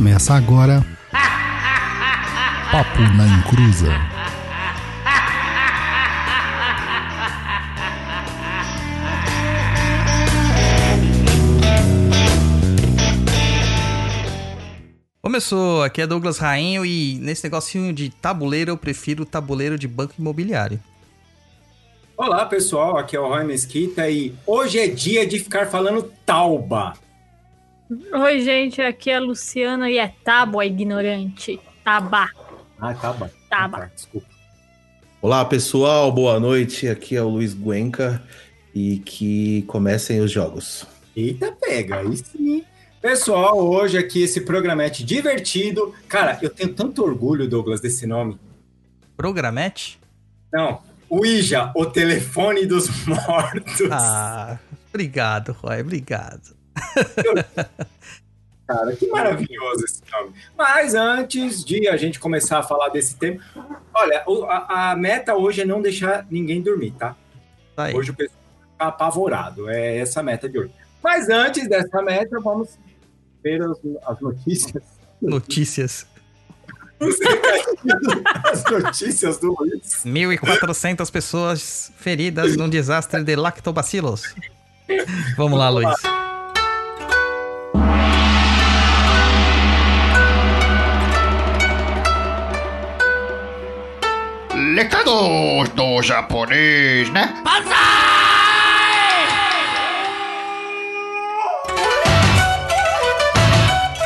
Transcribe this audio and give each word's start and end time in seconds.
Começa 0.00 0.32
agora. 0.32 0.82
Papo 2.72 3.00
na 3.18 3.26
Encruza. 3.26 3.92
Começou, 15.20 15.82
aqui 15.82 16.00
é 16.00 16.06
Douglas 16.06 16.38
Rainho 16.38 16.86
e 16.86 17.18
nesse 17.18 17.44
negocinho 17.44 17.92
de 17.92 18.08
tabuleiro 18.08 18.70
eu 18.70 18.78
prefiro 18.78 19.26
tabuleiro 19.26 19.78
de 19.78 19.86
banco 19.86 20.14
imobiliário. 20.18 20.80
Olá 22.16 22.46
pessoal, 22.46 22.96
aqui 22.96 23.14
é 23.14 23.20
o 23.20 23.28
Roy 23.28 23.44
Mesquita 23.44 24.08
e 24.08 24.34
hoje 24.46 24.78
é 24.78 24.86
dia 24.86 25.26
de 25.26 25.38
ficar 25.38 25.66
falando 25.66 26.10
tauba. 26.24 26.94
Oi, 27.90 28.40
gente, 28.40 28.80
aqui 28.80 29.10
é 29.10 29.16
a 29.16 29.20
Luciana 29.20 29.90
e 29.90 29.98
é 29.98 30.14
tábua 30.22 30.64
ignorante. 30.64 31.58
Taba. 31.82 32.30
Ah, 32.78 32.94
taba. 32.94 33.32
Taba. 33.48 33.78
Ah, 33.78 33.80
tá, 33.80 33.90
desculpa. 33.92 34.28
Olá 35.20 35.44
pessoal, 35.44 36.12
boa 36.12 36.38
noite. 36.38 36.86
Aqui 36.86 37.16
é 37.16 37.22
o 37.22 37.28
Luiz 37.28 37.52
Guenca 37.52 38.22
e 38.72 38.98
que 39.00 39.62
comecem 39.62 40.20
os 40.20 40.30
jogos. 40.30 40.86
Eita, 41.16 41.50
pega, 41.50 41.98
aí 41.98 42.16
sim. 42.16 42.64
Pessoal, 43.02 43.58
hoje 43.58 43.98
aqui 43.98 44.22
esse 44.22 44.42
programete 44.42 45.02
divertido. 45.02 45.92
Cara, 46.06 46.38
eu 46.40 46.50
tenho 46.50 46.72
tanto 46.72 47.02
orgulho, 47.02 47.48
Douglas, 47.48 47.80
desse 47.80 48.06
nome. 48.06 48.38
Programete? 49.16 49.98
Não, 50.52 50.80
Ouija, 51.08 51.72
o 51.74 51.86
telefone 51.86 52.66
dos 52.66 52.88
mortos. 53.04 53.90
Ah, 53.90 54.60
obrigado, 54.90 55.50
Roy, 55.50 55.80
obrigado. 55.80 56.59
Cara, 58.70 58.94
que 58.94 59.08
maravilhoso 59.08 59.84
esse 59.84 60.00
nome. 60.12 60.32
Mas 60.56 60.94
antes 60.94 61.64
de 61.64 61.88
a 61.88 61.96
gente 61.96 62.20
começar 62.20 62.60
a 62.60 62.62
falar 62.62 62.88
desse 62.90 63.16
tema, 63.16 63.40
olha, 63.92 64.24
a, 64.48 64.92
a 64.92 64.96
meta 64.96 65.34
hoje 65.34 65.62
é 65.62 65.64
não 65.64 65.82
deixar 65.82 66.24
ninguém 66.30 66.62
dormir, 66.62 66.92
tá? 66.92 67.16
Tá 67.74 67.84
aí. 67.84 67.96
Hoje 67.96 68.12
o 68.12 68.14
pessoal 68.14 68.38
fica 68.70 68.84
apavorado. 68.86 69.68
É 69.68 69.98
essa 69.98 70.20
a 70.20 70.22
meta 70.22 70.48
de 70.48 70.60
hoje. 70.60 70.70
Mas 71.02 71.28
antes 71.28 71.68
dessa 71.68 72.00
meta, 72.00 72.38
vamos 72.38 72.78
ver 73.42 73.60
as, 73.60 73.76
as 74.06 74.20
notícias. 74.20 74.84
Notícias. 75.20 76.06
As 78.44 78.64
notícias 78.70 79.38
do 79.38 79.56
Luiz. 79.58 80.04
1.400 80.04 81.10
pessoas 81.10 81.90
feridas 81.96 82.56
num 82.56 82.68
desastre 82.68 83.24
de 83.24 83.34
lactobacilos. 83.34 84.32
Vamos 85.36 85.58
lá, 85.58 85.70
Luiz. 85.70 86.19
Recados 94.80 95.68
do 95.74 96.00
japonês, 96.00 97.10
né? 97.10 97.34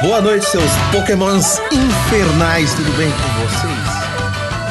Boa 0.02 0.20
noite, 0.20 0.44
seus 0.44 0.64
pokémons 0.90 1.60
infernais, 1.70 2.74
tudo 2.74 2.90
bem 2.96 3.08
com 3.08 3.46
vocês? 3.46 3.94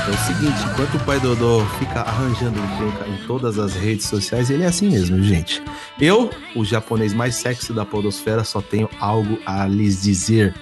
É 0.06 0.12
o 0.12 0.18
seguinte, 0.28 0.62
enquanto 0.74 0.96
o 0.96 1.06
pai 1.06 1.22
Dodô 1.22 1.66
fica 1.80 2.02
arranjando 2.02 2.59
encrenca 2.59 3.08
em 3.08 3.26
todas 3.26 3.58
as 3.58 3.74
redes 3.74 4.06
sociais, 4.06 4.50
ele 4.50 4.64
é 4.64 4.68
assim 4.68 4.90
mesmo, 4.90 5.24
gente. 5.24 5.64
Eu, 6.02 6.30
o 6.54 6.66
japonês 6.66 7.14
mais 7.14 7.36
sexy 7.36 7.72
da 7.72 7.86
podosfera, 7.86 8.44
só 8.44 8.62
tenho 8.62 8.90
algo 9.00 9.40
a 9.46 9.66
lhes 9.68 10.02
dizer. 10.02 10.54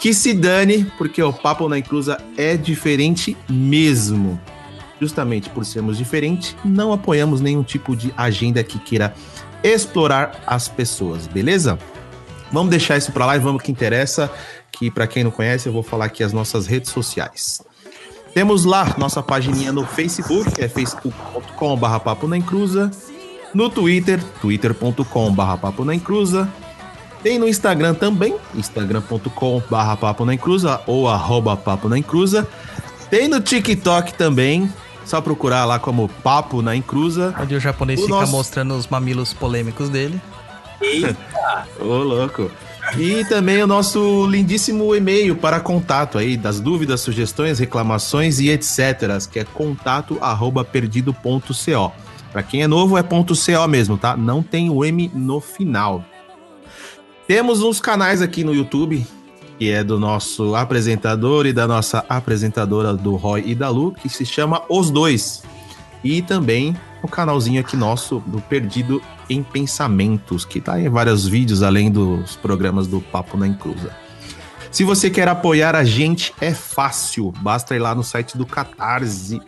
Que 0.00 0.14
se 0.14 0.32
dane, 0.32 0.90
porque 0.96 1.22
o 1.22 1.30
Papo 1.30 1.68
na 1.68 1.78
Encruza 1.78 2.16
é 2.38 2.56
diferente 2.56 3.36
mesmo. 3.50 4.40
Justamente 5.02 5.50
por 5.50 5.66
sermos 5.66 5.98
diferentes, 5.98 6.54
não 6.64 6.92
apoiamos 6.92 7.40
nenhum 7.40 7.64
tipo 7.64 7.96
de 7.96 8.14
agenda 8.16 8.62
que 8.62 8.78
queira 8.78 9.12
explorar 9.60 10.40
as 10.46 10.68
pessoas, 10.68 11.26
beleza? 11.26 11.76
Vamos 12.52 12.70
deixar 12.70 12.96
isso 12.96 13.10
pra 13.10 13.26
lá 13.26 13.34
e 13.34 13.40
vamos 13.40 13.64
que 13.64 13.72
interessa, 13.72 14.30
que 14.70 14.92
pra 14.92 15.08
quem 15.08 15.24
não 15.24 15.32
conhece, 15.32 15.68
eu 15.68 15.72
vou 15.72 15.82
falar 15.82 16.04
aqui 16.04 16.22
as 16.22 16.32
nossas 16.32 16.68
redes 16.68 16.92
sociais. 16.92 17.60
Temos 18.32 18.64
lá 18.64 18.94
nossa 18.96 19.20
pagininha 19.20 19.72
no 19.72 19.84
Facebook, 19.84 20.52
que 20.52 20.62
é 20.62 20.68
facebook.com.br 20.68 21.98
papo 21.98 22.28
na 22.28 22.36
encruza. 22.36 22.88
No 23.52 23.68
Twitter, 23.68 24.22
twitter.com.br 24.40 25.56
papo 25.60 25.84
na 25.84 25.96
encruza. 25.96 26.48
Tem 27.24 27.40
no 27.40 27.48
Instagram 27.48 27.94
também, 27.94 28.36
instagram.com.br 28.54 29.96
papo 30.00 30.24
na 30.24 30.34
encruza 30.34 30.80
ou 30.86 31.08
arroba 31.08 31.56
papo 31.56 31.88
na 31.88 31.98
encruza. 31.98 32.46
Tem 33.10 33.28
no 33.28 33.42
TikTok 33.42 34.14
também, 34.14 34.72
só 35.04 35.20
procurar 35.20 35.64
lá 35.64 35.78
como 35.78 36.08
papo 36.08 36.62
na 36.62 36.74
encruza. 36.76 37.34
Onde 37.40 37.54
o 37.54 37.60
japonês 37.60 38.00
O 38.00 38.04
fica 38.04 38.14
nosso- 38.20 38.32
mostrando 38.32 38.74
os 38.76 38.86
mamilos 38.86 39.32
polêmicos 39.32 39.88
dele. 39.88 40.20
Ô, 41.80 41.84
louco. 42.02 42.50
E 42.98 43.24
também 43.26 43.62
o 43.62 43.66
nosso 43.66 44.26
lindíssimo 44.26 44.94
e-mail 44.94 45.36
para 45.36 45.60
contato 45.60 46.18
aí, 46.18 46.36
das 46.36 46.58
dúvidas, 46.60 47.00
sugestões, 47.00 47.58
reclamações 47.58 48.40
e 48.40 48.48
etc. 48.50 49.24
Que 49.30 49.38
é 49.40 49.44
contato 49.44 50.18
arroba 50.20 50.64
perdido.co. 50.64 51.92
Para 52.32 52.42
quem 52.42 52.62
é 52.62 52.66
novo, 52.66 52.96
é 52.98 53.02
ponto 53.02 53.34
.co 53.34 53.68
mesmo, 53.68 53.96
tá? 53.96 54.16
Não 54.16 54.42
tem 54.42 54.68
o 54.70 54.84
M 54.84 55.10
no 55.14 55.40
final. 55.40 56.04
Temos 57.28 57.62
uns 57.62 57.80
canais 57.80 58.20
aqui 58.20 58.42
no 58.42 58.54
YouTube, 58.54 59.06
que 59.62 59.70
é 59.70 59.84
do 59.84 59.96
nosso 59.96 60.56
apresentador 60.56 61.46
e 61.46 61.52
da 61.52 61.68
nossa 61.68 62.04
apresentadora 62.08 62.94
do 62.94 63.14
Roy 63.14 63.44
e 63.46 63.54
da 63.54 63.68
Lu, 63.68 63.92
que 63.92 64.08
se 64.08 64.26
chama 64.26 64.60
Os 64.68 64.90
Dois. 64.90 65.44
E 66.02 66.20
também 66.20 66.76
o 67.00 67.06
canalzinho 67.06 67.60
aqui 67.60 67.76
nosso 67.76 68.18
do 68.26 68.40
Perdido 68.40 69.00
em 69.30 69.40
Pensamentos, 69.40 70.44
que 70.44 70.60
tá 70.60 70.80
em 70.80 70.88
vários 70.88 71.28
vídeos 71.28 71.62
além 71.62 71.92
dos 71.92 72.34
programas 72.34 72.88
do 72.88 73.00
Papo 73.00 73.36
na 73.36 73.46
Encruza. 73.46 73.94
Se 74.68 74.82
você 74.82 75.08
quer 75.08 75.28
apoiar 75.28 75.76
a 75.76 75.84
gente, 75.84 76.34
é 76.40 76.52
fácil. 76.52 77.32
Basta 77.38 77.76
ir 77.76 77.78
lá 77.78 77.94
no 77.94 78.02
site 78.02 78.36
do 78.36 78.44
Catarse, 78.44 79.40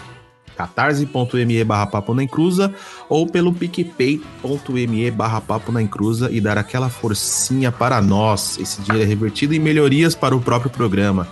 catarse.me 0.56 1.64
barra 1.64 1.86
papo 1.86 2.14
na 2.14 2.22
encruza 2.22 2.72
ou 3.08 3.26
pelo 3.26 3.52
picpay.me 3.52 5.10
barra 5.10 5.40
papo 5.40 5.72
na 5.72 5.82
encruza 5.82 6.30
e 6.30 6.40
dar 6.40 6.58
aquela 6.58 6.88
forcinha 6.88 7.70
para 7.72 8.00
nós. 8.00 8.58
Esse 8.58 8.80
dinheiro 8.82 9.04
é 9.04 9.08
revertido 9.08 9.54
em 9.54 9.58
melhorias 9.58 10.14
para 10.14 10.34
o 10.34 10.40
próprio 10.40 10.70
programa, 10.70 11.28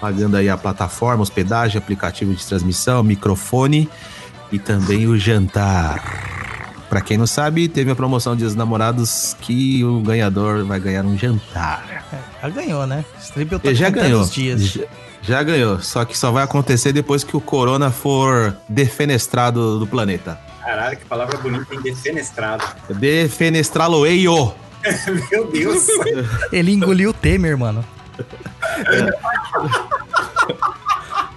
pagando 0.00 0.36
aí 0.36 0.48
a 0.48 0.56
plataforma, 0.56 1.22
hospedagem, 1.22 1.78
aplicativo 1.78 2.34
de 2.34 2.44
transmissão, 2.44 3.02
microfone 3.02 3.88
e 4.52 4.58
também 4.58 5.06
o 5.06 5.18
jantar. 5.18 6.34
Pra 6.88 7.00
quem 7.00 7.18
não 7.18 7.26
sabe, 7.26 7.68
teve 7.68 7.90
a 7.90 7.96
promoção 7.96 8.36
Dias 8.36 8.50
dos 8.50 8.56
Namorados 8.56 9.36
que 9.40 9.82
o 9.84 10.00
ganhador 10.00 10.64
vai 10.64 10.78
ganhar 10.78 11.04
um 11.04 11.18
jantar. 11.18 12.06
Já 12.40 12.48
ganhou, 12.48 12.86
né? 12.86 13.04
Stribble 13.20 13.58
tá 13.58 13.68
Ele 13.68 13.74
já 13.74 13.90
ganhou. 13.90 14.20
os 14.20 14.30
dias. 14.30 14.62
Já, 14.62 14.84
já 15.26 15.42
ganhou. 15.42 15.80
Só 15.80 16.04
que 16.04 16.16
só 16.16 16.30
vai 16.30 16.44
acontecer 16.44 16.92
depois 16.92 17.24
que 17.24 17.36
o 17.36 17.40
Corona 17.40 17.90
for 17.90 18.56
defenestrado 18.68 19.78
do 19.78 19.86
planeta. 19.86 20.38
Caralho, 20.62 20.96
que 20.96 21.04
palavra 21.04 21.36
bonita, 21.38 21.74
hein? 21.74 21.80
Defenestrado. 21.82 22.64
Defenestrá-lo-eio! 22.88 24.54
Meu 25.30 25.50
Deus. 25.50 25.88
Ele 26.52 26.72
engoliu 26.72 27.10
o 27.10 27.12
Temer, 27.12 27.58
mano. 27.58 27.84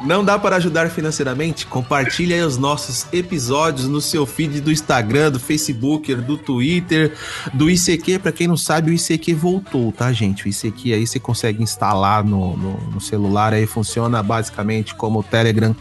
Não 0.01 0.23
dá 0.23 0.39
para 0.39 0.55
ajudar 0.55 0.89
financeiramente? 0.89 1.65
Compartilhe 1.65 2.39
os 2.41 2.57
nossos 2.57 3.05
episódios 3.11 3.87
no 3.87 3.99
seu 3.99 4.25
feed 4.25 4.61
do 4.61 4.71
Instagram, 4.71 5.31
do 5.31 5.39
Facebook, 5.39 6.15
do 6.15 6.37
Twitter, 6.37 7.13
do 7.53 7.69
ICQ. 7.69 8.19
Para 8.19 8.31
quem 8.31 8.47
não 8.47 8.55
sabe, 8.55 8.91
o 8.91 8.93
ICQ 8.93 9.33
voltou, 9.33 9.91
tá, 9.91 10.11
gente? 10.13 10.45
O 10.45 10.49
ICQ 10.49 10.93
aí 10.93 11.05
você 11.05 11.19
consegue 11.19 11.61
instalar 11.61 12.23
no, 12.23 12.55
no, 12.55 12.77
no 12.91 13.01
celular, 13.01 13.53
aí 13.53 13.65
funciona 13.67 14.23
basicamente 14.23 14.95
como 14.95 15.19
o 15.19 15.23
Telegram 15.23 15.75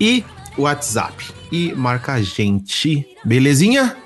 e 0.00 0.24
o 0.56 0.62
WhatsApp. 0.62 1.32
E 1.52 1.72
marca 1.74 2.14
a 2.14 2.22
gente, 2.22 3.06
belezinha? 3.24 3.96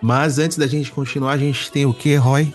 Mas 0.00 0.38
antes 0.38 0.58
da 0.58 0.66
gente 0.66 0.92
continuar, 0.92 1.32
a 1.32 1.38
gente 1.38 1.70
tem 1.70 1.86
o 1.86 1.94
que, 1.94 2.16
Roy? 2.16 2.52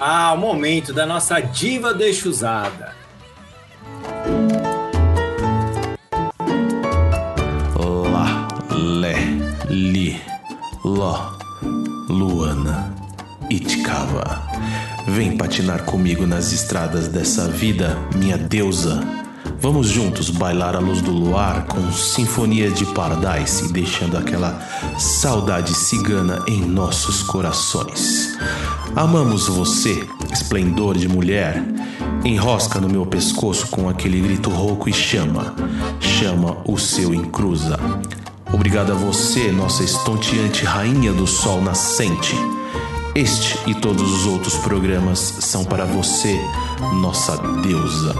Ah, 0.00 0.32
o 0.32 0.38
momento 0.38 0.92
da 0.92 1.04
nossa 1.04 1.38
diva 1.38 1.92
deixuzada. 1.92 2.94
Lá, 4.02 4.51
Li, 9.72 10.20
Ló, 10.84 11.32
Luana, 12.06 12.94
Itkava. 13.48 14.42
Vem 15.08 15.38
patinar 15.38 15.84
comigo 15.84 16.26
nas 16.26 16.52
estradas 16.52 17.08
dessa 17.08 17.48
vida, 17.48 17.96
minha 18.14 18.36
deusa. 18.36 19.00
Vamos 19.58 19.88
juntos 19.88 20.28
bailar 20.28 20.76
à 20.76 20.78
luz 20.78 21.00
do 21.00 21.10
luar 21.10 21.64
com 21.64 21.90
sinfonia 21.90 22.70
de 22.70 22.84
Paradise, 22.84 23.72
deixando 23.72 24.18
aquela 24.18 24.60
saudade 24.98 25.74
cigana 25.74 26.44
em 26.46 26.60
nossos 26.60 27.22
corações. 27.22 28.36
Amamos 28.94 29.48
você, 29.48 30.06
esplendor 30.30 30.98
de 30.98 31.08
mulher, 31.08 31.64
Enrosca 32.22 32.78
no 32.78 32.90
meu 32.90 33.06
pescoço 33.06 33.68
com 33.68 33.88
aquele 33.88 34.20
grito 34.20 34.50
rouco 34.50 34.88
e 34.88 34.92
chama, 34.92 35.54
chama 35.98 36.58
o 36.66 36.78
seu 36.78 37.14
encruza. 37.14 37.78
Obrigado 38.52 38.92
a 38.92 38.94
você, 38.94 39.50
nossa 39.50 39.82
estonteante 39.82 40.62
rainha 40.64 41.10
do 41.10 41.26
sol 41.26 41.62
nascente. 41.62 42.36
Este 43.14 43.58
e 43.68 43.74
todos 43.74 44.02
os 44.02 44.26
outros 44.26 44.58
programas 44.58 45.18
são 45.18 45.64
para 45.64 45.86
você, 45.86 46.38
nossa 47.00 47.38
deusa. 47.62 48.14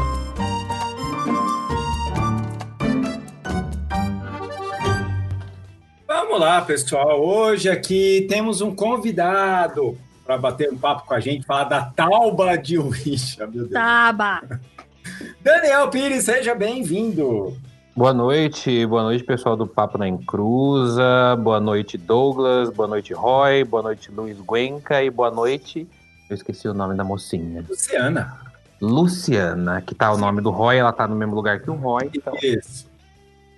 Vamos 6.08 6.40
lá, 6.40 6.62
pessoal. 6.62 7.22
Hoje 7.22 7.68
aqui 7.68 8.26
temos 8.26 8.62
um 8.62 8.74
convidado 8.74 9.98
para 10.24 10.38
bater 10.38 10.72
um 10.72 10.78
papo 10.78 11.06
com 11.06 11.12
a 11.12 11.20
gente, 11.20 11.44
falar 11.44 11.64
da 11.64 11.82
Tauba 11.82 12.56
de 12.56 12.78
Uíxa, 12.78 13.46
meu 13.46 13.64
Deus. 13.64 13.70
Taba. 13.70 14.40
Daniel 15.44 15.88
Pires, 15.88 16.24
seja 16.24 16.54
bem-vindo. 16.54 17.54
Boa 17.94 18.14
noite, 18.14 18.86
boa 18.86 19.02
noite 19.02 19.22
pessoal 19.22 19.54
do 19.54 19.66
Papo 19.66 19.98
na 19.98 20.08
Encruza, 20.08 21.36
boa 21.38 21.60
noite 21.60 21.98
Douglas, 21.98 22.70
boa 22.70 22.88
noite 22.88 23.12
Roy, 23.12 23.64
boa 23.64 23.82
noite 23.82 24.10
Luiz 24.10 24.38
Guenca 24.40 25.04
e 25.04 25.10
boa 25.10 25.30
noite, 25.30 25.86
eu 26.30 26.34
esqueci 26.34 26.66
o 26.66 26.72
nome 26.72 26.96
da 26.96 27.04
mocinha, 27.04 27.62
Luciana. 27.68 28.34
Luciana, 28.80 29.82
que 29.82 29.94
tá 29.94 30.10
o 30.10 30.16
nome 30.16 30.40
do 30.40 30.48
Roy, 30.48 30.78
ela 30.78 30.90
tá 30.90 31.06
no 31.06 31.14
mesmo 31.14 31.34
lugar 31.34 31.60
que 31.60 31.70
o 31.70 31.74
Roy, 31.74 32.10
então, 32.14 32.32
Isso. 32.42 32.88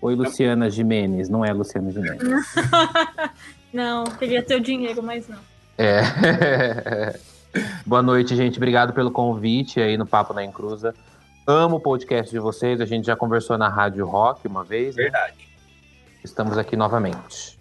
oi 0.03 0.17
Luciana 0.17 0.69
Jimenez, 0.69 1.29
não 1.29 1.45
é 1.45 1.53
Luciana 1.53 1.93
Jimenez. 1.93 2.21
Não, 3.73 4.03
queria 4.19 4.43
ter 4.43 4.57
o 4.57 4.61
dinheiro, 4.61 5.01
mas 5.01 5.29
não. 5.29 5.39
É. 5.79 7.21
boa 7.87 8.03
noite 8.03 8.35
gente, 8.35 8.57
obrigado 8.57 8.93
pelo 8.93 9.13
convite 9.13 9.79
aí 9.79 9.97
no 9.97 10.05
Papo 10.05 10.35
na 10.35 10.45
Encruza, 10.45 10.93
amo 11.47 11.77
o 11.77 11.81
podcast 11.81 12.31
de 12.31 12.39
vocês, 12.39 12.81
a 12.81 12.85
gente 12.85 13.07
já 13.07 13.17
conversou 13.17 13.59
na 13.59 13.69
Rádio 13.69 14.07
Rock 14.07 14.47
uma 14.47 14.65
vez, 14.65 14.97
né? 14.97 15.05
Verdade. 15.05 15.49
estamos 16.23 16.57
aqui 16.57 16.77
novamente. 16.77 17.59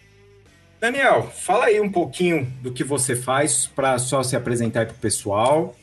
Daniel, 0.80 1.24
fala 1.24 1.66
aí 1.66 1.80
um 1.80 1.92
pouquinho 1.92 2.46
do 2.62 2.72
que 2.72 2.84
você 2.84 3.16
faz 3.16 3.66
para 3.66 3.98
só 3.98 4.22
se 4.22 4.36
apresentar 4.36 4.86
para 4.86 4.96
o 4.96 5.00
pessoal. 5.00 5.76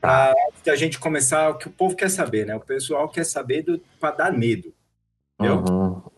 Pra 0.00 0.30
antes 0.48 0.62
da 0.64 0.76
gente 0.76 0.98
começar, 0.98 1.50
o 1.50 1.58
que 1.58 1.68
o 1.68 1.70
povo 1.70 1.94
quer 1.94 2.10
saber, 2.10 2.46
né? 2.46 2.54
O 2.54 2.60
pessoal 2.60 3.08
quer 3.08 3.24
saber 3.24 3.64
para 4.00 4.16
dar 4.16 4.32
medo. 4.32 4.72
Entendeu? 5.38 5.62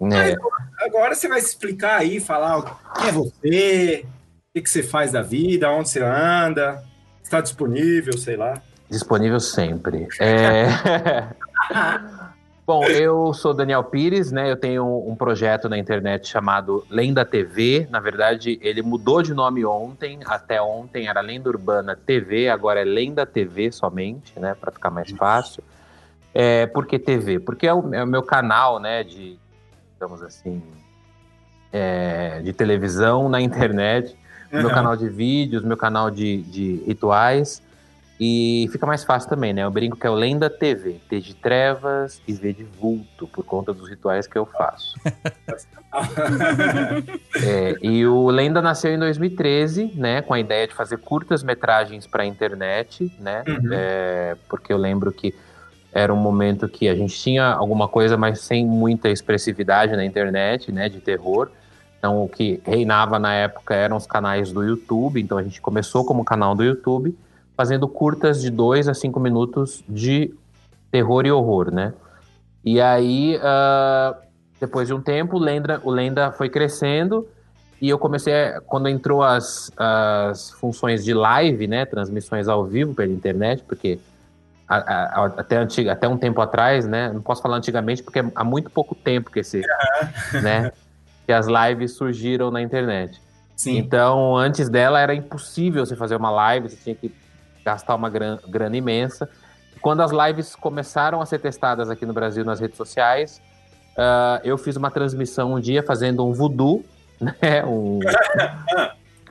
Uhum, 0.00 0.12
é. 0.12 0.36
Agora 0.84 1.14
você 1.14 1.26
vai 1.26 1.40
se 1.40 1.48
explicar 1.48 1.98
aí, 1.98 2.20
falar 2.20 2.80
quem 2.96 3.08
é 3.08 3.12
você, 3.12 4.04
o 4.04 4.52
que, 4.54 4.62
que 4.62 4.70
você 4.70 4.82
faz 4.82 5.10
da 5.10 5.22
vida, 5.22 5.70
onde 5.70 5.88
você 5.88 6.00
anda, 6.00 6.84
está 7.22 7.40
disponível, 7.40 8.16
sei 8.16 8.36
lá. 8.36 8.62
Disponível 8.90 9.40
sempre. 9.40 10.08
É... 10.20 10.66
Bom, 12.68 12.84
eu 12.84 13.32
sou 13.32 13.54
Daniel 13.54 13.82
Pires, 13.82 14.30
né? 14.30 14.50
Eu 14.50 14.56
tenho 14.56 14.84
um 15.08 15.16
projeto 15.16 15.70
na 15.70 15.78
internet 15.78 16.28
chamado 16.28 16.84
Lenda 16.90 17.24
TV. 17.24 17.88
Na 17.90 17.98
verdade, 17.98 18.58
ele 18.60 18.82
mudou 18.82 19.22
de 19.22 19.32
nome 19.32 19.64
ontem. 19.64 20.20
Até 20.26 20.60
ontem 20.60 21.08
era 21.08 21.22
Lenda 21.22 21.48
Urbana 21.48 21.96
TV, 21.96 22.50
agora 22.50 22.82
é 22.82 22.84
Lenda 22.84 23.24
TV 23.24 23.72
somente, 23.72 24.38
né? 24.38 24.54
Para 24.54 24.70
ficar 24.70 24.90
mais 24.90 25.10
fácil. 25.12 25.64
É, 26.34 26.66
por 26.66 26.86
que 26.86 26.98
TV? 26.98 27.38
Porque 27.38 27.66
é 27.66 27.72
o, 27.72 27.94
é 27.94 28.04
o 28.04 28.06
meu 28.06 28.22
canal, 28.22 28.78
né? 28.78 29.02
De, 29.02 29.38
digamos 29.94 30.22
assim, 30.22 30.62
é, 31.72 32.42
de 32.42 32.52
televisão 32.52 33.30
na 33.30 33.40
internet, 33.40 34.14
meu 34.52 34.68
canal 34.68 34.94
de 34.94 35.08
vídeos, 35.08 35.64
meu 35.64 35.76
canal 35.78 36.10
de, 36.10 36.42
de 36.42 36.82
rituais. 36.86 37.62
E 38.20 38.68
fica 38.72 38.84
mais 38.84 39.04
fácil 39.04 39.30
também, 39.30 39.52
né? 39.52 39.62
Eu 39.62 39.70
brinco 39.70 39.96
que 39.96 40.06
é 40.06 40.10
o 40.10 40.14
Lenda 40.14 40.50
TV, 40.50 41.00
T 41.08 41.20
de 41.20 41.34
trevas 41.34 42.20
e 42.26 42.32
V 42.32 42.52
de 42.52 42.64
vulto, 42.64 43.28
por 43.28 43.44
conta 43.44 43.72
dos 43.72 43.88
rituais 43.88 44.26
que 44.26 44.36
eu 44.36 44.46
faço. 44.46 44.94
É, 47.42 47.74
e 47.80 48.06
o 48.06 48.28
Lenda 48.28 48.60
nasceu 48.60 48.92
em 48.92 48.98
2013, 48.98 49.92
né? 49.94 50.20
Com 50.20 50.34
a 50.34 50.40
ideia 50.40 50.66
de 50.66 50.74
fazer 50.74 50.98
curtas 50.98 51.42
metragens 51.42 52.06
para 52.06 52.24
a 52.24 52.26
internet, 52.26 53.10
né? 53.18 53.42
Uhum. 53.48 53.70
É, 53.72 54.36
porque 54.50 54.70
eu 54.70 54.76
lembro 54.76 55.10
que 55.10 55.34
era 55.90 56.12
um 56.12 56.16
momento 56.16 56.68
que 56.68 56.88
a 56.88 56.94
gente 56.94 57.18
tinha 57.18 57.46
alguma 57.46 57.88
coisa, 57.88 58.18
mas 58.18 58.40
sem 58.40 58.66
muita 58.66 59.08
expressividade 59.08 59.96
na 59.96 60.04
internet, 60.04 60.70
né? 60.70 60.90
De 60.90 61.00
terror. 61.00 61.50
Então, 61.98 62.22
o 62.22 62.28
que 62.28 62.60
reinava 62.64 63.18
na 63.18 63.32
época 63.32 63.74
eram 63.74 63.96
os 63.96 64.06
canais 64.06 64.52
do 64.52 64.62
YouTube. 64.62 65.20
Então, 65.20 65.38
a 65.38 65.42
gente 65.42 65.60
começou 65.60 66.04
como 66.04 66.22
canal 66.22 66.54
do 66.54 66.62
YouTube, 66.62 67.16
fazendo 67.58 67.88
curtas 67.88 68.40
de 68.40 68.50
2 68.50 68.86
a 68.86 68.94
5 68.94 69.18
minutos 69.18 69.82
de 69.88 70.32
terror 70.92 71.26
e 71.26 71.32
horror, 71.32 71.72
né? 71.74 71.92
E 72.64 72.80
aí, 72.80 73.36
ah, 73.42 74.16
depois 74.60 74.86
de 74.86 74.94
um 74.94 75.00
tempo, 75.02 75.36
o 75.36 75.40
Lenda, 75.40 75.80
o 75.82 75.90
Lenda 75.90 76.30
foi 76.30 76.48
crescendo 76.48 77.26
e 77.82 77.88
eu 77.88 77.98
comecei, 77.98 78.32
a- 78.32 78.60
quando 78.60 78.88
entrou 78.88 79.24
as, 79.24 79.72
as 79.76 80.52
funções 80.52 81.04
de 81.04 81.12
live, 81.12 81.66
né? 81.66 81.84
Transmissões 81.84 82.46
ao 82.46 82.64
vivo 82.64 82.94
pela 82.94 83.12
internet, 83.12 83.64
porque 83.66 83.98
a- 84.68 84.76
a- 84.76 85.24
a- 85.24 85.34
até, 85.38 85.56
antiga, 85.56 85.92
até 85.92 86.06
um 86.06 86.16
tempo 86.16 86.40
atrás, 86.40 86.86
né? 86.86 87.10
Não 87.12 87.20
posso 87.20 87.42
falar 87.42 87.56
antigamente 87.56 88.04
porque 88.04 88.20
há 88.36 88.44
muito 88.44 88.70
pouco 88.70 88.94
tempo 88.94 89.32
que 89.32 89.40
esse, 89.40 89.62
né? 90.42 90.70
Que 91.26 91.32
as 91.32 91.48
lives 91.48 91.90
surgiram 91.92 92.52
na 92.52 92.62
internet. 92.62 93.20
Sim. 93.56 93.78
Então, 93.78 94.36
antes 94.36 94.68
dela 94.68 95.00
era 95.00 95.12
impossível 95.12 95.84
você 95.84 95.96
fazer 95.96 96.14
uma 96.14 96.30
live, 96.30 96.68
você 96.68 96.76
tinha 96.76 96.94
que 96.94 97.12
gastar 97.68 97.94
uma 97.94 98.08
gran- 98.08 98.38
grana 98.48 98.76
imensa. 98.76 99.28
Quando 99.82 100.00
as 100.00 100.10
lives 100.10 100.56
começaram 100.56 101.20
a 101.20 101.26
ser 101.26 101.38
testadas 101.38 101.90
aqui 101.90 102.06
no 102.06 102.12
Brasil 102.14 102.44
nas 102.44 102.58
redes 102.60 102.76
sociais, 102.78 103.42
ah, 103.96 104.40
eu 104.42 104.56
fiz 104.56 104.74
uma 104.76 104.90
transmissão 104.90 105.52
um 105.54 105.60
dia 105.60 105.82
fazendo 105.82 106.26
um 106.26 106.32
voodoo, 106.32 106.82
né? 107.20 107.64
Um, 107.66 108.00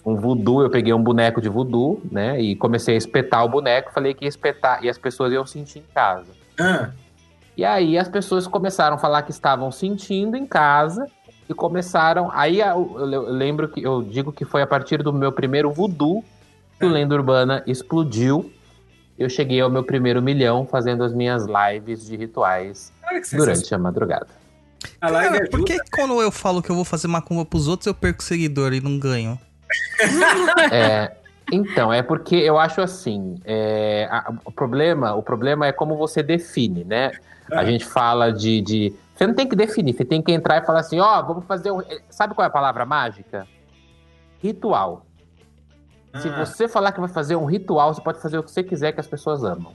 um 0.05 0.15
voodoo, 0.15 0.61
eu 0.61 0.69
peguei 0.69 0.93
um 0.93 1.01
boneco 1.01 1.41
de 1.41 1.49
voodoo, 1.49 1.99
né? 2.11 2.39
E 2.39 2.55
comecei 2.55 2.93
a 2.95 2.97
espetar 2.97 3.43
o 3.43 3.49
boneco, 3.49 3.91
falei 3.91 4.13
que 4.13 4.25
ia 4.25 4.29
espetar, 4.29 4.83
e 4.83 4.89
as 4.89 4.97
pessoas 4.97 5.33
iam 5.33 5.45
sentir 5.45 5.79
em 5.79 5.85
casa. 5.93 6.31
Ah, 6.59 6.89
E 7.57 7.65
aí 7.65 7.97
as 7.97 8.07
pessoas 8.07 8.45
começaram 8.47 8.95
a 8.95 8.99
falar 8.99 9.23
que 9.23 9.31
estavam 9.31 9.71
sentindo 9.71 10.37
em 10.37 10.45
casa 10.45 11.07
e 11.49 11.53
começaram. 11.53 12.29
Aí 12.33 12.59
eu- 12.61 12.95
eu 12.99 13.21
lembro 13.31 13.67
que 13.67 13.81
eu 13.81 14.01
digo 14.03 14.31
que 14.31 14.45
foi 14.45 14.61
a 14.61 14.67
partir 14.67 15.01
do 15.01 15.11
meu 15.11 15.31
primeiro 15.31 15.71
voodoo 15.71 16.23
que 16.79 16.85
o 16.85 16.89
Lenda 16.89 17.15
Urbana 17.15 17.63
explodiu. 17.67 18.51
Eu 19.17 19.29
cheguei 19.29 19.59
ao 19.61 19.69
meu 19.69 19.83
primeiro 19.83 20.21
milhão 20.21 20.65
fazendo 20.65 21.03
as 21.03 21.11
minhas 21.13 21.45
lives 21.45 22.05
de 22.05 22.15
rituais 22.15 22.93
durante 23.33 23.73
a 23.73 23.77
madrugada. 23.77 24.27
A 25.01 25.09
live 25.09 25.33
Cara, 25.37 25.49
por 25.49 25.55
ajuda. 25.57 25.83
que 25.83 25.91
quando 25.91 26.21
eu 26.21 26.31
falo 26.31 26.61
que 26.61 26.69
eu 26.69 26.75
vou 26.75 26.85
fazer 26.85 27.07
macumba 27.07 27.43
pros 27.43 27.67
outros, 27.67 27.87
eu 27.87 27.95
perco 27.95 28.21
seguidor 28.23 28.73
e 28.73 28.81
não 28.81 28.99
ganho? 28.99 29.39
É, 30.71 31.11
então, 31.51 31.91
é 31.91 32.03
porque 32.03 32.35
eu 32.35 32.57
acho 32.59 32.79
assim, 32.81 33.35
é, 33.43 34.07
a- 34.11 34.31
o, 34.45 34.51
problema, 34.51 35.13
o 35.15 35.23
problema 35.23 35.65
é 35.65 35.71
como 35.71 35.97
você 35.97 36.21
define, 36.21 36.83
né? 36.83 37.11
A 37.51 37.63
gente 37.65 37.85
fala 37.85 38.31
de, 38.31 38.61
de- 38.61 38.93
Você 39.15 39.25
não 39.25 39.33
tem 39.33 39.47
que 39.47 39.55
definir, 39.55 39.93
você 39.93 40.05
tem 40.05 40.21
que 40.21 40.31
entrar 40.31 40.61
e 40.61 40.65
falar 40.65 40.81
assim, 40.81 40.99
ó, 40.99 41.21
vamos 41.23 41.45
fazer 41.45 41.71
um. 41.71 41.81
Sabe 42.09 42.35
qual 42.35 42.43
é 42.43 42.47
a 42.47 42.51
palavra 42.51 42.85
mágica? 42.85 43.47
Ritual. 44.43 45.06
Se 46.21 46.29
Ah. 46.29 46.45
você 46.45 46.67
falar 46.67 46.91
que 46.91 46.99
vai 46.99 47.09
fazer 47.09 47.35
um 47.35 47.45
ritual, 47.45 47.93
você 47.93 48.01
pode 48.01 48.21
fazer 48.21 48.37
o 48.37 48.43
que 48.43 48.51
você 48.51 48.63
quiser 48.63 48.91
que 48.91 48.99
as 48.99 49.07
pessoas 49.07 49.43
amam. 49.43 49.73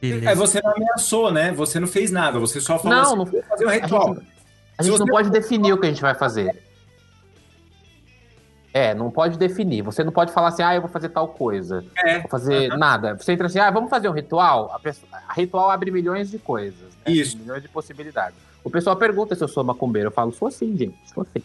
Beleza. 0.00 0.30
É, 0.30 0.34
você 0.34 0.60
não 0.60 0.72
ameaçou, 0.72 1.30
né? 1.32 1.52
Você 1.52 1.78
não 1.78 1.86
fez 1.86 2.10
nada, 2.10 2.38
você 2.40 2.60
só 2.60 2.78
falou 2.78 2.96
Não, 2.96 3.02
assim, 3.04 3.16
não- 3.16 3.24
vou 3.24 3.42
fazer 3.44 3.64
um 3.64 3.68
A 3.68 3.72
ritual. 3.72 4.14
gente, 4.14 4.26
a 4.78 4.82
gente 4.82 4.98
não 4.98 5.06
pode 5.06 5.30
definir 5.30 5.72
o 5.72 5.78
que 5.78 5.86
a 5.86 5.88
gente 5.90 6.02
vai 6.02 6.14
fazer. 6.14 6.60
É, 8.74 8.94
não 8.94 9.10
pode 9.10 9.36
definir. 9.38 9.82
Você 9.82 10.02
não 10.02 10.10
pode 10.12 10.32
falar 10.32 10.48
assim, 10.48 10.62
ah, 10.62 10.74
eu 10.74 10.80
vou 10.80 10.88
fazer 10.90 11.10
tal 11.10 11.28
coisa. 11.28 11.84
É. 11.98 12.20
Vou 12.20 12.30
fazer 12.30 12.68
nada. 12.78 13.14
Você 13.16 13.32
entra 13.32 13.46
assim, 13.46 13.58
ah, 13.58 13.70
vamos 13.70 13.90
fazer 13.90 14.08
um 14.08 14.12
ritual? 14.12 14.72
A, 14.74 14.78
pessoa, 14.78 15.06
a 15.28 15.32
ritual 15.34 15.70
abre 15.70 15.90
milhões 15.90 16.30
de 16.30 16.38
coisas. 16.38 16.80
né? 17.04 17.12
Isso. 17.12 17.36
Milhões 17.36 17.62
de 17.62 17.68
possibilidades. 17.68 18.38
O 18.64 18.70
pessoal 18.70 18.96
pergunta 18.96 19.34
se 19.34 19.44
eu 19.44 19.48
sou 19.48 19.62
macumbeiro. 19.62 20.08
Eu 20.08 20.12
falo, 20.12 20.32
sou 20.32 20.50
sim, 20.50 20.74
gente. 20.76 20.96
Sou 21.12 21.26
sim. 21.36 21.42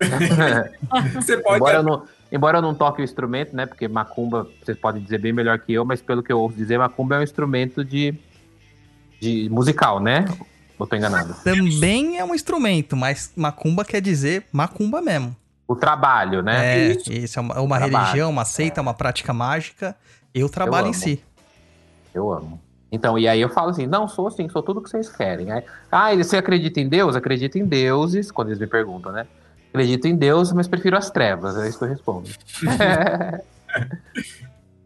Você 1.14 1.36
pode. 1.38 1.56
embora, 1.56 1.76
eu 1.78 1.82
não, 1.82 2.02
embora 2.32 2.58
eu 2.58 2.62
não 2.62 2.74
toque 2.74 3.02
o 3.02 3.04
instrumento, 3.04 3.54
né? 3.54 3.66
Porque 3.66 3.86
macumba, 3.88 4.48
vocês 4.62 4.78
podem 4.78 5.02
dizer 5.02 5.18
bem 5.18 5.32
melhor 5.32 5.58
que 5.58 5.72
eu, 5.72 5.84
mas 5.84 6.00
pelo 6.00 6.22
que 6.22 6.32
eu 6.32 6.38
ouço 6.40 6.56
dizer, 6.56 6.78
macumba 6.78 7.16
é 7.16 7.18
um 7.20 7.22
instrumento 7.22 7.84
de, 7.84 8.14
de 9.20 9.48
musical, 9.50 10.00
né? 10.00 10.24
Ou 10.78 10.86
tô 10.86 10.96
enganado? 10.96 11.34
Também 11.44 12.18
é 12.18 12.24
um 12.24 12.34
instrumento, 12.34 12.96
mas 12.96 13.32
macumba 13.36 13.84
quer 13.84 14.00
dizer 14.00 14.46
macumba 14.50 15.02
mesmo. 15.02 15.36
O 15.68 15.76
trabalho, 15.76 16.42
né? 16.42 16.78
É, 16.78 16.92
Isso. 16.92 17.12
isso 17.12 17.38
é 17.38 17.42
uma, 17.42 17.60
uma 17.60 17.78
religião, 17.78 18.30
uma 18.30 18.44
seita, 18.44 18.80
uma 18.80 18.94
prática 18.94 19.32
mágica. 19.32 19.94
Eu 20.34 20.48
trabalho 20.48 20.86
em 20.86 20.90
amo. 20.90 20.94
si. 20.94 21.22
Eu 22.12 22.32
amo. 22.32 22.60
Então, 22.90 23.16
e 23.16 23.28
aí 23.28 23.40
eu 23.40 23.48
falo 23.48 23.70
assim, 23.70 23.86
não, 23.86 24.08
sou 24.08 24.26
assim, 24.26 24.48
sou 24.48 24.62
tudo 24.62 24.82
que 24.82 24.90
vocês 24.90 25.08
querem. 25.08 25.52
Aí, 25.52 25.62
ah, 25.90 26.14
você 26.16 26.36
acredita 26.36 26.80
em 26.80 26.88
Deus? 26.88 27.14
Acredito 27.14 27.56
em 27.56 27.64
deuses, 27.64 28.32
quando 28.32 28.48
eles 28.48 28.58
me 28.58 28.66
perguntam, 28.66 29.12
né? 29.12 29.26
Acredito 29.70 30.06
em 30.06 30.16
Deus, 30.16 30.52
mas 30.52 30.66
prefiro 30.68 30.96
as 30.96 31.10
trevas, 31.10 31.56
é 31.56 31.68
isso 31.68 31.78
que 31.78 31.84
eu 31.84 31.88
respondo. 31.88 32.28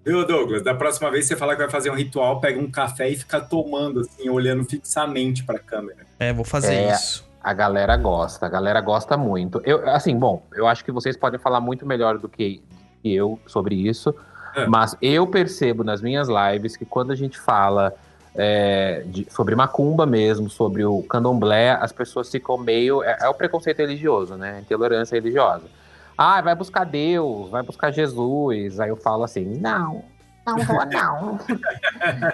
Viu, 0.05 0.27
Douglas? 0.27 0.63
Da 0.63 0.75
próxima 0.75 1.11
vez 1.11 1.27
você 1.27 1.35
falar 1.35 1.55
que 1.57 1.63
vai 1.63 1.71
fazer 1.71 1.91
um 1.91 1.95
ritual, 1.95 2.39
pega 2.39 2.61
um 2.61 2.71
café 2.71 3.09
e 3.09 3.17
fica 3.17 3.41
tomando, 3.41 4.01
assim, 4.01 4.29
olhando 4.29 4.63
fixamente 4.65 5.43
pra 5.45 5.59
câmera. 5.59 6.01
É, 6.19 6.33
vou 6.33 6.45
fazer 6.45 6.75
É. 6.75 6.93
isso. 6.93 7.25
A 7.43 7.53
galera 7.55 7.97
gosta, 7.97 8.45
a 8.47 8.49
galera 8.49 8.81
gosta 8.81 9.17
muito. 9.17 9.61
Eu, 9.65 9.87
assim, 9.91 10.17
bom, 10.19 10.47
eu 10.55 10.67
acho 10.67 10.85
que 10.85 10.93
vocês 10.93 11.17
podem 11.17 11.39
falar 11.41 11.61
muito 11.61 11.87
melhor 11.87 12.19
do 12.19 12.29
que, 12.29 12.63
que 13.03 13.15
eu 13.15 13.39
sobre 13.47 13.75
isso, 13.75 14.15
É. 14.55 14.67
mas 14.67 14.95
eu 15.01 15.27
percebo 15.27 15.83
nas 15.85 16.01
minhas 16.03 16.29
lives 16.29 16.77
que 16.77 16.85
quando 16.85 17.11
a 17.11 17.15
gente 17.15 17.39
fala 17.39 17.95
é, 18.35 19.03
de- 19.07 19.27
sobre 19.31 19.55
macumba 19.55 20.05
mesmo, 20.07 20.51
sobre 20.51 20.85
o 20.85 21.03
candomblé, 21.03 21.71
as 21.73 21.93
pessoas 21.93 22.31
ficam 22.31 22.59
meio. 22.59 23.03
É, 23.03 23.19
é 23.23 23.29
o 23.29 23.35
preconceito 23.35 23.79
religioso, 23.79 24.37
né? 24.37 24.61
Intolerância 24.61 25.15
religiosa. 25.15 25.65
Ah, 26.17 26.41
vai 26.41 26.55
buscar 26.55 26.85
Deus, 26.85 27.51
vai 27.51 27.63
buscar 27.63 27.91
Jesus. 27.91 28.81
Aí 28.81 28.89
eu 28.89 28.97
falo 28.97 29.25
assim: 29.25 29.45
não, 29.45 30.05
não 30.47 30.59
vou, 30.59 30.85
não. 30.87 31.39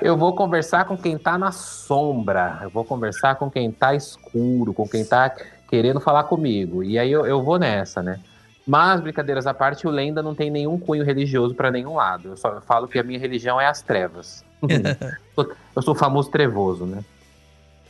Eu 0.02 0.16
vou 0.16 0.34
conversar 0.34 0.84
com 0.84 0.96
quem 0.96 1.16
tá 1.18 1.36
na 1.38 1.52
sombra. 1.52 2.58
Eu 2.62 2.70
vou 2.70 2.84
conversar 2.84 3.36
com 3.36 3.50
quem 3.50 3.70
tá 3.70 3.94
escuro, 3.94 4.72
com 4.74 4.86
quem 4.88 5.04
tá 5.04 5.30
querendo 5.68 6.00
falar 6.00 6.24
comigo. 6.24 6.82
E 6.82 6.98
aí 6.98 7.10
eu, 7.12 7.24
eu 7.26 7.42
vou 7.42 7.58
nessa, 7.58 8.02
né? 8.02 8.18
Mas, 8.66 9.00
brincadeiras 9.00 9.46
à 9.46 9.54
parte, 9.54 9.86
o 9.86 9.90
Lenda 9.90 10.22
não 10.22 10.34
tem 10.34 10.50
nenhum 10.50 10.78
cunho 10.78 11.04
religioso 11.04 11.54
para 11.54 11.70
nenhum 11.70 11.94
lado. 11.94 12.28
Eu 12.30 12.36
só 12.36 12.60
falo 12.60 12.86
que 12.86 12.98
a 12.98 13.02
minha 13.02 13.18
religião 13.18 13.60
é 13.60 13.66
as 13.66 13.82
trevas. 13.82 14.44
Eu 15.74 15.82
sou 15.82 15.94
o 15.94 15.98
famoso 15.98 16.30
trevoso, 16.30 16.84
né? 16.84 17.02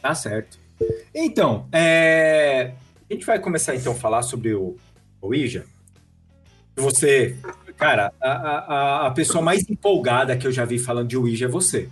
Tá 0.01 0.15
certo. 0.15 0.59
Então, 1.15 1.67
é, 1.73 2.73
a 3.11 3.13
gente 3.13 3.27
vai 3.27 3.39
começar 3.39 3.75
então 3.75 3.93
a 3.93 3.97
falar 3.97 4.23
sobre 4.23 4.55
o, 4.55 4.77
o 5.21 5.27
Ouija. 5.27 5.67
Você, 6.77 7.37
cara, 7.77 8.13
a, 8.21 8.31
a, 8.31 9.07
a 9.09 9.11
pessoa 9.11 9.43
mais 9.43 9.69
empolgada 9.69 10.37
que 10.37 10.47
eu 10.47 10.53
já 10.53 10.65
vi 10.65 10.79
falando 10.79 11.09
de 11.09 11.17
Ouija 11.17 11.47
é 11.47 11.49
você. 11.49 11.89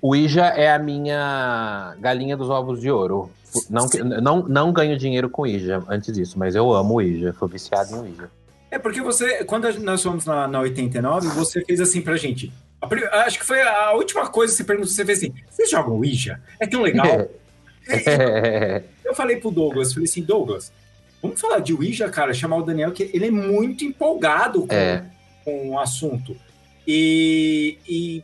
O 0.00 0.16
Ija 0.16 0.46
é 0.46 0.72
a 0.72 0.78
minha 0.78 1.94
galinha 2.00 2.36
dos 2.36 2.50
ovos 2.50 2.80
de 2.80 2.90
ouro. 2.90 3.30
Não, 3.68 3.86
não, 4.20 4.42
não 4.48 4.72
ganho 4.72 4.96
dinheiro 4.98 5.28
com 5.28 5.46
Ija 5.46 5.82
antes 5.88 6.12
disso, 6.14 6.38
mas 6.38 6.54
eu 6.54 6.72
amo 6.72 6.94
o 6.94 7.02
Ija. 7.02 7.34
Sou 7.38 7.48
viciado 7.48 8.06
em 8.06 8.12
Ija. 8.12 8.30
É 8.70 8.78
porque 8.78 9.02
você, 9.02 9.44
quando 9.44 9.70
nós 9.80 10.02
fomos 10.02 10.24
na, 10.24 10.48
na 10.48 10.60
89, 10.60 11.28
você 11.28 11.62
fez 11.64 11.80
assim 11.80 12.00
pra 12.00 12.16
gente. 12.16 12.52
A 12.80 13.20
acho 13.26 13.38
que 13.38 13.44
foi 13.44 13.60
a 13.60 13.92
última 13.92 14.28
coisa 14.28 14.52
que 14.52 14.56
você 14.56 14.64
perguntou, 14.64 14.90
você 14.90 15.04
fez 15.04 15.18
assim, 15.18 15.34
vocês 15.50 15.70
jogam 15.70 15.94
Ouija? 15.96 16.40
É 16.58 16.66
tão 16.66 16.82
legal. 16.82 17.06
É. 17.88 18.84
Eu 19.04 19.12
falei 19.12 19.38
pro 19.38 19.50
Douglas, 19.50 19.92
falei 19.92 20.08
assim, 20.08 20.22
Douglas, 20.22 20.72
vamos 21.20 21.40
falar 21.40 21.58
de 21.58 21.74
Ouija, 21.74 22.08
cara, 22.08 22.32
chamar 22.32 22.58
o 22.58 22.62
Daniel, 22.62 22.92
que 22.92 23.10
ele 23.12 23.26
é 23.26 23.30
muito 23.30 23.84
empolgado 23.84 24.64
com, 24.68 24.72
É. 24.72 25.04
com 25.44 25.70
o 25.70 25.80
assunto. 25.80 26.36
E, 26.86 27.78
e, 27.88 28.22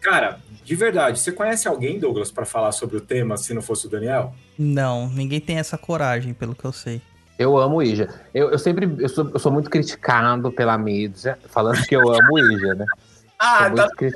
cara, 0.00 0.38
de 0.64 0.74
verdade, 0.74 1.20
você 1.20 1.30
conhece 1.30 1.68
alguém, 1.68 1.98
Douglas, 1.98 2.30
pra 2.30 2.46
falar 2.46 2.72
sobre 2.72 2.96
o 2.96 3.00
tema, 3.02 3.36
se 3.36 3.52
não 3.52 3.60
fosse 3.60 3.86
o 3.86 3.90
Daniel? 3.90 4.34
Não, 4.58 5.08
ninguém 5.08 5.40
tem 5.40 5.58
essa 5.58 5.76
coragem, 5.76 6.32
pelo 6.32 6.54
que 6.54 6.64
eu 6.64 6.72
sei. 6.72 7.00
Eu 7.38 7.56
amo 7.58 7.76
o 7.76 7.82
Ija. 7.82 8.08
Eu, 8.32 8.50
eu 8.50 8.58
sempre 8.58 8.90
eu 8.98 9.08
sou, 9.08 9.30
eu 9.32 9.38
sou 9.38 9.52
muito 9.52 9.68
criticado 9.68 10.50
pela 10.50 10.76
mídia, 10.78 11.38
falando 11.48 11.84
que 11.86 11.94
eu 11.94 12.10
amo 12.10 12.34
o 12.34 12.38
Ija, 12.38 12.74
né? 12.74 12.86
Ah, 13.38 13.68
muito 13.68 13.94
cri- 13.96 14.10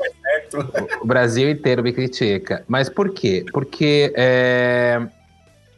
O 1.02 1.06
Brasil 1.06 1.50
inteiro 1.50 1.82
me 1.82 1.92
critica. 1.92 2.64
Mas 2.66 2.88
por 2.88 3.12
quê? 3.12 3.44
Porque, 3.52 4.10
é, 4.16 4.98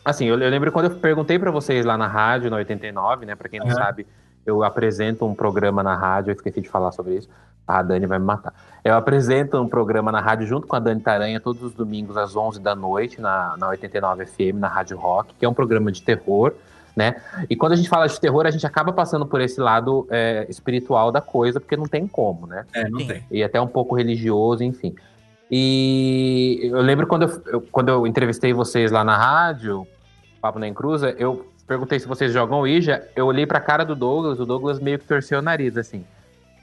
assim, 0.05 0.27
eu, 0.27 0.41
eu 0.41 0.49
lembro 0.49 0.71
quando 0.71 0.93
eu 0.93 1.01
perguntei 1.01 1.41
pra 1.41 1.51
vocês 1.51 1.85
lá 1.85 1.99
na 1.99 2.07
rádio, 2.07 2.49
na 2.49 2.57
89, 2.59 3.27
né? 3.27 3.35
Pra 3.35 3.49
quem 3.49 3.59
não 3.59 3.67
Aham. 3.67 3.75
sabe, 3.75 4.07
eu 4.47 4.63
apresento 4.63 5.27
um 5.27 5.35
programa 5.35 5.83
na 5.83 5.97
rádio, 5.97 6.31
eu 6.31 6.37
esqueci 6.37 6.61
de 6.61 6.69
falar 6.69 6.93
sobre 6.93 7.17
isso. 7.17 7.29
A 7.67 7.83
Dani 7.83 8.07
vai 8.07 8.19
me 8.19 8.25
matar. 8.25 8.53
Eu 8.85 8.95
apresento 8.95 9.57
um 9.61 9.69
programa 9.69 10.11
na 10.11 10.21
rádio 10.21 10.47
junto 10.47 10.67
com 10.67 10.75
a 10.75 10.79
Dani 10.81 11.01
Taranha 11.01 11.41
todos 11.41 11.63
os 11.63 11.73
domingos 11.73 12.17
às 12.17 12.35
11 12.35 12.61
da 12.61 12.75
noite 12.75 13.21
na, 13.21 13.57
na 13.57 13.69
89 13.69 14.27
FM, 14.27 14.57
na 14.59 14.69
Rádio 14.69 14.97
Rock, 14.99 15.35
que 15.39 15.45
é 15.45 15.49
um 15.49 15.55
programa 15.55 15.93
de 15.93 16.03
terror, 16.03 16.53
né? 16.97 17.17
E 17.49 17.55
quando 17.55 17.73
a 17.73 17.77
gente 17.77 17.89
fala 17.89 18.09
de 18.09 18.21
terror, 18.21 18.45
a 18.47 18.51
gente 18.51 18.67
acaba 18.67 18.93
passando 18.93 19.25
por 19.25 19.41
esse 19.41 19.61
lado 19.61 20.07
é, 20.11 20.45
espiritual 20.49 21.13
da 21.13 21.21
coisa, 21.21 21.61
porque 21.61 21.77
não 21.77 21.87
tem 21.87 22.07
como, 22.09 22.47
né? 22.47 22.67
É, 22.75 22.89
não 22.91 22.99
Sim. 23.01 23.07
tem. 23.07 23.25
e 23.31 23.43
até 23.45 23.61
um 23.61 23.69
pouco 23.69 23.95
religioso, 23.95 24.65
enfim. 24.65 24.95
E 25.51 26.61
eu 26.73 26.81
lembro 26.81 27.07
quando 27.07 27.23
eu, 27.23 27.43
eu- 27.47 27.61
quando 27.71 27.89
eu 27.91 28.07
entrevistei 28.07 28.53
vocês 28.53 28.91
lá 28.91 29.05
na 29.05 29.17
rádio, 29.17 29.87
Papo 30.41 30.59
na 30.59 30.67
Encruza, 30.67 31.11
eu 31.19 31.47
perguntei 31.69 32.01
se 32.01 32.09
vocês 32.09 32.33
jogam 32.33 32.59
Ouija, 32.59 33.07
eu 33.15 33.27
olhei 33.27 33.47
pra 33.47 33.61
cara 33.61 33.85
do 33.85 33.95
Douglas, 33.95 34.41
o 34.41 34.45
Douglas 34.45 34.81
meio 34.81 34.99
que 34.99 35.07
torceu 35.07 35.39
o 35.39 35.43
nariz, 35.43 35.77
assim. 35.77 36.05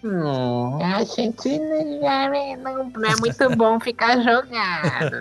Hum, 0.02 0.80
a 0.82 1.04
gente 1.04 1.60
não, 1.60 2.90
não 2.90 3.10
é 3.10 3.16
muito 3.20 3.56
bom 3.58 3.80
ficar 3.82 4.18
jogando. 4.22 4.50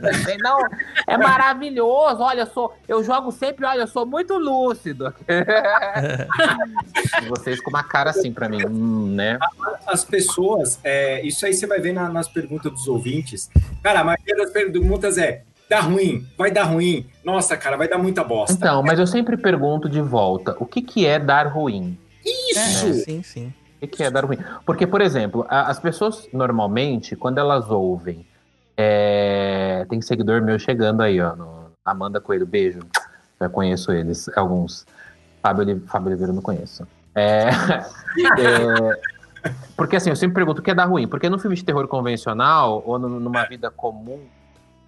né? 0.00 0.36
Não, 0.40 0.60
é 1.06 1.16
maravilhoso. 1.16 2.22
Olha, 2.22 2.42
eu 2.42 2.46
sou, 2.46 2.72
eu 2.86 3.02
jogo 3.02 3.32
sempre, 3.32 3.66
olha, 3.66 3.80
eu 3.80 3.88
sou 3.88 4.06
muito 4.06 4.38
lúcido. 4.38 5.12
Vocês 7.28 7.60
com 7.60 7.70
uma 7.70 7.82
cara 7.82 8.10
assim 8.10 8.32
pra 8.32 8.48
mim, 8.48 8.64
hum, 8.66 9.14
né? 9.14 9.38
As 9.86 10.04
pessoas, 10.04 10.78
é, 10.84 11.24
isso 11.26 11.44
aí 11.44 11.54
você 11.54 11.66
vai 11.66 11.80
ver 11.80 11.92
na- 11.92 12.08
nas 12.08 12.28
perguntas 12.28 12.70
dos 12.72 12.86
ouvintes. 12.86 13.50
Cara, 13.82 14.00
a 14.00 14.04
maioria 14.04 14.36
das 14.36 14.50
perguntas 14.50 15.18
é: 15.18 15.42
dá 15.68 15.80
ruim, 15.80 16.26
vai 16.36 16.50
dar 16.50 16.64
ruim. 16.64 17.06
Nossa, 17.24 17.56
cara, 17.56 17.76
vai 17.76 17.88
dar 17.88 17.98
muita 17.98 18.22
bosta. 18.22 18.54
Então, 18.54 18.82
mas 18.82 18.98
eu 18.98 19.06
sempre 19.06 19.36
pergunto 19.36 19.88
de 19.88 20.00
volta, 20.00 20.56
o 20.60 20.66
que, 20.66 20.82
que 20.82 21.06
é 21.06 21.18
dar 21.18 21.46
ruim? 21.48 21.98
isso! 22.24 22.58
É, 22.58 22.92
sim, 22.92 23.22
sim. 23.22 23.52
O 23.80 23.86
que, 23.86 24.02
é 24.02 24.10
dar 24.10 24.24
ruim? 24.24 24.38
Porque, 24.66 24.86
por 24.86 25.00
exemplo, 25.00 25.46
a- 25.48 25.68
as 25.70 25.78
pessoas 25.78 26.28
normalmente, 26.32 27.14
quando 27.14 27.38
elas 27.38 27.70
ouvem, 27.70 28.26
é, 28.76 29.86
tem 29.88 30.00
seguidor 30.00 30.42
meu 30.42 30.58
chegando 30.58 31.02
aí, 31.02 31.20
ó, 31.20 31.34
no 31.36 31.70
Amanda 31.84 32.20
Coelho, 32.20 32.46
beijo, 32.46 32.80
já 33.40 33.48
conheço 33.48 33.92
eles, 33.92 34.28
alguns. 34.36 34.84
Fábio, 35.42 35.62
Oli- 35.62 35.80
Fábio 35.86 36.08
Oliveira 36.08 36.32
eu 36.32 36.34
não 36.36 36.42
conheço. 36.42 36.86
É, 37.14 37.48
é, 38.38 39.00
porque 39.76 39.96
assim, 39.96 40.10
eu 40.10 40.16
sempre 40.16 40.34
pergunto 40.34 40.60
o 40.60 40.64
que 40.64 40.70
é 40.70 40.74
dar 40.74 40.86
ruim, 40.86 41.06
porque 41.06 41.28
no 41.28 41.38
filme 41.38 41.54
de 41.56 41.64
terror 41.64 41.86
convencional, 41.86 42.82
ou 42.84 42.98
no- 42.98 43.20
numa 43.20 43.44
vida 43.44 43.70
comum 43.70 44.20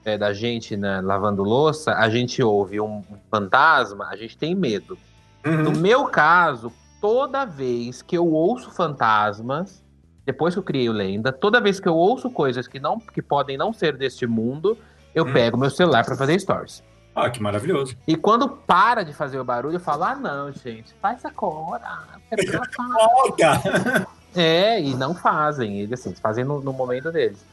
é, 0.04 0.16
da 0.16 0.32
gente 0.32 0.76
né, 0.76 1.00
lavando 1.00 1.42
louça, 1.44 1.92
a 1.94 2.08
gente 2.08 2.42
ouve 2.42 2.80
um 2.80 3.04
fantasma, 3.30 4.06
a 4.10 4.16
gente 4.16 4.36
tem 4.36 4.54
medo. 4.54 4.98
No 5.44 5.70
Uhum. 5.70 5.76
meu 5.76 6.04
caso, 6.06 6.72
toda 7.00 7.44
vez 7.44 8.02
que 8.02 8.16
eu 8.16 8.26
ouço 8.26 8.70
fantasmas, 8.70 9.84
depois 10.24 10.54
que 10.54 10.58
eu 10.58 10.62
criei 10.62 10.88
o 10.88 10.92
Lenda, 10.92 11.32
toda 11.32 11.60
vez 11.60 11.80
que 11.80 11.88
eu 11.88 11.94
ouço 11.96 12.30
coisas 12.30 12.68
que, 12.68 12.78
não, 12.78 12.98
que 12.98 13.22
podem 13.22 13.56
não 13.56 13.72
ser 13.72 13.96
deste 13.96 14.26
mundo, 14.26 14.76
eu 15.14 15.24
Hum. 15.24 15.32
pego 15.32 15.56
meu 15.56 15.70
celular 15.70 16.04
pra 16.04 16.16
fazer 16.16 16.38
stories. 16.38 16.82
Ah, 17.14 17.28
que 17.28 17.42
maravilhoso. 17.42 17.96
E 18.06 18.14
quando 18.14 18.48
para 18.48 19.02
de 19.02 19.12
fazer 19.12 19.38
o 19.40 19.44
barulho, 19.44 19.76
eu 19.76 19.80
falo: 19.80 20.04
ah, 20.04 20.14
não, 20.14 20.52
gente, 20.52 20.94
faz 21.02 21.24
agora. 21.24 21.98
é 22.30 22.36
pra 22.36 22.62
fazer." 22.64 22.94
Olha! 22.96 24.06
É, 24.36 24.80
e 24.80 24.94
não 24.94 25.12
fazem. 25.12 25.80
Eles 25.80 25.98
assim, 26.00 26.14
fazem 26.14 26.44
no, 26.44 26.60
no 26.60 26.72
momento 26.72 27.10
deles. 27.10 27.44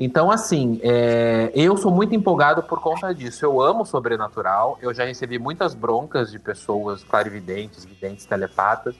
Então, 0.00 0.30
assim, 0.30 0.78
é, 0.82 1.50
eu 1.54 1.76
sou 1.76 1.90
muito 1.90 2.14
empolgado 2.14 2.62
por 2.62 2.80
conta 2.80 3.12
disso. 3.12 3.44
Eu 3.44 3.60
amo 3.60 3.84
sobrenatural. 3.84 4.78
Eu 4.80 4.94
já 4.94 5.04
recebi 5.04 5.38
muitas 5.38 5.74
broncas 5.74 6.30
de 6.30 6.38
pessoas 6.38 7.02
clarividentes, 7.02 7.84
videntes, 7.84 8.24
telepatas, 8.24 8.94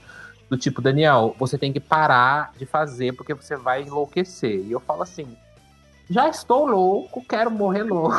do 0.51 0.57
tipo, 0.57 0.81
Daniel, 0.83 1.37
você 1.39 1.57
tem 1.57 1.73
que 1.73 1.79
parar 1.79 2.53
de 2.57 2.67
fazer 2.67 3.13
porque 3.15 3.35
você 3.35 3.55
vai 3.55 3.83
enlouquecer. 3.83 4.65
E 4.67 4.73
eu 4.73 4.81
falo 4.81 5.03
assim. 5.03 5.37
Já 6.11 6.27
estou 6.27 6.67
louco, 6.67 7.23
quero 7.29 7.51
morrer 7.51 7.83
louco. 7.83 8.17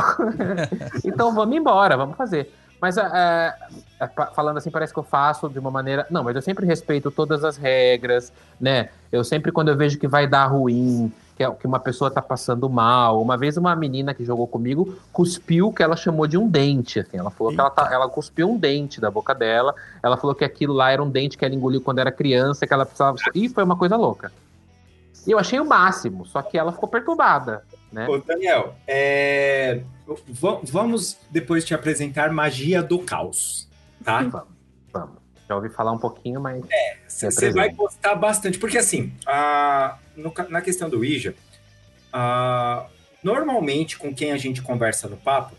então 1.03 1.33
vamos 1.33 1.57
embora, 1.57 1.97
vamos 1.97 2.15
fazer. 2.15 2.53
Mas 2.79 2.97
é, 2.97 3.55
é, 3.99 4.07
pa- 4.07 4.27
falando 4.27 4.57
assim, 4.57 4.69
parece 4.71 4.93
que 4.93 4.99
eu 4.99 5.03
faço 5.03 5.49
de 5.49 5.59
uma 5.59 5.71
maneira. 5.71 6.05
Não, 6.09 6.23
mas 6.23 6.35
eu 6.35 6.41
sempre 6.41 6.65
respeito 6.65 7.11
todas 7.11 7.43
as 7.43 7.57
regras, 7.57 8.31
né? 8.61 8.89
Eu 9.11 9.23
sempre, 9.23 9.51
quando 9.51 9.69
eu 9.69 9.75
vejo 9.75 9.97
que 9.97 10.07
vai 10.07 10.27
dar 10.27 10.45
ruim, 10.45 11.11
que, 11.39 11.43
é- 11.45 11.51
que 11.51 11.65
uma 11.65 11.79
pessoa 11.79 12.11
tá 12.11 12.21
passando 12.21 12.69
mal. 12.69 13.21
Uma 13.21 13.37
vez 13.37 13.55
uma 13.55 13.73
menina 13.73 14.13
que 14.13 14.25
jogou 14.25 14.45
comigo 14.45 14.97
cuspiu 15.13 15.71
que 15.71 15.81
ela 15.81 15.95
chamou 15.95 16.27
de 16.27 16.37
um 16.37 16.49
dente. 16.49 16.99
Assim, 16.99 17.17
ela 17.17 17.29
falou 17.31 17.53
que 17.53 17.59
ela, 17.61 17.69
tá- 17.69 17.87
ela 17.93 18.09
cuspiu 18.09 18.49
um 18.51 18.57
dente 18.57 18.99
da 18.99 19.09
boca 19.09 19.33
dela. 19.33 19.73
Ela 20.03 20.17
falou 20.17 20.35
que 20.35 20.43
aquilo 20.43 20.73
lá 20.73 20.91
era 20.91 21.01
um 21.01 21.09
dente 21.09 21.37
que 21.37 21.45
ela 21.45 21.55
engoliu 21.55 21.79
quando 21.79 21.99
era 21.99 22.11
criança, 22.11 22.67
que 22.67 22.73
ela 22.73 22.85
precisava. 22.85 23.15
E 23.33 23.47
foi 23.47 23.63
uma 23.63 23.77
coisa 23.77 23.95
louca. 23.95 24.33
E 25.25 25.31
eu 25.31 25.39
achei 25.39 25.57
o 25.61 25.65
máximo, 25.65 26.25
só 26.25 26.41
que 26.41 26.57
ela 26.57 26.73
ficou 26.73 26.89
perturbada, 26.89 27.63
né? 27.89 28.05
Ô, 28.09 28.17
Daniel, 28.17 28.73
é, 28.85 29.79
va- 30.27 30.59
vamos 30.63 31.17
depois 31.29 31.63
te 31.63 31.73
apresentar 31.73 32.31
Magia 32.33 32.83
do 32.83 32.99
Caos, 32.99 33.65
tá? 34.03 34.23
Vamos. 34.23 34.41
Já 35.49 35.55
ouvi 35.55 35.69
falar 35.69 35.91
um 35.91 35.97
pouquinho, 35.97 36.39
mas. 36.39 36.63
Você 37.07 37.47
Me 37.47 37.53
vai 37.53 37.69
gostar 37.71 38.13
bastante, 38.13 38.59
porque 38.59 38.77
assim, 38.77 39.11
a- 39.25 39.97
no 40.15 40.31
na 40.47 40.61
questão 40.61 40.87
do 40.87 40.97
Ouija, 40.99 41.33
a- 42.13 42.85
normalmente 43.23 43.97
com 43.97 44.13
quem 44.13 44.31
a 44.31 44.37
gente 44.37 44.61
conversa 44.61 45.07
no 45.07 45.17
papo 45.17 45.55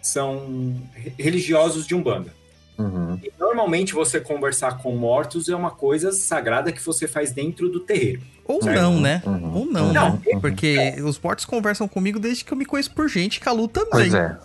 são 0.00 0.76
re- 0.94 1.12
religiosos 1.18 1.84
de 1.84 1.96
Umbanda. 1.96 2.32
Uhum. 2.78 3.18
E 3.22 3.32
normalmente 3.38 3.92
você 3.92 4.20
conversar 4.20 4.78
com 4.78 4.94
mortos 4.96 5.48
é 5.48 5.54
uma 5.56 5.70
coisa 5.72 6.12
sagrada 6.12 6.70
que 6.72 6.80
você 6.82 7.08
faz 7.08 7.32
dentro 7.32 7.68
do 7.68 7.80
terreiro. 7.80 8.22
Ou 8.44 8.62
Certo. 8.62 8.80
não, 8.80 9.00
né? 9.00 9.20
Uhum. 9.26 9.54
Ou 9.56 9.66
não, 9.66 9.92
Não, 9.92 10.12
né? 10.16 10.38
Porque 10.40 10.94
os 11.04 11.18
mortos 11.18 11.44
conversam 11.44 11.88
comigo 11.88 12.18
desde 12.20 12.44
que 12.44 12.52
eu 12.52 12.56
me 12.56 12.64
conheço 12.66 12.92
por 12.92 13.08
gente, 13.08 13.40
Calu 13.40 13.66
também. 13.66 13.90
Pois 13.90 14.14
é. 14.14 14.36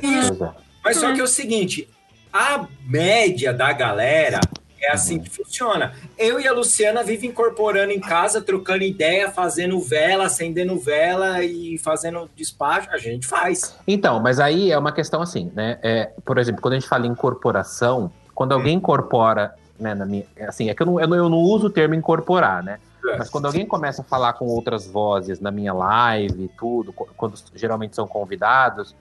Pois 0.00 0.40
é. 0.40 0.50
Mas 0.84 0.96
só 0.96 1.12
que 1.12 1.20
é 1.20 1.24
o 1.24 1.28
seguinte, 1.28 1.88
a 2.32 2.66
média 2.86 3.52
da 3.52 3.72
galera 3.72 4.40
é 4.80 4.92
assim 4.92 5.18
que 5.18 5.28
funciona. 5.28 5.92
Eu 6.16 6.40
e 6.40 6.46
a 6.46 6.52
Luciana 6.52 7.02
vivem 7.02 7.30
incorporando 7.30 7.92
em 7.92 8.00
casa, 8.00 8.40
trocando 8.40 8.84
ideia, 8.84 9.30
fazendo 9.30 9.78
vela, 9.80 10.26
acendendo 10.26 10.78
vela 10.78 11.42
e 11.42 11.78
fazendo 11.78 12.30
despacho. 12.36 12.88
A 12.90 12.98
gente 12.98 13.26
faz. 13.26 13.76
Então, 13.86 14.20
mas 14.20 14.38
aí 14.38 14.70
é 14.70 14.78
uma 14.78 14.92
questão 14.92 15.20
assim, 15.20 15.50
né? 15.54 15.78
É, 15.82 16.10
por 16.24 16.38
exemplo, 16.38 16.62
quando 16.62 16.74
a 16.74 16.78
gente 16.78 16.88
fala 16.88 17.06
em 17.06 17.10
incorporação, 17.10 18.10
quando 18.34 18.52
alguém 18.52 18.76
incorpora, 18.76 19.54
né, 19.78 19.94
na 19.94 20.06
minha, 20.06 20.24
assim, 20.46 20.70
é 20.70 20.74
que 20.74 20.82
eu 20.82 20.86
não, 20.86 21.00
eu 21.00 21.08
não, 21.08 21.16
eu 21.16 21.28
não 21.28 21.38
uso 21.38 21.66
o 21.66 21.70
termo 21.70 21.94
incorporar, 21.94 22.62
né? 22.62 22.78
Mas 23.16 23.30
quando 23.30 23.46
alguém 23.46 23.64
começa 23.64 24.02
a 24.02 24.04
falar 24.04 24.34
com 24.34 24.46
outras 24.46 24.86
vozes 24.86 25.40
na 25.40 25.50
minha 25.50 25.72
live 25.72 26.44
e 26.44 26.48
tudo, 26.48 26.92
quando 26.92 27.34
geralmente 27.54 27.96
são 27.96 28.06
convidados, 28.06 28.94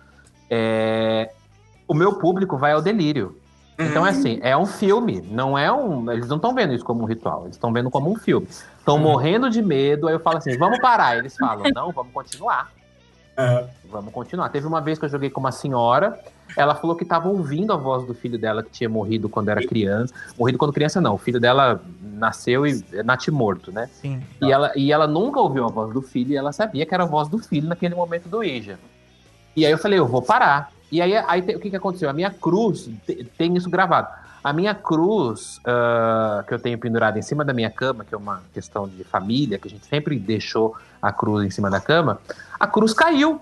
é, 0.50 1.30
o 1.88 1.94
meu 1.94 2.16
público 2.16 2.58
vai 2.58 2.74
ao 2.74 2.82
delírio. 2.82 3.38
Então 3.80 4.06
é 4.06 4.10
assim, 4.10 4.40
é 4.42 4.58
um 4.58 4.66
filme, 4.66 5.22
não 5.22 5.56
é 5.56 5.72
um. 5.72 6.12
Eles 6.12 6.28
não 6.28 6.38
estão 6.38 6.54
vendo 6.54 6.74
isso 6.74 6.84
como 6.84 7.04
um 7.04 7.06
ritual, 7.06 7.44
eles 7.44 7.56
estão 7.56 7.72
vendo 7.72 7.92
como 7.92 8.12
um 8.12 8.16
filme. 8.16 8.48
Estão 8.80 8.98
morrendo 8.98 9.50
de 9.50 9.62
medo, 9.62 10.08
aí 10.08 10.16
eu 10.16 10.20
falo 10.20 10.38
assim, 10.38 10.58
vamos 10.58 10.80
parar. 10.80 11.18
Eles 11.18 11.36
falam, 11.38 11.66
não, 11.74 11.92
vamos 11.92 12.12
continuar. 12.12 12.72
Aham. 13.38 13.70
Vamos 13.90 14.12
continuar. 14.12 14.50
Teve 14.50 14.66
uma 14.66 14.82
vez 14.82 14.98
que 14.98 15.06
eu 15.06 15.10
joguei 15.10 15.30
com 15.30 15.40
uma 15.40 15.52
senhora, 15.52 16.20
ela 16.56 16.74
falou 16.74 16.96
que 16.96 17.04
estava 17.04 17.30
ouvindo 17.30 17.72
a 17.72 17.78
voz 17.78 18.06
do 18.06 18.14
filho 18.14 18.38
dela 18.38 18.64
que 18.64 18.72
tinha 18.72 18.90
morrido 18.90 19.30
quando 19.30 19.50
era 19.50 19.66
criança. 19.66 20.14
Morrido 20.38 20.58
quando 20.58 20.74
criança, 20.74 21.00
não. 21.00 21.14
O 21.14 21.18
filho 21.18 21.40
dela 21.40 21.80
nasceu 22.02 22.66
e 22.66 22.84
é 22.94 23.04
natimorto, 23.04 23.72
né? 23.72 23.88
Sim. 23.94 24.22
E 24.42 24.52
ela, 24.52 24.72
e 24.76 24.92
ela 24.92 25.06
nunca 25.06 25.40
ouviu 25.40 25.66
a 25.66 25.68
voz 25.68 25.94
do 25.94 26.02
filho 26.02 26.32
e 26.32 26.36
ela 26.36 26.52
sabia 26.52 26.86
que 26.86 26.94
era 26.94 27.04
a 27.04 27.08
voz 27.08 27.30
do 27.30 27.38
filho 27.38 27.68
naquele 27.68 27.94
momento 27.94 28.28
do 28.28 28.44
Ija. 28.44 28.80
E 29.56 29.66
aí 29.66 29.72
eu 29.72 29.78
falei, 29.78 30.00
eu 30.00 30.08
vou 30.08 30.22
parar. 30.22 30.72
E 30.92 31.02
aí, 31.02 31.16
aí 31.16 31.42
o 31.56 31.60
que, 31.60 31.70
que 31.70 31.76
aconteceu? 31.76 32.10
A 32.10 32.14
minha 32.14 32.32
cruz 32.32 32.90
te- 33.06 33.24
tem 33.38 33.56
isso 33.58 33.70
gravado. 33.70 34.08
A 34.44 34.54
minha 34.54 34.74
cruz, 34.74 35.60
ah, 35.66 36.44
que 36.48 36.54
eu 36.54 36.60
tenho 36.60 36.78
pendurada 36.78 37.20
em 37.20 37.22
cima 37.22 37.44
da 37.44 37.54
minha 37.54 37.70
cama, 37.70 38.06
que 38.06 38.16
é 38.16 38.18
uma 38.18 38.42
questão 38.54 38.88
de 38.88 39.04
família, 39.04 39.58
que 39.60 39.68
a 39.68 39.72
gente 39.72 39.86
sempre 39.86 40.18
deixou 40.18 40.76
a 41.02 41.12
cruz 41.12 41.46
em 41.46 41.50
cima 41.50 41.70
da 41.70 41.82
cama, 41.82 42.20
a 42.60 42.66
cruz 42.68 42.94
caiu. 42.94 43.42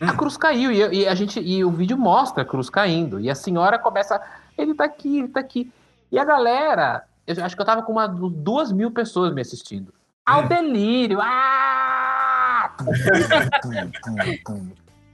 A 0.00 0.12
cruz 0.12 0.36
caiu 0.36 0.70
e, 0.70 0.78
eu- 0.80 0.92
e 0.92 1.08
a 1.08 1.14
gente 1.16 1.40
e 1.40 1.64
o 1.64 1.70
vídeo 1.72 1.98
mostra 1.98 2.42
a 2.44 2.46
cruz 2.46 2.70
caindo 2.70 3.18
e 3.18 3.28
a 3.28 3.34
senhora 3.34 3.76
começa, 3.80 4.20
ele 4.56 4.72
tá 4.74 4.84
aqui, 4.84 5.18
ele 5.18 5.28
tá 5.28 5.40
aqui. 5.40 5.72
E 6.12 6.18
a 6.20 6.24
galera, 6.24 7.02
eu 7.26 7.44
acho 7.44 7.56
que 7.56 7.60
eu 7.60 7.66
tava 7.66 7.82
com 7.82 7.90
uma 7.92 8.06
duas 8.06 8.70
mil 8.70 8.92
pessoas 8.92 9.34
me 9.34 9.40
assistindo. 9.40 9.92
Ao 10.24 10.46
delírio, 10.46 11.18
ah! 11.20 12.70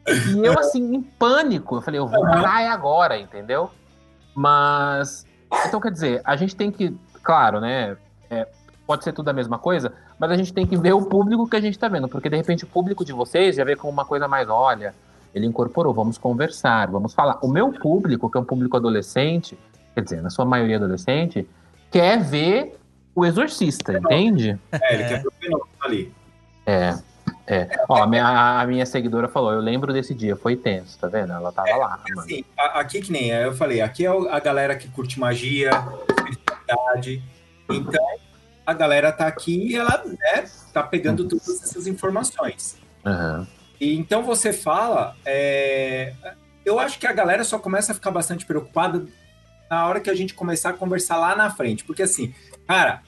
E 0.07 0.47
eu, 0.47 0.59
assim, 0.59 0.95
em 0.95 1.03
pânico, 1.03 1.77
eu 1.77 1.83
falei, 1.83 2.01
eu 2.01 2.07
vou 2.07 2.21
parar 2.23 2.63
é 2.63 2.69
agora, 2.69 3.19
entendeu? 3.19 3.71
Mas, 4.35 5.27
então 5.67 5.81
quer 5.81 5.91
dizer, 5.91 6.21
a 6.25 6.37
gente 6.37 6.55
tem 6.55 6.71
que, 6.71 6.95
claro, 7.23 7.61
né? 7.61 7.97
é, 8.31 8.47
pode 8.87 9.05
ser 9.05 9.13
tudo 9.13 9.29
a 9.29 9.33
mesma 9.33 9.59
coisa, 9.59 9.93
mas 10.19 10.31
a 10.31 10.37
gente 10.37 10.53
tem 10.53 10.67
que 10.67 10.77
ver 10.77 10.93
o 10.93 11.07
público 11.07 11.49
que 11.49 11.57
a 11.57 11.61
gente 11.61 11.79
tá 11.79 11.89
vendo, 11.89 12.09
porque 12.09 12.29
de 12.29 12.37
repente 12.37 12.65
o 12.65 12.67
público 12.67 13.05
de 13.05 13.13
vocês 13.13 13.57
já 13.57 13.65
vê 13.65 13.77
como 13.77 13.93
uma 13.93 14.05
coisa 14.05 14.29
mais, 14.29 14.49
olha, 14.49 14.95
ele 15.35 15.47
incorporou, 15.47 15.93
vamos 15.93 16.19
conversar, 16.19 16.91
vamos 16.91 17.13
falar. 17.13 17.39
O 17.43 17.49
meu 17.49 17.73
público, 17.73 18.31
que 18.31 18.39
é 18.39 18.41
um 18.41 18.45
público 18.45 18.77
adolescente, 18.77 19.59
quer 19.95 20.03
dizer, 20.03 20.23
na 20.23 20.31
sua 20.31 20.45
maioria 20.45 20.77
adolescente, 20.77 21.49
quer 21.91 22.23
ver 22.23 22.79
o 23.15 23.25
exorcista, 23.25 23.97
entende? 23.97 24.59
É, 24.71 24.95
ele 24.95 25.05
quer 25.05 25.23
ver 25.23 25.55
o 25.55 25.67
ali. 25.81 26.13
É. 26.67 26.97
É. 27.47 27.69
Ó, 27.89 28.03
a 28.03 28.07
minha, 28.07 28.61
a 28.61 28.67
minha 28.67 28.87
seguidora 28.87 29.29
falou, 29.29 29.53
eu 29.53 29.61
lembro 29.61 29.93
desse 29.93 30.15
dia, 30.15 30.35
foi 30.35 30.57
tenso, 30.57 30.99
tá 30.99 31.09
vendo? 31.09 31.33
Ela 31.33 31.53
tava 31.53 31.77
lá, 31.77 32.01
mano. 32.09 32.21
Assim, 32.21 32.45
aqui 32.57 33.03
que 33.03 33.13
nem 33.13 33.29
eu 33.29 33.55
falei, 33.55 33.81
aqui 33.81 34.07
é 34.07 34.09
a 34.09 34.41
galera 34.41 34.75
que 34.77 34.89
curte 34.89 35.21
magia, 35.21 35.71
espiritualidade. 36.09 37.23
Então, 37.71 38.07
a 38.67 38.73
galera 38.73 39.13
tá 39.13 39.27
aqui 39.27 39.73
e 39.73 39.77
ela 39.77 40.03
né, 40.07 40.47
tá 40.73 40.83
pegando 40.83 41.29
todas 41.29 41.63
essas 41.63 41.87
informações. 41.87 42.77
Aham. 43.05 43.47
E 43.79 43.95
então 43.95 44.23
você 44.23 44.53
fala, 44.53 45.15
é, 45.27 46.15
eu 46.65 46.79
acho 46.79 46.99
que 46.99 47.07
a 47.07 47.13
galera 47.13 47.45
só 47.45 47.59
começa 47.59 47.93
a 47.93 47.95
ficar 47.95 48.11
bastante 48.11 48.47
preocupada 48.47 49.05
na 49.69 49.87
hora 49.87 50.01
que 50.01 50.09
a 50.09 50.15
gente 50.15 50.33
começar 50.33 50.71
a 50.71 50.75
conversar 50.75 51.17
lá 51.17 51.37
na 51.37 51.51
frente, 51.51 51.85
porque 51.85 52.03
assim, 52.03 52.35
cara, 52.67 53.03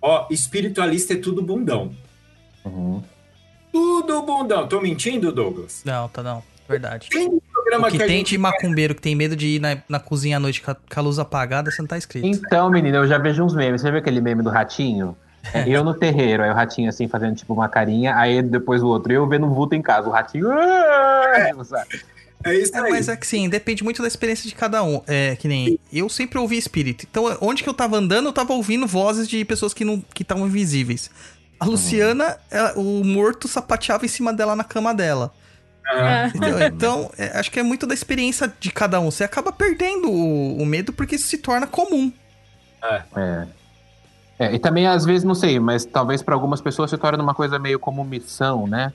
ó, 0.00 0.26
espiritualista 0.30 1.14
é 1.14 1.16
tudo 1.16 1.42
bundão, 1.42 1.94
Uhum. 2.64 3.02
Tudo 3.74 4.22
bundão. 4.22 4.68
Tô 4.68 4.80
mentindo, 4.80 5.32
Douglas? 5.32 5.82
Não, 5.84 6.08
tá 6.08 6.22
não. 6.22 6.44
Verdade. 6.68 7.08
Tem 7.10 7.26
um 7.28 7.40
programa 7.52 7.88
O 7.88 7.90
que 7.90 7.96
que 7.98 8.02
a 8.04 8.06
tem 8.06 8.18
gente 8.18 8.30
de 8.30 8.38
macumbeiro 8.38 8.94
que 8.94 9.02
tem 9.02 9.16
medo 9.16 9.34
de 9.34 9.48
ir 9.56 9.60
na, 9.60 9.76
na 9.88 9.98
cozinha 9.98 10.36
à 10.36 10.40
noite 10.40 10.62
com 10.62 10.70
a, 10.70 10.74
com 10.74 11.00
a 11.00 11.02
luz 11.02 11.18
apagada, 11.18 11.70
você 11.72 11.82
não 11.82 11.88
tá 11.88 11.98
escrito. 11.98 12.24
Então, 12.24 12.70
menina, 12.70 12.98
eu 12.98 13.08
já 13.08 13.18
vejo 13.18 13.42
uns 13.42 13.52
memes. 13.54 13.80
Você 13.80 13.90
viu 13.90 13.98
aquele 13.98 14.20
meme 14.20 14.42
do 14.42 14.48
ratinho? 14.48 15.16
É, 15.52 15.68
eu 15.68 15.82
no 15.84 15.92
terreiro, 15.92 16.42
aí 16.42 16.50
o 16.50 16.54
ratinho 16.54 16.88
assim 16.88 17.06
fazendo 17.08 17.34
tipo 17.36 17.52
uma 17.52 17.68
carinha, 17.68 18.16
aí 18.16 18.40
depois 18.40 18.82
o 18.82 18.86
outro, 18.86 19.12
eu 19.12 19.28
vendo 19.28 19.44
um 19.44 19.52
vulto 19.52 19.74
em 19.74 19.82
casa, 19.82 20.08
o 20.08 20.10
ratinho. 20.12 20.48
"Ah", 20.50 21.52
sabe? 21.64 22.00
é 22.44 22.54
isso 22.54 22.74
É, 22.74 22.80
aí. 22.80 22.90
mas 22.90 23.08
é 23.10 23.16
que 23.16 23.26
sim, 23.26 23.46
depende 23.48 23.84
muito 23.84 24.00
da 24.00 24.08
experiência 24.08 24.48
de 24.48 24.54
cada 24.54 24.82
um. 24.82 25.02
É 25.06 25.36
que 25.36 25.46
nem 25.46 25.78
eu 25.92 26.08
sempre 26.08 26.38
ouvi 26.38 26.56
espírito. 26.56 27.06
Então, 27.10 27.36
onde 27.42 27.62
que 27.62 27.68
eu 27.68 27.74
tava 27.74 27.96
andando, 27.98 28.26
eu 28.26 28.32
tava 28.32 28.54
ouvindo 28.54 28.86
vozes 28.86 29.28
de 29.28 29.44
pessoas 29.44 29.74
que 29.74 29.84
não 29.84 30.02
que 30.14 30.22
estavam 30.22 30.46
invisíveis. 30.46 31.10
A 31.64 31.70
Luciana, 31.70 32.38
ela- 32.50 32.74
o 32.78 33.04
morto 33.04 33.48
sapateava 33.48 34.04
em 34.04 34.08
cima 34.08 34.32
dela 34.32 34.54
na 34.56 34.64
cama 34.64 34.94
dela. 34.94 35.32
Ah, 35.86 36.26
Entendeu? 36.28 36.60
Então, 36.66 37.10
é, 37.18 37.38
acho 37.38 37.50
que 37.50 37.60
é 37.60 37.62
muito 37.62 37.86
da 37.86 37.92
experiência 37.94 38.52
de 38.58 38.70
cada 38.70 38.98
um. 39.00 39.10
Você 39.10 39.22
acaba 39.24 39.52
perdendo 39.52 40.10
o, 40.10 40.56
o 40.62 40.64
medo 40.66 40.92
porque 40.92 41.16
isso 41.16 41.26
se 41.28 41.38
torna 41.38 41.66
comum. 41.66 42.10
É. 43.16 43.46
É, 44.38 44.54
e 44.54 44.58
também 44.58 44.86
às 44.86 45.04
vezes, 45.04 45.22
não 45.24 45.34
sei, 45.34 45.60
mas 45.60 45.84
talvez 45.84 46.22
para 46.22 46.34
algumas 46.34 46.60
pessoas 46.60 46.90
se 46.90 46.98
torne 46.98 47.22
uma 47.22 47.34
coisa 47.34 47.58
meio 47.58 47.78
como 47.78 48.02
missão, 48.04 48.66
né? 48.66 48.92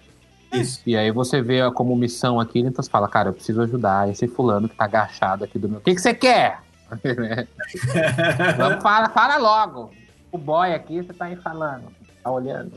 isso. 0.52 0.82
E 0.86 0.98
aí 0.98 1.12
você 1.12 1.42
vê 1.44 1.62
a- 1.62 1.72
como 1.72 1.96
missão 1.96 2.40
aquilo, 2.40 2.68
então 2.68 2.84
você 2.84 2.90
fala, 2.90 3.08
cara, 3.08 3.30
eu 3.30 3.34
preciso 3.34 3.62
ajudar 3.62 4.10
esse 4.10 4.28
fulano 4.28 4.68
que 4.68 4.76
tá 4.76 4.86
agachado 4.86 5.44
aqui 5.44 5.60
do 5.60 5.70
meu. 5.70 5.78
O 5.78 5.82
que, 5.82 5.94
que 5.94 6.02
você 6.02 6.14
quer? 6.14 6.60
Vamos, 8.58 8.82
fala, 8.82 9.10
fala 9.10 9.38
logo. 9.38 9.92
O 10.32 10.38
boy 10.38 10.74
aqui, 10.74 11.02
você 11.02 11.14
tá 11.14 11.26
aí 11.26 11.36
falando. 11.36 11.92
Tá 12.24 12.32
olhando. 12.32 12.74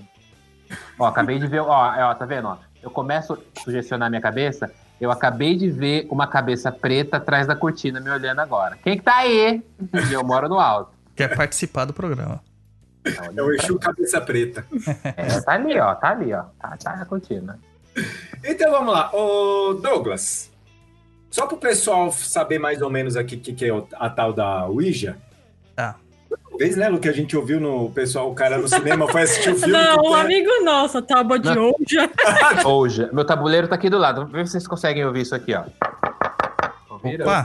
Ó, 0.99 1.07
acabei 1.07 1.39
de 1.39 1.47
ver, 1.47 1.61
ó, 1.61 1.69
ó, 1.69 2.15
tá 2.15 2.25
vendo? 2.25 2.49
Ó, 2.49 2.57
eu 2.83 2.91
começo 2.91 3.35
a 3.35 3.61
sugestionar 3.61 4.09
minha 4.09 4.23
cabeça. 4.23 4.73
Eu 5.01 5.11
acabei 5.11 5.57
de 5.57 5.71
ver 5.71 6.07
uma 6.11 6.27
cabeça 6.27 6.71
preta 6.71 7.17
atrás 7.17 7.47
da 7.47 7.57
cortina 7.57 8.01
me 8.01 8.09
olhando 8.09 8.41
agora. 8.41 8.79
Quem 8.83 8.97
que 8.97 9.03
tá 9.03 9.17
aí? 9.17 9.63
Eu 10.11 10.25
moro 10.25 10.49
no 10.49 10.61
alto. 10.61 10.93
Quer 11.17 11.35
participar 11.35 11.85
do 11.85 11.93
programa. 11.93 12.41
Tá 13.03 13.31
É 13.37 13.43
o 13.43 13.53
Exu 13.53 13.79
Cabeça 13.79 14.21
Preta. 14.21 14.65
É, 15.17 15.41
tá 15.41 15.53
ali, 15.55 15.79
ó, 15.79 15.95
tá 15.95 16.11
ali, 16.11 16.33
ó. 16.33 16.45
Tá, 16.59 16.77
tá 16.77 16.97
na 16.97 17.05
cortina. 17.05 17.59
Então 18.45 18.71
vamos 18.71 18.93
lá. 18.93 19.11
Ô, 19.13 19.75
Douglas, 19.75 20.51
só 21.31 21.47
para 21.47 21.57
o 21.57 21.59
pessoal 21.59 22.13
saber 22.13 22.59
mais 22.59 22.81
ou 22.81 22.91
menos 22.91 23.17
aqui 23.17 23.37
o 23.37 23.41
que, 23.41 23.53
que 23.53 23.65
é 23.65 23.85
a 23.95 24.09
tal 24.09 24.33
da 24.33 24.67
Ouija. 24.67 25.17
Tá. 25.75 25.97
Uma 25.97 26.12
vez, 26.59 26.77
né, 26.77 26.89
Lu, 26.89 26.99
que 26.99 27.09
a 27.09 27.13
gente 27.13 27.37
ouviu 27.37 27.61
no 27.61 27.91
pessoal, 27.91 28.31
o 28.31 28.35
cara 28.35 28.59
no 28.59 28.69
cinema 28.69 29.07
foi 29.09 29.23
assistir 29.23 29.51
o 29.51 29.55
filme. 29.59 29.73
Não, 29.73 30.03
um 30.05 30.15
amigo 30.15 30.51
nosso, 30.65 30.99
a 30.99 31.03
tábua 31.03 31.39
de. 31.39 31.49
Ouija. 31.51 32.11
Hoje, 32.65 33.09
meu 33.13 33.25
tabuleiro 33.25 33.69
tá 33.69 33.75
aqui 33.75 33.89
do 33.91 33.99
lado. 33.99 34.27
Vê 34.27 34.45
se 34.47 34.53
vocês 34.53 34.67
conseguem 34.67 35.05
ouvir 35.05 35.23
isso 35.23 35.35
aqui, 35.35 35.55
ó. 35.55 35.65
Ouviram? 36.91 37.27
Opa. 37.27 37.45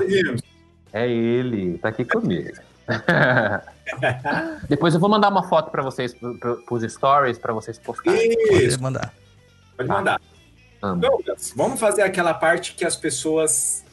É 0.93 1.08
ele, 1.10 1.78
tá 1.80 1.89
aqui 1.89 2.06
comigo. 2.06 2.50
Depois 4.70 4.93
eu 4.93 5.00
vou 5.00 5.10
mandar 5.10 5.30
uma 5.30 5.43
foto 5.48 5.72
pra 5.72 5.82
vocês, 5.84 6.13
pro- 6.13 6.38
pro- 6.38 6.58
pros 6.65 6.91
stories, 6.91 7.38
pra 7.38 7.54
vocês 7.54 7.78
postarem. 7.78 8.36
pode 8.48 8.65
Isso, 8.65 8.82
mandar. 8.82 9.13
pode 9.76 9.89
mandar. 9.89 10.20
Douglas, 10.82 11.54
vamos 11.56 11.80
fazer 11.80 12.04
aquela 12.04 12.34
parte 12.34 12.74
que 12.76 12.86
as 12.86 12.96
pessoas 12.96 13.84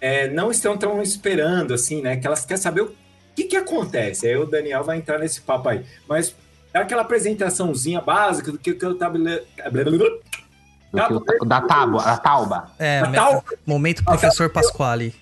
é, 0.00 0.28
não 0.28 0.50
estão 0.50 0.76
tão 0.76 1.00
esperando, 1.02 1.72
assim, 1.72 2.02
né? 2.02 2.16
Que 2.16 2.26
elas 2.26 2.44
querem 2.44 2.60
saber 2.62 2.82
o 2.82 2.94
que, 3.42 3.44
que 3.44 3.56
acontece. 3.56 4.26
Aí 4.26 4.36
o 4.36 4.44
Daniel 4.46 4.82
vai 4.84 4.98
entrar 4.98 5.18
nesse 5.18 5.40
papo 5.40 5.68
aí. 5.68 5.84
Mas 6.08 6.34
é 6.72 6.78
aquela 6.78 7.02
apresentaçãozinha 7.02 8.00
básica 8.00 8.50
do 8.52 8.58
que, 8.58 8.74
que 8.74 8.84
eu 8.84 8.94
que 11.06 11.42
o 11.42 11.44
da 11.44 11.60
tábua, 11.60 12.02
a 12.02 12.16
tauba. 12.16 12.70
É, 12.78 13.00
A 13.00 13.06
minha- 13.08 13.22
tal- 13.22 13.44
momento 13.66 14.02
professor 14.04 14.48
Pasquale. 14.50 15.14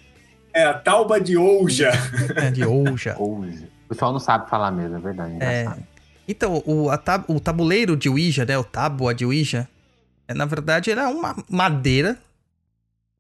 É 0.55 0.65
a 0.65 0.75
tauba 0.75 1.21
de 1.21 1.37
Ouja. 1.37 1.91
É, 2.37 2.51
de 2.51 2.65
Ouja. 2.65 3.17
O 3.87 3.89
pessoal 3.89 4.13
não 4.13 4.19
sabe 4.19 4.51
falar 4.51 4.73
mesmo, 4.73 4.97
é 4.97 4.99
verdade. 5.01 5.33
É. 5.33 5.35
engraçado. 5.63 5.83
Então, 6.27 6.61
o, 6.67 6.91
a 6.91 6.99
tab- 6.99 7.25
o 7.29 7.39
tabuleiro 7.39 7.97
de 7.97 8.09
Ouija, 8.09 8.45
né? 8.45 8.59
O 8.59 8.65
tábua 8.65 9.15
de 9.15 9.25
Ouija, 9.25 9.69
é, 10.27 10.35
na 10.35 10.45
verdade, 10.45 10.91
era 10.91 11.09
uma 11.09 11.37
madeira. 11.49 12.19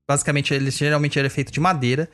Basicamente, 0.09 0.53
ele 0.53 0.73
geralmente 0.73 1.19
era 1.21 1.31
feito 1.31 1.53
de 1.53 1.61
madeira. 1.61 2.09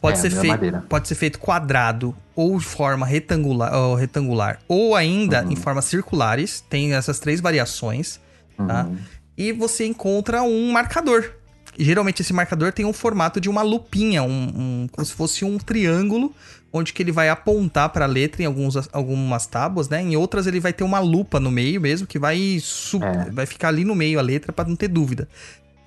Pode, 0.00 0.18
É, 0.18 0.20
ser 0.20 0.30
da 0.30 0.40
feito, 0.40 0.80
pode 0.88 1.08
ser 1.08 1.14
feito 1.16 1.38
quadrado 1.40 2.14
ou 2.36 2.56
de 2.58 2.64
forma 2.64 3.04
retangular, 3.04 3.74
ou, 3.74 3.94
retangular, 3.96 4.60
ou 4.68 4.94
ainda 4.94 5.42
Uhum. 5.44 5.50
em 5.52 5.56
formas 5.56 5.86
circulares. 5.86 6.60
Tem 6.70 6.94
essas 6.94 7.18
três 7.18 7.40
variações. 7.40 8.20
Tá? 8.56 8.84
Uhum. 8.84 8.96
E 9.36 9.52
você 9.52 9.86
encontra 9.86 10.42
um 10.42 10.70
marcador. 10.70 11.32
Geralmente 11.76 12.22
esse 12.22 12.32
marcador 12.32 12.72
tem 12.72 12.84
um 12.84 12.92
formato 12.92 13.40
de 13.40 13.48
uma 13.48 13.62
lupinha, 13.62 14.22
um, 14.22 14.28
um- 14.54 14.88
como 14.90 15.04
se 15.04 15.12
fosse 15.12 15.44
um 15.44 15.58
triângulo, 15.58 16.34
onde 16.72 16.92
que 16.92 17.02
ele 17.02 17.12
vai 17.12 17.28
apontar 17.28 17.88
para 17.90 18.04
a 18.04 18.08
letra 18.08 18.42
em 18.42 18.46
alguns, 18.46 18.74
algumas 18.92 19.46
tábuas, 19.46 19.88
né? 19.88 20.02
Em 20.02 20.16
outras 20.16 20.46
ele 20.46 20.58
vai 20.60 20.72
ter 20.72 20.82
uma 20.84 20.98
lupa 20.98 21.38
no 21.40 21.50
meio 21.52 21.80
mesmo, 21.80 22.06
que 22.06 22.18
vai, 22.18 22.58
É. 23.00 23.30
vai 23.30 23.46
ficar 23.46 23.68
ali 23.68 23.84
no 23.84 23.94
meio 23.94 24.18
a 24.18 24.22
letra 24.22 24.52
para 24.52 24.68
não 24.68 24.74
ter 24.76 24.88
dúvida. 24.88 25.28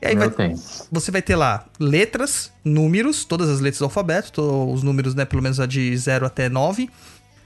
E 0.01 0.07
aí 0.07 0.15
vai, 0.15 0.29
você 0.91 1.11
vai 1.11 1.21
ter 1.21 1.35
lá 1.35 1.65
letras, 1.79 2.51
números, 2.65 3.23
todas 3.23 3.49
as 3.49 3.59
letras 3.59 3.79
do 3.79 3.85
alfabeto, 3.85 4.31
to- 4.31 4.73
os 4.73 4.81
números, 4.81 5.13
né, 5.13 5.25
pelo 5.25 5.41
menos 5.43 5.59
a 5.59 5.65
de 5.65 5.95
0 5.95 6.25
até 6.25 6.49
9. 6.49 6.89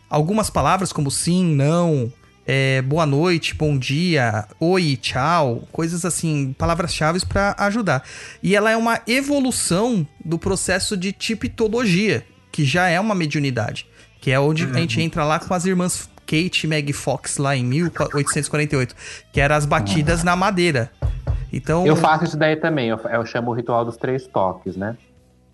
Algumas 0.09 0.49
palavras 0.49 0.93
como 0.93 1.11
sim, 1.11 1.43
não, 1.53 2.11
é, 2.47 2.81
boa 2.83 3.05
noite, 3.05 3.53
bom 3.55 3.77
dia, 3.77 4.45
oi, 4.59 4.97
tchau, 5.01 5.67
coisas 5.71 6.05
assim, 6.05 6.53
palavras-chave 6.57 7.19
para 7.25 7.55
ajudar. 7.57 8.03
E 8.41 8.55
ela 8.55 8.69
é 8.71 8.77
uma 8.77 9.01
evolução 9.07 10.07
do 10.23 10.37
processo 10.39 10.95
de 10.95 11.11
tipitologia, 11.11 12.25
que 12.51 12.63
já 12.63 12.87
é 12.87 12.99
uma 12.99 13.15
mediunidade, 13.15 13.85
que 14.21 14.31
é 14.31 14.39
onde 14.39 14.63
a 14.63 14.73
gente 14.73 15.01
entra 15.01 15.25
lá 15.25 15.39
com 15.39 15.53
as 15.53 15.65
irmãs 15.65 16.07
Kate 16.25 16.65
e 16.65 16.67
Meg 16.67 16.93
Fox 16.93 17.37
lá 17.37 17.55
em 17.55 17.63
1848, 17.65 18.95
que 19.33 19.41
eram 19.41 19.55
as 19.55 19.65
batidas 19.65 20.23
na 20.23 20.35
madeira. 20.35 20.91
Então, 21.55 21.85
Eu 21.87 21.95
faço 21.95 22.25
isso 22.25 22.37
daí 22.37 22.55
também. 22.57 22.89
Eu, 22.89 22.97
eu 22.97 23.25
chamo 23.25 23.51
o 23.51 23.53
ritual 23.53 23.85
dos 23.85 23.95
três 23.95 24.27
toques, 24.27 24.75
né? 24.75 24.97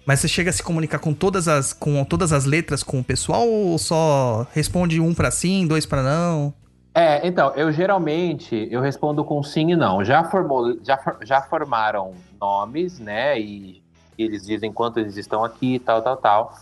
Mas 0.06 0.20
você 0.20 0.28
chega 0.28 0.50
a 0.50 0.54
se 0.54 0.64
comunicar 0.64 0.98
com 0.98 1.14
todas 1.14 1.48
as 1.48 1.74
com 1.74 2.04
todas 2.04 2.34
as 2.34 2.44
letras 2.46 2.82
com 2.82 3.00
o 3.00 3.04
pessoal 3.04 3.48
ou 3.48 3.78
só 3.78 4.48
responde 4.52 5.00
um 5.00 5.14
pra 5.14 5.30
sim, 5.30 5.68
dois 5.68 5.86
pra 5.86 6.02
não? 6.02 6.52
É, 6.94 7.26
então, 7.26 7.54
eu 7.56 7.72
geralmente 7.72 8.68
eu 8.72 8.82
respondo 8.82 9.24
com 9.24 9.44
sim 9.44 9.72
e 9.72 9.76
não. 9.76 10.04
Já 10.04 10.24
formou, 10.24 10.76
já, 10.84 11.00
já 11.24 11.42
formaram 11.44 12.16
nomes, 12.40 13.00
né? 13.00 13.40
E 13.40 13.84
eles 14.18 14.44
dizem 14.46 14.74
quanto 14.74 15.00
eles 15.00 15.18
estão 15.18 15.44
aqui, 15.44 15.78
tal, 15.78 16.02
tal, 16.02 16.18
tal. 16.18 16.56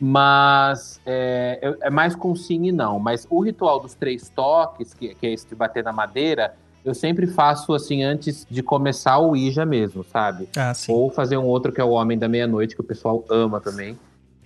Mas 0.00 0.98
é, 1.04 1.58
eu- 1.60 1.76
é 1.82 1.90
mais 1.90 2.16
com 2.16 2.34
sim 2.34 2.64
e 2.64 2.72
não. 2.72 2.98
Mas 2.98 3.26
o 3.28 3.40
ritual 3.42 3.78
dos 3.78 3.94
três 3.94 4.30
toques, 4.30 4.94
que, 4.94 5.14
que 5.14 5.26
é 5.26 5.32
esse 5.32 5.46
de 5.46 5.54
bater 5.54 5.84
na 5.84 5.92
madeira, 5.92 6.54
eu 6.84 6.94
sempre 6.94 7.26
faço 7.26 7.72
assim 7.74 8.02
antes 8.02 8.46
de 8.50 8.62
começar 8.62 9.18
o 9.18 9.36
Ija 9.36 9.64
mesmo, 9.66 10.04
sabe? 10.04 10.48
Ah. 10.56 10.72
Ou 10.88 11.10
fazer 11.10 11.36
um 11.36 11.44
outro 11.44 11.72
que 11.72 11.80
é 11.80 11.84
o 11.84 11.90
Homem 11.90 12.18
da 12.18 12.28
Meia-Noite, 12.28 12.74
que 12.74 12.80
o 12.80 12.84
pessoal 12.84 13.24
ama 13.30 13.60
também. 13.60 13.98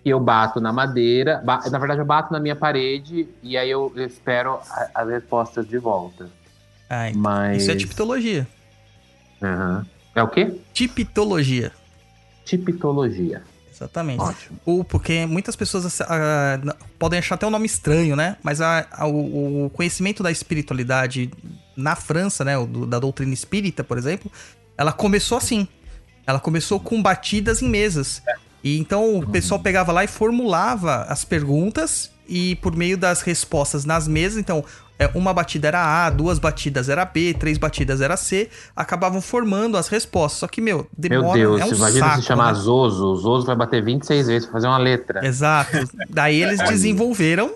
E 0.04 0.10
eu 0.10 0.20
bato 0.20 0.60
na 0.60 0.72
madeira, 0.72 1.40
ba- 1.44 1.62
na 1.70 1.78
verdade 1.78 2.00
eu 2.00 2.04
bato 2.04 2.32
na 2.32 2.38
minha 2.38 2.54
parede 2.56 3.26
e 3.42 3.56
aí 3.56 3.70
eu 3.70 3.90
espero 3.96 4.58
as 4.94 5.08
respostas 5.08 5.66
de 5.66 5.78
volta. 5.78 6.28
Ah, 6.90 7.10
Mas. 7.14 7.62
Isso 7.62 7.70
é 7.70 7.76
tipitologia. 7.76 8.46
Aham. 9.42 9.86
É 10.14 10.22
o 10.22 10.28
quê? 10.28 10.60
Tipitologia. 10.72 11.72
Tipitologia. 12.44 13.42
Exatamente. 13.74 14.20
Ótimo. 14.20 14.58
Ou 14.64 14.84
porque 14.84 15.26
muitas 15.26 15.56
pessoas 15.56 16.00
ah, 16.02 16.58
n- 16.62 16.72
podem 16.98 17.18
achar 17.18 17.34
até 17.34 17.46
um 17.46 17.50
nome 17.50 17.66
estranho, 17.66 18.14
né? 18.14 18.36
Mas 18.42 18.60
a- 18.60 18.86
o, 19.06 19.66
o 19.66 19.70
conhecimento 19.70 20.22
da 20.22 20.30
espiritualidade 20.30 21.30
na 21.76 21.96
França, 21.96 22.44
né? 22.44 22.56
o 22.56 22.66
do- 22.66 22.86
da 22.86 22.98
doutrina 22.98 23.34
espírita, 23.34 23.82
por 23.82 23.98
exemplo, 23.98 24.30
ela 24.78 24.92
começou 24.92 25.36
assim. 25.38 25.66
Ela 26.26 26.38
começou 26.40 26.78
com 26.80 27.02
batidas 27.02 27.60
em 27.62 27.68
mesas. 27.68 28.22
E 28.62 28.78
então 28.78 29.18
o 29.18 29.26
pessoal 29.28 29.60
pegava 29.60 29.92
lá 29.92 30.04
e 30.04 30.08
formulava 30.08 31.02
as 31.02 31.24
perguntas 31.24 32.10
e 32.28 32.56
por 32.56 32.74
meio 32.74 32.96
das 32.96 33.22
respostas 33.22 33.84
nas 33.84 34.08
mesas, 34.08 34.38
então 34.38 34.64
é, 34.98 35.10
uma 35.14 35.34
batida 35.34 35.68
era 35.68 36.06
A, 36.06 36.10
duas 36.10 36.38
batidas 36.38 36.88
era 36.88 37.04
B, 37.04 37.34
três 37.34 37.58
batidas 37.58 38.00
era 38.00 38.16
C, 38.16 38.48
acabavam 38.76 39.20
formando 39.20 39.76
as 39.76 39.88
respostas. 39.88 40.38
Só 40.40 40.46
que, 40.46 40.60
meu, 40.60 40.86
Meu 40.96 41.20
demora, 41.20 41.38
Deus, 41.38 41.60
é 41.60 41.64
um 41.64 41.72
imagina 41.72 42.06
saco, 42.06 42.20
se 42.20 42.26
chamar 42.26 42.52
né? 42.52 42.60
Zozo. 42.60 43.06
O 43.06 43.16
Zozo 43.16 43.46
vai 43.46 43.56
bater 43.56 43.82
26 43.82 44.26
vezes 44.26 44.44
pra 44.44 44.52
fazer 44.52 44.68
uma 44.68 44.78
letra. 44.78 45.26
Exato. 45.26 45.72
Daí 46.08 46.42
eles 46.42 46.60
desenvolveram 46.60 47.54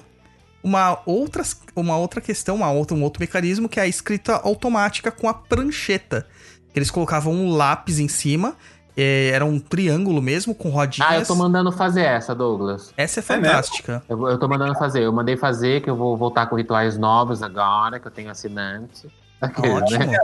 uma 0.62 1.00
outra, 1.06 1.44
uma 1.76 1.96
outra 1.96 2.20
questão, 2.20 2.56
uma 2.56 2.70
outra, 2.72 2.96
um 2.96 3.02
outro 3.02 3.20
mecanismo, 3.20 3.68
que 3.68 3.78
é 3.78 3.84
a 3.84 3.88
escrita 3.88 4.34
automática 4.42 5.10
com 5.10 5.28
a 5.28 5.34
prancheta. 5.34 6.26
Que 6.72 6.78
eles 6.78 6.90
colocavam 6.90 7.32
um 7.32 7.50
lápis 7.50 8.00
em 8.00 8.08
cima, 8.08 8.56
eh, 8.98 9.30
era 9.32 9.44
um 9.44 9.58
triângulo 9.60 10.20
mesmo, 10.20 10.54
com 10.54 10.68
rodinhas. 10.70 11.08
Ah, 11.10 11.16
eu 11.18 11.24
tô 11.24 11.34
mandando 11.36 11.70
fazer 11.72 12.02
essa, 12.02 12.34
Douglas. 12.34 12.92
Essa 12.96 13.20
é 13.20 13.22
É 13.22 13.22
fantástica. 13.22 14.02
Eu, 14.08 14.28
eu 14.28 14.38
tô 14.38 14.48
mandando 14.48 14.74
fazer. 14.74 15.02
Eu 15.04 15.12
mandei 15.12 15.36
fazer, 15.36 15.80
que 15.82 15.88
eu 15.88 15.96
vou 15.96 16.16
voltar 16.16 16.46
com 16.46 16.56
rituais 16.56 16.98
novos 16.98 17.42
agora, 17.42 17.98
que 18.00 18.06
eu 18.06 18.10
tenho 18.10 18.30
assinante. 18.30 19.08
Aquele, 19.40 19.68
Ótimo. 19.72 20.04
né? 20.04 20.18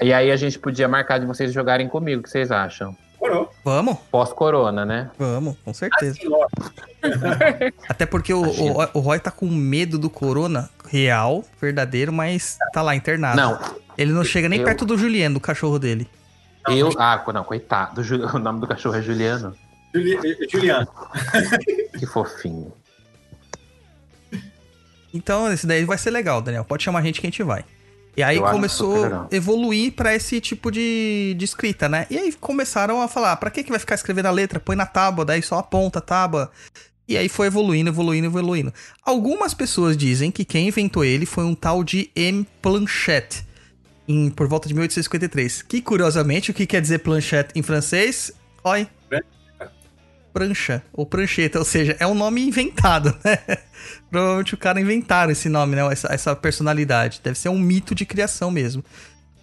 E 0.00 0.12
aí 0.12 0.30
a 0.32 0.36
gente 0.36 0.58
podia 0.58 0.88
marcar 0.88 1.18
de 1.18 1.26
vocês 1.26 1.52
jogarem 1.52 1.88
comigo, 1.88 2.20
o 2.20 2.22
que 2.24 2.28
vocês 2.30 2.50
acham? 2.50 2.96
Morou. 3.20 3.48
Vamos, 3.64 3.98
Pós-corona, 4.10 4.84
né? 4.84 5.08
vamos, 5.16 5.56
com 5.64 5.72
certeza. 5.72 6.18
Assim. 6.18 6.28
Até 7.88 8.04
porque 8.04 8.34
o, 8.34 8.42
o, 8.42 8.88
o 8.94 8.98
Roy 8.98 9.20
tá 9.20 9.30
com 9.30 9.46
medo 9.46 9.96
do 9.96 10.10
corona 10.10 10.68
real, 10.90 11.44
verdadeiro, 11.60 12.12
mas 12.12 12.58
tá 12.72 12.82
lá 12.82 12.96
internado. 12.96 13.36
Não, 13.36 13.58
Ele 13.96 14.12
não 14.12 14.24
chega 14.24 14.48
nem 14.48 14.58
eu- 14.58 14.64
perto 14.64 14.84
do 14.84 14.98
Juliano, 14.98 15.34
do 15.34 15.40
cachorro 15.40 15.78
dele. 15.78 16.08
Eu. 16.68 16.90
Ah, 16.98 17.22
não, 17.32 17.44
coitado. 17.44 18.02
O 18.34 18.38
nome 18.38 18.60
do 18.60 18.66
cachorro 18.66 18.96
é 18.96 19.02
Juliano. 19.02 19.54
Juli- 19.94 20.18
eh, 20.24 20.48
Juliano. 20.50 20.88
Que 21.98 22.06
fofinho. 22.06 22.72
Então, 25.14 25.52
esse 25.52 25.66
daí 25.66 25.84
vai 25.84 25.98
ser 25.98 26.10
legal, 26.10 26.40
Daniel. 26.40 26.64
Pode 26.64 26.82
chamar 26.82 27.00
a 27.00 27.02
gente 27.02 27.20
que 27.20 27.26
a 27.26 27.30
gente 27.30 27.42
vai. 27.42 27.64
E 28.16 28.22
aí 28.22 28.36
Eu 28.36 28.44
começou 28.44 29.06
a 29.06 29.26
evoluir 29.30 29.92
pra 29.92 30.14
esse 30.14 30.40
tipo 30.40 30.70
de, 30.70 31.34
de 31.36 31.44
escrita, 31.44 31.88
né? 31.88 32.06
E 32.10 32.18
aí 32.18 32.32
começaram 32.32 33.00
a 33.00 33.08
falar, 33.08 33.36
pra 33.36 33.50
que 33.50 33.62
que 33.64 33.70
vai 33.70 33.78
ficar 33.78 33.94
escrevendo 33.94 34.26
a 34.26 34.30
letra? 34.30 34.60
Põe 34.60 34.76
na 34.76 34.84
tábua, 34.86 35.24
daí 35.24 35.42
só 35.42 35.58
aponta 35.58 35.98
a 35.98 36.02
tábua. 36.02 36.50
E 37.08 37.16
aí 37.16 37.28
foi 37.28 37.46
evoluindo, 37.46 37.90
evoluindo, 37.90 38.26
evoluindo. 38.26 38.72
Algumas 39.04 39.54
pessoas 39.54 39.96
dizem 39.96 40.30
que 40.30 40.44
quem 40.44 40.68
inventou 40.68 41.04
ele 41.04 41.26
foi 41.26 41.44
um 41.44 41.54
tal 41.54 41.82
de 41.82 42.10
M. 42.14 42.46
Planchette, 42.60 43.46
em, 44.06 44.30
por 44.30 44.48
volta 44.48 44.68
de 44.68 44.74
1853. 44.74 45.62
Que, 45.62 45.80
curiosamente, 45.80 46.50
o 46.50 46.54
que 46.54 46.66
quer 46.66 46.80
dizer 46.80 46.98
planchette 46.98 47.58
em 47.58 47.62
francês? 47.62 48.32
Oi. 48.64 48.86
Prancha, 50.32 50.82
ou 50.94 51.04
prancheta, 51.04 51.58
ou 51.58 51.64
seja, 51.64 51.94
é 52.00 52.06
um 52.06 52.14
nome 52.14 52.40
inventado, 52.40 53.14
né? 53.22 53.36
Provavelmente 54.10 54.54
o 54.54 54.56
cara 54.56 54.80
inventaram 54.80 55.30
esse 55.30 55.46
nome, 55.48 55.76
né? 55.76 55.86
Essa, 55.92 56.08
essa 56.10 56.34
personalidade. 56.34 57.20
Deve 57.22 57.38
ser 57.38 57.50
um 57.50 57.58
mito 57.58 57.94
de 57.94 58.06
criação 58.06 58.50
mesmo. 58.50 58.82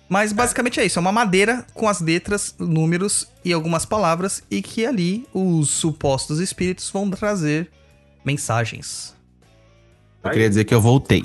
Mas 0.10 0.34
basicamente 0.34 0.80
é 0.80 0.86
isso, 0.86 0.98
é 0.98 1.02
uma 1.02 1.12
madeira 1.12 1.64
com 1.76 1.88
as 1.88 2.02
letras, 2.02 2.56
números 2.58 3.28
e 3.46 3.54
algumas 3.54 3.86
palavras 3.86 4.42
e 4.50 4.60
que 4.60 4.84
ali 4.84 5.28
os 5.32 5.70
supostos 5.70 6.40
espíritos 6.40 6.90
vão 6.90 7.08
trazer 7.12 7.70
mensagens. 8.26 9.16
Eu 10.24 10.32
queria 10.32 10.50
dizer 10.50 10.66
que 10.66 10.74
eu 10.74 10.82
voltei. 10.82 11.24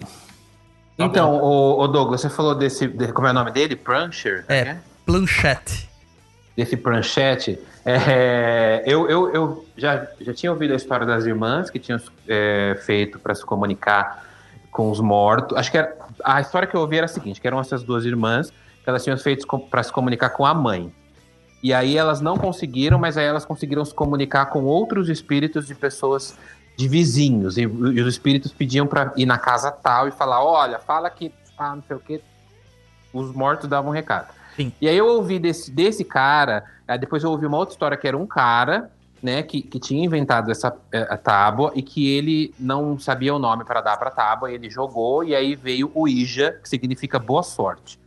Tá 0.97 1.05
então, 1.07 1.35
o, 1.37 1.81
o 1.81 1.89
Douglas, 1.89 2.21
você 2.21 2.31
falou 2.31 2.55
desse, 2.55 2.87
de- 2.87 3.13
Como 3.13 3.27
é 3.27 3.31
o 3.31 3.35
nome 3.35 3.51
dele? 3.51 3.75
Prancher? 3.75 4.45
É. 4.49 4.65
né? 4.65 4.81
Planchette. 5.05 5.89
Desse 6.57 6.77
pranchete. 6.77 7.59
É, 7.85 8.83
eu 8.87 9.09
eu, 9.11 9.35
eu 9.35 9.67
já, 9.77 10.07
já 10.21 10.33
tinha 10.33 10.53
ouvido 10.53 10.73
a 10.73 10.77
história 10.77 11.05
das 11.05 11.25
irmãs 11.27 11.69
que 11.69 11.79
tinham 11.79 12.01
é, 12.29 12.79
feito 12.87 13.19
para 13.19 13.35
se 13.35 13.45
comunicar 13.45 14.25
com 14.71 14.91
os 14.91 15.01
mortos. 15.01 15.57
Acho 15.59 15.71
que 15.71 15.79
era, 15.79 15.95
a 16.25 16.41
história 16.41 16.67
que 16.69 16.75
eu 16.77 16.81
ouvi 16.81 16.97
era 16.97 17.07
a 17.07 17.09
seguinte: 17.09 17.41
que 17.41 17.47
eram 17.47 17.61
essas 17.61 17.83
duas 17.83 18.05
irmãs 18.05 18.51
que 18.51 18.89
elas 18.91 19.03
tinham 19.03 19.17
feito 19.19 19.47
para 19.71 19.83
se 19.83 19.91
comunicar 19.93 20.31
com 20.31 20.47
a 20.47 20.55
mãe. 20.55 20.93
E 21.63 21.73
aí 21.73 21.97
elas 21.97 22.21
não 22.21 22.37
conseguiram, 22.37 22.99
mas 22.99 23.17
aí 23.17 23.25
elas 23.27 23.45
conseguiram 23.45 23.85
se 23.85 23.95
comunicar 23.95 24.47
com 24.47 24.63
outros 24.65 25.09
espíritos 25.09 25.67
de 25.67 25.75
pessoas 25.75 26.37
de 26.77 26.89
vizinhos. 26.89 27.57
E, 27.57 27.63
e 27.63 27.67
os 27.67 28.09
espíritos 28.09 28.53
pediam 28.53 28.87
para 28.87 29.13
ir 29.17 29.27
na 29.27 29.39
casa 29.39 29.71
tal 29.71 30.09
e 30.09 30.11
falar: 30.11 30.45
olha, 30.45 30.79
fala 30.79 31.09
que 31.11 31.33
ah, 31.57 31.77
não 31.77 31.83
sei 31.83 31.97
o 31.97 32.01
que. 32.01 32.21
Os 33.13 33.33
mortos 33.33 33.69
davam 33.69 33.91
um 33.91 33.95
recado. 33.95 34.35
Sim. 34.57 34.73
E 34.81 34.89
aí 34.89 34.97
eu 34.97 35.07
ouvi 35.07 35.39
desse, 35.39 35.71
desse 35.71 36.05
cara, 36.05 36.65
depois 36.99 37.23
eu 37.23 37.31
ouvi 37.31 37.47
uma 37.47 37.57
outra 37.57 37.75
história 37.75 37.97
que 37.97 38.07
era 38.07 38.17
um 38.17 38.27
cara, 38.27 38.91
né, 39.23 39.43
que, 39.43 39.63
que 39.63 39.81
tinha 39.81 40.05
inventado 40.05 40.51
essa 40.51 40.77
eh, 40.93 41.07
a 41.09 41.17
tábua 41.17 41.73
e 41.75 41.83
que 41.83 42.09
ele 42.15 42.55
não 42.59 42.99
sabia 42.99 43.35
o 43.35 43.39
nome 43.39 43.65
para 43.65 43.81
dar 43.81 43.97
para 43.97 44.11
tábua, 44.11 44.53
ele 44.53 44.69
jogou 44.69 45.25
e 45.25 45.35
aí 45.35 45.55
veio 45.55 45.91
o 45.95 46.07
Ija, 46.07 46.59
que 46.63 46.69
significa 46.69 47.19
boa 47.19 47.43
sorte. 47.43 47.99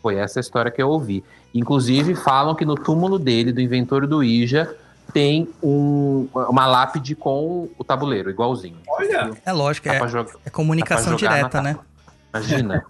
Foi 0.00 0.14
essa 0.14 0.38
a 0.38 0.42
história 0.42 0.70
que 0.70 0.80
eu 0.80 0.88
ouvi. 0.88 1.24
Inclusive 1.52 2.14
falam 2.14 2.54
que 2.54 2.64
no 2.64 2.76
túmulo 2.76 3.18
dele, 3.18 3.52
do 3.52 3.60
inventor 3.60 4.06
do 4.06 4.22
Ija, 4.22 4.74
tem 5.12 5.48
um, 5.62 6.28
uma 6.32 6.66
lápide 6.66 7.14
com 7.14 7.68
o 7.78 7.84
tabuleiro, 7.84 8.30
igualzinho. 8.30 8.78
Olha. 8.88 9.30
É 9.44 9.52
lógico, 9.52 9.88
é, 9.88 10.00
é 10.44 10.50
comunicação 10.50 11.16
direta, 11.16 11.60
né? 11.60 11.78
Imagina. 12.32 12.84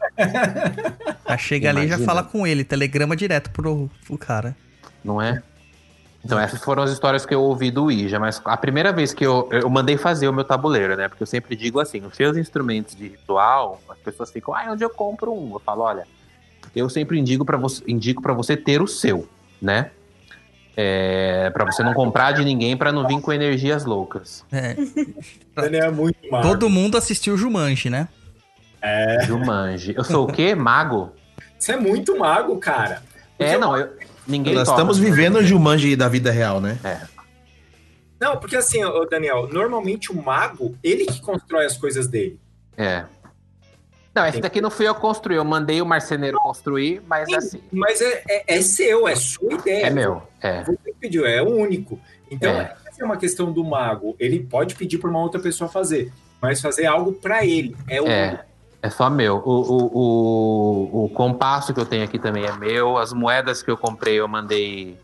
Já 1.27 1.39
chega 1.39 1.71
ali 1.71 1.81
e 1.81 1.89
já 1.89 1.97
Imagina. 1.97 2.07
fala 2.07 2.23
com 2.23 2.47
ele, 2.47 2.63
telegrama 2.63 3.17
direto 3.17 3.51
pro, 3.51 3.91
pro 4.07 4.19
cara. 4.19 4.55
não 5.03 5.21
é? 5.21 5.43
Então, 6.23 6.39
essas 6.39 6.63
foram 6.63 6.83
as 6.83 6.91
histórias 6.91 7.25
que 7.25 7.35
eu 7.35 7.41
ouvi 7.41 7.71
do 7.71 7.91
Ija, 7.91 8.21
mas 8.21 8.43
a 8.45 8.57
primeira 8.57 8.93
vez 8.93 9.15
que 9.15 9.25
eu, 9.25 9.49
eu 9.51 9.71
mandei 9.71 9.97
fazer 9.97 10.29
o 10.29 10.33
meu 10.33 10.45
tabuleiro, 10.45 10.95
né? 10.95 11.09
Porque 11.09 11.23
eu 11.23 11.27
sempre 11.27 11.57
digo 11.57 11.81
assim: 11.81 12.05
os 12.05 12.15
seus 12.15 12.37
instrumentos 12.37 12.95
de 12.95 13.09
ritual, 13.09 13.81
as 13.89 13.99
pessoas 13.99 14.31
ficam, 14.31 14.55
ah, 14.55 14.67
onde 14.71 14.85
eu 14.85 14.91
compro 14.91 15.33
um? 15.33 15.55
Eu 15.55 15.61
falo, 15.61 15.83
olha, 15.83 16.07
eu 16.77 16.91
sempre 16.91 17.19
indico 17.19 17.45
para 17.45 17.57
você, 17.57 17.83
indico 17.89 18.21
pra 18.21 18.35
você 18.35 18.55
ter 18.55 18.83
o 18.83 18.87
seu, 18.87 19.27
né? 19.63 19.91
É, 20.83 21.51
para 21.51 21.67
você 21.67 21.83
não 21.83 21.93
comprar 21.93 22.33
de 22.33 22.43
ninguém 22.43 22.75
para 22.75 22.91
não 22.91 23.07
vir 23.07 23.21
com 23.21 23.31
energias 23.31 23.85
loucas. 23.85 24.45
É, 24.51 24.75
Daniel 25.55 25.85
é 25.85 25.91
muito 25.91 26.17
mago. 26.31 26.49
todo 26.49 26.71
mundo 26.71 26.97
assistiu 26.97 27.37
Jumanji, 27.37 27.91
né? 27.91 28.09
É. 28.81 29.25
Jumanji. 29.27 29.95
Eu 29.95 30.03
sou 30.03 30.27
o 30.27 30.33
quê? 30.33 30.55
Mago? 30.55 31.13
Você 31.59 31.73
é 31.73 31.77
muito 31.77 32.19
mago, 32.19 32.57
cara. 32.59 33.03
É, 33.39 33.59
não, 33.59 33.77
eu, 33.77 33.91
ninguém 34.27 34.55
Nós 34.55 34.65
toca. 34.65 34.81
estamos 34.81 34.99
vivendo 34.99 35.37
o 35.37 35.43
Jumanji 35.43 35.95
da 35.95 36.09
vida 36.09 36.31
real, 36.31 36.63
né? 36.63 36.79
Não, 38.19 38.39
porque 38.39 38.57
assim, 38.57 38.81
Daniel, 39.11 39.49
normalmente 39.53 40.11
o 40.11 40.23
mago, 40.23 40.75
ele 40.83 41.05
que 41.05 41.21
constrói 41.21 41.67
as 41.67 41.77
coisas 41.77 42.07
dele. 42.07 42.41
É. 42.77 43.05
Não, 44.15 44.27
esse 44.27 44.41
daqui 44.41 44.61
não 44.61 44.71
fui 44.71 44.89
eu 44.89 44.95
que 44.95 45.01
construí, 45.01 45.37
eu 45.37 45.45
mandei 45.45 45.81
o 45.81 45.87
marceneiro 45.87 46.37
construir, 46.39 47.01
mas 47.07 47.33
assim, 47.33 47.63
Mas 47.71 48.01
é, 48.01 48.23
é, 48.29 48.57
é 48.57 48.61
seu, 48.63 49.07
é 49.07 49.15
sua 49.15 49.53
ideia. 49.53 49.87
é 49.87 49.91
meu. 49.91 50.23
É. 50.41 50.65
Você 50.65 50.95
pediu, 51.01 51.25
é 51.25 51.41
o 51.41 51.49
único. 51.49 51.99
Então, 52.29 52.51
É. 52.51 52.75
essa 52.87 53.03
é 53.03 53.05
uma 53.05 53.17
questão 53.17 53.53
do 53.53 53.65
mago. 53.65 54.17
Ele 54.19 54.41
pode 54.41 54.75
pedir 54.75 54.99
para 54.99 55.09
uma 55.09 55.21
outra 55.21 55.41
pessoa 55.41 55.71
fazer, 55.71 56.13
mas 56.43 56.61
fazer 56.61 56.87
algo 56.87 57.13
para 57.13 57.45
ele. 57.47 57.77
É 57.89 58.03
o 58.03 58.07
É, 58.09 58.45
é 58.83 58.91
só 58.91 59.09
meu. 59.09 59.37
O, 59.45 59.61
o, 59.61 59.87
o, 59.95 61.05
o 61.05 61.09
compasso 61.11 61.73
que 61.73 61.79
eu 61.81 61.87
tenho 61.87 62.03
aqui 62.03 62.19
também 62.19 62.45
é 62.45 62.53
meu. 62.57 62.99
As 62.99 63.13
moedas 63.13 63.63
que 63.63 63.71
eu 63.71 63.77
comprei 63.77 64.17
eu 64.17 64.27
mandei. 64.27 64.99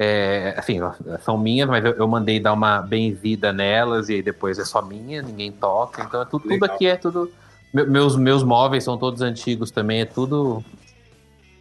É, 0.00 0.54
assim, 0.56 0.78
são 1.22 1.36
minhas, 1.36 1.68
mas 1.68 1.84
eu, 1.84 1.92
eu 1.92 2.06
mandei 2.06 2.38
dar 2.38 2.52
uma 2.52 2.80
benzida 2.80 3.52
nelas 3.52 4.08
e 4.08 4.14
aí 4.14 4.22
depois 4.22 4.56
é 4.58 4.64
só 4.64 4.80
minha, 4.80 5.20
ninguém 5.20 5.50
toca. 5.50 6.02
Então 6.04 6.22
é 6.22 6.24
tudo, 6.24 6.48
tudo 6.48 6.64
aqui 6.64 6.86
é 6.86 6.96
tudo. 6.96 7.30
Me- 7.72 7.84
Meus, 7.84 8.16
meus 8.16 8.42
móveis 8.42 8.84
são 8.84 8.96
todos 8.98 9.20
antigos 9.22 9.70
também, 9.70 10.00
é 10.00 10.04
tudo. 10.04 10.64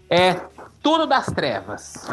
É 0.09 0.35
tudo 0.81 1.05
das 1.05 1.25
trevas. 1.25 2.07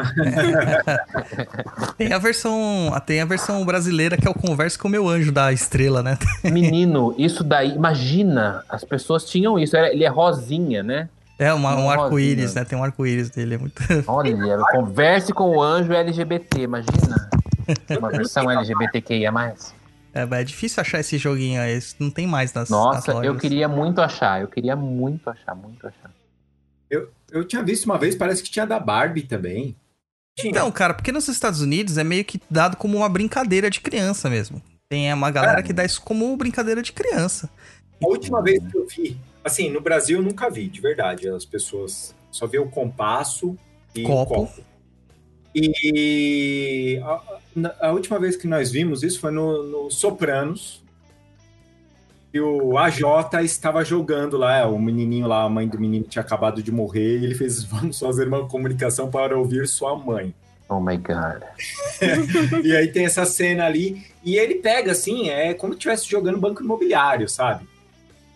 Tem 1.97 2.11
a 2.11 2.17
versão, 2.17 2.91
tem 3.05 3.21
a 3.21 3.25
versão 3.25 3.63
brasileira 3.65 4.17
que 4.17 4.27
é 4.27 4.29
o 4.29 4.33
Converse 4.33 4.77
com 4.77 4.87
o 4.87 4.91
meu 4.91 5.07
anjo 5.07 5.31
da 5.31 5.53
estrela, 5.53 6.03
né? 6.03 6.17
Menino, 6.43 7.15
isso 7.17 7.43
daí, 7.43 7.71
imagina, 7.73 8.63
as 8.67 8.83
pessoas 8.83 9.23
tinham 9.25 9.57
isso, 9.57 9.77
ele 9.77 10.03
é 10.03 10.09
rosinha, 10.09 10.83
né? 10.83 11.07
É 11.39 11.53
uma- 11.53 11.75
um 11.77 11.89
arco-íris, 11.89 12.53
né? 12.55 12.61
né? 12.61 12.65
Tem 12.65 12.77
um 12.77 12.83
arco-íris 12.83 13.29
dele, 13.29 13.55
é 13.55 13.57
muito. 13.57 13.81
Olha, 14.07 14.57
converse 14.71 15.31
com 15.33 15.55
o 15.55 15.61
anjo 15.61 15.93
LGBT, 15.93 16.61
imagina. 16.61 17.29
Uma 17.97 18.09
versão 18.09 18.49
LGBTQIA+. 18.51 19.31
É, 20.15 20.21
é 20.21 20.43
difícil 20.43 20.79
achar 20.79 20.99
esse 21.01 21.17
joguinho 21.17 21.61
aí, 21.61 21.77
não 21.99 22.09
tem 22.09 22.25
mais 22.25 22.53
nas, 22.53 22.69
nas 22.69 22.79
Nossa, 22.79 23.11
eu 23.11 23.15
lojas. 23.15 23.41
queria 23.41 23.67
muito 23.67 23.99
achar, 23.99 24.41
eu 24.41 24.47
queria 24.47 24.75
muito 24.75 25.29
achar, 25.29 25.53
muito 25.53 25.85
achar. 25.85 26.09
Eu 27.35 27.43
tinha 27.43 27.61
visto 27.61 27.83
uma 27.83 27.97
vez, 27.97 28.15
parece 28.15 28.41
que 28.41 28.49
tinha 28.49 28.65
da 28.65 28.79
Barbie 28.79 29.23
também. 29.23 29.75
Tinha. 30.37 30.51
Então, 30.51 30.71
cara, 30.71 30.93
porque 30.93 31.11
nos 31.11 31.27
Estados 31.27 31.59
Unidos 31.59 31.97
é 31.97 32.03
meio 32.03 32.23
que 32.23 32.39
dado 32.49 32.77
como 32.77 32.95
uma 32.95 33.09
brincadeira 33.09 33.69
de 33.69 33.81
criança 33.81 34.29
mesmo. 34.29 34.61
Tem 34.87 35.11
uma 35.13 35.31
galera 35.31 35.61
que 35.61 35.73
dá 35.73 35.83
isso 35.83 36.01
como 36.01 36.35
brincadeira 36.37 36.81
de 36.81 36.93
criança. 36.93 37.49
A 38.01 38.07
última 38.07 38.41
vez 38.41 38.61
que 38.65 38.77
eu 38.77 38.87
vi, 38.87 39.17
assim, 39.43 39.69
no 39.69 39.81
Brasil 39.81 40.19
eu 40.19 40.23
nunca 40.23 40.49
vi, 40.49 40.67
de 40.67 40.79
verdade. 40.79 41.27
As 41.27 41.43
pessoas 41.43 42.15
só 42.31 42.47
vê 42.47 42.59
o 42.59 42.69
compasso 42.69 43.57
e 43.93 44.03
o 44.03 44.07
Copo. 44.07 44.49
E 45.55 46.99
a, 47.01 47.87
a 47.87 47.91
última 47.93 48.19
vez 48.19 48.35
que 48.35 48.45
nós 48.45 48.69
vimos 48.71 49.03
isso 49.03 49.21
foi 49.21 49.31
no, 49.31 49.63
no 49.63 49.89
Sopranos. 49.89 50.83
E 52.33 52.39
o 52.41 52.77
AJ 52.77 53.01
estava 53.45 53.85
jogando 53.85 54.35
lá, 54.35 54.57
é, 54.57 54.65
o 54.65 54.77
menininho 54.77 55.25
lá, 55.25 55.43
a 55.43 55.49
mãe 55.49 55.65
do 55.65 55.79
menino 55.79 56.05
tinha 56.05 56.21
acabado 56.21 56.61
de 56.61 56.69
morrer, 56.69 57.19
e 57.19 57.23
ele 57.23 57.35
fez: 57.35 57.63
Vamos 57.65 57.97
fazer 57.97 58.27
uma 58.27 58.45
comunicação 58.45 59.09
para 59.09 59.37
ouvir 59.37 59.65
sua 59.67 59.95
mãe. 59.97 60.35
Oh 60.67 60.81
my 60.81 60.97
god. 60.97 61.43
E 62.63 62.75
aí 62.75 62.89
tem 62.89 63.05
essa 63.05 63.25
cena 63.25 63.65
ali, 63.65 64.03
e 64.23 64.35
ele 64.35 64.55
pega 64.55 64.91
assim, 64.91 65.29
é 65.29 65.53
como 65.53 65.73
se 65.73 65.77
estivesse 65.77 66.09
jogando 66.09 66.39
banco 66.39 66.61
imobiliário, 66.61 67.29
sabe? 67.29 67.65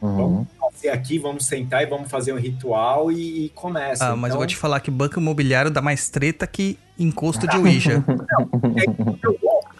Uhum. 0.01 0.45
Fazer 0.59 0.89
aqui, 0.89 1.19
vamos 1.19 1.45
sentar 1.45 1.83
e 1.83 1.85
vamos 1.85 2.09
fazer 2.09 2.31
um 2.33 2.37
ritual 2.37 3.11
e, 3.11 3.45
e 3.45 3.49
começa. 3.49 4.05
Ah, 4.05 4.15
mas 4.15 4.29
eu 4.29 4.35
Então, 4.35 4.37
vou 4.37 4.47
te 4.47 4.55
falar 4.55 4.79
que 4.79 4.89
banco 4.89 5.19
imobiliário 5.19 5.69
dá 5.69 5.81
mais 5.81 6.09
treta 6.09 6.47
que 6.47 6.79
encosto 6.97 7.45
de 7.47 7.55
Ouija. 7.59 8.03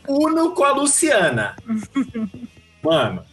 Uno 0.08 0.52
com 0.54 0.64
a 0.64 0.72
Luciana. 0.74 1.56
Mano, 2.82 3.24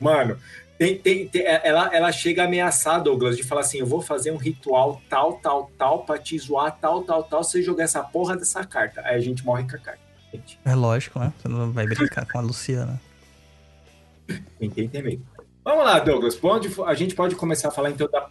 mano, 0.00 0.38
tem, 0.78 0.96
tem, 0.98 1.28
tem- 1.28 1.44
ela, 1.44 1.94
ela 1.94 2.10
chega 2.10 2.42
a 2.42 2.46
ameaçar, 2.46 3.02
Douglas, 3.02 3.36
de 3.36 3.42
falar 3.42 3.60
assim: 3.60 3.78
eu 3.80 3.86
vou 3.86 4.00
fazer 4.00 4.30
um 4.30 4.38
ritual 4.38 4.98
tal, 5.10 5.34
tal, 5.34 5.70
tal, 5.76 6.04
pra 6.04 6.16
te 6.16 6.38
zoar, 6.38 6.74
tal, 6.80 7.02
tal, 7.02 7.22
tal, 7.22 7.44
se 7.44 7.50
você 7.52 7.62
jogar 7.62 7.84
essa 7.84 8.02
porra 8.02 8.34
dessa 8.34 8.64
carta. 8.64 9.02
Aí 9.04 9.14
a 9.16 9.20
gente 9.20 9.44
morre 9.44 9.64
com 9.68 9.76
a 9.76 9.78
carta. 9.78 10.00
Gente, 10.32 10.58
é 10.64 10.74
lógico, 10.74 11.18
né? 11.18 11.32
Você 11.38 11.48
não 11.48 11.70
vai 11.70 11.86
brincar 11.86 12.24
com 12.26 12.38
a 12.38 12.40
Luciana. 12.40 12.98
ninguém 14.58 14.88
tem 14.88 15.02
medo. 15.02 15.22
Vamos 15.64 15.84
lá, 15.84 15.98
Douglas. 16.00 16.34
Pode, 16.34 16.70
a 16.86 16.94
gente 16.94 17.14
pode 17.14 17.34
começar 17.36 17.68
a 17.68 17.70
falar 17.70 17.90
então 17.90 18.08
da, 18.10 18.28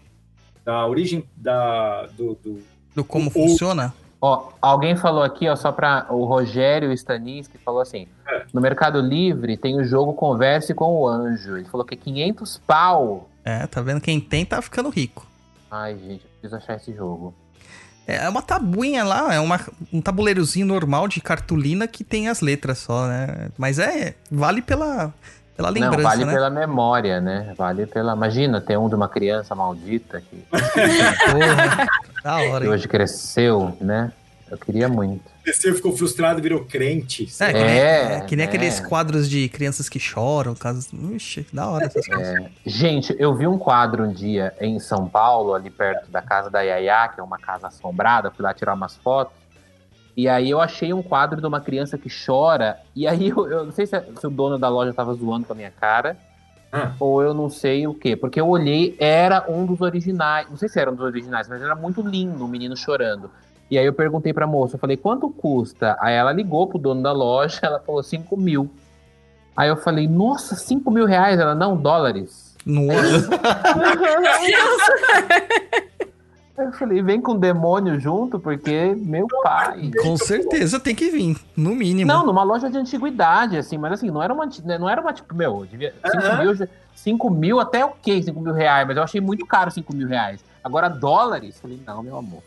da 0.65 0.87
origem 0.87 1.23
da, 1.35 2.07
do, 2.17 2.35
do- 2.35 2.63
Do 2.95 3.03
como 3.03 3.27
O- 3.27 3.31
funciona? 3.31 3.93
Ó, 4.23 4.49
alguém 4.61 4.95
falou 4.95 5.23
aqui, 5.23 5.49
ó, 5.49 5.55
só 5.55 5.71
pra 5.71 6.05
o 6.11 6.25
Rogério 6.25 6.91
Stanisky 6.93 7.57
falou 7.57 7.81
assim: 7.81 8.07
É. 8.27 8.43
no 8.53 8.61
Mercado 8.61 8.99
Livre 9.01 9.57
tem 9.57 9.79
o 9.79 9.83
jogo 9.83 10.13
Converse 10.13 10.73
com 10.75 10.93
o 10.95 11.07
Anjo. 11.07 11.57
Ele 11.57 11.65
falou 11.67 11.83
que 11.85 11.95
é 11.95 11.97
500 11.97 12.61
pau. 12.67 13.27
É, 13.43 13.65
tá 13.65 13.81
vendo? 13.81 13.99
Quem 13.99 14.19
tem 14.19 14.45
tá 14.45 14.61
ficando 14.61 14.89
rico. 14.89 15.25
Ai, 15.71 15.97
gente, 15.97 16.23
eu 16.25 16.29
preciso 16.39 16.55
achar 16.55 16.75
esse 16.75 16.93
jogo. 16.93 17.33
É 18.05 18.27
uma 18.29 18.41
tabuinha 18.43 19.03
lá, 19.03 19.33
é 19.33 19.39
uma, 19.39 19.59
um 19.91 20.01
tabuleirozinho 20.01 20.65
normal 20.67 21.07
de 21.07 21.21
cartolina 21.21 21.87
que 21.87 22.03
tem 22.03 22.27
as 22.27 22.41
letras 22.41 22.79
só, 22.79 23.07
né? 23.07 23.49
Mas 23.57 23.79
é, 23.79 24.15
vale 24.29 24.61
pela, 24.61 25.13
pela 25.61 25.69
lembrança, 25.69 25.97
Não, 25.97 26.03
vale 26.03 26.25
né? 26.25 26.33
pela 26.33 26.49
memória, 26.49 27.21
né? 27.21 27.53
Vale 27.57 27.85
pela. 27.85 28.13
Imagina, 28.13 28.59
tem 28.59 28.77
um 28.77 28.89
de 28.89 28.95
uma 28.95 29.07
criança 29.07 29.53
maldita 29.55 30.21
que, 30.21 30.43
Porra, 30.51 31.87
da 32.23 32.37
hora, 32.37 32.65
que 32.65 32.69
hoje 32.69 32.87
cresceu, 32.87 33.77
né? 33.79 34.11
Eu 34.49 34.57
queria 34.57 34.89
muito. 34.89 35.23
Você 35.45 35.73
ficou 35.73 35.95
frustrado, 35.95 36.41
virou 36.41 36.65
crente. 36.65 37.27
É, 37.39 37.47
que 37.47 37.53
nem, 37.53 37.63
É, 37.63 38.13
é, 38.17 38.21
que 38.21 38.35
nem 38.35 38.45
é. 38.45 38.49
aqueles 38.49 38.79
quadros 38.81 39.29
de 39.29 39.47
crianças 39.47 39.87
que 39.87 39.97
choram, 39.97 40.53
casos... 40.53 40.89
Ixi, 40.91 41.47
da 41.53 41.69
hora 41.69 41.85
essas 41.85 42.05
coisas. 42.05 42.45
Gente, 42.65 43.15
eu 43.17 43.33
vi 43.33 43.47
um 43.47 43.57
quadro 43.57 44.03
um 44.03 44.11
dia 44.11 44.53
em 44.59 44.77
São 44.77 45.07
Paulo, 45.07 45.53
ali 45.53 45.69
perto 45.69 46.11
da 46.11 46.21
casa 46.21 46.49
da 46.49 46.61
Yaya, 46.61 47.07
que 47.07 47.21
é 47.21 47.23
uma 47.23 47.39
casa 47.39 47.67
assombrada, 47.67 48.29
fui 48.29 48.43
lá 48.43 48.53
tirar 48.53 48.73
umas 48.73 48.95
fotos. 48.97 49.40
E 50.15 50.27
aí 50.27 50.49
eu 50.49 50.59
achei 50.59 50.93
um 50.93 51.01
quadro 51.01 51.39
de 51.39 51.47
uma 51.47 51.61
criança 51.61 51.97
que 51.97 52.09
chora. 52.09 52.79
E 52.95 53.07
aí 53.07 53.29
eu, 53.29 53.47
eu 53.47 53.65
não 53.65 53.71
sei 53.71 53.85
se, 53.85 53.99
se 54.19 54.27
o 54.27 54.29
dono 54.29 54.57
da 54.57 54.69
loja 54.69 54.93
tava 54.93 55.13
zoando 55.13 55.45
com 55.45 55.53
a 55.53 55.55
minha 55.55 55.71
cara. 55.71 56.17
Ah. 56.71 56.93
Ou 56.99 57.21
eu 57.21 57.33
não 57.33 57.49
sei 57.49 57.87
o 57.87 57.93
quê. 57.93 58.15
Porque 58.15 58.39
eu 58.39 58.47
olhei, 58.47 58.95
era 58.99 59.45
um 59.49 59.65
dos 59.65 59.81
originais. 59.81 60.49
Não 60.49 60.57
sei 60.57 60.69
se 60.69 60.79
era 60.79 60.91
um 60.91 60.95
dos 60.95 61.05
originais, 61.05 61.47
mas 61.47 61.61
era 61.61 61.75
muito 61.75 62.01
lindo 62.01 62.45
o 62.45 62.47
menino 62.47 62.75
chorando. 62.77 63.29
E 63.69 63.77
aí 63.77 63.85
eu 63.85 63.93
perguntei 63.93 64.33
pra 64.33 64.45
moça, 64.45 64.75
eu 64.75 64.79
falei, 64.79 64.97
quanto 64.97 65.29
custa? 65.29 65.95
Aí 66.01 66.13
ela 66.13 66.33
ligou 66.33 66.67
pro 66.67 66.77
dono 66.77 67.01
da 67.01 67.13
loja, 67.13 67.59
ela 67.63 67.79
falou 67.79 68.03
5 68.03 68.35
mil. 68.35 68.69
Aí 69.55 69.69
eu 69.69 69.77
falei, 69.77 70.09
nossa, 70.09 70.55
5 70.55 70.91
mil 70.91 71.05
reais? 71.05 71.39
Ela, 71.39 71.55
não, 71.55 71.77
dólares. 71.77 72.57
Nossa, 72.65 73.29
eu 76.65 76.71
falei, 76.73 77.01
vem 77.01 77.21
com 77.21 77.37
demônio 77.37 77.99
junto, 77.99 78.39
porque 78.39 78.95
meu 78.97 79.27
pai. 79.43 79.91
com 80.01 80.15
certeza 80.17 80.79
tem 80.79 80.95
que 80.95 81.09
vir, 81.09 81.37
no 81.55 81.75
mínimo. 81.75 82.07
Não, 82.11 82.25
numa 82.25 82.43
loja 82.43 82.69
de 82.69 82.77
antiguidade, 82.77 83.57
assim, 83.57 83.77
mas 83.77 83.93
assim, 83.93 84.09
não 84.09 84.21
era 84.21 84.33
uma, 84.33 84.45
anti- 84.45 84.61
não 84.65 84.89
era 84.89 85.01
uma 85.01 85.13
tipo, 85.13 85.35
meu, 85.35 85.65
devia. 85.69 85.93
5 86.11 86.17
Aham. 86.25 86.39
mil, 86.43 86.67
5 86.95 87.29
mil 87.29 87.59
até 87.59 87.83
ok, 87.85 88.23
5 88.23 88.39
mil 88.39 88.53
reais, 88.53 88.87
mas 88.87 88.97
eu 88.97 89.03
achei 89.03 89.19
muito 89.21 89.45
caro 89.45 89.71
5 89.71 89.95
mil 89.95 90.07
reais. 90.07 90.43
Agora, 90.63 90.87
dólares? 90.89 91.59
Falei, 91.59 91.79
não, 91.85 92.03
meu 92.03 92.17
amor. 92.17 92.43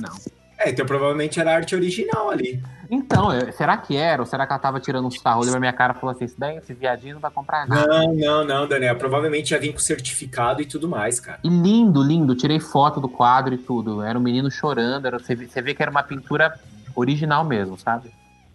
Não. 0.00 0.14
É, 0.58 0.70
então 0.70 0.84
provavelmente 0.84 1.38
era 1.38 1.52
a 1.52 1.54
arte 1.54 1.74
original 1.74 2.30
ali. 2.30 2.60
Então, 2.90 3.32
eu- 3.32 3.52
será 3.52 3.76
que 3.76 3.96
era? 3.96 4.20
Ou 4.22 4.26
será 4.26 4.46
que 4.46 4.52
ela 4.52 4.58
tava 4.58 4.80
tirando 4.80 5.06
um 5.06 5.10
sarro? 5.10 5.40
Olhou 5.42 5.52
pra 5.52 5.60
minha 5.60 5.72
cara 5.72 5.94
e 5.96 6.00
falou 6.00 6.16
assim: 6.16 6.26
daí, 6.36 6.56
esse 6.56 6.72
viadinho 6.74 7.14
não 7.14 7.20
vai 7.20 7.30
comprar 7.30 7.66
nada. 7.68 7.86
Não, 7.86 8.14
não, 8.14 8.44
não, 8.44 8.66
Daniel. 8.68 8.96
Provavelmente 8.96 9.52
ia 9.52 9.58
vir 9.60 9.72
com 9.72 9.78
certificado 9.78 10.60
e 10.62 10.66
tudo 10.66 10.88
mais, 10.88 11.20
cara. 11.20 11.38
E 11.44 11.48
lindo, 11.48 12.02
lindo. 12.02 12.34
Tirei 12.34 12.58
foto 12.58 13.00
do 13.00 13.08
quadro 13.08 13.54
e 13.54 13.58
tudo. 13.58 14.02
Era 14.02 14.18
um 14.18 14.22
menino 14.22 14.50
chorando. 14.50 15.06
Era, 15.06 15.18
você, 15.18 15.34
vê, 15.34 15.46
você 15.46 15.60
vê 15.62 15.74
que 15.74 15.82
era 15.82 15.90
uma 15.90 16.02
pintura 16.02 16.58
original 16.96 17.44
mesmo, 17.44 17.78
sabe? 17.78 18.10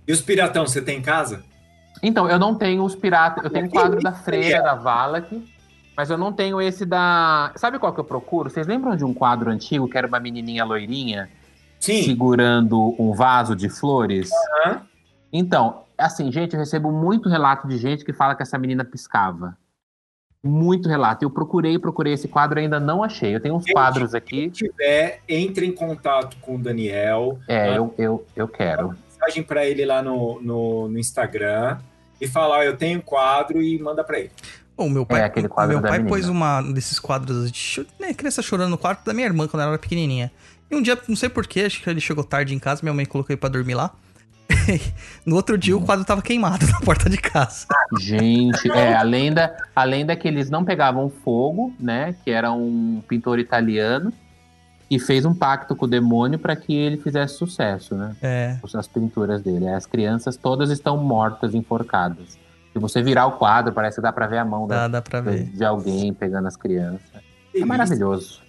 E 0.05 0.11
os 0.11 0.19
piratão, 0.19 0.65
você 0.67 0.81
tem 0.81 0.97
em 0.97 1.01
casa? 1.01 1.43
Então, 2.01 2.27
eu 2.27 2.37
não 2.39 2.55
tenho 2.55 2.83
os 2.83 2.95
piratas. 2.95 3.43
Eu 3.43 3.49
tenho 3.51 3.67
o 3.67 3.69
quadro 3.69 4.01
da 4.01 4.11
Freira, 4.11 4.61
da 4.61 4.73
Valak. 4.75 5.41
Mas 5.95 6.09
eu 6.09 6.17
não 6.17 6.33
tenho 6.33 6.59
esse 6.59 6.85
da. 6.87 7.51
Sabe 7.55 7.77
qual 7.77 7.93
que 7.93 7.99
eu 7.99 8.03
procuro? 8.03 8.49
Vocês 8.49 8.65
lembram 8.65 8.95
de 8.95 9.05
um 9.05 9.13
quadro 9.13 9.51
antigo 9.51 9.87
que 9.87 9.95
era 9.95 10.07
uma 10.07 10.19
menininha 10.19 10.65
loirinha? 10.65 11.29
Sim. 11.83 12.03
segurando 12.03 12.95
um 12.99 13.13
vaso 13.13 13.55
de 13.55 13.69
flores. 13.69 14.29
Aham. 14.65 14.81
Então, 15.31 15.83
assim, 15.97 16.31
gente, 16.31 16.53
eu 16.53 16.59
recebo 16.59 16.91
muito 16.91 17.27
relato 17.29 17.67
de 17.67 17.77
gente 17.77 18.05
que 18.05 18.13
fala 18.13 18.35
que 18.35 18.43
essa 18.43 18.57
menina 18.57 18.85
piscava. 18.85 19.57
Muito 20.45 20.89
relato. 20.89 21.23
Eu 21.23 21.29
procurei, 21.29 21.79
procurei 21.79 22.13
esse 22.13 22.27
quadro, 22.27 22.59
ainda 22.59 22.79
não 22.79 23.01
achei. 23.01 23.33
Eu 23.35 23.39
tenho 23.39 23.55
uns 23.55 23.63
Gente, 23.63 23.73
quadros 23.73 24.13
aqui. 24.13 24.51
Se 24.53 24.67
tiver, 24.67 25.21
entre 25.27 25.65
em 25.65 25.71
contato 25.71 26.35
com 26.41 26.55
o 26.55 26.59
Daniel. 26.59 27.39
É, 27.47 27.77
eu, 27.77 27.93
eu, 27.97 28.25
eu 28.35 28.47
quero. 28.47 28.89
Mensagem 29.09 29.41
para 29.41 29.65
ele 29.65 29.85
lá 29.85 30.01
no, 30.01 30.41
no, 30.41 30.89
no 30.89 30.99
Instagram 30.99 31.77
e 32.19 32.27
falar: 32.27 32.57
ó, 32.57 32.63
eu 32.63 32.75
tenho 32.75 32.99
um 32.99 33.01
quadro 33.01 33.61
e 33.61 33.79
manda 33.79 34.03
para 34.03 34.19
ele. 34.19 34.31
Bom, 34.75 34.89
meu 34.89 35.05
pai, 35.05 35.21
É, 35.21 35.25
aquele 35.25 35.47
quadro 35.47 35.75
meu 35.75 35.81
da 35.81 35.87
pai 35.87 35.99
menina. 35.99 36.13
pôs 36.13 36.27
uma 36.27 36.61
desses 36.61 36.99
quadros 36.99 37.49
de 37.49 37.87
né, 37.99 38.13
criança 38.13 38.41
chorando 38.41 38.71
no 38.71 38.77
quarto 38.77 39.05
da 39.05 39.13
minha 39.13 39.27
irmã 39.27 39.47
quando 39.47 39.61
ela 39.61 39.71
era 39.71 39.79
pequenininha. 39.79 40.29
E 40.69 40.75
um 40.75 40.81
dia, 40.81 40.97
não 41.07 41.15
sei 41.15 41.29
porquê, 41.29 41.61
acho 41.61 41.81
que 41.81 41.89
ele 41.89 42.01
chegou 42.01 42.23
tarde 42.23 42.53
em 42.53 42.59
casa, 42.59 42.81
minha 42.83 42.93
mãe 42.93 43.05
colocou 43.05 43.33
ele 43.33 43.39
pra 43.39 43.49
dormir 43.49 43.75
lá. 43.75 43.91
no 45.25 45.35
outro 45.35 45.57
dia 45.57 45.75
o 45.75 45.81
quadro 45.81 46.05
tava 46.05 46.21
queimado 46.21 46.65
na 46.71 46.79
porta 46.81 47.09
de 47.09 47.17
casa. 47.17 47.65
Gente, 47.99 48.69
é, 48.71 48.93
a 48.93 49.01
lenda, 49.01 49.55
a 49.75 49.83
lenda 49.83 50.13
é 50.13 50.15
que 50.15 50.27
eles 50.27 50.49
não 50.49 50.63
pegavam 50.65 51.09
fogo, 51.23 51.73
né? 51.79 52.15
Que 52.23 52.31
era 52.31 52.51
um 52.51 53.01
pintor 53.07 53.39
italiano 53.39 54.11
e 54.89 54.99
fez 54.99 55.25
um 55.25 55.33
pacto 55.33 55.75
com 55.75 55.85
o 55.85 55.87
demônio 55.87 56.37
para 56.37 56.55
que 56.55 56.73
ele 56.75 56.97
fizesse 56.97 57.35
sucesso, 57.35 57.95
né? 57.95 58.15
É. 58.21 58.57
As 58.75 58.87
pinturas 58.87 59.41
dele. 59.41 59.67
As 59.67 59.85
crianças 59.85 60.37
todas 60.37 60.69
estão 60.69 60.97
mortas, 60.97 61.55
enforcadas. 61.55 62.37
Se 62.71 62.79
você 62.79 63.01
virar 63.01 63.27
o 63.27 63.33
quadro, 63.33 63.71
parece 63.71 63.97
que 63.97 64.01
dá 64.01 64.11
pra 64.11 64.27
ver 64.27 64.39
a 64.39 64.45
mão 64.45 64.67
Dá, 64.67 64.87
da, 64.87 64.99
dá 64.99 65.01
pra 65.01 65.21
ver. 65.21 65.45
de 65.45 65.63
alguém 65.63 66.13
pegando 66.13 66.47
as 66.47 66.57
crianças. 66.57 67.01
É 67.55 67.63
maravilhoso. 67.63 68.41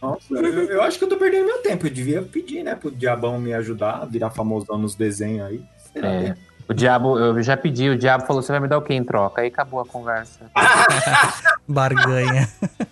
Nossa, 0.00 0.32
eu, 0.34 0.64
eu 0.70 0.82
acho 0.82 0.98
que 0.98 1.04
eu 1.04 1.08
tô 1.08 1.16
perdendo 1.16 1.46
meu 1.46 1.58
tempo. 1.58 1.86
Eu 1.86 1.90
devia 1.90 2.22
pedir, 2.22 2.62
né, 2.62 2.74
pro 2.74 2.90
Diabão 2.90 3.38
me 3.40 3.52
ajudar 3.54 4.02
a 4.02 4.04
virar 4.04 4.30
famosão 4.30 4.78
nos 4.78 4.94
desenhos 4.94 5.46
aí. 5.46 5.62
Será 5.92 6.08
É. 6.08 6.32
que- 6.34 6.48
O 6.70 6.74
diabo, 6.74 7.18
eu 7.18 7.42
já 7.42 7.56
pedi, 7.56 7.88
o 7.88 7.96
diabo 7.98 8.26
falou: 8.26 8.42
você 8.42 8.52
vai 8.52 8.60
me 8.60 8.68
dar 8.68 8.76
o 8.76 8.82
quê 8.82 8.92
em 8.92 9.02
troca? 9.02 9.40
Aí 9.40 9.48
acabou 9.48 9.80
a 9.80 9.86
conversa. 9.86 10.38
Barganha. 11.66 12.46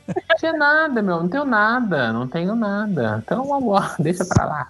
Não 0.09 0.37
tinha 0.38 0.53
nada, 0.55 1.03
meu, 1.03 1.21
não 1.21 1.29
tenho 1.29 1.45
nada, 1.45 2.12
não 2.12 2.27
tenho 2.27 2.55
nada. 2.57 3.23
Então, 3.25 3.55
agora, 3.55 3.95
deixa 4.01 4.25
pra 4.25 4.45
lá. 4.47 4.69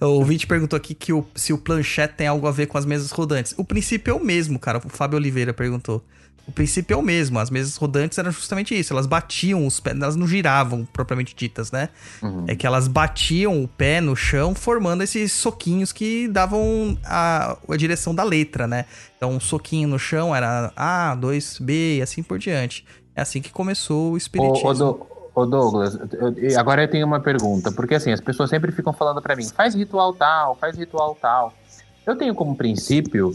O 0.00 0.06
ouvinte 0.06 0.46
perguntou 0.46 0.76
aqui 0.76 0.94
que 0.94 1.12
o- 1.12 1.24
se 1.34 1.52
o 1.52 1.58
planchete 1.58 2.14
tem 2.14 2.26
algo 2.26 2.46
a 2.46 2.50
ver 2.50 2.66
com 2.66 2.76
as 2.78 2.84
mesas 2.84 3.10
rodantes. 3.12 3.54
O 3.56 3.64
princípio 3.64 4.10
é 4.12 4.14
o 4.14 4.24
mesmo, 4.24 4.58
cara. 4.58 4.78
O 4.78 4.88
Fábio 4.88 5.16
Oliveira 5.18 5.52
perguntou. 5.52 6.02
O 6.46 6.50
princípio 6.52 6.94
é 6.94 6.96
o 6.96 7.02
mesmo. 7.02 7.38
As 7.38 7.50
mesas 7.50 7.76
rodantes 7.76 8.18
eram 8.18 8.30
justamente 8.32 8.78
isso. 8.78 8.92
Elas 8.92 9.06
batiam 9.06 9.64
os 9.66 9.78
pés, 9.78 9.96
elas 9.96 10.16
não 10.16 10.26
giravam, 10.26 10.84
propriamente 10.92 11.34
ditas, 11.36 11.70
né? 11.70 11.88
Uhum. 12.20 12.44
É 12.48 12.56
que 12.56 12.66
elas 12.66 12.88
batiam 12.88 13.62
o 13.62 13.68
pé 13.68 14.00
no 14.00 14.16
chão, 14.16 14.54
formando 14.54 15.02
esses 15.02 15.32
soquinhos 15.32 15.92
que 15.92 16.26
davam 16.28 16.98
a, 17.04 17.56
a 17.68 17.76
direção 17.76 18.12
da 18.14 18.24
letra, 18.24 18.66
né? 18.66 18.86
Então, 19.16 19.30
um 19.30 19.40
soquinho 19.40 19.88
no 19.88 19.98
chão 19.98 20.34
era 20.34 20.72
A, 20.76 21.14
2, 21.14 21.58
B 21.60 21.98
e 21.98 22.02
assim 22.02 22.22
por 22.22 22.38
diante. 22.38 22.84
É 23.14 23.22
assim 23.22 23.40
que 23.40 23.50
começou 23.52 24.12
o 24.12 24.16
espiritismo. 24.16 24.68
ô, 24.68 24.74
Do- 24.74 25.06
ô, 25.34 25.46
Douglas, 25.46 25.96
eu- 26.38 26.58
agora 26.58 26.82
eu 26.82 26.88
tenho 26.90 27.06
uma 27.06 27.20
pergunta, 27.20 27.70
porque 27.70 27.94
assim, 27.94 28.10
as 28.10 28.20
pessoas 28.20 28.50
sempre 28.50 28.72
ficam 28.72 28.92
falando 28.92 29.22
pra 29.22 29.36
mim, 29.36 29.48
faz 29.48 29.74
ritual 29.74 30.12
tal, 30.12 30.56
faz 30.56 30.76
ritual 30.76 31.16
tal. 31.20 31.54
Eu 32.06 32.16
tenho 32.16 32.34
como 32.34 32.56
princípio, 32.56 33.32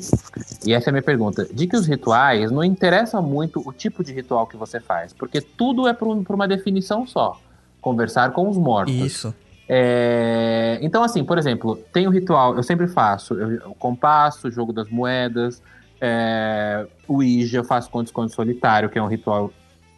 e 0.65 0.73
essa 0.73 0.89
é 0.89 0.91
a 0.91 0.93
minha 0.93 1.01
pergunta, 1.03 1.45
de 1.51 1.67
que 1.67 1.75
os 1.75 1.87
rituais 1.87 2.51
não 2.51 2.63
interessam 2.63 3.21
muito 3.23 3.61
o 3.65 3.71
tipo 3.71 4.03
de 4.03 4.11
ritual 4.11 4.45
que 4.45 4.57
você 4.57 4.79
faz, 4.81 5.13
porque 5.13 5.39
tudo 5.39 5.87
é 5.87 5.93
por, 5.93 6.07
um- 6.09 6.23
por 6.23 6.35
uma 6.35 6.47
definição 6.47 7.07
só. 7.07 7.39
Conversar 7.81 8.31
com 8.31 8.49
os 8.49 8.57
mortos. 8.57 8.93
Isso. 8.93 9.33
É, 9.69 10.79
Então, 10.81 11.01
assim, 11.03 11.23
por 11.23 11.37
exemplo, 11.37 11.77
tem 11.93 12.07
o 12.07 12.09
ritual, 12.09 12.55
eu 12.55 12.63
sempre 12.63 12.87
faço 12.87 13.33
eu- 13.35 13.69
o 13.71 13.75
compasso, 13.75 14.47
o 14.47 14.51
jogo 14.51 14.73
das 14.73 14.89
moedas, 14.89 15.61
é... 16.01 16.85
o 17.07 17.15
Ouija, 17.15 17.57
eu 17.59 17.63
faço 17.63 17.89
conto-esconde 17.89 18.33
solitário, 18.33 18.89
que 18.89 18.99
é 18.99 19.01
um 19.01 19.07
ritual 19.07 19.51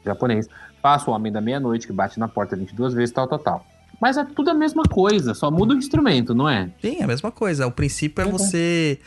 japonês. 0.06 0.48
Faço 0.82 1.10
o 1.12 1.14
Homem 1.14 1.32
da 1.32 1.42
Meia-Noite, 1.42 1.88
que 1.88 1.94
bate 1.94 2.20
na 2.20 2.28
porta 2.28 2.56
22 2.56 2.94
vezes, 2.94 3.14
tal, 3.14 3.28
tal, 3.28 3.40
tal. 3.40 3.66
Mas 4.02 4.18
é 4.18 4.24
tudo 4.24 4.50
a 4.50 4.54
mesma 4.54 4.84
coisa, 4.84 5.34
só 5.34 5.52
muda 5.52 5.74
o 5.74 5.78
instrumento, 5.78 6.34
não 6.34 6.48
é? 6.48 6.70
Sim, 6.82 6.98
é 7.00 7.04
a 7.04 7.08
mesma 7.08 7.32
coisa. 7.32 7.68
O 7.68 7.72
princípio 7.72 8.22
é 8.22 8.26
Uhum. 8.26 8.32
você 8.32 9.00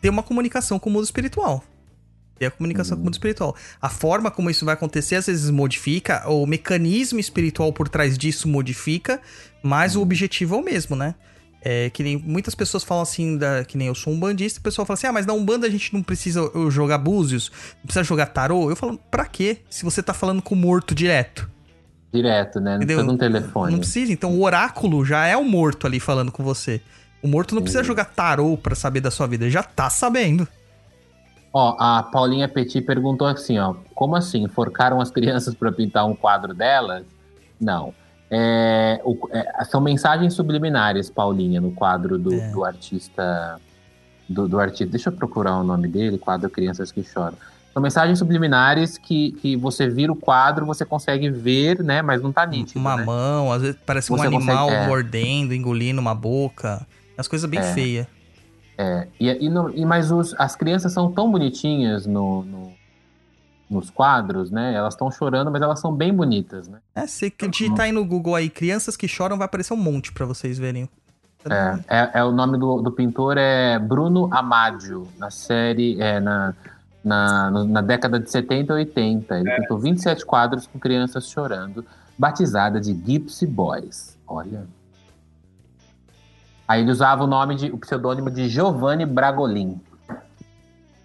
ter 0.00 0.08
uma 0.08 0.22
comunicação 0.22 0.78
com 0.78 0.88
o 0.88 0.92
mundo 0.92 1.04
espiritual. 1.04 1.64
Ter 2.38 2.46
a 2.46 2.50
comunicação 2.50 2.96
com 2.96 3.02
o 3.02 3.04
mundo 3.04 3.14
espiritual. 3.14 3.54
A 3.82 3.88
forma 3.88 4.30
como 4.30 4.48
isso 4.48 4.64
vai 4.64 4.74
acontecer 4.74 5.16
às 5.16 5.26
vezes 5.26 5.50
modifica, 5.50 6.22
o 6.26 6.46
mecanismo 6.46 7.18
espiritual 7.18 7.72
por 7.72 7.88
trás 7.88 8.16
disso 8.16 8.48
modifica, 8.48 9.20
mas 9.62 9.96
o 9.96 10.00
objetivo 10.00 10.54
é 10.54 10.58
o 10.58 10.64
mesmo, 10.64 10.96
né? 10.96 11.14
É 11.62 11.90
que 11.90 12.02
nem 12.02 12.16
muitas 12.16 12.54
pessoas 12.54 12.82
falam 12.82 13.02
assim, 13.02 13.36
da, 13.36 13.62
que 13.66 13.76
nem 13.76 13.88
eu 13.88 13.94
sou 13.94 14.10
um 14.14 14.18
bandista, 14.18 14.58
o 14.58 14.62
pessoal 14.62 14.86
fala 14.86 14.94
assim: 14.94 15.06
ah, 15.08 15.12
mas 15.12 15.26
na 15.26 15.34
Umbanda 15.34 15.66
a 15.66 15.70
gente 15.70 15.92
não 15.92 16.02
precisa 16.02 16.42
uh, 16.56 16.70
jogar 16.70 16.96
búzios, 16.96 17.52
não 17.76 17.82
precisa 17.82 18.02
jogar 18.02 18.26
tarô. 18.26 18.70
Eu 18.70 18.76
falo, 18.76 18.98
pra 19.10 19.26
quê? 19.26 19.58
Se 19.68 19.84
você 19.84 20.02
tá 20.02 20.14
falando 20.14 20.40
com 20.40 20.54
o 20.54 20.58
morto 20.58 20.94
direto. 20.94 21.50
Direto, 22.12 22.58
né? 22.60 22.72
Não 22.72 22.76
Entendeu? 22.82 22.96
precisa 22.96 23.06
de 23.08 23.14
um 23.14 23.18
telefone. 23.18 23.72
Não 23.72 23.78
precisa, 23.78 24.12
então 24.12 24.32
o 24.34 24.42
oráculo 24.42 25.04
já 25.04 25.26
é 25.26 25.36
o 25.36 25.44
morto 25.44 25.86
ali 25.86 26.00
falando 26.00 26.32
com 26.32 26.42
você. 26.42 26.80
O 27.22 27.28
morto 27.28 27.54
não 27.54 27.62
precisa 27.62 27.84
jogar 27.84 28.06
tarô 28.06 28.56
pra 28.56 28.74
saber 28.74 29.00
da 29.00 29.10
sua 29.10 29.26
vida, 29.26 29.44
ele 29.44 29.50
já 29.50 29.62
tá 29.62 29.88
sabendo. 29.90 30.46
Ó, 31.52 31.76
a 31.78 32.02
Paulinha 32.02 32.48
Petit 32.48 32.80
perguntou 32.80 33.26
assim, 33.26 33.58
ó, 33.58 33.74
como 33.94 34.14
assim? 34.16 34.46
Forcaram 34.48 35.00
as 35.00 35.10
crianças 35.10 35.54
para 35.54 35.70
pintar 35.72 36.06
um 36.06 36.14
quadro 36.14 36.54
delas? 36.54 37.04
Não. 37.60 37.92
É, 38.30 39.00
o- 39.04 39.28
é, 39.32 39.64
são 39.64 39.80
mensagens 39.80 40.32
subliminares, 40.34 41.10
Paulinha, 41.10 41.60
no 41.60 41.72
quadro 41.72 42.16
do, 42.16 42.32
É. 42.32 42.50
do 42.50 42.64
artista. 42.64 43.60
Do, 44.28 44.46
do 44.46 44.60
artista. 44.60 44.86
Deixa 44.86 45.08
eu 45.10 45.12
procurar 45.12 45.56
o 45.58 45.64
nome 45.64 45.88
dele, 45.88 46.16
quadro 46.16 46.48
Crianças 46.48 46.92
que 46.92 47.02
Choram. 47.02 47.36
São 47.72 47.80
mensagens 47.80 48.18
subliminares 48.18 48.98
que, 48.98 49.32
que 49.32 49.56
você 49.56 49.88
vira 49.88 50.10
o 50.12 50.16
quadro, 50.16 50.66
você 50.66 50.84
consegue 50.84 51.30
ver, 51.30 51.82
né? 51.84 52.02
Mas 52.02 52.20
não 52.20 52.32
tá 52.32 52.44
nítido. 52.44 52.80
uma 52.80 52.96
né? 52.96 53.04
mão, 53.04 53.52
às 53.52 53.62
vezes 53.62 53.76
parece 53.86 54.12
um 54.12 54.16
Você 54.16 54.26
animal 54.26 54.66
consegue- 54.66 54.84
é. 54.84 54.86
mordendo, 54.88 55.54
engolindo 55.54 56.00
uma 56.00 56.14
boca. 56.14 56.84
As 57.16 57.28
coisas 57.28 57.48
bem 57.48 57.60
É. 57.60 57.74
feias. 57.74 58.06
É, 58.76 59.06
e, 59.20 59.28
e, 59.46 59.48
no- 59.48 59.70
e- 59.76 59.84
mas 59.84 60.10
os- 60.10 60.34
as 60.38 60.56
crianças 60.56 60.92
são 60.92 61.12
tão 61.12 61.30
bonitinhas 61.30 62.06
no, 62.06 62.42
no- 62.44 62.72
nos 63.68 63.88
quadros, 63.90 64.50
né? 64.50 64.74
Elas 64.74 64.94
estão 64.94 65.10
chorando, 65.10 65.48
mas 65.50 65.62
elas 65.62 65.78
são 65.78 65.94
bem 65.94 66.12
bonitas, 66.12 66.66
né? 66.66 66.78
É, 66.94 67.06
se 67.06 67.32
digitar 67.50 67.86
aí 67.86 67.92
no 67.92 68.04
Google 68.04 68.34
aí, 68.34 68.50
crianças 68.50 68.96
que 68.96 69.06
choram, 69.06 69.36
vai 69.38 69.44
aparecer 69.44 69.74
um 69.74 69.76
monte 69.76 70.12
pra 70.12 70.26
vocês 70.26 70.58
verem. 70.58 70.88
É, 71.48 71.78
é, 71.88 72.10
é 72.14 72.24
o 72.24 72.32
nome 72.32 72.58
do, 72.58 72.82
do 72.82 72.90
pintor 72.90 73.36
é 73.38 73.78
Bruno 73.78 74.28
Amadio, 74.32 75.06
na 75.18 75.30
série, 75.30 76.00
é, 76.00 76.18
na, 76.18 76.52
na, 77.02 77.50
na 77.50 77.80
década 77.80 78.20
de 78.20 78.30
70 78.30 78.72
e 78.72 78.76
80. 78.76 79.38
Ele 79.40 79.50
pintou 79.56 79.78
27 79.78 80.24
quadros 80.24 80.66
com 80.66 80.78
crianças 80.78 81.28
chorando, 81.28 81.84
batizada 82.18 82.80
de 82.80 82.92
Gypsy 82.92 83.46
Boys. 83.46 84.18
Olha. 84.26 84.66
Aí 86.68 86.82
ele 86.82 86.90
usava 86.90 87.24
o 87.24 87.26
nome 87.26 87.56
de, 87.56 87.70
o 87.70 87.78
pseudônimo 87.78 88.30
de 88.30 88.48
Giovanni 88.48 89.04
Bragolin. 89.04 89.80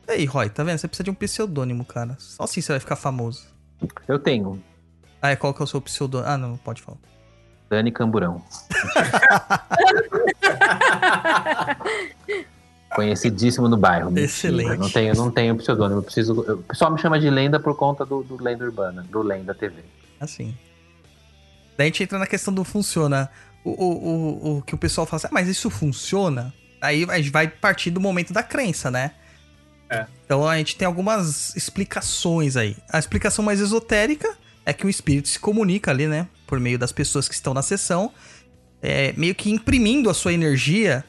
E 0.08 0.12
aí, 0.12 0.26
Roy, 0.26 0.50
tá 0.50 0.64
vendo? 0.64 0.78
Você 0.78 0.88
precisa 0.88 1.06
de 1.06 1.10
um 1.10 1.16
pseudônimo, 1.16 1.84
cara. 1.84 2.16
Só 2.20 2.44
assim 2.44 2.62
você 2.62 2.74
vai 2.74 2.80
ficar 2.80 2.96
famoso. 2.96 3.48
Eu 4.08 4.20
tenho, 4.20 4.62
Ah, 5.22 5.32
é, 5.32 5.36
qual 5.36 5.54
que 5.54 5.62
é 5.62 5.66
o 5.66 5.68
seu 5.68 5.82
pseudônimo? 5.82 6.30
Ah, 6.30 6.38
não, 6.38 6.50
não 6.50 6.58
pode 6.58 6.84
falar. 6.84 7.00
Dani 7.68 7.92
Camburão. 7.92 8.44
Conhecidíssimo 12.96 13.68
no 13.68 13.78
bairro. 13.78 14.06
mentira. 14.10 14.26
Excelente. 14.26 14.78
Não 14.80 14.90
tenho, 14.90 15.16
não 15.16 15.32
tenho 15.32 15.56
pseudônimo. 15.58 16.00
Eu 16.00 16.04
preciso, 16.04 16.44
eu- 16.48 16.56
o 16.56 16.64
pessoal 16.64 16.92
me 16.92 17.00
chama 17.00 17.20
de 17.20 17.30
lenda 17.30 17.60
por 17.60 17.76
conta 17.76 18.06
do, 18.06 18.24
do 18.24 18.42
Lenda 18.42 18.64
Urbana, 18.66 19.06
do 19.10 19.22
Lenda 19.22 19.54
TV. 19.54 19.84
Assim. 20.20 20.56
Daí 21.78 21.86
a 21.86 21.88
gente 21.90 22.04
entra 22.04 22.18
na 22.18 22.26
questão 22.28 22.54
do 22.54 22.64
funciona. 22.64 23.30
O, 23.64 23.70
o, 23.72 23.98
o, 24.54 24.58
o 24.58 24.62
que 24.62 24.74
o 24.74 24.78
pessoal 24.78 25.06
fala 25.06 25.18
assim, 25.18 25.28
ah, 25.28 25.34
mas 25.34 25.48
isso 25.48 25.70
funciona? 25.70 26.54
Aí 26.82 27.06
a 27.10 27.18
gente 27.18 27.32
vai 27.32 27.48
partir 27.48 27.90
do 27.92 28.00
momento 28.00 28.32
da 28.32 28.42
crença, 28.44 28.90
né? 28.90 29.12
É. 29.90 30.06
Então 30.26 30.48
a 30.48 30.58
gente 30.58 30.76
tem 30.78 30.86
algumas 30.86 31.56
explicações 31.56 32.56
aí. 32.56 32.76
A 32.92 32.98
explicação 32.98 33.44
mais 33.44 33.60
esotérica 33.60 34.36
é 34.66 34.72
que 34.74 34.86
o 34.86 34.90
espírito 34.90 35.28
se 35.28 35.40
comunica 35.40 35.92
ali, 35.92 36.08
né? 36.08 36.28
Por 36.48 36.60
meio 36.60 36.80
das 36.80 36.92
pessoas 36.92 37.28
que 37.28 37.34
estão 37.36 37.54
na 37.54 37.62
sessão, 37.62 38.12
é, 38.82 39.14
meio 39.18 39.36
que 39.36 39.52
imprimindo 39.52 40.10
a 40.10 40.14
sua 40.14 40.32
energia 40.34 41.04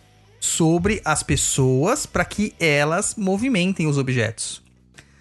sobre 0.46 1.00
as 1.04 1.22
pessoas 1.22 2.06
para 2.06 2.24
que 2.24 2.54
elas 2.60 3.14
movimentem 3.16 3.86
os 3.86 3.98
objetos. 3.98 4.62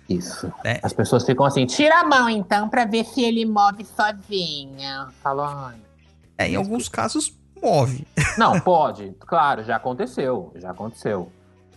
Isso. 0.07 0.51
É. 0.63 0.79
As 0.83 0.93
pessoas 0.93 1.25
ficam 1.25 1.45
assim, 1.45 1.65
tira 1.65 2.01
a 2.01 2.05
mão 2.05 2.29
então 2.29 2.69
pra 2.69 2.85
ver 2.85 3.03
se 3.05 3.23
ele 3.23 3.43
move 3.45 3.83
sozinho. 3.85 5.07
fala, 5.23 5.69
"Ai, 5.71 5.79
É, 6.37 6.49
em 6.49 6.55
alguns 6.55 6.87
casos 6.87 7.33
move. 7.61 8.05
Não, 8.37 8.59
pode. 8.59 9.13
Claro, 9.21 9.63
já 9.63 9.77
aconteceu. 9.77 10.51
Já 10.57 10.71
aconteceu. 10.71 11.31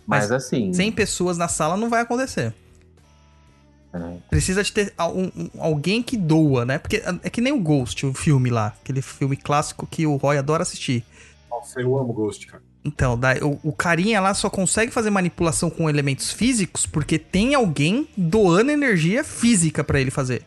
Mas, 0.05 0.23
Mas 0.29 0.31
assim. 0.31 0.71
100 0.73 0.91
pessoas 0.91 1.37
na 1.37 1.47
sala 1.47 1.75
não 1.77 1.89
vai 1.89 2.01
acontecer. 2.01 2.53
É. 3.93 4.17
Precisa 4.29 4.61
de 4.63 4.71
ter 4.71 4.93
um- 4.99 5.31
um- 5.35 5.49
alguém 5.59 6.03
que 6.03 6.15
doa, 6.17 6.63
né? 6.65 6.77
Porque 6.77 7.01
é 7.23 7.29
que 7.29 7.41
nem 7.41 7.51
o 7.53 7.59
Ghost, 7.59 8.05
o 8.05 8.13
filme 8.13 8.49
lá. 8.51 8.67
Aquele 8.81 9.01
filme 9.01 9.35
clássico 9.35 9.87
que 9.87 10.05
o 10.05 10.15
Roy 10.17 10.37
adora 10.37 10.61
assistir. 10.63 11.03
Nossa, 11.49 11.79
eu 11.81 11.97
amo 11.97 12.13
Ghost, 12.13 12.45
cara. 12.45 12.61
Então, 12.83 13.17
daí, 13.17 13.39
o, 13.41 13.59
o 13.61 13.73
carinha 13.73 14.21
lá 14.21 14.33
só 14.33 14.49
consegue 14.49 14.91
fazer 14.91 15.09
manipulação 15.09 15.69
com 15.69 15.89
elementos 15.89 16.31
físicos 16.31 16.85
porque 16.85 17.19
tem 17.19 17.53
alguém 17.53 18.07
doando 18.15 18.71
energia 18.71 19.23
física 19.23 19.83
pra 19.83 19.99
ele 19.99 20.11
fazer. 20.11 20.43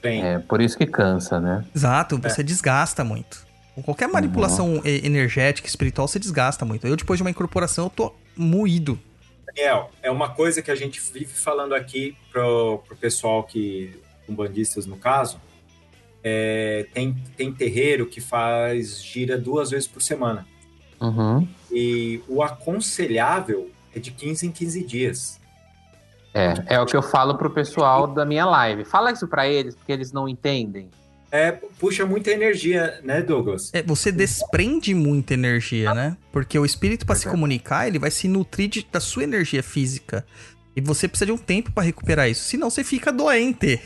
Tem. 0.00 0.22
É, 0.22 0.38
por 0.38 0.60
isso 0.60 0.76
que 0.76 0.86
cansa, 0.86 1.40
né? 1.40 1.64
Exato, 1.74 2.18
você 2.18 2.42
desgasta 2.42 3.02
muito. 3.02 3.44
Com 3.74 3.82
qualquer 3.82 4.06
manipulação 4.06 4.80
e- 4.84 5.04
energética, 5.04 5.66
espiritual, 5.66 6.06
você 6.06 6.18
desgasta 6.18 6.64
muito. 6.64 6.86
Eu, 6.86 6.94
depois 6.94 7.18
de 7.18 7.22
uma 7.22 7.30
incorporação, 7.30 7.86
eu 7.86 7.90
tô 7.90 8.14
moído. 8.36 8.98
Daniel, 9.46 9.90
é 10.02 10.10
uma 10.10 10.28
coisa 10.30 10.62
que 10.62 10.70
a 10.70 10.74
gente 10.74 11.00
vive 11.12 11.32
falando 11.32 11.74
aqui 11.74 12.16
pro, 12.30 12.82
pro 12.86 12.96
pessoal 12.96 13.42
que, 13.42 13.98
umbandistas 14.28 14.86
no 14.86 14.96
caso, 14.96 15.40
é, 16.22 16.86
tem, 16.92 17.14
tem 17.36 17.52
terreiro 17.52 18.06
que 18.06 18.20
faz 18.20 19.02
gira 19.02 19.36
duas 19.36 19.70
vezes 19.70 19.88
por 19.88 20.02
semana. 20.02 20.46
Uhum. 21.00 21.46
E 21.74 22.22
o 22.28 22.42
aconselhável 22.42 23.70
é 23.94 23.98
de 23.98 24.10
15 24.10 24.46
em 24.46 24.50
15 24.52 24.84
dias. 24.84 25.40
É, 26.32 26.54
é 26.74 26.80
o 26.80 26.86
que 26.86 26.96
eu 26.96 27.02
falo 27.02 27.36
pro 27.36 27.50
pessoal 27.50 28.06
da 28.06 28.24
minha 28.24 28.44
live. 28.46 28.84
Fala 28.84 29.12
isso 29.12 29.26
pra 29.26 29.46
eles, 29.48 29.74
porque 29.74 29.92
eles 29.92 30.12
não 30.12 30.28
entendem. 30.28 30.88
É, 31.30 31.50
puxa 31.80 32.06
muita 32.06 32.30
energia, 32.30 33.00
né, 33.02 33.20
Douglas? 33.20 33.70
É, 33.74 33.82
você 33.82 34.12
desprende 34.12 34.94
muita 34.94 35.34
energia, 35.34 35.92
né? 35.92 36.16
Porque 36.30 36.56
o 36.56 36.64
espírito, 36.64 37.04
pra 37.04 37.16
se 37.16 37.28
comunicar, 37.28 37.88
ele 37.88 37.98
vai 37.98 38.10
se 38.10 38.28
nutrir 38.28 38.68
de- 38.68 38.86
da 38.90 39.00
sua 39.00 39.24
energia 39.24 39.62
física. 39.62 40.24
E 40.76 40.80
você 40.80 41.08
precisa 41.08 41.26
de 41.26 41.32
um 41.32 41.36
tempo 41.38 41.72
pra 41.72 41.82
recuperar 41.82 42.28
isso. 42.28 42.44
Senão 42.44 42.70
você 42.70 42.84
fica 42.84 43.12
doente. 43.12 43.80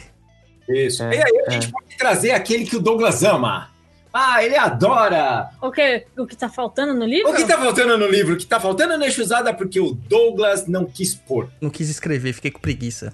Isso. 0.68 1.02
É, 1.04 1.16
e 1.16 1.22
aí 1.22 1.38
a 1.38 1.48
é. 1.48 1.50
gente 1.52 1.72
pode 1.72 1.96
trazer 1.96 2.32
aquele 2.32 2.66
que 2.66 2.76
o 2.76 2.80
Douglas 2.80 3.22
ama. 3.22 3.70
Ah, 4.12 4.42
ele 4.42 4.56
adora! 4.56 5.50
O 5.60 5.70
que, 5.70 6.04
o 6.16 6.26
que 6.26 6.34
tá 6.36 6.48
faltando 6.48 6.94
no 6.94 7.04
livro? 7.04 7.30
O 7.30 7.34
que 7.34 7.44
tá 7.46 7.58
faltando 7.58 7.98
no 7.98 8.06
livro? 8.08 8.34
O 8.34 8.36
que 8.38 8.46
tá 8.46 8.58
faltando 8.58 8.96
na 8.96 9.06
Exusada 9.06 9.52
porque 9.52 9.78
o 9.80 9.92
Douglas 9.92 10.66
não 10.66 10.84
quis 10.86 11.14
pôr. 11.14 11.48
Não 11.60 11.70
quis 11.70 11.88
escrever, 11.88 12.32
fiquei 12.32 12.50
com 12.50 12.58
preguiça. 12.60 13.12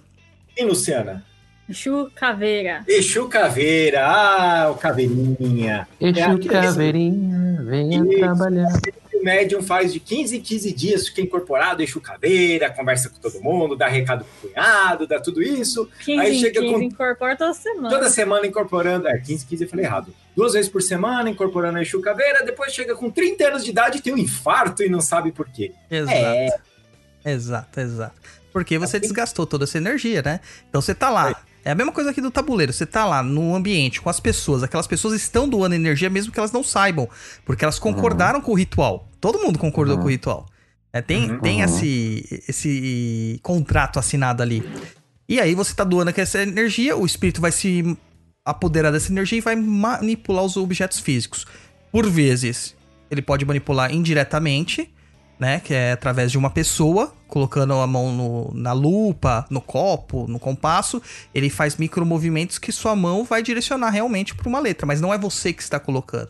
E 0.57 0.65
Luciana? 0.65 1.25
Chu 1.73 2.11
Caveira. 2.15 2.85
Exu 2.87 3.27
Caveira. 3.27 4.07
Ah, 4.07 4.71
o 4.71 4.75
Caveirinha. 4.75 5.89
Exu 6.01 6.21
aquele- 6.23 6.49
Caveirinha, 6.49 7.63
venha 7.63 8.03
Isso. 8.05 8.19
trabalhar. 8.19 8.69
O 9.15 9.25
médium 9.25 9.63
faz 9.63 9.91
de 9.91 9.99
15 9.99 10.37
em 10.37 10.41
15 10.43 10.73
dias, 10.75 11.09
fica 11.09 11.23
incorporado, 11.23 11.83
Exu 11.83 12.01
Caveira, 12.03 12.69
conversa 12.69 13.09
com 13.09 13.19
todo 13.19 13.41
mundo, 13.43 13.75
dá 13.75 13.89
recado 13.89 14.25
pro 14.27 14.51
cunhado, 14.51 15.07
dá 15.07 15.19
tudo 15.19 15.43
isso. 15.43 15.89
15 16.05 16.21
Aí 16.21 16.37
em 16.37 16.41
chega 16.41 16.61
15, 16.61 16.75
com- 16.75 16.83
incorpora 16.83 17.35
toda 17.35 17.55
semana. 17.55 17.89
Toda 17.89 18.11
semana 18.11 18.47
incorporando. 18.47 19.09
É, 19.09 19.17
15, 19.19 19.47
15 19.47 19.65
eu 19.65 19.71
falei 19.71 19.87
errado. 19.87 20.13
Duas 20.37 20.53
vezes 20.55 20.69
por 20.71 20.83
semana 20.83 21.31
incorporando 21.31 21.79
a 21.79 21.83
Exu 21.83 22.01
Caveira, 22.01 22.45
depois 22.45 22.73
chega 22.73 22.95
com 22.97 23.11
30 23.11 23.45
anos 23.49 23.65
de 23.65 23.71
idade 23.71 23.99
e 23.99 24.01
tem 24.01 24.13
um 24.13 24.19
infarto 24.19 24.83
e 24.83 24.89
não 24.89 25.01
sabe 25.01 25.31
por 25.33 25.49
quê. 25.49 25.73
Exato. 25.91 26.17
É. 26.17 26.49
Exato, 27.25 27.81
exato. 27.81 28.15
Porque 28.53 28.79
você 28.79 29.01
desgastou 29.01 29.47
toda 29.47 29.65
essa 29.65 29.79
energia, 29.79 30.23
né? 30.23 30.41
Então 30.69 30.81
você 30.81 30.95
tá 30.95 31.09
lá. 31.11 31.35
É 31.65 31.71
a 31.71 31.75
mesma 31.75 31.93
coisa 31.93 32.11
aqui 32.11 32.21
do 32.21 32.31
tabuleiro. 32.31 32.73
Você 32.73 32.85
tá 32.85 33.05
lá 33.07 33.23
no 33.23 33.55
ambiente 33.55 34.01
com 34.01 34.11
as 34.11 34.21
pessoas. 34.21 34.63
Aquelas 34.63 34.87
pessoas 34.87 35.15
estão 35.15 35.49
doando 35.49 35.75
energia 35.75 36.11
mesmo 36.11 36.31
que 36.33 36.39
elas 36.39 36.53
não 36.53 36.63
saibam. 36.63 37.09
Porque 37.45 37.65
elas 37.65 37.79
concordaram 37.79 38.41
com 38.41 38.53
o 38.53 38.55
ritual. 38.55 39.09
Todo 39.21 39.39
mundo 39.39 39.59
concordou 39.59 39.97
Uhum. 39.97 40.03
com 40.03 40.07
o 40.09 40.11
ritual. 40.11 40.47
É, 40.93 41.01
tem 41.01 41.31
Uhum. 41.33 41.41
tem 41.41 41.59
Uhum. 41.59 41.65
esse, 41.65 42.43
esse 42.47 43.41
contrato 43.43 43.99
assinado 43.99 44.43
ali. 44.43 44.63
E 45.29 45.41
aí 45.41 45.55
você 45.55 45.75
tá 45.75 45.83
doando 45.83 46.13
essa 46.15 46.43
energia, 46.43 46.95
o 46.97 47.07
espírito 47.07 47.41
vai 47.41 47.51
se 47.51 47.97
apoderar 48.45 48.93
dessa 48.93 49.11
energia 49.11 49.39
e 49.39 49.41
vai 49.41 49.57
manipular 49.57 50.45
os 50.45 50.57
objetos 50.57 50.99
físicos. 51.01 51.47
Por 51.91 52.09
vezes, 52.09 52.77
ele 53.11 53.23
pode 53.23 53.45
manipular 53.45 53.93
indiretamente, 53.93 54.93
né? 55.39 55.61
Que 55.61 55.73
é 55.73 55.93
através 55.93 56.31
de 56.31 56.37
uma 56.39 56.51
pessoa, 56.51 57.15
colocando 57.27 57.73
a 57.75 57.87
mão 57.87 58.15
no- 58.15 58.53
na 58.55 58.73
lupa, 58.73 59.47
no 59.49 59.61
copo, 59.61 60.27
no 60.29 60.39
compasso. 60.39 61.01
Ele 61.35 61.49
faz 61.49 61.77
micromovimentos 61.77 62.59
que 62.59 62.71
sua 62.71 62.95
mão 62.95 63.25
vai 63.25 63.43
direcionar 63.43 63.91
realmente 63.91 64.35
para 64.35 64.49
uma 64.49 64.61
letra, 64.61 64.87
mas 64.87 65.01
não 65.01 65.13
é 65.13 65.19
você 65.19 65.53
que 65.53 65.63
está 65.63 65.81
colocando. 65.81 66.29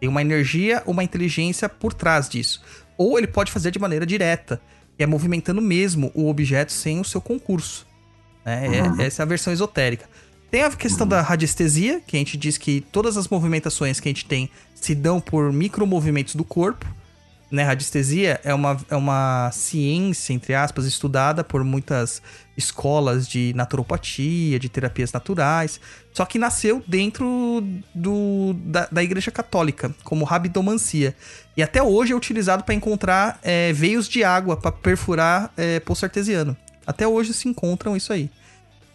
Tem 0.00 0.08
uma 0.08 0.20
energia, 0.20 0.82
uma 0.84 1.04
inteligência 1.04 1.68
por 1.68 1.94
trás 1.94 2.28
disso. 2.28 2.60
Ou 2.98 3.16
ele 3.18 3.26
pode 3.28 3.52
fazer 3.52 3.70
de 3.70 3.78
maneira 3.78 4.04
direta, 4.04 4.60
que 4.96 5.02
é 5.02 5.06
movimentando 5.06 5.62
mesmo 5.62 6.10
o 6.14 6.28
objeto 6.28 6.72
sem 6.72 6.98
o 7.00 7.04
seu 7.04 7.20
concurso. 7.20 7.86
né? 8.44 8.66
É- 9.00 9.06
essa 9.06 9.22
é 9.22 9.24
a 9.24 9.26
versão 9.26 9.52
esotérica. 9.52 10.04
Tem 10.52 10.64
a 10.64 10.70
questão 10.70 11.06
da 11.06 11.22
radiestesia, 11.22 12.02
que 12.06 12.14
a 12.14 12.18
gente 12.18 12.36
diz 12.36 12.58
que 12.58 12.82
todas 12.92 13.16
as 13.16 13.26
movimentações 13.26 13.98
que 13.98 14.06
a 14.06 14.10
gente 14.10 14.26
tem 14.26 14.50
se 14.74 14.94
dão 14.94 15.18
por 15.18 15.50
micromovimentos 15.50 16.34
do 16.34 16.44
corpo. 16.44 16.84
Né? 17.50 17.62
Radiestesia 17.62 18.38
é 18.44 18.52
uma, 18.52 18.78
é 18.90 18.94
uma 18.94 19.50
ciência, 19.50 20.34
entre 20.34 20.54
aspas, 20.54 20.84
estudada 20.84 21.42
por 21.42 21.64
muitas 21.64 22.20
escolas 22.54 23.26
de 23.26 23.54
naturopatia, 23.56 24.58
de 24.58 24.68
terapias 24.68 25.10
naturais. 25.10 25.80
Só 26.12 26.26
que 26.26 26.38
nasceu 26.38 26.84
dentro 26.86 27.66
do, 27.94 28.54
da, 28.66 28.86
da 28.92 29.02
Igreja 29.02 29.30
Católica, 29.30 29.94
como 30.04 30.26
rabidomancia. 30.26 31.16
E 31.56 31.62
até 31.62 31.82
hoje 31.82 32.12
é 32.12 32.14
utilizado 32.14 32.62
para 32.62 32.74
encontrar 32.74 33.38
é, 33.42 33.72
veios 33.72 34.06
de 34.06 34.22
água 34.22 34.54
para 34.54 34.70
perfurar 34.70 35.50
é, 35.56 35.80
poço 35.80 36.04
artesiano. 36.04 36.54
Até 36.86 37.08
hoje 37.08 37.32
se 37.32 37.48
encontram 37.48 37.96
isso 37.96 38.12
aí. 38.12 38.28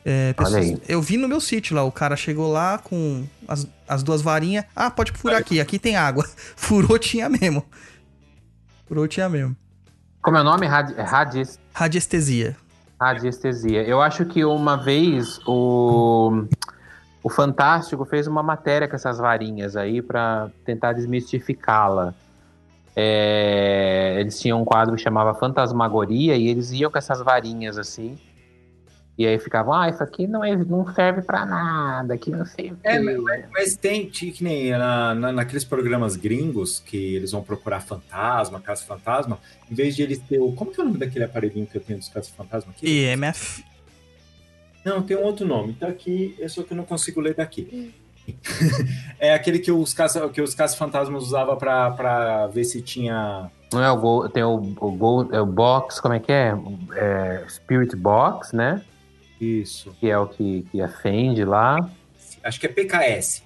É, 0.10 0.34
aí. 0.56 0.82
Eu 0.88 1.02
vi 1.02 1.18
no 1.18 1.28
meu 1.28 1.42
sítio 1.42 1.76
lá, 1.76 1.84
o 1.84 1.92
cara 1.92 2.16
chegou 2.16 2.50
lá 2.50 2.78
com 2.78 3.26
as, 3.46 3.68
as 3.86 4.02
duas 4.02 4.22
varinhas. 4.22 4.64
Ah, 4.74 4.90
pode 4.90 5.12
furar 5.12 5.38
aqui, 5.38 5.60
aqui 5.60 5.78
tem 5.78 5.98
água. 5.98 6.24
Furou, 6.56 6.98
tinha 6.98 7.28
mesmo. 7.28 7.66
Furou, 8.88 9.06
tinha 9.06 9.28
mesmo. 9.28 9.54
Como 10.22 10.38
é 10.38 10.40
o 10.40 10.46
nome? 10.46 10.66
Radi 10.66 10.94
é 10.98 11.02
radis 11.02 11.60
Radiestesia. 11.74 12.56
radiestesia. 12.98 13.84
Eu 13.84 14.02
acho 14.02 14.24
que 14.24 14.46
uma 14.46 14.78
vez 14.78 15.42
o, 15.46 16.46
o 17.22 17.30
Fantástico 17.30 18.06
fez 18.06 18.28
uma 18.28 18.42
matéria 18.42 18.88
com 18.88 18.96
essas 18.96 19.18
varinhas 19.18 19.76
aí 19.76 20.02
pra 20.02 20.50
tentar 20.64 20.94
desmistificá-la. 20.94 22.14
É, 22.96 24.16
eles 24.22 24.40
tinham 24.40 24.62
um 24.62 24.66
quadro 24.66 24.96
que 24.96 25.02
chamava 25.02 25.34
Fantasmagoria 25.34 26.38
e 26.38 26.48
eles 26.48 26.72
iam 26.72 26.90
com 26.90 26.98
essas 26.98 27.20
varinhas 27.20 27.78
assim. 27.78 28.18
E 29.18 29.26
aí 29.26 29.40
ficavam, 29.40 29.74
ah, 29.74 29.90
isso 29.90 30.04
aqui 30.04 30.28
não, 30.28 30.44
é, 30.46 30.56
não 30.56 30.86
serve 30.94 31.24
pra 31.24 31.44
nada, 31.44 32.16
que 32.20 32.30
não 32.30 32.46
sei 32.46 32.72
o. 32.72 32.78
É, 32.84 33.00
Mas 33.52 33.76
tem, 33.76 34.06
ti- 34.06 34.32
que 34.32 34.44
nem 34.44 34.70
na, 34.72 35.16
na- 35.16 35.32
naqueles 35.32 35.64
programas 35.64 36.16
gringos 36.16 36.80
que 36.86 37.16
eles 37.16 37.32
vão 37.32 37.42
procurar 37.42 37.80
fantasma, 37.82 38.62
caso 38.62 38.86
fantasma, 38.86 39.40
em 39.72 39.74
vez 39.74 39.96
de 39.96 40.04
eles 40.04 40.20
ter 40.20 40.40
o. 40.40 40.52
Como 40.52 40.72
que 40.72 40.80
é 40.80 40.84
o 40.84 40.86
nome 40.86 41.00
daquele 41.00 41.26
aparelhinho 41.26 41.66
que 41.66 41.76
eu 41.76 41.82
tenho 41.82 41.98
dos 41.98 42.10
casos 42.10 42.30
fantasma 42.30 42.72
aqui? 42.72 42.88
EMF. 43.06 43.64
Não, 44.86 45.02
tem 45.02 45.18
um 45.18 45.24
outro 45.24 45.48
nome. 45.48 45.74
Tá 45.74 45.88
aqui, 45.88 46.36
é 46.40 46.48
só 46.48 46.62
que 46.62 46.72
eu 46.74 46.78
não 46.78 46.86
consigo 46.86 47.20
ler 47.20 47.34
daqui. 47.34 47.94
é 49.20 49.34
aquele 49.34 49.58
que 49.58 49.72
os 49.72 49.94
caça, 49.96 50.30
que 50.30 50.42
os 50.42 50.54
caças 50.54 50.78
fantasmas 50.78 51.24
usavam 51.24 51.58
pra, 51.58 51.90
pra 51.92 52.48
ver 52.48 52.66
se 52.66 52.84
tinha. 52.84 53.50
Não 53.74 53.84
é 53.84 53.92
o 53.92 54.30
tem 54.30 54.44
o, 54.44 54.58
o, 54.80 55.30
é 55.34 55.42
o 55.42 55.46
Box, 55.46 56.00
como 56.00 56.14
é 56.14 56.20
que 56.20 56.32
é? 56.32 56.54
é? 56.96 57.46
Spirit 57.50 57.96
Box, 57.96 58.56
né? 58.56 58.82
Isso. 59.40 59.96
Que 60.00 60.10
é 60.10 60.18
o 60.18 60.28
que, 60.28 60.66
que 60.72 60.82
acende 60.82 61.44
lá. 61.44 61.90
Acho 62.44 62.60
que 62.60 62.66
é 62.66 62.70
PKS 62.70 63.44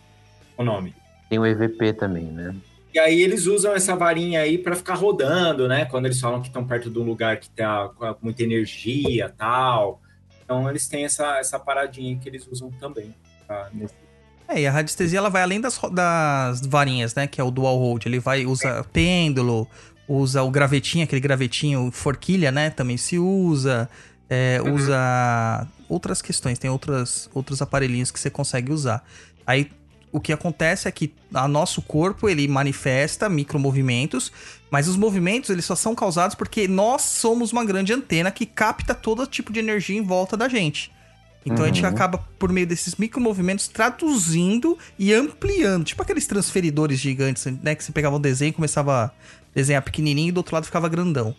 o 0.57 0.63
nome. 0.63 0.93
Tem 1.29 1.39
o 1.39 1.45
EVP 1.45 1.93
também, 1.93 2.25
né? 2.25 2.55
E 2.93 2.99
aí 2.99 3.21
eles 3.21 3.45
usam 3.45 3.73
essa 3.73 3.95
varinha 3.95 4.41
aí 4.41 4.57
pra 4.57 4.75
ficar 4.75 4.95
rodando, 4.95 5.67
né? 5.67 5.85
Quando 5.85 6.05
eles 6.05 6.19
falam 6.19 6.41
que 6.41 6.47
estão 6.47 6.65
perto 6.65 6.89
de 6.89 6.99
um 6.99 7.03
lugar 7.03 7.37
que 7.37 7.49
tá 7.49 7.89
com 7.97 8.15
muita 8.21 8.43
energia 8.43 9.33
tal. 9.37 10.01
Então 10.43 10.69
eles 10.69 10.87
têm 10.89 11.05
essa, 11.05 11.37
essa 11.37 11.57
paradinha 11.57 12.17
que 12.17 12.27
eles 12.27 12.45
usam 12.51 12.69
também. 12.79 13.13
tá? 13.47 13.69
Nesse- 13.73 13.93
É, 14.47 14.59
e 14.59 14.67
a 14.67 14.71
radiestesia 14.71 15.19
ela 15.19 15.29
vai 15.29 15.41
além 15.41 15.61
das, 15.61 15.79
das 15.93 16.65
varinhas, 16.65 17.15
né? 17.15 17.27
Que 17.27 17.39
é 17.39 17.43
o 17.43 17.49
dual 17.51 17.77
hold. 17.77 18.05
Ele 18.05 18.19
vai 18.19 18.45
usa 18.45 18.85
pêndulo, 18.91 19.65
usa 20.05 20.43
o 20.43 20.51
gravetinho, 20.51 21.05
aquele 21.05 21.21
gravetinho, 21.21 21.89
forquilha, 21.91 22.51
né? 22.51 22.69
Também 22.69 22.97
se 22.97 23.17
usa. 23.17 23.89
É, 24.33 24.61
usa 24.65 25.67
outras 25.89 26.21
questões, 26.21 26.57
tem 26.57 26.69
outras, 26.69 27.29
outros 27.33 27.61
aparelhinhos 27.61 28.11
que 28.11 28.17
você 28.19 28.29
consegue 28.29 28.71
usar. 28.71 29.03
Aí 29.45 29.69
o 30.09 30.21
que 30.21 30.31
acontece 30.31 30.87
é 30.87 30.91
que 30.91 31.13
a 31.33 31.49
nosso 31.49 31.81
corpo 31.81 32.29
ele 32.29 32.47
manifesta 32.47 33.27
micromovimentos, 33.27 34.31
mas 34.69 34.87
os 34.87 34.95
movimentos 34.95 35.49
eles 35.49 35.65
só 35.65 35.75
são 35.75 35.93
causados 35.93 36.33
porque 36.33 36.65
nós 36.65 37.01
somos 37.01 37.51
uma 37.51 37.65
grande 37.65 37.91
antena 37.91 38.31
que 38.31 38.45
capta 38.45 38.95
todo 38.95 39.27
tipo 39.27 39.51
de 39.51 39.59
energia 39.59 39.97
em 39.97 40.01
volta 40.01 40.37
da 40.37 40.47
gente. 40.47 40.93
Então 41.45 41.65
a 41.65 41.67
gente 41.67 41.81
Uhum. 41.81 41.89
acaba, 41.89 42.19
por 42.39 42.53
meio 42.53 42.67
desses 42.67 42.95
micromovimentos, 42.95 43.67
traduzindo 43.67 44.77
e 44.97 45.13
ampliando. 45.13 45.83
Tipo 45.83 46.03
aqueles 46.03 46.25
transferidores 46.25 46.99
gigantes, 46.99 47.45
né? 47.63 47.75
Que 47.75 47.83
você 47.83 47.91
pegava 47.91 48.15
um 48.15 48.19
desenho 48.21 48.49
e 48.49 48.53
começava 48.53 49.05
a 49.05 49.11
desenhar 49.53 49.81
pequenininho 49.81 50.29
e 50.29 50.31
do 50.31 50.37
outro 50.37 50.53
lado 50.55 50.65
ficava 50.65 50.87
grandão. 50.87 51.35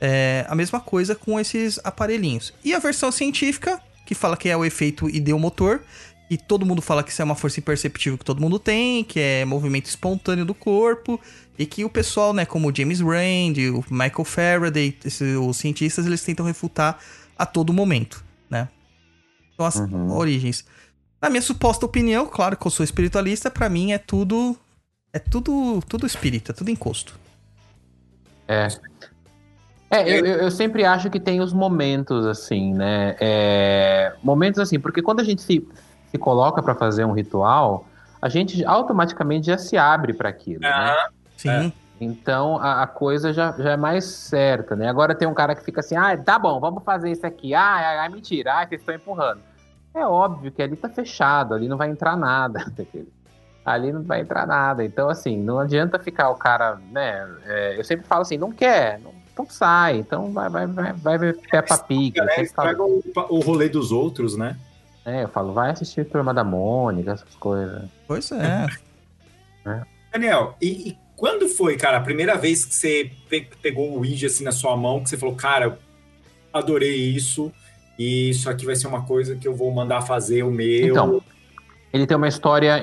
É 0.00 0.44
a 0.48 0.54
mesma 0.54 0.80
coisa 0.80 1.14
com 1.14 1.38
esses 1.38 1.78
aparelhinhos. 1.84 2.52
E 2.64 2.74
a 2.74 2.78
versão 2.78 3.10
científica 3.12 3.80
que 4.04 4.14
fala 4.14 4.36
que 4.36 4.48
é 4.50 4.56
o 4.56 4.64
efeito 4.64 5.08
ideomotor, 5.08 5.80
e 6.28 6.36
todo 6.36 6.66
mundo 6.66 6.82
fala 6.82 7.02
que 7.02 7.10
isso 7.10 7.22
é 7.22 7.24
uma 7.24 7.34
força 7.34 7.58
imperceptível 7.60 8.18
que 8.18 8.24
todo 8.24 8.40
mundo 8.40 8.58
tem, 8.58 9.02
que 9.04 9.18
é 9.20 9.44
movimento 9.44 9.86
espontâneo 9.86 10.44
do 10.44 10.52
corpo, 10.54 11.18
e 11.58 11.64
que 11.64 11.84
o 11.84 11.88
pessoal, 11.88 12.34
né, 12.34 12.44
como 12.44 12.68
o 12.68 12.74
James 12.74 13.00
Rand, 13.00 13.54
o 13.72 13.84
Michael 13.90 14.24
Faraday, 14.24 14.98
esse- 15.04 15.36
os 15.36 15.56
cientistas, 15.56 16.04
eles 16.06 16.22
tentam 16.22 16.44
refutar 16.44 16.98
a 17.38 17.46
todo 17.46 17.72
momento, 17.72 18.22
né? 18.50 18.68
Então, 19.54 19.64
as 19.64 19.76
Uhum. 19.76 20.10
origens. 20.12 20.64
Na 21.22 21.30
minha 21.30 21.40
suposta 21.42 21.86
opinião, 21.86 22.26
claro 22.26 22.56
que 22.56 22.66
eu 22.66 22.70
sou 22.70 22.84
espiritualista, 22.84 23.50
pra 23.50 23.68
mim 23.70 23.92
é 23.92 23.98
tudo 23.98 24.54
é 25.12 25.18
tudo 25.18 25.80
tudo 25.88 26.06
espírita, 26.06 26.52
tudo 26.52 26.70
encosto. 26.70 27.18
É. 28.48 28.68
É, 29.94 30.18
eu, 30.18 30.24
eu- 30.26 30.50
sempre 30.50 30.84
acho 30.84 31.08
que 31.10 31.20
tem 31.20 31.40
os 31.40 31.52
momentos, 31.52 32.26
assim, 32.26 32.74
né? 32.74 33.16
É, 33.20 34.12
momentos 34.22 34.58
assim, 34.60 34.80
porque 34.80 35.00
quando 35.00 35.20
a 35.20 35.24
gente 35.24 35.42
se, 35.42 35.66
se 36.08 36.18
coloca 36.18 36.62
pra 36.62 36.74
fazer 36.74 37.04
um 37.04 37.12
ritual, 37.12 37.86
a 38.20 38.28
gente 38.28 38.64
automaticamente 38.64 39.46
já 39.46 39.58
se 39.58 39.76
abre 39.76 40.12
pra 40.12 40.28
aquilo, 40.30 40.60
né? 40.60 40.96
Sim. 41.36 41.72
Então 42.00 42.58
a, 42.58 42.82
a 42.82 42.86
coisa 42.86 43.32
já, 43.32 43.52
já 43.52 43.72
é 43.72 43.76
mais 43.76 44.04
certa, 44.04 44.74
né? 44.74 44.88
Agora 44.88 45.14
tem 45.14 45.28
um 45.28 45.34
cara 45.34 45.54
que 45.54 45.64
fica 45.64 45.80
assim, 45.80 45.96
ah, 45.96 46.16
tá 46.16 46.38
bom, 46.38 46.58
vamos 46.58 46.82
fazer 46.82 47.10
isso 47.10 47.26
aqui. 47.26 47.54
Ah, 47.54 47.76
ah, 47.76 48.04
ah, 48.04 48.08
mentira, 48.08 48.52
ah, 48.54 48.66
vocês 48.66 48.80
estão 48.80 48.94
empurrando. 48.94 49.40
É 49.94 50.04
óbvio 50.04 50.50
que 50.50 50.60
ali 50.60 50.74
tá 50.74 50.88
fechado, 50.88 51.54
ali 51.54 51.68
não 51.68 51.76
vai 51.76 51.88
entrar 51.88 52.16
nada. 52.16 52.64
ali 53.64 53.92
não 53.92 54.02
vai 54.02 54.20
entrar 54.20 54.46
nada. 54.46 54.84
Então, 54.84 55.08
assim, 55.08 55.38
não 55.38 55.60
adianta 55.60 55.98
ficar 56.00 56.30
o 56.30 56.34
cara, 56.34 56.78
né? 56.90 57.26
é, 57.46 57.78
eu 57.78 57.84
sempre 57.84 58.06
falo 58.06 58.22
assim, 58.22 58.36
não 58.36 58.50
quer, 58.50 58.98
não, 59.00 59.13
então 59.34 59.46
sai. 59.50 59.98
Então 59.98 60.32
vai, 60.32 60.48
vai, 60.48 60.66
vai, 60.66 60.92
vai 60.94 61.18
ver 61.18 61.36
Peppa 61.50 61.76
Pig. 61.76 62.16
falo. 62.16 62.30
estraga 62.40 62.82
o, 62.82 63.02
o 63.28 63.40
rolê 63.40 63.68
dos 63.68 63.92
outros, 63.92 64.34
né? 64.36 64.56
É, 65.04 65.24
eu 65.24 65.28
falo, 65.28 65.52
vai 65.52 65.70
assistir 65.70 66.06
Turma 66.06 66.32
da 66.32 66.42
Mônica, 66.42 67.12
essas 67.12 67.34
coisas. 67.34 67.82
Pois 68.08 68.30
é. 68.32 68.66
Daniel, 70.12 70.56
e, 70.62 70.90
e 70.90 70.98
quando 71.16 71.48
foi, 71.48 71.76
cara, 71.76 71.98
a 71.98 72.00
primeira 72.00 72.36
vez 72.36 72.64
que 72.64 72.74
você 72.74 73.10
pe- 73.28 73.48
pegou 73.60 73.90
o 73.90 73.98
Ouija 73.98 74.26
assim 74.28 74.44
na 74.44 74.52
sua 74.52 74.76
mão, 74.76 75.02
que 75.02 75.10
você 75.10 75.16
falou, 75.16 75.34
cara, 75.34 75.66
eu 75.66 75.74
adorei 76.52 76.94
isso, 76.94 77.52
e 77.98 78.30
isso 78.30 78.48
aqui 78.48 78.64
vai 78.64 78.76
ser 78.76 78.86
uma 78.86 79.02
coisa 79.04 79.36
que 79.36 79.46
eu 79.46 79.54
vou 79.54 79.70
mandar 79.72 80.02
fazer 80.02 80.42
o 80.42 80.50
meu. 80.50 80.86
Então, 80.88 81.22
ele 81.92 82.06
tem 82.06 82.16
uma 82.16 82.28
história. 82.28 82.80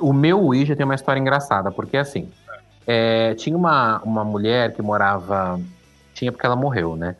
O 0.00 0.12
meu 0.12 0.40
Ouija 0.40 0.74
tem 0.74 0.84
uma 0.84 0.94
história 0.94 1.20
engraçada, 1.20 1.70
porque 1.70 1.96
assim. 1.96 2.28
é, 2.86 3.34
tinha 3.34 3.56
uma, 3.56 4.00
uma 4.02 4.24
mulher 4.24 4.72
que 4.74 4.82
morava. 4.82 5.60
Tinha 6.14 6.32
porque 6.32 6.46
ela 6.46 6.56
morreu, 6.56 6.96
né? 6.96 7.16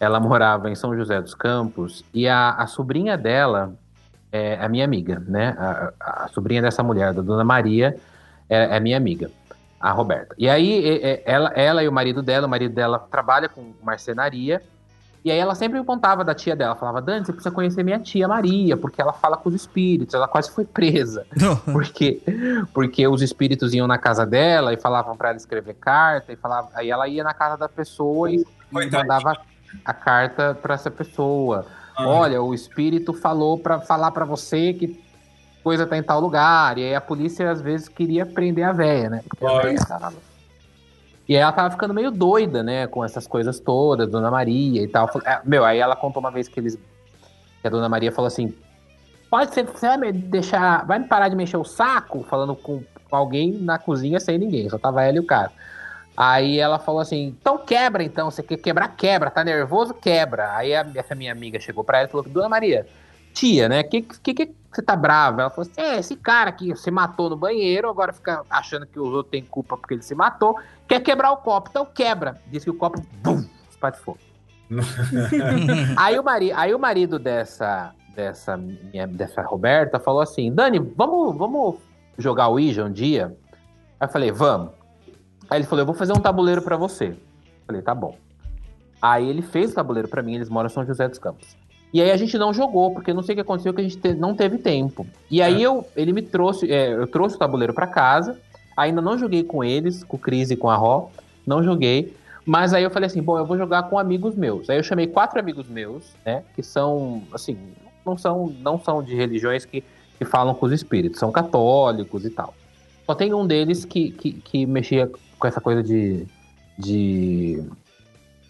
Ela 0.00 0.18
morava 0.20 0.70
em 0.70 0.74
São 0.74 0.96
José 0.96 1.20
dos 1.20 1.34
Campos 1.34 2.04
e 2.12 2.28
a, 2.28 2.50
a 2.50 2.66
sobrinha 2.66 3.16
dela 3.16 3.74
é 4.30 4.58
a 4.60 4.68
minha 4.68 4.84
amiga, 4.84 5.22
né? 5.26 5.54
A, 5.58 5.92
a- 6.00 6.28
sobrinha 6.28 6.62
dessa 6.62 6.82
mulher, 6.82 7.12
da 7.12 7.22
Dona 7.22 7.44
Maria, 7.44 7.96
é, 8.48 8.76
é 8.76 8.80
minha 8.80 8.96
amiga, 8.96 9.30
a 9.80 9.90
Roberta. 9.90 10.34
E 10.38 10.48
aí, 10.48 10.84
é- 10.86 11.10
é, 11.12 11.22
ela, 11.26 11.50
ela 11.54 11.82
e 11.82 11.88
o 11.88 11.92
marido 11.92 12.22
dela, 12.22 12.46
o 12.46 12.50
marido 12.50 12.74
dela 12.74 12.98
trabalha 13.10 13.48
com 13.48 13.72
marcenaria. 13.82 14.62
E 15.24 15.30
aí 15.30 15.38
ela 15.38 15.54
sempre 15.54 15.78
me 15.78 15.84
contava 15.84 16.24
da 16.24 16.34
tia 16.34 16.56
dela, 16.56 16.74
falava, 16.74 17.00
Dani, 17.00 17.24
você 17.24 17.32
precisa 17.32 17.54
conhecer 17.54 17.84
minha 17.84 18.00
tia 18.00 18.26
Maria, 18.26 18.76
porque 18.76 19.00
ela 19.00 19.12
fala 19.12 19.36
com 19.36 19.48
os 19.48 19.54
espíritos, 19.54 20.14
ela 20.14 20.26
quase 20.26 20.50
foi 20.50 20.64
presa. 20.64 21.24
Porque, 21.72 22.20
porque 22.74 23.06
os 23.06 23.22
espíritos 23.22 23.72
iam 23.72 23.86
na 23.86 23.98
casa 23.98 24.26
dela 24.26 24.72
e 24.72 24.76
falavam 24.76 25.16
pra 25.16 25.28
ela 25.28 25.36
escrever 25.36 25.74
carta, 25.74 26.32
e 26.32 26.36
falava, 26.36 26.70
aí 26.74 26.90
ela 26.90 27.06
ia 27.06 27.22
na 27.22 27.32
casa 27.32 27.56
da 27.56 27.68
pessoa 27.68 28.30
e, 28.30 28.36
e 28.36 28.90
mandava 28.90 29.36
a 29.84 29.94
carta 29.94 30.58
pra 30.60 30.74
essa 30.74 30.90
pessoa. 30.90 31.66
Ah, 31.96 32.06
Olha, 32.06 32.42
o 32.42 32.52
espírito 32.52 33.12
falou 33.12 33.58
pra 33.58 33.80
falar 33.80 34.10
pra 34.10 34.24
você 34.24 34.72
que 34.72 35.00
coisa 35.62 35.86
tá 35.86 35.96
em 35.96 36.02
tal 36.02 36.20
lugar. 36.20 36.76
E 36.78 36.84
aí 36.84 36.94
a 36.94 37.00
polícia 37.00 37.50
às 37.50 37.60
vezes 37.60 37.88
queria 37.88 38.26
prender 38.26 38.64
a 38.64 38.72
véia, 38.72 39.08
né? 39.08 39.22
Porque 39.28 39.44
a 39.44 39.60
véia 39.60 39.78
tava... 39.86 40.12
E 41.28 41.36
ela 41.36 41.52
tava 41.52 41.70
ficando 41.70 41.94
meio 41.94 42.10
doida, 42.10 42.62
né? 42.62 42.86
Com 42.86 43.04
essas 43.04 43.26
coisas 43.26 43.60
todas, 43.60 44.10
Dona 44.10 44.30
Maria 44.30 44.82
e 44.82 44.88
tal. 44.88 45.08
É, 45.24 45.40
Meu, 45.44 45.64
aí 45.64 45.78
ela 45.78 45.94
contou 45.96 46.20
uma 46.20 46.30
vez 46.30 46.48
que 46.48 46.58
eles. 46.58 46.76
Que 47.60 47.66
a 47.66 47.70
Dona 47.70 47.88
Maria 47.88 48.10
falou 48.12 48.26
assim: 48.26 48.54
Pode 49.30 49.54
ser, 49.54 49.64
você 49.64 49.86
vai 49.86 49.96
me 49.98 50.12
deixar. 50.12 50.84
Vai 50.86 50.98
me 50.98 51.06
parar 51.06 51.28
de 51.28 51.36
mexer 51.36 51.56
o 51.56 51.64
saco? 51.64 52.22
Falando 52.24 52.54
com 52.56 52.82
com 53.08 53.16
alguém 53.16 53.52
na 53.52 53.78
cozinha 53.78 54.18
sem 54.18 54.38
ninguém, 54.38 54.70
só 54.70 54.78
tava 54.78 55.02
ela 55.02 55.18
e 55.18 55.20
o 55.20 55.26
cara. 55.26 55.52
Aí 56.16 56.58
ela 56.58 56.78
falou 56.78 56.98
assim: 57.00 57.26
então 57.38 57.58
quebra 57.58 58.02
então, 58.02 58.30
você 58.30 58.42
quer 58.42 58.56
quebrar, 58.56 58.88
quebra, 58.96 59.30
tá 59.30 59.44
nervoso, 59.44 59.92
quebra. 59.92 60.56
Aí 60.56 60.74
a- 60.74 60.86
essa 60.94 61.14
minha 61.14 61.30
amiga 61.30 61.60
chegou 61.60 61.84
pra 61.84 61.98
ela 61.98 62.08
e 62.08 62.10
falou: 62.10 62.26
Dona 62.26 62.48
Maria, 62.48 62.86
tia, 63.32 63.68
né? 63.68 63.82
Que, 63.82 64.02
que, 64.02 64.34
que 64.34 64.54
você 64.72 64.82
tá 64.82 64.96
brava? 64.96 65.42
Ela 65.42 65.50
falou 65.50 65.70
assim: 65.70 65.80
é, 65.80 65.98
esse 65.98 66.16
cara 66.16 66.50
aqui 66.50 66.74
se 66.76 66.90
matou 66.90 67.28
no 67.28 67.36
banheiro, 67.36 67.88
agora 67.88 68.12
fica 68.12 68.42
achando 68.48 68.86
que 68.86 68.98
os 68.98 69.12
outros 69.12 69.30
têm 69.30 69.44
culpa 69.44 69.76
porque 69.76 69.94
ele 69.94 70.02
se 70.02 70.14
matou, 70.14 70.58
quer 70.88 71.00
quebrar 71.00 71.32
o 71.32 71.38
copo, 71.38 71.68
então 71.70 71.84
quebra. 71.84 72.40
Disse 72.46 72.64
que 72.64 72.70
o 72.70 72.74
copo, 72.74 73.02
bum, 73.22 73.44
espatifou. 73.70 74.16
aí, 75.96 76.18
o 76.18 76.24
mari, 76.24 76.50
aí 76.52 76.74
o 76.74 76.78
marido 76.78 77.18
dessa, 77.18 77.92
dessa, 78.14 78.56
minha, 78.56 79.06
dessa 79.06 79.42
Roberta 79.42 80.00
falou 80.00 80.22
assim: 80.22 80.52
Dani, 80.52 80.78
vamos, 80.78 81.36
vamos 81.36 81.76
jogar 82.16 82.48
o 82.48 82.52
Ouija 82.52 82.84
um 82.84 82.92
dia? 82.92 83.36
Aí 84.00 84.06
eu 84.06 84.12
falei: 84.12 84.32
vamos. 84.32 84.70
Aí 85.50 85.58
ele 85.58 85.66
falou: 85.66 85.82
eu 85.82 85.86
vou 85.86 85.94
fazer 85.94 86.12
um 86.12 86.20
tabuleiro 86.20 86.62
pra 86.62 86.76
você. 86.76 87.08
Eu 87.08 87.66
falei: 87.66 87.82
tá 87.82 87.94
bom. 87.94 88.16
Aí 89.02 89.28
ele 89.28 89.42
fez 89.42 89.72
o 89.72 89.74
tabuleiro 89.74 90.08
pra 90.08 90.22
mim, 90.22 90.36
eles 90.36 90.48
moram 90.48 90.68
em 90.68 90.72
São 90.72 90.86
José 90.86 91.08
dos 91.08 91.18
Campos. 91.18 91.56
E 91.92 92.00
aí 92.00 92.10
a 92.10 92.16
gente 92.16 92.38
não 92.38 92.54
jogou, 92.54 92.92
porque 92.92 93.12
não 93.12 93.22
sei 93.22 93.34
o 93.34 93.36
que 93.36 93.42
aconteceu, 93.42 93.74
que 93.74 93.80
a 93.80 93.84
gente 93.84 93.98
te- 93.98 94.14
não 94.14 94.34
teve 94.34 94.56
tempo. 94.58 95.06
E 95.30 95.42
aí 95.42 95.62
eu, 95.62 95.86
ele 95.94 96.12
me 96.12 96.22
trouxe, 96.22 96.70
é, 96.72 96.92
eu 96.94 97.06
trouxe 97.06 97.36
o 97.36 97.38
tabuleiro 97.38 97.74
pra 97.74 97.86
casa, 97.86 98.38
ainda 98.76 99.02
não 99.02 99.18
joguei 99.18 99.42
com 99.44 99.62
eles, 99.62 100.02
com 100.02 100.16
o 100.16 100.18
Cris 100.20 100.50
e 100.50 100.56
com 100.56 100.70
a 100.70 100.76
Ró, 100.76 101.08
não 101.46 101.62
joguei. 101.62 102.14
Mas 102.46 102.72
aí 102.72 102.82
eu 102.82 102.90
falei 102.90 103.06
assim, 103.08 103.22
bom, 103.22 103.38
eu 103.38 103.44
vou 103.44 103.58
jogar 103.58 103.82
com 103.84 103.98
amigos 103.98 104.34
meus. 104.34 104.70
Aí 104.70 104.78
eu 104.78 104.82
chamei 104.82 105.06
quatro 105.06 105.38
amigos 105.38 105.68
meus, 105.68 106.14
né, 106.24 106.42
que 106.56 106.62
são, 106.62 107.22
assim, 107.32 107.56
não 108.06 108.16
são, 108.16 108.52
não 108.60 108.80
são 108.80 109.02
de 109.02 109.14
religiões 109.14 109.64
que, 109.66 109.84
que 110.18 110.24
falam 110.24 110.54
com 110.54 110.64
os 110.66 110.72
espíritos, 110.72 111.20
são 111.20 111.30
católicos 111.30 112.24
e 112.24 112.30
tal. 112.30 112.54
Só 113.04 113.14
tem 113.14 113.34
um 113.34 113.46
deles 113.46 113.84
que, 113.84 114.10
que, 114.12 114.32
que 114.32 114.64
mexia 114.66 115.10
com 115.38 115.46
essa 115.46 115.60
coisa 115.60 115.82
de, 115.82 116.26
de... 116.78 117.62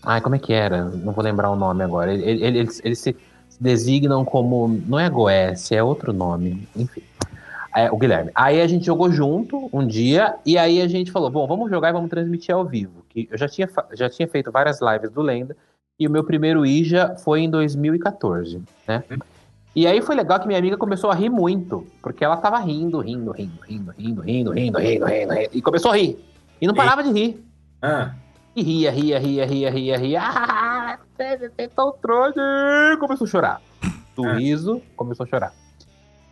Ai, 0.05 0.21
como 0.21 0.35
é 0.35 0.39
que 0.39 0.53
era? 0.53 0.85
Não 0.85 1.13
vou 1.13 1.25
lembrar 1.25 1.51
o 1.51 1.57
nome 1.57 1.83
agora. 1.83 2.13
Ele- 2.13 2.45
ele- 2.45 2.59
Eles, 2.59 2.81
eles 2.85 2.99
se 2.99 3.17
designam 3.63 4.25
como... 4.25 4.69
Não 4.87 4.99
é 4.99 5.09
Goécia, 5.09 5.77
é 5.77 5.83
outro 5.83 6.13
nome. 6.13 6.69
Enfim. 6.75 7.03
É, 7.75 7.91
o 7.91 7.97
Guilherme. 7.97 8.31
Aí 8.35 8.61
a 8.61 8.67
gente 8.67 8.85
jogou 8.85 9.11
junto 9.11 9.71
um 9.73 9.87
dia, 9.87 10.35
e 10.45 10.59
aí 10.59 10.83
a 10.83 10.89
gente 10.89 11.11
falou, 11.11 11.31
bom, 11.31 11.47
vamos 11.47 11.71
jogar 11.71 11.89
e 11.89 11.93
vamos 11.93 12.11
transmitir 12.11 12.55
ao 12.55 12.67
vivo. 12.67 13.05
Que 13.09 13.29
eu 13.31 13.39
já 13.39 13.49
tinha, 13.49 13.69
já 13.95 14.11
tinha 14.11 14.29
feito 14.29 14.53
várias 14.53 14.81
lives 14.83 15.11
do 15.11 15.23
Lenda, 15.23 15.57
e 15.99 16.07
o 16.07 16.11
meu 16.11 16.23
primeiro 16.23 16.67
Ija 16.67 17.17
foi 17.17 17.41
em 17.41 17.49
2014, 17.49 18.61
né? 18.87 19.03
E 19.75 19.87
aí 19.87 20.03
foi 20.03 20.15
legal 20.15 20.39
que 20.39 20.47
minha 20.47 20.59
amiga 20.59 20.77
começou 20.77 21.11
a 21.11 21.15
rir 21.15 21.31
muito, 21.31 21.87
porque 22.03 22.23
ela 22.23 22.37
tava 22.37 22.59
rindo, 22.59 22.99
rindo, 22.99 23.31
rindo, 23.31 23.59
rindo, 23.67 23.91
rindo, 23.97 24.21
rindo, 24.21 24.51
rindo, 24.51 24.79
rindo, 24.79 24.79
rindo, 24.79 25.07
rindo, 25.07 25.49
e 25.51 25.63
começou 25.63 25.93
a 25.93 25.97
rir. 25.97 26.19
E 26.61 26.67
não 26.67 26.75
parava 26.75 27.03
de 27.03 27.11
rir. 27.11 27.43
Ah, 27.81 28.13
E 28.55 28.63
ria, 28.63 28.91
ria, 28.91 29.19
ria, 29.19 29.47
ria, 29.47 29.71
ria, 29.71 29.97
ria. 29.99 30.21
Ah, 30.23 30.99
é 31.59 31.69
tão 31.69 31.93
trouxa. 31.93 32.41
Começou 33.01 33.27
a 33.27 33.31
chorar. 33.31 33.63
Do 34.15 34.27
Ah. 34.27 34.35
riso, 34.35 34.83
começou 34.97 35.25
a 35.25 35.27
chorar. 35.29 35.53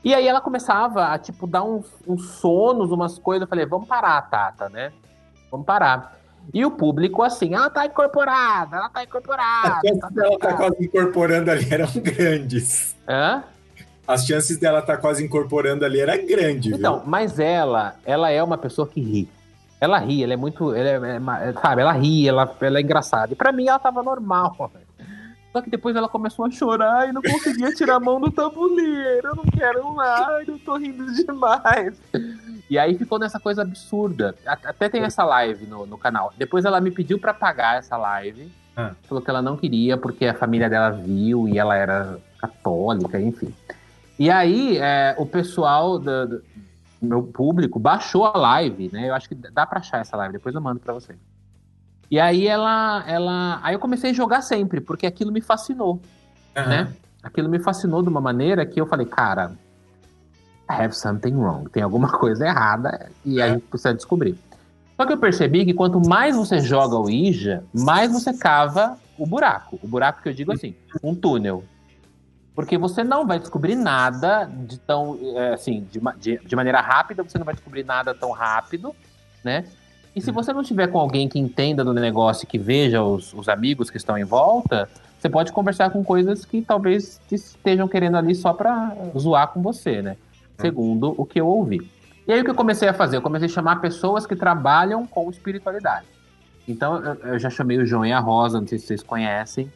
E 0.04 0.14
aí 0.14 0.26
ela 0.26 0.40
começava 0.40 1.06
a, 1.08 1.18
tipo, 1.18 1.46
dar 1.46 1.62
uns, 1.62 1.86
uns 2.06 2.26
sonos, 2.32 2.90
umas 2.90 3.18
coisas. 3.18 3.42
Eu 3.42 3.48
falei, 3.48 3.64
vamos 3.66 3.88
parar, 3.88 4.20
Tata, 4.22 4.68
né? 4.68 4.92
Vamos 5.50 5.66
parar. 5.66 6.18
E 6.52 6.64
o 6.64 6.70
público, 6.70 7.22
assim, 7.22 7.54
ela 7.54 7.70
tá 7.70 7.86
incorporada, 7.86 8.76
ela 8.76 8.88
tá 8.88 9.04
incorporada. 9.04 9.76
as 9.76 9.80
chances 9.82 10.10
dela 10.14 10.38
tá 10.38 10.56
quase 10.56 10.84
incorporando 10.84 11.50
ali 11.50 11.72
eram 11.72 11.88
grandes. 11.96 12.96
Hã? 13.08 13.44
As 14.08 14.26
chances 14.26 14.56
dela 14.56 14.80
estar 14.80 14.96
quase 14.96 15.24
incorporando 15.24 15.84
ali 15.84 16.00
era 16.00 16.16
grande, 16.16 16.74
Então, 16.74 17.02
mas 17.06 17.38
ela, 17.38 17.94
ela 18.04 18.30
é 18.30 18.42
uma 18.42 18.58
pessoa 18.58 18.88
que 18.88 19.00
ri. 19.00 19.28
Ela 19.80 19.98
ri, 19.98 20.22
ela 20.22 20.34
é 20.34 20.36
muito. 20.36 20.74
Ela 20.74 21.06
é, 21.08 21.16
é 21.16 21.18
ma- 21.18 21.52
sabe, 21.54 21.80
ela 21.82 21.92
ri, 21.92 22.28
ela, 22.28 22.54
ela 22.60 22.78
é 22.78 22.82
engraçada. 22.82 23.32
E 23.32 23.36
pra 23.36 23.50
mim 23.52 23.66
ela 23.68 23.78
tava 23.78 24.02
normal. 24.02 24.70
Só 25.52 25.60
que 25.60 25.70
depois 25.70 25.96
ela 25.96 26.08
começou 26.08 26.44
a 26.44 26.50
chorar 26.50 27.08
e 27.08 27.12
não 27.12 27.22
conseguia 27.22 27.72
tirar 27.72 27.96
a 27.96 28.00
mão 28.00 28.20
do 28.20 28.30
tabuleiro. 28.30 29.28
Eu 29.28 29.34
não 29.36 29.44
quero 29.44 29.92
mais, 29.94 30.46
eu 30.46 30.58
tô 30.60 30.76
rindo 30.76 31.04
demais. 31.12 32.00
E 32.68 32.78
aí 32.78 32.96
ficou 32.96 33.18
nessa 33.18 33.40
coisa 33.40 33.62
absurda. 33.62 34.34
Até 34.46 34.88
tem 34.88 35.02
essa 35.02 35.24
live 35.24 35.66
no, 35.66 35.86
no 35.86 35.98
canal. 35.98 36.32
Depois 36.38 36.64
ela 36.64 36.80
me 36.80 36.90
pediu 36.92 37.18
pra 37.18 37.34
pagar 37.34 37.78
essa 37.78 37.96
live. 37.96 38.52
Ah. 38.76 38.92
Falou 39.08 39.22
que 39.24 39.28
ela 39.28 39.42
não 39.42 39.56
queria 39.56 39.96
porque 39.96 40.26
a 40.26 40.34
família 40.34 40.70
dela 40.70 40.90
viu 40.90 41.48
e 41.48 41.58
ela 41.58 41.74
era 41.74 42.18
católica, 42.38 43.20
enfim. 43.20 43.52
E 44.16 44.30
aí, 44.30 44.76
é, 44.78 45.16
o 45.18 45.26
pessoal 45.26 45.98
do, 45.98 46.28
do 46.28 46.42
meu 47.00 47.22
público 47.22 47.78
baixou 47.78 48.24
a 48.24 48.36
live, 48.36 48.90
né? 48.92 49.08
Eu 49.08 49.14
acho 49.14 49.28
que 49.28 49.34
dá 49.34 49.66
pra 49.66 49.80
achar 49.80 50.00
essa 50.00 50.16
live, 50.16 50.34
depois 50.34 50.54
eu 50.54 50.60
mando 50.60 50.80
pra 50.80 50.92
você. 50.92 51.14
E 52.10 52.18
aí 52.18 52.46
ela, 52.46 53.04
ela, 53.06 53.60
aí 53.62 53.74
eu 53.74 53.78
comecei 53.78 54.10
a 54.10 54.14
jogar 54.14 54.42
sempre, 54.42 54.80
porque 54.80 55.06
aquilo 55.06 55.30
me 55.30 55.40
fascinou, 55.40 56.00
Aham. 56.56 56.68
né? 56.68 56.92
aquilo 57.22 57.48
me 57.48 57.58
fascinou 57.58 58.02
de 58.02 58.08
uma 58.08 58.20
maneira 58.20 58.64
que 58.64 58.80
eu 58.80 58.86
falei, 58.86 59.06
cara, 59.06 59.52
I 60.68 60.84
have 60.84 60.94
something 60.94 61.34
wrong. 61.34 61.68
Tem 61.70 61.82
alguma 61.82 62.10
coisa 62.18 62.46
errada 62.46 63.10
e 63.24 63.40
a 63.40 63.48
gente 63.48 63.62
precisa 63.62 63.94
descobrir. 63.94 64.38
Só 64.96 65.06
que 65.06 65.12
eu 65.12 65.18
percebi 65.18 65.64
que 65.64 65.72
quanto 65.72 66.00
mais 66.06 66.36
você 66.36 66.60
joga 66.60 66.96
o 66.96 67.08
Ija, 67.08 67.64
mais 67.72 68.12
você 68.12 68.34
cava 68.34 68.98
o 69.18 69.26
buraco. 69.26 69.78
O 69.82 69.88
buraco 69.88 70.22
que 70.22 70.28
eu 70.28 70.32
digo 70.32 70.52
assim, 70.52 70.74
um 71.02 71.14
túnel. 71.14 71.64
Porque 72.54 72.76
você 72.76 73.04
não 73.04 73.26
vai 73.26 73.38
descobrir 73.38 73.76
nada 73.76 74.44
de 74.44 74.78
tão, 74.78 75.18
é, 75.36 75.54
assim, 75.54 75.86
de, 75.90 76.00
de, 76.18 76.38
de 76.44 76.56
maneira 76.56 76.80
rápida, 76.80 77.22
você 77.22 77.38
não 77.38 77.44
vai 77.44 77.54
descobrir 77.54 77.84
nada 77.84 78.14
tão 78.14 78.32
rápido, 78.32 78.94
né? 79.44 79.64
E 80.14 80.20
se 80.20 80.32
você 80.32 80.52
não 80.52 80.62
tiver 80.62 80.88
com 80.88 80.98
alguém 80.98 81.28
que 81.28 81.38
entenda 81.38 81.84
do 81.84 81.94
negócio, 81.94 82.46
que 82.46 82.58
veja 82.58 83.02
os, 83.02 83.32
os 83.32 83.48
amigos 83.48 83.90
que 83.90 83.96
estão 83.96 84.18
em 84.18 84.24
volta, 84.24 84.88
você 85.18 85.28
pode 85.28 85.52
conversar 85.52 85.90
com 85.90 86.02
coisas 86.02 86.44
que 86.44 86.62
talvez 86.62 87.20
te 87.28 87.36
estejam 87.36 87.86
querendo 87.86 88.16
ali 88.16 88.34
só 88.34 88.52
pra 88.52 88.96
zoar 89.16 89.48
com 89.48 89.62
você, 89.62 90.02
né? 90.02 90.16
Segundo 90.58 91.14
o 91.16 91.24
que 91.24 91.40
eu 91.40 91.46
ouvi. 91.46 91.90
E 92.26 92.32
aí 92.32 92.40
o 92.40 92.44
que 92.44 92.50
eu 92.50 92.54
comecei 92.54 92.88
a 92.88 92.92
fazer? 92.92 93.16
Eu 93.16 93.22
comecei 93.22 93.46
a 93.46 93.50
chamar 93.50 93.80
pessoas 93.80 94.26
que 94.26 94.34
trabalham 94.34 95.06
com 95.06 95.30
espiritualidade. 95.30 96.06
Então 96.66 96.96
eu, 97.04 97.14
eu 97.32 97.38
já 97.38 97.48
chamei 97.48 97.78
o 97.78 97.86
João 97.86 98.04
e 98.04 98.12
a 98.12 98.18
Rosa, 98.18 98.60
não 98.60 98.66
sei 98.66 98.78
se 98.78 98.86
vocês 98.86 99.02
conhecem, 99.02 99.70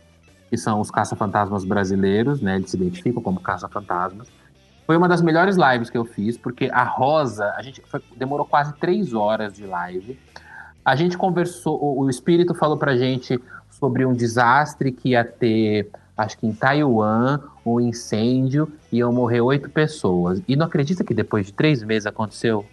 que 0.54 0.60
são 0.60 0.80
os 0.80 0.88
caça-fantasmas 0.88 1.64
brasileiros, 1.64 2.40
né? 2.40 2.54
Eles 2.54 2.70
se 2.70 2.76
identificam 2.76 3.20
como 3.20 3.40
caça-fantasmas. 3.40 4.28
Foi 4.86 4.96
uma 4.96 5.08
das 5.08 5.20
melhores 5.20 5.56
lives 5.56 5.90
que 5.90 5.98
eu 5.98 6.04
fiz, 6.04 6.38
porque 6.38 6.70
a 6.72 6.84
Rosa, 6.84 7.52
a 7.56 7.62
gente 7.62 7.82
foi- 7.86 8.00
demorou 8.16 8.46
quase 8.46 8.72
três 8.74 9.12
horas 9.14 9.54
de 9.54 9.66
live. 9.66 10.16
A 10.84 10.94
gente 10.94 11.18
conversou, 11.18 11.76
o, 11.82 12.02
o 12.04 12.08
espírito 12.10 12.54
falou 12.54 12.76
pra 12.76 12.96
gente 12.96 13.40
sobre 13.68 14.06
um 14.06 14.12
desastre 14.12 14.92
que 14.92 15.08
ia 15.10 15.24
ter, 15.24 15.90
acho 16.16 16.38
que 16.38 16.46
em 16.46 16.52
Taiwan, 16.52 17.40
um 17.66 17.80
incêndio, 17.80 18.70
iam 18.92 19.12
morrer 19.12 19.40
oito 19.40 19.68
pessoas. 19.68 20.40
E 20.46 20.54
não 20.54 20.66
acredita 20.66 21.02
que 21.02 21.12
depois 21.14 21.46
de 21.46 21.52
três 21.52 21.82
meses 21.82 22.06
aconteceu 22.06 22.64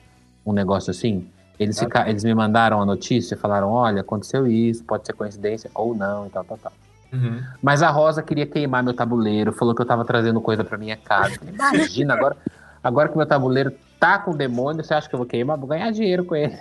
um 0.45 0.53
negócio 0.53 0.91
assim? 0.91 1.27
Eles, 1.57 1.79
fica- 1.79 2.07
eles 2.07 2.23
me 2.23 2.35
mandaram 2.35 2.79
a 2.79 2.85
notícia, 2.85 3.35
falaram: 3.35 3.69
olha, 3.71 4.01
aconteceu 4.01 4.45
isso, 4.45 4.83
pode 4.83 5.05
ser 5.07 5.13
coincidência 5.13 5.71
ou 5.73 5.95
não, 5.95 6.27
e 6.27 6.29
tal, 6.29 6.43
tal, 6.43 6.57
tal. 6.59 6.71
Uhum. 7.11 7.43
Mas 7.61 7.83
a 7.83 7.89
Rosa 7.89 8.23
queria 8.23 8.45
queimar 8.45 8.83
meu 8.83 8.93
tabuleiro, 8.93 9.51
falou 9.51 9.75
que 9.75 9.81
eu 9.81 9.85
tava 9.85 10.05
trazendo 10.05 10.39
coisa 10.39 10.63
pra 10.63 10.77
minha 10.77 10.97
casa. 10.97 11.37
Imagina, 11.43 12.13
agora, 12.13 12.37
agora 12.83 13.09
que 13.09 13.17
meu 13.17 13.25
tabuleiro 13.25 13.73
tá 13.99 14.17
com 14.17 14.35
demônio, 14.35 14.83
você 14.83 14.93
acha 14.93 15.09
que 15.09 15.15
eu 15.15 15.19
vou 15.19 15.27
queimar? 15.27 15.57
Vou 15.57 15.67
ganhar 15.67 15.91
dinheiro 15.91 16.23
com 16.23 16.35
ele. 16.35 16.57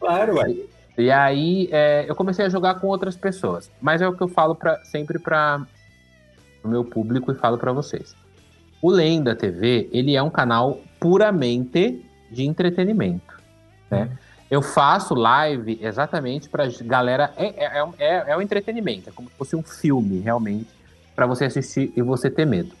Claro, 0.00 0.36
ué. 0.36 0.54
E 0.96 1.10
aí 1.10 1.68
é, 1.72 2.04
eu 2.08 2.14
comecei 2.14 2.44
a 2.44 2.48
jogar 2.48 2.76
com 2.76 2.86
outras 2.86 3.16
pessoas. 3.16 3.70
Mas 3.80 4.00
é 4.00 4.08
o 4.08 4.14
que 4.14 4.22
eu 4.22 4.28
falo 4.28 4.54
pra, 4.54 4.76
sempre 4.84 5.18
para 5.18 5.64
o 6.62 6.68
meu 6.68 6.84
público 6.84 7.32
e 7.32 7.34
falo 7.34 7.58
pra 7.58 7.72
vocês. 7.72 8.14
O 8.80 8.90
Lenda 8.90 9.34
TV, 9.34 9.88
ele 9.92 10.14
é 10.14 10.22
um 10.22 10.30
canal 10.30 10.80
puramente 11.00 12.04
de 12.30 12.44
entretenimento. 12.44 13.34
Né? 13.90 14.10
Eu 14.50 14.62
faço 14.62 15.14
live 15.14 15.78
exatamente 15.80 16.48
pra 16.48 16.66
galera. 16.82 17.32
É, 17.36 17.46
é, 17.46 17.78
é, 17.78 17.88
é, 17.98 18.24
é 18.28 18.36
um 18.36 18.42
entretenimento, 18.42 19.08
é 19.08 19.12
como 19.12 19.28
se 19.28 19.34
fosse 19.36 19.56
um 19.56 19.62
filme, 19.62 20.20
realmente, 20.20 20.68
pra 21.14 21.26
você 21.26 21.46
assistir 21.46 21.92
e 21.96 22.02
você 22.02 22.30
ter 22.30 22.46
medo. 22.46 22.72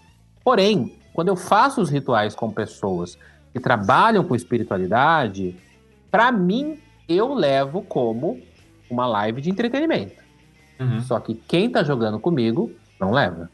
Porém, 0.42 0.94
quando 1.12 1.28
eu 1.28 1.36
faço 1.36 1.80
os 1.80 1.88
rituais 1.88 2.34
com 2.34 2.50
pessoas 2.50 3.18
que 3.52 3.60
trabalham 3.60 4.24
com 4.24 4.34
espiritualidade, 4.34 5.56
pra 6.10 6.30
mim 6.30 6.78
eu 7.08 7.32
levo 7.34 7.82
como 7.82 8.40
uma 8.90 9.06
live 9.06 9.40
de 9.40 9.50
entretenimento. 9.50 10.22
Uhum. 10.78 11.00
Só 11.00 11.20
que 11.20 11.34
quem 11.34 11.70
tá 11.70 11.82
jogando 11.82 12.18
comigo 12.18 12.72
não 13.00 13.10
leva. 13.10 13.50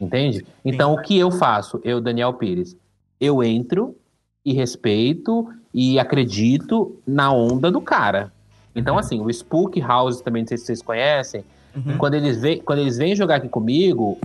Entende? 0.00 0.44
Então 0.64 0.94
o 0.94 1.02
que 1.02 1.18
eu 1.18 1.30
faço, 1.30 1.80
eu, 1.84 2.00
Daniel 2.00 2.34
Pires, 2.34 2.76
eu 3.20 3.42
entro 3.42 3.96
e 4.44 4.52
respeito 4.52 5.48
e 5.74 5.98
acredito 5.98 6.96
na 7.06 7.32
onda 7.32 7.70
do 7.70 7.80
cara. 7.80 8.32
Então, 8.76 8.96
assim, 8.96 9.20
o 9.20 9.28
Spook 9.28 9.80
House 9.80 10.20
também, 10.20 10.42
não 10.42 10.48
sei 10.48 10.56
se 10.56 10.66
vocês 10.66 10.80
conhecem, 10.82 11.44
Uhum. 11.74 11.98
quando 11.98 12.14
eles, 12.14 12.40
vêm, 12.40 12.60
quando 12.60 12.78
eles 12.78 12.96
vêm 12.96 13.16
jogar 13.16 13.36
aqui 13.36 13.48
comigo, 13.48 14.16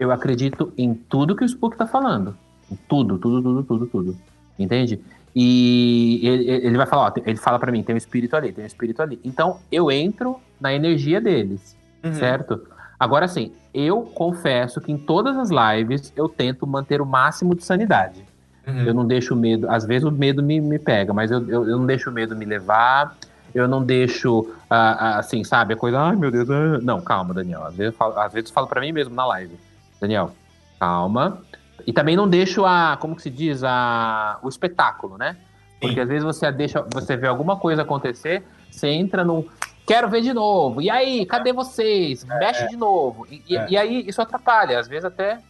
eu 0.00 0.10
acredito 0.10 0.72
em 0.76 0.92
tudo 0.94 1.36
que 1.36 1.44
o 1.44 1.48
Spook 1.48 1.76
tá 1.76 1.86
falando. 1.86 2.36
Em 2.70 2.76
tudo, 2.88 3.18
tudo, 3.18 3.40
tudo, 3.40 3.62
tudo, 3.62 3.86
tudo. 3.86 4.16
Entende? 4.58 5.00
E 5.34 6.20
ele, 6.24 6.50
ele 6.66 6.76
vai 6.76 6.86
falar, 6.86 7.06
ó, 7.06 7.12
ele 7.24 7.36
fala 7.38 7.58
pra 7.58 7.70
mim, 7.70 7.82
tem 7.84 7.94
um 7.94 7.98
espírito 7.98 8.34
ali, 8.36 8.50
tem 8.52 8.64
um 8.64 8.66
espírito 8.66 9.00
ali. 9.00 9.20
Então, 9.24 9.58
eu 9.70 9.90
entro 9.92 10.36
na 10.60 10.74
energia 10.74 11.20
deles, 11.20 11.76
Uhum. 12.04 12.12
certo? 12.14 12.60
Agora, 12.98 13.24
assim, 13.26 13.52
eu 13.72 14.02
confesso 14.02 14.80
que 14.80 14.90
em 14.90 14.98
todas 14.98 15.36
as 15.36 15.50
lives 15.50 16.12
eu 16.16 16.28
tento 16.28 16.66
manter 16.66 17.00
o 17.00 17.06
máximo 17.06 17.54
de 17.54 17.64
sanidade. 17.64 18.24
Uhum. 18.66 18.84
Eu 18.84 18.94
não 18.94 19.06
deixo 19.06 19.34
o 19.34 19.36
medo, 19.36 19.68
às 19.70 19.84
vezes 19.84 20.04
o 20.06 20.10
medo 20.12 20.42
me, 20.42 20.60
me 20.60 20.78
pega, 20.78 21.12
mas 21.12 21.30
eu, 21.30 21.40
eu, 21.48 21.68
eu 21.68 21.78
não 21.78 21.86
deixo 21.86 22.10
o 22.10 22.12
medo 22.12 22.36
me 22.36 22.44
levar, 22.44 23.16
eu 23.54 23.66
não 23.66 23.82
deixo, 23.82 24.48
ah, 24.70 24.96
ah, 24.98 25.18
assim, 25.18 25.42
sabe, 25.44 25.74
a 25.74 25.76
coisa, 25.76 25.98
ai 26.00 26.14
meu 26.16 26.30
Deus, 26.30 26.48
ah." 26.48 26.78
não, 26.82 27.00
calma, 27.00 27.34
Daniel. 27.34 27.64
Às 27.64 27.74
vezes 27.74 27.92
eu 27.92 27.98
falo, 27.98 28.18
às 28.18 28.32
vezes 28.32 28.50
falo 28.50 28.66
pra 28.68 28.80
mim 28.80 28.92
mesmo 28.92 29.14
na 29.14 29.26
live, 29.26 29.58
Daniel, 30.00 30.30
calma. 30.78 31.38
E 31.86 31.92
também 31.92 32.16
não 32.16 32.28
deixo 32.28 32.64
a, 32.64 32.96
como 33.00 33.16
que 33.16 33.22
se 33.22 33.30
diz, 33.30 33.64
a, 33.64 34.38
o 34.42 34.48
espetáculo, 34.48 35.18
né? 35.18 35.36
Porque 35.80 35.98
às 35.98 36.08
vezes 36.08 36.22
você 36.22 36.50
deixa, 36.52 36.86
você 36.92 37.16
vê 37.16 37.26
alguma 37.26 37.56
coisa 37.56 37.82
acontecer, 37.82 38.44
você 38.70 38.86
entra 38.88 39.24
num. 39.24 39.44
Quero 39.84 40.08
ver 40.08 40.20
de 40.20 40.32
novo. 40.32 40.80
E 40.80 40.88
aí, 40.88 41.26
cadê 41.26 41.52
vocês? 41.52 42.24
Mexe 42.24 42.68
de 42.68 42.76
novo. 42.76 43.26
E- 43.28 43.56
É. 43.56 43.66
e 43.68 43.76
aí, 43.76 44.04
isso 44.06 44.22
atrapalha. 44.22 44.78
Às 44.78 44.86
vezes 44.86 45.04
até, 45.04 45.40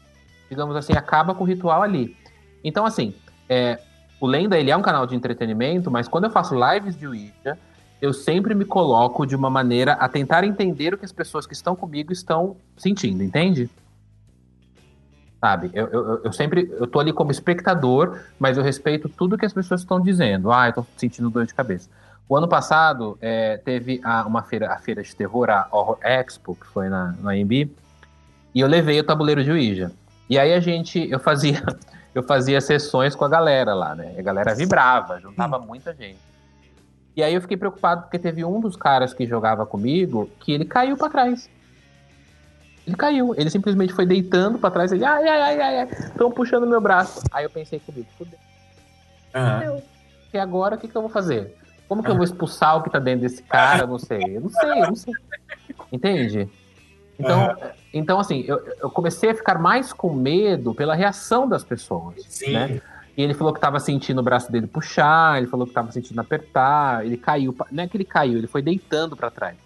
digamos 0.49 0.75
assim, 0.75 0.95
acaba 0.95 1.35
com 1.35 1.45
o 1.45 1.47
ritual 1.47 1.83
ali. 1.83 2.17
Então, 2.65 2.85
assim, 2.87 3.15
é, 3.49 3.79
o 4.21 4.27
Lenda, 4.27 4.59
ele 4.59 4.71
é 4.71 4.77
um 4.77 4.83
canal 4.83 5.07
de 5.07 5.15
entretenimento, 5.15 5.91
mas 5.91 6.09
quando 6.09 6.25
eu 6.25 6.31
faço 6.31 6.55
lives 6.55 6.97
de 6.97 7.07
Ouija, 7.07 7.59
eu 8.01 8.13
sempre 8.13 8.55
me 8.55 8.65
coloco 8.65 9.27
de 9.27 9.35
uma 9.37 9.49
maneira 9.51 9.93
a 9.95 10.09
tentar 10.09 10.45
entender 10.45 10.95
o 10.95 10.99
que 10.99 11.05
as 11.05 11.13
pessoas 11.13 11.47
que 11.47 11.53
estão 11.53 11.75
comigo 11.77 12.13
estão 12.13 12.57
sentindo, 12.77 13.23
entende? 13.23 13.71
Sabe? 15.41 15.71
Eu, 15.75 15.89
eu, 15.89 16.21
eu- 16.25 16.33
sempre, 16.33 16.71
eu 16.79 16.87
tô 16.87 17.01
ali 17.01 17.13
como 17.13 17.31
espectador, 17.33 18.21
mas 18.39 18.57
eu 18.57 18.63
respeito 18.63 19.09
tudo 19.09 19.37
que 19.37 19.45
as 19.45 19.53
pessoas 19.53 19.81
estão 19.81 20.01
dizendo. 20.01 20.53
Ah, 20.53 20.69
eu 20.69 20.73
tô 20.73 20.87
sentindo 20.97 21.29
dor 21.31 21.47
de 21.47 21.55
cabeça. 21.55 21.89
O 22.29 22.37
ano 22.37 22.49
passado, 22.49 23.19
é, 23.21 23.57
teve 23.59 24.01
a, 24.05 24.25
uma 24.25 24.43
feira, 24.43 24.73
a 24.73 24.79
feira 24.79 25.03
de 25.03 25.15
terror, 25.15 25.51
a 25.51 25.67
Horror 25.71 25.99
Expo, 26.03 26.55
que 26.55 26.67
foi 26.67 26.89
na, 26.89 27.15
na 27.21 27.33
AMB, 27.33 27.53
e 28.55 28.61
eu 28.61 28.69
levei 28.69 29.01
o 29.01 29.05
tabuleiro 29.05 29.43
de 29.43 29.51
Ouija. 29.51 29.91
E 30.31 30.39
aí 30.39 30.53
a 30.55 30.61
gente, 30.61 31.09
eu 31.11 31.19
fazia, 31.19 31.61
eu 32.15 32.23
fazia 32.23 32.61
sessões 32.61 33.15
com 33.15 33.25
a 33.25 33.29
galera 33.29 33.75
lá, 33.75 33.95
né? 33.95 34.15
A 34.19 34.23
galera 34.23 34.55
vibrava, 34.55 35.21
juntava 35.21 35.59
muita 35.59 35.95
gente. 35.95 36.19
E 37.17 37.23
aí 37.23 37.35
eu 37.35 37.41
fiquei 37.41 37.57
preocupado 37.57 38.03
porque 38.03 38.19
teve 38.19 38.45
um 38.45 38.61
dos 38.61 38.77
caras 38.77 39.13
que 39.13 39.27
jogava 39.27 39.67
comigo 39.67 40.31
que 40.41 40.53
ele 40.53 40.65
caiu 40.65 40.97
pra 40.97 41.11
trás. 41.11 41.49
Ele 42.87 42.97
caiu, 42.97 43.35
ele 43.37 43.49
simplesmente 43.49 43.93
foi 43.93 44.05
deitando 44.05 44.59
pra 44.59 44.71
trás, 44.71 44.91
ele, 44.91 45.05
ai, 45.05 45.29
ai, 45.29 45.41
ai, 45.41 45.61
ai, 45.61 45.79
ai, 45.81 45.89
estão 45.91 46.31
puxando 46.31 46.67
meu 46.67 46.81
braço. 46.81 47.23
Aí 47.31 47.45
eu 47.45 47.51
pensei 47.51 47.79
comigo, 47.79 48.09
fudeu. 48.19 48.39
Aham. 49.35 49.81
E 50.33 50.39
agora 50.39 50.75
o 50.75 50.79
que, 50.79 50.89
que 50.89 50.97
eu 50.97 51.03
vou 51.03 51.11
fazer? 51.11 51.57
Como 51.89 52.03
que 52.03 52.11
eu 52.11 52.15
vou 52.15 52.25
expulsar 52.25 52.77
o 52.77 52.83
que 52.83 52.91
tá 52.91 52.99
dentro 52.99 53.21
desse 53.21 53.43
cara? 53.43 53.83
Eu 53.83 53.87
não 53.87 53.99
sei. 53.99 54.37
Eu 54.37 54.41
não 54.41 54.49
sei, 54.49 54.71
eu 54.71 54.87
não 54.87 54.97
sei. 54.97 55.15
Entende? 55.93 56.49
Então, 57.19 57.57
então 57.93 58.21
assim, 58.21 58.45
eu, 58.47 58.61
eu 58.81 58.91
comecei 58.91 59.31
a 59.31 59.35
ficar 59.35 59.59
mais 59.59 59.93
com 59.93 60.13
medo 60.13 60.75
pela 60.75 60.95
reação 60.95 61.49
das 61.49 61.63
pessoas. 61.63 62.15
Sim. 62.29 62.53
Né? 62.53 62.81
E 63.17 63.23
ele 63.23 63.35
falou 63.35 63.53
que 63.53 63.61
tava 63.61 63.79
sentindo 63.79 64.21
o 64.21 64.23
braço 64.23 64.51
dele 64.51 64.67
puxar, 64.67 65.39
ele 65.39 65.47
falou 65.47 65.67
que 65.67 65.73
tava 65.73 65.93
sentindo 65.93 66.21
apertar, 66.21 67.05
ele 67.05 67.17
caiu. 67.17 67.55
Não 67.71 67.85
é 67.85 67.89
que 67.89 67.97
ele 67.97 68.05
caiu, 68.05 68.39
ele 68.39 68.47
foi 68.47 68.63
deitando 68.63 69.17
pra 69.17 69.31
trás. 69.31 69.57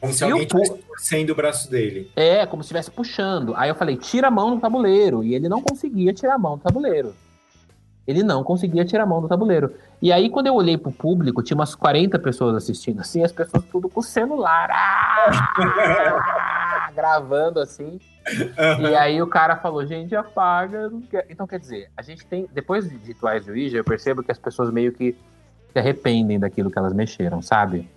Como 0.00 0.12
se 0.12 0.22
E 0.22 0.24
alguém 0.24 0.42
estivesse 0.42 0.74
torcendo 0.86 1.30
o 1.30 1.34
braço 1.34 1.70
dele. 1.70 2.10
É, 2.16 2.46
como 2.46 2.62
se 2.62 2.66
estivesse 2.66 2.90
puxando. 2.90 3.54
Aí 3.56 3.68
eu 3.68 3.74
falei, 3.74 3.96
tira 3.96 4.28
a 4.28 4.30
mão 4.30 4.54
do 4.54 4.60
tabuleiro. 4.60 5.22
E 5.22 5.34
ele 5.34 5.48
não 5.48 5.62
conseguia 5.62 6.12
tirar 6.12 6.34
a 6.34 6.38
mão 6.38 6.56
do 6.56 6.62
tabuleiro. 6.62 7.14
Ele 8.06 8.22
não 8.22 8.44
conseguia 8.44 8.84
tirar 8.84 9.04
a 9.04 9.06
mão 9.06 9.22
do 9.22 9.28
tabuleiro. 9.28 9.72
E 10.02 10.12
aí, 10.12 10.28
quando 10.28 10.46
eu 10.46 10.54
olhei 10.54 10.76
pro 10.76 10.92
público, 10.92 11.42
tinha 11.42 11.54
umas 11.54 11.74
40 11.74 12.18
pessoas 12.18 12.54
assistindo, 12.54 13.00
assim, 13.00 13.24
as 13.24 13.32
pessoas 13.32 13.64
tudo 13.64 13.88
com 13.88 14.00
o 14.00 14.02
celular. 14.02 14.68
ah, 14.70 16.50
gravando 16.94 17.60
assim. 17.60 17.98
E 18.80 18.94
aí 18.94 19.20
o 19.20 19.26
cara 19.26 19.56
falou, 19.56 19.86
gente, 19.86 20.14
apaga. 20.14 20.78
eu 20.78 20.90
não 20.90 21.02
quero." 21.02 21.26
Então, 21.28 21.46
quer 21.46 21.58
dizer, 21.58 21.90
a 21.96 22.02
gente 22.02 22.24
tem. 22.26 22.48
Depois 22.52 22.88
de 22.88 22.96
rituais 22.96 23.44
de 23.44 23.50
Ouija, 23.50 23.76
eu 23.78 23.84
percebo 23.84 24.22
que 24.22 24.32
as 24.32 24.38
pessoas 24.38 24.70
meio 24.70 24.92
que 24.92 25.14
se 25.72 25.78
arrependem 25.78 26.38
daquilo 26.38 26.70
que 26.70 26.78
elas 26.78 26.92
mexeram, 26.92 27.42
sabe? 27.42 27.88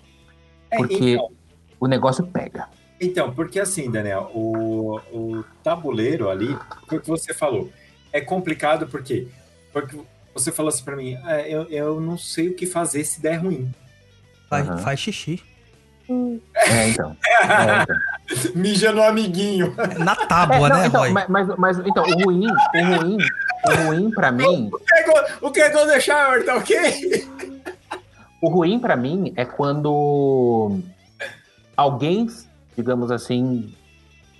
É, 0.70 0.78
Porque 0.78 1.14
então, 1.14 1.32
o 1.80 1.88
negócio 1.88 2.26
pega. 2.28 2.68
Então, 3.00 3.32
porque 3.34 3.60
assim, 3.60 3.90
Daniel, 3.92 4.32
o, 4.34 5.00
o 5.14 5.46
tabuleiro 5.64 6.30
ali, 6.30 6.58
foi 6.88 6.98
o 6.98 7.02
que 7.02 7.08
você 7.08 7.34
falou, 7.34 7.70
é 8.12 8.20
complicado 8.20 8.88
porque, 8.88 9.28
porque 9.72 9.96
você 10.34 10.52
falou 10.52 10.70
assim 10.70 10.84
pra 10.84 10.96
mim, 10.96 11.16
"Ah, 11.24 11.42
eu, 11.42 11.64
eu 11.70 12.02
não 12.02 12.18
sei 12.18 12.50
o 12.50 12.56
que 12.56 12.66
fazer 12.66 13.04
se 13.04 13.22
der 13.22 13.36
ruim. 13.38 13.72
Faz, 14.50 14.68
Aham. 14.68 14.78
faz 14.80 15.00
xixi. 15.00 15.44
É, 16.56 16.90
então. 16.90 17.16
É, 17.40 17.84
então. 17.84 17.96
Mija 18.56 18.92
no 18.92 19.02
amiguinho. 19.04 19.74
Na 20.00 20.14
É, 20.14 20.26
tábua, 20.26 20.68
não, 20.70 20.78
né, 20.78 20.88
então, 20.88 21.02
Roy? 21.02 21.12
mas, 21.12 21.28
mas, 21.30 21.48
mas, 21.58 21.80
então, 21.80 22.04
o 22.04 22.24
ruim, 22.24 22.48
o 22.48 22.98
ruim, 22.98 23.18
o 23.66 23.86
ruim 23.88 24.12
pra 24.12 24.32
mim, 24.32 24.70
O 24.72 24.78
que 24.80 24.96
é 24.96 25.04
go- 25.04 25.48
o 25.48 25.52
que 25.52 25.62
é 25.62 25.70
Golden 25.70 26.00
Shower, 26.02 26.46
tá 26.46 26.56
ok? 26.58 27.28
o 28.42 28.50
ruim 28.50 28.80
pra 28.80 28.96
mim 28.96 29.34
é 29.36 29.46
quando 29.46 30.80
alguém, 31.76 32.28
digamos 32.76 33.12
assim, 33.12 33.74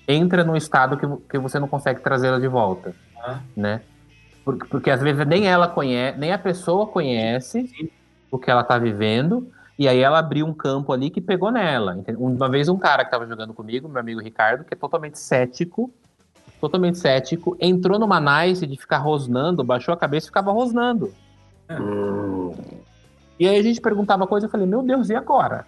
entra 0.08 0.44
num 0.44 0.56
estado 0.56 0.98
que, 0.98 1.08
que 1.30 1.38
você 1.40 1.58
não 1.60 1.68
consegue 1.68 2.02
trazê-la 2.02 2.40
de 2.40 2.48
volta, 2.48 2.94
Ah. 3.24 3.40
né? 3.56 3.82
Porque, 4.44 4.66
porque 4.68 4.90
às 4.92 5.02
vezes 5.02 5.26
nem 5.28 5.48
ela 5.48 5.68
conhece, 5.68 6.18
nem 6.18 6.32
a 6.32 6.38
pessoa 6.38 6.88
conhece 6.88 7.92
o 8.32 8.38
que 8.38 8.50
ela 8.52 8.64
tá 8.64 8.78
vivendo, 8.78 9.50
e 9.78 9.88
aí 9.88 10.00
ela 10.00 10.18
abriu 10.18 10.46
um 10.46 10.54
campo 10.54 10.92
ali 10.92 11.10
que 11.10 11.22
pegou 11.22 11.52
nela. 11.52 12.04
Uma 12.18 12.50
vez 12.50 12.68
um 12.68 12.78
cara 12.78 13.06
que 13.06 13.12
tava 13.12 13.28
jogando 13.28 13.54
comigo, 13.54 13.88
meu 13.88 14.00
amigo 14.00 14.20
Ricardo, 14.20 14.64
que 14.64 14.74
é 14.74 14.78
totalmente 14.78 15.20
cético, 15.20 15.94
totalmente 16.60 16.98
cético, 16.98 17.56
entrou 17.60 18.00
numa 18.00 18.20
nice 18.20 18.66
de 18.66 18.76
ficar 18.76 18.98
rosnando, 18.98 19.64
baixou 19.64 19.94
a 19.94 19.98
cabeça 19.98 20.26
e 20.26 20.30
ficava 20.30 20.52
rosnando. 20.52 21.14
E 23.40 23.48
aí 23.48 23.60
a 23.60 23.62
gente 23.62 23.80
perguntava 23.80 24.26
coisa, 24.26 24.48
eu 24.48 24.50
falei, 24.50 24.66
meu 24.66 24.82
Deus, 24.82 25.10
e 25.10 25.16
agora? 25.16 25.66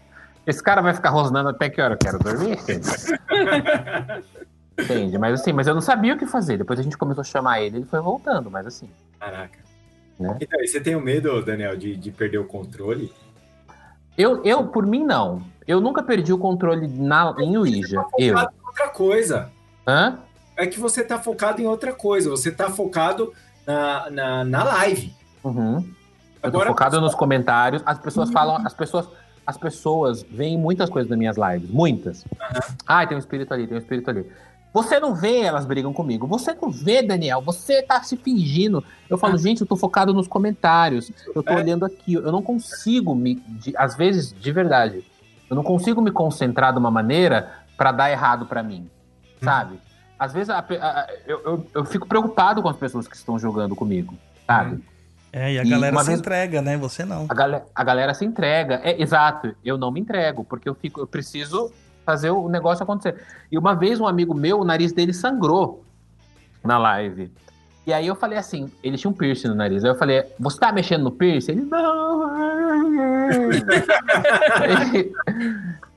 Esse 0.47 0.63
cara 0.63 0.81
vai 0.81 0.95
ficar 0.95 1.11
rosnando 1.11 1.49
até 1.49 1.69
que 1.69 1.79
hora? 1.79 1.93
Eu 1.93 1.97
quero 1.99 2.17
dormir? 2.17 2.57
Entende? 4.79 5.17
Mas 5.17 5.41
assim, 5.41 5.53
mas 5.53 5.67
eu 5.67 5.75
não 5.75 5.81
sabia 5.81 6.15
o 6.15 6.17
que 6.17 6.25
fazer. 6.25 6.57
Depois 6.57 6.79
a 6.79 6.83
gente 6.83 6.97
começou 6.97 7.21
a 7.21 7.25
chamar 7.25 7.61
ele, 7.61 7.77
ele 7.77 7.85
foi 7.85 7.99
voltando, 8.01 8.49
mas 8.49 8.65
assim. 8.65 8.89
Caraca. 9.19 9.59
Né? 10.17 10.37
Então, 10.41 10.59
e 10.61 10.67
você 10.67 10.81
tem 10.81 10.95
o 10.95 11.01
medo, 11.01 11.41
Daniel, 11.43 11.77
de, 11.77 11.95
de 11.95 12.11
perder 12.11 12.39
o 12.39 12.45
controle? 12.45 13.11
Eu, 14.19 14.43
eu, 14.43 14.67
por 14.67 14.85
mim, 14.85 15.01
não. 15.05 15.41
Eu 15.65 15.79
nunca 15.79 16.03
perdi 16.03 16.33
o 16.33 16.37
controle 16.37 16.89
na, 16.89 17.33
em 17.39 17.57
Ouija. 17.57 18.03
Eu. 18.17 18.37
Focado 18.37 18.53
em 18.53 18.67
outra 18.67 18.87
coisa. 18.89 19.49
Hã? 19.87 20.19
É 20.57 20.67
que 20.67 20.77
você 20.77 21.05
tá 21.05 21.17
focado 21.17 21.61
em 21.61 21.65
outra 21.65 21.93
coisa. 21.93 22.29
Você 22.29 22.51
tá 22.51 22.69
focado 22.69 23.33
na, 23.65 24.09
na, 24.09 24.43
na 24.43 24.63
live. 24.65 25.13
Uhum. 25.41 25.77
Eu 26.43 26.49
Agora, 26.49 26.67
focado 26.67 26.99
nos 26.99 27.15
comentários. 27.15 27.81
As 27.85 27.97
pessoas 27.97 28.29
falam, 28.29 28.57
as 28.65 28.73
pessoas, 28.73 29.07
as 29.47 29.57
pessoas 29.57 30.21
veem 30.23 30.57
muitas 30.57 30.89
coisas 30.89 31.09
nas 31.09 31.17
minhas 31.17 31.37
lives, 31.37 31.69
muitas. 31.69 32.25
Ah, 32.85 33.07
tem 33.07 33.15
um 33.15 33.19
espírito 33.19 33.53
ali, 33.53 33.67
tem 33.67 33.77
um 33.77 33.79
espírito 33.79 34.09
ali. 34.09 34.29
Você 34.73 34.99
não 34.99 35.15
vê, 35.15 35.39
elas 35.41 35.65
brigam 35.65 35.91
comigo. 35.91 36.27
Você 36.27 36.55
não 36.61 36.69
vê, 36.69 37.01
Daniel. 37.01 37.41
Você 37.41 37.81
tá 37.81 38.01
se 38.03 38.15
fingindo. 38.15 38.83
Eu 39.09 39.17
falo, 39.17 39.37
gente, 39.37 39.61
eu 39.61 39.67
tô 39.67 39.75
focado 39.75 40.13
nos 40.13 40.27
comentários. 40.27 41.11
Eu 41.35 41.41
tô 41.41 41.53
É. 41.53 41.55
olhando 41.55 41.85
aqui. 41.85 42.13
Eu 42.13 42.31
não 42.31 42.41
consigo 42.41 43.15
me. 43.15 43.35
de- 43.35 43.75
às 43.75 43.95
vezes, 43.95 44.31
de 44.31 44.51
verdade, 44.51 45.03
eu 45.49 45.55
não 45.55 45.63
consigo 45.63 46.01
me 46.01 46.11
concentrar 46.11 46.71
de 46.71 46.77
uma 46.79 46.91
maneira 46.91 47.51
pra 47.75 47.91
dar 47.91 48.11
errado 48.11 48.45
pra 48.45 48.61
mim. 48.61 48.87
Sabe? 49.41 49.79
Às 50.19 50.33
vezes 50.33 50.49
a 50.49 50.59
a- 50.59 51.07
eu, 51.25 51.41
eu, 51.45 51.67
eu 51.75 51.85
fico 51.85 52.05
preocupado 52.07 52.61
com 52.61 52.69
as 52.69 52.75
pessoas 52.77 53.07
que 53.07 53.15
estão 53.15 53.39
jogando 53.39 53.75
comigo. 53.75 54.13
Sabe? 54.45 54.83
É, 55.31 55.53
e 55.53 55.59
a 55.59 55.63
E 55.63 55.69
galera 55.69 55.97
se 55.99 56.05
vez- 56.07 56.19
entrega, 56.19 56.61
né? 56.61 56.75
Você 56.77 57.05
não. 57.05 57.25
A, 57.29 57.33
galera, 57.33 57.65
a 57.73 57.83
galera 57.83 58.13
se 58.13 58.25
entrega. 58.25 58.81
É, 58.83 59.01
exato. 59.01 59.55
Eu 59.63 59.77
não 59.77 59.89
me 59.91 59.99
entrego, 59.99 60.43
porque 60.43 60.67
eu 60.69 60.75
fico, 60.75 60.99
eu 61.01 61.07
preciso 61.07 61.71
fazer 62.09 62.31
o 62.31 62.49
negócio 62.49 62.83
acontecer. 62.83 63.15
E 63.51 63.57
uma 63.57 63.75
vez 63.75 63.99
um 63.99 64.07
amigo 64.07 64.33
meu, 64.33 64.59
o 64.59 64.65
nariz 64.65 64.91
dele 64.91 65.13
sangrou 65.13 65.83
na 66.63 66.77
live. 66.77 67.31
E 67.85 67.93
aí 67.93 68.07
eu 68.07 68.15
falei 68.15 68.37
assim, 68.37 68.71
ele 68.83 68.97
tinha 68.97 69.09
um 69.09 69.13
piercing 69.13 69.47
no 69.49 69.55
nariz. 69.55 69.83
Aí 69.83 69.91
eu 69.91 69.95
falei, 69.95 70.23
você 70.39 70.59
tá 70.59 70.71
mexendo 70.71 71.03
no 71.03 71.11
piercing? 71.11 71.51
Ele, 71.51 71.61
não. 71.61 72.29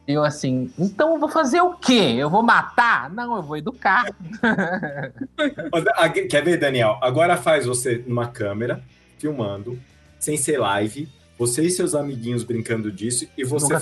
Eu 0.06 0.24
assim, 0.24 0.70
então 0.76 1.14
eu 1.14 1.20
vou 1.20 1.28
fazer 1.28 1.60
o 1.60 1.74
quê? 1.74 2.16
Eu 2.18 2.28
vou 2.28 2.42
matar? 2.42 3.08
Não, 3.10 3.36
eu 3.36 3.42
vou 3.42 3.56
educar. 3.56 4.06
Ó, 5.72 5.80
a- 5.96 6.08
Quer 6.08 6.42
ver, 6.44 6.56
Daniel? 6.58 6.98
Agora 7.00 7.36
faz 7.36 7.66
você 7.66 8.02
numa 8.04 8.26
câmera, 8.26 8.82
filmando, 9.18 9.78
sem 10.18 10.36
ser 10.36 10.58
live, 10.58 11.08
você 11.46 11.62
e 11.62 11.70
seus 11.70 11.94
amiguinhos 11.94 12.44
brincando 12.44 12.90
disso, 12.92 13.26
e 13.36 13.44
você, 13.44 13.64
Nunca 13.74 13.80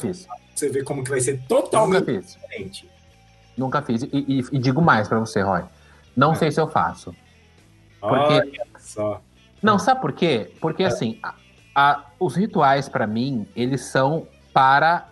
você 0.55 0.69
vê 0.71 0.83
como 0.83 1.05
que 1.05 1.11
vai 1.11 1.21
ser 1.21 1.33
Nunca 1.33 1.47
totalmente 1.49 2.05
fiz. 2.07 2.33
diferente. 2.35 2.91
Nunca 3.57 3.83
fiz. 3.83 4.03
E, 4.05 4.09
e- 4.13 4.45
e 4.53 4.59
digo 4.59 4.81
mais 4.81 5.09
pra 5.09 5.19
você, 5.19 5.43
Roy. 5.43 5.63
Não 6.17 6.35
sei 6.35 6.51
se 6.51 6.61
eu 6.61 6.67
faço. 6.69 7.15
Porque- 8.01 8.35
Olha 8.35 8.53
só. 8.79 9.21
Não, 9.63 9.79
sabe 9.79 10.01
por 10.01 10.13
quê? 10.13 10.51
Porque 10.61 10.83
assim, 10.85 11.19
a- 11.23 11.35
a- 11.75 12.05
os 12.19 12.35
rituais 12.35 12.89
pra 12.89 13.07
mim, 13.07 13.47
eles 13.55 13.83
são 13.85 14.27
para 14.53 15.09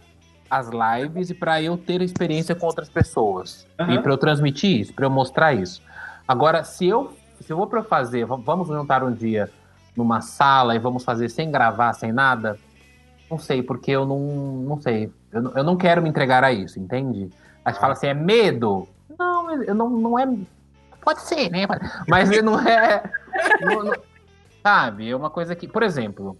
as 0.50 0.68
lives 0.70 1.28
e 1.30 1.34
pra 1.34 1.60
eu 1.62 1.76
ter 1.76 2.00
experiência 2.00 2.54
com 2.54 2.66
outras 2.66 2.88
pessoas. 2.88 3.66
Aham. 3.78 3.94
E 3.94 4.02
pra 4.02 4.12
eu 4.12 4.16
transmitir 4.18 4.80
isso, 4.80 4.94
pra 4.94 5.04
eu 5.06 5.10
mostrar 5.10 5.52
isso. 5.52 5.82
Agora, 6.26 6.64
se 6.64 6.86
eu 6.86 7.12
se 7.40 7.52
eu 7.52 7.56
vou 7.56 7.66
pra 7.68 7.84
fazer, 7.84 8.24
vamos 8.26 8.66
juntar 8.66 9.04
um 9.04 9.12
dia 9.12 9.48
numa 9.98 10.20
sala 10.20 10.76
e 10.76 10.78
vamos 10.78 11.02
fazer 11.02 11.28
sem 11.28 11.50
gravar, 11.50 11.92
sem 11.92 12.12
nada, 12.12 12.56
não 13.28 13.36
sei, 13.36 13.62
porque 13.64 13.90
eu 13.90 14.06
não, 14.06 14.18
não 14.20 14.80
sei. 14.80 15.12
Eu, 15.32 15.52
eu 15.56 15.64
não 15.64 15.76
quero 15.76 16.00
me 16.00 16.08
entregar 16.08 16.44
a 16.44 16.52
isso, 16.52 16.78
entende? 16.78 17.28
Aí 17.64 17.74
você 17.74 17.80
fala 17.80 17.92
assim, 17.94 18.06
é 18.06 18.14
medo? 18.14 18.88
Não, 19.18 19.50
eu 19.64 19.74
não, 19.74 19.90
não 19.90 20.18
é. 20.18 20.26
Pode 21.02 21.20
ser, 21.22 21.50
né? 21.50 21.66
Mas 22.08 22.30
não 22.42 22.58
é. 22.60 23.02
não- 23.60 23.82
não- 23.84 23.94
sabe? 24.62 25.10
É 25.10 25.16
uma 25.16 25.30
coisa 25.30 25.56
que. 25.56 25.66
Por 25.66 25.82
exemplo, 25.82 26.38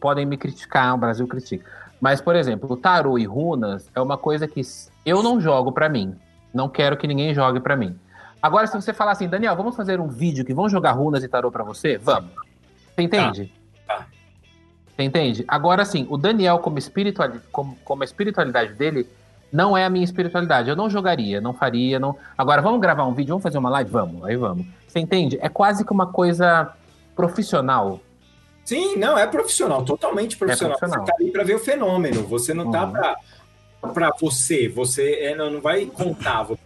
podem 0.00 0.24
me 0.24 0.36
criticar, 0.38 0.94
o 0.94 0.98
Brasil 0.98 1.28
critica. 1.28 1.70
Mas, 2.00 2.20
por 2.22 2.34
exemplo, 2.34 2.72
o 2.72 2.76
tarô 2.76 3.18
e 3.18 3.26
runas 3.26 3.90
é 3.94 4.00
uma 4.00 4.16
coisa 4.16 4.48
que 4.48 4.62
eu 5.04 5.22
não 5.22 5.38
jogo 5.38 5.70
pra 5.72 5.88
mim. 5.90 6.16
Não 6.54 6.68
quero 6.70 6.96
que 6.96 7.06
ninguém 7.06 7.34
jogue 7.34 7.60
pra 7.60 7.76
mim. 7.76 7.94
Agora, 8.42 8.66
se 8.66 8.74
você 8.74 8.92
falar 8.92 9.12
assim, 9.12 9.28
Daniel, 9.28 9.54
vamos 9.56 9.76
fazer 9.76 10.00
um 10.00 10.08
vídeo 10.08 10.44
que 10.44 10.54
vão 10.54 10.68
jogar 10.68 10.92
runas 10.92 11.22
e 11.22 11.28
tarô 11.28 11.50
pra 11.50 11.62
você? 11.62 11.98
Vamos. 11.98 12.30
Você 12.94 13.02
entende? 13.02 13.52
Tá. 13.86 14.06
Você 14.96 15.02
entende? 15.02 15.44
Agora, 15.46 15.82
assim, 15.82 16.06
o 16.08 16.16
Daniel, 16.16 16.58
como, 16.58 16.78
espirituali 16.78 17.40
como, 17.52 17.76
como 17.84 18.02
a 18.02 18.04
espiritualidade 18.04 18.72
dele, 18.74 19.06
não 19.52 19.76
é 19.76 19.84
a 19.84 19.90
minha 19.90 20.04
espiritualidade. 20.04 20.70
Eu 20.70 20.76
não 20.76 20.88
jogaria, 20.88 21.40
não 21.40 21.52
faria, 21.52 21.98
não. 21.98 22.16
Agora, 22.36 22.62
vamos 22.62 22.80
gravar 22.80 23.06
um 23.06 23.12
vídeo, 23.12 23.30
vamos 23.30 23.42
fazer 23.42 23.58
uma 23.58 23.70
live? 23.70 23.90
Vamos, 23.90 24.24
aí 24.24 24.36
vamos. 24.36 24.66
Você 24.86 24.98
entende? 25.00 25.38
É 25.42 25.48
quase 25.48 25.84
que 25.84 25.92
uma 25.92 26.06
coisa 26.06 26.72
profissional. 27.14 28.00
Sim, 28.64 28.96
não, 28.96 29.18
é 29.18 29.26
profissional, 29.26 29.84
totalmente 29.84 30.36
profissional. 30.36 30.78
profissional. 30.78 31.06
Você 31.06 31.12
tá 31.12 31.18
ali 31.20 31.30
pra 31.32 31.44
ver 31.44 31.54
o 31.54 31.58
fenômeno, 31.58 32.22
você 32.22 32.54
não 32.54 32.70
tá 32.70 32.84
Uhum. 32.84 32.92
pra, 32.92 33.16
pra 33.92 34.12
você, 34.20 34.68
você 34.68 35.14
é, 35.14 35.34
não, 35.34 35.50
não 35.50 35.60
vai 35.60 35.86
contar, 35.86 36.44
você 36.44 36.60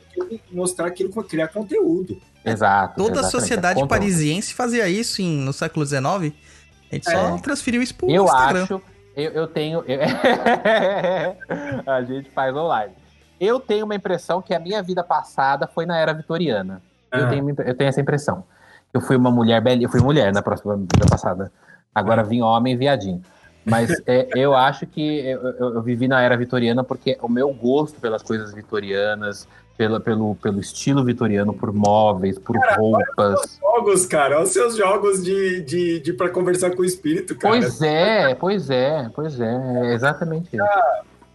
mostrar 0.52 0.86
aquilo, 0.86 1.10
criar 1.24 1.48
conteúdo. 1.48 2.20
Exato. 2.44 2.96
Toda 3.02 3.20
a 3.20 3.24
sociedade 3.24 3.80
Conta- 3.80 3.94
parisiense 3.94 4.52
fazia 4.54 4.88
isso 4.88 5.22
em- 5.22 5.38
no 5.38 5.52
século 5.52 5.84
XIX. 5.86 6.32
A 6.90 6.94
gente 6.94 7.10
só 7.10 7.36
É. 7.36 7.38
transferiu 7.40 7.82
isso 7.82 7.94
pro 7.94 8.10
Eu 8.10 8.24
Instagram. 8.24 8.62
acho, 8.64 8.82
eu, 9.16 9.30
eu 9.32 9.46
tenho. 9.46 9.82
eu- 9.86 10.00
a 11.86 12.02
gente 12.02 12.30
faz 12.30 12.54
online. 12.54 12.92
Eu 13.40 13.58
tenho 13.60 13.84
uma 13.84 13.94
impressão 13.94 14.40
que 14.40 14.54
a 14.54 14.60
minha 14.60 14.82
vida 14.82 15.02
passada 15.02 15.66
foi 15.66 15.86
na 15.86 15.98
era 15.98 16.12
vitoriana. 16.12 16.80
Eu, 17.12 17.24
Ah. 17.26 17.28
tenho, 17.28 17.48
eu 17.50 17.74
tenho 17.74 17.88
essa 17.88 18.00
impressão. 18.00 18.44
Eu 18.92 19.00
fui 19.00 19.16
uma 19.16 19.30
mulher 19.30 19.60
bela, 19.60 19.82
eu 19.82 19.88
fui 19.88 20.00
mulher 20.00 20.32
na 20.32 20.40
próxima 20.42 20.76
vida 20.76 21.06
passada. 21.08 21.50
Agora 21.94 22.22
vim 22.22 22.42
homem 22.42 22.76
viadinho. 22.76 23.22
Mas 23.64 23.90
é, 24.06 24.28
eu 24.36 24.54
acho 24.54 24.86
que 24.86 25.20
eu, 25.20 25.40
eu- 25.42 25.74
eu 25.76 25.82
vivi 25.82 26.06
na 26.06 26.20
era 26.20 26.36
vitoriana 26.36 26.84
porque 26.84 27.18
o 27.22 27.28
meu 27.28 27.52
gosto 27.52 27.98
pelas 28.00 28.22
coisas 28.22 28.52
vitorianas, 28.54 29.48
pela, 29.76 29.98
pelo, 30.00 30.34
pelo 30.36 30.60
estilo 30.60 31.04
vitoriano, 31.04 31.52
por 31.52 31.72
móveis, 31.72 32.38
por 32.38 32.56
roupas. 32.76 33.58
Jogos, 33.60 34.06
cara, 34.06 34.36
olha 34.36 34.44
os 34.44 34.50
seus 34.50 34.76
jogos 34.76 35.22
de, 35.22 35.62
de, 35.62 36.00
de 36.00 36.12
para 36.12 36.28
conversar 36.30 36.74
com 36.74 36.82
o 36.82 36.84
espírito, 36.84 37.36
cara. 37.36 37.58
Pois 37.58 37.82
é, 37.82 38.34
pois 38.34 38.70
é, 38.70 39.10
pois 39.14 39.40
é, 39.40 39.88
é 39.90 39.94
exatamente 39.94 40.56
isso. 40.56 40.64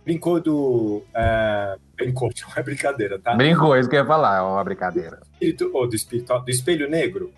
Brincou 0.06 0.40
do. 0.40 1.04
é, 1.14 1.76
brincou, 1.96 2.30
não 2.48 2.54
é 2.56 2.64
brincadeira, 2.64 3.20
tá? 3.20 3.36
Brincou, 3.36 3.78
isso 3.78 3.90
que 3.90 3.96
eu 3.96 4.00
ia 4.00 4.06
falar, 4.06 4.38
é 4.38 4.42
uma 4.42 4.64
brincadeira. 4.64 5.20
Espírito, 5.34 5.70
ou 5.74 5.88
do 5.88 5.96
espírito, 5.96 6.40
do 6.40 6.50
espelho 6.50 6.90
negro. 6.90 7.32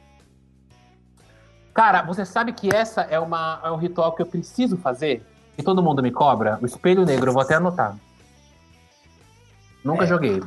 Cara, 1.74 2.02
você 2.04 2.26
sabe 2.26 2.54
que 2.54 2.74
essa 2.74 3.02
é, 3.02 3.20
uma, 3.20 3.60
é 3.64 3.72
um 3.72 3.78
ritual 3.78 4.14
que 4.14 4.22
eu 4.22 4.26
preciso 4.26 4.78
fazer? 4.78 5.26
E 5.58 5.64
todo 5.64 5.82
mundo 5.82 6.04
me 6.04 6.12
cobra? 6.12 6.60
O 6.62 6.66
espelho 6.66 7.06
negro, 7.06 7.30
eu 7.30 7.34
vou 7.34 7.42
até 7.42 7.56
anotar. 7.56 7.96
Nunca 9.84 10.04
É. 10.04 10.08
joguei. 10.08 10.42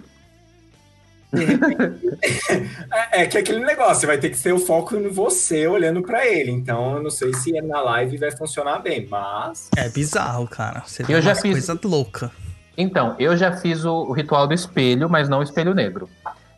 É, 3.12 3.22
é 3.22 3.26
que 3.26 3.38
aquele 3.38 3.64
negócio, 3.64 4.06
vai 4.06 4.18
ter 4.18 4.30
que 4.30 4.40
ter 4.40 4.52
o 4.52 4.58
foco 4.58 4.96
em 4.96 5.08
você 5.08 5.66
olhando 5.66 6.02
pra 6.02 6.26
ele. 6.26 6.50
Então, 6.50 6.96
eu 6.96 7.02
não 7.02 7.10
sei 7.10 7.32
se 7.34 7.52
na 7.62 7.80
live 7.80 8.16
vai 8.18 8.30
funcionar 8.30 8.78
bem, 8.80 9.06
mas. 9.10 9.68
É 9.76 9.88
bizarro, 9.88 10.46
cara. 10.48 10.82
Você 10.86 11.04
Eu 11.08 11.20
já 11.20 11.34
fiz- 11.34 11.52
coisa 11.66 11.78
louca. 11.84 12.30
Então, 12.76 13.14
eu 13.18 13.36
já 13.36 13.52
fiz 13.56 13.84
o, 13.84 13.92
o 13.92 14.12
ritual 14.12 14.46
do 14.46 14.54
espelho, 14.54 15.08
mas 15.08 15.28
não 15.28 15.38
o 15.38 15.42
espelho 15.42 15.74
negro. 15.74 16.08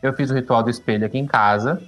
Eu 0.01 0.13
fiz 0.13 0.31
o 0.31 0.33
ritual 0.33 0.63
do 0.63 0.69
espelho 0.69 1.05
aqui 1.05 1.17
em 1.17 1.27
casa. 1.27 1.81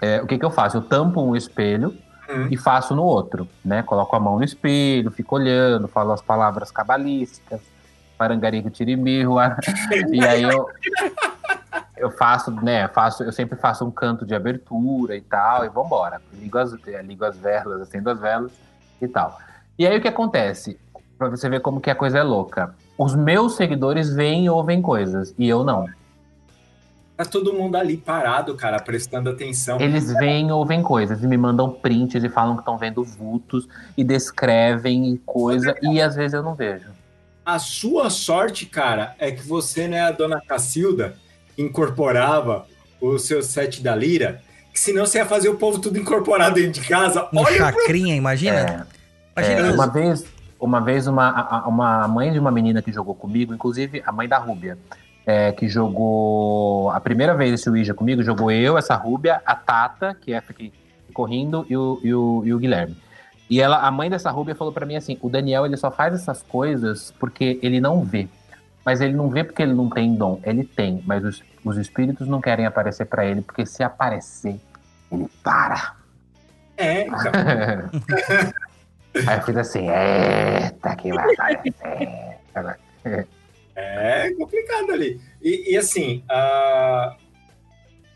É, 0.00 0.20
o 0.22 0.26
que, 0.26 0.38
que 0.38 0.44
eu 0.44 0.50
faço? 0.50 0.76
Eu 0.78 0.82
tampo 0.82 1.20
um 1.20 1.34
espelho 1.36 1.94
Hum. 2.32 2.46
e 2.48 2.56
faço 2.56 2.94
no 2.94 3.02
outro, 3.02 3.48
né? 3.64 3.82
Coloco 3.82 4.14
a 4.14 4.20
mão 4.20 4.38
no 4.38 4.44
espelho, 4.44 5.10
fico 5.10 5.34
olhando, 5.34 5.88
falo 5.88 6.12
as 6.12 6.22
palavras 6.22 6.70
cabalísticas, 6.70 7.60
Parangarico 8.16 8.70
Tirimirua. 8.70 9.56
e 10.12 10.24
aí 10.24 10.44
eu, 10.44 10.68
eu 12.00 12.10
faço, 12.10 12.50
né, 12.50 12.88
faço, 12.88 13.22
eu 13.22 13.32
sempre 13.32 13.56
faço 13.58 13.84
um 13.84 13.90
canto 13.90 14.24
de 14.24 14.34
abertura 14.34 15.14
e 15.14 15.20
tal, 15.20 15.64
e 15.64 15.68
vambora. 15.68 16.20
Ligo 16.32 16.58
as, 16.58 16.72
eh, 16.86 17.02
ligo 17.02 17.24
as 17.24 17.36
velas, 17.36 17.82
acendo 17.82 18.10
as 18.10 18.18
velas 18.18 18.50
e 19.00 19.06
tal. 19.06 19.38
E 19.78 19.86
aí 19.86 19.98
o 19.98 20.00
que 20.00 20.08
acontece? 20.08 20.78
Pra 21.18 21.28
você 21.28 21.48
ver 21.48 21.60
como 21.60 21.80
que 21.80 21.90
a 21.90 21.94
coisa 21.94 22.18
é 22.18 22.22
louca. 22.22 22.74
Os 22.96 23.14
meus 23.14 23.56
seguidores 23.56 24.12
veem 24.12 24.46
e 24.46 24.50
ouvem 24.50 24.80
coisas, 24.80 25.34
e 25.38 25.48
eu 25.48 25.62
não. 25.62 25.86
Tá 27.16 27.26
todo 27.26 27.52
mundo 27.52 27.76
ali 27.76 27.98
parado, 27.98 28.54
cara, 28.54 28.80
prestando 28.80 29.28
atenção. 29.28 29.78
Eles 29.78 30.10
veem 30.14 30.48
e 30.48 30.52
ouvem 30.52 30.82
coisas, 30.82 31.22
e 31.22 31.26
me 31.26 31.36
mandam 31.36 31.70
prints 31.70 32.24
e 32.24 32.28
falam 32.30 32.54
que 32.54 32.62
estão 32.62 32.78
vendo 32.78 33.04
vultos, 33.04 33.68
e 33.94 34.02
descrevem 34.02 35.20
coisa, 35.26 35.74
e 35.82 36.00
às 36.00 36.14
vezes 36.14 36.32
eu 36.32 36.42
não 36.42 36.54
vejo. 36.54 36.88
A 37.44 37.58
sua 37.58 38.08
sorte, 38.08 38.64
cara, 38.64 39.14
é 39.18 39.30
que 39.30 39.46
você 39.46 39.86
não 39.86 39.96
é 39.96 40.00
a 40.00 40.10
dona 40.10 40.40
Cacilda 40.40 41.14
incorporava 41.62 42.66
o 43.00 43.18
seu 43.18 43.42
set 43.42 43.82
da 43.82 43.94
lira, 43.94 44.40
que 44.72 44.78
senão 44.80 45.06
você 45.06 45.18
ia 45.18 45.26
fazer 45.26 45.48
o 45.48 45.56
povo 45.56 45.78
tudo 45.78 45.98
incorporado 45.98 46.54
dentro 46.56 46.80
de 46.80 46.88
casa. 46.88 47.28
Um 47.32 47.38
Olha 47.40 47.54
o 47.54 47.56
chacrinha, 47.56 48.14
imagina? 48.14 48.86
Imagina 49.36 49.60
É, 49.60 49.68
os- 49.68 49.74
uma 49.74 49.86
vez, 49.86 50.24
uma 50.60 50.80
vez 50.80 51.06
uma, 51.06 51.66
uma 51.66 52.08
mãe 52.08 52.32
de 52.32 52.38
uma 52.38 52.50
menina 52.50 52.82
que 52.82 52.92
jogou 52.92 53.14
comigo, 53.14 53.54
inclusive 53.54 54.02
a 54.06 54.12
mãe 54.12 54.28
da 54.28 54.38
Rúbia, 54.38 54.78
é, 55.26 55.52
que 55.52 55.68
jogou 55.68 56.90
a 56.90 57.00
primeira 57.00 57.34
vez 57.34 57.52
esse 57.54 57.68
Ouija 57.70 57.94
comigo, 57.94 58.22
jogou 58.22 58.50
eu, 58.50 58.76
essa 58.76 58.94
Rúbia, 58.94 59.40
a 59.44 59.54
Tata, 59.54 60.16
que 60.20 60.32
é 60.32 60.40
que 60.40 60.72
ficou 61.06 61.24
rindo, 61.24 61.66
e 61.68 61.76
o, 61.76 62.00
e 62.02 62.14
o, 62.14 62.42
e 62.44 62.54
o 62.54 62.58
Guilherme. 62.58 62.96
E 63.48 63.60
ela, 63.60 63.78
a 63.80 63.90
mãe 63.90 64.08
dessa 64.08 64.30
Rúbia 64.30 64.54
falou 64.54 64.72
pra 64.72 64.86
mim 64.86 64.94
assim: 64.96 65.18
o 65.20 65.28
Daniel 65.28 65.66
ele 65.66 65.76
só 65.76 65.90
faz 65.90 66.14
essas 66.14 66.42
coisas 66.42 67.12
porque 67.18 67.58
ele 67.62 67.80
não 67.80 68.04
vê. 68.04 68.28
Mas 68.84 69.00
ele 69.00 69.12
não 69.12 69.28
vê 69.28 69.42
porque 69.44 69.62
ele 69.62 69.74
não 69.74 69.90
tem 69.90 70.14
dom, 70.14 70.40
ele 70.44 70.64
tem, 70.64 71.02
mas 71.06 71.22
os, 71.24 71.42
os 71.64 71.76
espíritos 71.76 72.28
não 72.28 72.40
querem 72.40 72.66
aparecer 72.66 73.06
pra 73.06 73.24
ele, 73.24 73.42
porque 73.42 73.66
se 73.66 73.82
aparecer, 73.82 74.60
ele 75.10 75.28
para. 75.42 75.96
É, 76.76 77.06
então. 77.06 77.20
Aí 79.26 79.38
eu 79.38 79.42
fiz 79.42 79.56
assim, 79.56 79.88
eita, 79.88 80.94
que 80.96 81.12
vai 81.12 81.34
aparecer. 81.34 83.28
É 83.82 84.30
complicado 84.34 84.92
ali. 84.92 85.18
E, 85.40 85.72
e 85.72 85.76
assim, 85.76 86.22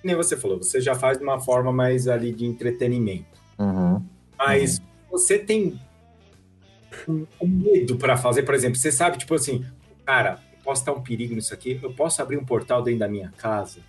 que 0.00 0.06
nem 0.06 0.14
você 0.14 0.36
falou, 0.36 0.58
você 0.58 0.80
já 0.80 0.94
faz 0.94 1.16
de 1.16 1.24
uma 1.24 1.40
forma 1.40 1.72
mais 1.72 2.06
ali 2.06 2.32
de 2.32 2.44
entretenimento. 2.44 3.40
Uhum. 3.58 4.04
Mas 4.36 4.82
você 5.10 5.38
tem 5.38 5.80
um, 7.08 7.26
medo 7.42 7.96
para 7.96 8.16
fazer, 8.16 8.42
por 8.42 8.54
exemplo, 8.54 8.76
você 8.76 8.92
sabe, 8.92 9.18
tipo 9.18 9.34
assim, 9.34 9.64
cara, 10.04 10.38
posso 10.64 10.82
estar 10.82 10.92
um 10.92 11.00
perigo 11.00 11.34
nisso 11.34 11.52
aqui, 11.52 11.78
eu 11.82 11.92
posso 11.92 12.20
abrir 12.22 12.36
um 12.38 12.44
portal 12.44 12.82
dentro 12.82 13.00
da 13.00 13.08
minha 13.08 13.30
casa. 13.36 13.80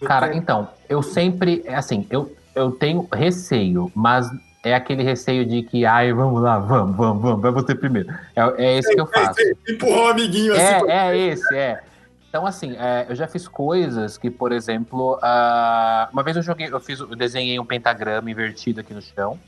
Eu 0.00 0.06
Cara, 0.08 0.34
então, 0.36 0.68
eu 0.88 1.02
sempre, 1.02 1.62
é 1.64 1.74
assim, 1.74 2.06
eu, 2.10 2.34
eu 2.54 2.70
tenho 2.70 3.06
receio, 3.12 3.90
mas 3.94 4.28
é 4.64 4.74
aquele 4.74 5.02
receio 5.02 5.46
de 5.46 5.62
que, 5.62 5.84
ai, 5.84 6.12
vamos 6.12 6.42
lá, 6.42 6.58
vamos, 6.58 6.96
vamos, 6.96 7.22
vamos, 7.22 7.40
vai 7.40 7.50
você 7.52 7.74
primeiro. 7.74 8.12
É, 8.36 8.42
é 8.64 8.78
esse 8.78 8.94
que 8.94 9.00
eu 9.00 9.06
faço. 9.06 9.40
Empurrou 9.68 10.06
um 10.06 10.08
amiguinho 10.08 10.52
assim. 10.54 10.84
pra- 10.84 10.92
É, 10.92 11.08
é 11.08 11.16
esse, 11.16 11.54
é. 11.56 11.80
Então, 12.28 12.44
assim, 12.46 12.76
é, 12.76 13.06
eu 13.08 13.14
já 13.14 13.26
fiz 13.26 13.48
coisas 13.48 14.18
que, 14.18 14.30
por 14.30 14.52
exemplo, 14.52 15.18
ah, 15.22 16.08
uma 16.12 16.22
vez 16.22 16.36
eu 16.36 16.42
joguei, 16.42 16.68
eu 16.70 16.78
fiz, 16.78 17.00
eu 17.00 17.16
desenhei 17.16 17.58
um 17.58 17.64
pentagrama 17.64 18.30
invertido 18.30 18.80
aqui 18.80 18.92
no 18.92 19.00
chão. 19.00 19.38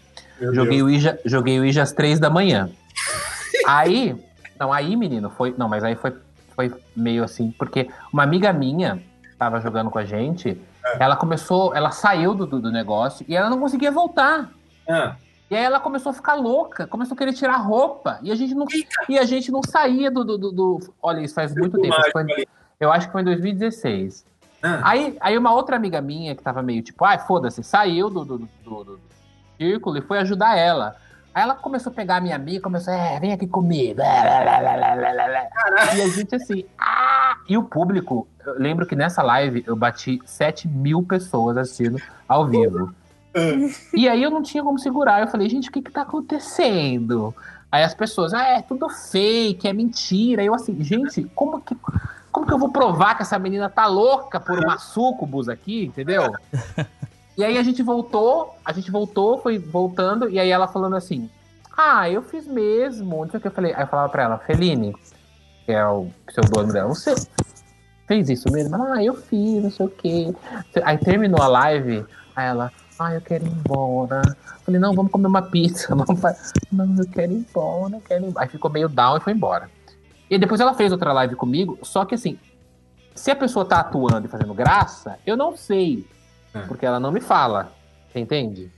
Meu 0.41 0.55
Joguei 0.55 0.79
Deus. 0.79 0.89
o, 0.89 0.91
Ija, 0.91 1.19
joguei 1.27 1.61
o 1.61 1.65
Ija 1.65 1.83
às 1.83 1.93
três 1.93 2.19
da 2.19 2.31
manhã. 2.31 2.71
aí, 3.69 4.17
não, 4.59 4.73
aí, 4.73 4.97
menino, 4.97 5.29
foi. 5.29 5.55
Não, 5.59 5.69
mas 5.69 5.85
aí 5.85 5.95
foi, 5.95 6.15
foi 6.69 6.81
meio 6.95 7.25
assim, 7.25 7.51
porque 7.53 7.89
uma 8.13 8.23
amiga 8.23 8.53
minha 8.53 9.03
tava 9.39 9.61
jogando 9.61 9.91
com 9.91 9.99
a 9.99 10.05
gente, 10.05 10.61
ela 10.99 11.17
começou, 11.17 11.75
ela 11.75 11.91
saiu 11.91 12.35
do, 12.35 12.47
do 12.47 12.71
negócio 12.71 13.25
e 13.29 13.35
ela 13.35 13.49
não 13.49 13.59
conseguia 13.59 13.91
voltar. 13.91 14.51
Ah, 14.89 15.17
E 15.51 15.57
aí 15.57 15.65
ela 15.65 15.81
começou 15.81 16.11
a 16.11 16.13
ficar 16.13 16.35
louca, 16.35 16.87
começou 16.87 17.15
a 17.15 17.19
querer 17.19 17.33
tirar 17.33 17.55
a 17.55 17.59
roupa. 17.59 18.19
E 18.23 18.31
a 18.31 18.35
gente 18.35 18.55
não, 18.55 18.67
e 19.09 19.19
a 19.19 19.25
gente 19.25 19.51
não 19.51 19.63
saía 19.63 20.11
do, 20.11 20.23
do, 20.25 20.37
do- 20.37 20.53
do- 20.53 20.95
Olha, 21.03 21.21
isso 21.21 21.35
faz 21.35 21.55
muito 21.55 21.81
tempo. 21.81 21.95
isso 21.99 22.11
foi- 22.13 22.47
eu 22.79 22.93
acho 22.93 23.07
que 23.07 23.13
foi 23.13 23.23
em 23.23 23.25
2016. 23.25 24.25
ah. 24.63 24.81
Aí, 24.85 25.17
aí 25.21 25.39
uma 25.39 25.55
outra 25.55 25.77
amiga 25.77 26.01
minha 26.03 26.35
que 26.35 26.43
tava 26.43 26.63
meio 26.63 26.83
tipo, 26.83 27.03
ai, 27.05 27.19
foda-se, 27.19 27.63
saiu 27.63 28.11
do, 28.11 28.25
do, 28.25 28.39
do, 28.39 28.49
do- 28.65 28.85
do 28.85 29.01
círculo 29.57 29.97
e 29.97 30.03
foi 30.03 30.19
ajudar 30.19 30.57
ela. 30.59 30.97
Aí 31.33 31.43
ela 31.43 31.55
começou 31.55 31.93
a 31.93 31.95
pegar 31.95 32.17
a 32.17 32.21
minha 32.21 32.35
amiga, 32.35 32.61
começou, 32.61 32.93
é, 32.93 33.21
vem 33.21 33.33
aqui 33.33 33.47
comigo. 33.47 34.01
E 35.97 36.03
a 36.03 36.09
gente 36.09 36.35
assim, 36.35 36.65
ah! 36.79 37.37
E 37.49 37.57
o 37.57 37.63
público, 37.63 38.27
eu 38.45 38.59
lembro 38.59 38.85
que 38.87 38.97
nessa 38.97 39.23
live 39.23 39.63
eu 39.67 39.77
bati 39.77 40.21
7 40.25 40.67
mil 40.67 41.03
pessoas 41.03 41.57
assistindo 41.57 42.01
ao 42.29 42.47
vivo. 42.47 42.95
E 43.95 44.09
aí 44.09 44.25
eu 44.25 44.31
não 44.31 44.43
tinha 44.43 44.61
como 44.61 44.77
segurar. 44.77 45.21
Eu 45.21 45.29
falei, 45.29 45.49
gente, 45.49 45.69
o 45.69 45.73
que 45.73 45.81
que 45.81 45.93
tá 45.93 46.03
acontecendo? 46.03 47.33
Aí 47.71 47.85
as 47.85 47.95
pessoas, 47.95 48.35
ah, 48.35 48.45
é 48.45 48.61
tudo 48.63 48.89
fake, 48.89 49.69
é 49.69 49.73
mentira. 49.73 50.43
Eu 50.43 50.53
assim, 50.53 50.83
gente, 50.83 51.23
como 51.33 51.61
que, 51.61 51.77
como 52.33 52.45
que 52.45 52.53
eu 52.53 52.59
vou 52.59 52.71
provar 52.71 53.15
que 53.15 53.23
essa 53.23 53.39
menina 53.39 53.71
tá 53.71 53.87
louca 53.87 54.41
por 54.41 54.59
uma 54.65 54.79
sucubus 54.79 55.49
aqui, 55.49 55.85
entendeu? 55.85 56.33
E 57.37 57.45
aí 57.45 57.57
a 57.57 57.63
gente 57.63 57.83
voltou, 57.83 58.55
a 58.65 58.73
gente 58.73 58.91
voltou, 58.91 59.39
foi 59.39 59.59
voltando, 59.59 60.29
e 60.29 60.39
aí 60.39 60.51
ela 60.51 60.69
falando 60.69 60.97
assim, 60.97 61.31
ah, 61.77 62.09
eu 62.11 62.23
fiz 62.23 62.47
mesmo, 62.47 63.25
não 63.25 63.31
sei 63.31 63.39
o 63.39 63.41
que 63.41 63.49
eu 63.49 63.53
falei. 63.53 63.73
Aí 63.75 63.83
eu 63.83 63.87
falava 63.87 64.09
pra 64.11 64.25
ela, 64.25 64.39
Feline, 64.39 64.95
que 65.65 65.73
é 65.73 65.87
o 65.87 66.09
pseudônimo 66.27 66.73
dela, 66.73 66.89
você 66.89 67.15
fez 68.07 68.29
isso 68.29 68.51
mesmo? 68.53 68.77
Ah, 68.83 69.03
eu 69.03 69.15
fiz, 69.15 69.63
não 69.63 69.71
sei 69.71 69.87
o 69.87 69.89
que. 69.89 70.35
Aí 70.85 70.99
terminou 70.99 71.41
a 71.41 71.47
live, 71.47 72.05
aí 72.37 72.49
ela, 72.49 72.71
ah, 72.99 73.15
eu 73.15 73.21
quero 73.21 73.47
ir 73.47 73.51
embora. 73.53 74.21
Falei, 74.65 74.79
não, 74.81 74.93
vamos 74.95 75.11
comer 75.11 75.29
uma 75.29 75.43
pizza. 75.43 75.89
Vamos 75.95 76.21
fa- 76.21 76.37
Não, 76.71 76.95
eu 76.99 77.09
quero 77.09 77.33
ir 77.33 77.37
embora, 77.37 77.95
eu 77.97 78.01
quero 78.03 78.25
ir 78.25 78.29
embora. 78.29 78.45
Aí 78.45 78.51
ficou 78.51 78.71
meio 78.71 78.89
down 78.89 79.17
e 79.17 79.21
foi 79.21 79.33
embora. 79.33 79.71
E 80.29 80.39
depois 80.39 80.61
ela 80.61 80.75
fez 80.75 80.93
outra 80.93 81.13
live 81.13 81.35
comigo, 81.35 81.79
só 81.83 82.05
que 82.05 82.15
assim, 82.15 82.39
se 83.15 83.31
a 83.31 83.37
pessoa 83.37 83.65
tá 83.65 83.81
atuando 83.81 84.27
e 84.27 84.31
fazendo 84.31 84.53
graça, 84.55 85.19
eu 85.27 85.37
não 85.37 85.57
sei. 85.57 86.07
É. 86.55 86.61
Porque 86.61 86.85
ela 86.87 86.99
não 87.01 87.13
me 87.13 87.21
fala. 87.21 87.73
Você 88.13 88.19
entende? 88.21 88.71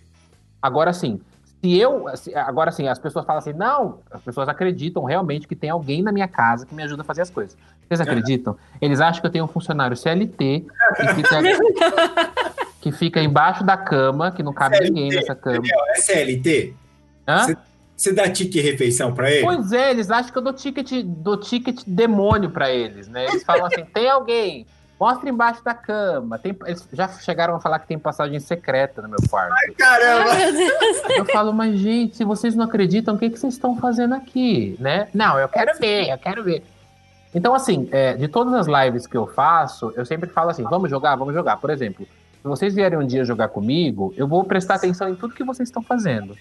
Agora 0.60 0.92
sim, 0.92 1.20
se 1.62 1.76
eu. 1.78 2.06
Agora 2.36 2.70
sim, 2.70 2.86
as 2.88 2.98
pessoas 2.98 3.24
falam 3.24 3.38
assim, 3.38 3.52
não, 3.52 4.00
as 4.10 4.20
pessoas 4.22 4.48
acreditam 4.48 5.04
realmente 5.04 5.48
que 5.48 5.56
tem 5.56 5.70
alguém 5.70 6.02
na 6.02 6.12
minha 6.12 6.28
casa 6.28 6.66
que 6.66 6.74
me 6.74 6.82
ajuda 6.82 7.02
a 7.02 7.04
fazer 7.04 7.22
as 7.22 7.30
coisas. 7.30 7.56
Vocês 7.88 8.00
acreditam? 8.00 8.56
Eles 8.80 9.00
acham 9.00 9.20
que 9.20 9.26
eu 9.26 9.30
tenho 9.30 9.44
um 9.44 9.48
funcionário 9.48 9.96
CLT 9.96 10.64
que 10.96 11.14
fica, 11.14 11.38
que 12.80 12.92
fica 12.92 13.20
embaixo 13.22 13.64
da 13.64 13.76
cama, 13.76 14.30
que 14.30 14.42
não 14.42 14.52
cabe 14.52 14.78
ninguém 14.80 15.10
nessa 15.10 15.34
cama. 15.34 15.62
É 15.90 15.94
CLT? 16.00 16.74
Hã? 17.28 17.38
Você- 17.44 17.56
Você 17.96 18.12
dá 18.12 18.28
tique 18.30 18.60
refeição 18.60 19.14
pra 19.14 19.30
ele? 19.30 19.44
Pois 19.44 19.72
é, 19.72 19.90
eles 19.90 20.10
acham 20.10 20.32
que 20.32 20.38
eu 20.38 20.42
dou 20.42 20.52
ticket, 20.52 20.90
dou 21.04 21.36
ticket 21.36 21.82
demônio 21.86 22.50
pra 22.50 22.70
eles, 22.70 23.06
né? 23.08 23.26
Eles 23.26 23.44
falam 23.44 23.66
assim: 23.66 23.84
tem 23.84 24.08
alguém, 24.08 24.66
mostra 25.02 25.28
embaixo 25.28 25.64
da 25.64 25.74
cama. 25.74 26.38
Tem, 26.38 26.56
eles 26.64 26.88
já 26.92 27.08
chegaram 27.08 27.56
a 27.56 27.60
falar 27.60 27.80
que 27.80 27.88
tem 27.88 27.98
passagem 27.98 28.38
secreta 28.38 29.02
no 29.02 29.08
meu 29.08 29.18
quarto. 29.28 29.52
Caramba! 29.76 30.30
Eu 31.16 31.24
falo, 31.24 31.52
mas 31.52 31.76
gente, 31.76 32.16
se 32.16 32.24
vocês 32.24 32.54
não 32.54 32.66
acreditam, 32.66 33.16
o 33.16 33.18
que, 33.18 33.28
que 33.28 33.36
vocês 33.36 33.54
estão 33.54 33.76
fazendo 33.76 34.14
aqui, 34.14 34.76
né? 34.78 35.08
Não, 35.12 35.40
eu 35.40 35.48
quero 35.48 35.76
ver, 35.76 36.08
eu 36.08 36.18
quero 36.18 36.44
ver. 36.44 36.62
Então, 37.34 37.52
assim, 37.52 37.88
é, 37.90 38.14
de 38.14 38.28
todas 38.28 38.54
as 38.54 38.66
lives 38.68 39.04
que 39.04 39.16
eu 39.16 39.26
faço, 39.26 39.92
eu 39.96 40.06
sempre 40.06 40.30
falo 40.30 40.50
assim: 40.50 40.62
vamos 40.62 40.88
jogar, 40.88 41.16
vamos 41.16 41.34
jogar. 41.34 41.56
Por 41.56 41.70
exemplo, 41.70 42.06
se 42.40 42.46
vocês 42.46 42.72
vierem 42.72 42.96
um 42.96 43.06
dia 43.06 43.24
jogar 43.24 43.48
comigo, 43.48 44.14
eu 44.16 44.28
vou 44.28 44.44
prestar 44.44 44.76
atenção 44.76 45.08
em 45.08 45.16
tudo 45.16 45.34
que 45.34 45.42
vocês 45.42 45.68
estão 45.68 45.82
fazendo. 45.82 46.36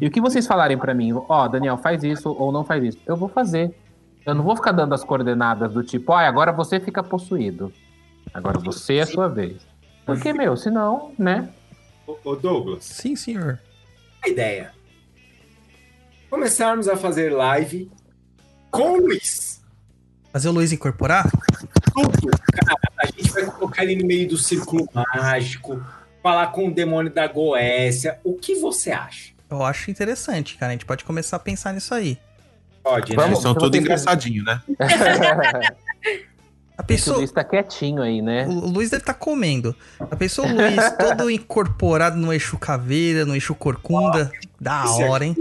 E 0.00 0.06
o 0.06 0.10
que 0.10 0.20
vocês 0.20 0.46
falarem 0.46 0.78
pra 0.78 0.94
mim, 0.94 1.12
ó, 1.28 1.46
Daniel, 1.46 1.76
faz 1.76 2.02
isso 2.02 2.34
ou 2.38 2.50
não 2.50 2.64
faz 2.64 2.82
isso, 2.84 2.98
eu 3.06 3.16
vou 3.16 3.28
fazer. 3.28 3.74
Eu 4.24 4.34
não 4.34 4.42
vou 4.42 4.56
ficar 4.56 4.72
dando 4.72 4.94
as 4.94 5.04
coordenadas 5.04 5.72
do 5.72 5.82
tipo, 5.82 6.12
ó, 6.12 6.16
agora 6.16 6.52
você 6.52 6.80
fica 6.80 7.02
possuído. 7.02 7.70
Agora 8.32 8.58
você 8.58 8.96
é 8.96 9.02
a 9.02 9.06
sua 9.06 9.28
vez. 9.28 9.56
Porque, 10.04 10.32
meu, 10.32 10.56
senão, 10.56 11.12
né? 11.18 11.48
Ô, 12.06 12.34
Douglas, 12.34 12.84
Sim, 12.84 13.14
senhor. 13.14 13.60
a 14.24 14.28
ideia. 14.28 14.72
Começarmos 16.30 16.88
a 16.88 16.96
fazer 16.96 17.30
live 17.30 17.90
com 18.70 18.92
o 18.92 19.00
Luiz. 19.02 19.62
Fazer 20.32 20.48
o 20.48 20.52
Luiz 20.52 20.72
incorporar? 20.72 21.30
Tudo, 21.94 22.30
cara. 22.52 22.78
A 22.98 23.06
gente 23.06 23.30
vai 23.30 23.44
colocar 23.46 23.84
ele 23.84 23.96
no 23.96 24.06
meio 24.06 24.28
do 24.28 24.36
círculo 24.36 24.88
mágico, 24.94 25.82
falar 26.22 26.48
com 26.48 26.68
o 26.68 26.74
demônio 26.74 27.12
da 27.12 27.26
Goécia. 27.26 28.18
O 28.24 28.34
que 28.34 28.54
você 28.56 28.90
acha? 28.90 29.32
Eu 29.50 29.62
acho 29.62 29.90
interessante, 29.90 30.56
cara. 30.56 30.70
A 30.70 30.74
gente 30.74 30.84
pode 30.84 31.04
começar 31.04 31.36
a 31.36 31.40
pensar 31.40 31.72
nisso 31.72 31.94
aí. 31.94 32.18
Pode, 32.82 33.10
né? 33.10 33.16
Vamos. 33.16 33.30
Eles 33.30 33.42
são 33.42 33.54
tudo 33.54 33.76
engraçadinho, 33.76 34.44
né? 34.44 34.62
A 36.78 36.82
pessoa. 36.84 37.22
isso 37.24 37.34
tá 37.34 37.42
quietinho 37.42 38.00
aí, 38.00 38.22
né? 38.22 38.46
O 38.46 38.52
o 38.66 38.70
Luiz 38.70 38.88
deve 38.88 39.02
estar 39.02 39.14
comendo. 39.14 39.74
A 39.98 40.14
pessoa, 40.14 40.46
o 40.48 40.54
Luiz, 40.54 40.76
todo 40.96 41.28
incorporado 41.28 42.16
no 42.16 42.32
eixo 42.32 42.56
caveira, 42.56 43.24
no 43.26 43.34
eixo 43.34 43.52
corcunda. 43.54 44.30
Da 44.60 44.84
Isso 44.84 45.02
é- 45.02 45.08
hora, 45.08 45.24
hein? 45.26 45.36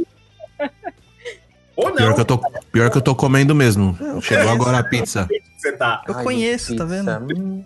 Ou 1.76 1.90
não. 1.90 1.96
Pior 1.96 2.16
que, 2.16 2.22
eu 2.22 2.26
tô, 2.26 2.38
pior 2.72 2.90
que 2.90 2.98
eu 2.98 3.02
tô 3.04 3.14
comendo 3.16 3.54
mesmo. 3.54 3.96
Chegou 4.22 4.50
agora 4.50 4.80
a 4.80 4.84
pizza. 4.84 5.28
Você 5.56 5.72
tá. 5.74 6.04
Eu 6.08 6.16
Ai, 6.18 6.24
conheço, 6.24 6.76
tá 6.76 6.84
pizza. 6.86 7.20
vendo? 7.20 7.40
Hum. 7.40 7.64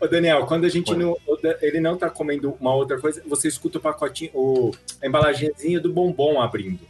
Ô, 0.00 0.08
Daniel, 0.08 0.44
quando 0.46 0.64
a 0.64 0.68
gente 0.68 0.92
não. 0.96 1.12
o 1.26 1.36
Da- 1.36 1.56
Ele 1.62 1.78
não 1.78 1.96
tá 1.96 2.10
comendo 2.10 2.56
uma 2.60 2.74
outra 2.74 2.98
coisa, 3.00 3.22
você 3.28 3.46
escuta 3.46 3.78
o 3.78 3.80
pacotinho, 3.80 4.32
o, 4.34 4.72
a 5.00 5.06
embalagenzinha 5.06 5.78
do 5.80 5.92
bombom 5.92 6.40
abrindo. 6.40 6.80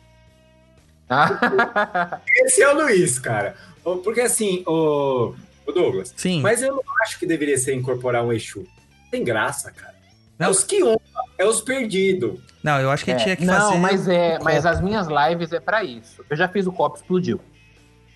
Ah, 1.11 2.21
Esse 2.37 2.63
é 2.63 2.73
o 2.73 2.75
Luiz, 2.83 3.19
cara. 3.19 3.55
Porque 4.03 4.23
assim, 4.23 4.65
o, 4.67 5.29
o 5.29 5.35
Douglas. 5.73 6.13
Sim. 6.17 6.41
Mas 6.41 6.63
eu 6.63 6.75
não 6.77 6.83
acho 7.03 7.19
que 7.19 7.27
deveria 7.27 7.57
ser 7.59 7.75
incorporar 7.75 8.25
um 8.25 8.33
Exu. 8.33 8.67
Tem 9.11 9.23
graça, 9.25 9.71
cara. 9.71 9.95
É 10.39 10.45
Não. 10.45 10.51
os 10.51 10.63
que 10.65 10.83
honra, 10.85 11.01
é 11.39 11.45
os 11.47 11.61
perdidos. 11.61 12.41
Não, 12.63 12.81
eu 12.81 12.91
acho 12.91 13.05
que 13.05 13.11
é. 13.13 13.17
tinha 13.17 13.37
que 13.37 13.45
Não, 13.45 13.55
fazer. 13.55 13.79
mas 13.79 14.09
é, 14.09 14.39
o 14.39 14.45
mas 14.45 14.57
copo. 14.57 14.69
as 14.69 14.81
minhas 14.81 15.07
lives 15.07 15.53
é 15.53 15.61
pra 15.61 15.83
isso. 15.85 16.25
Eu 16.29 16.37
já 16.37 16.49
fiz 16.49 16.67
o 16.67 16.73
copo, 16.73 16.97
explodiu. 16.97 17.41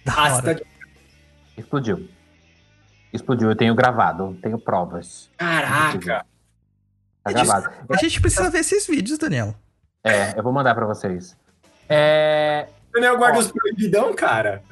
Da 0.05 0.13
Ah, 0.17 0.43
tá 0.43 0.53
de... 0.55 0.63
Explodiu. 1.57 2.09
Explodiu, 3.13 3.49
eu 3.51 3.57
tenho 3.57 3.75
gravado, 3.75 4.37
tenho 4.43 4.59
provas. 4.59 5.31
Caraca! 5.37 6.25
Tá 7.23 7.33
gravado. 7.33 7.71
A 7.91 7.97
gente 7.97 8.21
precisa 8.21 8.49
ver 8.51 8.59
esses 8.61 8.87
vídeos, 8.87 9.19
Daniel. 9.19 9.55
É, 10.03 10.39
eu 10.39 10.43
vou 10.43 10.53
mandar 10.53 10.75
pra 10.75 10.87
vocês. 10.87 11.37
É, 11.89 12.69
Daniel 12.93 13.19
guarda 13.19 13.39
Ó. 13.39 13.41
os 13.41 13.51
proibidão, 13.53 14.15
cara. 14.15 14.63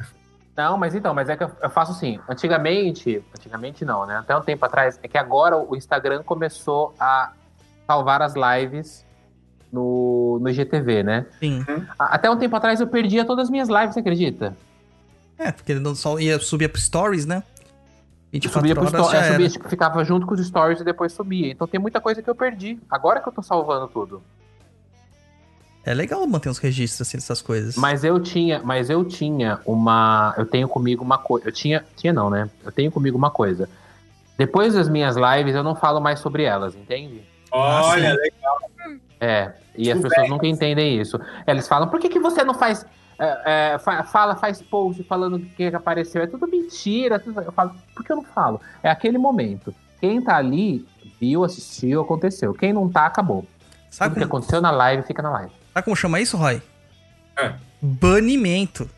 Não, 0.59 0.77
mas 0.77 0.93
então, 0.93 1.15
mas 1.15 1.29
é 1.29 1.37
que 1.37 1.45
eu, 1.45 1.71
faço 1.71 1.93
assim. 1.93 2.19
Antigamente, 2.29 3.25
antigamente 3.33 3.85
não, 3.85 4.05
né? 4.05 4.17
Até 4.17 4.37
um 4.37 4.41
tempo 4.43 4.65
atrás, 4.65 4.99
é 5.03 5.07
que 5.07 5.17
agora 5.17 5.57
o 5.57 5.77
Instagram 5.77 6.25
começou 6.25 6.93
a 6.99 7.31
salvar 7.87 8.21
as 8.23 8.35
lives 8.35 9.07
no, 9.73 10.39
no 10.43 10.49
IGTV, 10.51 11.05
né? 11.05 11.27
Sim. 11.39 11.65
A- 11.97 12.17
Até 12.17 12.29
um 12.29 12.37
tempo 12.37 12.57
atrás 12.57 12.81
eu 12.81 12.89
perdia 12.89 13.25
todas 13.25 13.45
as 13.45 13.51
minhas 13.51 13.69
lives, 13.69 13.95
você 13.95 14.01
acredita? 14.01 14.57
É, 15.39 15.53
porque 15.53 15.71
ele 15.71 15.81
não 15.81 15.95
só 15.95 16.19
ia 16.19 16.41
subir 16.41 16.69
pro 16.69 16.81
stories, 16.81 17.25
né? 17.25 17.45
Eu 18.33 18.41
24 18.41 18.59
subia 18.61 18.75
pro 18.75 18.85
horas 18.85 19.01
sto- 19.07 19.13
já 19.13 19.19
eu 19.19 19.33
subia, 19.33 19.45
era. 19.47 19.53
tipo, 19.53 19.69
ficava 19.69 20.05
junto 20.05 20.27
com 20.27 20.35
os 20.35 20.45
stories 20.45 20.81
e 20.81 20.85
depois 20.85 21.13
subia. 21.13 21.53
Então 21.53 21.69
tem 21.69 21.79
muita 21.79 22.01
coisa 22.01 22.21
que 22.21 22.29
eu 22.29 22.35
perdi. 22.35 22.81
Agora 22.91 23.21
que 23.21 23.29
eu 23.29 23.33
tô 23.33 23.43
salvando 23.43 23.87
tudo. 23.87 24.21
É 25.89 25.95
legal 25.95 26.27
manter 26.27 26.51
uns 26.51 26.59
registros 26.59 27.09
assim 27.09 27.17
dessas 27.17 27.41
coisas. 27.41 27.75
Mas 27.77 28.05
eu 28.05 28.21
tinha, 28.21 28.61
mas 28.63 28.91
eu 28.91 29.05
tinha 29.07 29.59
uma, 29.65 30.35
eu 30.37 30.45
tenho 30.45 30.69
comigo 30.69 31.03
uma 31.03 31.17
coisa, 31.17 31.49
eu 31.49 31.53
tinha, 31.53 31.83
tinha 31.97 32.13
não, 32.13 32.29
né? 32.29 32.51
Eu 32.63 32.71
tenho 32.71 32.91
comigo 32.93 33.17
uma 33.17 33.31
coisa. 33.31 33.69
Depois 34.37 34.75
das 34.75 34.87
minhas 34.89 35.17
lives 35.17 35.55
eu 35.55 35.63
não 35.63 35.75
falo 35.75 35.99
mais 35.99 36.21
sobre 36.21 36.43
elas, 36.43 36.75
entende? 36.77 37.23
Olha, 37.51 38.11
sim. 38.11 38.17
legal. 38.17 38.99
É, 39.19 39.53
e 39.77 39.91
as 39.91 39.99
pessoas 39.99 40.29
nunca 40.29 40.47
entendem 40.47 41.01
isso. 41.01 41.19
Eles 41.47 41.67
falam, 41.67 41.89
por 41.89 41.99
que, 41.99 42.11
que 42.11 42.19
você 42.21 42.45
não 42.45 42.53
faz. 42.53 42.85
é, 43.19 43.73
é, 43.75 43.79
fa- 43.79 44.05
fala, 44.05 44.37
faz 44.37 44.61
post 44.61 45.03
falando 45.05 45.41
que 45.41 45.65
apareceu. 45.69 46.23
É 46.23 46.27
tudo 46.27 46.47
mentira. 46.47 47.19
tudo- 47.19 47.41
Eu 47.41 47.51
falo, 47.53 47.73
por 47.95 48.05
que 48.05 48.13
eu 48.13 48.17
não 48.17 48.25
falo? 48.25 48.61
É 48.83 48.91
aquele 48.91 49.17
momento. 49.17 49.75
Quem 50.01 50.21
tá 50.21 50.37
ali, 50.37 50.87
viu, 51.19 51.43
assistiu, 51.45 52.03
aconteceu. 52.03 52.53
Quem 52.53 52.75
não 52.75 52.89
tá, 52.91 53.07
acabou. 53.07 53.47
sabe, 53.91 54.11
Tudo 54.11 54.19
que 54.19 54.25
aconteceu 54.27 54.61
na 54.61 54.71
live 54.71 55.03
fica 55.03 55.23
na 55.23 55.31
live. 55.31 55.58
Sabe 55.79 55.85
como 55.85 55.97
chama 55.97 56.21
isso, 56.21 56.37
Roy? 56.37 56.61
É. 57.37 57.53
Banimento. 57.81 58.89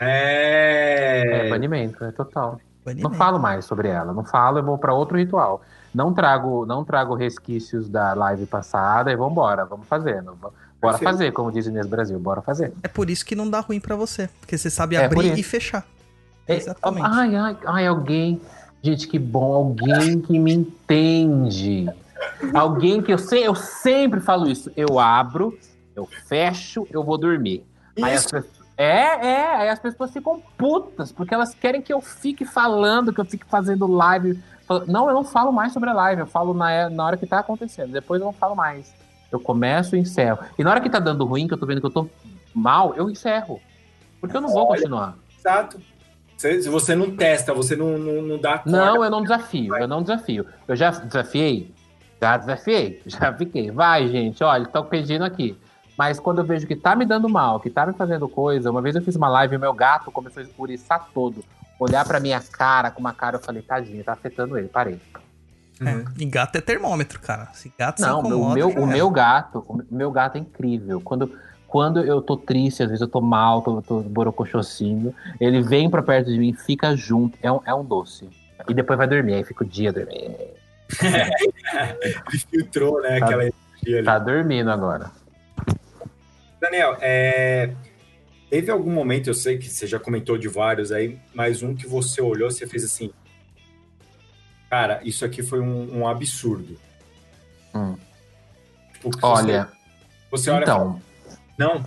É, 0.00 1.46
É. 1.46 1.50
banimento, 1.50 2.04
é 2.04 2.10
total. 2.12 2.52
Não 2.52 2.94
Banimento. 2.94 3.14
falo 3.16 3.38
mais 3.38 3.64
sobre 3.64 3.88
ela. 3.88 4.12
Não 4.12 4.24
falo, 4.24 4.58
eu 4.58 4.62
vou 4.64 4.78
pra 4.78 4.94
outro 4.94 5.16
ritual. 5.18 5.62
Não 5.94 6.12
trago, 6.12 6.64
não 6.66 6.84
trago 6.84 7.14
resquícios 7.14 7.88
da 7.88 8.14
live 8.14 8.46
passada 8.46 9.12
e 9.12 9.16
vambora, 9.16 9.64
vamos 9.64 9.86
fazendo. 9.86 10.36
Bora 10.80 10.96
fazer, 10.98 11.32
como 11.32 11.50
diz 11.50 11.66
Inês 11.66 11.86
Brasil, 11.86 12.18
bora 12.20 12.40
fazer. 12.40 12.72
É 12.82 12.88
por 12.88 13.10
isso 13.10 13.24
que 13.24 13.34
não 13.34 13.48
dá 13.50 13.60
ruim 13.60 13.80
pra 13.80 13.96
você. 13.96 14.28
Porque 14.40 14.56
você 14.56 14.70
sabe 14.70 14.96
É, 14.96 15.04
abrir 15.04 15.36
e 15.38 15.42
fechar. 15.42 15.84
É, 16.46 16.56
Exatamente. 16.56 17.06
Ai, 17.06 17.34
ai, 17.36 17.56
ai, 17.66 17.86
alguém. 17.86 18.40
Gente, 18.82 19.08
que 19.08 19.18
bom, 19.18 19.52
alguém 19.54 20.20
que 20.20 20.38
me 20.38 20.52
entende. 20.54 21.88
Alguém 22.54 23.02
que 23.02 23.12
eu, 23.12 23.18
sei, 23.18 23.46
eu 23.46 23.54
sempre 23.56 24.20
falo 24.20 24.48
isso. 24.48 24.70
Eu 24.76 24.98
abro, 25.00 25.58
eu 25.98 26.06
fecho, 26.26 26.86
eu 26.90 27.02
vou 27.02 27.18
dormir. 27.18 27.64
Isso. 27.96 28.30
pessoas, 28.30 28.46
é, 28.76 29.26
é, 29.26 29.56
aí 29.56 29.68
as 29.68 29.80
pessoas 29.80 30.12
ficam 30.12 30.40
putas, 30.56 31.10
porque 31.10 31.34
elas 31.34 31.52
querem 31.52 31.82
que 31.82 31.92
eu 31.92 32.00
fique 32.00 32.44
falando, 32.44 33.12
que 33.12 33.20
eu 33.20 33.24
fique 33.24 33.44
fazendo 33.44 33.86
live. 33.88 34.40
Não, 34.86 35.08
eu 35.08 35.14
não 35.14 35.24
falo 35.24 35.50
mais 35.50 35.72
sobre 35.72 35.90
a 35.90 35.92
live, 35.92 36.20
eu 36.20 36.26
falo 36.26 36.54
na, 36.54 36.88
na 36.88 37.04
hora 37.04 37.16
que 37.16 37.26
tá 37.26 37.40
acontecendo. 37.40 37.90
Depois 37.90 38.20
eu 38.20 38.26
não 38.26 38.32
falo 38.32 38.54
mais. 38.54 38.94
Eu 39.32 39.40
começo 39.40 39.96
e 39.96 39.98
encerro. 39.98 40.38
E 40.56 40.62
na 40.62 40.70
hora 40.70 40.80
que 40.80 40.88
tá 40.88 41.00
dando 41.00 41.24
ruim, 41.24 41.48
que 41.48 41.54
eu 41.54 41.58
tô 41.58 41.66
vendo 41.66 41.80
que 41.80 41.86
eu 41.86 41.90
tô 41.90 42.08
mal, 42.54 42.94
eu 42.94 43.10
encerro. 43.10 43.60
Porque 44.20 44.36
eu 44.36 44.40
não 44.40 44.48
vou 44.48 44.68
Olha, 44.68 44.76
continuar. 44.76 45.16
Exato. 45.36 45.80
Se, 46.36 46.68
você 46.68 46.94
não 46.94 47.16
testa, 47.16 47.52
você 47.52 47.74
não, 47.74 47.98
não, 47.98 48.22
não 48.22 48.38
dá 48.38 48.58
corda. 48.58 48.70
Não, 48.70 49.02
eu 49.02 49.10
não 49.10 49.22
desafio, 49.22 49.76
eu 49.76 49.88
não 49.88 50.02
desafio. 50.02 50.46
Eu 50.68 50.76
já 50.76 50.90
desafiei? 50.90 51.74
Já 52.20 52.36
desafiei, 52.36 53.02
já 53.06 53.32
fiquei. 53.32 53.72
Vai, 53.72 54.06
gente, 54.06 54.44
olha, 54.44 54.62
estão 54.62 54.84
pedindo 54.84 55.24
aqui. 55.24 55.58
Mas 55.98 56.20
quando 56.20 56.38
eu 56.38 56.44
vejo 56.44 56.64
que 56.64 56.76
tá 56.76 56.94
me 56.94 57.04
dando 57.04 57.28
mal, 57.28 57.58
que 57.58 57.68
tá 57.68 57.84
me 57.84 57.92
fazendo 57.92 58.28
coisa, 58.28 58.70
uma 58.70 58.80
vez 58.80 58.94
eu 58.94 59.02
fiz 59.02 59.16
uma 59.16 59.28
live 59.28 59.56
e 59.56 59.58
meu 59.58 59.74
gato 59.74 60.12
começou 60.12 60.40
a 60.40 60.46
escuriçar 60.46 61.08
todo. 61.12 61.44
Olhar 61.76 62.06
pra 62.06 62.20
minha 62.20 62.40
cara 62.40 62.92
com 62.92 63.00
uma 63.00 63.12
cara, 63.12 63.36
eu 63.36 63.40
falei, 63.40 63.62
tadinho, 63.62 64.04
tá 64.04 64.12
afetando 64.12 64.56
ele, 64.56 64.68
parei. 64.68 65.00
Uhum. 65.80 65.88
É. 65.88 66.04
E 66.16 66.24
gato 66.24 66.54
é 66.54 66.60
termômetro, 66.60 67.18
cara. 67.18 67.48
Se 67.52 67.72
gato 67.76 68.00
Não, 68.00 68.20
se 68.20 68.28
incomoda, 68.28 68.52
o 68.52 68.54
meu, 68.54 68.68
o 68.68 68.86
meu 68.86 69.10
gato, 69.10 69.64
o 69.66 69.84
meu 69.90 70.12
gato 70.12 70.36
é 70.36 70.38
incrível. 70.38 71.00
Quando, 71.00 71.36
quando 71.66 71.98
eu 72.04 72.22
tô 72.22 72.36
triste, 72.36 72.84
às 72.84 72.90
vezes 72.90 73.00
eu 73.00 73.08
tô 73.08 73.20
mal, 73.20 73.60
tô, 73.62 73.82
tô 73.82 74.00
borocochocinho, 74.00 75.12
ele 75.40 75.60
vem 75.62 75.90
pra 75.90 76.00
perto 76.00 76.30
de 76.30 76.38
mim, 76.38 76.52
fica 76.52 76.94
junto, 76.94 77.36
é 77.42 77.50
um, 77.50 77.60
é 77.66 77.74
um 77.74 77.84
doce. 77.84 78.28
E 78.68 78.74
depois 78.74 78.96
vai 78.96 79.08
dormir, 79.08 79.34
aí 79.34 79.42
fica 79.42 79.64
o 79.64 79.66
dia 79.66 79.92
dormindo. 79.92 80.36
Ele 82.02 82.38
filtrou, 82.50 83.00
né? 83.02 83.18
Tá. 83.18 83.26
Aquela 83.26 83.42
energia 83.42 83.98
ali. 83.98 84.04
Tá 84.04 84.18
dormindo 84.18 84.70
agora. 84.70 85.10
Daniel, 86.60 86.96
é, 87.00 87.74
teve 88.50 88.70
algum 88.70 88.90
momento, 88.90 89.28
eu 89.28 89.34
sei 89.34 89.58
que 89.58 89.68
você 89.68 89.86
já 89.86 89.98
comentou 89.98 90.36
de 90.36 90.48
vários 90.48 90.90
aí, 90.92 91.18
mas 91.34 91.62
um 91.62 91.74
que 91.74 91.86
você 91.86 92.20
olhou, 92.20 92.50
você 92.50 92.66
fez 92.66 92.84
assim. 92.84 93.12
Cara, 94.68 95.00
isso 95.02 95.24
aqui 95.24 95.42
foi 95.42 95.60
um, 95.60 95.98
um 96.00 96.06
absurdo. 96.08 96.78
Hum. 97.74 97.96
Tipo, 98.92 99.10
Olha, 99.22 99.68
você, 100.30 100.42
você 100.42 100.50
olha 100.50 100.62
então. 100.64 101.00
não, 101.56 101.86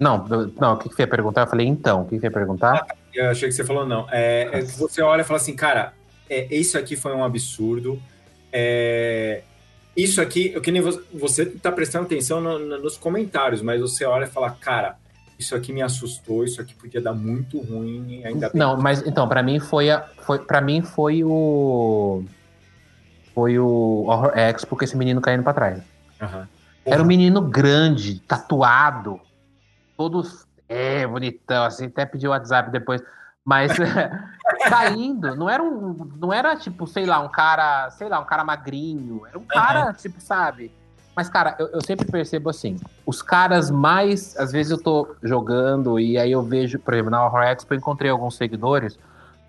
Não, 0.00 0.26
eu- 0.28 0.52
não, 0.58 0.74
o 0.74 0.76
que, 0.78 0.88
que 0.88 1.02
ia 1.02 1.06
perguntar? 1.06 1.42
Eu 1.42 1.46
falei, 1.46 1.66
então, 1.66 2.02
o 2.02 2.04
que, 2.04 2.16
que 2.16 2.20
você 2.20 2.26
ia 2.26 2.30
perguntar? 2.32 2.86
eu 3.12 3.30
achei 3.30 3.48
que 3.48 3.54
você 3.54 3.64
falou 3.64 3.86
não. 3.86 4.08
É, 4.10 4.48
é 4.52 4.62
você 4.62 5.00
olha 5.02 5.20
e 5.20 5.24
fala 5.24 5.38
assim, 5.38 5.54
cara, 5.54 5.94
é, 6.28 6.52
isso 6.54 6.76
aqui 6.76 6.96
foi 6.96 7.14
um 7.14 7.22
absurdo. 7.22 8.02
É, 8.52 9.42
isso 9.96 10.20
aqui, 10.20 10.52
eu 10.54 10.60
que 10.60 10.70
nem 10.72 10.82
você, 10.82 11.02
você 11.12 11.46
tá 11.46 11.70
prestando 11.70 12.06
atenção 12.06 12.40
no- 12.40 12.58
no- 12.58 12.78
nos 12.82 12.96
comentários, 12.96 13.62
mas 13.62 13.80
você 13.80 14.04
olha 14.04 14.24
e 14.24 14.28
fala, 14.28 14.50
cara, 14.50 14.96
isso 15.38 15.54
aqui 15.54 15.72
me 15.72 15.82
assustou, 15.82 16.44
isso 16.44 16.60
aqui 16.60 16.74
podia 16.74 17.00
dar 17.00 17.12
muito 17.12 17.58
ruim, 17.60 18.22
ainda 18.24 18.48
bem. 18.48 18.58
Não, 18.58 18.76
mas 18.76 19.04
então, 19.06 19.28
pra 19.28 19.42
mim 19.42 19.58
foi 19.60 19.90
a. 19.90 20.02
Foi, 20.18 20.38
pra 20.38 20.60
mim 20.60 20.82
foi 20.82 21.22
o. 21.24 22.24
Foi 23.34 23.58
o 23.58 24.04
Horror 24.06 24.32
Expo 24.38 24.76
com 24.76 24.84
esse 24.84 24.96
menino 24.96 25.20
caindo 25.20 25.42
pra 25.42 25.52
trás. 25.52 25.82
Aham. 26.20 26.48
Era 26.86 27.02
um 27.02 27.06
menino 27.06 27.40
grande, 27.40 28.20
tatuado, 28.20 29.18
todos. 29.96 30.46
É, 30.68 31.06
bonitão, 31.06 31.64
assim, 31.64 31.86
até 31.86 32.04
pediu 32.06 32.30
o 32.30 32.32
WhatsApp 32.32 32.70
depois. 32.70 33.02
Mas 33.44 33.72
caindo, 34.68 35.36
não 35.36 35.50
era 35.50 35.62
um. 35.62 36.10
Não 36.18 36.32
era 36.32 36.56
tipo, 36.56 36.86
sei 36.86 37.04
lá, 37.04 37.20
um 37.20 37.28
cara, 37.28 37.90
sei 37.90 38.08
lá, 38.08 38.18
um 38.18 38.24
cara 38.24 38.42
magrinho. 38.42 39.22
Era 39.28 39.38
um 39.38 39.44
cara, 39.44 39.92
tipo, 39.92 40.20
sabe? 40.20 40.72
Mas, 41.14 41.28
cara, 41.28 41.54
eu, 41.58 41.68
eu 41.68 41.80
sempre 41.84 42.10
percebo 42.10 42.48
assim, 42.50 42.76
os 43.06 43.20
caras 43.20 43.70
mais. 43.70 44.36
Às 44.36 44.50
vezes 44.50 44.72
eu 44.72 44.82
tô 44.82 45.14
jogando 45.22 46.00
e 46.00 46.18
aí 46.18 46.32
eu 46.32 46.42
vejo, 46.42 46.78
por 46.78 46.94
exemplo, 46.94 47.10
na 47.10 47.24
Horror 47.24 47.42
Expo 47.42 47.74
eu 47.74 47.78
encontrei 47.78 48.10
alguns 48.10 48.36
seguidores. 48.36 48.98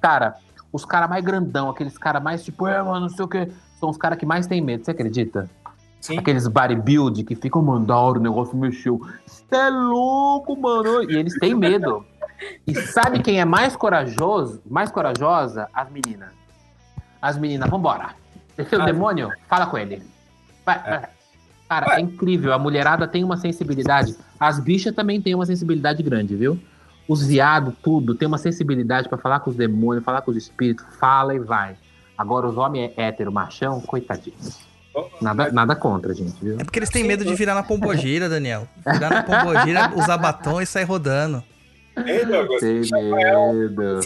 Cara, 0.02 0.36
os 0.72 0.84
caras 0.84 1.10
mais 1.10 1.24
grandão, 1.24 1.70
aqueles 1.70 1.98
caras 1.98 2.22
mais 2.22 2.44
tipo, 2.44 2.68
é, 2.68 2.82
mano, 2.84 3.02
não 3.02 3.10
sei 3.10 3.24
o 3.26 3.28
que, 3.28 3.50
são 3.80 3.90
os 3.90 3.98
caras 3.98 4.20
que 4.20 4.26
mais 4.26 4.46
têm 4.46 4.62
medo, 4.62 4.84
você 4.84 4.92
acredita? 4.92 5.50
Sim. 6.02 6.20
Aqueles 6.20 6.48
bodybuild 6.48 7.24
que 7.24 7.34
ficam, 7.34 7.64
mano, 7.64 7.84
da 7.84 7.98
hora, 7.98 8.20
o 8.20 8.22
negócio 8.22 8.56
mexeu. 8.56 9.02
Você 9.26 9.56
é 9.56 9.70
louco, 9.72 10.56
mano. 10.56 11.02
E 11.10 11.16
eles 11.16 11.34
têm 11.40 11.56
medo. 11.56 12.06
E 12.68 12.76
sabe 12.76 13.22
quem 13.22 13.40
é 13.40 13.46
mais 13.46 13.76
corajoso, 13.76 14.62
mais 14.70 14.92
corajosa? 14.92 15.68
As 15.74 15.90
meninas. 15.90 16.30
As 17.22 17.38
meninas, 17.38 17.70
vambora. 17.70 18.10
Desceu 18.58 18.80
o 18.80 18.82
Ah. 18.82 18.86
demônio? 18.86 19.30
Fala 19.48 19.66
com 19.68 19.78
ele. 19.78 20.02
Vai, 20.66 20.80
vai. 20.82 21.04
Cara, 21.68 21.90
Ué. 21.90 21.96
é 21.98 22.00
incrível. 22.02 22.54
A 22.54 22.60
mulherada 22.60 23.08
tem 23.08 23.24
uma 23.24 23.38
sensibilidade. 23.38 24.16
As 24.40 24.60
bichas 24.60 24.94
também 24.94 25.22
têm 25.22 25.34
uma 25.34 25.46
sensibilidade 25.46 26.04
grande, 26.04 26.36
viu? 26.36 26.60
Os 27.08 27.26
viados, 27.26 27.74
tudo, 27.84 28.16
tem 28.16 28.28
uma 28.28 28.38
sensibilidade 28.38 29.08
pra 29.10 29.18
falar 29.18 29.40
com 29.40 29.50
os 29.50 29.56
demônios, 29.56 30.04
falar 30.04 30.22
com 30.22 30.32
os 30.32 30.38
espíritos. 30.38 30.86
Fala 31.00 31.34
e 31.34 31.40
vai. 31.40 31.76
Agora, 32.18 32.48
os 32.48 32.58
homens 32.58 32.92
hétero, 32.98 33.32
machão, 33.32 33.82
coitadinhos. 33.82 34.60
Nada, 35.22 35.52
nada 35.52 35.76
contra, 35.76 36.14
gente, 36.14 36.36
viu? 36.42 36.56
É 36.60 36.64
porque 36.64 36.80
eles 36.80 36.90
têm 36.90 37.04
medo 37.04 37.26
de 37.26 37.36
virar 37.36 37.54
na 37.54 37.64
pombogira, 37.64 38.30
Daniel. 38.30 38.68
Virar 38.86 39.10
na 39.10 39.24
pombogira, 39.24 39.92
usar 39.96 40.18
batom 40.18 40.62
e 40.62 40.66
sair 40.66 40.86
rodando. 40.86 41.44
Tem 42.60 42.82
Rafael. 42.82 43.54
medo. 43.54 44.00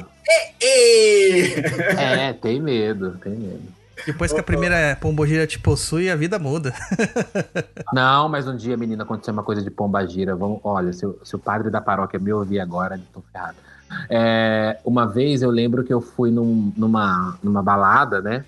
É, 0.62 2.34
tem 2.34 2.62
medo, 2.62 3.12
tem 3.22 3.34
medo. 3.34 3.62
Depois 4.06 4.32
que 4.32 4.40
a 4.40 4.44
primeira 4.44 4.98
pombogira 5.00 5.46
te 5.46 5.60
possui, 5.60 6.10
a 6.10 6.16
vida 6.16 6.40
muda. 6.40 6.74
Não, 7.94 8.30
mas 8.30 8.48
um 8.48 8.56
dia, 8.56 8.78
menina, 8.78 9.04
aconteceu 9.04 9.34
uma 9.34 9.44
coisa 9.44 9.62
de 9.62 9.70
pombagira. 9.70 10.36
Vamos, 10.36 10.60
olha, 10.64 10.94
se, 10.94 11.06
o- 11.06 11.20
se 11.24 11.36
o 11.36 11.40
padre 11.40 11.70
da 11.70 11.82
paróquia 11.82 12.18
me 12.20 12.32
ouvir 12.32 12.60
agora, 12.62 13.00
tô 13.14 13.22
ferrado. 13.34 13.58
É, 14.10 14.78
uma 14.86 15.06
vez 15.06 15.42
eu 15.42 15.50
lembro 15.50 15.84
que 15.84 15.92
eu 15.94 16.00
fui 16.00 16.32
num- 16.32 16.72
numa, 16.78 17.38
numa 17.44 17.62
balada, 17.62 18.22
né? 18.22 18.46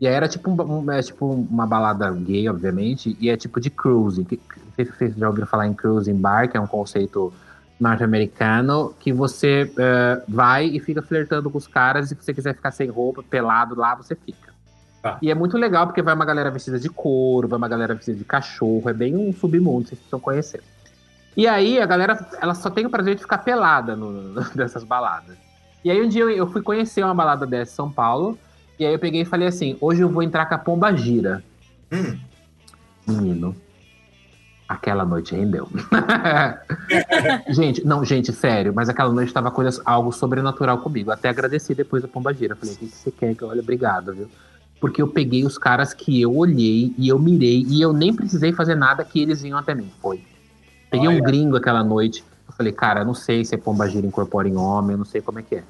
E 0.00 0.06
aí 0.06 0.14
era 0.14 0.28
tipo, 0.28 0.50
um, 0.50 0.90
é 0.90 1.02
tipo 1.02 1.26
uma 1.26 1.66
balada 1.66 2.10
gay, 2.12 2.48
obviamente, 2.48 3.16
e 3.20 3.28
é 3.28 3.36
tipo 3.36 3.60
de 3.60 3.68
cruising. 3.68 4.26
Não 4.30 4.72
sei 4.76 4.84
se 4.86 4.92
vocês 4.92 5.14
já 5.16 5.28
ouviram 5.28 5.46
falar 5.48 5.66
em 5.66 5.74
cruising 5.74 6.14
bar, 6.14 6.48
que 6.48 6.56
é 6.56 6.60
um 6.60 6.66
conceito 6.68 7.32
norte-americano, 7.78 8.94
que 8.98 9.12
você 9.12 9.70
é, 9.78 10.22
vai 10.28 10.66
e 10.66 10.80
fica 10.80 11.00
flertando 11.00 11.50
com 11.50 11.58
os 11.58 11.66
caras, 11.66 12.06
e 12.06 12.08
se 12.08 12.14
você 12.16 12.34
quiser 12.34 12.54
ficar 12.54 12.70
sem 12.70 12.88
roupa, 12.88 13.22
pelado 13.22 13.74
lá, 13.76 13.94
você 13.94 14.14
fica. 14.14 14.52
Tá. 15.02 15.18
E 15.22 15.30
é 15.30 15.34
muito 15.34 15.56
legal, 15.56 15.86
porque 15.86 16.02
vai 16.02 16.14
uma 16.14 16.24
galera 16.24 16.50
vestida 16.50 16.78
de 16.78 16.88
couro, 16.88 17.46
vai 17.46 17.56
uma 17.56 17.68
galera 17.68 17.94
vestida 17.94 18.18
de 18.18 18.24
cachorro, 18.24 18.90
é 18.90 18.92
bem 18.92 19.16
um 19.16 19.32
submundo, 19.32 19.88
vocês 19.88 19.98
precisam 19.98 20.18
conhecer. 20.18 20.62
E 21.36 21.46
aí 21.46 21.80
a 21.80 21.86
galera, 21.86 22.28
ela 22.40 22.54
só 22.54 22.68
tem 22.68 22.84
o 22.84 22.90
prazer 22.90 23.14
de 23.14 23.22
ficar 23.22 23.38
pelada 23.38 23.94
no, 23.94 24.34
dessas 24.54 24.82
baladas. 24.84 25.36
E 25.84 25.90
aí 25.90 26.02
um 26.02 26.08
dia 26.08 26.22
eu, 26.22 26.30
eu 26.30 26.46
fui 26.48 26.62
conhecer 26.62 27.04
uma 27.04 27.14
balada 27.14 27.46
dessa 27.46 27.72
em 27.72 27.76
São 27.76 27.90
Paulo, 27.90 28.36
e 28.76 28.84
aí 28.84 28.92
eu 28.92 28.98
peguei 28.98 29.22
e 29.22 29.24
falei 29.24 29.46
assim, 29.46 29.76
hoje 29.80 30.00
eu 30.00 30.08
vou 30.08 30.22
entrar 30.22 30.46
com 30.46 30.54
a 30.54 30.58
pomba 30.58 30.92
gira. 30.96 31.44
Hum. 31.92 32.18
Menino, 33.06 33.56
aquela 34.68 35.04
noite 35.04 35.34
rendeu. 35.34 35.66
gente, 37.48 37.84
não, 37.86 38.04
gente, 38.04 38.32
sério, 38.32 38.72
mas 38.74 38.88
aquela 38.88 39.10
noite 39.10 39.32
tava 39.32 39.50
coisa, 39.50 39.80
algo 39.84 40.12
sobrenatural 40.12 40.78
comigo. 40.78 41.10
Até 41.10 41.30
agradeci 41.30 41.74
depois 41.74 42.04
a 42.04 42.08
pomba 42.08 42.34
gira. 42.34 42.54
Falei, 42.54 42.74
o 42.74 42.78
que 42.78 42.86
que 42.86 42.96
você 42.96 43.10
quer? 43.10 43.34
Olha, 43.42 43.62
obrigado, 43.62 44.12
viu? 44.12 44.28
Porque 44.78 45.00
eu 45.00 45.08
peguei 45.08 45.44
os 45.44 45.56
caras 45.56 45.94
que 45.94 46.20
eu 46.20 46.36
olhei 46.36 46.94
e 46.98 47.08
eu 47.08 47.18
mirei 47.18 47.64
e 47.66 47.80
eu 47.80 47.92
nem 47.92 48.14
precisei 48.14 48.52
fazer 48.52 48.74
nada 48.74 49.02
que 49.04 49.20
eles 49.20 49.40
vinham 49.40 49.58
até 49.58 49.74
mim. 49.74 49.90
Foi. 50.00 50.22
Peguei 50.90 51.08
um 51.08 51.12
Olha. 51.12 51.22
gringo 51.22 51.56
aquela 51.56 51.82
noite. 51.82 52.22
Eu 52.46 52.52
falei, 52.52 52.72
cara, 52.72 53.00
eu 53.00 53.06
não 53.06 53.14
sei 53.14 53.44
se 53.44 53.54
a 53.54 53.58
pomba 53.58 53.88
gira 53.88 54.06
incorpora 54.06 54.48
em 54.48 54.56
homem, 54.56 54.92
eu 54.92 54.98
não 54.98 55.04
sei 55.04 55.20
como 55.20 55.38
é 55.38 55.42
que 55.42 55.56
é. 55.56 55.64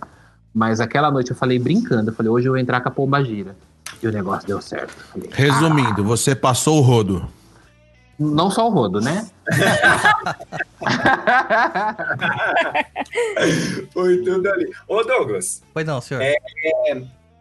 Mas 0.52 0.80
aquela 0.80 1.10
noite 1.10 1.30
eu 1.30 1.36
falei 1.36 1.58
brincando, 1.58 2.10
eu 2.10 2.14
falei, 2.14 2.30
hoje 2.30 2.48
eu 2.48 2.52
vou 2.52 2.58
entrar 2.58 2.80
com 2.80 2.88
a 2.88 2.92
pomba 2.92 3.22
gira. 3.22 3.56
E 4.02 4.06
o 4.06 4.12
negócio 4.12 4.46
deu 4.46 4.60
certo. 4.60 4.94
Eu 5.14 5.22
Falei, 5.22 5.30
Resumindo, 5.32 6.04
você 6.04 6.34
passou 6.34 6.78
o 6.78 6.80
rodo. 6.80 7.28
Não 8.18 8.50
só 8.50 8.66
o 8.66 8.70
rodo, 8.70 9.00
né? 9.00 9.28
Foi 13.92 14.22
tudo 14.22 14.50
ali. 14.50 14.72
Ô, 14.86 15.02
Douglas, 15.02 15.62
Pois 15.72 15.86
não, 15.86 16.00
senhor. 16.00 16.22
É. 16.22 16.34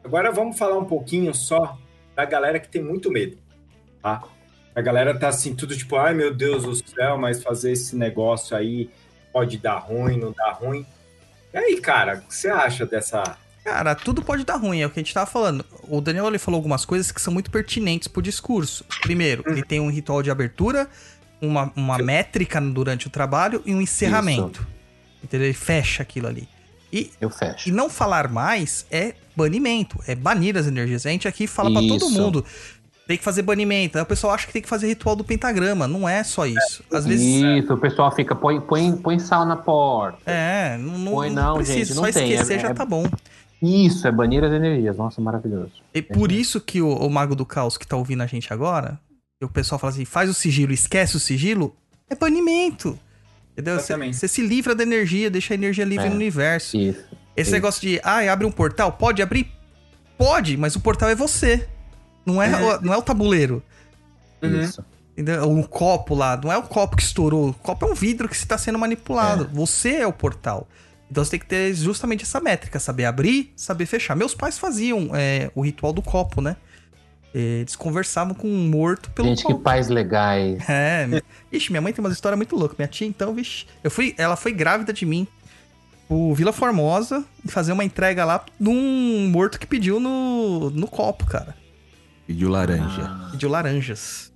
agora 0.03 0.31
vamos 0.31 0.57
falar 0.57 0.77
um 0.77 0.85
pouquinho 0.85 1.33
só 1.33 1.77
da 2.15 2.25
galera 2.25 2.59
que 2.59 2.69
tem 2.69 2.83
muito 2.83 3.11
medo, 3.11 3.37
tá? 4.01 4.23
A 4.75 4.81
galera 4.81 5.17
tá 5.17 5.29
assim, 5.29 5.55
tudo 5.55 5.75
tipo, 5.75 5.95
ai 5.95 6.13
meu 6.13 6.33
Deus 6.33 6.63
do 6.63 6.75
céu, 6.75 7.17
mas 7.17 7.41
fazer 7.41 7.71
esse 7.71 7.95
negócio 7.95 8.55
aí 8.55 8.91
pode 9.33 9.57
dar 9.57 9.77
ruim, 9.79 10.17
não 10.17 10.31
dá 10.31 10.51
ruim. 10.51 10.85
E 11.53 11.57
aí, 11.57 11.81
cara, 11.81 12.15
o 12.17 12.21
que 12.27 12.35
você 12.35 12.49
acha 12.49 12.85
dessa. 12.85 13.37
Cara, 13.67 13.95
tudo 13.95 14.21
pode 14.21 14.45
dar 14.45 14.55
ruim, 14.55 14.79
é 14.79 14.85
o 14.85 14.89
que 14.89 14.97
a 14.97 15.03
gente 15.03 15.13
tava 15.13 15.25
falando. 15.29 15.65
O 15.89 15.99
Daniel 15.99 16.27
ele 16.27 16.37
falou 16.39 16.57
algumas 16.57 16.85
coisas 16.85 17.11
que 17.11 17.21
são 17.21 17.33
muito 17.33 17.51
pertinentes 17.51 18.07
pro 18.07 18.21
discurso. 18.21 18.85
Primeiro, 19.01 19.43
ele 19.45 19.61
tem 19.61 19.81
um 19.81 19.89
ritual 19.91 20.23
de 20.23 20.31
abertura, 20.31 20.87
uma, 21.41 21.69
uma 21.75 21.97
métrica 21.97 22.61
durante 22.61 23.07
o 23.07 23.09
trabalho 23.09 23.61
e 23.65 23.75
um 23.75 23.81
encerramento. 23.81 24.65
Entendeu? 25.21 25.47
Ele 25.47 25.53
fecha 25.53 26.01
aquilo 26.01 26.27
ali. 26.27 26.47
E, 26.93 27.11
Eu 27.19 27.29
fecho. 27.29 27.67
e 27.67 27.71
não 27.73 27.89
falar 27.89 28.29
mais 28.31 28.85
é 28.89 29.13
banimento, 29.35 29.99
é 30.07 30.15
banir 30.15 30.55
as 30.57 30.65
energias. 30.65 31.05
A 31.05 31.09
gente 31.09 31.27
aqui 31.27 31.45
fala 31.45 31.69
pra 31.69 31.81
todo 31.81 31.97
Isso. 32.05 32.11
mundo. 32.11 32.45
Tem 33.05 33.17
que 33.17 33.23
fazer 33.23 33.41
banimento. 33.41 33.97
Aí 33.97 34.01
o 34.01 34.05
pessoal 34.05 34.33
acha 34.33 34.47
que 34.47 34.53
tem 34.53 34.61
que 34.61 34.67
fazer 34.69 34.87
ritual 34.87 35.15
do 35.15 35.23
pentagrama. 35.25 35.87
Não 35.87 36.07
é 36.07 36.23
só 36.23 36.45
isso. 36.45 36.83
Às 36.91 37.05
vezes. 37.05 37.25
Isso, 37.25 37.73
o 37.73 37.77
pessoal 37.77 38.13
fica, 38.15 38.33
põe, 38.33 38.59
põe, 38.61 38.95
põe 38.95 39.19
sal 39.19 39.45
na 39.45 39.55
porta. 39.57 40.19
É, 40.25 40.77
não, 40.77 40.97
não, 40.97 41.11
Põe 41.13 41.29
não 41.29 41.43
não, 41.43 41.55
precisa. 41.55 41.77
gente, 41.79 41.89
não 41.95 42.05
só 42.05 42.11
tem, 42.11 42.31
esquecer 42.31 42.53
é- 42.55 42.59
já 42.59 42.69
é- 42.69 42.73
tá 42.73 42.85
bom. 42.85 43.05
Isso, 43.61 44.07
é 44.07 44.11
banir 44.11 44.43
as 44.43 44.51
energias. 44.51 44.95
Nossa, 44.97 45.19
maravilhoso. 45.19 45.71
E 45.93 46.01
por 46.01 46.31
isso 46.31 46.61
que 46.61 46.81
o, 46.81 46.89
o 46.89 47.09
Mago 47.09 47.35
do 47.35 47.45
Caos 47.45 47.77
que 47.77 47.87
tá 47.87 47.95
ouvindo 47.95 48.21
a 48.21 48.27
gente 48.27 48.53
agora, 48.53 48.99
e 49.41 49.45
o 49.45 49.49
pessoal 49.49 49.79
fala 49.79 49.91
assim, 49.91 50.05
faz 50.05 50.29
o 50.29 50.33
sigilo, 50.33 50.71
esquece 50.71 51.17
o 51.17 51.19
sigilo, 51.19 51.75
é 52.09 52.15
banimento. 52.15 52.97
Entendeu? 53.53 53.79
Você 53.79 54.27
se 54.27 54.41
livra 54.41 54.75
da 54.75 54.83
energia, 54.83 55.31
deixa 55.31 55.53
a 55.53 55.55
energia 55.55 55.83
livre 55.83 56.05
É. 56.05 56.09
no 56.09 56.15
universo. 56.15 56.77
Isso. 56.77 56.99
Esse 57.35 57.49
Isso. 57.49 57.51
negócio 57.51 57.81
de, 57.81 57.99
ah, 58.03 58.31
abre 58.31 58.45
um 58.45 58.51
portal, 58.51 58.91
pode 58.91 59.21
abrir? 59.21 59.51
Pode, 60.17 60.57
mas 60.57 60.75
o 60.75 60.79
portal 60.79 61.09
é 61.09 61.15
você. 61.15 61.67
Não 62.25 62.41
é, 62.41 62.49
o, 62.55 62.81
não 62.81 62.93
é 62.93 62.97
o 62.97 63.01
tabuleiro. 63.01 63.63
Uhum. 64.41 64.61
Isso. 64.61 64.83
Entendeu? 65.13 65.51
O 65.51 65.67
copo 65.67 66.13
lá, 66.13 66.37
não 66.37 66.51
é 66.51 66.57
o 66.57 66.63
copo 66.63 66.95
que 66.95 67.01
estourou. 67.01 67.49
O 67.49 67.53
copo 67.53 67.85
é 67.85 67.89
um 67.89 67.95
vidro 67.95 68.29
que 68.29 68.35
está 68.35 68.57
sendo 68.57 68.77
manipulado. 68.77 69.49
Você 69.51 69.95
é 69.95 70.07
o 70.07 70.13
portal. 70.13 70.67
Então 71.09 71.23
você 71.23 71.31
tem 71.31 71.39
que 71.39 71.45
ter 71.45 71.73
justamente 71.73 72.23
essa 72.23 72.39
métrica, 72.39 72.79
saber 72.79 73.05
abrir, 73.05 73.51
saber 73.55 73.85
fechar. 73.85 74.15
Meus 74.15 74.35
pais 74.35 74.57
faziam 74.57 75.09
é, 75.13 75.49
o 75.55 75.61
ritual 75.61 75.93
do 75.93 76.01
copo, 76.01 76.41
né? 76.41 76.57
Eles 77.33 77.75
conversavam 77.75 78.33
com 78.33 78.47
um 78.47 78.69
morto 78.69 79.11
pelo 79.11 79.27
Gente, 79.27 79.43
que 79.43 79.51
copo. 79.51 79.59
pais 79.59 79.89
legais. 79.89 80.63
É. 80.67 81.07
Ixi, 81.51 81.71
minha 81.71 81.81
mãe 81.81 81.93
tem 81.93 82.03
uma 82.03 82.11
história 82.11 82.35
muito 82.35 82.55
louca. 82.55 82.75
Minha 82.77 82.87
tia, 82.87 83.07
então, 83.07 83.33
vixe. 83.33 83.65
Eu 83.83 83.91
fui, 83.91 84.15
ela 84.17 84.35
foi 84.35 84.51
grávida 84.51 84.91
de 84.91 85.05
mim. 85.05 85.27
O 86.09 86.33
Vila 86.33 86.53
Formosa 86.53 87.23
e 87.43 87.51
fazer 87.51 87.73
uma 87.73 87.83
entrega 87.83 88.23
lá 88.25 88.45
num 88.59 89.29
morto 89.29 89.59
que 89.59 89.67
pediu 89.67 89.99
no, 89.99 90.69
no 90.71 90.87
copo, 90.87 91.25
cara. 91.25 91.55
Pediu 92.25 92.49
laranja. 92.49 93.29
Pediu 93.31 93.49
laranjas. 93.49 94.31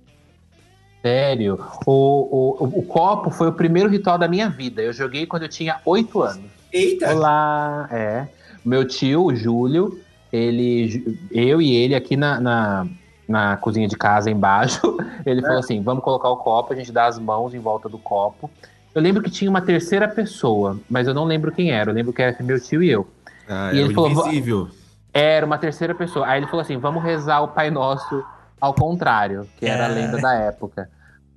Sério. 1.00 1.58
O, 1.84 1.92
o, 1.92 2.64
o, 2.64 2.78
o 2.78 2.82
copo 2.82 3.30
foi 3.30 3.48
o 3.48 3.52
primeiro 3.52 3.88
ritual 3.88 4.16
da 4.16 4.28
minha 4.28 4.48
vida. 4.48 4.80
Eu 4.80 4.92
joguei 4.92 5.26
quando 5.26 5.42
eu 5.42 5.48
tinha 5.48 5.80
oito 5.84 6.22
anos. 6.22 6.61
Eita! 6.72 7.14
Olá, 7.14 7.88
é. 7.90 8.26
Meu 8.64 8.86
tio, 8.86 9.24
o 9.24 9.34
Júlio, 9.34 9.98
ele, 10.32 11.18
eu 11.30 11.60
e 11.60 11.74
ele 11.74 11.94
aqui 11.94 12.16
na, 12.16 12.40
na, 12.40 12.86
na 13.28 13.56
cozinha 13.56 13.88
de 13.88 13.96
casa 13.96 14.30
embaixo, 14.30 14.80
ele 15.26 15.42
falou 15.42 15.58
assim: 15.58 15.82
vamos 15.82 16.02
colocar 16.02 16.28
o 16.30 16.36
copo, 16.36 16.72
a 16.72 16.76
gente 16.76 16.92
dá 16.92 17.06
as 17.06 17.18
mãos 17.18 17.54
em 17.54 17.58
volta 17.58 17.88
do 17.88 17.98
copo. 17.98 18.50
Eu 18.94 19.00
lembro 19.02 19.22
que 19.22 19.30
tinha 19.30 19.50
uma 19.50 19.60
terceira 19.62 20.06
pessoa, 20.06 20.78
mas 20.88 21.06
eu 21.06 21.14
não 21.14 21.24
lembro 21.24 21.50
quem 21.50 21.70
era. 21.70 21.90
Eu 21.90 21.94
lembro 21.94 22.12
que 22.12 22.20
era 22.22 22.36
meu 22.42 22.60
tio 22.60 22.82
e 22.82 22.90
eu. 22.90 23.06
Ah, 23.48 23.70
E 23.72 23.78
é 23.78 23.82
ele 23.82 23.94
falou, 23.94 24.10
invisível. 24.10 24.68
Era 25.12 25.44
uma 25.44 25.58
terceira 25.58 25.94
pessoa. 25.94 26.26
Aí 26.26 26.38
ele 26.40 26.46
falou 26.46 26.60
assim: 26.60 26.76
vamos 26.78 27.02
rezar 27.02 27.40
o 27.40 27.48
Pai 27.48 27.70
Nosso 27.70 28.24
ao 28.60 28.72
contrário, 28.74 29.48
que 29.58 29.66
era 29.66 29.86
a 29.86 29.90
É. 29.90 29.94
lenda 29.94 30.18
da 30.18 30.34
época. 30.34 30.88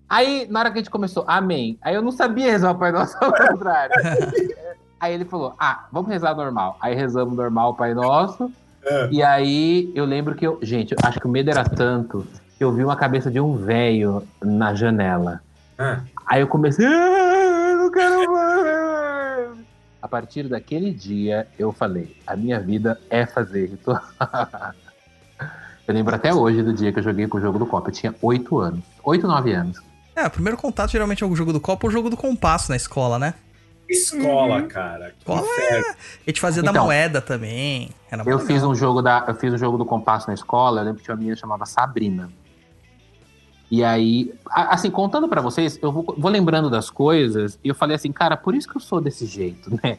Aí, 0.07 0.45
na 0.51 0.59
hora 0.59 0.69
que 0.69 0.77
a 0.77 0.81
gente 0.81 0.91
começou, 0.91 1.23
amém. 1.27 1.79
Aí 1.81 1.95
eu 1.95 2.01
não 2.01 2.11
sabia 2.11 2.51
rezar 2.51 2.71
o 2.71 2.75
Pai 2.75 2.91
Nosso 2.91 3.17
ao 3.19 3.33
contrário. 3.33 3.95
aí 5.05 5.13
ele 5.13 5.25
falou: 5.25 5.53
ah, 5.59 5.85
vamos 5.91 6.09
rezar 6.09 6.35
normal. 6.35 6.77
Aí 6.81 6.95
rezamos 6.95 7.35
normal 7.35 7.71
o 7.71 7.75
Pai 7.75 7.93
Nosso. 7.93 8.51
É. 8.83 9.09
E 9.11 9.23
aí 9.23 9.91
eu 9.95 10.05
lembro 10.05 10.35
que 10.35 10.45
eu. 10.45 10.59
Gente, 10.61 10.91
eu 10.93 10.97
acho 11.03 11.19
que 11.19 11.25
o 11.25 11.29
medo 11.29 11.49
era 11.49 11.63
tanto 11.63 12.25
que 12.57 12.63
eu 12.63 12.71
vi 12.71 12.83
uma 12.83 12.95
cabeça 12.95 13.29
de 13.31 13.39
um 13.39 13.55
velho 13.57 14.23
na 14.43 14.73
janela. 14.73 15.41
Ah, 15.77 15.99
Aí 16.25 16.41
eu 16.41 16.47
comecei, 16.47 16.85
"Ah, 16.85 17.69
eu 17.71 17.77
não 17.77 17.91
quero 17.91 18.31
mais. 18.31 19.65
A 20.01 20.07
partir 20.07 20.43
daquele 20.47 20.91
dia, 20.91 21.47
eu 21.57 21.71
falei, 21.71 22.15
a 22.27 22.35
minha 22.35 22.59
vida 22.59 22.99
é 23.09 23.25
fazer 23.25 23.71
ritual. 23.71 24.01
eu 25.87 25.93
lembro 25.93 26.15
até 26.15 26.33
hoje 26.33 26.61
do 26.61 26.71
dia 26.73 26.91
que 26.93 26.99
eu 26.99 27.03
joguei 27.03 27.27
com 27.27 27.37
o 27.37 27.41
jogo 27.41 27.57
do 27.59 27.65
copo. 27.65 27.89
Eu 27.89 27.93
tinha 27.93 28.15
8 28.21 28.59
anos. 28.59 28.79
8, 29.03 29.27
9 29.27 29.51
anos. 29.53 29.81
É, 30.15 30.25
o 30.25 30.29
primeiro 30.29 30.57
contato 30.57 30.91
geralmente 30.91 31.23
é 31.23 31.27
o 31.27 31.35
jogo 31.35 31.51
do 31.51 31.59
copo 31.59 31.87
ou 31.87 31.89
o 31.89 31.93
jogo 31.93 32.09
do 32.09 32.15
compasso 32.15 32.69
na 32.71 32.75
escola, 32.75 33.19
né? 33.19 33.33
Escola, 33.89 34.63
cara. 34.63 35.11
Que 35.11 35.17
Escola 35.19 35.41
inferno. 35.41 35.85
A 35.95 36.29
gente 36.29 36.41
fazia 36.41 36.63
da 36.63 36.71
Então, 36.71 36.85
moeda 36.85 37.21
também. 37.21 37.89
Era 38.09 38.23
Eu 38.25 38.39
fiz 38.39 38.63
um 38.63 38.73
jogo 38.75 39.01
da, 39.01 39.25
eu 39.27 39.35
fiz 39.35 39.53
um 39.53 39.57
jogo 39.57 39.77
do 39.77 39.85
compasso 39.85 40.27
na 40.27 40.33
escola. 40.33 40.81
Eu 40.81 40.85
lembro 40.85 40.99
que 40.99 41.05
tinha 41.05 41.13
uma 41.13 41.19
menina 41.19 41.35
que 41.35 41.41
chamava 41.41 41.65
Sabrina. 41.65 42.29
E 43.69 43.83
aí, 43.83 44.33
assim, 44.49 44.91
contando 44.91 45.27
pra 45.27 45.41
vocês, 45.41 45.79
eu 45.81 45.91
vou, 45.91 46.15
vou 46.17 46.31
lembrando 46.31 46.69
das 46.69 46.89
coisas 46.89 47.57
e 47.63 47.67
eu 47.69 47.75
falei 47.75 47.95
assim, 47.95 48.11
cara, 48.11 48.37
por 48.37 48.53
isso 48.53 48.69
que 48.69 48.77
eu 48.77 48.81
sou 48.81 49.01
desse 49.01 49.25
jeito, 49.25 49.71
né? 49.83 49.97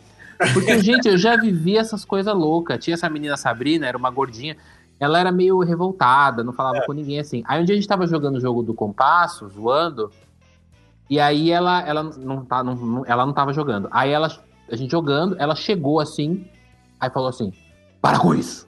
Porque, 0.53 0.79
gente, 0.81 1.09
eu 1.09 1.17
já 1.17 1.37
vivi 1.37 1.77
essas 1.77 2.05
coisas 2.05 2.35
loucas. 2.35 2.83
Tinha 2.85 2.95
essa 2.95 3.09
menina 3.09 3.37
Sabrina, 3.37 3.87
era 3.87 3.97
uma 3.97 4.11
gordinha. 4.11 4.57
Ela 5.01 5.19
era 5.19 5.33
meio 5.33 5.59
revoltada, 5.61 6.45
não 6.45 6.53
falava 6.53 6.83
com 6.87 6.93
ninguém 6.93 7.19
assim. 7.19 7.43
Aí 7.47 7.61
um 7.61 7.65
dia 7.65 7.75
a 7.75 7.77
gente 7.77 7.89
tava 7.89 8.07
jogando 8.07 8.37
o 8.37 8.41
jogo 8.41 8.63
do 8.63 8.73
compasso, 8.73 9.49
zoando. 9.49 10.11
E 11.09 11.21
aí 11.21 11.51
ela, 11.51 11.81
ela, 11.87 12.03
não, 12.03 12.45
tá, 12.45 12.63
não, 12.65 13.05
ela 13.07 13.25
não 13.25 13.33
tava 13.33 13.53
jogando. 13.53 13.89
Aí 13.91 14.11
ela, 14.11 14.31
a 14.71 14.77
gente 14.77 14.91
jogando, 14.91 15.37
ela 15.39 15.55
chegou 15.55 16.01
assim, 16.01 16.47
aí 17.01 17.09
falou 17.11 17.29
assim: 17.29 17.53
para 18.03 18.19
com 18.19 18.35
isso! 18.35 18.67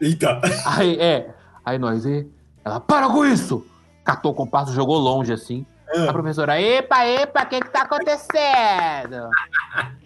Eita! 0.00 0.40
Aí, 0.66 0.96
é. 0.98 1.34
Aí 1.64 1.78
nós, 1.78 2.04
e 2.06 2.26
ela, 2.64 2.80
para 2.80 3.08
com 3.08 3.24
isso! 3.24 3.66
Catou 4.04 4.32
o 4.32 4.34
compasso, 4.34 4.72
jogou 4.72 4.98
longe 4.98 5.32
assim. 5.32 5.66
A 5.94 6.04
Ah, 6.08 6.12
professora, 6.12 6.60
epa, 6.60 7.04
epa, 7.04 7.42
o 7.42 7.46
que 7.46 7.60
que 7.60 7.70
tá 7.70 7.82
acontecendo? 7.82 9.28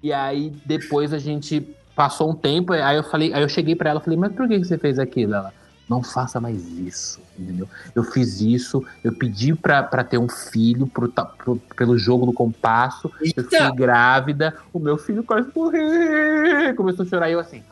E 0.00 0.12
aí 0.12 0.50
depois 0.64 1.12
a 1.12 1.18
gente 1.18 1.60
passou 1.96 2.30
um 2.30 2.34
tempo, 2.34 2.72
aí 2.72 2.96
eu 2.96 3.02
falei, 3.02 3.34
aí 3.34 3.42
eu 3.42 3.48
cheguei 3.48 3.74
pra 3.74 3.90
ela 3.90 3.98
e 3.98 4.04
falei, 4.04 4.16
mas 4.16 4.32
por 4.32 4.46
que 4.46 4.56
você 4.56 4.78
fez 4.78 4.96
aquilo? 4.96 5.34
Ela, 5.34 5.52
não 5.88 6.04
faça 6.04 6.40
mais 6.40 6.64
isso, 6.78 7.20
entendeu? 7.38 7.68
Eu 7.94 8.02
fiz 8.04 8.40
isso, 8.40 8.84
eu 9.04 9.12
pedi 9.12 9.54
pra, 9.54 9.82
pra 9.82 10.02
ter 10.04 10.18
um 10.18 10.28
filho 10.28 10.86
pro, 10.86 11.08
pro- 11.08 11.56
pelo 11.76 11.96
jogo 11.98 12.26
do 12.26 12.32
compasso, 12.32 13.10
eu 13.20 13.26
Eita! 13.26 13.42
fiquei 13.44 13.72
grávida, 13.72 14.54
o 14.72 14.78
meu 14.78 14.96
filho 14.98 15.22
quase 15.22 15.48
morreu. 15.54 16.74
Começou 16.76 17.04
a 17.04 17.08
chorar 17.08 17.28
e 17.30 17.32
eu 17.32 17.40
assim. 17.40 17.62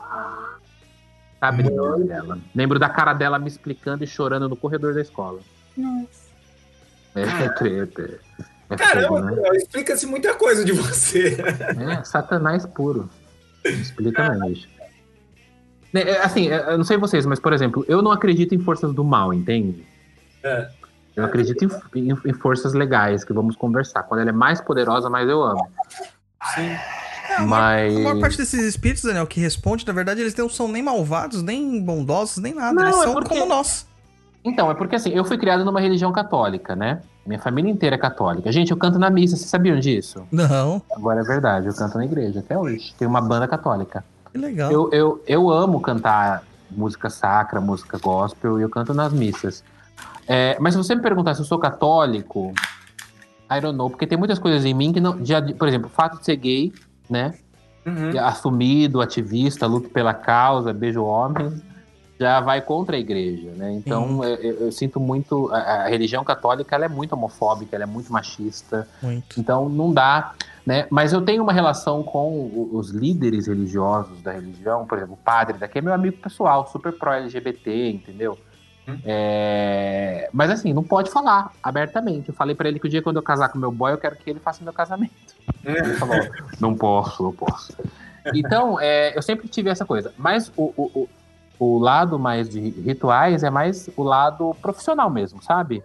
Brincando 1.55 2.05
dela. 2.07 2.39
Lembro 2.55 2.79
da 2.79 2.89
cara 2.89 3.13
dela 3.13 3.39
me 3.39 3.47
explicando 3.49 4.03
e 4.03 4.07
chorando 4.07 4.49
no 4.49 4.57
corredor 4.57 4.95
da 4.95 5.01
escola. 5.01 5.41
É 7.15 7.49
treta. 7.51 8.19
É 8.69 8.77
Caramba, 8.77 9.09
fogo, 9.09 9.21
né? 9.43 9.49
Explica-se 9.57 10.07
muita 10.07 10.35
coisa 10.35 10.65
de 10.65 10.73
você. 10.73 11.37
É, 11.41 12.03
satanás 12.05 12.67
puro. 12.67 13.09
Explica 13.65 14.23
é, 14.25 14.29
Assim, 16.23 16.49
é, 16.49 16.73
eu 16.73 16.79
não 16.79 16.85
sei 16.85 16.97
vocês, 16.97 17.25
mas, 17.27 17.39
por 17.39 17.53
exemplo, 17.53 17.85
eu 17.89 18.03
não 18.03 18.11
acredito 18.11 18.55
em 18.55 18.59
forças 18.59 18.93
do 18.93 19.05
mal, 19.05 19.33
entende? 19.33 19.85
É. 20.43 20.69
Eu 21.15 21.25
acredito 21.25 21.65
em, 21.95 22.11
em- 22.11 22.19
em 22.27 22.33
forças 22.35 22.75
legais, 22.75 23.25
que 23.25 23.33
vamos 23.33 23.57
conversar. 23.57 24.03
Quando 24.03 24.21
ela 24.21 24.31
é 24.31 24.33
mais 24.33 24.61
poderosa, 24.61 25.09
mais 25.09 25.29
eu 25.29 25.43
amo. 25.43 25.67
Sim. 26.55 26.69
É, 27.29 27.35
a, 27.39 27.41
Mas- 27.43 27.93
maior, 27.93 28.01
a 28.01 28.05
maior 28.11 28.21
parte 28.21 28.37
desses 28.37 28.61
espíritos, 28.63 29.03
Daniel, 29.03 29.27
que 29.27 29.41
responde, 29.41 29.87
na 29.87 29.93
verdade, 29.93 30.21
eles 30.21 30.35
não 30.37 30.49
são 30.49 30.69
nem 30.69 30.83
malvados, 30.83 31.43
nem 31.43 31.83
bondosos, 31.83 32.37
nem 32.39 32.55
nada. 32.55 32.73
Não, 32.75 32.83
eles 32.83 32.97
é 32.99 33.03
são 33.03 33.15
porque- 33.15 33.29
como 33.31 33.47
nós. 33.47 33.87
Então, 34.45 34.71
é 34.71 34.75
porque 34.75 34.95
assim, 34.95 35.11
eu 35.11 35.25
fui 35.25 35.37
criado 35.37 35.65
numa 35.65 35.81
religião 35.81 36.13
católica, 36.13 36.77
né? 36.77 37.01
Minha 37.27 37.41
família 37.41 37.69
inteira 37.69 37.97
é 37.97 37.99
católica. 37.99 38.53
Gente, 38.53 38.71
eu 38.71 38.77
canto 38.77 38.97
na 38.97 39.11
missa, 39.11 39.37
vocês 39.37 39.51
sabiam 39.51 39.81
disso? 39.81 40.23
Não, 40.31 40.81
Agora 40.93 41.21
é 41.21 41.25
verdade, 41.25 41.67
eu 41.67 41.75
canto 41.75 41.99
na 41.99 42.05
igreja 42.05 42.39
até 42.39 42.57
hoje. 42.57 42.95
Tem 42.97 43.09
uma 43.09 43.21
banda 43.21 43.49
católica. 43.49 44.05
Que 44.37 44.43
legal. 44.43 44.71
Eu, 44.71 44.91
eu, 44.93 45.23
eu 45.27 45.51
amo 45.51 45.81
cantar 45.81 46.43
música 46.71 47.09
sacra, 47.09 47.61
música 47.61 47.99
gospel, 47.99 48.59
e 48.59 48.63
eu 48.63 48.69
canto 48.69 48.93
nas 48.93 49.13
missas. 49.13 49.65
É, 50.29 50.57
mas 50.61 50.75
se 50.75 50.79
você 50.79 50.95
me 50.95 51.03
perguntar 51.03 51.35
se 51.35 51.41
eu 51.41 51.47
sou 51.47 51.59
católico, 51.59 52.53
I 53.51 53.61
don't 53.61 53.77
know, 53.77 53.89
porque 53.89 54.07
tem 54.07 54.19
muitas 54.19 54.39
coisas 54.39 54.65
em 54.65 54.75
mim 54.75 54.93
que 54.93 55.01
não. 55.01 55.25
Já, 55.25 55.41
por 55.41 55.69
exemplo, 55.69 55.87
o 55.87 55.91
fato 55.91 56.19
de 56.19 56.25
ser 56.25 56.37
gay, 56.37 56.73
né? 57.09 57.35
Uhum. 57.87 58.19
Assumido, 58.21 59.01
ativista, 59.01 59.67
luto 59.67 59.89
pela 59.89 60.13
causa, 60.13 60.73
beijo 60.73 61.05
homens, 61.05 61.63
já 62.19 62.41
vai 62.41 62.61
contra 62.63 62.97
a 62.97 62.99
igreja, 62.99 63.51
né? 63.53 63.73
Então 63.73 64.25
eu, 64.25 64.35
eu- 64.37 64.57
eu 64.67 64.73
sinto 64.73 64.99
muito. 64.99 65.51
A, 65.53 65.59
a 65.59 65.89
religião 65.89 66.25
católica 66.25 66.75
ela 66.75 66.87
é 66.87 66.89
muito 66.89 67.13
homofóbica, 67.13 67.77
ela 67.77 67.85
é 67.85 67.87
muito 67.87 68.13
machista. 68.13 68.89
Muito. 69.03 69.39
Então 69.39 69.69
não 69.69 69.93
dá, 69.93 70.33
né? 70.65 70.87
Mas 70.91 71.13
eu 71.13 71.21
tenho 71.23 71.43
uma 71.43 71.53
relação 71.53 72.03
com 72.03 72.71
os 72.73 72.91
líderes 72.91 73.47
religiosos 73.47 74.23
da 74.23 74.33
religião, 74.33 74.87
por 74.87 74.97
exemplo, 74.99 75.15
o 75.15 75.19
padre 75.25 75.59
daqui 75.59 75.79
é 75.79 75.83
meu 75.83 75.93
amigo 75.93 76.17
pessoal, 76.19 76.67
super 76.67 76.93
pró-LGBT, 76.93 77.91
entendeu? 77.91 78.39
Hum. 78.89 78.99
É, 79.05 80.31
Mas 80.33 80.49
assim, 80.51 80.73
não 80.73 80.83
pode 80.85 81.11
falar 81.11 81.51
abertamente. 81.63 82.29
Eu 82.29 82.35
falei 82.35 82.55
pra 82.55 82.69
ele 82.69 82.79
que 82.79 82.87
o 82.87 82.91
dia 82.91 83.03
quando 83.03 83.17
eu 83.17 83.23
casar 83.23 83.49
com 83.49 83.59
meu 83.59 83.73
boy, 83.73 83.93
eu 83.93 83.99
quero 83.99 84.17
que 84.17 84.31
ele 84.31 84.39
faça 84.41 84.63
meu 84.63 84.73
casamento. 84.73 85.13
Ele 85.65 85.95
falou, 85.95 86.17
não 86.61 86.75
posso, 86.75 87.23
não 87.23 87.33
posso. 87.33 87.73
Então, 88.35 88.79
é, 88.81 89.17
eu 89.17 89.23
sempre 89.23 89.49
tive 89.49 89.71
essa 89.71 89.85
coisa. 89.85 90.13
Mas 90.17 90.53
o, 90.57 90.73
o, 90.77 90.91
o, 91.03 91.09
o 91.59 91.79
lado 91.79 92.19
mais 92.19 92.49
de 92.49 92.61
rituais 92.61 93.43
é 93.43 93.51
mais 93.51 93.89
o 93.97 94.03
lado 94.03 94.55
profissional 94.61 95.09
mesmo, 95.11 95.43
sabe? 95.43 95.83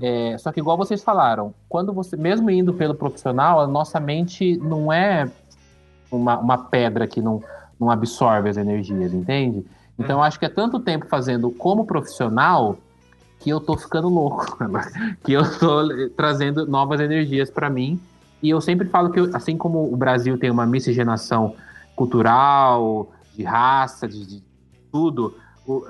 É, 0.00 0.36
só 0.38 0.50
que 0.50 0.60
igual 0.60 0.76
vocês 0.78 1.02
falaram, 1.04 1.52
quando 1.68 1.92
você, 1.92 2.16
mesmo 2.16 2.50
indo 2.50 2.72
pelo 2.72 2.94
profissional, 2.94 3.60
a 3.60 3.66
nossa 3.66 4.00
mente 4.00 4.56
não 4.58 4.90
é 4.92 5.30
uma, 6.10 6.38
uma 6.38 6.58
pedra 6.58 7.06
que 7.06 7.20
não, 7.20 7.42
não 7.78 7.90
absorve 7.90 8.48
as 8.48 8.56
energias, 8.56 9.12
entende? 9.12 9.64
Então 9.98 10.18
eu 10.18 10.22
acho 10.22 10.38
que 10.38 10.44
é 10.46 10.48
tanto 10.48 10.80
tempo 10.80 11.06
fazendo 11.06 11.50
como 11.50 11.84
profissional 11.84 12.76
que 13.40 13.50
eu 13.50 13.60
tô 13.60 13.76
ficando 13.76 14.08
louco, 14.08 14.56
que 15.22 15.32
eu 15.34 15.42
tô 15.58 16.08
trazendo 16.16 16.66
novas 16.66 16.98
energias 17.00 17.50
para 17.50 17.68
mim. 17.68 18.00
E 18.42 18.50
eu 18.50 18.60
sempre 18.60 18.88
falo 18.88 19.10
que, 19.10 19.20
eu- 19.20 19.30
assim 19.34 19.56
como 19.56 19.92
o 19.92 19.96
Brasil 19.96 20.38
tem 20.38 20.50
uma 20.50 20.64
miscigenação 20.66 21.54
cultural, 21.94 23.10
de 23.34 23.42
raça, 23.42 24.06
de, 24.08 24.24
de 24.26 24.42
tudo, 24.98 25.36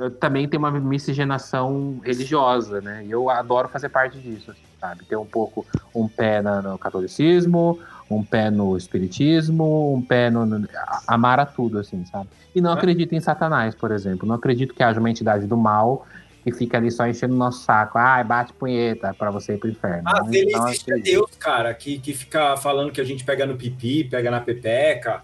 eh, 0.00 0.08
também 0.18 0.48
tem 0.48 0.58
uma 0.58 0.70
miscigenação 0.70 2.00
religiosa, 2.02 2.80
né? 2.80 3.04
E 3.04 3.10
eu 3.10 3.28
adoro 3.28 3.68
fazer 3.68 3.90
parte 3.90 4.18
disso, 4.18 4.50
assim, 4.50 4.60
sabe? 4.80 5.04
Ter 5.04 5.16
um 5.16 5.26
pouco 5.26 5.66
um 5.94 6.08
pé 6.08 6.40
no 6.40 6.78
catolicismo, 6.78 7.78
um 8.10 8.24
pé 8.24 8.50
no 8.50 8.74
espiritismo, 8.78 9.94
um 9.94 10.00
pé 10.00 10.30
no, 10.30 10.46
no- 10.46 10.66
amar 11.06 11.38
a 11.38 11.44
tudo, 11.44 11.78
assim, 11.78 12.02
sabe? 12.06 12.30
E 12.54 12.62
não 12.62 12.72
acredito 12.72 13.14
em 13.14 13.20
Satanás, 13.20 13.74
por 13.74 13.90
exemplo. 13.92 14.26
Não 14.26 14.36
acredito 14.36 14.72
que 14.74 14.82
haja 14.82 14.98
uma 14.98 15.10
entidade 15.10 15.46
do 15.46 15.56
mal 15.56 16.06
que 16.42 16.52
fica 16.52 16.78
ali 16.78 16.90
só 16.90 17.06
enchendo 17.06 17.34
o 17.34 17.38
nosso 17.38 17.62
saco. 17.64 17.98
Ai, 17.98 18.24
bate 18.24 18.52
punheta 18.54 19.12
pra 19.12 19.30
você 19.30 19.54
ir 19.54 19.58
pro 19.58 19.68
inferno. 19.68 20.04
Ah, 20.06 20.20
Não- 20.22 20.32
ele 20.32 20.50
não 20.52 20.66
existe 20.68 20.90
é. 20.92 20.98
Deus, 20.98 21.30
cara, 21.38 21.74
que, 21.74 21.98
que 21.98 22.14
fica 22.14 22.56
falando 22.56 22.90
que 22.92 23.00
a 23.00 23.04
gente 23.04 23.22
pega 23.24 23.44
no 23.44 23.56
pipi, 23.56 24.04
pega 24.04 24.30
na 24.30 24.40
pepeca. 24.40 25.22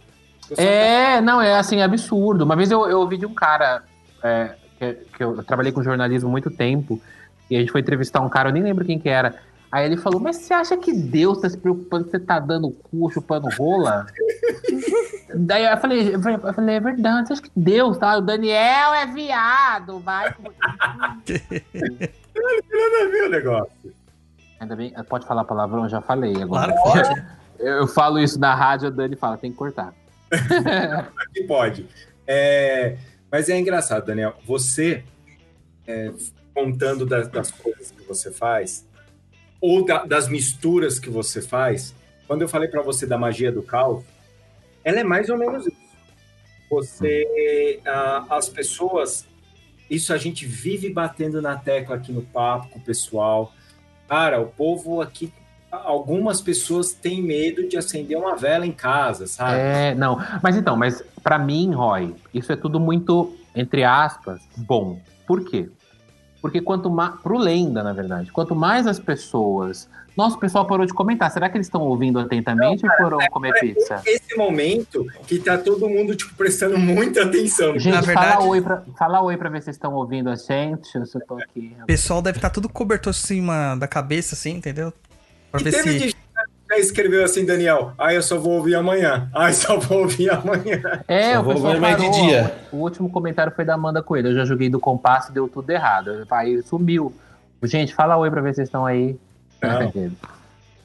É, 0.57 1.21
não, 1.21 1.41
é 1.41 1.59
assim, 1.59 1.81
absurdo. 1.81 2.45
Uma 2.45 2.57
vez 2.57 2.71
eu, 2.71 2.89
eu 2.89 3.01
ouvi 3.01 3.17
de 3.17 3.27
um 3.27 3.35
cara 3.35 3.83
é, 4.23 4.55
que, 4.79 4.95
que 5.17 5.23
eu 5.23 5.43
trabalhei 5.43 5.73
com 5.73 5.83
jornalismo 5.83 6.29
há 6.29 6.33
muito 6.33 6.51
tempo, 6.51 7.01
e 7.51 7.57
a 7.57 7.61
gente 7.61 7.73
foi 7.73 7.81
entrevistar 7.81 8.21
um 8.21 8.29
cara, 8.29 8.49
eu 8.49 8.53
nem 8.53 8.63
lembro 8.63 8.85
quem 8.85 8.99
que 8.99 9.09
era. 9.09 9.35
Aí 9.71 9.87
ele 9.87 9.97
falou, 9.97 10.21
mas 10.21 10.37
você 10.37 10.53
acha 10.53 10.77
que 10.77 10.93
Deus 10.93 11.41
tá 11.41 11.49
se 11.49 11.57
preocupando 11.57 12.05
que 12.05 12.11
você 12.11 12.19
tá 12.19 12.41
dando 12.41 12.71
cu, 12.71 13.09
chupando 13.11 13.49
rola? 13.57 14.07
Daí 15.33 15.65
eu 15.65 15.77
falei, 15.77 16.15
eu 16.15 16.53
falei, 16.53 16.75
é 16.75 16.81
verdade, 16.81 17.29
você 17.29 17.35
acha 17.35 17.43
que 17.43 17.53
Deus 17.55 17.97
tá? 17.97 18.17
O 18.17 18.21
Daniel 18.21 18.93
é 18.95 19.07
viado, 19.07 20.01
vai. 20.01 20.35
Nada 20.35 20.49
a 23.01 23.09
ver 23.09 23.27
o 23.27 23.31
negócio. 23.31 23.95
Ainda 24.59 24.75
bem, 24.75 24.93
pode 25.09 25.25
falar 25.25 25.45
palavrão? 25.45 25.85
Eu 25.85 25.89
já 25.89 26.01
falei 26.01 26.43
agora. 26.43 26.75
Claro 26.83 27.15
que 27.15 27.23
Eu, 27.61 27.77
eu 27.77 27.87
falo 27.87 28.19
isso 28.19 28.41
na 28.41 28.55
rádio, 28.55 28.89
a 28.89 28.91
Dani 28.91 29.15
fala, 29.15 29.39
tem 29.39 29.53
que 29.53 29.57
cortar. 29.57 29.95
Aqui 31.17 31.45
pode. 31.47 31.87
É, 32.27 32.97
mas 33.31 33.49
é 33.49 33.59
engraçado, 33.59 34.07
Daniel. 34.07 34.37
Você, 34.47 35.03
é, 35.87 36.13
contando 36.55 37.05
das, 37.07 37.29
das 37.29 37.51
coisas 37.51 37.91
que 37.91 38.03
você 38.05 38.31
faz, 38.31 38.87
ou 39.61 39.85
da- 39.85 40.05
das 40.05 40.29
misturas 40.29 40.99
que 40.99 41.11
você 41.11 41.43
faz, 41.43 41.95
quando 42.27 42.43
eu 42.43 42.49
falei 42.49 42.69
para 42.69 42.83
você 42.83 43.07
da 43.07 43.19
magia 43.19 43.51
do 43.51 43.63
caos, 43.63 44.05
ela 44.85 45.01
é 45.01 45.05
mais 45.05 45.29
ou 45.29 45.37
menos 45.37 45.67
isso. 45.67 45.77
Você, 46.71 47.81
ah, 47.85 48.25
as 48.31 48.49
pessoas, 48.49 49.27
isso 49.91 50.13
a 50.13 50.17
gente 50.17 50.47
vive 50.47 50.89
batendo 50.89 51.43
na 51.43 51.57
tecla 51.57 51.97
aqui 51.97 52.13
no 52.13 52.23
papo 52.23 52.69
com 52.71 52.79
o 52.79 52.83
pessoal. 52.83 53.53
Cara, 54.09 54.41
o 54.41 54.47
povo 54.47 55.01
aqui, 55.01 55.33
algumas 55.71 56.41
pessoas 56.41 56.93
têm 56.93 57.23
medo 57.23 57.69
de 57.69 57.77
acender 57.77 58.17
uma 58.19 58.37
vela 58.37 58.67
em 58.67 58.73
casa, 58.73 59.27
sabe? 59.27 59.57
É, 59.59 59.95
não. 59.95 60.19
Mas 60.43 60.57
então, 60.57 60.77
mas 60.77 61.03
pra 61.23 61.39
mim, 61.39 61.73
Roy, 61.73 62.15
isso 62.35 62.53
é 62.53 62.57
tudo 62.57 62.81
muito, 62.81 63.35
entre 63.55 63.85
aspas, 63.85 64.41
bom. 64.57 65.01
Por 65.27 65.45
quê? 65.45 65.69
Porque 66.43 66.61
quanto 66.61 66.91
mais. 66.91 67.15
Pro 67.21 67.39
lenda, 67.39 67.83
na 67.83 67.93
verdade. 67.93 68.33
Quanto 68.33 68.55
mais 68.55 68.87
as 68.87 68.99
pessoas. 68.99 69.89
Nossa, 70.17 70.37
o 70.37 70.41
pessoal 70.41 70.67
parou 70.67 70.85
de 70.85 70.93
comentar. 70.93 71.31
Será 71.31 71.49
que 71.49 71.57
eles 71.57 71.67
estão 71.69 71.83
ouvindo 71.83 72.19
atentamente 72.19 72.85
ou 72.85 72.93
foram 72.97 73.19
comer 73.31 73.53
pizza? 73.61 74.03
esse 74.05 74.37
momento 74.37 75.07
que 75.27 75.39
tá 75.39 75.57
todo 75.57 75.89
mundo, 75.89 76.17
tipo, 76.17 76.35
prestando 76.35 76.77
muita 76.79 77.23
atenção. 77.23 77.79
Gente, 77.79 77.95
Na 77.95 78.01
verdade- 78.01 78.33
fala, 78.33 78.45
oi 78.45 78.61
pra, 78.61 78.83
fala 78.99 79.23
oi 79.23 79.37
pra 79.37 79.49
ver 79.49 79.61
se 79.61 79.67
vocês 79.67 79.77
estão 79.77 79.95
ouvindo 79.95 80.29
a 80.29 80.35
gente. 80.35 80.95
Eu 80.97 81.07
só 81.07 81.21
tô 81.21 81.35
aqui. 81.39 81.77
O 81.83 81.87
pessoal 81.87 82.21
deve 82.21 82.39
estar 82.39 82.51
tudo 82.51 82.69
cobertor 82.69 83.11
acima 83.11 83.77
da 83.77 83.87
cabeça, 83.87 84.35
assim, 84.35 84.51
entendeu? 84.57 84.93
Pra 85.51 85.61
E 85.61 85.65
ver 85.65 85.73
teve 85.73 85.99
se. 85.99 86.17
já 86.71 86.79
escreveu 86.79 87.25
assim, 87.25 87.45
Daniel, 87.45 87.93
ah, 87.99 88.15
eu 88.15 88.23
só 88.23 88.39
vou 88.39 88.53
ouvir 88.55 88.75
amanhã. 88.77 89.29
Ah, 89.35 89.49
eu 89.51 89.55
só 89.55 89.77
vou 89.79 90.01
ouvir 90.03 90.31
amanhã. 90.31 90.81
É, 91.09 91.35
Só 91.35 91.41
o 91.41 91.43
vou 91.45 91.55
pessoal 91.55 91.81
mais 91.81 91.97
de 91.97 92.11
dia. 92.11 92.55
O 92.73 92.77
último 92.77 93.11
comentário 93.11 93.53
foi 93.55 93.65
da 93.65 93.75
Amanda 93.75 94.03
Coelho. 94.03 94.29
Eu 94.29 94.35
já 94.35 94.45
joguei 94.45 94.69
do 94.71 94.79
compasso 94.79 95.31
e 95.31 95.35
deu 95.35 95.49
tudo 95.49 95.69
errado. 95.71 96.27
Aí 96.31 96.63
sumiu. 96.63 97.13
Gente, 97.65 97.95
fala 97.95 98.17
oi 98.17 98.31
pra 98.31 98.41
ver 98.41 98.51
se 98.51 98.57
vocês 98.57 98.69
estão 98.69 98.87
aí. 98.87 99.19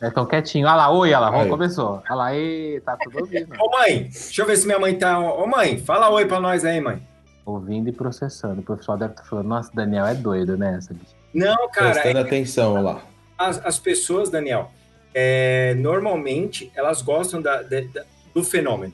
Estão 0.02 0.26
quietinho. 0.26 0.68
Olha 0.68 0.76
lá, 0.76 0.92
oi, 0.92 1.10
olha 1.14 1.20
lá, 1.20 1.42
Aí. 1.42 1.50
começou. 1.50 2.02
Olha 2.10 2.16
lá, 2.16 2.36
ei, 2.36 2.80
tá 2.82 2.98
tudo 3.02 3.20
ouvindo. 3.22 3.54
Ô, 3.60 3.70
mãe, 3.72 4.04
deixa 4.04 4.42
eu 4.42 4.46
ver 4.46 4.58
se 4.58 4.66
minha 4.68 4.78
mãe 4.80 4.94
tá... 4.96 5.18
Ô, 5.20 5.48
mãe, 5.48 5.78
fala 5.78 6.10
oi 6.10 6.26
pra 6.26 6.40
nós 6.40 6.66
aí, 6.66 6.82
mãe. 6.82 7.02
ouvindo 7.46 7.88
e 7.90 7.92
processando. 7.92 8.60
O 8.62 8.76
pessoal 8.76 8.98
deve 8.98 9.14
estar 9.14 9.24
falando, 9.24 9.48
nossa, 9.48 9.72
Daniel 9.74 10.06
é 10.06 10.14
doido, 10.14 10.58
né? 10.58 10.76
Essa 10.78 10.94
bicha. 10.94 11.16
Não, 11.34 11.70
cara, 11.70 11.92
Prestando 11.92 12.18
é- 12.18 12.22
atenção 12.22 12.84
lá. 12.84 13.00
As, 13.38 13.64
as 13.66 13.80
pessoas, 13.80 14.30
Daniel, 14.30 14.72
é, 15.14 15.74
normalmente, 15.76 16.72
elas 16.76 17.02
gostam 17.02 17.42
da- 17.42 17.62
da- 17.62 17.82
da- 17.82 18.06
do 18.34 18.44
fenômeno. 18.44 18.94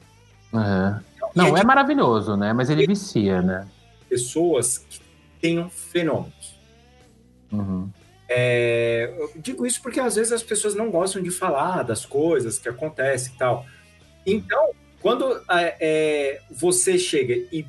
Aham. 0.53 1.03
E 1.15 1.37
Não, 1.37 1.55
é 1.57 1.61
é 1.61 1.63
maravilhoso, 1.63 2.35
né? 2.35 2.51
Mas 2.53 2.69
ele 2.69 2.85
vicia, 2.85 3.41
né? 3.41 3.67
pessoas 4.09 4.77
que 4.79 4.99
tenham 5.41 5.69
fenômenos. 5.69 6.59
Uhum. 7.49 7.89
É, 8.27 9.13
eu 9.17 9.31
digo 9.37 9.65
isso 9.65 9.81
porque 9.81 10.01
às 10.01 10.15
vezes 10.15 10.33
as 10.33 10.43
pessoas 10.43 10.75
não 10.75 10.91
gostam 10.91 11.21
de 11.21 11.31
falar 11.31 11.83
das 11.83 12.05
coisas 12.05 12.59
que 12.59 12.67
acontecem 12.67 13.33
e 13.33 13.37
tal. 13.37 13.65
Então, 14.25 14.71
Quando 15.01 15.41
é, 15.49 15.75
é, 15.79 16.41
você 16.51 16.99
chega 16.99 17.33
e 17.51 17.65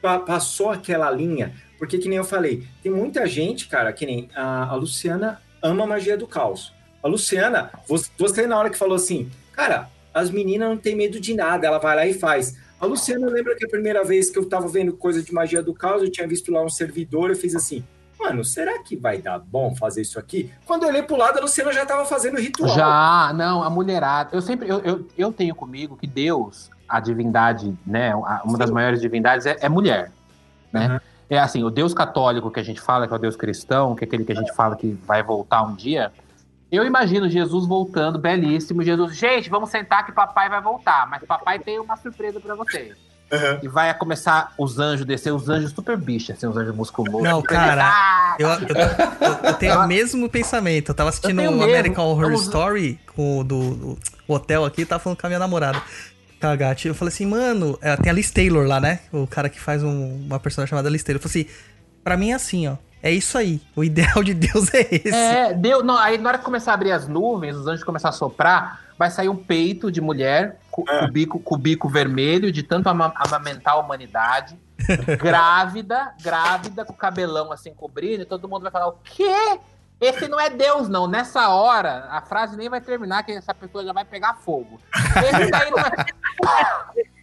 pa- 0.00 0.20
passou 0.20 0.70
aquela 0.70 1.10
linha, 1.10 1.52
porque 1.78 1.98
que 1.98 2.08
nem 2.08 2.18
eu 2.18 2.24
falei, 2.24 2.64
tem 2.82 2.92
muita 2.92 3.26
gente, 3.26 3.66
cara, 3.66 3.92
que 3.92 4.06
nem 4.06 4.28
a, 4.36 4.66
a 4.70 4.74
Luciana 4.76 5.40
ama 5.62 5.84
a 5.84 5.86
magia 5.86 6.16
do 6.16 6.26
caos. 6.26 6.72
A 7.02 7.08
Luciana, 7.08 7.70
você, 8.18 8.46
na 8.46 8.58
hora 8.58 8.70
que 8.70 8.76
falou 8.76 8.96
assim, 8.96 9.30
cara, 9.52 9.88
as 10.12 10.30
meninas 10.30 10.68
não 10.68 10.76
tem 10.76 10.94
medo 10.94 11.18
de 11.18 11.34
nada, 11.34 11.66
ela 11.66 11.78
vai 11.78 11.96
lá 11.96 12.06
e 12.06 12.12
faz. 12.12 12.56
A 12.80 12.86
Luciana 12.86 13.26
lembra 13.28 13.54
que 13.56 13.64
a 13.64 13.68
primeira 13.68 14.04
vez 14.04 14.30
que 14.30 14.38
eu 14.38 14.48
tava 14.48 14.68
vendo 14.68 14.92
coisa 14.94 15.22
de 15.22 15.32
magia 15.32 15.62
do 15.62 15.74
caos, 15.74 16.02
eu 16.02 16.10
tinha 16.10 16.26
visto 16.26 16.50
lá 16.52 16.62
um 16.62 16.68
servidor, 16.68 17.30
eu 17.30 17.36
fiz 17.36 17.54
assim, 17.54 17.84
mano, 18.18 18.44
será 18.44 18.82
que 18.82 18.96
vai 18.96 19.18
dar 19.20 19.38
bom 19.38 19.74
fazer 19.74 20.02
isso 20.02 20.18
aqui? 20.18 20.50
Quando 20.66 20.82
eu 20.82 20.88
olhei 20.88 21.02
pro 21.02 21.16
lado, 21.16 21.38
a 21.38 21.42
Luciana 21.42 21.72
já 21.72 21.86
tava 21.86 22.04
fazendo 22.04 22.38
ritual. 22.38 22.74
Já, 22.74 23.32
não, 23.34 23.62
a 23.62 23.70
mulherada. 23.70 24.30
Eu 24.32 24.42
sempre, 24.42 24.68
eu, 24.68 24.78
eu, 24.80 25.06
eu 25.16 25.32
tenho 25.32 25.54
comigo 25.54 25.96
que 25.96 26.06
Deus, 26.06 26.70
a 26.88 27.00
divindade, 27.00 27.76
né, 27.86 28.14
uma 28.14 28.58
das 28.58 28.68
Sim. 28.68 28.74
maiores 28.74 29.00
divindades 29.00 29.46
é, 29.46 29.56
é 29.60 29.68
mulher, 29.68 30.10
né? 30.72 30.88
Uhum. 30.88 31.09
É 31.30 31.38
assim, 31.38 31.62
o 31.62 31.70
Deus 31.70 31.94
católico 31.94 32.50
que 32.50 32.58
a 32.58 32.62
gente 32.62 32.80
fala, 32.80 33.06
que 33.06 33.12
é 33.14 33.16
o 33.16 33.20
Deus 33.20 33.36
cristão, 33.36 33.94
que 33.94 34.04
é 34.04 34.06
aquele 34.06 34.24
que 34.24 34.32
a 34.32 34.34
gente 34.36 34.52
fala 34.52 34.74
que 34.76 34.98
vai 35.06 35.22
voltar 35.22 35.62
um 35.62 35.74
dia. 35.76 36.12
Eu 36.72 36.84
imagino 36.84 37.28
Jesus 37.28 37.66
voltando, 37.66 38.18
belíssimo. 38.18 38.82
Jesus, 38.82 39.16
gente, 39.16 39.48
vamos 39.48 39.70
sentar 39.70 40.04
que 40.04 40.12
papai 40.12 40.48
vai 40.48 40.60
voltar, 40.60 41.08
mas 41.08 41.22
papai 41.24 41.58
tem 41.60 41.78
uma 41.78 41.96
surpresa 41.96 42.40
pra 42.40 42.54
vocês. 42.56 42.96
Uhum. 43.32 43.58
E 43.62 43.68
vai 43.68 43.94
começar 43.94 44.52
os 44.58 44.80
anjos 44.80 45.06
descer, 45.06 45.32
os 45.32 45.48
anjos 45.48 45.70
super 45.70 45.96
bichos, 45.96 46.30
assim, 46.36 46.48
os 46.48 46.56
anjos 46.56 46.74
musculosos. 46.74 47.22
Não, 47.22 47.40
cara, 47.40 47.84
Ah, 47.88 48.36
Eu, 48.40 48.48
eu, 48.48 48.58
eu- 48.58 49.38
eu 49.44 49.54
tenho 49.54 49.78
o 49.80 49.86
mesmo 49.86 50.28
pensamento. 50.28 50.88
Eu 50.90 50.94
tava 50.96 51.10
assistindo 51.10 51.40
Eu 51.40 51.50
o 51.50 51.54
mesmo. 51.54 51.62
American 51.70 52.06
Horror 52.06 52.24
Vamos- 52.26 52.42
Story 52.42 52.98
com 53.14 53.38
o 53.38 53.44
do, 53.44 53.74
do 53.76 53.98
hotel 54.26 54.64
aqui, 54.64 54.84
tava 54.84 55.00
falando 55.00 55.20
com 55.20 55.26
a 55.26 55.30
minha 55.30 55.38
namorada. 55.38 55.80
Gatti. 56.40 56.88
Eu 56.88 56.94
falei 56.94 57.12
assim, 57.12 57.26
mano, 57.26 57.78
é, 57.82 57.96
tem 57.96 58.10
a 58.10 58.14
Liz 58.14 58.30
Taylor 58.30 58.66
lá, 58.66 58.80
né? 58.80 59.00
O 59.12 59.26
cara 59.26 59.48
que 59.48 59.60
faz 59.60 59.82
um- 59.82 60.24
uma 60.26 60.40
personagem 60.40 60.70
chamada 60.70 60.88
Liz 60.88 61.02
Taylor. 61.02 61.20
Eu 61.22 61.28
falei 61.28 61.42
assim, 61.46 61.54
pra 62.02 62.16
mim 62.16 62.30
é 62.30 62.34
assim, 62.34 62.68
ó. 62.68 62.76
É 63.02 63.10
isso 63.10 63.38
aí. 63.38 63.60
O 63.74 63.82
ideal 63.82 64.22
de 64.22 64.34
Deus 64.34 64.72
é 64.74 64.80
esse. 64.90 65.08
É, 65.14 65.54
deu. 65.54 65.82
Não, 65.82 65.96
aí 65.96 66.18
na 66.18 66.28
hora 66.30 66.38
que 66.38 66.44
começar 66.44 66.72
a 66.72 66.74
abrir 66.74 66.92
as 66.92 67.08
nuvens, 67.08 67.56
os 67.56 67.66
anjos 67.66 67.82
começar 67.84 68.10
a 68.10 68.12
soprar, 68.12 68.80
vai 68.98 69.10
sair 69.10 69.28
um 69.30 69.36
peito 69.36 69.90
de 69.90 70.00
mulher 70.02 70.58
com, 70.70 70.84
com 70.84 71.04
o, 71.06 71.10
bico, 71.10 71.38
com 71.40 71.54
o 71.54 71.58
bico 71.58 71.88
vermelho, 71.88 72.52
de 72.52 72.62
tanto 72.62 72.88
ama- 72.88 73.12
amamentar 73.16 73.74
a 73.74 73.78
humanidade. 73.78 74.58
grávida, 75.18 76.12
grávida, 76.22 76.84
com 76.84 76.92
o 76.92 76.96
cabelão 76.96 77.52
assim 77.52 77.72
cobrindo, 77.74 78.22
e 78.22 78.26
todo 78.26 78.48
mundo 78.48 78.62
vai 78.62 78.70
falar: 78.70 78.88
o 78.88 78.96
quê? 79.04 79.58
Esse 80.00 80.26
não 80.28 80.40
é 80.40 80.48
Deus, 80.48 80.88
não. 80.88 81.06
Nessa 81.06 81.50
hora, 81.50 82.06
a 82.10 82.22
frase 82.22 82.56
nem 82.56 82.68
vai 82.70 82.80
terminar, 82.80 83.22
que 83.22 83.32
essa 83.32 83.52
pessoa 83.52 83.84
já 83.84 83.92
vai 83.92 84.04
pegar 84.04 84.34
fogo. 84.34 84.80
Esse 84.94 85.50
daí 85.50 85.70
não 85.70 85.78
é. 85.78 87.04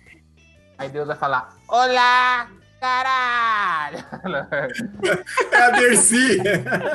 Aí 0.78 0.90
Deus 0.90 1.08
vai 1.08 1.16
falar: 1.16 1.56
Olá, 1.68 2.48
caralho! 2.80 3.98
É 5.52 5.62
a 5.62 5.70
Dercy. 5.72 6.38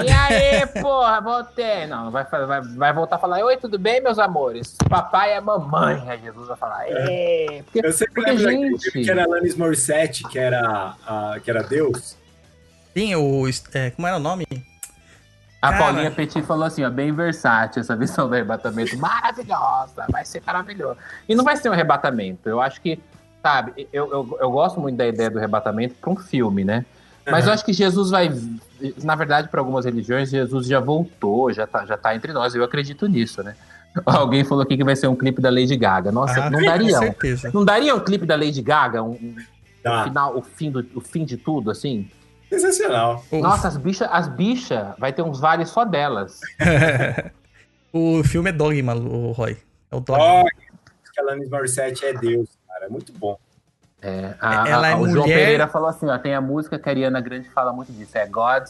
E 0.05 0.11
aí, 0.11 0.67
porra, 0.81 1.21
voltei. 1.21 1.87
Não, 1.89 2.11
vai, 2.13 2.25
vai, 2.25 2.61
vai 2.61 2.93
voltar 2.93 3.17
a 3.17 3.19
falar: 3.19 3.45
Oi, 3.45 3.57
tudo 3.57 3.79
bem, 3.79 4.01
meus 4.01 4.21
amores? 4.21 4.77
Papai 4.89 5.33
é 5.33 5.41
mamãe. 5.41 6.09
Aí 6.09 6.21
Jesus 6.21 6.47
vai 6.47 6.57
falar: 6.57 6.85
É. 6.87 7.63
Porque, 7.65 7.85
Eu 7.85 7.93
sempre 7.93 8.15
porque 8.15 8.31
lembro 8.31 8.79
gente. 8.79 8.91
que 9.03 9.11
era 9.11 9.25
Alanis 9.25 9.57
Morissette, 9.57 10.23
que 10.29 10.39
era, 10.39 10.95
a, 11.05 11.41
que 11.43 11.51
era 11.51 11.65
Deus. 11.65 12.17
Tem 12.95 13.17
o. 13.17 13.49
é, 13.75 13.91
como 13.91 14.07
era 14.07 14.17
o 14.17 14.21
nome? 14.21 14.47
A 15.62 15.70
Cara. 15.70 15.78
Paulinha 15.84 16.10
Petit 16.10 16.43
falou 16.43 16.64
assim: 16.64 16.82
ó, 16.84 16.90
bem 16.90 17.12
versátil 17.12 17.80
essa 17.80 17.94
visão 17.94 18.28
do 18.28 18.34
arrebatamento. 18.34 18.98
Maravilhosa, 18.98 20.05
vai 20.10 20.24
ser 20.24 20.43
maravilhoso. 20.44 20.97
E 21.28 21.34
não 21.36 21.44
vai 21.44 21.56
ser 21.56 21.68
um 21.70 21.72
arrebatamento. 21.72 22.48
Eu 22.48 22.60
acho 22.60 22.80
que, 22.80 22.98
sabe, 23.40 23.86
eu, 23.93 24.10
eu, 24.10 24.39
eu 24.40 24.51
gosto 24.51 24.80
muito 24.80 24.97
da 24.97 25.06
ideia 25.06 25.30
do 25.30 25.39
arrebatamento 25.39 25.94
para 26.01 26.10
um 26.10 26.16
filme, 26.16 26.64
né? 26.64 26.84
Mas 27.30 27.47
eu 27.47 27.52
acho 27.52 27.64
que 27.64 27.72
Jesus 27.72 28.10
vai. 28.10 28.28
Na 29.05 29.14
verdade, 29.14 29.47
para 29.48 29.60
algumas 29.60 29.84
religiões, 29.84 30.28
Jesus 30.30 30.66
já 30.66 30.80
voltou, 30.80 31.52
já 31.52 31.64
tá, 31.66 31.86
já 31.86 31.97
tá 31.97 32.14
entre 32.16 32.32
nós. 32.32 32.52
Eu 32.56 32.64
acredito 32.64 33.06
nisso, 33.06 33.43
né? 33.44 33.55
Alguém 34.05 34.43
falou 34.43 34.62
aqui 34.64 34.76
que 34.76 34.82
vai 34.82 34.97
ser 34.97 35.06
um 35.06 35.14
clipe 35.14 35.40
da 35.40 35.48
Lady 35.51 35.76
Gaga. 35.76 36.10
Nossa, 36.10 36.47
Ah, 36.47 36.51
não 36.51 36.60
daria. 36.60 36.98
um-. 37.01 37.14
Não 37.55 37.64
daria 37.64 37.94
um 37.94 38.01
clipe 38.01 38.26
da 38.26 38.34
Lady 38.34 38.60
Gaga? 38.60 39.02
Um, 39.02 39.10
um 39.12 39.36
Tá. 39.82 40.05
final, 40.05 40.36
o 40.36 40.43
fim, 40.43 40.70
do, 40.70 40.86
o 40.94 41.01
fim 41.01 41.24
de 41.24 41.36
tudo, 41.36 41.68
assim? 41.70 42.09
Sensacional. 42.53 43.24
Nossa, 43.33 43.69
as 43.69 43.77
bichas 43.77 44.09
as 44.11 44.29
bicha, 44.29 44.95
vai 44.99 45.12
ter 45.12 45.23
uns 45.23 45.41
vales 45.41 45.69
só 45.70 45.85
delas. 45.85 46.41
o 47.93 48.23
filme 48.24 48.51
é 48.51 48.53
Dogma, 48.53 48.95
o 48.95 49.33
Roy. 49.33 49.57
É 49.91 49.97
o 49.97 50.01
Dogma. 50.01 50.23
Olha, 50.24 50.51
que 51.12 51.20
a 51.20 51.23
Alanis 51.23 51.49
Morissette 51.51 52.05
é 52.05 52.12
Deus, 52.15 52.49
cara. 52.69 52.87
É 52.87 52.89
muito 52.89 53.12
bom. 53.12 53.39
É, 54.01 54.35
a- 54.41 54.69
Ela 54.69 54.87
a- 54.89 54.91
é 54.91 54.97
o 54.97 55.09
João 55.09 55.23
mulher- 55.24 55.39
Pereira 55.39 55.69
falou 55.69 55.89
assim, 55.89 56.07
ó, 56.07 56.19
tem 56.19 56.35
a 56.35 56.41
música 56.41 56.79
que 56.79 56.89
a 56.89 56.93
Ariana 56.93 57.20
Grande 57.20 57.49
fala 57.51 57.73
muito 57.73 57.93
disso, 57.93 58.16
é 58.19 58.27
God 58.27 58.65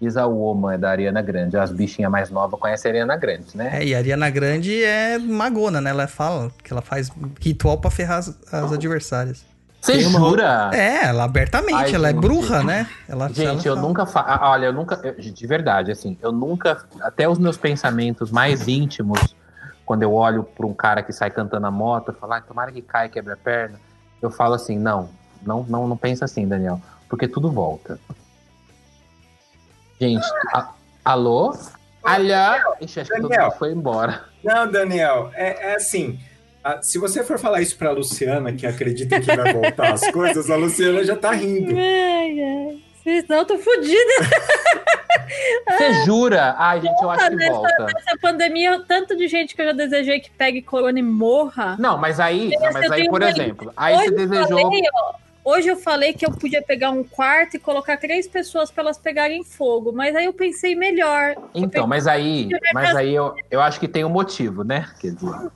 is 0.00 0.16
a 0.16 0.26
Woman, 0.26 0.74
é 0.74 0.78
da 0.78 0.90
Ariana 0.90 1.20
Grande. 1.20 1.56
As 1.56 1.70
bichinhas 1.72 2.10
mais 2.10 2.30
novas 2.30 2.58
conhecem 2.58 2.88
a 2.88 2.92
Ariana 2.92 3.16
Grande, 3.16 3.56
né? 3.56 3.70
É, 3.80 3.84
e 3.84 3.94
a 3.94 3.98
Ariana 3.98 4.30
Grande 4.30 4.82
é 4.82 5.18
magona, 5.18 5.80
né? 5.80 5.90
Ela 5.90 6.06
fala 6.06 6.50
que 6.62 6.72
ela 6.72 6.80
faz 6.80 7.10
ritual 7.40 7.78
pra 7.78 7.90
ferrar 7.90 8.18
as, 8.18 8.28
as 8.52 8.72
adversárias. 8.72 9.44
Você 9.80 10.04
uma- 10.06 10.18
jura? 10.18 10.70
É, 10.74 11.06
ela 11.06 11.24
abertamente, 11.24 11.74
Ai, 11.74 11.94
ela 11.94 12.08
é 12.08 12.12
gente. 12.12 12.20
bruxa, 12.20 12.62
né? 12.62 12.88
Ela, 13.08 13.28
Gente, 13.28 13.66
ela 13.68 13.78
eu 13.78 13.82
nunca 13.82 14.04
fa... 14.06 14.20
ah, 14.26 14.50
Olha, 14.50 14.66
eu 14.66 14.72
nunca. 14.72 15.00
eu- 15.04 15.14
de 15.14 15.46
verdade, 15.46 15.92
assim, 15.92 16.18
eu 16.20 16.32
nunca. 16.32 16.84
Até 17.00 17.28
os 17.28 17.38
meus 17.38 17.56
pensamentos 17.56 18.30
mais 18.30 18.66
íntimos, 18.66 19.34
quando 19.86 20.02
eu 20.02 20.12
olho 20.12 20.42
pra 20.42 20.66
um 20.66 20.74
cara 20.74 21.02
que 21.02 21.12
sai 21.12 21.30
cantando 21.30 21.66
a 21.66 21.70
moto, 21.70 22.08
eu 22.08 22.14
falo, 22.14 22.32
ah, 22.34 22.40
tomara 22.40 22.72
que 22.72 22.82
caia 22.82 23.06
e 23.06 23.10
quebre 23.10 23.32
a 23.32 23.36
perna. 23.36 23.80
Eu 24.20 24.30
falo 24.30 24.54
assim, 24.54 24.76
não, 24.78 25.10
não, 25.42 25.62
não, 25.68 25.86
não 25.86 25.96
pensa 25.96 26.24
assim, 26.24 26.46
Daniel. 26.46 26.80
Porque 27.08 27.28
tudo 27.28 27.50
volta. 27.50 27.98
Gente, 30.00 30.26
a- 30.54 30.70
alô? 31.04 31.56
Alô? 32.04 32.74
Ixi, 32.80 33.00
acho 33.00 33.10
que 33.10 33.16
todo 33.20 33.28
Daniel. 33.28 33.48
mundo 33.48 33.58
foi 33.58 33.72
embora. 33.72 34.24
Não, 34.44 34.70
Daniel, 34.70 35.30
é, 35.34 35.72
é 35.72 35.76
assim. 35.76 36.18
A- 36.74 36.82
Se 36.82 36.98
você 36.98 37.22
for 37.24 37.38
falar 37.38 37.60
isso 37.60 37.76
pra 37.76 37.90
Luciana, 37.90 38.52
que 38.52 38.66
acredita 38.66 39.20
que 39.20 39.34
vai 39.34 39.52
voltar 39.52 39.92
as 39.92 40.08
coisas, 40.10 40.50
a 40.50 40.56
Luciana 40.56 41.04
já 41.04 41.16
tá 41.16 41.32
rindo. 41.32 41.74
Ai, 41.76 42.40
ai. 42.40 42.78
Senão 43.26 43.38
eu 43.38 43.44
tô 43.46 43.58
fodida. 43.58 44.12
Você 45.68 46.04
jura? 46.04 46.54
Ai, 46.58 46.80
gente, 46.80 47.00
eu 47.02 47.10
acho 47.10 47.28
que 47.28 47.36
nessa- 47.36 47.52
volta. 47.52 47.86
Essa 47.96 48.18
pandemia, 48.20 48.82
tanto 48.86 49.16
de 49.16 49.28
gente 49.28 49.54
que 49.54 49.60
eu 49.62 49.66
já 49.66 49.72
desejei 49.72 50.20
que 50.20 50.30
pegue 50.30 50.62
corona 50.62 50.98
e 50.98 51.02
morra. 51.02 51.76
Não, 51.78 51.96
mas 51.98 52.18
aí, 52.20 52.50
não, 52.50 52.72
mas 52.72 52.84
eu 52.84 52.92
aí, 52.92 53.08
por 53.08 53.22
exemplo, 53.22 53.72
aí 53.76 53.94
Hoje 53.96 54.04
você 54.06 54.12
eu 54.12 54.16
desejou. 54.16 54.60
falei, 54.60 54.82
ó, 54.94 55.14
hoje 55.44 55.68
eu 55.68 55.76
falei 55.76 56.12
que 56.12 56.24
eu 56.26 56.30
podia 56.32 56.62
pegar 56.62 56.90
um 56.90 57.04
quarto 57.04 57.56
e 57.56 57.58
colocar 57.58 57.96
três 57.96 58.26
pessoas 58.26 58.70
pra 58.70 58.82
elas 58.84 58.98
pegarem 58.98 59.44
fogo, 59.44 59.92
mas 59.92 60.14
aí 60.16 60.24
eu 60.24 60.32
pensei 60.32 60.74
melhor. 60.74 61.34
Então, 61.54 61.86
mas 61.86 62.06
aí, 62.06 62.48
mas 62.72 62.94
aí 62.96 63.14
eu, 63.14 63.34
eu 63.50 63.60
acho 63.60 63.78
que 63.80 63.88
tem 63.88 64.04
um 64.04 64.10
motivo, 64.10 64.64
né? 64.64 64.86
Quer 65.00 65.12
dizer, 65.12 65.50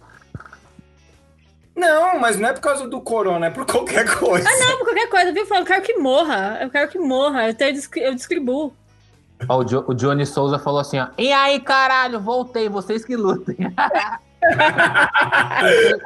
Não, 1.75 2.19
mas 2.21 2.39
não 2.39 2.49
é 2.49 2.53
por 2.53 2.61
causa 2.61 2.87
do 2.87 3.01
corona, 3.01 3.47
é 3.47 3.51
por 3.51 3.65
qualquer 3.65 4.05
coisa. 4.19 4.47
Ah, 4.49 4.67
não, 4.67 4.79
por 4.79 4.87
qualquer 4.87 5.09
coisa, 5.09 5.33
viu? 5.33 5.47
Eu 5.51 5.65
quero 5.65 5.83
que 5.83 5.97
morra. 5.99 6.59
Eu 6.61 6.71
quero 6.71 6.91
que 6.91 6.99
morra. 6.99 7.49
Eu, 7.49 7.55
tenho, 7.55 7.81
eu 7.97 8.15
distribuo. 8.15 8.73
ó, 9.49 9.59
o, 9.59 9.65
Jo- 9.65 9.85
o 9.89 9.95
Johnny 9.95 10.27
Souza 10.27 10.59
falou 10.59 10.81
assim, 10.81 10.99
ó. 10.99 11.09
E 11.17 11.33
aí, 11.33 11.59
caralho, 11.61 12.21
voltei, 12.21 12.69
vocês 12.69 13.05
que 13.05 13.17
lutem. 13.17 13.57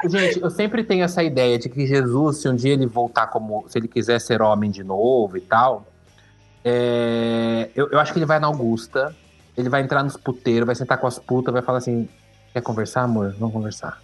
Gente, 0.08 0.40
eu 0.42 0.50
sempre 0.50 0.84
tenho 0.84 1.04
essa 1.04 1.22
ideia 1.22 1.58
de 1.58 1.68
que 1.68 1.86
Jesus, 1.86 2.38
se 2.38 2.48
um 2.48 2.54
dia 2.54 2.72
ele 2.72 2.86
voltar 2.86 3.26
como. 3.28 3.64
Se 3.68 3.78
ele 3.78 3.88
quiser 3.88 4.20
ser 4.20 4.42
homem 4.42 4.70
de 4.70 4.84
novo 4.84 5.36
e 5.36 5.40
tal, 5.40 5.86
é, 6.64 7.70
eu, 7.74 7.88
eu 7.90 7.98
acho 7.98 8.12
que 8.12 8.18
ele 8.18 8.26
vai 8.26 8.38
na 8.38 8.46
Augusta, 8.46 9.14
ele 9.56 9.68
vai 9.68 9.82
entrar 9.82 10.02
nos 10.02 10.16
puteiros, 10.16 10.66
vai 10.66 10.74
sentar 10.74 10.98
com 10.98 11.06
as 11.06 11.18
putas, 11.18 11.52
vai 11.52 11.62
falar 11.62 11.78
assim: 11.78 12.08
quer 12.52 12.62
conversar, 12.62 13.02
amor? 13.02 13.34
Vamos 13.38 13.54
conversar. 13.54 14.00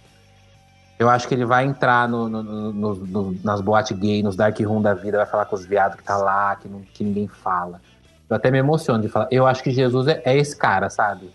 Eu 1.03 1.09
acho 1.09 1.27
que 1.27 1.33
ele 1.33 1.45
vai 1.45 1.65
entrar 1.65 2.07
no- 2.07 2.29
no- 2.29 2.43
no- 2.73 2.95
no- 2.95 3.39
nas 3.43 3.59
boate 3.59 3.93
gay, 3.93 4.23
nos 4.23 4.35
dark 4.37 4.57
room 4.61 4.81
da 4.81 4.93
vida, 4.93 5.17
vai 5.17 5.25
falar 5.25 5.45
com 5.45 5.55
os 5.55 5.65
viados 5.65 5.97
que 5.97 6.03
tá 6.03 6.15
lá, 6.15 6.55
que, 6.55 6.67
não- 6.69 6.81
que 6.93 7.03
ninguém 7.03 7.27
fala. 7.27 7.81
Eu 8.29 8.35
até 8.37 8.49
me 8.49 8.57
emociono 8.57 9.01
de 9.01 9.09
falar. 9.09 9.27
Eu 9.29 9.45
acho 9.45 9.61
que 9.61 9.69
Jesus 9.69 10.07
é, 10.07 10.21
é 10.25 10.37
esse 10.37 10.55
cara, 10.55 10.89
sabe? 10.89 11.29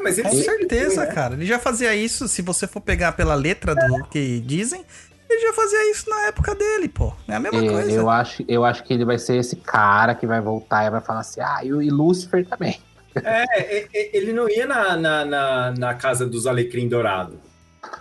Mas 0.00 0.16
ele 0.16 0.28
Com 0.28 0.36
sempre 0.36 0.44
certeza, 0.60 1.06
cara. 1.08 1.34
Ele 1.34 1.44
já 1.44 1.58
fazia 1.58 1.94
isso, 1.94 2.28
se 2.28 2.40
você 2.40 2.66
for 2.66 2.80
pegar 2.80 3.12
pela 3.12 3.34
letra 3.34 3.74
do 3.74 4.04
que 4.04 4.40
dizem, 4.40 4.82
ele 5.28 5.40
já 5.42 5.52
fazia 5.52 5.90
isso 5.90 6.08
na 6.08 6.20
época 6.28 6.54
dele, 6.54 6.88
pô. 6.88 7.12
É 7.28 7.34
a 7.34 7.40
mesma 7.40 7.58
É, 7.64 7.68
coisa. 7.68 7.90
eu, 7.90 8.08
acho, 8.08 8.44
eu 8.48 8.64
acho 8.64 8.82
que 8.84 8.94
ele 8.94 9.04
vai 9.04 9.18
ser 9.18 9.36
esse 9.36 9.56
cara 9.56 10.14
que 10.14 10.26
vai 10.26 10.40
voltar 10.40 10.86
e 10.86 10.90
vai 10.90 11.00
falar 11.00 11.20
assim, 11.20 11.40
ah, 11.40 11.60
e, 11.64 11.72
o- 11.72 11.82
e 11.82 11.90
Lúcifer 11.90 12.46
também. 12.46 12.80
É, 13.24 13.78
é, 13.80 13.88
é, 13.92 14.16
ele 14.16 14.32
não 14.32 14.48
ia 14.48 14.66
na, 14.66 14.96
na, 14.96 15.24
na, 15.24 15.70
na 15.72 15.94
casa 15.94 16.24
dos 16.24 16.46
Alecrim 16.46 16.88
Dourado. 16.88 17.38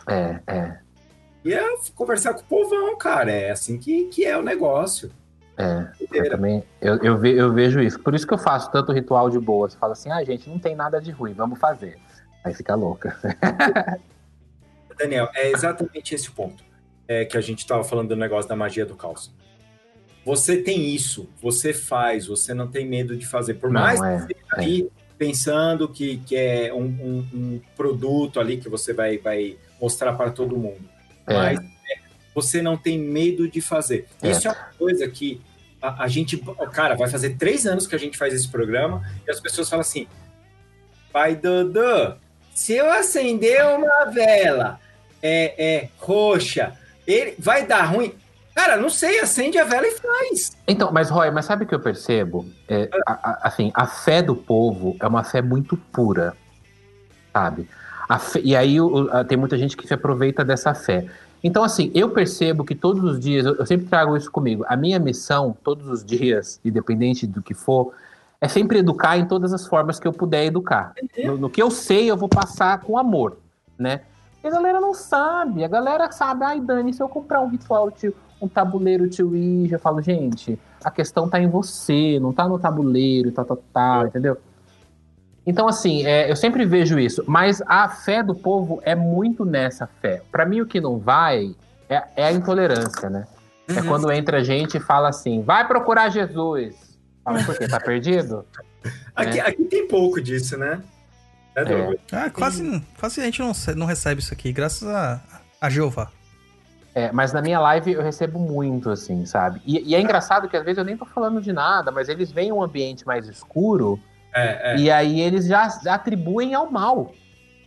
É, 0.07 0.39
é, 0.47 0.77
Ia 1.45 1.61
conversar 1.95 2.33
com 2.33 2.41
o 2.41 2.43
povão, 2.43 2.97
cara. 2.97 3.31
É 3.31 3.51
assim 3.51 3.77
que, 3.77 4.05
que 4.05 4.25
é 4.25 4.37
o 4.37 4.41
negócio. 4.41 5.09
é. 5.57 5.87
Eu 6.11 6.29
também, 6.29 6.63
eu, 6.81 6.95
eu, 7.03 7.17
ve- 7.17 7.33
eu 7.35 7.53
vejo 7.53 7.79
isso. 7.81 7.99
Por 7.99 8.13
isso 8.15 8.25
que 8.27 8.33
eu 8.33 8.37
faço 8.37 8.71
tanto 8.71 8.91
ritual 8.91 9.29
de 9.29 9.39
boa. 9.39 9.69
Você 9.69 9.77
fala 9.77 9.93
assim, 9.93 10.11
ah, 10.11 10.23
gente, 10.23 10.49
não 10.49 10.59
tem 10.59 10.75
nada 10.75 10.99
de 11.01 11.11
ruim, 11.11 11.33
vamos 11.33 11.59
fazer. 11.59 11.97
Aí 12.43 12.53
fica 12.53 12.75
louca. 12.75 13.17
Daniel, 14.97 15.29
é 15.33 15.51
exatamente 15.51 16.13
esse 16.15 16.29
ponto. 16.31 16.63
é, 17.07 17.25
que 17.25 17.37
a 17.37 17.41
gente 17.41 17.59
estava 17.59 17.83
falando 17.83 18.09
do 18.09 18.15
negócio 18.15 18.47
da 18.49 18.55
magia 18.55 18.85
do 18.85 18.95
caos. 18.95 19.31
Você 20.25 20.57
tem 20.61 20.93
isso, 20.93 21.29
você 21.41 21.73
faz, 21.73 22.27
você 22.27 22.53
não 22.53 22.67
tem 22.67 22.87
medo 22.87 23.15
de 23.17 23.25
fazer. 23.25 23.55
Por 23.55 23.71
Não, 23.71 23.81
mais 23.81 23.99
é, 24.01 24.15
que 24.17 24.21
você 24.21 24.31
esteja 24.33 24.55
aí 24.57 24.89
pensando 25.17 25.87
que, 25.89 26.17
que 26.17 26.35
é 26.35 26.73
um, 26.73 26.83
um- 26.83 27.27
um 27.33 27.61
produto 27.75 28.39
ali 28.39 28.57
que 28.57 28.69
você 28.69 28.93
vai, 28.93 29.17
vai 29.17 29.57
mostrar 29.81 30.13
para 30.13 30.29
todo 30.31 30.57
mundo. 30.57 30.88
É. 31.29 31.33
Mas 31.33 31.59
é, 31.59 31.99
você 32.35 32.61
não 32.61 32.75
tem 32.77 32.97
medo 32.99 33.47
de 33.49 33.61
fazer. 33.61 34.07
É. 34.21 34.31
Isso 34.31 34.47
é 34.47 34.51
uma 34.51 34.67
coisa 34.77 35.07
que 35.07 35.39
a, 35.81 36.03
a 36.03 36.07
gente. 36.07 36.37
Cara, 36.73 36.95
vai 36.95 37.09
fazer 37.09 37.37
três 37.37 37.65
anos 37.65 37.87
que 37.87 37.95
a 37.95 37.99
gente 37.99 38.17
faz 38.17 38.33
esse 38.33 38.47
programa 38.47 39.01
e 39.27 39.31
as 39.31 39.39
pessoas 39.39 39.69
falam 39.69 39.81
assim: 39.81 40.07
Pai 41.11 41.35
Dodô, 41.35 42.13
se 42.53 42.73
eu 42.73 42.91
acender 42.91 43.63
uma 43.65 44.05
vela 44.05 44.79
é, 45.21 45.53
é 45.81 45.89
roxa, 45.97 46.73
ele 47.07 47.35
vai 47.39 47.65
dar 47.65 47.83
ruim. 47.83 48.13
Cara, 48.55 48.75
não 48.75 48.89
sei, 48.89 49.19
acende 49.21 49.57
a 49.57 49.63
vela 49.63 49.87
e 49.87 49.91
faz. 49.91 50.51
Então, 50.67 50.91
mas 50.91 51.09
Roy, 51.09 51.31
mas 51.31 51.45
sabe 51.45 51.63
o 51.63 51.67
que 51.67 51.73
eu 51.73 51.79
percebo? 51.79 52.45
É, 52.67 52.89
a- 53.07 53.13
a- 53.13 53.39
assim, 53.47 53.71
a 53.73 53.87
fé 53.87 54.21
do 54.21 54.35
povo 54.35 54.97
é 54.99 55.07
uma 55.07 55.23
fé 55.23 55.41
muito 55.41 55.77
pura, 55.77 56.35
sabe? 57.31 57.69
Fé- 58.17 58.41
e 58.43 58.55
aí 58.55 58.81
o- 58.81 59.07
a- 59.11 59.23
tem 59.23 59.37
muita 59.37 59.57
gente 59.57 59.77
que 59.77 59.85
se 59.85 59.93
aproveita 59.93 60.43
dessa 60.43 60.73
fé. 60.73 61.05
Então, 61.43 61.63
assim, 61.63 61.91
eu 61.93 62.09
percebo 62.09 62.65
que 62.65 62.73
todos 62.73 63.03
os 63.03 63.19
dias, 63.19 63.45
eu, 63.45 63.55
eu 63.55 63.65
sempre 63.65 63.85
trago 63.85 64.17
isso 64.17 64.31
comigo, 64.31 64.65
a 64.67 64.75
minha 64.75 64.97
missão, 64.97 65.55
todos 65.63 65.87
os 65.87 66.03
dias, 66.03 66.59
independente 66.65 67.27
do 67.27 67.41
que 67.41 67.53
for, 67.53 67.93
é 68.41 68.47
sempre 68.47 68.79
educar 68.79 69.17
em 69.17 69.25
todas 69.25 69.53
as 69.53 69.67
formas 69.67 69.99
que 69.99 70.07
eu 70.07 70.13
puder 70.13 70.45
educar. 70.45 70.93
No, 71.23 71.37
no 71.37 71.49
que 71.49 71.61
eu 71.61 71.69
sei, 71.69 72.09
eu 72.09 72.17
vou 72.17 72.27
passar 72.29 72.79
com 72.79 72.97
amor, 72.97 73.37
né? 73.77 74.01
E 74.43 74.47
a 74.47 74.51
galera 74.51 74.79
não 74.79 74.93
sabe, 74.93 75.63
a 75.63 75.67
galera 75.67 76.09
sabe, 76.11 76.45
ai 76.45 76.59
Dani, 76.61 76.93
se 76.93 77.03
eu 77.03 77.09
comprar 77.09 77.41
um 77.41 77.49
ritual 77.49 77.91
de 77.91 78.13
um 78.41 78.47
tabuleiro 78.47 79.09
de 79.09 79.21
Ouija, 79.21 79.75
eu 79.75 79.79
falo, 79.79 80.01
gente, 80.01 80.57
a 80.83 80.89
questão 80.89 81.27
tá 81.29 81.39
em 81.41 81.49
você, 81.49 82.17
não 82.21 82.31
tá 82.31 82.47
no 82.47 82.57
tabuleiro, 82.57 83.31
tal, 83.33 83.43
tal, 83.43 83.57
tal, 83.73 84.07
entendeu? 84.07 84.37
Então, 85.45 85.67
assim, 85.67 86.05
é, 86.05 86.29
eu 86.29 86.35
sempre 86.35 86.65
vejo 86.65 86.99
isso, 86.99 87.23
mas 87.27 87.61
a 87.65 87.89
fé 87.89 88.21
do 88.21 88.35
povo 88.35 88.81
é 88.83 88.93
muito 88.93 89.43
nessa 89.45 89.87
fé. 90.01 90.21
Pra 90.31 90.45
mim, 90.45 90.61
o 90.61 90.65
que 90.65 90.79
não 90.79 90.99
vai 90.99 91.55
é, 91.89 92.03
é 92.15 92.25
a 92.25 92.31
intolerância, 92.31 93.09
né? 93.09 93.25
É 93.67 93.81
quando 93.81 94.11
entra 94.11 94.43
gente 94.43 94.77
e 94.77 94.79
fala 94.79 95.09
assim, 95.09 95.41
vai 95.43 95.67
procurar 95.67 96.09
Jesus. 96.09 96.97
Fala, 97.23 97.43
por 97.43 97.57
quê? 97.57 97.67
Tá 97.67 97.79
perdido? 97.79 98.45
Aqui, 99.15 99.39
É. 99.39 99.41
aqui 99.41 99.65
tem 99.65 99.87
pouco 99.87 100.21
disso, 100.21 100.57
né? 100.57 100.81
É, 101.53 101.65
Douglas? 101.65 101.99
Ah, 102.13 102.29
quase, 102.29 102.81
quase 102.97 103.19
a 103.19 103.25
gente 103.25 103.41
não, 103.41 103.51
não 103.75 103.85
recebe 103.85 104.21
isso 104.21 104.33
aqui, 104.33 104.53
graças 104.53 104.87
a, 104.87 105.19
a 105.59 105.69
Jeová. 105.69 106.09
É, 106.95 107.11
mas 107.11 107.33
na 107.33 107.41
minha 107.41 107.59
live 107.59 107.91
eu 107.91 108.01
recebo 108.01 108.39
muito, 108.39 108.89
assim, 108.89 109.25
sabe? 109.25 109.61
E, 109.65 109.91
e 109.91 109.95
é 109.95 110.01
engraçado 110.01 110.47
que 110.47 110.55
às 110.55 110.63
vezes 110.63 110.77
eu 110.77 110.85
nem 110.85 110.95
tô 110.95 111.05
falando 111.05 111.41
de 111.41 111.51
nada, 111.51 111.91
mas 111.91 112.07
eles 112.07 112.31
veem 112.31 112.51
um 112.53 112.63
ambiente 112.63 113.05
mais 113.05 113.27
escuro 113.27 113.99
É, 114.33 114.73
é. 114.73 114.77
e 114.77 114.91
aí 114.91 115.19
eles 115.21 115.45
já 115.47 115.67
atribuem 115.87 116.53
ao 116.53 116.69
mal, 116.71 117.11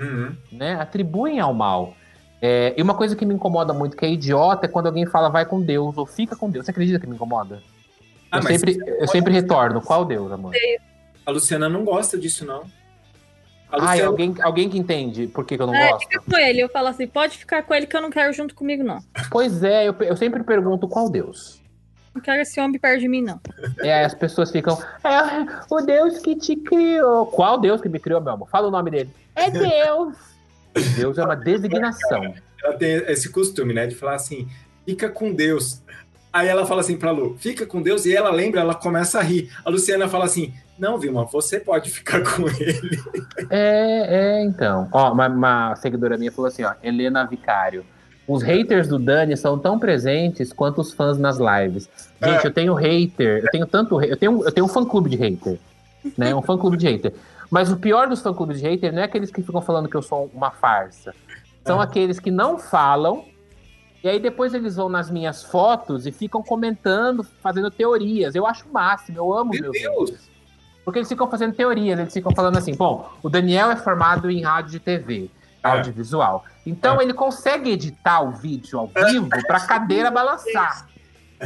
Uhum. 0.01 0.35
né? 0.51 0.75
Atribuem 0.75 1.41
ao 1.41 1.53
mal. 1.53 1.95
É, 2.41 2.75
e 2.77 2.83
uma 2.83 2.95
coisa 2.95 3.15
que 3.15 3.25
me 3.25 3.35
incomoda 3.35 3.73
muito, 3.73 3.97
que 3.97 4.05
é 4.05 4.11
idiota, 4.11 4.67
é 4.67 4.69
quando 4.69 4.87
alguém 4.87 5.07
fala 5.07 5.29
vai 5.29 5.45
com 5.47 5.61
Deus 5.61 5.97
ou 5.97 6.05
fica 6.07 6.35
com 6.35 6.51
Deus. 6.51 6.65
Você 6.65 6.71
acredita 6.73 6.99
que 6.99 7.07
me 7.07 7.15
incomoda? 7.15 7.63
Ah, 8.31 8.39
eu 8.39 8.43
sempre, 8.43 8.79
eu 8.99 9.07
sempre 9.09 9.33
retorno. 9.33 9.81
Qual 9.81 10.05
Deus, 10.05 10.33
amor? 10.33 10.53
A 11.25 11.31
Luciana 11.31 11.69
não 11.69 11.85
gosta 11.85 12.19
disso, 12.19 12.45
não. 12.45 12.63
A 13.71 13.77
Ah, 13.77 13.81
Luciana, 13.91 14.07
alguém, 14.09 14.35
alguém 14.43 14.69
que 14.69 14.77
entende 14.79 15.29
por 15.29 15.45
que, 15.47 15.57
que 15.57 15.63
eu 15.63 15.67
não 15.69 15.75
É, 15.75 15.91
gosto? 15.91 16.09
fica 16.09 16.21
com 16.21 16.37
ele. 16.37 16.61
Eu 16.61 16.69
falo 16.69 16.89
assim, 16.89 17.07
pode 17.07 17.39
ficar 17.39 17.63
com 17.63 17.73
ele 17.75 17.87
que 17.87 17.97
eu 17.97 18.03
não 18.03 18.11
quero 18.11 18.33
junto 18.33 18.55
comigo, 18.57 18.83
não. 18.83 18.99
Pois 19.31 19.63
é, 19.63 19.87
eu, 19.89 19.95
eu 20.01 20.17
sempre 20.17 20.43
pergunto 20.43 20.89
qual 20.89 21.09
Deus. 21.09 21.62
Não 22.15 22.21
quero 22.21 22.43
esse 22.43 22.61
homem 22.61 22.79
perto 22.79 23.01
de 23.01 23.09
mim, 23.09 23.23
não. 23.23 23.41
E 23.83 23.89
aí 23.89 24.05
as 24.05 24.15
pessoas 24.15 24.51
ficam, 24.51 24.79
é 25.03 25.47
o 25.71 25.81
Deus 25.81 26.19
que 26.19 26.37
te 26.37 26.57
criou. 26.57 27.27
Qual 27.27 27.59
Deus 27.59 27.81
que 27.81 27.89
me 27.89 27.99
criou, 27.99 28.21
meu 28.21 28.33
amor? 28.35 28.49
Fala 28.49 28.69
o 28.69 28.71
nome 28.71 28.91
dele. 28.91 29.11
É 29.35 29.51
Deus. 29.51 30.15
Deus 30.97 31.19
é 31.19 31.25
uma 31.25 31.37
designação. 31.37 32.35
ela 32.63 32.75
tem 32.77 32.97
esse 33.09 33.31
costume, 33.31 33.73
né? 33.73 33.87
De 33.87 33.95
falar 33.95 34.15
assim, 34.15 34.49
fica 34.85 35.09
com 35.09 35.33
Deus. 35.33 35.83
Aí 36.33 36.49
ela 36.49 36.65
fala 36.65 36.81
assim 36.81 36.97
pra 36.97 37.11
Lu, 37.11 37.37
fica 37.39 37.67
com 37.67 37.83
Deus, 37.83 38.07
e 38.07 38.17
ela 38.17 38.31
lembra, 38.31 38.63
ela 38.63 38.75
começa 38.75 39.19
a 39.19 39.23
rir. 39.23 39.51
A 39.63 39.69
Luciana 39.69 40.09
fala 40.09 40.25
assim, 40.25 40.55
não, 40.79 40.99
Vilma, 40.99 41.27
você 41.27 41.61
pode 41.61 41.91
ficar 41.91 42.23
com 42.25 42.49
ele. 42.49 42.99
É, 43.51 44.39
é, 44.39 44.43
então. 44.43 44.89
Ó, 44.93 45.13
uma, 45.13 45.29
uma 45.29 45.77
seguidora 45.77 46.17
minha 46.17 46.33
falou 46.33 46.49
assim, 46.49 46.65
ó, 46.65 46.73
Helena 46.83 47.25
Vicário. 47.27 47.85
Os 48.27 48.43
haters 48.43 48.89
do 48.89 48.99
Dani 48.99 49.37
são 49.37 49.59
tão 49.59 49.79
presentes 49.79 50.53
quanto 50.53 50.81
os 50.81 50.93
fãs 50.93 51.19
nas 51.19 51.39
lives. 51.39 51.89
Gente, 52.23 52.45
eu 52.45 52.53
tenho 52.53 52.75
hater, 52.75 53.43
eu 53.45 53.51
tenho 53.51 53.67
tanto, 53.67 54.01
eu 54.01 54.17
tenho, 54.17 54.45
eu 54.45 54.53
tenho 54.53 54.67
um 54.67 54.69
fã 54.69 54.85
clube 54.85 55.11
de 55.11 55.17
hater, 55.17 55.59
né? 56.17 56.35
Um 56.35 56.43
fã 56.43 56.57
clube 56.57 56.77
de 56.77 56.87
hater. 56.87 57.13
Mas 57.51 57.71
o 57.71 57.77
pior 57.77 58.09
dos 58.09 58.23
fã 58.23 58.33
clubes 58.33 58.61
de 58.61 58.69
hater 58.69 58.93
não 58.93 59.03
é 59.03 59.05
aqueles 59.05 59.31
que 59.31 59.43
ficam 59.43 59.61
falando 59.61 59.89
que 59.89 59.97
eu 59.97 60.03
sou 60.03 60.31
uma 60.33 60.51
farsa. 60.51 61.15
São 61.65 61.81
aqueles 61.81 62.19
que 62.19 62.31
não 62.31 62.59
falam 62.59 63.25
e 64.03 64.09
aí 64.09 64.19
depois 64.19 64.53
eles 64.53 64.77
vão 64.77 64.89
nas 64.89 65.11
minhas 65.11 65.45
fotos 65.45 66.07
e 66.07 66.13
ficam 66.13 66.43
comentando, 66.43 67.23
fazendo 67.41 67.71
teorias. 67.71 68.35
Eu 68.35 68.47
acho 68.47 68.69
o 68.69 68.73
máximo, 68.73 69.19
eu 69.19 69.33
amo 69.33 69.51
Meu 69.53 69.63
meus 69.63 69.73
Deus! 69.81 70.11
haters. 70.11 70.33
Porque 70.85 70.99
eles 70.99 71.09
ficam 71.09 71.31
fazendo 71.31 71.55
teorias, 71.55 71.99
eles 71.99 72.13
ficam 72.13 72.35
falando 72.35 72.59
assim, 72.59 72.75
bom, 72.75 73.09
o 73.23 73.31
Daniel 73.31 73.71
é 73.71 73.77
formado 73.77 74.29
em 74.29 74.43
rádio 74.43 74.79
e 74.79 74.81
TV, 74.81 75.31
audiovisual. 75.63 76.45
Então 76.67 77.01
ele 77.01 77.15
consegue 77.15 77.71
editar 77.71 78.21
o 78.21 78.33
vídeo 78.33 78.79
ao 78.79 78.89
vivo 78.89 79.29
para 79.47 79.59
a 79.59 79.67
cadeira 79.67 80.11
balançar. 80.11 80.89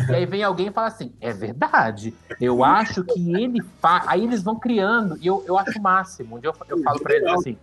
E 0.08 0.14
aí 0.14 0.26
vem 0.26 0.42
alguém 0.42 0.68
e 0.68 0.70
fala 0.70 0.88
assim, 0.88 1.12
é 1.20 1.32
verdade, 1.32 2.14
eu 2.38 2.62
acho 2.62 3.02
que 3.02 3.34
ele 3.34 3.62
faz... 3.80 4.04
Aí 4.06 4.24
eles 4.24 4.42
vão 4.42 4.58
criando, 4.58 5.16
e 5.22 5.26
eu, 5.26 5.42
eu 5.46 5.58
acho 5.58 5.78
o 5.78 5.82
máximo. 5.82 6.36
Um 6.36 6.38
dia 6.38 6.50
eu, 6.50 6.54
eu 6.68 6.82
falo 6.82 7.00
para 7.00 7.16
eles 7.16 7.32
assim, 7.32 7.56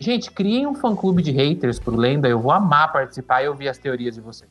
gente, 0.00 0.30
criem 0.30 0.66
um 0.66 0.74
fã-clube 0.74 1.22
de 1.22 1.30
haters 1.30 1.78
pro 1.78 1.94
Lenda, 1.94 2.26
eu 2.26 2.40
vou 2.40 2.52
amar 2.52 2.90
participar 2.90 3.42
e 3.42 3.48
ouvir 3.48 3.68
as 3.68 3.76
teorias 3.76 4.14
de 4.14 4.20
vocês. 4.22 4.50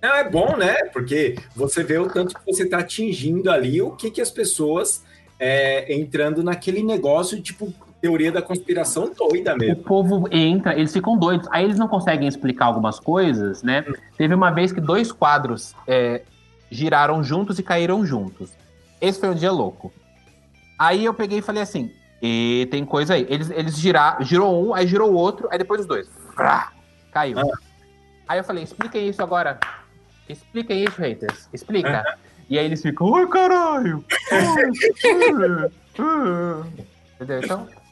Não, 0.00 0.14
é 0.14 0.28
bom, 0.28 0.56
né? 0.56 0.74
Porque 0.92 1.36
você 1.56 1.82
vê 1.82 1.98
o 1.98 2.08
tanto 2.08 2.38
que 2.38 2.44
você 2.44 2.64
está 2.64 2.78
atingindo 2.78 3.50
ali, 3.50 3.80
o 3.80 3.92
que, 3.92 4.10
que 4.10 4.20
as 4.20 4.30
pessoas 4.30 5.02
é, 5.40 5.92
entrando 5.92 6.44
naquele 6.44 6.82
negócio, 6.82 7.40
tipo, 7.40 7.72
teoria 8.04 8.30
da 8.30 8.42
conspiração 8.42 9.10
doida 9.16 9.54
O 9.54 9.58
mesmo. 9.58 9.82
povo 9.82 10.28
entra, 10.30 10.78
eles 10.78 10.92
ficam 10.92 11.16
doidos. 11.16 11.48
Aí 11.50 11.64
eles 11.64 11.78
não 11.78 11.88
conseguem 11.88 12.28
explicar 12.28 12.66
algumas 12.66 13.00
coisas, 13.00 13.62
né? 13.62 13.82
Teve 14.18 14.34
uma 14.34 14.50
vez 14.50 14.72
que 14.72 14.80
dois 14.80 15.10
quadros 15.10 15.74
é, 15.86 16.20
giraram 16.70 17.24
juntos 17.24 17.58
e 17.58 17.62
caíram 17.62 18.04
juntos. 18.04 18.50
Esse 19.00 19.18
foi 19.18 19.30
um 19.30 19.34
dia 19.34 19.50
louco. 19.50 19.90
Aí 20.78 21.02
eu 21.02 21.14
peguei 21.14 21.38
e 21.38 21.42
falei 21.42 21.62
assim: 21.62 21.90
e 22.20 22.68
tem 22.70 22.84
coisa 22.84 23.14
aí. 23.14 23.26
Eles, 23.30 23.48
eles 23.48 23.78
giraram, 23.78 24.22
girou 24.22 24.68
um, 24.68 24.74
aí 24.74 24.86
girou 24.86 25.10
o 25.10 25.14
outro, 25.14 25.48
aí 25.50 25.56
depois 25.56 25.80
os 25.80 25.86
dois. 25.86 26.06
Frá, 26.34 26.72
caiu. 27.10 27.38
Aí 28.28 28.38
eu 28.38 28.44
falei: 28.44 28.64
expliquem 28.64 29.08
isso 29.08 29.22
agora. 29.22 29.58
Expliquem 30.28 30.84
isso, 30.84 31.00
haters. 31.00 31.48
Explica. 31.54 32.18
E 32.50 32.58
aí 32.58 32.66
eles 32.66 32.82
ficam: 32.82 33.14
ai 33.14 33.26
caralho. 33.28 34.04
Ai." 34.30 35.70
Entendeu? 37.14 37.40
Então. 37.42 37.83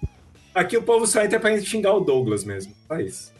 Aqui 0.54 0.76
o 0.76 0.82
povo 0.82 1.06
só 1.06 1.22
entra 1.22 1.40
pra 1.40 1.58
xingar 1.60 1.94
o 1.94 2.00
Douglas 2.00 2.44
mesmo. 2.44 2.72
Só 2.86 2.96
isso. 2.98 3.32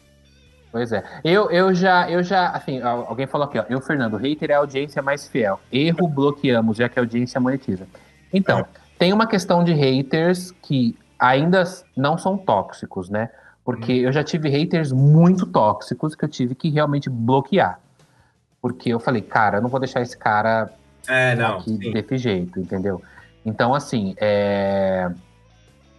Pois 0.71 0.91
é. 0.91 1.03
Eu, 1.23 1.51
eu 1.51 1.73
já, 1.73 2.09
eu 2.09 2.23
já, 2.23 2.49
assim, 2.49 2.81
al- 2.81 3.05
alguém 3.07 3.27
falou 3.27 3.45
aqui, 3.47 3.59
ó. 3.59 3.65
Eu, 3.69 3.79
Fernando, 3.79 4.17
hater 4.17 4.49
é 4.49 4.55
a 4.55 4.57
audiência 4.57 5.01
mais 5.03 5.27
fiel. 5.27 5.59
Erro, 5.71 6.07
bloqueamos, 6.07 6.77
já 6.77 6.89
que 6.89 6.97
a 6.97 7.01
audiência 7.03 7.39
monetiza. 7.39 7.85
Então, 8.33 8.65
tem 8.97 9.13
uma 9.13 9.27
questão 9.27 9.63
de 9.63 9.71
haters 9.73 10.51
que 10.63 10.97
ainda 11.19 11.63
não 11.95 12.17
são 12.17 12.35
tóxicos, 12.37 13.07
né? 13.09 13.29
Porque 13.63 13.91
eu 13.93 14.11
já 14.11 14.23
tive 14.23 14.49
haters 14.49 14.91
muito 14.91 15.45
tóxicos 15.45 16.15
que 16.15 16.25
eu 16.25 16.29
tive 16.29 16.55
que 16.55 16.69
realmente 16.69 17.07
bloquear. 17.09 17.79
Porque 18.59 18.89
eu 18.89 18.99
falei, 18.99 19.21
cara, 19.21 19.57
eu 19.57 19.61
não 19.61 19.69
vou 19.69 19.79
deixar 19.79 20.01
esse 20.01 20.17
cara 20.17 20.71
É, 21.07 21.35
não. 21.35 21.57
aqui 21.59 21.77
sim. 21.77 21.91
desse 21.91 22.17
jeito, 22.17 22.59
entendeu? 22.59 22.99
Então, 23.45 23.75
assim, 23.75 24.15
é, 24.17 25.09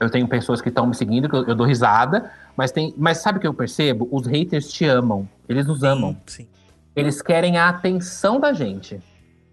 eu 0.04 0.10
tenho 0.10 0.26
pessoas 0.28 0.60
que 0.60 0.68
estão 0.68 0.86
me 0.86 0.94
seguindo, 0.94 1.28
que 1.28 1.34
eu, 1.34 1.44
eu 1.46 1.54
dou 1.54 1.66
risada, 1.66 2.30
mas 2.56 2.70
tem. 2.72 2.94
Mas 2.96 3.18
sabe 3.18 3.38
o 3.38 3.40
que 3.40 3.46
eu 3.46 3.54
percebo? 3.54 4.08
Os 4.10 4.26
haters 4.26 4.72
te 4.72 4.84
amam. 4.84 5.28
Eles 5.48 5.66
nos 5.66 5.82
amam. 5.82 6.16
Sim. 6.26 6.46
Eles 6.94 7.20
querem 7.20 7.56
a 7.58 7.68
atenção 7.68 8.38
da 8.38 8.52
gente. 8.52 9.00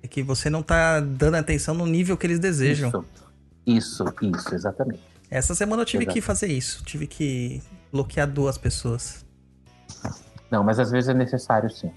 É 0.03 0.07
que 0.07 0.21
você 0.23 0.49
não 0.49 0.61
tá 0.63 0.99
dando 0.99 1.35
atenção 1.35 1.73
no 1.75 1.85
nível 1.85 2.15
que 2.17 2.25
eles 2.27 2.39
desejam. 2.39 2.89
Isso, 3.65 4.03
isso, 4.05 4.05
isso, 4.35 4.55
exatamente. 4.55 4.99
Essa 5.29 5.55
semana 5.55 5.81
eu 5.81 5.85
tive 5.85 6.03
Exato. 6.03 6.13
que 6.15 6.21
fazer 6.21 6.47
isso. 6.47 6.83
Tive 6.83 7.07
que 7.07 7.61
bloquear 7.91 8.27
duas 8.29 8.57
pessoas. 8.57 9.25
Não, 10.49 10.63
mas 10.63 10.79
às 10.79 10.91
vezes 10.91 11.09
é 11.09 11.13
necessário 11.13 11.69
sim. 11.69 11.91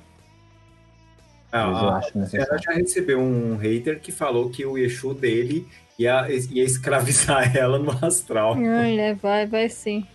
Às 1.51 1.67
vezes 1.69 1.83
eu 1.83 1.89
Ah, 1.89 1.97
acho 1.99 2.11
ela 2.15 2.25
necessário. 2.25 2.63
já 2.63 2.73
recebeu 2.73 3.21
um 3.21 3.57
hater 3.57 4.01
que 4.01 4.13
falou 4.13 4.51
que 4.51 4.65
o 4.67 4.77
Exu 4.79 5.15
dele 5.15 5.67
ia, 5.99 6.27
ia 6.31 6.65
escravizar 6.65 7.55
ela 7.57 7.79
no 7.79 7.97
astral. 8.05 8.55
Né, 8.57 9.15
vai, 9.21 9.47
vai 9.47 9.69
sim. 9.69 10.07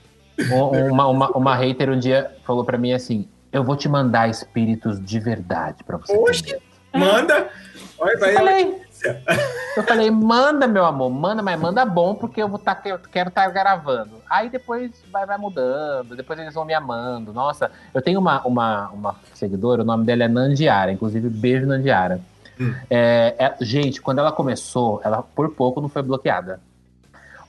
Um- 0.52 0.92
Uma, 0.92 1.08
uma, 1.08 1.30
uma 1.32 1.56
hater 1.56 1.90
um 1.90 2.00
dia 2.00 2.32
falou 2.46 2.64
pra 2.64 2.78
mim 2.78 2.94
assim: 2.94 3.28
eu 3.52 3.64
vou 3.64 3.76
te 3.76 3.90
mandar 3.90 4.30
espíritos 4.30 5.04
de 5.04 5.20
verdade 5.20 5.84
pra 5.84 5.98
você. 5.98 6.16
Oxe, 6.16 6.44
ter 6.44 6.62
medo." 6.94 7.06
Manda. 7.06 7.50
Olha, 7.98 8.18
vai. 8.18 8.32
Eu 8.32 8.36
falei, 8.38 8.76
eu 9.78 9.84
falei, 9.84 10.12
manda, 10.12 10.68
meu 10.68 10.86
amor, 10.86 11.10
manda, 11.10 11.44
mas 11.44 11.60
manda 11.60 11.86
bom, 11.86 12.16
porque 12.16 12.42
eu 12.42 12.48
vou 12.48 12.58
tá, 12.58 12.82
eu 12.86 12.98
quero 13.00 13.28
estar 13.30 13.50
gravando. 13.50 14.22
Aí 14.30 14.50
depois 14.50 14.92
vai, 15.12 15.26
vai 15.26 15.38
mudando, 15.38 16.16
depois 16.16 16.40
eles 16.40 16.54
vão 16.54 16.64
me 16.66 16.74
amando. 16.74 17.34
Nossa, 17.34 17.70
eu 17.94 18.02
tenho 18.02 18.20
uma, 18.20 18.42
uma, 18.46 18.90
uma 18.90 19.16
seguidora, 19.34 19.82
o 19.82 19.86
nome 19.86 20.06
dela 20.06 20.24
é 20.24 20.28
Nandiara, 20.30 20.92
inclusive 20.92 21.30
beijo 21.30 21.66
Nandiara. 21.68 22.22
Hum. 22.60 22.74
É, 22.90 23.36
é- 23.40 23.56
gente, 23.62 24.02
quando 24.02 24.20
ela 24.20 24.32
começou, 24.32 25.02
ela 25.04 25.24
por 25.24 25.50
pouco 25.52 25.80
não 25.80 25.88
foi 25.88 26.02
bloqueada. 26.02 26.60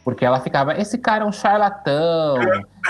Porque 0.04 0.24
ela 0.24 0.40
ficava, 0.40 0.74
esse 0.80 0.96
cara 0.96 1.24
é 1.24 1.26
um 1.26 1.32
charlatão, 1.32 2.38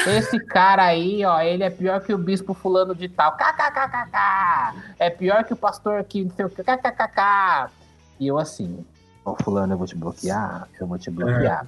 esse 0.07 0.39
cara 0.39 0.85
aí, 0.85 1.25
ó, 1.25 1.41
ele 1.41 1.65
é 1.65 1.71
pior 1.71 2.01
que 2.01 2.15
o 2.15 2.19
bispo 2.19 2.55
fulano 2.55 2.95
de 2.95 3.09
tal, 3.09 3.33
kkkk, 3.33 4.79
é 4.97 5.11
pior 5.11 5.43
que 5.43 5.53
o 5.53 5.57
pastor 5.57 6.05
que 6.05 6.25
não 6.25 6.31
sei 6.31 6.45
o 6.45 6.49
que, 6.49 6.63
kkkk. 6.63 7.71
E 8.19 8.29
eu 8.29 8.39
assim, 8.39 8.85
ó, 9.25 9.35
fulano, 9.43 9.75
eu 9.75 9.79
vou 9.79 9.89
te 9.89 9.97
bloquear, 9.97 10.69
eu 10.81 10.87
vou 10.87 10.99
te 10.99 11.11
bloquear. 11.11 11.67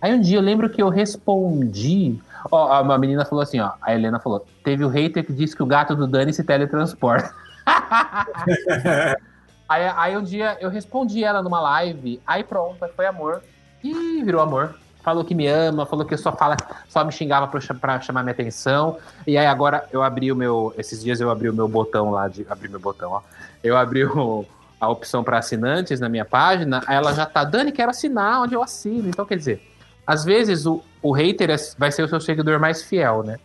Aí 0.00 0.14
um 0.14 0.20
dia 0.20 0.38
eu 0.38 0.42
lembro 0.42 0.70
que 0.70 0.80
eu 0.80 0.88
respondi, 0.90 2.20
ó, 2.48 2.80
uma 2.80 2.96
menina 2.96 3.24
falou 3.24 3.42
assim, 3.42 3.58
ó, 3.58 3.72
a 3.82 3.94
Helena 3.94 4.20
falou, 4.20 4.46
teve 4.62 4.84
o 4.84 4.88
hater 4.88 5.26
que 5.26 5.32
disse 5.32 5.56
que 5.56 5.62
o 5.62 5.66
gato 5.66 5.96
do 5.96 6.06
Dani 6.06 6.32
se 6.32 6.44
teletransporta. 6.44 7.34
aí, 9.74 9.92
aí 9.96 10.16
um 10.16 10.22
dia 10.22 10.56
eu 10.60 10.70
respondi 10.70 11.22
ela 11.24 11.42
numa 11.42 11.60
live, 11.60 12.20
aí 12.26 12.42
pronto, 12.44 12.78
foi 12.96 13.06
amor. 13.06 13.42
E 13.82 14.22
virou 14.24 14.40
amor. 14.40 14.76
Falou 15.02 15.22
que 15.22 15.34
me 15.34 15.46
ama, 15.46 15.84
falou 15.84 16.06
que 16.06 16.16
só 16.16 16.32
fala, 16.32 16.56
só 16.88 17.04
me 17.04 17.12
xingava 17.12 17.46
pra 17.46 18.00
chamar 18.00 18.22
minha 18.22 18.32
atenção. 18.32 18.96
E 19.26 19.36
aí 19.36 19.44
agora 19.46 19.86
eu 19.92 20.02
abri 20.02 20.32
o 20.32 20.36
meu. 20.36 20.72
Esses 20.78 21.02
dias 21.04 21.20
eu 21.20 21.30
abri 21.30 21.50
o 21.50 21.52
meu 21.52 21.68
botão 21.68 22.10
lá 22.10 22.26
de. 22.26 22.46
Abri 22.48 22.70
meu 22.70 22.80
botão, 22.80 23.12
ó. 23.12 23.20
Eu 23.62 23.76
abri 23.76 24.04
o- 24.06 24.46
a 24.80 24.88
opção 24.88 25.22
para 25.22 25.38
assinantes 25.38 26.00
na 26.00 26.08
minha 26.08 26.24
página, 26.24 26.82
aí 26.86 26.96
ela 26.96 27.12
já 27.12 27.26
tá, 27.26 27.44
Dani, 27.44 27.70
quero 27.72 27.90
assinar 27.90 28.42
onde 28.42 28.54
eu 28.54 28.62
assino. 28.62 29.08
Então, 29.08 29.24
quer 29.26 29.36
dizer, 29.36 29.60
às 30.06 30.24
vezes 30.24 30.64
o, 30.66 30.82
o 31.02 31.12
hater 31.12 31.50
é- 31.50 31.56
vai 31.78 31.92
ser 31.92 32.02
o 32.02 32.08
seu 32.08 32.20
seguidor 32.20 32.58
mais 32.58 32.82
fiel, 32.82 33.22
né? 33.22 33.38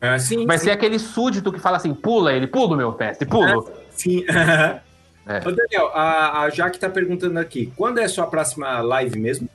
É, 0.00 0.18
sim, 0.18 0.46
Vai 0.46 0.58
sim, 0.58 0.64
ser 0.64 0.70
aquele 0.72 0.98
súdito 0.98 1.52
que 1.52 1.58
fala 1.58 1.76
assim, 1.76 1.92
pula 1.94 2.32
ele, 2.32 2.46
pula 2.46 2.74
o 2.74 2.76
meu 2.76 2.92
teste, 2.92 3.24
pulo. 3.26 3.68
sim. 3.90 4.24
É. 5.26 5.38
Ô, 5.38 5.52
Daniel, 5.52 5.90
a, 5.94 6.42
a 6.42 6.50
Jaque 6.50 6.78
tá 6.78 6.88
perguntando 6.88 7.38
aqui, 7.38 7.72
quando 7.76 7.98
é 7.98 8.04
a 8.04 8.08
sua 8.08 8.26
próxima 8.26 8.80
live 8.80 9.18
mesmo? 9.18 9.48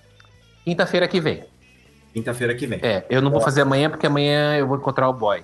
Quinta-feira 0.66 1.08
que 1.08 1.20
vem. 1.20 1.44
Quinta-feira 2.14 2.56
que 2.56 2.66
vem. 2.66 2.80
É, 2.82 3.06
eu 3.10 3.22
não 3.22 3.30
vou 3.30 3.40
fazer 3.40 3.62
amanhã 3.62 3.90
porque 3.90 4.08
amanhã 4.08 4.56
eu 4.58 4.68
vou 4.68 4.78
encontrar 4.78 5.08
o 5.08 5.14
boy. 5.14 5.44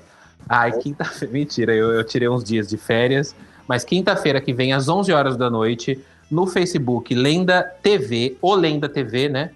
Ai, 0.50 0.72
quinta-feira. 0.80 1.32
Mentira, 1.34 1.74
eu, 1.74 1.92
eu 1.92 2.04
tirei 2.04 2.28
uns 2.28 2.44
dias 2.44 2.68
de 2.68 2.78
férias. 2.78 3.36
Mas 3.68 3.84
quinta-feira 3.84 4.40
que 4.42 4.54
vem, 4.54 4.74
às 4.74 4.88
11 4.90 5.12
horas 5.12 5.38
da 5.38 5.50
noite, 5.50 6.00
no 6.30 6.46
Facebook 6.48 7.14
Lenda 7.16 7.64
TV, 7.82 8.38
ou 8.42 8.56
Lenda 8.56 8.88
TV, 8.90 9.30
né? 9.30 9.52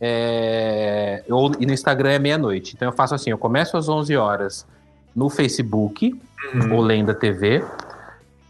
É, 0.00 1.22
ou, 1.28 1.52
e 1.58 1.66
no 1.66 1.72
Instagram 1.72 2.10
é 2.10 2.18
meia-noite. 2.18 2.74
Então 2.76 2.88
eu 2.88 2.92
faço 2.92 3.14
assim: 3.14 3.30
eu 3.30 3.38
começo 3.38 3.76
às 3.76 3.88
11 3.88 4.16
horas 4.16 4.66
no 5.14 5.28
Facebook, 5.30 6.14
Uhum. 6.54 6.74
ou 6.74 6.80
Lenda 6.80 7.12
TV, 7.14 7.64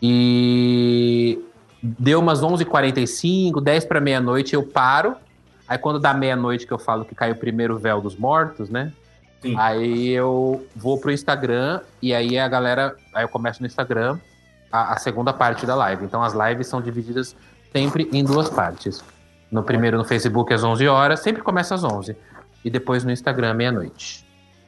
e 0.03 1.39
deu 1.99 2.21
umas 2.21 2.41
11h45, 2.43 3.61
10 3.63 3.85
para 3.85 4.01
meia-noite, 4.01 4.55
eu 4.55 4.63
paro. 4.63 5.17
Aí 5.69 5.77
quando 5.79 5.99
dá 5.99 6.15
meia-noite 6.15 6.67
que 6.67 6.73
eu 6.73 6.79
falo 6.79 7.05
que 7.05 7.15
cai 7.15 7.33
o 7.33 7.37
primeiro 7.37 7.77
véu 7.79 8.01
dos 8.01 8.17
mortos, 8.17 8.71
né? 8.71 8.93
Sim. 9.43 9.55
Aí 9.59 10.09
eu 10.11 10.65
vou 10.75 10.99
pro 10.99 11.11
Instagram 11.11 11.81
e 12.01 12.15
aí 12.15 12.39
a 12.39 12.49
galera. 12.49 12.97
Aí 13.13 13.25
eu 13.25 13.29
começo 13.29 13.61
no 13.61 13.67
Instagram 13.67 14.19
a, 14.71 14.95
a 14.95 14.99
segunda 14.99 15.33
parte 15.33 15.67
da 15.67 15.75
live. 15.75 16.05
Então 16.05 16.23
as 16.23 16.33
lives 16.35 16.67
são 16.69 16.81
divididas 16.81 17.35
sempre 17.73 18.09
em 18.13 18.25
duas 18.25 18.49
partes. 18.49 19.05
No 19.51 19.63
primeiro 19.63 19.97
no 19.99 20.05
Facebook 20.05 20.53
às 20.55 20.65
11 20.65 20.87
horas, 20.89 21.21
sempre 21.21 21.43
começa 21.43 21.75
às 21.75 21.85
11. 21.85 22.17
E 22.65 22.71
depois 22.71 23.05
no 23.05 23.11
Instagram 23.13 23.55
meia-noite. 23.55 24.25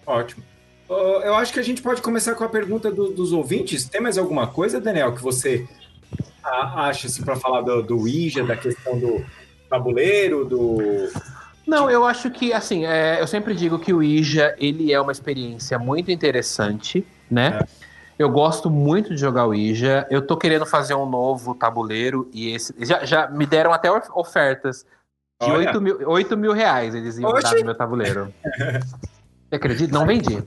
Ótimo. 0.07 0.43
Eu 0.89 1.35
acho 1.35 1.53
que 1.53 1.61
a 1.61 1.63
gente 1.63 1.83
pode 1.83 2.01
começar 2.01 2.35
com 2.35 2.45
a 2.45 2.49
pergunta 2.49 2.91
do- 2.91 3.11
dos 3.11 3.33
ouvintes. 3.33 3.89
Tem 3.89 4.01
mais 4.01 4.17
alguma 4.17 4.47
coisa, 4.47 4.81
Daniel, 4.81 5.13
que 5.15 5.23
você 5.23 5.69
a- 6.49 6.89
acha 6.89 7.07
assim, 7.07 7.23
para 7.23 7.37
falar 7.37 7.61
do, 7.63 7.83
do 7.83 7.99
Ouija, 8.01 8.45
da 8.45 8.57
questão 8.57 8.99
do 8.99 9.25
tabuleiro, 9.69 10.45
do. 10.45 10.79
Não, 11.67 11.91
eu 11.91 12.05
acho 12.05 12.31
que, 12.31 12.53
assim, 12.53 12.87
é, 12.87 13.21
eu 13.21 13.27
sempre 13.27 13.55
digo 13.55 13.79
que 13.79 13.93
o 13.93 14.03
Ija, 14.03 14.55
ele 14.59 14.91
é 14.93 15.01
uma 15.01 15.13
experiência 15.13 15.79
muito 15.79 16.11
interessante, 16.11 17.07
né? 17.31 17.61
Eu 18.19 18.31
gosto 18.31 18.71
muito 18.71 19.11
de 19.15 19.21
jogar 19.21 19.47
o 19.47 19.55
Ija. 19.55 20.07
Eu 20.11 20.23
tô 20.23 20.37
querendo 20.37 20.65
fazer 20.67 20.95
um 20.95 21.05
novo 21.09 21.55
tabuleiro 21.55 22.29
e 22.33 22.53
esse... 22.55 22.75
Já, 22.85 23.05
já 23.05 23.29
me 23.29 23.45
deram 23.47 23.73
até 23.73 23.91
of- 23.93 24.09
ofertas 24.15 24.85
de 25.41 25.49
Olha. 25.51 25.69
8 25.69 25.81
mil, 25.81 26.09
8 26.09 26.37
mil 26.37 26.53
reais 26.53 26.95
eles 26.97 27.19
iam 27.19 27.31
dar 27.33 27.39
Oxi. 27.41 27.57
no 27.61 27.67
meu 27.67 27.75
tabuleiro. 27.77 28.33
Você 29.49 29.55
acredita? 29.55 29.93
Não 29.97 30.05
vendi. 30.07 30.43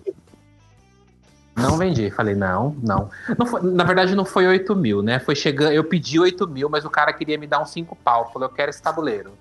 Não 1.55 1.77
vendi. 1.77 2.09
Falei, 2.11 2.33
não, 2.35 2.75
não. 2.81 3.09
não 3.37 3.45
foi- 3.45 3.61
na 3.61 3.83
verdade, 3.83 4.15
não 4.15 4.25
foi 4.25 4.47
8 4.47 4.75
mil, 4.75 5.01
né? 5.01 5.19
Foi 5.19 5.35
chegando. 5.35 5.73
Eu 5.73 5.83
pedi 5.83 6.19
8 6.19 6.47
mil, 6.47 6.69
mas 6.69 6.85
o 6.85 6.89
cara 6.89 7.11
queria 7.13 7.37
me 7.37 7.45
dar 7.47 7.61
uns 7.61 7.71
5 7.71 7.95
pau. 7.95 8.31
Falou, 8.31 8.47
eu 8.47 8.53
quero 8.53 8.69
esse 8.69 8.81
tabuleiro. 8.81 9.31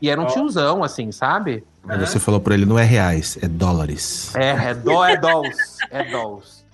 E 0.00 0.10
era 0.10 0.20
um 0.20 0.24
Ó. 0.24 0.26
tiozão, 0.26 0.84
assim, 0.84 1.10
sabe? 1.10 1.64
Mas 1.82 2.08
você 2.10 2.18
falou 2.18 2.40
pra 2.40 2.54
ele, 2.54 2.66
não 2.66 2.78
é 2.78 2.84
reais, 2.84 3.38
é 3.42 3.48
dólares. 3.48 4.34
É, 4.34 4.50
é, 4.70 4.74
dó, 4.74 5.04
é 5.04 5.16
dolls. 5.16 5.76
É 5.90 6.04
dolls. 6.10 6.64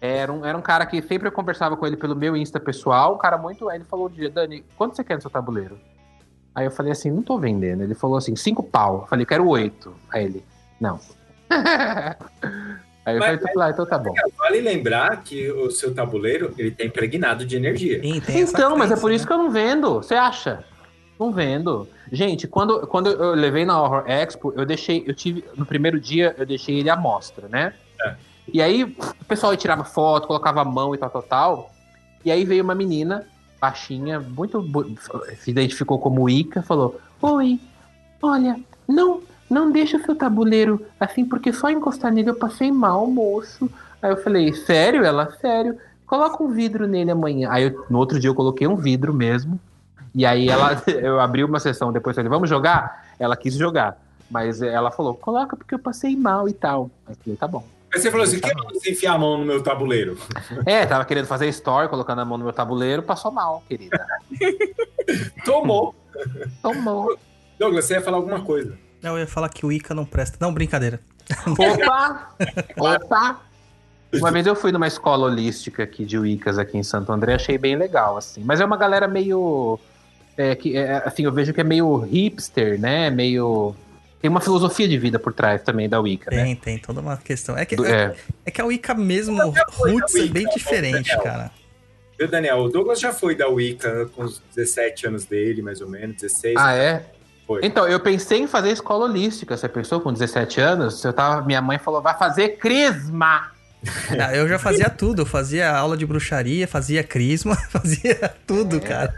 Era 0.00 0.32
um, 0.32 0.44
era 0.44 0.58
um 0.58 0.60
cara 0.60 0.84
que 0.84 1.00
sempre 1.00 1.28
eu 1.28 1.32
conversava 1.32 1.76
com 1.76 1.86
ele 1.86 1.96
pelo 1.96 2.14
meu 2.16 2.36
Insta 2.36 2.58
pessoal, 2.60 3.14
um 3.14 3.18
cara 3.18 3.38
muito. 3.38 3.68
Aí 3.68 3.78
ele 3.78 3.84
falou 3.84 4.06
um 4.06 4.10
dia, 4.10 4.28
Dani, 4.28 4.64
quanto 4.76 4.96
você 4.96 5.04
quer 5.04 5.14
no 5.14 5.20
seu 5.22 5.30
tabuleiro? 5.30 5.78
Aí 6.54 6.66
eu 6.66 6.70
falei 6.70 6.92
assim, 6.92 7.10
não 7.10 7.22
tô 7.22 7.38
vendendo. 7.38 7.82
Ele 7.82 7.94
falou 7.94 8.16
assim, 8.16 8.36
cinco 8.36 8.62
pau. 8.62 9.02
Eu 9.02 9.06
falei, 9.06 9.22
eu 9.22 9.28
quero 9.28 9.46
oito. 9.48 9.94
Aí 10.12 10.24
ele, 10.24 10.44
não. 10.80 10.98
Aí 13.04 13.14
eu 13.16 13.20
Mas- 13.20 13.40
falei, 13.40 13.68
ah, 13.68 13.70
então 13.70 13.84
tá 13.86 13.98
bom. 13.98 14.14
Vale 14.38 14.60
lembrar 14.60 15.22
que 15.22 15.50
o 15.52 15.70
seu 15.70 15.94
tabuleiro 15.94 16.54
ele 16.56 16.70
tá 16.70 16.84
impregnado 16.84 17.44
de 17.44 17.54
energia. 17.56 18.00
Sim, 18.00 18.22
Então, 18.40 18.76
mas 18.78 18.90
é 18.90 18.96
por 18.96 19.12
isso 19.12 19.24
né? 19.24 19.28
que 19.28 19.32
eu 19.34 19.38
não 19.38 19.50
vendo. 19.50 19.94
Você 19.96 20.14
acha? 20.14 20.64
Não 21.20 21.30
vendo. 21.30 21.86
Gente, 22.10 22.48
quando, 22.48 22.86
quando 22.86 23.10
eu 23.10 23.34
levei 23.34 23.64
na 23.64 23.80
Horror 23.80 24.04
Expo, 24.08 24.52
eu 24.56 24.64
deixei, 24.64 25.04
eu 25.06 25.14
tive, 25.14 25.44
no 25.56 25.66
primeiro 25.66 26.00
dia, 26.00 26.34
eu 26.38 26.46
deixei 26.46 26.78
ele 26.80 26.88
à 26.90 26.96
mostra, 26.96 27.46
né? 27.48 27.74
É. 28.00 28.14
E 28.52 28.60
aí, 28.62 28.84
o 28.84 29.24
pessoal 29.26 29.56
tirava 29.56 29.84
foto, 29.84 30.26
colocava 30.26 30.60
a 30.62 30.64
mão 30.64 30.94
e 30.94 30.98
tal, 30.98 31.10
tal, 31.10 31.22
tal. 31.22 31.70
E 32.24 32.30
aí 32.32 32.44
veio 32.44 32.64
uma 32.64 32.74
menina, 32.74 33.26
baixinha, 33.60 34.18
muito. 34.18 34.64
Se 35.38 35.50
identificou 35.50 35.98
como 35.98 36.28
Ica, 36.28 36.62
falou: 36.62 36.98
Oi, 37.22 37.60
olha, 38.20 38.58
não, 38.88 39.22
não 39.48 39.70
deixa 39.70 39.96
o 39.96 40.02
seu 40.04 40.14
tabuleiro 40.16 40.84
assim, 40.98 41.24
porque 41.24 41.52
só 41.52 41.70
encostar 41.70 42.12
nele 42.12 42.30
eu 42.30 42.34
passei 42.34 42.70
mal, 42.72 43.06
moço. 43.06 43.70
Aí 44.02 44.10
eu 44.10 44.16
falei: 44.16 44.52
Sério? 44.54 45.04
Ela, 45.04 45.30
sério. 45.40 45.76
Coloca 46.06 46.42
um 46.42 46.48
vidro 46.50 46.86
nele 46.86 47.10
amanhã. 47.10 47.48
Aí 47.50 47.64
eu- 47.64 47.84
no 47.88 47.98
outro 47.98 48.20
dia 48.20 48.28
eu 48.30 48.34
coloquei 48.34 48.66
um 48.66 48.76
vidro 48.76 49.12
mesmo. 49.14 49.58
E 50.14 50.24
aí 50.24 50.48
ela, 50.48 50.80
eu 50.86 51.18
abri 51.18 51.42
uma 51.42 51.58
sessão 51.58 51.92
depois, 51.92 52.14
falei, 52.14 52.28
vamos 52.30 52.48
jogar? 52.48 53.04
Ela 53.18 53.36
quis 53.36 53.54
jogar. 53.54 53.98
Mas 54.30 54.62
ela 54.62 54.90
falou, 54.90 55.14
coloca 55.14 55.56
porque 55.56 55.74
eu 55.74 55.78
passei 55.78 56.16
mal 56.16 56.48
e 56.48 56.52
tal. 56.52 56.90
Aí 57.06 57.14
eu 57.14 57.16
falei, 57.22 57.36
tá 57.36 57.48
bom. 57.48 57.64
Aí 57.92 58.00
você 58.00 58.10
falou 58.10 58.24
assim: 58.24 58.40
que 58.40 58.50
você 58.72 58.90
enfiar 58.92 59.14
a 59.14 59.18
mão 59.18 59.38
no 59.38 59.44
meu 59.44 59.62
tabuleiro? 59.62 60.18
É, 60.66 60.84
tava 60.84 61.04
querendo 61.04 61.26
fazer 61.26 61.46
story, 61.48 61.88
colocando 61.88 62.20
a 62.20 62.24
mão 62.24 62.36
no 62.38 62.44
meu 62.44 62.52
tabuleiro, 62.52 63.02
passou 63.02 63.30
mal, 63.30 63.62
querida. 63.68 64.04
Tomou. 65.44 65.94
Tomou. 66.62 67.16
Douglas, 67.58 67.84
você 67.84 67.94
ia 67.94 68.00
falar 68.02 68.16
alguma 68.16 68.40
coisa. 68.42 68.76
Eu 69.10 69.18
ia 69.18 69.26
falar 69.26 69.48
que 69.48 69.66
o 69.66 69.72
Ica 69.72 69.94
não 69.94 70.04
presta. 70.04 70.36
Não, 70.40 70.52
brincadeira. 70.52 71.00
Opa! 71.46 72.34
Opa! 72.76 73.40
Uma 74.14 74.30
vez 74.30 74.46
eu 74.46 74.54
fui 74.54 74.70
numa 74.70 74.86
escola 74.86 75.26
holística 75.26 75.82
aqui 75.82 76.04
de 76.04 76.18
Wiccas 76.18 76.58
aqui 76.58 76.78
em 76.78 76.82
Santo 76.82 77.12
André, 77.12 77.34
achei 77.34 77.58
bem 77.58 77.76
legal, 77.76 78.16
assim. 78.16 78.42
Mas 78.44 78.60
é 78.60 78.64
uma 78.64 78.76
galera 78.76 79.08
meio. 79.08 79.78
É, 80.36 80.54
que, 80.54 80.76
é, 80.76 81.02
assim, 81.04 81.24
eu 81.24 81.32
vejo 81.32 81.52
que 81.52 81.60
é 81.60 81.64
meio 81.64 81.98
hipster, 81.98 82.80
né? 82.80 83.10
Meio. 83.10 83.74
Tem 84.20 84.30
uma 84.30 84.40
filosofia 84.40 84.88
de 84.88 84.96
vida 84.96 85.18
por 85.18 85.34
trás 85.34 85.62
também 85.62 85.88
da 85.88 86.00
Wicca, 86.00 86.30
né? 86.30 86.44
Tem, 86.44 86.56
tem 86.56 86.78
toda 86.78 87.00
uma 87.00 87.16
questão. 87.16 87.58
É 87.58 87.64
que, 87.64 87.74
é, 87.84 87.90
é. 87.90 88.14
é 88.46 88.50
que 88.50 88.60
a 88.60 88.64
Wicca 88.64 88.94
mesmo, 88.94 89.38
roots, 89.72 90.14
é 90.14 90.26
bem 90.26 90.44
bom, 90.44 90.54
diferente, 90.54 91.08
Daniel. 91.08 91.22
cara. 91.22 91.50
Viu, 92.18 92.28
Daniel? 92.28 92.58
O 92.58 92.68
Douglas 92.68 93.00
já 93.00 93.12
foi 93.12 93.34
da 93.34 93.48
Wicca 93.48 94.06
com 94.14 94.22
os 94.22 94.40
17 94.54 95.08
anos 95.08 95.24
dele, 95.24 95.60
mais 95.60 95.80
ou 95.80 95.88
menos, 95.88 96.16
16. 96.16 96.54
Ah, 96.56 96.74
é? 96.74 97.04
Foi. 97.46 97.60
Então, 97.62 97.86
eu 97.86 98.00
pensei 98.00 98.40
em 98.40 98.46
fazer 98.46 98.70
escola 98.70 99.04
holística. 99.04 99.56
Você 99.56 99.68
pensou 99.68 100.00
com 100.00 100.12
17 100.12 100.60
anos? 100.60 101.04
Eu 101.04 101.12
tava, 101.12 101.42
minha 101.42 101.60
mãe 101.60 101.78
falou, 101.78 102.00
vai 102.00 102.16
fazer 102.16 102.56
crisma. 102.56 103.50
Eu 104.32 104.48
já 104.48 104.58
fazia 104.58 104.88
tudo. 104.88 105.22
Eu 105.22 105.26
fazia 105.26 105.70
aula 105.76 105.96
de 105.96 106.06
bruxaria, 106.06 106.66
fazia 106.66 107.04
crisma, 107.04 107.54
fazia 107.68 108.34
tudo, 108.46 108.80
cara. 108.80 109.14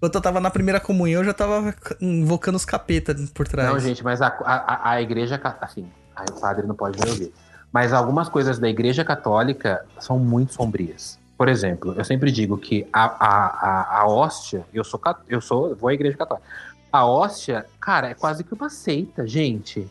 Quando 0.00 0.14
eu 0.14 0.20
tava 0.20 0.40
na 0.40 0.50
primeira 0.50 0.78
comunhão, 0.78 1.22
eu 1.22 1.24
já 1.24 1.34
tava 1.34 1.74
invocando 2.00 2.56
os 2.56 2.64
capetas 2.64 3.30
por 3.30 3.48
trás. 3.48 3.68
Não, 3.68 3.80
gente, 3.80 4.04
mas 4.04 4.22
a, 4.22 4.28
a, 4.28 4.90
a 4.92 5.02
igreja, 5.02 5.40
assim, 5.60 5.88
o 6.30 6.40
padre 6.40 6.66
não 6.68 6.74
pode 6.74 7.00
me 7.00 7.10
ouvir. 7.10 7.32
Mas 7.72 7.92
algumas 7.92 8.28
coisas 8.28 8.60
da 8.60 8.68
igreja 8.68 9.04
católica 9.04 9.84
são 9.98 10.18
muito 10.18 10.54
sombrias. 10.54 11.18
por 11.36 11.48
exemplo, 11.48 11.94
eu 11.96 12.04
sempre 12.04 12.30
digo 12.30 12.56
que 12.56 12.86
a, 12.92 13.04
a, 13.04 13.46
a, 13.46 14.00
a 14.00 14.08
hóstia, 14.08 14.64
eu 14.72 14.84
sou, 14.84 15.00
eu 15.28 15.40
sou, 15.40 15.74
vou 15.74 15.88
à 15.88 15.94
igreja 15.94 16.16
católica. 16.16 16.46
A 16.92 17.04
hóstia, 17.06 17.66
cara, 17.80 18.08
é 18.08 18.14
quase 18.14 18.42
que 18.44 18.54
uma 18.54 18.70
seita, 18.70 19.26
gente. 19.26 19.86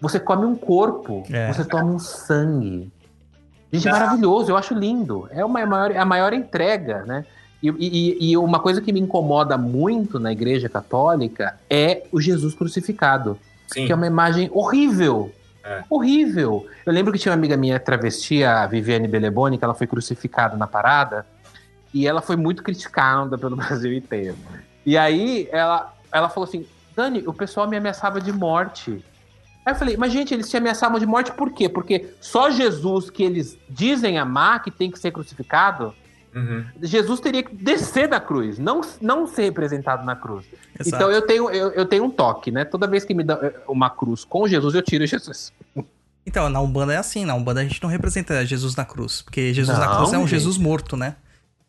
Você 0.00 0.20
come 0.20 0.44
um 0.46 0.54
corpo, 0.54 1.24
É. 1.30 1.52
você 1.52 1.64
toma 1.64 1.84
um 1.84 1.98
sangue. 1.98 2.90
Gente, 3.72 3.88
é 3.88 3.92
maravilhoso, 3.92 4.50
eu 4.50 4.56
acho 4.56 4.72
lindo. 4.74 5.28
É 5.30 5.44
uma 5.44 5.64
maior, 5.66 5.96
a 5.96 6.04
maior 6.04 6.32
entrega, 6.32 7.04
né? 7.04 7.24
E, 7.62 7.68
e- 7.68 8.30
e 8.30 8.36
uma 8.36 8.60
coisa 8.60 8.80
que 8.80 8.92
me 8.92 9.00
incomoda 9.00 9.58
muito 9.58 10.20
na 10.20 10.30
igreja 10.30 10.68
católica 10.68 11.58
é 11.68 12.04
o 12.12 12.20
Jesus 12.20 12.54
crucificado 12.54 13.36
Sim. 13.66 13.86
que 13.86 13.92
é 13.92 13.94
uma 13.94 14.06
imagem 14.06 14.48
horrível. 14.52 15.32
É. 15.64 15.82
Horrível. 15.90 16.64
Eu 16.86 16.92
lembro 16.92 17.12
que 17.12 17.18
tinha 17.18 17.32
uma 17.32 17.36
amiga 17.36 17.56
minha 17.56 17.78
travesti, 17.80 18.44
a 18.44 18.64
Viviane 18.66 19.08
Beleboni, 19.08 19.58
que 19.58 19.64
ela 19.64 19.74
foi 19.74 19.86
crucificada 19.88 20.56
na 20.56 20.66
parada, 20.68 21.26
e 21.92 22.06
ela 22.06 22.22
foi 22.22 22.36
muito 22.36 22.62
criticada 22.62 23.36
pelo 23.36 23.56
Brasil 23.56 23.92
inteiro. 23.92 24.36
E 24.86 24.96
aí 24.96 25.48
ela, 25.50 25.92
ela 26.12 26.28
falou 26.28 26.48
assim: 26.48 26.66
Dani, 26.96 27.22
o 27.26 27.32
pessoal 27.32 27.68
me 27.68 27.76
ameaçava 27.76 28.20
de 28.20 28.32
morte. 28.32 29.04
Aí 29.64 29.74
eu 29.74 29.76
falei, 29.78 29.96
mas 29.98 30.12
gente, 30.12 30.32
eles 30.32 30.48
te 30.48 30.56
ameaçavam 30.56 30.98
de 30.98 31.04
morte 31.04 31.30
por 31.32 31.52
quê? 31.52 31.68
Porque 31.68 32.08
só 32.20 32.50
Jesus 32.50 33.10
que 33.10 33.22
eles 33.22 33.58
dizem 33.68 34.18
amar 34.18 34.62
que 34.62 34.70
tem 34.70 34.90
que 34.90 34.98
ser 34.98 35.10
crucificado, 35.10 35.94
Uhum. 36.34 36.62
Jesus 36.82 37.20
teria 37.20 37.42
que 37.42 37.54
descer 37.54 38.06
da 38.06 38.20
cruz, 38.20 38.58
não, 38.58 38.82
não 39.00 39.26
ser 39.26 39.44
representado 39.44 40.04
na 40.04 40.14
cruz. 40.14 40.44
Exato. 40.78 40.88
Então 40.96 41.10
eu 41.10 41.22
tenho, 41.22 41.50
eu, 41.50 41.70
eu 41.70 41.86
tenho 41.86 42.04
um 42.04 42.10
toque, 42.10 42.50
né? 42.52 42.66
Toda 42.66 42.86
vez 42.86 43.02
que 43.02 43.14
me 43.14 43.24
dá 43.24 43.38
eh, 43.42 43.54
uma 43.66 43.88
cruz 43.88 44.24
com 44.24 44.46
Jesus, 44.46 44.74
eu 44.74 44.82
tiro 44.82 45.06
Jesus. 45.06 45.52
Então, 46.26 46.50
na 46.50 46.60
Umbanda 46.60 46.92
é 46.92 46.98
assim, 46.98 47.24
na 47.24 47.34
Umbanda 47.34 47.60
a 47.60 47.64
gente 47.64 47.82
não 47.82 47.88
representa 47.88 48.44
Jesus 48.44 48.76
na 48.76 48.84
cruz, 48.84 49.22
porque 49.22 49.54
Jesus 49.54 49.78
na 49.78 49.86
Não, 49.86 49.96
cruz 49.96 50.12
é 50.12 50.18
um 50.18 50.20
gente. 50.28 50.30
Jesus 50.38 50.58
morto, 50.58 50.96
né? 50.98 51.16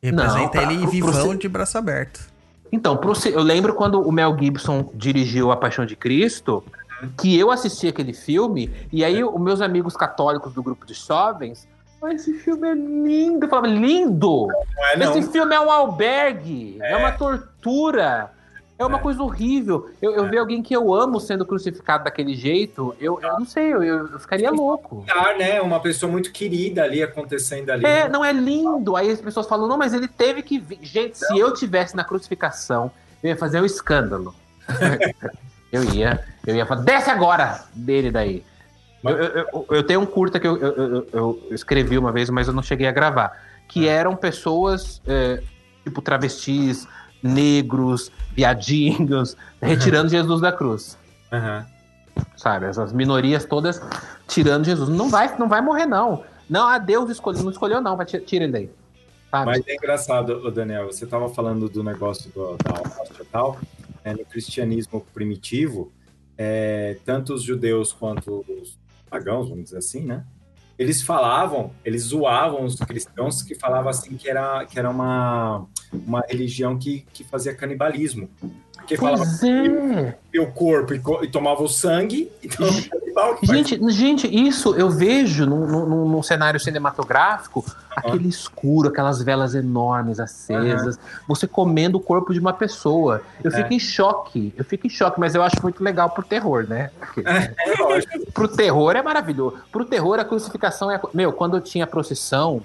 Não, 0.04 0.12
Representa 0.26 0.50
pra- 0.50 0.64
ele 0.64 0.86
vivão 0.88 1.30
pro- 1.30 1.38
de 1.38 1.48
braço 1.48 1.78
aberto. 1.78 2.29
Então, 2.72 3.00
eu 3.32 3.42
lembro 3.42 3.74
quando 3.74 4.02
o 4.02 4.12
Mel 4.12 4.36
Gibson 4.40 4.90
dirigiu 4.94 5.52
A 5.52 5.58
Paixão 5.58 5.86
de 5.86 5.96
Cristo, 5.96 6.64
que 7.20 7.38
eu 7.38 7.52
assisti 7.52 7.88
aquele 7.88 8.14
filme, 8.14 8.72
e 8.92 9.04
aí 9.04 9.24
os 9.24 9.40
meus 9.40 9.62
amigos 9.62 9.96
católicos 9.96 10.54
do 10.54 10.62
grupo 10.62 10.86
de 10.86 10.94
jovens, 10.94 11.68
"Ah, 12.02 12.14
esse 12.14 12.34
filme 12.34 12.68
é 12.68 12.74
lindo. 12.74 13.46
Eu 13.46 13.50
falava, 13.50 13.68
lindo! 13.68 14.48
Não 14.48 14.86
é, 14.88 14.98
não. 14.98 15.18
Esse 15.18 15.32
filme 15.32 15.56
é 15.56 15.60
um 15.60 15.72
albergue, 15.72 16.78
é, 16.82 16.96
uma 16.96 17.12
tortura, 17.12 18.32
é 18.80 18.86
uma 18.86 18.98
coisa 19.00 19.22
horrível. 19.22 19.90
Eu, 20.02 20.14
eu 20.16 20.30
ver 20.30 20.38
alguém 20.38 20.64
que 20.64 20.74
eu 20.74 20.94
amo 20.94 21.20
sendo 21.20 21.46
crucificado 21.46 22.06
daquele 22.06 22.34
jeito, 22.34 22.96
eu, 23.00 23.20
eu 23.22 23.34
não 23.34 23.46
sei, 23.46 23.74
eu, 23.74 23.84
eu 23.84 24.20
ficaria 24.20 24.50
louco. 24.50 25.06
Ah, 25.14 25.34
né? 25.38 25.60
Uma 25.62 25.82
pessoa 25.82 26.10
muito 26.10 26.32
querida 26.32 26.84
ali 26.84 27.04
acontecendo 27.04 27.70
ali. 27.72 27.86
É, 27.86 28.08
não 28.08 28.24
é 28.24 28.32
lindo. 28.32 28.96
Aí 28.96 29.12
as 29.12 29.20
pessoas 29.20 29.48
falam, 29.48 29.68
não, 29.68 29.78
mas 29.78 29.94
ele 29.94 30.08
teve 30.08 30.42
que 30.42 30.58
vir. 30.58 30.80
Gente, 30.82 31.18
se 31.18 31.38
eu 31.38 31.54
tivesse 31.54 31.94
na 31.94 32.06
crucificação, 32.06 32.90
eu 33.22 33.30
ia 33.32 33.36
fazer 33.38 33.60
um 33.60 33.66
escândalo. 33.66 34.34
eu 35.72 35.84
ia, 35.94 36.24
eu 36.48 36.56
ia 36.56 36.66
falar, 36.66 36.82
desce 36.82 37.10
agora 37.10 37.66
dele 37.76 38.10
daí. 38.12 38.46
Eu, 39.04 39.12
eu- 39.12 39.66
eu- 39.72 39.84
tenho 39.84 40.00
um 40.02 40.06
curta 40.06 40.40
que 40.40 40.48
eu, 40.48 40.58
eu- 40.58 40.76
eu- 40.78 41.08
eu 41.14 41.40
escrevi 41.52 41.98
uma 41.98 42.12
vez, 42.14 42.30
mas 42.30 42.48
eu 42.48 42.54
não 42.54 42.64
cheguei 42.64 42.88
a 42.88 42.92
gravar. 42.92 43.38
Que 43.68 43.88
eram 43.88 44.16
pessoas, 44.16 45.02
é, 45.06 45.42
tipo, 45.84 46.02
travestis, 46.02 46.88
negros, 47.22 48.12
viadinhos, 48.34 49.36
retirando 49.62 50.10
Jesus 50.10 50.42
da 50.42 50.52
cruz. 50.52 50.98
Aham. 51.32 51.66
Sabe? 52.36 52.66
Essas 52.66 52.92
minorias 52.92 53.46
todas 53.46 53.82
tirando 54.28 54.66
Jesus. 54.66 54.90
Não 54.90 55.10
vai, 55.10 55.38
não 55.38 55.48
vai 55.48 55.62
morrer, 55.62 55.86
não. 55.86 56.24
Não, 56.50 56.68
ah, 56.68 56.78
Deus 56.78 57.10
escolheu, 57.10 57.44
não 57.44 57.52
escolheu, 57.52 57.82
não. 57.82 57.96
Vai, 57.96 58.06
tira, 58.06 58.44
ele 58.44 58.52
daí. 58.52 58.70
Sabe? 59.30 59.46
Mas 59.46 59.68
é 59.68 59.76
engraçado, 59.76 60.52
Daniel, 60.52 60.88
você 60.88 61.06
estava 61.06 61.30
falando 61.30 61.70
do 61.70 61.84
negócio 61.84 62.32
do, 62.32 62.58
da 62.58 63.22
e 63.22 63.26
tal. 63.26 63.60
né, 64.04 64.14
no 64.14 64.26
cristianismo 64.26 65.06
primitivo, 65.14 65.92
é, 66.38 66.98
tanto 67.06 67.34
os 67.34 67.44
judeus 67.44 67.94
quanto 67.94 68.44
os 68.48 68.78
pagãos, 69.10 69.50
vamos 69.50 69.66
dizer 69.66 69.78
assim, 69.78 70.02
né? 70.02 70.24
Eles 70.78 71.04
falavam, 71.04 71.72
eles 71.84 72.04
zoavam 72.04 72.64
os 72.64 72.76
cristãos 72.78 73.42
que 73.42 73.54
falavam 73.54 73.90
assim 73.90 74.16
que 74.16 74.30
era, 74.30 74.66
que 74.66 74.80
era 74.80 74.90
uma, 74.90 75.68
uma 75.92 76.22
religião 76.28 76.78
que, 76.78 77.06
que 77.14 77.24
fazia 77.24 77.54
canibalismo. 77.54 78.30
Porque 78.78 78.96
falava 78.98 79.24
é. 80.34 80.40
o 80.40 80.48
corpo 80.48 80.94
e, 80.96 81.00
co- 81.00 81.24
e 81.24 81.28
tomava 81.28 81.62
o 81.62 81.68
sangue, 81.68 82.32
então 82.44 82.66
canibal 82.90 83.36
que 83.36 83.46
faz. 83.46 83.68
Gente, 83.68 83.92
gente, 83.92 84.28
isso 84.48 84.74
eu 84.76 84.90
vejo 84.90 85.46
num, 85.46 85.68
num, 85.68 86.08
num 86.08 86.24
cenário 86.24 86.60
cinematográfico, 86.60 87.64
aquele 87.96 88.28
escuro, 88.30 88.88
aquelas 88.90 89.22
velas 89.22 89.54
enormes 89.54 90.20
acesas, 90.20 90.98
você 91.28 91.46
comendo 91.46 91.98
o 91.98 92.02
corpo 92.02 92.34
de 92.34 92.40
uma 92.40 92.54
pessoa. 92.54 93.22
Eu 93.44 93.52
É. 93.52 93.58
fico 93.58 93.74
em 93.74 93.80
choque, 93.80 94.54
eu 94.58 94.64
fico 94.64 94.88
em 94.88 94.90
choque, 94.90 95.20
mas 95.20 95.36
eu 95.36 95.44
acho 95.44 95.58
muito 95.62 95.84
legal 95.84 96.10
pro 96.10 96.24
terror, 96.24 96.66
né? 96.68 96.90
Porque 97.00 97.22
É 97.28 97.54
lógico. 97.84 98.32
pro 98.32 98.48
terror 98.48 98.96
é 98.96 99.02
maravilhoso. 99.04 99.58
Pro 99.72 99.86
terror, 99.86 100.18
a 100.20 100.26
crucificação 100.26 100.90
é. 100.90 101.00
Meu, 101.14 101.32
quando 101.34 101.58
eu 101.58 101.62
tinha 101.62 101.86
procissão, 101.86 102.62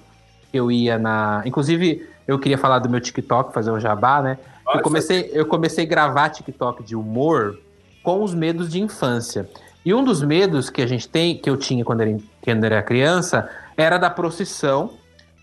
eu 0.53 0.71
ia 0.71 0.97
na. 0.99 1.43
Inclusive, 1.45 2.09
eu 2.27 2.39
queria 2.39 2.57
falar 2.59 2.79
do 2.79 2.89
meu 2.89 3.01
TikTok, 3.01 3.53
fazer 3.53 3.71
um 3.71 3.79
jabá, 3.81 4.23
né? 4.23 4.39
Eu 4.75 4.81
comecei, 4.83 5.31
eu 5.33 5.47
comecei 5.47 5.85
a 5.85 5.89
gravar 5.89 6.31
TikTok 6.31 6.83
de 6.83 6.97
humor 6.97 7.59
com 8.03 8.23
os 8.23 8.33
medos 8.35 8.71
de 8.71 8.81
infância. 8.81 9.49
E 9.85 9.93
um 9.93 10.03
dos 10.03 10.23
medos 10.23 10.71
que 10.71 10.81
a 10.81 10.87
gente 10.87 11.07
tem, 11.09 11.37
que 11.37 11.49
eu 11.51 11.57
tinha 11.57 11.85
quando 11.85 12.01
era, 12.01 12.17
quando 12.43 12.65
era 12.65 12.83
criança, 12.83 13.49
era 13.77 13.99
da 13.99 14.09
procissão. 14.09 14.93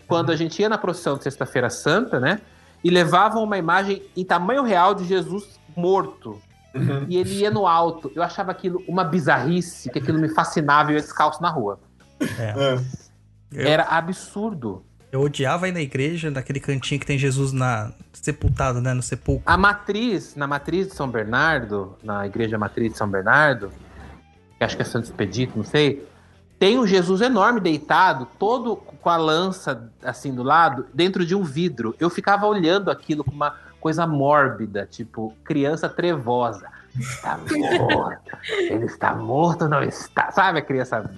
Quando 0.08 0.30
a 0.32 0.36
gente 0.36 0.60
ia 0.60 0.68
na 0.68 0.76
procissão 0.76 1.16
de 1.16 1.22
Sexta-feira 1.22 1.70
Santa, 1.70 2.18
né? 2.18 2.40
E 2.82 2.90
levavam 2.90 3.42
uma 3.44 3.56
imagem 3.56 4.02
em 4.16 4.24
tamanho 4.24 4.62
real 4.64 4.94
de 4.94 5.04
Jesus 5.04 5.58
morto. 5.76 6.40
Uhum. 6.74 7.06
E 7.08 7.16
ele 7.16 7.34
ia 7.34 7.50
no 7.50 7.66
alto. 7.66 8.10
Eu 8.14 8.22
achava 8.22 8.50
aquilo 8.50 8.82
uma 8.88 9.04
bizarrice, 9.04 9.88
que 9.90 9.98
aquilo 10.00 10.18
me 10.18 10.28
fascinava 10.28 10.90
e 10.90 10.94
eu 10.94 10.96
ia 10.96 11.02
descalço 11.02 11.40
na 11.40 11.48
rua. 11.48 11.78
É. 12.38 12.54
Eu- 13.52 13.66
Era 13.66 13.84
absurdo. 13.84 14.84
Eu 15.12 15.20
odiava 15.20 15.68
ir 15.68 15.72
na 15.72 15.82
igreja, 15.82 16.30
naquele 16.30 16.58
cantinho 16.58 16.98
que 16.98 17.04
tem 17.04 17.18
Jesus 17.18 17.52
na 17.52 17.92
sepultado, 18.14 18.80
né? 18.80 18.94
No 18.94 19.02
sepulcro. 19.02 19.42
A 19.44 19.58
matriz, 19.58 20.34
na 20.34 20.46
matriz 20.46 20.88
de 20.88 20.94
São 20.94 21.06
Bernardo, 21.06 21.98
na 22.02 22.26
igreja 22.26 22.56
matriz 22.56 22.92
de 22.92 22.96
São 22.96 23.06
Bernardo, 23.06 23.70
que 24.56 24.64
acho 24.64 24.74
que 24.74 24.80
é 24.80 24.84
Santo 24.86 25.04
Expedito, 25.04 25.52
não 25.54 25.64
sei, 25.64 26.08
tem 26.58 26.78
um 26.78 26.86
Jesus 26.86 27.20
enorme 27.20 27.60
deitado, 27.60 28.26
todo 28.38 28.74
com 28.74 29.10
a 29.10 29.18
lança 29.18 29.92
assim 30.02 30.34
do 30.34 30.42
lado, 30.42 30.86
dentro 30.94 31.26
de 31.26 31.34
um 31.34 31.42
vidro. 31.42 31.94
Eu 32.00 32.08
ficava 32.08 32.46
olhando 32.46 32.90
aquilo 32.90 33.22
com 33.22 33.32
uma 33.32 33.54
coisa 33.80 34.06
mórbida, 34.06 34.88
tipo 34.90 35.34
criança 35.44 35.90
trevosa. 35.90 36.68
Está 36.98 37.36
morto. 37.36 38.38
Ele 38.48 38.86
está 38.86 39.14
morto 39.14 39.68
não 39.68 39.82
está? 39.82 40.30
Sabe 40.30 40.60
a 40.60 40.62
criança 40.62 41.10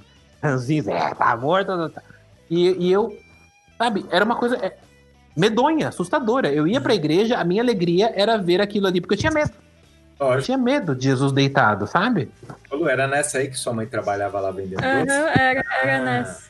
ranzinza? 0.43 0.91
É, 0.91 1.12
está 1.12 1.37
morto 1.37 1.77
não 1.77 1.87
está? 1.87 2.03
E, 2.51 2.87
e 2.87 2.93
eu, 2.93 3.16
sabe, 3.85 4.06
era 4.11 4.24
uma 4.24 4.36
coisa 4.36 4.56
é, 4.56 4.77
medonha, 5.36 5.89
assustadora. 5.89 6.48
Eu 6.52 6.66
ia 6.66 6.81
pra 6.81 6.94
igreja, 6.94 7.36
a 7.39 7.44
minha 7.44 7.62
alegria 7.62 8.12
era 8.15 8.36
ver 8.36 8.61
aquilo 8.61 8.86
ali, 8.86 9.01
porque 9.01 9.15
eu 9.15 9.19
tinha 9.19 9.32
medo. 9.32 9.52
Eu 10.20 10.40
tinha 10.40 10.56
medo 10.56 10.94
de 10.94 11.05
Jesus 11.05 11.32
deitado, 11.32 11.86
sabe? 11.86 12.31
Lu, 12.70 12.89
era 12.89 13.06
nessa 13.06 13.39
aí 13.39 13.48
que 13.48 13.59
sua 13.59 13.73
mãe 13.74 13.86
trabalhava 13.86 14.40
lá 14.40 14.51
vendendo 14.51 14.81
doce? 14.81 15.11
era, 15.39 15.65
era 15.82 15.97
Ah. 15.98 16.01
nessa. 16.05 16.44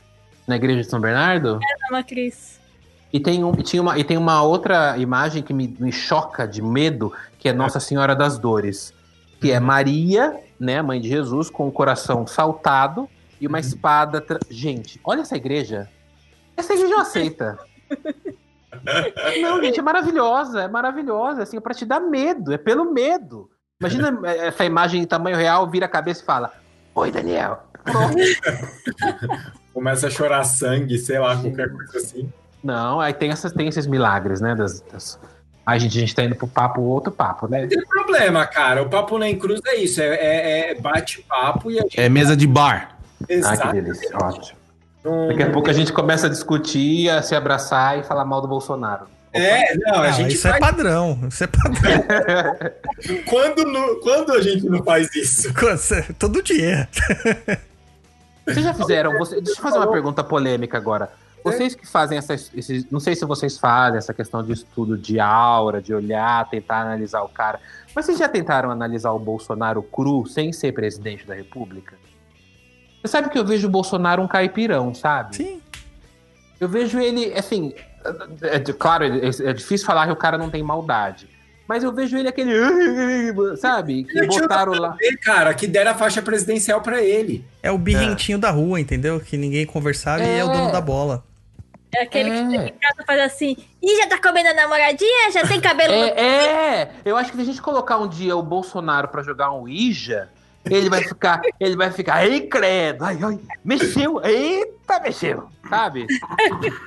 Na 0.47 0.57
igreja 0.57 0.83
de 0.83 0.87
São 0.91 1.01
Bernardo. 1.01 1.59
Na 1.91 1.97
matriz. 1.99 2.61
E 3.13 3.19
tem, 3.19 3.43
um, 3.43 3.53
e 3.59 3.63
tinha 3.63 3.81
uma, 3.81 3.99
e 3.99 4.05
tem 4.05 4.19
uma 4.19 4.43
outra 4.43 4.97
imagem 4.99 5.43
que 5.43 5.53
me, 5.55 5.75
me 5.81 5.91
choca 5.91 6.47
de 6.47 6.61
medo, 6.61 7.13
que 7.39 7.49
é 7.49 7.53
Nossa 7.53 7.81
Senhora 7.81 8.15
das 8.15 8.39
Dores. 8.39 8.93
Que 9.41 9.51
é 9.53 9.59
Maria, 9.59 10.37
né, 10.61 10.83
mãe 10.83 11.01
de 11.01 11.09
Jesus, 11.09 11.49
com 11.49 11.67
o 11.67 11.73
coração 11.73 12.27
saltado 12.27 13.09
e 13.41 13.47
uma 13.47 13.59
espada. 13.59 14.21
tra- 14.21 14.39
Gente, 14.51 15.01
olha 15.03 15.23
essa 15.23 15.37
igreja. 15.37 15.89
Essa 16.57 16.75
igreja 16.75 16.95
eu 16.95 17.01
aceita. 17.01 17.59
Não, 19.41 19.63
gente, 19.63 19.79
é 19.79 19.83
maravilhosa, 19.83 20.63
é 20.63 20.69
maravilhosa, 20.69 21.43
assim, 21.43 21.57
é 21.57 21.61
pra 21.61 21.75
te 21.75 21.85
dar 21.85 22.01
medo, 22.01 22.53
é 22.53 22.59
pelo 22.59 22.93
medo. 22.93 23.51
Imagina 23.81 24.19
eh, 24.25 24.49
essa 24.49 24.65
imagem 24.65 25.03
em 25.03 25.07
tamanho 25.07 25.37
real, 25.37 25.69
vira 25.69 25.87
a 25.87 25.89
cabeça 25.89 26.23
e 26.23 26.25
fala: 26.25 26.53
Oi, 26.95 27.11
Daniel. 27.11 27.63
Começa 29.73 30.07
a 30.07 30.11
chorar 30.11 30.45
sangue, 30.45 30.99
sei 30.99 31.19
lá, 31.19 31.37
qualquer 31.37 31.71
coisa 31.71 31.99
assim. 31.99 32.33
Não, 32.63 33.01
aí 33.01 33.13
tem, 33.13 33.31
essas, 33.31 33.53
tem 33.53 33.69
esses 33.69 33.87
milagres, 33.87 34.41
né? 34.41 34.55
Das, 34.55 34.81
das... 34.81 35.19
Ai, 35.67 35.81
gente, 35.81 35.99
a 35.99 36.01
gente 36.01 36.15
tá 36.15 36.25
indo 36.25 36.37
pro 36.37 36.47
papo, 36.47 36.81
outro 36.81 37.13
papo, 37.13 37.47
né? 37.49 37.63
Não 37.63 37.69
tem 37.69 37.85
problema, 37.87 38.47
cara. 38.47 38.83
O 38.83 38.89
Papo 38.89 39.19
Nem 39.19 39.39
Cruz 39.39 39.61
é 39.67 39.77
isso. 39.77 40.01
É, 40.01 40.15
é- 40.15 40.71
é 40.71 40.75
bate-papo 40.75 41.71
e 41.71 41.79
a 41.79 41.83
gente... 41.83 42.01
É 42.01 42.09
mesa 42.09 42.37
de 42.37 42.47
bar. 42.47 42.97
Ai, 43.21 43.27
que 43.27 43.33
Exato. 43.35 43.73
delícia, 43.73 44.17
ótimo. 44.17 44.59
Não- 45.05 45.29
Daqui 45.29 45.43
a 45.43 45.51
pouco 45.51 45.69
a 45.69 45.73
gente 45.73 45.93
começa 45.93 46.27
a 46.27 46.31
discutir, 46.31 47.11
a 47.11 47.21
se 47.23 47.35
abraçar 47.35 47.99
e 47.99 48.03
falar 48.05 48.25
mal 48.25 48.41
do 48.41 48.49
Bolsonaro. 48.49 49.07
É, 49.33 49.77
não, 49.77 49.95
a 49.97 50.03
Ah, 50.03 50.11
gente 50.13 50.35
isso 50.35 50.47
é 50.47 50.51
faz... 50.53 50.61
padrão. 50.65 51.19
Isso 51.29 51.43
é 51.45 51.47
padrão. 51.49 52.05
quando, 53.29 53.65
no- 53.65 53.97
quando 54.01 54.33
a 54.33 54.41
gente 54.41 54.65
não 54.65 54.83
faz 54.83 55.15
isso? 55.15 55.53
Todo 56.19 56.41
dia. 56.43 56.89
Vocês 58.47 58.65
já 58.65 58.73
fizeram. 58.73 59.19
Você... 59.19 59.41
Deixa 59.41 59.59
eu 59.59 59.63
fazer 59.63 59.79
uma 59.79 59.91
pergunta 59.91 60.23
polêmica 60.23 60.77
agora. 60.79 61.11
Vocês 61.43 61.75
que 61.75 61.87
fazem 61.87 62.17
essa. 62.17 62.33
esse- 62.35 62.87
não 62.91 63.01
sei 63.01 63.15
se 63.15 63.25
vocês 63.27 63.59
fazem 63.59 63.99
essa 63.99 64.15
questão 64.15 64.43
de 64.43 64.53
estudo 64.53 64.97
de 64.97 65.21
aura, 65.21 65.83
de 65.83 65.93
olhar, 65.93 66.49
tentar 66.49 66.81
analisar 66.83 67.23
o 67.23 67.29
cara. 67.29 67.61
Mas 67.95 68.07
vocês 68.07 68.19
já 68.19 68.29
tentaram 68.29 68.71
analisar 68.71 69.11
o 69.13 69.19
Bolsonaro 69.19 69.83
cru 69.83 70.27
sem 70.27 70.53
ser 70.53 70.73
presidente 70.73 71.27
da 71.27 71.35
República? 71.35 71.97
Você 73.05 73.09
sabe 73.09 73.29
que 73.29 73.39
eu 73.39 73.45
vejo 73.45 73.67
o 73.67 73.71
Bolsonaro 73.71 74.23
um 74.23 74.27
caipirão, 74.27 74.95
sabe? 74.95 75.37
Sim. 75.37 75.61
Eu 76.59 76.67
vejo 76.71 76.99
ele, 76.99 77.35
assim. 77.35 77.75
É, 78.41 78.57
é- 78.57 78.61
claro, 78.73 79.05
é, 79.05 79.29
é 79.29 79.53
difícil 79.53 79.87
falar 79.87 80.07
que 80.07 80.13
o 80.13 80.17
cara 80.17 80.39
não 80.39 80.49
tem 80.49 80.63
maldade. 80.63 81.29
Mas 81.69 81.85
eu 81.85 81.93
vejo 81.93 82.17
ele 82.17 82.29
aquele. 82.29 82.55
Sabe? 83.59 84.05
Que 84.05 84.27
botaram 84.27 84.73
lá. 84.73 84.97
Cara, 85.23 85.53
que 85.53 85.67
deram 85.67 85.91
a 85.91 85.95
faixa 85.95 86.23
presidencial 86.23 86.81
pra 86.81 87.03
ele. 87.03 87.45
É 87.63 87.71
o 87.71 87.77
birrentinho 87.77 88.39
da 88.39 88.51
rua, 88.51 88.81
entendeu? 88.81 89.21
Que 89.21 89.37
ninguém 89.37 89.67
conversava 89.67 90.23
e 90.25 90.39
é 90.39 90.43
o 90.45 90.51
É. 90.51 90.53
dono 90.53 90.73
da 90.73 90.81
bola. 90.81 91.25
É 91.95 92.03
aquele 92.03 92.31
que 92.31 92.37
É. 92.37 92.51
chega 92.51 92.69
em 92.69 92.79
casa 92.79 93.05
faz 93.07 93.21
assim, 93.21 93.57
e 93.83 93.97
já 93.99 94.07
tá 94.09 94.21
comendo 94.21 94.49
a 94.49 94.55
namoradinha? 94.55 95.31
Já 95.31 95.47
tem 95.47 95.61
cabelo 95.61 95.95
no... 95.95 96.05
É, 96.05 96.11
é, 96.81 96.91
eu 97.05 97.17
acho 97.17 97.31
que 97.31 97.37
se 97.37 97.43
a 97.43 97.47
gente 97.47 97.63
colocar 97.63 97.99
um 97.99 98.09
dia 98.09 98.35
o 98.37 98.43
Bolsonaro 98.43 99.09
pra 99.09 99.23
jogar 99.23 99.53
um 99.53 99.69
Ija, 99.69 100.29
ele 100.71 100.89
vai 100.89 101.03
ficar, 101.03 101.41
ele 101.61 101.77
vai 101.77 101.91
ficar, 101.91 102.27
ei, 102.27 102.47
credo, 102.47 103.05
ai, 103.05 103.19
ai, 103.23 103.39
mexeu, 103.65 104.25
eita, 104.25 105.01
mexeu, 105.01 105.49
sabe? 105.69 106.07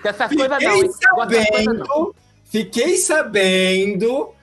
Que 0.01 0.07
essas 0.07 0.33
coisas 0.33 0.63
não, 0.63 0.75
hein? 0.75 0.83
Não. 0.83 1.17
sabendo, 1.17 2.15
fiquei 2.45 2.97
sabendo 2.97 4.33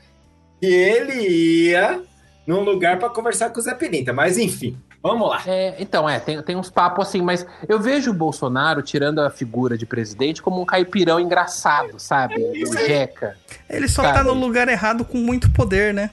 que 0.60 0.66
ele 0.66 1.68
ia 1.68 2.00
num 2.46 2.60
lugar 2.60 2.98
pra 2.98 3.10
conversar 3.10 3.50
com 3.50 3.58
o 3.58 3.62
Zé 3.62 3.74
Pilinta. 3.74 4.12
Mas 4.12 4.38
enfim, 4.38 4.78
vamos 5.02 5.28
lá. 5.28 5.42
É, 5.46 5.74
então, 5.78 6.08
é, 6.08 6.20
tem, 6.20 6.40
tem 6.42 6.56
uns 6.56 6.70
papos 6.70 7.08
assim, 7.08 7.22
mas 7.22 7.46
eu 7.68 7.80
vejo 7.80 8.10
o 8.10 8.14
Bolsonaro, 8.14 8.82
tirando 8.82 9.20
a 9.20 9.30
figura 9.30 9.76
de 9.76 9.86
presidente, 9.86 10.42
como 10.42 10.60
um 10.60 10.64
caipirão 10.64 11.18
engraçado, 11.18 11.98
sabe? 11.98 12.36
O 12.36 12.72
Jeca. 12.86 13.36
Ele 13.68 13.88
só 13.88 14.02
Cara, 14.02 14.18
tá 14.18 14.24
no 14.24 14.34
lugar 14.34 14.68
errado 14.68 15.04
com 15.04 15.18
muito 15.18 15.50
poder, 15.50 15.92
né? 15.92 16.10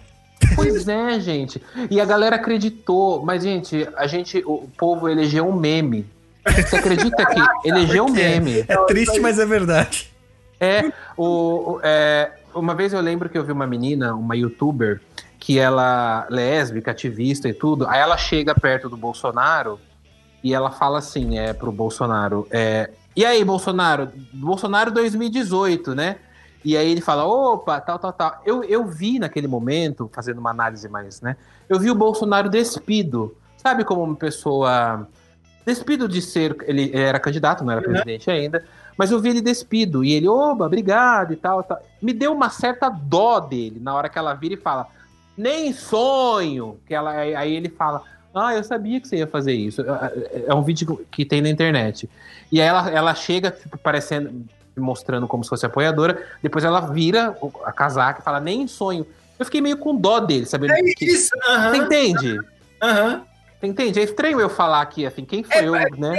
Pois 0.56 0.88
é, 0.88 1.20
gente. 1.20 1.62
E 1.90 2.00
a 2.02 2.06
galera 2.06 2.36
acreditou, 2.38 3.24
mas, 3.26 3.44
gente, 3.44 3.88
a 3.96 4.08
gente, 4.08 4.44
o 4.46 4.68
povo 4.78 5.08
elegeu 5.10 5.48
um 5.48 5.54
meme. 5.56 6.06
Você 6.46 6.76
acredita 6.78 7.26
que 7.26 7.40
elegeu 7.70 8.06
um 8.06 8.10
meme? 8.12 8.66
É 8.68 8.76
triste, 8.86 9.20
mas 9.20 9.38
é 9.40 9.46
verdade. 9.46 10.12
É, 10.60 10.92
o- 11.18 11.80
é, 11.84 12.32
uma 12.54 12.74
vez 12.76 12.94
eu 12.94 13.02
lembro 13.02 13.30
que 13.30 13.38
eu 13.38 13.44
vi 13.44 13.52
uma 13.52 13.66
menina, 13.68 14.14
uma 14.16 14.36
youtuber, 14.36 15.02
que 15.40 15.58
ela 15.58 16.28
lésbica, 16.30 16.92
ativista 16.92 17.48
e 17.50 17.54
tudo, 17.54 17.88
aí 17.88 18.00
ela 18.00 18.16
chega 18.18 18.54
perto 18.54 18.88
do 18.88 18.96
Bolsonaro 18.96 19.80
e 20.44 20.54
ela 20.54 20.70
fala 20.70 21.00
assim, 21.00 21.40
é, 21.40 21.52
pro 21.54 21.72
Bolsonaro, 21.72 22.48
é, 22.52 22.90
e 23.16 23.26
aí, 23.26 23.44
Bolsonaro, 23.44 24.10
Bolsonaro 24.32 24.90
2018, 24.92 25.94
né? 25.96 26.18
E 26.64 26.78
aí 26.78 26.92
ele 26.92 27.02
fala, 27.02 27.26
opa, 27.26 27.80
tal, 27.82 27.98
tal, 27.98 28.14
tal. 28.14 28.42
Eu, 28.46 28.64
eu 28.64 28.86
vi 28.86 29.18
naquele 29.20 29.48
momento, 29.48 30.10
fazendo 30.14 30.38
uma 30.40 30.52
análise 30.52 30.88
mais, 30.88 31.20
né? 31.22 31.36
Eu 31.68 31.80
vi 31.80 31.90
o 31.90 31.96
Bolsonaro 31.96 32.50
despido, 32.50 33.36
sabe 33.58 33.84
como 33.84 34.04
uma 34.04 34.16
pessoa 34.16 35.08
despido 35.66 36.08
de 36.08 36.22
ser, 36.22 36.56
ele, 36.68 36.92
era 36.94 37.20
candidato, 37.20 37.64
não 37.64 37.72
era 37.72 37.82
presidente 37.82 38.30
ainda, 38.30 38.64
mas 38.98 39.12
eu 39.12 39.20
vi 39.20 39.30
ele 39.30 39.42
despido 39.42 40.04
e 40.04 40.12
ele, 40.14 40.28
oba, 40.28 40.66
obrigado 40.66 41.34
e 41.34 41.36
tal, 41.36 41.64
tal. 41.64 41.82
Me 42.02 42.14
deu 42.14 42.34
uma 42.34 42.50
certa 42.50 42.90
dó 42.90 43.40
dele 43.40 43.80
na 43.80 43.94
hora 43.96 44.10
que 44.10 44.18
ela 44.20 44.34
vira 44.34 44.56
e 44.56 44.58
fala, 44.58 44.88
nem 45.38 45.72
sonho. 45.74 46.78
Que 46.86 46.94
ela, 46.94 47.12
aí 47.12 47.56
ele 47.56 47.70
fala, 47.70 48.04
ah, 48.34 48.54
eu 48.56 48.64
sabia 48.64 49.00
que 49.00 49.08
você 49.08 49.18
ia 49.18 49.28
fazer 49.28 49.54
isso. 49.54 49.82
É- 49.82 50.46
É 50.48 50.54
um 50.54 50.62
vídeo 50.64 51.06
que 51.10 51.26
tem 51.26 51.42
na 51.42 51.50
internet. 51.50 52.10
E 52.52 52.62
aí 52.62 52.68
ela, 52.68 52.90
ela 52.90 53.16
chega, 53.16 53.50
tipo, 53.52 53.78
parecendo, 53.78 54.44
mostrando 54.78 55.28
como 55.28 55.44
se 55.44 55.50
fosse 55.50 55.66
apoiadora, 55.66 56.26
depois 56.42 56.64
ela 56.64 56.82
vira 56.82 57.36
a 57.64 57.72
casaca 57.72 58.22
e 58.22 58.24
fala, 58.24 58.40
nem 58.40 58.68
sonho. 58.68 59.06
Eu 59.38 59.46
fiquei 59.46 59.62
meio 59.62 59.78
com 59.78 59.96
dó 59.96 60.20
dele, 60.20 60.46
sabendo 60.46 60.74
É 60.74 60.82
que. 60.96 61.06
isso, 61.06 61.32
Você 61.70 61.78
entende? 61.78 62.40
aham. 62.82 63.26
Você 63.60 63.68
entende? 63.68 64.00
É 64.00 64.04
estranho 64.04 64.40
eu 64.40 64.50
falar 64.50 64.82
aqui, 64.82 65.06
assim, 65.06 65.24
quem 65.24 65.44
foi 65.44 65.62
É, 65.64 65.68
eu, 65.68 65.74
mas 65.74 65.98
né? 65.98 66.18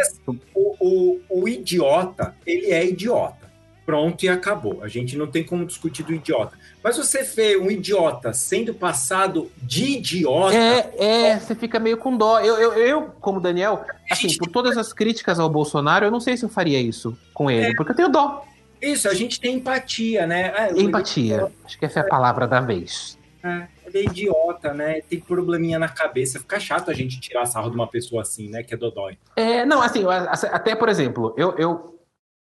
O, 0.54 0.76
o, 0.80 1.20
o 1.28 1.48
idiota, 1.48 2.34
ele 2.46 2.70
é 2.70 2.86
idiota. 2.86 3.41
Pronto 3.84 4.24
e 4.24 4.28
acabou. 4.28 4.82
A 4.82 4.88
gente 4.88 5.16
não 5.16 5.26
tem 5.26 5.42
como 5.42 5.66
discutir 5.66 6.04
do 6.04 6.12
idiota. 6.12 6.56
Mas 6.82 6.96
você 6.96 7.22
vê 7.22 7.56
um 7.56 7.70
idiota 7.70 8.32
sendo 8.32 8.72
passado 8.72 9.50
de 9.58 9.96
idiota. 9.96 10.56
É, 10.56 10.94
é, 10.98 11.38
você 11.38 11.54
fica 11.54 11.80
meio 11.80 11.96
com 11.96 12.16
dó. 12.16 12.40
Eu, 12.40 12.56
eu, 12.58 12.72
eu, 12.74 13.02
como 13.20 13.40
Daniel, 13.40 13.84
assim, 14.10 14.36
por 14.36 14.48
todas 14.48 14.76
as 14.76 14.92
críticas 14.92 15.40
ao 15.40 15.50
Bolsonaro, 15.50 16.04
eu 16.04 16.10
não 16.10 16.20
sei 16.20 16.36
se 16.36 16.44
eu 16.44 16.48
faria 16.48 16.80
isso 16.80 17.16
com 17.34 17.50
ele, 17.50 17.74
porque 17.74 17.92
eu 17.92 17.96
tenho 17.96 18.08
dó. 18.08 18.44
Isso, 18.80 19.08
a 19.08 19.14
gente 19.14 19.40
tem 19.40 19.56
empatia, 19.56 20.26
né? 20.26 20.52
Ah, 20.56 20.70
Empatia. 20.76 21.52
Acho 21.64 21.78
que 21.78 21.84
essa 21.84 22.00
é 22.00 22.02
a 22.02 22.08
palavra 22.08 22.48
da 22.48 22.60
vez. 22.60 23.16
É, 23.44 23.66
ele 23.86 23.98
é 23.98 24.04
idiota, 24.04 24.74
né? 24.74 25.00
Tem 25.02 25.20
probleminha 25.20 25.78
na 25.78 25.88
cabeça. 25.88 26.40
Fica 26.40 26.58
chato 26.58 26.90
a 26.90 26.94
gente 26.94 27.20
tirar 27.20 27.46
sarro 27.46 27.70
de 27.70 27.76
uma 27.76 27.86
pessoa 27.86 28.22
assim, 28.22 28.48
né? 28.48 28.62
Que 28.62 28.74
é 28.74 28.76
dodói. 28.76 29.18
É, 29.36 29.64
não, 29.64 29.80
assim, 29.80 30.04
até 30.50 30.74
por 30.74 30.88
exemplo, 30.88 31.32
eu, 31.36 31.56
eu 31.56 31.98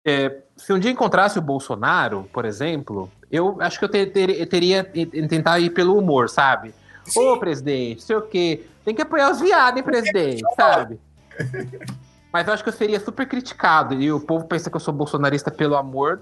é, 0.07 0.43
se 0.57 0.73
um 0.73 0.79
dia 0.79 0.91
encontrasse 0.91 1.39
o 1.39 1.43
Bolsonaro, 1.43 2.29
por 2.33 2.45
exemplo, 2.45 3.11
eu 3.31 3.57
acho 3.61 3.79
que 3.79 3.85
eu 3.85 3.89
ter- 3.89 4.07
ter- 4.07 4.47
teria 4.47 4.85
tentar 5.29 5.59
ir 5.61 5.71
pelo 5.71 5.97
humor, 5.99 6.29
sabe? 6.29 6.75
Ô, 7.15 7.37
presidente, 7.39 8.03
sei 8.03 8.17
o 8.17 8.23
quê. 8.23 8.67
Tem 8.85 8.95
que 8.95 9.03
apoiar 9.03 9.31
os 9.31 9.41
viados, 9.41 9.77
hein, 9.79 9.83
presidente, 9.85 10.43
sabe? 10.57 10.99
Mas 12.33 12.47
eu 12.47 12.53
acho 12.53 12.63
que 12.63 12.69
eu 12.69 12.73
seria 12.75 13.01
super 13.01 13.27
criticado. 13.27 13.95
E 13.95 14.13
o 14.13 14.21
povo 14.21 14.45
pensa 14.45 14.69
que 14.69 14.77
eu 14.77 14.81
sou 14.81 14.93
bolsonarista 14.93 15.51
pelo 15.51 15.75
amor 15.75 16.21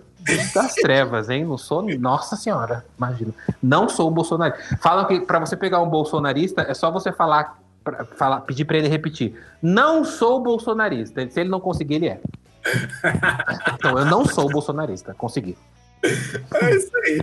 das 0.54 0.74
trevas, 0.74 1.28
hein? 1.28 1.44
Não 1.44 1.58
sou. 1.58 1.82
Nossa 1.98 2.36
senhora, 2.36 2.84
imagina. 2.96 3.32
Não 3.62 3.88
sou 3.88 4.10
um 4.10 4.12
bolsonarista. 4.12 4.76
Falam 4.80 5.06
que 5.06 5.20
pra 5.20 5.40
você 5.40 5.56
pegar 5.56 5.80
um 5.80 5.88
bolsonarista 5.88 6.62
é 6.62 6.74
só 6.74 6.88
você 6.90 7.10
falar, 7.10 7.58
pra- 7.82 8.04
falar 8.04 8.42
pedir 8.42 8.64
pra 8.64 8.76
ele 8.76 8.86
repetir. 8.86 9.34
Não 9.60 10.04
sou 10.04 10.40
bolsonarista. 10.40 11.28
Se 11.28 11.40
ele 11.40 11.48
não 11.50 11.58
conseguir, 11.58 11.94
ele 11.96 12.08
é. 12.08 12.20
Então 13.74 13.98
eu 13.98 14.04
não 14.04 14.24
sou 14.24 14.48
bolsonarista. 14.48 15.14
Consegui. 15.14 15.56
É 16.02 16.74
isso 16.74 16.90
aí. 17.04 17.20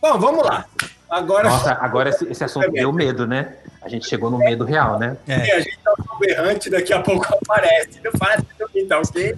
Bom, 0.00 0.18
vamos 0.18 0.44
lá. 0.44 0.66
Agora 1.08 1.48
Nossa, 1.48 1.72
agora 1.74 2.08
esse, 2.08 2.24
esse 2.26 2.42
assunto 2.42 2.70
deu 2.72 2.90
medo, 2.92 3.26
né? 3.26 3.56
A 3.82 3.88
gente 3.88 4.08
chegou 4.08 4.30
no 4.30 4.38
medo 4.38 4.64
real, 4.64 4.98
né? 4.98 5.16
É. 5.28 5.34
a 5.34 5.60
gente 5.60 5.78
tá 5.78 5.92
com 5.96 6.16
o 6.16 6.18
berrante, 6.18 6.70
daqui 6.70 6.92
a 6.92 7.02
pouco 7.02 7.26
aparece. 7.42 8.00
Não 8.02 8.12
faz 8.12 8.42
isso, 8.74 8.88
tá 8.88 8.98
ok? 8.98 9.36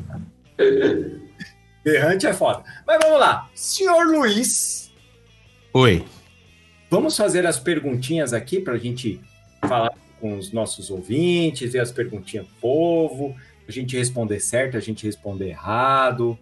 Berrante 1.83 2.27
é 2.27 2.33
foda. 2.33 2.63
Mas 2.87 2.99
vamos 3.03 3.19
lá. 3.19 3.49
Senhor 3.55 4.07
Luiz, 4.07 4.93
Oi. 5.73 6.05
vamos 6.89 7.17
fazer 7.17 7.45
as 7.45 7.59
perguntinhas 7.59 8.33
aqui 8.33 8.61
pra 8.61 8.79
gente 8.79 9.21
falar 9.67 9.93
com 10.21 10.39
os 10.39 10.53
nossos 10.53 10.91
ouvintes, 10.91 11.73
ver 11.73 11.81
as 11.81 11.91
perguntinhas 11.91 12.47
do 12.47 12.53
povo, 12.61 13.35
a 13.67 13.73
gente 13.73 13.97
responder 13.97 14.41
certo, 14.41 14.77
a 14.77 14.81
gente 14.81 15.07
responder 15.07 15.49
errado. 15.49 16.39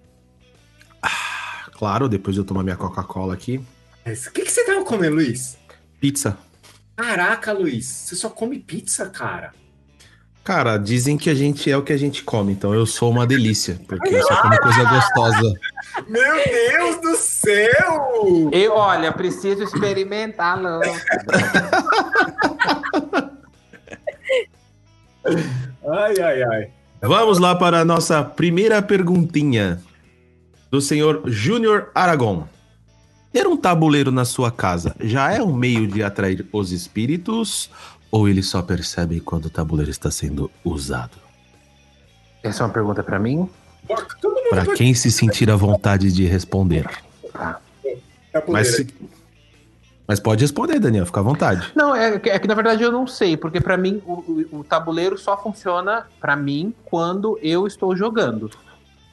Claro, 1.73 2.09
depois 2.09 2.35
de 2.35 2.41
eu 2.41 2.45
tomar 2.45 2.63
minha 2.63 2.77
Coca-Cola 2.77 3.35
aqui. 3.35 3.61
Mas 4.05 4.27
O 4.27 4.33
que, 4.33 4.43
que 4.43 4.53
você 4.53 4.65
tava 4.65 4.85
comendo, 4.85 5.17
Luiz? 5.17 5.59
Pizza. 6.01 6.39
Caraca, 6.97 7.53
Luiz, 7.53 7.87
você 7.87 8.15
só 8.15 8.29
come 8.31 8.59
pizza, 8.59 9.09
cara. 9.11 9.53
Cara, 10.45 10.77
dizem 10.77 11.17
que 11.17 11.31
a 11.31 11.35
gente 11.35 11.71
é 11.71 11.77
o 11.77 11.83
que 11.83 11.93
a 11.93 11.97
gente 11.97 12.25
come, 12.25 12.53
então 12.53 12.75
eu 12.75 12.85
sou 12.85 13.11
uma 13.11 13.27
delícia, 13.27 13.81
porque 13.87 14.15
eu 14.15 14.23
só 14.23 14.43
como 14.43 14.59
coisa 14.59 14.85
gostosa. 14.85 15.55
Meu 16.09 16.35
Deus 16.45 17.01
do 17.01 17.17
céu! 17.17 18.51
Eu, 18.53 18.75
olha, 18.75 19.13
preciso 19.13 19.63
experimentar, 19.63 20.57
não. 20.61 20.81
Ai, 25.89 26.15
ai, 26.21 26.43
ai. 26.43 26.71
Vamos 27.03 27.39
lá 27.39 27.55
para 27.55 27.81
a 27.81 27.85
nossa 27.85 28.23
primeira 28.23 28.81
perguntinha 28.81 29.81
do 30.71 30.81
senhor 30.81 31.23
Júnior 31.27 31.91
Aragon. 31.95 32.47
Ter 33.33 33.47
um 33.47 33.57
tabuleiro 33.57 34.13
na 34.13 34.25
sua 34.25 34.51
casa 34.53 34.95
já 35.01 35.33
é 35.33 35.43
um 35.43 35.53
meio 35.55 35.87
de 35.87 36.03
atrair 36.03 36.47
os 36.53 36.71
espíritos 36.71 37.71
ou 38.11 38.29
eles 38.29 38.47
só 38.49 38.63
percebem 38.63 39.19
quando 39.19 39.47
o 39.47 39.51
tabuleiro 39.51 39.91
está 39.91 40.11
sendo 40.11 40.51
usado? 40.65 41.17
Essa 42.43 42.63
é 42.63 42.67
uma 42.67 42.73
pergunta 42.73 43.03
pra 43.03 43.19
mim? 43.19 43.49
Para 44.51 44.67
quem 44.75 44.95
se 44.95 45.11
sentir 45.11 45.51
à 45.51 45.57
vontade 45.57 46.13
de 46.13 46.25
responder. 46.27 46.87
Tá. 47.33 47.59
Mas, 48.49 48.77
se- 48.77 48.87
mas 50.07 50.19
pode 50.21 50.43
responder, 50.43 50.79
Daniel, 50.81 51.07
fica 51.07 51.21
à 51.21 51.23
vontade. 51.23 51.73
Não, 51.75 51.95
é, 51.95 52.19
que- 52.19 52.29
é 52.31 52.39
que 52.39 52.49
na 52.49 52.55
verdade 52.55 52.83
eu 52.83 52.91
não 52.93 53.07
sei, 53.07 53.37
porque 53.37 53.61
pra 53.61 53.77
mim 53.77 54.03
o, 54.07 54.59
o- 54.59 54.65
tabuleiro 54.65 55.17
só 55.17 55.37
funciona 55.37 56.07
pra 56.21 56.35
mim 56.37 56.75
quando 56.85 57.39
eu 57.43 57.67
estou 57.67 57.95
jogando, 57.97 58.51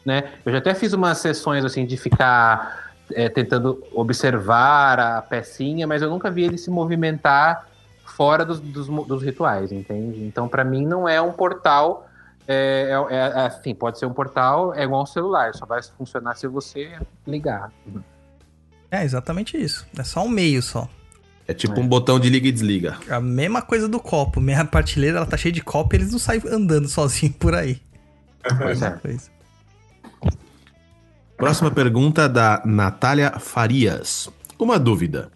né? 0.05 0.31
Eu 0.45 0.51
já 0.51 0.57
até 0.57 0.73
fiz 0.73 0.93
umas 0.93 1.17
sessões 1.19 1.63
assim 1.63 1.85
de 1.85 1.95
ficar 1.97 2.93
é, 3.11 3.29
tentando 3.29 3.81
observar 3.93 4.99
a 4.99 5.21
pecinha, 5.21 5.87
mas 5.87 6.01
eu 6.01 6.09
nunca 6.09 6.29
vi 6.29 6.43
ele 6.43 6.57
se 6.57 6.69
movimentar 6.69 7.67
fora 8.05 8.43
dos, 8.43 8.59
dos, 8.59 8.87
dos 8.87 9.23
rituais, 9.23 9.71
entende? 9.71 10.23
Então 10.23 10.47
pra 10.47 10.63
mim 10.63 10.85
não 10.85 11.07
é 11.07 11.21
um 11.21 11.31
portal 11.31 12.05
é, 12.47 12.89
é- 13.09 13.15
é- 13.15 13.45
assim, 13.45 13.73
pode 13.75 13.99
ser 13.99 14.05
um 14.07 14.13
portal, 14.13 14.73
é 14.73 14.83
igual 14.83 15.03
um 15.03 15.05
celular, 15.05 15.53
só 15.53 15.65
vai 15.65 15.79
funcionar 15.97 16.35
se 16.35 16.47
você 16.47 16.97
ligar. 17.27 17.71
É 18.91 19.03
exatamente 19.03 19.57
isso. 19.57 19.85
É 19.97 20.03
só 20.03 20.23
um 20.25 20.29
meio 20.29 20.61
só. 20.61 20.89
É 21.47 21.53
tipo 21.53 21.79
um 21.79 21.87
botão 21.87 22.19
de 22.19 22.29
liga 22.29 22.47
e 22.47 22.51
desliga. 22.51 22.97
A 23.09 23.19
mesma 23.19 23.61
coisa 23.61 23.87
do 23.87 23.99
copo. 23.99 24.39
Minha 24.39 24.63
partilheira 24.65 25.17
ela 25.17 25.25
tá 25.25 25.35
cheia 25.35 25.51
de 25.51 25.61
copo 25.61 25.95
e 25.95 25.97
eles 25.97 26.11
não 26.11 26.19
saem 26.19 26.41
andando 26.45 26.87
sozinhos 26.87 27.35
por 27.37 27.55
aí. 27.55 27.81
Pois 28.57 28.81
é. 28.81 28.91
Coisa. 28.91 29.31
Próxima 31.35 31.71
pergunta 31.71 32.29
da 32.29 32.61
Natália 32.65 33.39
Farias. 33.39 34.29
Uma 34.59 34.77
dúvida. 34.77 35.31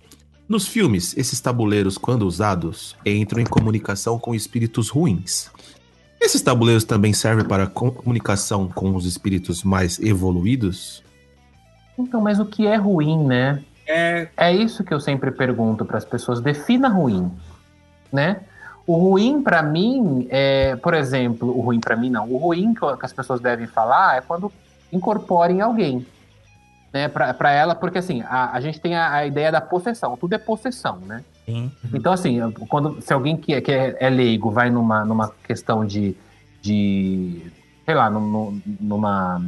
Nos 0.48 0.68
filmes, 0.68 1.18
esses 1.18 1.40
tabuleiros, 1.40 1.98
quando 1.98 2.28
usados, 2.28 2.96
entram 3.06 3.42
em 3.42 3.46
comunicação 3.46 4.20
com 4.20 4.36
espíritos 4.36 4.90
ruins. 4.90 5.50
Esses 6.22 6.42
tabuleiros 6.42 6.84
também 6.84 7.12
servem 7.14 7.46
para 7.46 7.66
comunicação 7.66 8.68
com 8.68 8.94
os 8.96 9.06
espíritos 9.06 9.64
mais 9.64 10.00
evoluídos? 10.00 11.04
Então, 11.98 12.22
mas 12.22 12.40
o 12.40 12.46
que 12.46 12.66
é 12.68 12.76
ruim, 12.76 13.24
né? 13.26 13.64
É, 13.88 14.28
É 14.38 14.52
isso 14.54 14.84
que 14.84 14.94
eu 14.94 15.00
sempre 15.00 15.32
pergunto 15.32 15.86
para 15.86 15.98
as 15.98 16.06
pessoas. 16.06 16.40
Defina 16.42 16.88
ruim, 16.90 17.32
né? 18.12 18.42
O 18.86 18.96
ruim 18.98 19.42
para 19.42 19.62
mim 19.64 20.28
é, 20.30 20.76
por 20.78 20.94
exemplo, 20.94 21.50
o 21.58 21.62
ruim 21.62 21.80
para 21.80 21.96
mim 21.96 22.10
não. 22.10 22.30
O 22.30 22.38
ruim 22.38 22.74
que 22.74 22.86
as 23.02 23.14
pessoas 23.14 23.40
devem 23.40 23.68
falar 23.68 24.18
é 24.18 24.22
quando 24.22 24.52
incorporem 24.92 25.62
alguém, 25.62 26.06
né? 26.94 27.08
Para 27.08 27.52
ela, 27.52 27.76
porque 27.76 27.98
assim 27.98 28.22
a, 28.24 28.52
a 28.52 28.60
gente 28.62 28.80
tem 28.82 28.96
a, 28.96 29.14
a 29.14 29.26
ideia 29.26 29.52
da 29.52 29.62
possessão. 29.62 30.18
Tudo 30.18 30.34
é 30.34 30.38
possessão, 30.38 30.98
né? 31.00 31.24
Sim. 31.46 31.72
Então, 31.94 32.12
assim, 32.14 32.40
quando, 32.70 33.02
se 33.02 33.14
alguém 33.14 33.36
que, 33.38 33.54
é- 33.54 33.62
que 33.62 33.72
é, 33.72 33.96
é 34.00 34.10
leigo 34.10 34.50
vai 34.50 34.70
numa, 34.70 35.04
numa 35.06 35.30
questão 35.46 35.86
de, 35.86 36.16
de 36.62 37.52
sei 37.86 37.94
lá, 37.96 38.10
num- 38.10 38.62
numa, 38.80 39.42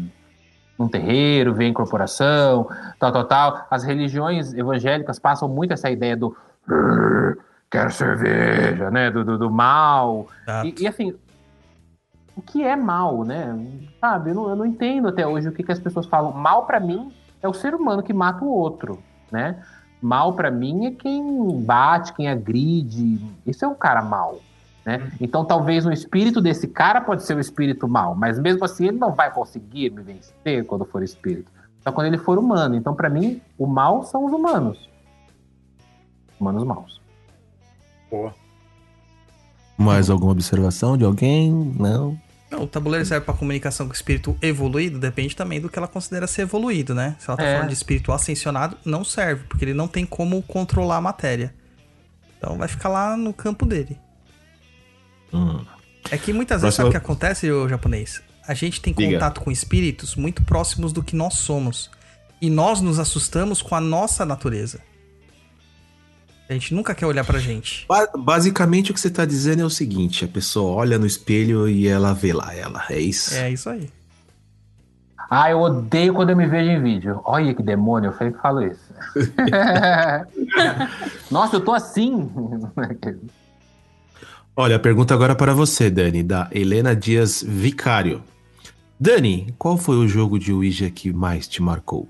num 0.78 0.88
terreiro, 0.88 1.54
vê 1.54 1.66
a 1.66 1.70
incorporação, 1.70 2.68
tal, 3.00 3.12
tal, 3.12 3.26
tal, 3.26 3.68
as 3.70 3.84
religiões 3.84 4.54
evangélicas 4.54 5.20
passam 5.20 5.48
muito 5.48 5.74
essa 5.74 5.90
ideia 5.90 6.18
do 6.18 6.36
"Brrr, 6.68 7.38
quero 7.70 7.92
cerveja, 7.92 8.92
né, 8.92 9.10
do, 9.10 9.24
do, 9.24 9.38
do 9.38 9.52
mal. 9.52 10.28
E, 10.64 10.84
e, 10.84 10.88
assim, 10.88 11.16
o 12.36 12.42
que 12.42 12.64
é 12.64 12.76
mal, 12.76 13.24
né? 13.24 13.58
Sabe, 14.00 14.32
eu 14.32 14.36
não, 14.36 14.50
eu 14.50 14.56
não 14.56 14.66
entendo 14.66 15.08
até 15.08 15.26
hoje 15.26 15.48
o 15.48 15.52
que, 15.52 15.64
que 15.64 15.72
as 15.72 15.80
pessoas 15.80 16.06
falam. 16.06 16.32
Mal 16.32 16.66
pra 16.66 16.80
mim 16.80 17.12
é 17.42 17.48
o 17.48 17.54
ser 17.54 17.74
humano 17.74 18.04
que 18.04 18.14
mata 18.14 18.44
o 18.44 18.50
outro, 18.50 19.02
né? 19.32 19.64
Mal 20.02 20.34
pra 20.34 20.52
mim 20.52 20.86
é 20.86 20.92
quem 20.92 21.62
bate, 21.62 22.14
quem 22.14 22.28
agride. 22.28 23.20
Isso 23.46 23.64
é 23.64 23.68
um 23.68 23.76
cara 23.76 24.02
mal, 24.02 24.40
né? 24.86 25.12
Então 25.20 25.44
talvez 25.44 25.86
o 25.86 25.92
espírito 25.92 26.40
desse 26.42 26.68
cara 26.68 27.02
pode 27.02 27.24
ser 27.24 27.36
o 27.36 27.40
espírito 27.40 27.88
mal, 27.88 28.14
mas 28.16 28.38
mesmo 28.40 28.64
assim 28.64 28.88
ele 28.88 28.98
não 28.98 29.14
vai 29.14 29.34
conseguir 29.34 29.90
me 29.90 30.02
vencer 30.04 30.66
quando 30.66 30.86
for 30.86 31.02
espírito. 31.04 31.52
Só 31.82 31.92
quando 31.92 32.08
ele 32.08 32.18
for 32.18 32.38
humano. 32.38 32.76
Então 32.76 32.94
pra 32.96 33.10
mim 33.10 33.42
o 33.58 33.66
mal 33.68 34.04
são 34.04 34.26
os 34.26 34.32
humanos. 34.32 34.90
Humanos 36.40 36.64
maus. 36.64 37.02
pô. 38.10 38.32
Mais 39.78 40.10
alguma 40.10 40.32
observação 40.32 40.98
de 40.98 41.04
alguém? 41.04 41.52
Não. 41.78 42.18
Não, 42.50 42.64
o 42.64 42.68
tabuleiro 42.68 43.06
serve 43.06 43.26
pra 43.26 43.34
comunicação 43.34 43.88
com 43.88 43.92
o 43.92 43.96
espírito 43.96 44.38
evoluído, 44.42 45.00
depende 45.00 45.36
também 45.36 45.60
do 45.60 45.68
que 45.68 45.78
ela 45.78 45.88
considera 45.88 46.28
ser 46.28 46.44
evoluído, 46.44 46.94
né? 46.96 47.16
Se 47.20 47.30
ela 47.30 47.36
tá 47.36 47.44
É. 47.44 47.54
falando 47.56 47.70
de 47.70 47.74
espírito 47.74 48.12
ascensionado, 48.14 48.78
não 48.86 49.04
serve, 49.04 49.44
porque 49.50 49.66
ele 49.66 49.74
não 49.74 49.88
tem 49.88 50.06
como 50.06 50.42
controlar 50.44 50.98
a 50.98 51.02
matéria. 51.02 51.54
Então 52.38 52.58
vai 52.58 52.68
ficar 52.68 52.88
lá 52.90 53.18
no 53.18 53.34
campo 53.34 53.66
dele. 53.66 54.00
Hum. 55.34 55.60
É 56.12 56.18
que 56.18 56.32
muitas 56.34 56.62
vezes, 56.62 56.76
Próxima- 56.76 56.86
sabe 56.86 56.90
o 56.90 56.92
que 56.92 56.98
acontece, 57.06 57.52
ô 57.52 57.68
japonês? 57.68 58.22
A 58.48 58.54
gente 58.54 58.80
tem 58.82 58.94
Diga. 58.94 59.14
contato 59.14 59.42
com 59.42 59.52
espíritos 59.52 60.16
muito 60.16 60.44
próximos 60.44 60.94
do 60.94 61.02
que 61.04 61.16
nós 61.16 61.36
somos. 61.36 61.90
E 62.42 62.50
nós 62.50 62.80
nos 62.82 63.00
assustamos 63.00 63.62
com 63.62 63.74
a 63.76 63.82
nossa 63.82 64.24
natureza. 64.26 64.80
A 66.48 66.54
gente 66.54 66.76
nunca 66.76 66.94
quer 66.94 67.08
olhar 67.08 67.26
pra 67.26 67.40
gente. 67.40 67.86
Ba- 67.88 68.08
basicamente 68.16 68.92
o 68.92 68.94
que 68.94 69.00
você 69.00 69.10
tá 69.10 69.26
dizendo 69.26 69.64
é 69.64 69.66
o 69.66 69.70
seguinte: 69.70 70.24
a 70.26 70.28
pessoa 70.28 70.74
olha 70.76 71.00
no 71.00 71.08
espelho 71.08 71.68
e 71.68 71.88
ela 71.88 72.14
vê 72.14 72.34
lá 72.34 72.54
ela. 72.54 72.84
É 72.90 73.00
isso? 73.00 73.34
É 73.34 73.50
isso 73.52 73.68
aí. 73.68 73.90
Ah, 75.28 75.50
eu 75.50 75.60
odeio 75.60 76.14
quando 76.14 76.30
eu 76.30 76.38
me 76.38 76.46
vejo 76.46 76.70
em 76.70 76.80
vídeo. 76.84 77.20
Olha 77.26 77.52
que 77.56 77.64
demônio, 77.64 78.10
eu 78.12 78.18
sempre 78.18 78.40
falo 78.40 78.62
isso. 78.62 78.94
Nossa, 81.32 81.56
eu 81.56 81.62
tô 81.62 81.74
assim. 81.74 82.30
Olha, 84.58 84.78
a 84.78 84.80
pergunta 84.80 85.14
agora 85.14 85.36
para 85.36 85.54
você, 85.54 85.90
Dani, 85.90 86.24
da 86.24 86.48
Helena 86.50 86.96
Dias 86.96 87.44
Vicário. 87.46 88.24
Dani, 88.98 89.54
qual 89.60 89.76
foi 89.76 89.98
o 89.98 90.08
jogo 90.08 90.40
de 90.40 90.54
Ouija 90.54 90.90
que 90.90 91.12
mais 91.12 91.46
te 91.46 91.62
marcou? 91.62 92.08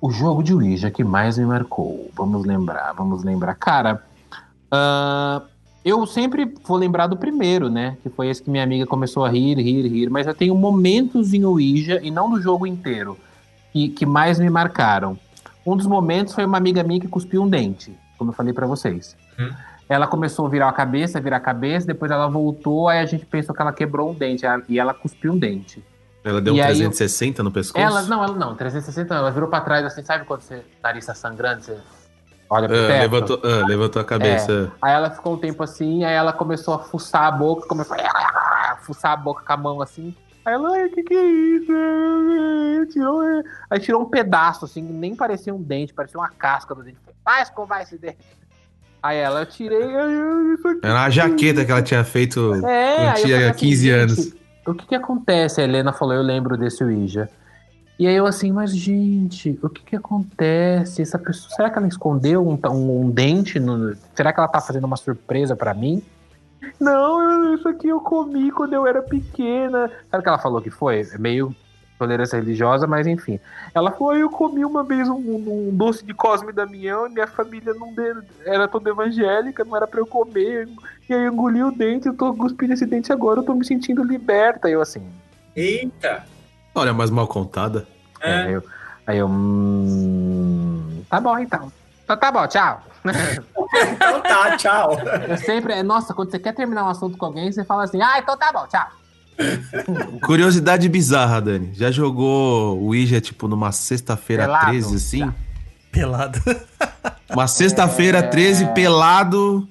O 0.00 0.12
jogo 0.12 0.44
de 0.44 0.54
Ouija 0.54 0.92
que 0.92 1.02
mais 1.02 1.36
me 1.36 1.44
marcou. 1.44 2.08
Vamos 2.14 2.46
lembrar, 2.46 2.92
vamos 2.92 3.24
lembrar. 3.24 3.56
Cara, 3.56 4.00
ah, 4.70 5.42
eu 5.84 6.06
sempre 6.06 6.54
vou 6.62 6.76
lembrar 6.76 7.08
do 7.08 7.16
primeiro, 7.16 7.68
né? 7.68 7.98
Que 8.00 8.08
foi 8.08 8.28
esse 8.28 8.40
que 8.40 8.48
minha 8.48 8.62
amiga 8.62 8.86
começou 8.86 9.24
a 9.24 9.28
rir, 9.28 9.58
rir, 9.58 9.88
rir. 9.88 10.08
Mas 10.08 10.28
eu 10.28 10.34
tenho 10.36 10.54
momentos 10.54 11.34
em 11.34 11.44
Ouija, 11.44 11.98
e 12.00 12.12
não 12.12 12.30
do 12.30 12.40
jogo 12.40 12.64
inteiro, 12.64 13.18
que, 13.72 13.88
que 13.88 14.06
mais 14.06 14.38
me 14.38 14.48
marcaram. 14.48 15.18
Um 15.66 15.76
dos 15.76 15.86
momentos 15.86 16.32
foi 16.32 16.44
uma 16.44 16.58
amiga 16.58 16.84
minha 16.84 17.00
que 17.00 17.08
cuspiu 17.08 17.42
um 17.42 17.48
dente, 17.48 17.92
como 18.16 18.30
eu 18.30 18.34
falei 18.34 18.52
pra 18.52 18.64
vocês. 18.64 19.16
Hum. 19.38 19.50
Ela 19.88 20.06
começou 20.06 20.46
a 20.46 20.48
virar 20.50 20.68
a 20.68 20.72
cabeça, 20.72 21.18
virar 21.20 21.38
a 21.38 21.40
cabeça, 21.40 21.86
depois 21.86 22.10
ela 22.10 22.28
voltou, 22.28 22.88
aí 22.88 22.98
a 22.98 23.06
gente 23.06 23.24
pensou 23.24 23.54
que 23.54 23.62
ela 23.62 23.72
quebrou 23.72 24.10
um 24.10 24.14
dente, 24.14 24.44
e 24.68 24.78
ela 24.78 24.92
cuspiu 24.92 25.32
um 25.32 25.38
dente. 25.38 25.82
Ela 26.22 26.40
deu 26.42 26.52
um 26.52 26.56
E 26.56 26.60
eu- 26.60 26.66
360 26.66 27.42
no 27.42 27.50
pescoço? 27.50 27.82
Ela, 27.82 28.02
não, 28.02 28.22
ela 28.22 28.34
não, 28.34 28.54
360 28.54 29.14
não, 29.14 29.20
ela 29.22 29.30
virou 29.30 29.48
pra 29.48 29.60
trás 29.62 29.86
assim, 29.86 30.04
sabe 30.04 30.26
quando 30.26 30.42
você 30.42 30.62
nariz 30.82 31.06
tá 31.06 31.14
sangrando, 31.14 31.62
você 31.62 31.78
olha 32.50 32.68
pro 32.68 32.76
Ah, 32.76 32.86
teto? 32.88 33.00
levantou, 33.00 33.40
ah, 33.42 33.66
levantou 33.66 34.02
a 34.02 34.04
cabeça. 34.04 34.70
Aí 34.82 34.92
ela 34.92 35.10
ficou 35.10 35.34
um 35.34 35.38
tempo 35.38 35.62
assim, 35.62 36.04
aí 36.04 36.12
ela 36.14 36.34
começou 36.34 36.74
a 36.74 36.80
fuçar 36.80 37.22
a 37.24 37.30
boca, 37.30 37.66
começou 37.66 37.96
a 37.96 38.76
fuçar 38.82 39.12
a 39.12 39.16
boca 39.16 39.42
com 39.42 39.52
a 39.52 39.56
mão 39.56 39.80
assim. 39.80 40.14
Aí 40.44 40.52
ela, 40.52 40.70
o 40.86 40.90
que 40.90 41.02
que 41.02 41.14
é 41.14 41.24
isso? 41.26 41.72
Tirou, 42.92 43.22
é. 43.22 43.42
Aí 43.70 43.80
tirou 43.80 44.02
um 44.02 44.06
pedaço 44.10 44.64
assim, 44.64 44.82
nem 44.82 45.14
parecia 45.14 45.54
um 45.54 45.62
dente, 45.62 45.94
parecia 45.94 46.18
uma 46.20 46.28
casca 46.28 46.74
do 46.74 46.82
dente. 46.82 46.98
Vai 47.24 47.42
escovar 47.42 47.82
esse 47.82 47.96
dente. 47.96 48.18
Aí 49.08 49.16
ela, 49.18 49.40
eu 49.40 49.46
tirei. 49.46 49.82
Era 50.82 50.94
uma 50.94 51.10
jaqueta 51.10 51.64
que 51.64 51.70
ela 51.72 51.82
tinha 51.82 52.04
feito 52.04 52.54
É, 52.66 52.96
quando 52.96 53.14
tinha 53.16 53.36
falei 53.36 53.48
assim, 53.48 53.58
15 53.58 53.82
gente, 53.86 53.90
anos. 53.94 54.34
O 54.66 54.74
que 54.74 54.86
que 54.86 54.94
acontece? 54.94 55.60
A 55.60 55.64
Helena 55.64 55.92
falou, 55.94 56.14
eu 56.14 56.22
lembro 56.22 56.56
desse 56.58 56.84
Ouija. 56.84 57.28
E 57.98 58.06
aí 58.06 58.14
eu 58.14 58.26
assim, 58.26 58.52
mas 58.52 58.76
gente, 58.76 59.58
o 59.62 59.68
que 59.70 59.82
que 59.82 59.96
acontece? 59.96 61.00
Essa 61.02 61.18
pessoa, 61.18 61.50
será 61.56 61.70
que 61.70 61.78
ela 61.78 61.88
escondeu 61.88 62.46
um, 62.46 62.58
um- 62.70 63.00
um 63.06 63.10
dente? 63.10 63.58
No, 63.58 63.96
será 64.14 64.32
que 64.32 64.38
ela 64.38 64.46
tá 64.48 64.60
fazendo 64.60 64.84
uma 64.84 64.96
surpresa 64.96 65.56
pra 65.56 65.72
mim? 65.74 66.02
Não, 66.78 67.54
isso 67.54 67.66
aqui 67.66 67.88
eu 67.88 68.00
comi 68.00 68.50
quando 68.52 68.74
eu 68.74 68.86
era 68.86 69.00
pequena. 69.02 69.90
Sabe 70.10 70.20
o 70.20 70.22
que 70.22 70.28
ela 70.28 70.38
falou 70.38 70.60
que 70.60 70.70
foi? 70.70 71.00
É 71.12 71.18
meio 71.18 71.54
tolerância 71.98 72.36
religiosa, 72.38 72.86
mas 72.86 73.06
enfim. 73.06 73.40
Ela 73.74 73.90
falou, 73.90 74.10
"Ah, 74.10 74.18
eu 74.18 74.30
comi 74.30 74.64
uma 74.64 74.84
vez 74.84 75.08
um, 75.08 75.16
um 75.16 75.70
doce 75.76 76.04
de 76.04 76.14
Cosme 76.14 76.50
e 76.50 76.54
Damião 76.54 77.06
e 77.06 77.10
minha 77.10 77.26
família 77.26 77.74
não 77.74 77.92
de- 77.92 78.22
era 78.44 78.68
toda 78.68 78.90
evangélica, 78.90 79.64
não 79.64 79.76
era 79.76 79.86
pra 79.86 80.00
eu 80.00 80.06
comer. 80.06 80.68
E 81.08 81.14
aí 81.14 81.24
eu 81.24 81.32
engoli 81.32 81.62
o 81.62 81.70
dente, 81.72 82.06
eu 82.06 82.14
tô 82.16 82.32
cuspindo 82.34 82.72
esse 82.74 82.86
dente 82.86 83.12
agora, 83.12 83.40
eu 83.40 83.44
tô 83.44 83.54
me 83.54 83.64
sentindo 83.66 84.02
liberta. 84.04 84.68
Eu 84.68 84.80
assim, 84.80 85.02
Eita! 85.56 86.24
Olha, 86.74 86.92
mais 86.94 87.10
mal 87.10 87.26
contada. 87.26 87.86
é, 88.20 88.32
aí 88.44 88.52
eu, 88.52 88.62
aí 89.06 89.18
eu 89.18 89.26
hum, 89.28 91.02
tá 91.08 91.20
bom 91.20 91.38
então. 91.38 91.72
Então 92.04 92.16
tá 92.16 92.30
bom, 92.32 92.46
tchau. 92.46 92.82
Então 93.92 94.20
tá, 94.22 94.56
tchau. 94.56 94.90
Eu 95.28 95.36
sempre, 95.36 95.72
é, 95.72 95.82
nossa, 95.82 96.14
quando 96.14 96.30
você 96.30 96.38
quer 96.38 96.54
terminar 96.54 96.84
um 96.84 96.88
assunto 96.88 97.18
com 97.18 97.26
alguém, 97.26 97.50
você 97.52 97.64
fala 97.64 97.84
assim, 97.84 98.00
ah, 98.02 98.18
então 98.18 98.36
tá 98.36 98.50
bom, 98.52 98.66
tchau. 98.66 98.86
Curiosidade 100.24 100.88
bizarra, 100.88 101.40
Dani. 101.40 101.70
Já 101.74 101.90
jogou 101.90 102.78
Ouija, 102.82 103.20
tipo, 103.20 103.46
numa 103.48 103.72
sexta-feira 103.72 104.44
Pelado? 104.44 104.66
13, 104.66 104.96
assim? 104.96 105.32
Pelado. 105.92 106.38
Uma 107.30 107.46
sexta-feira 107.46 108.22
13, 108.22 108.66
pelado. 108.74 109.68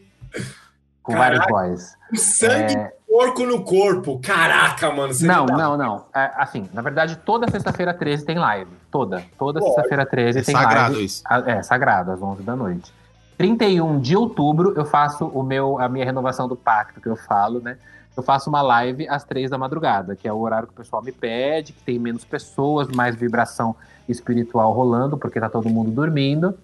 Com 1.02 1.16
vários 1.16 1.46
boys. 1.48 1.94
O 2.14 2.18
sangue 2.18 2.74
É. 2.76 2.86
de 2.86 2.90
porco 3.08 3.46
no 3.46 3.64
corpo. 3.64 4.20
Caraca, 4.20 4.92
mano. 4.92 5.12
você 5.14 5.26
Não, 5.26 5.46
dá- 5.46 5.58
não, 5.58 5.76
não. 5.78 6.06
É, 6.14 6.32
assim, 6.38 6.70
na 6.72 6.82
verdade, 6.84 7.16
toda 7.26 7.50
sexta-feira 7.50 7.94
13 7.94 8.26
tem 8.26 8.38
live. 8.38 8.70
Toda. 8.92 9.24
Toda 9.40 9.60
sexta-feira 9.62 10.06
13 10.06 10.40
É 10.40 10.42
tem 10.44 10.54
sagrado 10.56 10.92
live. 10.94 11.06
isso. 11.06 11.24
Ah, 11.26 11.44
É, 11.48 11.64
sagrado, 11.64 12.12
às 12.12 12.22
11 12.22 12.44
da 12.44 12.56
noite. 12.56 12.94
31 13.38 14.00
de 14.00 14.16
outubro 14.16 14.74
eu 14.76 14.86
faço 14.86 15.26
o 15.26 15.42
meu, 15.44 15.80
a 15.80 15.88
minha 15.90 16.06
renovação 16.06 16.48
do 16.48 16.56
pacto, 16.56 17.02
que 17.02 17.08
eu 17.10 17.16
falo, 17.16 17.60
né? 17.60 17.78
Eu 18.18 18.24
faço 18.24 18.50
uma 18.50 18.64
live 18.64 19.08
às 19.08 19.24
3 19.24 19.50
da 19.52 19.60
madrugada, 19.60 20.16
que 20.16 20.28
é 20.28 20.34
o 20.34 20.40
horário 20.40 20.68
que 20.68 20.74
o 20.74 20.78
pessoal 20.78 21.04
me 21.04 21.12
pede, 21.12 21.72
que 21.72 21.84
tem 21.84 22.00
menos 22.00 22.26
pessoas, 22.26 22.88
mais 22.88 23.16
vibração 23.16 23.76
espiritual 24.10 24.74
rolando, 24.74 25.16
porque 25.18 25.40
tá 25.40 25.48
todo 25.48 25.70
mundo 25.70 25.92
dormindo. 25.92 26.58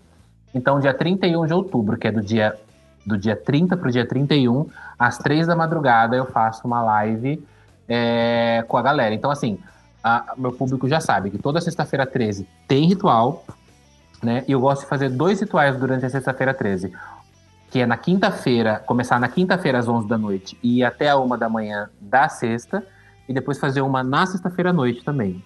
Então, 0.53 0.79
dia 0.79 0.93
31 0.95 1.45
de 1.45 1.53
outubro, 1.53 1.95
que 1.97 2.07
é 2.07 2.11
do 2.11 2.21
dia 2.21 2.55
do 3.05 3.17
dia 3.17 3.35
30 3.35 3.75
pro 3.75 3.91
dia 3.91 4.05
31, 4.07 4.65
às 4.97 5.17
3 5.17 5.45
da 5.45 5.55
madrugada, 5.55 6.15
eu 6.15 6.25
faço 6.25 6.65
uma 6.65 6.81
live 6.81 7.45
é, 7.87 8.63
com 8.67 8.77
a 8.77 8.81
galera. 8.81 9.13
Então, 9.13 9.29
assim, 9.29 9.59
a- 10.01 10.33
meu 10.37 10.53
público 10.53 10.87
já 10.87 11.01
sabe 11.01 11.29
que 11.29 11.37
toda 11.37 11.59
sexta-feira 11.59 12.05
13 12.05 12.47
tem 12.65 12.87
ritual, 12.87 13.43
né? 14.23 14.45
E 14.47 14.53
eu 14.53 14.59
gosto 14.61 14.83
de 14.83 14.87
fazer 14.87 15.09
dois 15.09 15.41
rituais 15.41 15.75
durante 15.75 16.05
a 16.05 16.09
sexta-feira 16.09 16.53
13. 16.53 16.93
Que 17.73 17.79
é 17.79 17.87
na 17.87 17.97
quinta-feira, 17.97 18.83
começar 18.85 19.19
na 19.19 19.27
quinta-feira 19.27 19.79
às 19.79 19.87
11 19.87 20.07
da 20.07 20.15
noite 20.15 20.55
e 20.61 20.77
ir 20.77 20.83
até 20.83 21.09
a 21.09 21.17
uma 21.17 21.35
da 21.35 21.49
manhã 21.49 21.89
da 21.99 22.29
sexta, 22.29 22.85
e 23.27 23.33
depois 23.33 23.57
fazer 23.57 23.81
uma 23.81 24.03
na 24.03 24.27
sexta-feira 24.27 24.69
à 24.69 24.73
noite 24.73 25.03
também. 25.03 25.43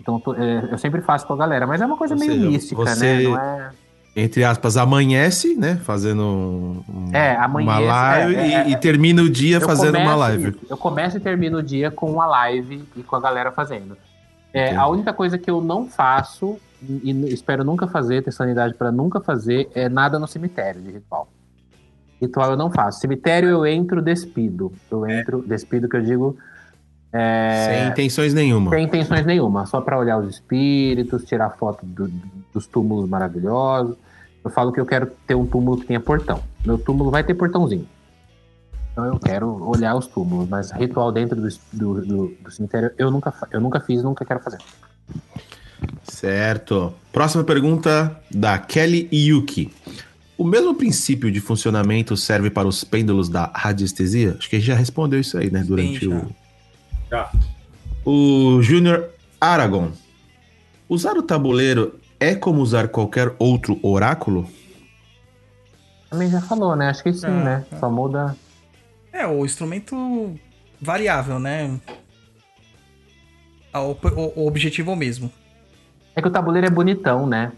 Então 0.00 0.18
tô- 0.18 0.34
é, 0.34 0.70
eu 0.72 0.76
sempre 0.76 1.00
faço 1.02 1.24
com 1.24 1.34
a 1.34 1.36
galera, 1.36 1.68
mas 1.68 1.80
é 1.80 1.86
uma 1.86 1.96
coisa 1.96 2.16
meio 2.16 2.50
mística, 2.50 2.82
né? 2.96 3.22
Não 3.22 3.38
é... 3.38 3.70
Entre 4.16 4.42
aspas, 4.42 4.76
amanhece, 4.76 5.54
né? 5.54 5.76
Fazendo 5.84 6.82
um- 6.88 7.10
É, 7.12 7.36
amanhece, 7.36 7.70
uma 7.84 8.00
live 8.16 8.34
é, 8.34 8.40
é, 8.54 8.68
e, 8.70 8.72
e 8.72 8.76
termina 8.76 9.22
o 9.22 9.30
dia 9.30 9.58
Eu 9.58 9.60
fazendo 9.60 9.98
uma 9.98 10.16
live. 10.16 10.58
Eu 10.68 10.76
começo 10.76 11.16
e 11.16 11.20
termino 11.20 11.58
o 11.58 11.62
dia 11.62 11.92
com 11.92 12.10
uma 12.10 12.26
live 12.26 12.88
e 12.96 13.04
com 13.04 13.14
a 13.14 13.20
galera 13.20 13.52
fazendo. 13.52 13.96
É, 14.52 14.74
a 14.74 14.88
única 14.88 15.12
coisa 15.12 15.38
que 15.38 15.48
eu 15.48 15.60
não 15.60 15.86
faço, 15.88 16.58
e 16.82 17.12
espero 17.32 17.62
nunca 17.62 17.86
fazer, 17.86 18.24
ter 18.24 18.32
sanidade 18.32 18.74
pra 18.74 18.90
nunca 18.90 19.20
fazer, 19.20 19.70
é 19.76 19.88
nada 19.88 20.18
no 20.18 20.26
cemitério 20.26 20.80
de 20.82 20.90
ritual. 20.90 21.28
Ritual 22.20 22.50
eu 22.52 22.56
não 22.56 22.70
faço. 22.70 23.00
Cemitério 23.00 23.48
eu 23.48 23.64
entro, 23.66 24.02
despido. 24.02 24.72
Eu 24.90 25.08
entro, 25.08 25.42
despido 25.46 25.88
que 25.88 25.96
eu 25.96 26.02
digo. 26.02 26.36
é, 27.12 27.66
Sem 27.68 27.88
intenções 27.88 28.34
nenhuma. 28.34 28.70
sem 28.70 28.84
intenções 28.84 29.24
nenhuma, 29.24 29.64
só 29.66 29.80
pra 29.80 29.98
olhar 29.98 30.18
os 30.18 30.28
espíritos, 30.28 31.24
tirar 31.24 31.50
foto 31.50 31.86
do- 31.86 32.10
dos 32.52 32.66
túmulos 32.66 33.08
maravilhosos. 33.08 33.96
Eu 34.44 34.50
falo 34.50 34.72
que 34.72 34.80
eu 34.80 34.86
quero 34.86 35.06
ter 35.26 35.34
um 35.34 35.46
túmulo 35.46 35.78
que 35.78 35.86
tenha 35.86 36.00
portão. 36.00 36.40
Meu 36.66 36.76
túmulo 36.78 37.10
vai 37.10 37.22
ter 37.24 37.34
portãozinho. 37.34 37.86
Então 38.92 39.04
eu 39.06 39.18
quero 39.18 39.48
olhar 39.68 39.94
os 39.94 40.06
túmulos, 40.08 40.48
mas 40.48 40.70
ritual 40.72 41.12
dentro 41.12 41.40
do, 41.40 41.48
do, 41.72 42.00
do- 42.04 42.34
do 42.42 42.50
cemitério 42.50 42.90
eu 42.98 43.10
nunca, 43.10 43.32
eu 43.52 43.60
nunca 43.60 43.78
fiz, 43.80 44.02
nunca 44.02 44.24
quero 44.24 44.40
fazer. 44.40 44.58
Certo. 46.04 46.92
Próxima 47.12 47.44
pergunta 47.44 48.16
da 48.30 48.58
Kelly 48.58 49.08
Yuki. 49.12 49.72
O 50.38 50.44
mesmo 50.44 50.72
princípio 50.74 51.30
de 51.32 51.40
funcionamento 51.40 52.16
serve 52.16 52.48
para 52.48 52.66
os 52.68 52.84
pêndulos 52.84 53.28
da 53.28 53.50
radiestesia? 53.54 54.36
Acho 54.38 54.48
que 54.48 54.54
a 54.56 54.58
gente 54.60 54.68
já 54.68 54.74
respondeu 54.74 55.18
isso 55.20 55.36
aí, 55.36 55.50
né? 55.50 55.64
Durante 55.64 56.04
já. 56.08 56.14
o. 56.14 56.34
Já. 57.10 57.32
O 58.04 58.62
Júnior 58.62 59.08
Aragon. 59.40 59.90
Usar 60.88 61.16
o 61.16 61.22
tabuleiro 61.22 61.98
é 62.20 62.34
como 62.36 62.60
usar 62.62 62.88
qualquer 62.88 63.34
outro 63.38 63.78
oráculo? 63.82 64.48
Também 66.08 66.30
já 66.30 66.40
falou, 66.40 66.74
né? 66.76 66.88
Acho 66.88 67.02
que 67.02 67.12
sim, 67.12 67.26
Ah, 67.26 67.30
né? 67.44 67.66
ah. 67.72 67.76
Só 67.78 67.90
muda. 67.90 68.36
É, 69.12 69.26
o 69.26 69.44
instrumento 69.44 70.34
variável, 70.80 71.38
né? 71.40 71.78
Ah, 73.72 73.82
O, 73.82 73.90
o- 73.92 74.40
o 74.42 74.46
objetivo 74.46 74.92
é 74.92 74.94
o 74.94 74.96
mesmo. 74.96 75.30
É 76.14 76.22
que 76.22 76.28
o 76.28 76.30
tabuleiro 76.30 76.66
é 76.66 76.70
bonitão, 76.70 77.26
né? 77.26 77.52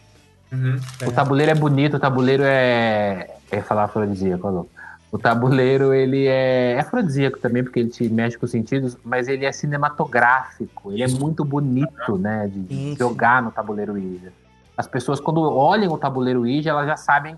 Uhum. 0.52 0.78
O 1.06 1.12
tabuleiro 1.12 1.52
é 1.52 1.54
bonito, 1.54 1.96
o 1.96 2.00
tabuleiro 2.00 2.42
é. 2.44 3.30
Ia 3.52 3.62
falar 3.62 3.84
afrodisíaco, 3.84 4.48
louco. 4.48 4.70
O 5.12 5.18
tabuleiro, 5.18 5.92
ele 5.92 6.26
é 6.26 6.78
afrodisíaco 6.78 7.38
também, 7.38 7.64
porque 7.64 7.80
ele 7.80 7.88
te 7.88 8.08
mexe 8.08 8.38
com 8.38 8.46
os 8.46 8.50
sentidos, 8.52 8.96
mas 9.04 9.26
ele 9.26 9.44
é 9.44 9.50
cinematográfico. 9.50 10.92
Ele 10.92 11.02
é 11.02 11.08
muito 11.08 11.44
bonito, 11.44 12.16
né? 12.16 12.48
De 12.48 12.94
jogar 12.96 13.42
no 13.42 13.50
tabuleiro 13.50 13.94
Ouija. 13.94 14.32
As 14.76 14.86
pessoas, 14.86 15.18
quando 15.18 15.42
olham 15.42 15.92
o 15.92 15.98
tabuleiro 15.98 16.40
Ouija, 16.40 16.70
elas 16.70 16.86
já 16.86 16.96
sabem. 16.96 17.36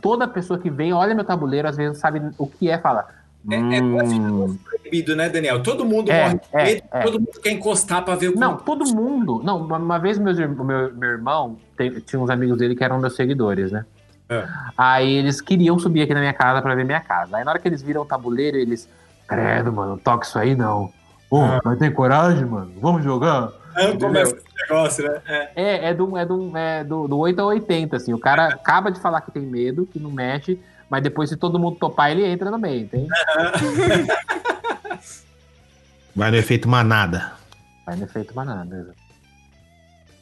Toda 0.00 0.26
pessoa 0.26 0.58
que 0.58 0.70
vem, 0.70 0.94
olha 0.94 1.14
meu 1.14 1.24
tabuleiro, 1.24 1.68
às 1.68 1.76
vezes 1.76 1.98
sabe 1.98 2.22
o 2.38 2.46
que 2.46 2.70
é, 2.70 2.78
fala. 2.78 3.06
É, 3.50 3.76
é 3.76 3.80
quase 3.92 4.14
"Hum, 4.14 4.56
proibido, 4.64 5.14
né, 5.14 5.28
Daniel? 5.28 5.62
Todo 5.62 5.84
mundo 5.84 6.10
É, 6.10 6.22
morre 6.24 6.34
de 6.34 6.40
é, 6.52 6.64
medo, 6.64 6.82
é. 6.92 7.02
todo 7.02 7.20
mundo 7.20 7.40
quer 7.42 7.50
encostar 7.50 8.02
pra 8.04 8.14
ver 8.14 8.28
o 8.30 8.38
Não, 8.38 8.56
todo 8.56 8.84
mundo. 8.94 9.42
Não, 9.44 9.58
uma, 9.62 9.98
vez 9.98 10.18
meus, 10.18 10.38
meu, 10.38 10.48
meu 10.94 11.08
irmão 11.10 11.56
tinha 12.06 12.20
uns 12.20 12.30
amigos 12.30 12.56
dele 12.58 12.74
que 12.74 12.82
eram 12.82 12.98
meus 12.98 13.14
seguidores, 13.16 13.70
né? 13.72 13.84
É. 14.30 14.44
Aí 14.78 15.12
eles 15.12 15.40
queriam 15.42 15.78
subir 15.78 16.02
aqui 16.02 16.14
na 16.14 16.20
minha 16.20 16.32
casa 16.32 16.62
pra 16.62 16.74
ver 16.74 16.84
minha 16.84 17.00
casa. 17.00 17.36
Aí 17.36 17.44
na 17.44 17.50
hora 17.50 17.58
que 17.60 17.68
eles 17.68 17.82
viram 17.82 18.02
o 18.02 18.06
tabuleiro, 18.06 18.56
eles. 18.56 18.88
Credo, 19.28 19.72
mano, 19.72 19.92
não 19.92 19.98
toca 19.98 20.26
isso 20.26 20.38
aí 20.38 20.54
não. 20.54 20.90
Pô, 21.28 21.40
Ah. 21.42 21.60
mas 21.64 21.78
tem 21.78 21.90
coragem, 21.90 22.44
mano? 22.46 22.72
Vamos 22.80 23.02
jogar? 23.04 23.50
Não, 23.74 23.98
começa 23.98 24.36
esse 24.36 24.44
negócio, 24.68 25.04
né? 25.04 25.20
É. 25.26 25.50
É, 25.56 25.88
é, 25.90 25.94
do, 25.94 26.16
é, 26.16 26.24
do, 26.24 26.56
é 26.56 26.84
do, 26.84 27.08
do 27.08 27.18
8 27.18 27.40
a 27.40 27.44
80, 27.46 27.96
assim. 27.96 28.12
O 28.14 28.18
cara 28.18 28.46
acaba 28.48 28.90
de 28.90 29.00
falar 29.00 29.20
que 29.22 29.30
tem 29.32 29.42
medo, 29.42 29.86
que 29.90 29.98
não 29.98 30.10
mexe, 30.10 30.58
mas 30.94 31.02
depois, 31.02 31.28
se 31.28 31.36
todo 31.36 31.58
mundo 31.58 31.76
topar, 31.76 32.12
ele 32.12 32.24
entra 32.24 32.52
no 32.52 32.56
meio, 32.56 32.86
tem? 32.86 33.08
Vai 36.14 36.30
no 36.30 36.36
efeito 36.36 36.68
manada. 36.68 37.32
Vai 37.84 37.96
no 37.96 38.04
efeito 38.04 38.32
manada. 38.32 38.94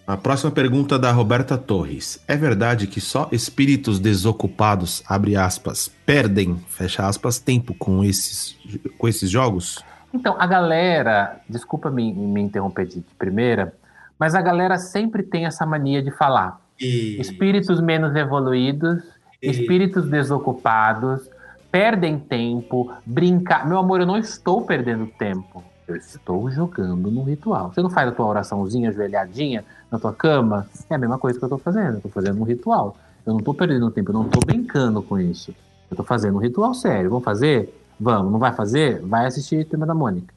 A 0.06 0.16
próxima 0.16 0.50
pergunta 0.50 0.98
da 0.98 1.12
Roberta 1.12 1.58
Torres. 1.58 2.24
É 2.26 2.38
verdade 2.38 2.86
que 2.86 3.02
só 3.02 3.28
espíritos 3.30 4.00
desocupados, 4.00 5.02
abre 5.06 5.36
aspas, 5.36 5.90
perdem, 6.06 6.56
fecha 6.70 7.06
aspas, 7.06 7.38
tempo 7.38 7.74
com 7.74 8.02
esses, 8.02 8.56
com 8.96 9.06
esses 9.06 9.28
jogos? 9.28 9.84
Então, 10.14 10.40
a 10.40 10.46
galera, 10.46 11.38
desculpa 11.46 11.90
me, 11.90 12.14
me 12.14 12.40
interromper 12.40 12.86
de 12.86 12.94
de 12.94 13.14
primeira, 13.18 13.74
mas 14.18 14.34
a 14.34 14.40
galera 14.40 14.78
sempre 14.78 15.22
tem 15.22 15.44
essa 15.44 15.66
mania 15.66 16.02
de 16.02 16.10
falar 16.10 16.58
E... 16.80 17.20
espíritos 17.20 17.78
menos 17.78 18.16
evoluídos, 18.16 19.02
espíritos 19.42 20.08
desocupados, 20.08 21.28
perdem 21.70 22.18
tempo, 22.18 22.92
brincar. 23.04 23.66
Meu 23.66 23.78
amor, 23.78 24.00
eu 24.00 24.06
não 24.06 24.16
estou 24.16 24.62
perdendo 24.62 25.06
tempo. 25.18 25.64
Eu 25.88 25.96
estou 25.96 26.48
jogando 26.50 27.10
no 27.10 27.24
ritual. 27.24 27.72
Você 27.72 27.82
não 27.82 27.90
faz 27.90 28.08
a 28.08 28.12
tua 28.12 28.26
oraçãozinha 28.26 28.90
ajoelhadinha 28.90 29.64
na 29.90 29.98
tua 29.98 30.12
cama? 30.12 30.66
É 30.88 30.94
a 30.94 30.98
mesma 30.98 31.18
coisa 31.18 31.38
que 31.38 31.44
eu 31.44 31.48
estou 31.48 31.58
fazendo. 31.58 31.94
Eu 31.94 31.96
estou 31.96 32.12
fazendo 32.12 32.40
um 32.40 32.44
ritual. 32.44 32.96
Eu 33.26 33.32
não 33.32 33.40
estou 33.40 33.52
perdendo 33.52 33.90
tempo, 33.90 34.10
eu 34.10 34.14
não 34.14 34.26
estou 34.26 34.42
brincando 34.44 35.02
com 35.02 35.18
isso. 35.18 35.50
Eu 35.90 35.94
estou 35.94 36.06
fazendo 36.06 36.36
um 36.36 36.40
ritual 36.40 36.72
sério. 36.72 37.10
Vamos 37.10 37.24
fazer? 37.24 37.74
Vamos. 37.98 38.30
Não 38.30 38.38
vai 38.38 38.52
fazer? 38.52 39.00
Vai 39.00 39.26
assistir 39.26 39.64
Turma 39.64 39.86
da 39.86 39.94
Mônica. 39.94 40.32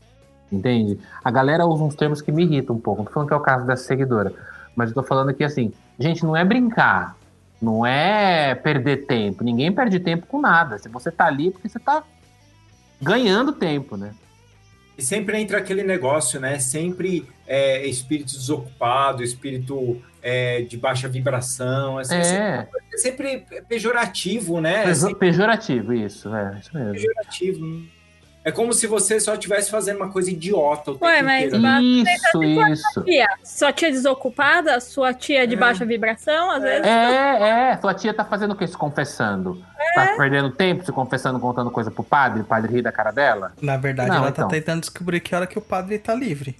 Entende? 0.52 1.00
A 1.24 1.30
galera 1.30 1.66
usa 1.66 1.84
uns 1.84 1.96
termos 1.96 2.22
que 2.22 2.32
me 2.32 2.44
irritam 2.44 2.76
um 2.76 2.80
pouco. 2.80 3.02
Não 3.02 3.06
tô 3.06 3.14
falando 3.14 3.28
que 3.28 3.34
é 3.34 3.38
o 3.38 3.42
caso 3.42 3.66
dessa 3.66 3.84
seguidora. 3.84 4.34
Mas 4.76 4.90
eu 4.90 4.96
tô 4.96 5.04
falando 5.04 5.34
que, 5.34 5.44
assim, 5.44 5.72
gente, 6.00 6.24
não 6.24 6.36
é 6.36 6.44
brincar. 6.44 7.16
Não 7.62 7.86
é 7.86 8.54
perder 8.56 9.06
tempo. 9.06 9.44
Ninguém 9.44 9.72
perde 9.72 10.00
tempo 10.00 10.28
com 10.28 10.40
nada. 10.42 10.78
Se 10.78 10.90
você 10.90 11.10
tá 11.12 11.26
ali, 11.26 11.48
é 11.48 11.52
porque 11.52 11.70
você 11.70 11.80
tá 11.80 12.04
ganhando 13.02 13.54
tempo, 13.54 13.98
né? 13.98 14.14
E 14.98 15.02
sempre 15.04 15.40
entra 15.42 15.58
aquele 15.58 15.84
negócio, 15.84 16.40
né? 16.40 16.58
Sempre 16.60 17.28
é, 17.46 17.86
espírito 17.86 18.34
desocupado, 18.34 19.22
espírito 19.24 20.02
é, 20.22 20.62
de 20.62 20.78
baixa 20.78 21.08
vibração. 21.08 22.00
É, 22.00 22.04
sempre- 22.04 22.24
É, 22.30 22.68
é 22.94 22.98
sempre 22.98 23.46
pejorativo, 23.68 24.62
né? 24.62 24.82
É 24.82 24.84
pejo- 24.86 25.02
sempre 25.02 25.20
pejorativo 25.20 25.94
isso, 25.94 26.34
é, 26.34 26.60
isso 26.60 26.70
mesmo. 26.74 26.92
pejorativo. 26.94 27.84
É 28.46 28.52
como 28.52 28.72
se 28.74 28.86
você 28.86 29.20
só 29.20 29.34
estivesse 29.34 29.72
fazendo 29.72 29.98
uma 29.98 30.12
coisa 30.12 30.30
idiota 30.30 30.92
o 30.92 30.94
tempo 30.94 31.06
Ué, 31.06 31.22
mas 31.24 31.46
inteiro. 31.46 31.64
mas 31.64 31.84
Isso, 31.84 32.44
isso. 32.44 33.04
tia, 33.04 33.28
sua 33.44 33.74
tia 33.74 33.90
desocupada, 33.92 34.80
sua 34.80 35.16
tia 35.16 35.48
de 35.48 35.56
É. 35.56 35.58
baixa 35.58 35.84
vibração, 35.84 36.52
às 36.52 36.62
vezes. 36.62 36.86
É, 36.86 37.72
é. 37.72 37.78
Sua 37.82 37.94
tia 37.96 38.14
tá 38.14 38.24
fazendo 38.24 38.52
o 38.52 38.56
quê? 38.56 38.68
Se 38.68 38.78
confessando? 38.78 39.60
Tá 39.96 40.14
perdendo 40.16 40.52
tempo 40.52 40.86
se 40.86 40.92
confessando, 40.92 41.40
contando 41.40 41.72
coisa 41.72 41.90
pro 41.90 42.04
padre? 42.04 42.42
O 42.42 42.46
padre 42.46 42.72
ri 42.72 42.82
da 42.84 42.92
cara 42.92 43.10
dela? 43.10 43.52
Na 43.60 43.78
verdade, 43.78 44.10
Não, 44.12 44.18
ela 44.18 44.30
então. 44.30 44.48
tá 44.48 44.54
tentando 44.54 44.82
descobrir 44.82 45.20
que 45.22 45.34
hora 45.34 45.48
que 45.48 45.58
o 45.58 45.62
padre 45.62 45.98
tá 45.98 46.14
livre. 46.14 46.56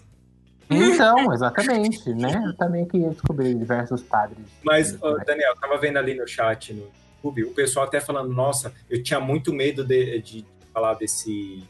Então, 0.68 1.32
exatamente, 1.34 2.12
né? 2.16 2.42
Eu 2.48 2.58
também 2.58 2.86
queria 2.88 3.10
descobrir 3.12 3.54
diversos 3.54 4.02
padres. 4.02 4.40
Mas, 4.64 4.98
ô, 5.02 5.18
Daniel, 5.24 5.52
eu 5.52 5.56
tava 5.62 5.78
vendo 5.78 5.98
ali 5.98 6.16
no 6.16 6.28
chat 6.28 6.74
no 6.74 6.88
YouTube, 7.24 7.44
o 7.44 7.54
pessoal 7.54 7.86
até 7.86 8.02
falando, 8.02 8.34
nossa, 8.34 8.74
eu 8.90 9.04
tinha 9.04 9.20
muito 9.20 9.54
medo 9.54 9.84
de, 9.86 10.20
de 10.22 10.46
falar 10.74 10.96
desse 10.96 11.64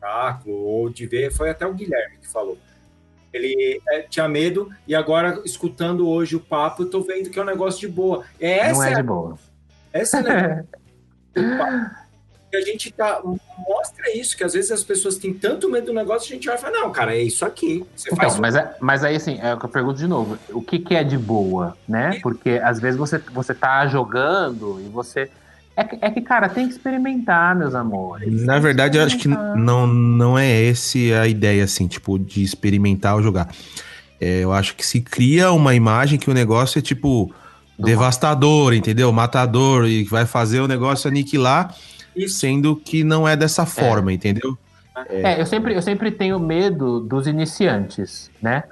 oráculo, 0.00 0.56
ou 0.56 0.88
de 0.88 1.06
ver, 1.06 1.32
foi 1.32 1.50
até 1.50 1.66
o 1.66 1.74
Guilherme 1.74 2.18
que 2.18 2.28
falou. 2.28 2.58
Ele 3.32 3.80
é, 3.90 4.02
tinha 4.02 4.26
medo, 4.26 4.70
e 4.86 4.94
agora, 4.94 5.40
escutando 5.44 6.08
hoje 6.08 6.34
o 6.34 6.40
papo, 6.40 6.82
eu 6.82 6.90
tô 6.90 7.02
vendo 7.02 7.30
que 7.30 7.38
é 7.38 7.42
um 7.42 7.46
negócio 7.46 7.80
de 7.80 7.88
boa. 7.88 8.24
É 8.40 8.72
Não 8.72 8.82
essa, 8.82 8.90
é 8.90 8.94
de 8.94 9.02
boa. 9.02 9.38
essa 9.92 10.18
é 10.20 10.64
a. 11.36 12.08
E 12.50 12.62
gente 12.62 12.90
tá, 12.90 13.20
mostra 13.22 14.16
isso, 14.16 14.34
que 14.34 14.42
às 14.42 14.54
vezes 14.54 14.70
as 14.70 14.82
pessoas 14.82 15.16
têm 15.16 15.34
tanto 15.34 15.70
medo 15.70 15.88
do 15.88 15.92
negócio, 15.92 16.32
a 16.32 16.34
gente 16.34 16.46
vai 16.48 16.56
falar, 16.56 16.72
não, 16.72 16.90
cara, 16.90 17.14
é 17.14 17.22
isso 17.22 17.44
aqui. 17.44 17.84
Você 17.94 18.08
faz 18.16 18.32
Então, 18.32 18.40
mas, 18.40 18.56
é- 18.56 18.76
mas 18.80 19.04
aí 19.04 19.16
assim, 19.16 19.38
é 19.40 19.52
o 19.52 19.58
que 19.58 19.66
eu 19.66 19.68
pergunto 19.68 19.98
de 19.98 20.06
novo, 20.06 20.38
o 20.50 20.62
que, 20.62 20.78
que 20.78 20.94
é 20.94 21.04
de 21.04 21.18
boa, 21.18 21.76
né? 21.86 22.18
Porque 22.22 22.58
às 22.62 22.80
vezes 22.80 22.96
você, 22.98 23.18
você 23.18 23.54
tá 23.54 23.86
jogando 23.86 24.80
e 24.80 24.88
você. 24.88 25.30
É 25.78 25.84
que, 25.84 25.98
é 26.00 26.10
que, 26.10 26.20
cara, 26.20 26.48
tem 26.48 26.66
que 26.66 26.72
experimentar, 26.72 27.54
meus 27.54 27.72
amores. 27.72 28.44
Na 28.44 28.58
verdade, 28.58 28.98
eu 28.98 29.04
acho 29.04 29.16
que 29.16 29.28
não, 29.28 29.86
não 29.86 30.36
é 30.36 30.50
esse 30.50 31.12
a 31.12 31.28
ideia, 31.28 31.62
assim, 31.62 31.86
tipo, 31.86 32.18
de 32.18 32.42
experimentar 32.42 33.14
ou 33.14 33.22
jogar. 33.22 33.48
É, 34.20 34.40
eu 34.42 34.52
acho 34.52 34.74
que 34.74 34.84
se 34.84 35.00
cria 35.00 35.52
uma 35.52 35.76
imagem 35.76 36.18
que 36.18 36.28
o 36.28 36.34
negócio 36.34 36.80
é 36.80 36.82
tipo 36.82 37.32
devastador, 37.78 38.74
entendeu? 38.74 39.12
Matador 39.12 39.86
e 39.86 40.02
vai 40.02 40.26
fazer 40.26 40.58
o 40.58 40.66
negócio 40.66 41.08
aniquilar, 41.08 41.72
Isso. 42.16 42.40
sendo 42.40 42.74
que 42.74 43.04
não 43.04 43.28
é 43.28 43.36
dessa 43.36 43.64
forma, 43.64 44.12
entendeu? 44.12 44.58
É, 45.08 45.40
eu 45.40 45.46
sempre, 45.46 45.76
eu 45.76 45.82
sempre 45.82 46.10
tenho 46.10 46.40
medo 46.40 46.98
dos 46.98 47.28
iniciantes, 47.28 48.32
né? 48.42 48.64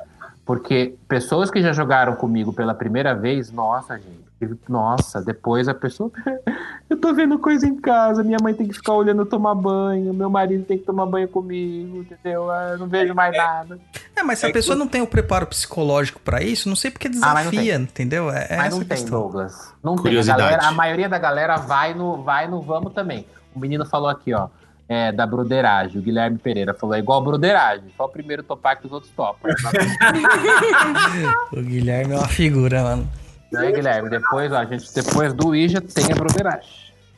Porque 0.45 0.97
pessoas 1.07 1.53
que 1.53 1.63
já 1.63 1.73
jogaram 1.73 2.17
comigo 2.17 2.53
pela 2.53 2.75
primeira 2.75 3.15
vez, 3.15 3.53
nossa, 3.53 3.95
gente. 3.95 4.26
Nossa, 4.69 5.23
depois 5.23 5.67
a 5.67 5.73
pessoa. 5.75 6.11
eu 6.91 7.01
tô 7.01 7.15
vendo 7.15 7.39
coisa 7.39 7.67
em 7.67 7.75
casa, 7.77 8.23
minha 8.23 8.37
mãe 8.43 8.53
tem 8.53 8.69
que 8.69 8.75
ficar 8.75 8.93
olhando 8.93 9.23
eu 9.23 9.27
tomar 9.27 9.55
banho, 9.55 10.13
meu 10.13 10.29
marido 10.29 10.65
tem 10.65 10.77
que 10.77 10.85
tomar 10.85 11.07
banho 11.07 11.27
comigo, 11.27 11.99
entendeu? 11.99 12.51
Ah, 12.51 12.71
Eu 12.73 12.79
não 12.79 12.87
vejo 12.87 13.15
mais 13.15 13.35
nada. 13.35 13.79
É, 14.15 14.23
mas 14.23 14.39
se 14.39 14.47
a 14.47 14.51
É 14.51 14.53
pessoa 14.53 14.77
que- 14.77 14.81
não 14.81 14.87
tem 14.89 15.01
o 15.01 15.07
preparo 15.07 15.47
psicológico 15.47 16.21
pra 16.21 16.43
isso, 16.43 16.69
não 16.69 16.77
sei 16.77 16.91
porque 16.91 17.09
Ah, 17.09 17.11
desafia, 17.11 17.77
entendeu? 17.77 18.31
É, 18.31 18.47
é 18.51 18.57
Mas 18.57 18.67
essa 18.67 18.77
não 18.77 18.83
a 18.83 18.85
tem, 18.87 18.89
questão. 18.89 19.21
Douglas. 19.21 19.73
Não 19.83 19.93
tem. 19.97 20.01
A, 20.01 20.03
Curiosidade. 20.03 20.41
galera- 20.43 20.67
a 20.67 20.73
maioria 20.73 21.09
da 21.09 21.19
galera 21.19 21.57
vai 21.57 21.95
no, 21.95 22.23
vai 22.23 22.47
no 22.47 22.61
vamos 22.61 22.93
também. 22.93 23.27
O 23.55 23.59
menino 23.59 23.87
falou 23.87 24.09
aqui, 24.11 24.35
ó. 24.35 24.49
É, 24.89 25.11
da 25.11 25.27
broderagem. 25.27 25.99
O 25.99 26.03
Guilherme 26.03 26.39
Pereira 26.39 26.73
falou: 26.73 26.95
é 26.95 27.01
igual 27.01 27.21
broderagem. 27.25 27.87
Só 27.97 28.05
o 28.05 28.09
primeiro 28.09 28.45
topar 28.45 28.79
que 28.79 28.87
os 28.87 28.93
outros 28.93 29.11
topam. 29.17 29.51
O 31.53 31.63
Guilherme 31.63 32.15
é 32.15 32.19
uma 32.19 32.29
figura, 32.29 32.83
mano. 32.83 33.09
Né, 33.53 33.73
Guilherme? 33.73 34.11
Depois, 34.11 34.53
ó, 34.53 34.57
a 34.57 34.65
gente, 34.65 34.93
depois 34.95 35.33
do 35.33 35.55
Ija 35.55 35.81
tem 35.81 36.13
a 36.13 36.15
broderagem. 36.15 36.71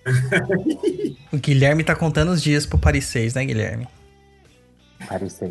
O 1.33 1.37
Guilherme 1.37 1.85
tá 1.85 1.95
contando 1.95 2.31
os 2.31 2.43
dias 2.43 2.65
pro 2.65 2.79
Paris 2.79 3.05
6, 3.07 3.35
né, 3.35 3.45
Guilherme? 3.45 3.87
Parecia 5.07 5.51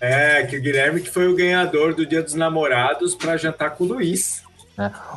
É, 0.00 0.44
que 0.44 0.56
o 0.56 0.62
Guilherme 0.62 1.00
que 1.00 1.10
foi 1.10 1.26
o 1.28 1.34
ganhador 1.36 1.94
do 1.94 2.06
Dia 2.06 2.22
dos 2.22 2.34
Namorados 2.34 3.14
para 3.14 3.36
jantar 3.36 3.70
com 3.70 3.84
o 3.84 3.86
Luiz. 3.88 4.42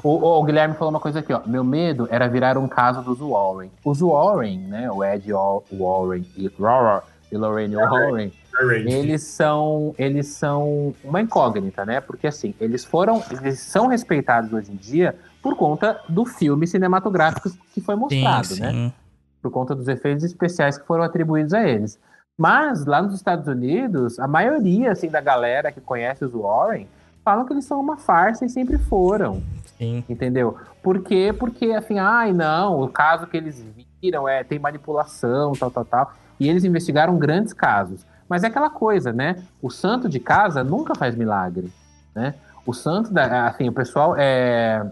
O, 0.03 0.09
o- 0.09 0.39
o 0.39 0.43
Guilherme 0.43 0.73
falou 0.75 0.89
uma 0.89 0.99
coisa 0.99 1.19
aqui, 1.19 1.33
ó. 1.33 1.41
Meu 1.45 1.63
medo 1.63 2.07
era 2.11 2.27
virar 2.27 2.57
um 2.57 2.67
caso 2.67 3.01
dos 3.01 3.19
Warren. 3.19 3.71
Os 3.83 3.99
Warren, 4.01 4.59
né? 4.67 4.89
O 4.91 5.03
Ed 5.03 5.31
Wa- 5.33 5.61
Warren 5.71 6.25
e, 6.35 6.47
Rora 6.59 7.03
e 7.31 7.37
Lorraine 7.37 7.75
Warren, 7.75 8.31
eles 8.61 9.23
são, 9.23 9.93
eles 9.97 10.27
são 10.27 10.93
uma 11.03 11.21
incógnita, 11.21 11.85
né? 11.85 12.01
Porque 12.01 12.27
assim, 12.27 12.53
eles 12.59 12.83
foram, 12.83 13.23
eles 13.31 13.59
são 13.59 13.87
respeitados 13.87 14.51
hoje 14.51 14.71
em 14.71 14.75
dia 14.75 15.15
por 15.41 15.55
conta 15.55 16.01
do 16.09 16.25
filme 16.25 16.65
cinematográfico 16.67 17.49
que 17.73 17.81
foi 17.81 17.95
mostrado, 17.95 18.47
sim, 18.47 18.61
né? 18.61 18.71
sim. 18.71 18.93
por 19.41 19.51
conta 19.51 19.75
dos 19.75 19.87
efeitos 19.87 20.23
especiais 20.23 20.77
que 20.77 20.85
foram 20.85 21.03
atribuídos 21.03 21.53
a 21.53 21.67
eles. 21.67 21.99
Mas 22.37 22.85
lá 22.85 23.01
nos 23.01 23.15
Estados 23.15 23.47
Unidos, 23.47 24.19
a 24.19 24.27
maioria 24.27 24.91
assim 24.91 25.09
da 25.09 25.21
galera 25.21 25.71
que 25.71 25.81
conhece 25.81 26.23
os 26.23 26.31
Warren 26.31 26.87
falam 27.23 27.45
que 27.45 27.53
eles 27.53 27.65
são 27.65 27.79
uma 27.79 27.97
farsa 27.97 28.45
e 28.45 28.49
sempre 28.49 28.77
foram, 28.77 29.41
sim. 29.77 30.03
entendeu? 30.07 30.57
Por 30.81 31.01
quê? 31.01 31.33
Porque 31.37 31.71
assim, 31.71 31.99
ai 31.99 32.31
não, 32.31 32.81
o 32.81 32.87
caso 32.87 33.27
que 33.27 33.35
eles 33.35 33.65
viram 34.01 34.27
é 34.29 34.43
tem 34.43 34.59
manipulação, 34.59 35.53
tal, 35.53 35.71
tal, 35.71 35.85
tal, 35.85 36.13
e 36.39 36.47
eles 36.49 36.63
investigaram 36.63 37.17
grandes 37.17 37.53
casos. 37.53 38.05
Mas 38.27 38.43
é 38.43 38.47
aquela 38.47 38.69
coisa, 38.69 39.13
né? 39.13 39.41
O 39.61 39.69
santo 39.69 40.09
de 40.09 40.19
casa 40.19 40.63
nunca 40.63 40.95
faz 40.95 41.15
milagre, 41.15 41.71
né? 42.13 42.35
O 42.65 42.73
santo 42.73 43.13
da, 43.13 43.47
assim, 43.47 43.69
o 43.69 43.71
pessoal 43.71 44.15
é 44.17 44.85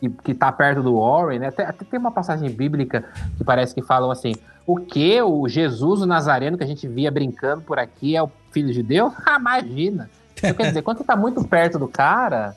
que, 0.00 0.08
que 0.08 0.34
tá 0.34 0.50
perto 0.50 0.82
do 0.82 0.98
Warren, 0.98 1.40
né? 1.40 1.48
Até, 1.48 1.64
até 1.64 1.84
tem 1.84 1.98
uma 1.98 2.10
passagem 2.10 2.50
bíblica 2.50 3.04
que 3.36 3.44
parece 3.44 3.74
que 3.74 3.82
falam 3.82 4.10
assim: 4.10 4.34
o 4.66 4.76
que? 4.76 5.20
O 5.22 5.48
Jesus, 5.48 6.02
o 6.02 6.06
Nazareno, 6.06 6.56
que 6.56 6.64
a 6.64 6.66
gente 6.66 6.86
via 6.86 7.10
brincando 7.10 7.62
por 7.62 7.78
aqui, 7.78 8.16
é 8.16 8.22
o 8.22 8.30
filho 8.52 8.72
de 8.72 8.82
Deus? 8.82 9.12
Ah, 9.26 9.38
imagina! 9.38 10.10
Então, 10.36 10.54
quer 10.54 10.68
dizer, 10.68 10.82
quando 10.82 10.98
você 10.98 11.04
tá 11.04 11.16
muito 11.16 11.42
perto 11.44 11.78
do 11.78 11.88
cara, 11.88 12.56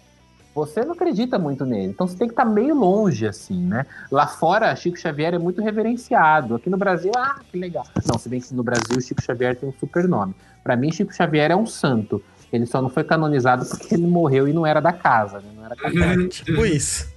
você 0.54 0.84
não 0.84 0.94
acredita 0.94 1.40
muito 1.40 1.66
nele. 1.66 1.92
Então 1.92 2.08
você 2.08 2.18
tem 2.18 2.28
que 2.28 2.34
estar 2.34 2.46
meio 2.46 2.76
longe, 2.76 3.26
assim, 3.26 3.66
né? 3.66 3.86
Lá 4.12 4.28
fora, 4.28 4.76
Chico 4.76 4.98
Xavier 4.98 5.34
é 5.34 5.40
muito 5.40 5.62
reverenciado. 5.62 6.56
Aqui 6.56 6.70
no 6.70 6.78
Brasil, 6.78 7.12
ah, 7.16 7.40
que 7.50 7.58
legal. 7.58 7.86
Não, 8.06 8.18
se 8.18 8.28
bem 8.28 8.42
que 8.42 8.54
no 8.54 8.64
Brasil, 8.64 9.00
Chico 9.02 9.22
Xavier 9.22 9.56
tem 9.56 9.70
um 9.70 9.74
super 9.80 10.08
nome. 10.08 10.36
Pra 10.64 10.76
mim, 10.76 10.92
Chico 10.92 11.14
Xavier 11.14 11.52
é 11.52 11.56
um 11.56 11.66
santo. 11.66 12.22
Ele 12.52 12.66
só 12.66 12.82
não 12.82 12.90
foi 12.90 13.04
canonizado 13.04 13.66
porque 13.66 13.96
ele 13.96 14.06
morreu 14.06 14.48
e 14.48 14.54
não 14.54 14.66
era 14.66 14.82
da 14.82 14.92
casa, 14.92 15.40
né? 15.40 15.50
Não 15.56 15.66
era 15.66 15.76
católico. 15.76 16.28
Tipo 16.44 16.66
isso. 16.66 17.10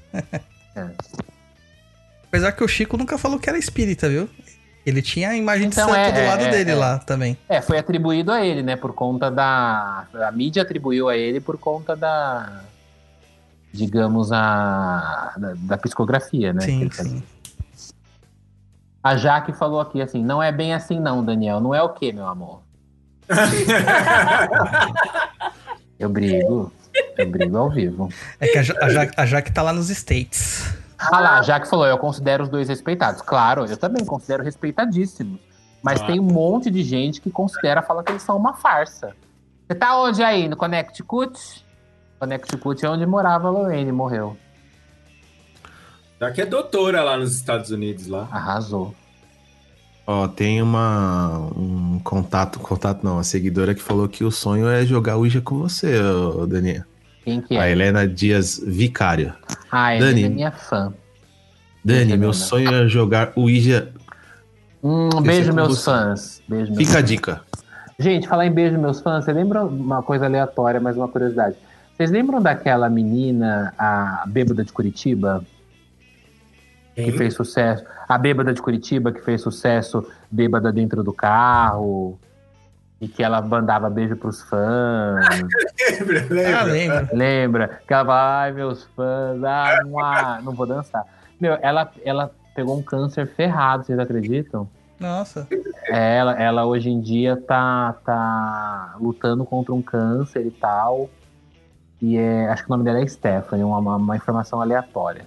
É. 0.77 0.91
Apesar 2.29 2.53
que 2.53 2.63
o 2.63 2.69
Chico 2.69 2.97
nunca 2.97 3.19
falou 3.19 3.39
que 3.39 3.49
era 3.49 3.59
espírita, 3.59 4.09
viu? 4.09 4.29
Ele 4.87 5.01
tinha 5.01 5.31
a 5.31 5.37
imagem 5.37 5.69
Então, 5.69 5.87
de 5.87 5.93
santo 5.93 6.07
é, 6.07 6.13
do 6.13 6.27
lado 6.29 6.45
é, 6.45 6.51
dele 6.51 6.71
é. 6.73 6.75
lá 6.75 6.99
também. 6.99 7.39
É, 7.49 7.61
foi 7.63 7.79
atribuído 7.79 8.31
a 8.31 8.45
ele, 8.45 8.63
né? 8.63 8.77
Por 8.77 8.93
conta 8.93 9.31
da. 9.31 10.07
A 10.15 10.31
mídia 10.31 10.63
atribuiu 10.63 11.09
a 11.09 11.17
ele 11.17 11.41
por 11.41 11.59
conta 11.59 11.97
da. 11.97 12.65
Digamos, 13.75 14.31
a. 14.31 15.33
Da, 15.37 15.55
da 15.57 15.77
psicografia, 15.79 16.53
né? 16.53 16.61
sim, 16.61 16.89
sim. 16.93 17.21
A 19.03 19.17
Jaque 19.17 19.53
falou 19.53 19.81
aqui 19.81 20.01
assim: 20.01 20.23
não 20.23 20.41
é 20.41 20.53
bem 20.53 20.73
assim, 20.73 21.01
não, 21.01 21.25
Daniel. 21.25 21.61
Não 21.61 21.75
é 21.75 21.83
o 21.83 21.89
quê, 21.89 22.13
meu 22.13 22.29
amor? 22.29 22.63
Eu 25.99 26.09
brigo. 26.09 26.73
Eu 27.17 27.31
brigo 27.31 27.57
ao 27.57 27.71
vivo. 27.71 28.09
É 28.41 28.49
que 28.49 28.59
a, 28.59 28.63
Ja- 28.63 28.75
a, 28.81 28.89
Ja- 28.91 29.11
a 29.17 29.27
Jaque 29.27 29.53
tá 29.53 29.63
lá 29.63 29.73
nos 29.73 29.91
States. 29.91 30.75
Ah 30.99 31.21
lá, 31.21 31.39
a 31.39 31.43
Jaque 31.43 31.69
falou: 31.69 31.87
eu 31.87 31.99
considero 31.99 32.45
os 32.45 32.49
dois 32.49 32.69
respeitados. 32.69 33.21
Claro, 33.23 33.65
eu 33.67 33.77
também 33.77 34.05
considero 34.05 34.43
respeitadíssimos. 34.45 35.41
Mas 35.83 36.01
Ah. 36.01 36.07
tem 36.07 36.19
um 36.21 36.25
monte 36.25 36.71
de 36.71 36.83
gente 36.83 37.21
que 37.21 37.31
considera, 37.31 37.83
fala 37.83 38.03
que 38.03 38.13
eles 38.13 38.23
são 38.23 38.37
uma 38.37 38.55
farsa. 38.55 39.15
Você 39.67 39.75
tá 39.75 39.97
onde 40.01 40.23
aí? 40.23 40.49
No 40.49 40.57
Connecticut? 40.57 41.64
Connecticut 42.19 42.85
é 42.85 42.89
onde 42.91 43.07
morava 43.07 43.49
a 43.49 43.51
Lorraine, 43.51 43.93
morreu. 43.93 44.37
Já 46.21 46.31
que 46.31 46.41
é 46.41 46.47
doutora 46.47 47.03
lá 47.03 47.17
nos 47.17 47.35
Estados 47.35 47.71
Unidos 47.71 48.07
lá. 48.07 48.29
Arrasou. 48.31 48.95
Ó, 50.07 50.29
tem 50.29 50.61
uma 50.61 51.51
um 51.57 51.99
contato, 52.05 52.59
contato 52.61 53.03
não, 53.03 53.15
uma 53.15 53.25
seguidora 53.25 53.75
que 53.75 53.81
falou 53.83 54.09
que 54.09 54.23
o 54.23 54.31
sonho 54.31 54.69
é 54.69 54.85
jogar 54.85 55.17
Ouija 55.17 55.41
com 55.41 55.59
você, 55.59 55.99
Daniel. 56.47 56.85
Quem 57.25 57.41
que 57.41 57.57
A 57.57 57.67
é? 57.67 57.73
Helena 57.73 58.07
Dias 58.07 58.63
Vicário. 58.65 59.33
Ah, 59.71 59.97
Dani. 59.99 60.25
é 60.25 60.29
minha 60.29 60.53
fã. 60.53 60.93
Dani, 61.83 62.17
meu 62.17 62.33
sonho 62.33 62.73
é 62.73 62.87
jogar 62.89 63.33
Ouija. 63.35 63.93
É 65.17 65.21
beijo, 65.23 65.51
com 65.51 65.57
meus 65.57 65.79
você. 65.79 65.85
fãs. 65.85 66.43
Beijo, 66.47 66.73
meus 66.73 66.87
Fica 66.87 66.99
a 66.99 67.03
dica. 67.03 67.41
Gente, 67.99 68.29
falar 68.29 68.47
em 68.47 68.53
beijo, 68.53 68.79
meus 68.79 69.01
fãs, 69.01 69.25
você 69.25 69.33
lembra 69.33 69.65
uma 69.65 70.03
coisa 70.03 70.27
aleatória, 70.27 70.81
mas 70.81 70.97
uma 70.97 71.09
curiosidade. 71.09 71.57
Vocês 71.97 72.11
lembram 72.11 72.43
daquela 72.43 72.89
menina, 72.91 73.73
a 73.79 74.25
bêbada 74.27 74.65
de 74.65 74.73
Curitiba, 74.73 75.45
que 76.95 77.05
Quem? 77.05 77.13
fez 77.13 77.35
sucesso? 77.35 77.85
A 78.09 78.19
bêbada 78.19 78.53
de 78.53 78.61
Curitiba, 78.61 79.13
que 79.13 79.21
fez 79.21 79.41
sucesso 79.41 80.07
bêbada 80.31 80.73
dentro 80.73 81.03
do 81.05 81.13
carro, 81.13 82.19
e 83.01 83.07
que 83.09 83.23
ela 83.23 83.41
mandava 83.41 83.89
beijo 83.89 84.17
pros 84.17 84.43
fãs. 84.43 85.25
Lembra, 86.01 86.27
lembra? 86.31 86.59
Ah, 86.59 86.63
lembra? 86.65 87.09
Lembra? 87.13 87.81
Que 87.87 87.95
ela 87.95 88.05
fala, 88.05 88.41
ai, 88.43 88.53
meus 88.53 88.85
fãs, 88.97 89.45
ah, 89.45 89.79
mua, 89.87 90.41
não 90.43 90.53
vou 90.53 90.67
dançar. 90.67 91.05
Meu, 91.41 91.59
ela, 91.61 91.91
ela 92.05 92.31
pegou 92.55 92.79
um 92.79 92.83
câncer 92.83 93.27
ferrado, 93.27 93.85
vocês 93.85 93.99
acreditam? 93.99 94.69
Nossa. 94.99 95.47
É, 95.89 96.17
Ela, 96.19 96.33
ela 96.41 96.65
hoje 96.67 96.89
em 96.89 97.01
dia 97.01 97.37
tá, 97.37 97.95
tá 98.05 98.95
lutando 99.01 99.45
contra 99.45 99.75
um 99.75 99.83
câncer 99.83 100.47
e 100.47 100.51
tal. 100.51 101.11
E 102.05 102.19
é, 102.19 102.49
acho 102.49 102.65
que 102.65 102.69
o 102.69 102.73
nome 102.73 102.85
dela 102.85 103.01
é 103.01 103.07
Stephanie, 103.07 103.65
uma, 103.65 103.97
uma, 103.97 104.15
informação 104.15 104.61
aleatória. 104.61 105.25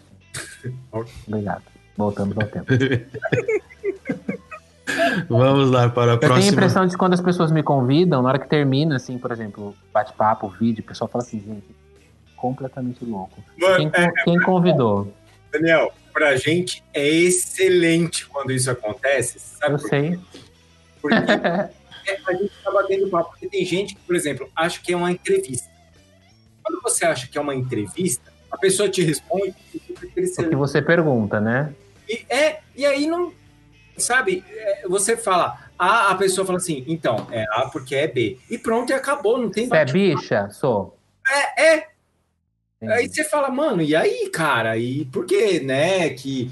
Obrigado. 1.27 1.63
Voltamos 1.97 2.37
ao 2.37 2.43
tempo. 2.45 2.67
Vamos 5.27 5.71
lá 5.71 5.89
para 5.89 6.11
a 6.11 6.13
Eu 6.13 6.19
tenho 6.19 6.31
a 6.31 6.35
próxima. 6.35 6.53
impressão 6.53 6.85
de 6.85 6.95
quando 6.95 7.13
as 7.13 7.21
pessoas 7.21 7.51
me 7.51 7.63
convidam, 7.63 8.21
na 8.21 8.29
hora 8.29 8.37
que 8.37 8.47
termina, 8.47 8.97
assim, 8.97 9.17
por 9.17 9.31
exemplo, 9.31 9.75
bate-papo, 9.91 10.47
vídeo, 10.49 10.83
o 10.83 10.87
pessoal 10.87 11.07
fala 11.07 11.23
assim, 11.23 11.39
gente, 11.39 11.65
completamente 12.35 13.03
louco. 13.03 13.43
Quem, 13.57 13.67
Mano, 13.67 13.91
é, 13.95 14.11
quem 14.23 14.39
convidou? 14.39 15.11
Daniel, 15.51 15.91
pra 16.13 16.35
gente 16.35 16.83
é 16.93 17.07
excelente 17.07 18.27
quando 18.27 18.51
isso 18.51 18.69
acontece. 18.69 19.39
Sabe 19.39 19.73
Eu 19.73 19.79
por 19.79 19.89
sei. 19.89 20.19
Porque 21.01 21.15
é, 21.25 21.71
a 22.27 22.33
gente 22.33 22.51
tá 22.63 22.69
batendo 22.71 23.09
papo. 23.09 23.31
Porque 23.31 23.47
tem 23.47 23.65
gente 23.65 23.95
que, 23.95 24.01
por 24.01 24.15
exemplo, 24.15 24.47
acha 24.55 24.79
que 24.79 24.93
é 24.93 24.95
uma 24.95 25.11
entrevista. 25.11 25.75
Quando 26.67 26.81
você 26.83 27.05
acha 27.05 27.27
que 27.27 27.37
é 27.37 27.41
uma 27.41 27.55
entrevista, 27.55 28.31
a 28.51 28.57
pessoa 28.57 28.89
te 28.89 29.01
responde 29.01 29.55
e 29.73 29.95
O 30.39 30.49
que 30.49 30.55
você 30.55 30.81
pergunta, 30.81 31.39
né? 31.39 31.73
E, 32.09 32.25
é, 32.29 32.59
e 32.75 32.85
aí 32.85 33.07
não. 33.07 33.31
Sabe, 33.97 34.43
é, 34.49 34.87
você 34.87 35.17
fala 35.17 35.57
A, 35.79 36.11
a 36.11 36.15
pessoa 36.15 36.45
fala 36.45 36.57
assim, 36.57 36.83
então, 36.87 37.27
é 37.31 37.45
A 37.51 37.69
porque 37.71 37.95
é 37.95 38.07
B. 38.07 38.37
E 38.49 38.57
pronto, 38.57 38.91
e 38.91 38.93
acabou, 38.93 39.37
não 39.37 39.49
tem 39.49 39.67
Você 39.67 39.75
é 39.75 39.85
bicha? 39.85 40.49
Sou. 40.51 40.97
É, 41.27 41.63
é. 41.63 41.87
Entendi. 42.79 42.93
Aí 42.93 43.09
você 43.09 43.23
fala, 43.23 43.49
mano, 43.49 43.81
e 43.81 43.95
aí, 43.95 44.29
cara? 44.29 44.77
E 44.77 45.05
por 45.05 45.25
que, 45.25 45.59
né? 45.61 46.09
Que 46.11 46.51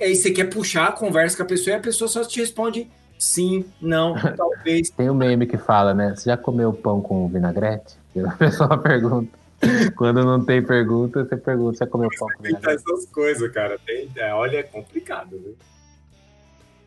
aí 0.00 0.16
você 0.16 0.32
quer 0.32 0.50
puxar 0.50 0.88
a 0.88 0.92
conversa 0.92 1.36
com 1.36 1.44
a 1.44 1.46
pessoa 1.46 1.76
e 1.76 1.78
a 1.78 1.82
pessoa 1.82 2.08
só 2.08 2.24
te 2.24 2.40
responde 2.40 2.90
sim, 3.20 3.66
não, 3.80 4.14
talvez. 4.36 4.90
Tem 4.90 5.10
um 5.10 5.14
meme 5.14 5.46
que 5.46 5.58
fala, 5.58 5.94
né? 5.94 6.16
Você 6.16 6.30
já 6.30 6.36
comeu 6.36 6.72
pão 6.72 7.00
com 7.00 7.28
vinagrete? 7.28 8.00
A 8.26 8.32
pessoa 8.32 8.76
pergunta. 8.78 9.39
Quando 9.96 10.24
não 10.24 10.42
tem 10.44 10.62
pergunta, 10.62 11.24
você 11.24 11.36
pergunta, 11.36 11.78
você 11.78 11.86
comeu 11.86 12.08
pão 12.18 12.28
Tem 12.40 12.56
essas 12.56 13.06
coisas, 13.06 13.50
cara. 13.52 13.78
Tem, 13.86 14.10
é, 14.16 14.32
olha, 14.32 14.58
é 14.58 14.62
complicado, 14.62 15.30
viu? 15.30 15.56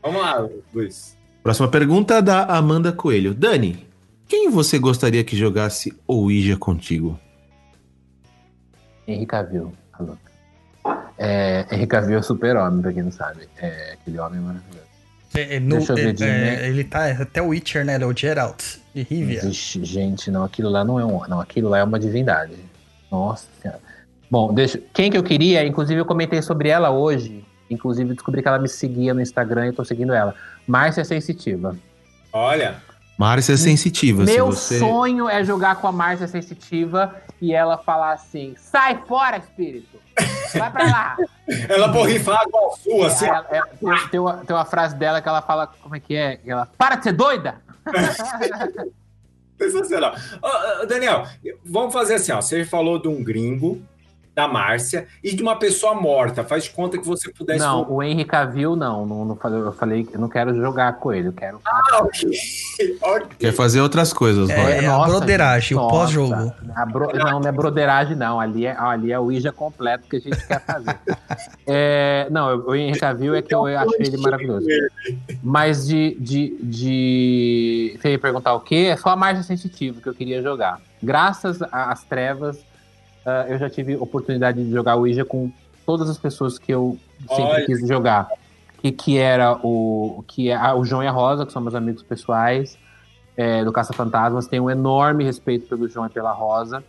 Vamos 0.02 0.22
lá, 0.22 0.48
Luiz. 0.74 1.18
Próxima 1.42 1.68
pergunta 1.70 2.22
da 2.22 2.46
Amanda 2.46 2.92
Coelho. 2.92 3.34
Dani, 3.34 3.88
quem 4.28 4.50
você 4.50 4.80
gostaria 4.80 5.24
que 5.24 5.36
jogasse 5.36 5.94
Ouija 6.08 6.58
contigo? 6.58 7.20
Henrique 9.08 9.28
Cavill. 9.28 9.72
Alô. 9.94 10.18
É, 11.18 11.66
Henrique 11.72 11.88
Cavill 11.88 12.18
é 12.18 12.20
o 12.20 12.24
super-homem, 12.24 12.82
pra 12.82 12.92
quem 12.94 13.04
não 13.04 13.12
sabe. 13.12 13.48
É 13.58 13.94
aquele 13.94 14.20
homem 14.20 14.40
maravilhoso. 14.40 14.83
É, 15.36 15.56
é, 15.56 15.60
no- 15.60 15.78
Deixa 15.78 15.94
eu 15.94 15.96
ver 15.96 16.10
é, 16.10 16.14
de 16.14 16.24
é, 16.24 16.28
né? 16.28 16.68
ele 16.70 16.84
tá 16.84 17.08
até 17.12 17.42
o 17.42 17.48
Witcher, 17.48 17.84
né? 17.86 17.96
Ele 17.96 18.04
é 18.04 18.08
o 18.08 18.16
Geralt 18.16 18.64
de 18.94 19.02
Rivia. 19.04 19.42
Vixe, 19.42 19.84
gente, 19.84 20.30
não, 20.30 20.44
aquilo 20.44 20.70
lá 20.70 20.84
não 20.84 21.00
é 21.00 21.06
um. 21.06 21.28
Não, 21.28 21.40
aquilo 21.40 21.70
lá 21.70 21.80
é 21.80 21.84
uma 21.84 22.00
divindade. 22.00 22.54
Nossa 23.12 23.48
senhora. 23.62 23.80
Bom, 24.30 24.54
deixa. 24.54 24.80
Quem 24.94 25.12
que 25.12 25.18
eu 25.18 25.24
queria, 25.24 25.66
inclusive 25.66 26.00
eu 26.00 26.06
comentei 26.06 26.42
sobre 26.42 26.70
ela 26.70 26.90
hoje. 26.90 27.46
Inclusive 27.70 28.14
descobri 28.14 28.42
que 28.42 28.48
ela 28.48 28.60
me 28.60 28.68
seguia 28.68 29.14
no 29.14 29.22
Instagram 29.22 29.66
e 29.66 29.68
eu 29.70 29.74
tô 29.74 29.86
seguindo 29.86 30.14
ela. 30.14 30.36
Márcia 30.68 31.04
Sensitiva. 31.04 31.76
Olha, 32.32 32.76
Márcia 33.18 33.58
Sensitiva. 33.58 34.24
Meu 34.24 34.52
se 34.52 34.78
você... 34.78 34.80
sonho 34.80 35.30
é 35.30 35.44
jogar 35.44 35.76
com 35.76 35.88
a 35.88 35.92
Márcia 35.92 36.28
Sensitiva 36.28 37.16
e 37.42 37.54
ela 37.54 37.78
falar 37.78 38.14
assim: 38.14 38.54
sai 38.58 39.02
fora, 39.08 39.38
espírito! 39.38 40.03
Vai 40.58 40.72
pra 40.72 40.84
lá! 40.86 41.18
ela 41.70 41.88
borrifa 41.88 42.34
água 42.34 42.60
ao 42.62 42.78
sul, 42.78 43.06
assim. 43.06 43.26
Aí 43.26 43.32
ela- 43.32 43.48
é, 43.52 44.08
tem, 44.10 44.20
uma, 44.20 44.38
tem 44.38 44.56
uma 44.56 44.66
frase 44.66 44.96
dela 44.96 45.22
que 45.22 45.28
ela 45.28 45.42
fala: 45.42 45.68
como 45.68 45.96
é 45.96 46.00
que 46.00 46.16
é? 46.16 46.40
Ela, 46.46 46.68
para 46.78 46.96
de 46.96 47.04
ser 47.04 47.14
doida! 47.14 47.56
Sensacional. 49.58 50.14
Daniel, 50.88 51.26
vamos 51.64 51.94
fazer 51.94 52.16
assim, 52.16 52.32
ó. 52.32 52.42
Você 52.42 52.66
falou 52.66 53.00
de 53.02 53.08
um 53.08 53.24
gringo, 53.24 53.82
da 54.36 54.48
Márcia, 54.48 55.08
e 55.24 55.34
de 55.36 55.44
uma 55.44 55.56
pessoa 55.58 55.94
morta. 55.94 56.44
Faz 56.44 56.64
de 56.64 56.72
conta 56.72 56.98
que 56.98 57.06
você 57.06 57.32
pudesse... 57.32 57.60
Não, 57.60 57.90
o 57.90 58.02
Henry 58.02 58.26
Cavill 58.26 58.76
não, 58.76 59.06
não, 59.06 59.26
não 59.26 59.36
falei, 59.36 59.60
eu 59.62 59.74
falei 59.74 60.04
que 60.04 60.16
eu 60.16 60.20
não 60.20 60.28
quero 60.28 60.56
jogar 60.56 60.94
com 60.94 61.14
ele, 61.14 61.28
eu 61.28 61.34
quero. 61.34 61.60
Ah, 61.66 62.00
ok. 62.02 62.30
Ok. 63.02 63.28
Quer 63.40 63.54
fazer 63.54 63.82
outras 63.82 64.12
coisas, 64.12 64.50
É, 64.50 64.84
é 64.84 64.88
a 64.88 64.98
broderagem, 65.06 65.78
o 65.78 65.82
nossa. 65.82 65.96
pós-jogo. 65.96 66.54
Bro- 66.92 67.12
Não, 67.14 67.40
não 67.40 67.48
é 67.48 67.52
broderagem, 67.52 68.16
não. 68.16 68.40
Ali 68.40 68.66
é, 68.66 68.76
ali 68.78 69.12
é 69.12 69.20
o 69.20 69.24
Ouija 69.24 69.52
completo 69.52 70.08
que 70.10 70.18
a 70.18 70.20
gente 70.20 70.48
quer 70.48 70.64
fazer. 70.66 70.98
É, 71.66 72.28
não, 72.30 72.58
o 72.58 72.76
Henry 72.76 73.00
Cavill 73.00 73.36
é 73.36 73.42
que 73.42 73.56
eu 73.56 73.66
acho 73.66 73.96
ele 73.98 74.18
maravilhoso. 74.18 74.68
Mas 75.42 75.88
de. 75.88 76.16
de, 76.20 76.58
de... 76.62 77.98
Você 78.02 78.10
ia 78.12 78.20
perguntar 78.20 78.54
o 78.54 78.60
quê? 78.60 78.90
É 78.92 78.98
só 78.98 79.10
a 79.10 79.16
margem 79.16 79.44
sensitiva 79.44 80.02
que 80.02 80.08
eu 80.10 80.14
queria 80.14 80.42
jogar. 80.42 80.82
Graças 81.02 81.60
às 81.72 82.04
trevas, 82.04 82.60
ah, 83.26 83.46
eu 83.48 83.58
já 83.58 83.70
tive 83.70 83.96
oportunidade 83.96 84.64
de 84.64 84.72
jogar 84.72 84.96
Ouija 84.96 85.24
com 85.26 85.52
todas 85.86 86.10
as 86.10 86.18
pessoas 86.18 86.58
que 86.58 86.74
eu 86.74 86.98
sempre 87.30 87.44
Olha. 87.44 87.66
quis 87.66 87.88
jogar. 87.88 88.28
Que, 88.80 88.92
que 88.92 89.18
era 89.18 89.58
o. 89.64 90.24
Que 90.28 90.50
é 90.50 90.56
a- 90.56 90.76
o 90.76 90.84
João 90.84 91.02
e 91.04 91.08
a 91.08 91.12
Rosa, 91.12 91.46
que 91.46 91.54
são 91.54 91.62
meus 91.62 91.74
amigos 91.76 92.04
pessoais 92.04 92.78
é, 93.38 93.64
do 93.64 93.72
Caça 93.72 93.94
Fantasmas. 93.94 94.46
Tenho 94.48 94.64
um 94.66 94.70
enorme 94.70 95.24
respeito 95.24 95.68
pelo 95.68 95.88
João 95.88 96.06
e 96.06 96.10
pela 96.10 96.32
Rosa. 96.34 96.84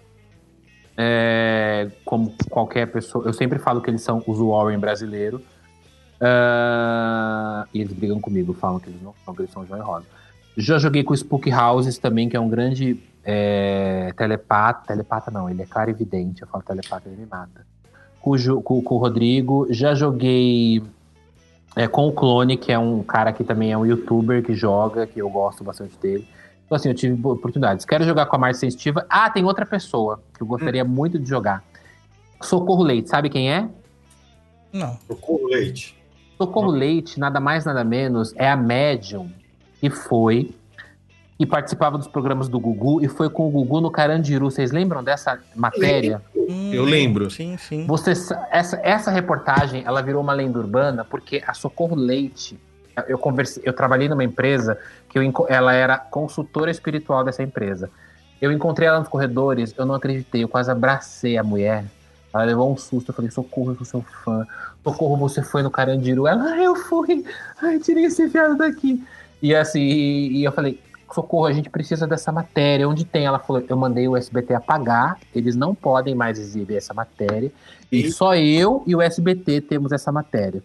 É, 0.97 1.90
como 2.05 2.35
qualquer 2.51 2.86
pessoa. 2.90 3.24
Eu 3.27 3.32
sempre 3.32 3.59
falo 3.59 3.81
que 3.81 3.90
eles 3.90 4.02
são 4.02 4.23
os 4.27 4.39
Warren 4.39 4.78
brasileiro. 4.78 5.40
Ah, 6.20 7.66
e 7.73 7.81
eles 7.81 7.93
brigam 7.93 8.20
comigo, 8.20 8.52
falam 8.55 8.78
que 8.81 8.89
eles 8.89 9.02
não 9.02 9.15
são, 9.24 9.35
que 9.35 9.43
eles 9.43 9.52
são 9.52 9.66
João 9.66 9.78
e 9.81 9.82
Rosa. 9.82 10.06
Já 10.56 10.78
joguei 10.78 11.02
com 11.02 11.12
o 11.12 11.16
Spook 11.16 11.51
Houses 11.52 11.98
também, 11.98 12.28
que 12.28 12.36
é 12.36 12.40
um 12.40 12.48
grande 12.48 12.97
é, 13.24 14.12
telepata. 14.16 14.86
Telepata 14.88 15.30
não, 15.30 15.48
ele 15.48 15.62
é 15.62 15.66
clarividente. 15.66 16.42
Eu 16.42 16.48
falo 16.48 16.62
telepata, 16.62 17.09
ele 17.09 17.16
me 17.16 17.26
mata. 17.26 17.66
Com, 18.20 18.30
o 18.30 18.38
Ju- 18.38 18.60
com- 18.62 18.82
com 18.82 18.94
o 18.94 18.98
Rodrigo. 18.98 19.66
Já 19.70 19.94
joguei 19.94 20.82
é, 21.76 21.86
com 21.88 22.06
o 22.09 22.12
Clone, 22.12 22.56
que 22.56 22.70
é 22.72 22.78
um 22.78 23.02
cara 23.02 23.32
que 23.32 23.42
também 23.44 23.72
é 23.72 23.78
um 23.78 23.84
youtuber 23.86 24.42
que 24.42 24.55
joga, 24.55 25.06
que 25.06 25.20
eu 25.20 25.28
gosto 25.28 25.64
bastante 25.64 25.96
dele. 25.98 26.28
Então, 26.66 26.76
assim, 26.76 26.88
eu 26.88 26.94
tive 26.94 27.14
oportunidades. 27.26 27.84
Quero 27.84 28.05
jogar 28.05 28.26
com 28.26 28.36
a 28.36 28.38
Márcia 28.38 28.60
Sensitiva. 28.60 29.05
Ah, 29.09 29.28
tem 29.28 29.44
outra 29.44 29.66
pessoa 29.66 30.22
que 30.34 30.42
eu 30.42 30.46
gostaria 30.46 30.84
muito 30.84 31.18
de 31.18 31.28
jogar. 31.28 31.62
Socorro 32.40 32.82
Leite, 32.82 33.09
sabe 33.10 33.28
quem 33.28 33.52
é? 33.52 33.68
Não. 34.72 34.98
Socorro 35.06 35.46
Leite. 35.46 35.96
Socorro 36.38 36.70
Leite, 36.70 37.20
nada 37.20 37.38
mais, 37.38 37.64
nada 37.64 37.84
menos, 37.84 38.34
é 38.36 38.51
a 38.51 38.56
médium 38.56 39.30
que 39.80 39.88
foi 39.90 40.55
e 41.45 41.47
participava 41.47 41.99
dos 41.99 42.09
programas 42.09 42.49
do 42.49 42.59
Gugu 42.59 43.05
e 43.05 43.09
foi 43.09 43.29
com 43.29 43.47
o 43.47 43.51
Gugu 43.51 43.81
no 43.81 43.91
Carandiru. 43.91 44.51
Vocês 44.51 44.73
lembram 44.73 45.05
dessa 45.05 45.39
matéria? 45.55 46.23
Hum, 46.35 46.73
Eu 46.73 46.85
lembro. 46.85 47.31
Sim, 47.31 47.57
sim. 47.59 47.87
Você, 47.87 48.15
sa- 48.15 48.49
essa, 48.51 48.81
essa 48.83 49.11
reportagem, 49.11 49.83
ela 49.87 50.03
virou 50.03 50.23
uma 50.23 50.33
lenda 50.33 50.59
urbana 50.59 51.05
porque 51.05 51.43
a 51.47 51.53
Socorro 51.53 51.95
Leite, 51.95 52.59
eu 53.07 53.19
conversei, 53.19 53.62
eu 53.66 53.73
trabalhei 53.75 54.09
numa 54.09 54.25
empresa 54.25 54.79
que 55.09 55.19
eu, 55.19 55.23
ela 55.49 55.75
era 55.75 55.99
consultora 55.99 56.71
espiritual 56.71 57.23
dessa 57.23 57.43
empresa. 57.43 57.91
Eu 58.41 58.51
encontrei 58.51 58.89
ela 58.89 58.99
nos 59.01 59.09
corredores, 59.09 59.75
eu 59.77 59.85
não 59.85 59.95
acreditei, 59.95 60.43
eu 60.45 60.49
quase 60.49 60.71
abracei 60.71 61.37
a 61.37 61.43
mulher. 61.45 61.85
Ela 62.33 62.45
levou 62.45 62.73
um 62.73 62.77
susto, 62.77 63.11
eu 63.11 63.15
falei, 63.15 63.31
socorro, 63.31 63.73
eu 63.73 63.77
sou 63.77 63.85
seu 63.85 64.05
fã. 64.25 64.47
Socorro, 64.83 65.16
você 65.16 65.43
foi 65.43 65.62
no 65.62 65.71
Carandiru. 65.71 66.27
Ela, 66.27 66.43
ah, 66.53 66.62
eu 66.62 66.75
fui. 66.75 67.25
Ai, 67.62 67.79
tirei 67.79 68.07
esse 68.07 68.29
fiado 68.29 68.57
daqui. 68.57 69.03
E 69.43 69.55
assim, 69.55 69.81
e, 69.81 70.39
e 70.39 70.45
eu 70.45 70.51
falei, 70.53 70.81
socorro, 71.12 71.47
a 71.47 71.52
gente 71.52 71.68
precisa 71.70 72.06
dessa 72.06 72.31
matéria. 72.32 72.89
Onde 72.89 73.05
tem? 73.05 73.26
Ela 73.26 73.39
falou, 73.39 73.62
eu 73.68 73.76
mandei 73.76 74.09
o 74.09 74.16
SBT 74.16 74.55
apagar, 74.55 75.18
eles 75.35 75.56
não 75.56 75.74
podem 75.74 76.14
mais 76.14 76.39
exibir 76.39 76.76
essa 76.76 76.94
matéria. 76.94 77.51
E 77.90 78.06
E? 78.06 78.12
só 78.12 78.35
eu 78.35 78.82
e 78.86 78.94
o 78.94 79.02
SBT 79.02 79.60
temos 79.62 79.93
essa 79.93 80.10
matéria. 80.10 80.62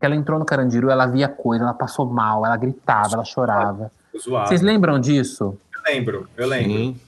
Ela 0.00 0.16
entrou 0.16 0.38
no 0.38 0.44
Carandiru, 0.44 0.90
ela 0.90 1.06
via 1.06 1.28
coisa, 1.28 1.62
ela 1.62 1.74
passou 1.74 2.06
mal, 2.06 2.44
ela 2.44 2.56
gritava, 2.56 3.14
ela 3.14 3.24
chorava. 3.24 3.90
Zoado. 4.18 4.48
Vocês 4.48 4.60
lembram 4.60 4.98
disso? 4.98 5.56
Eu 5.74 5.92
lembro, 5.92 6.28
eu 6.36 6.46
lembro. 6.46 6.70
Sim. 6.72 7.00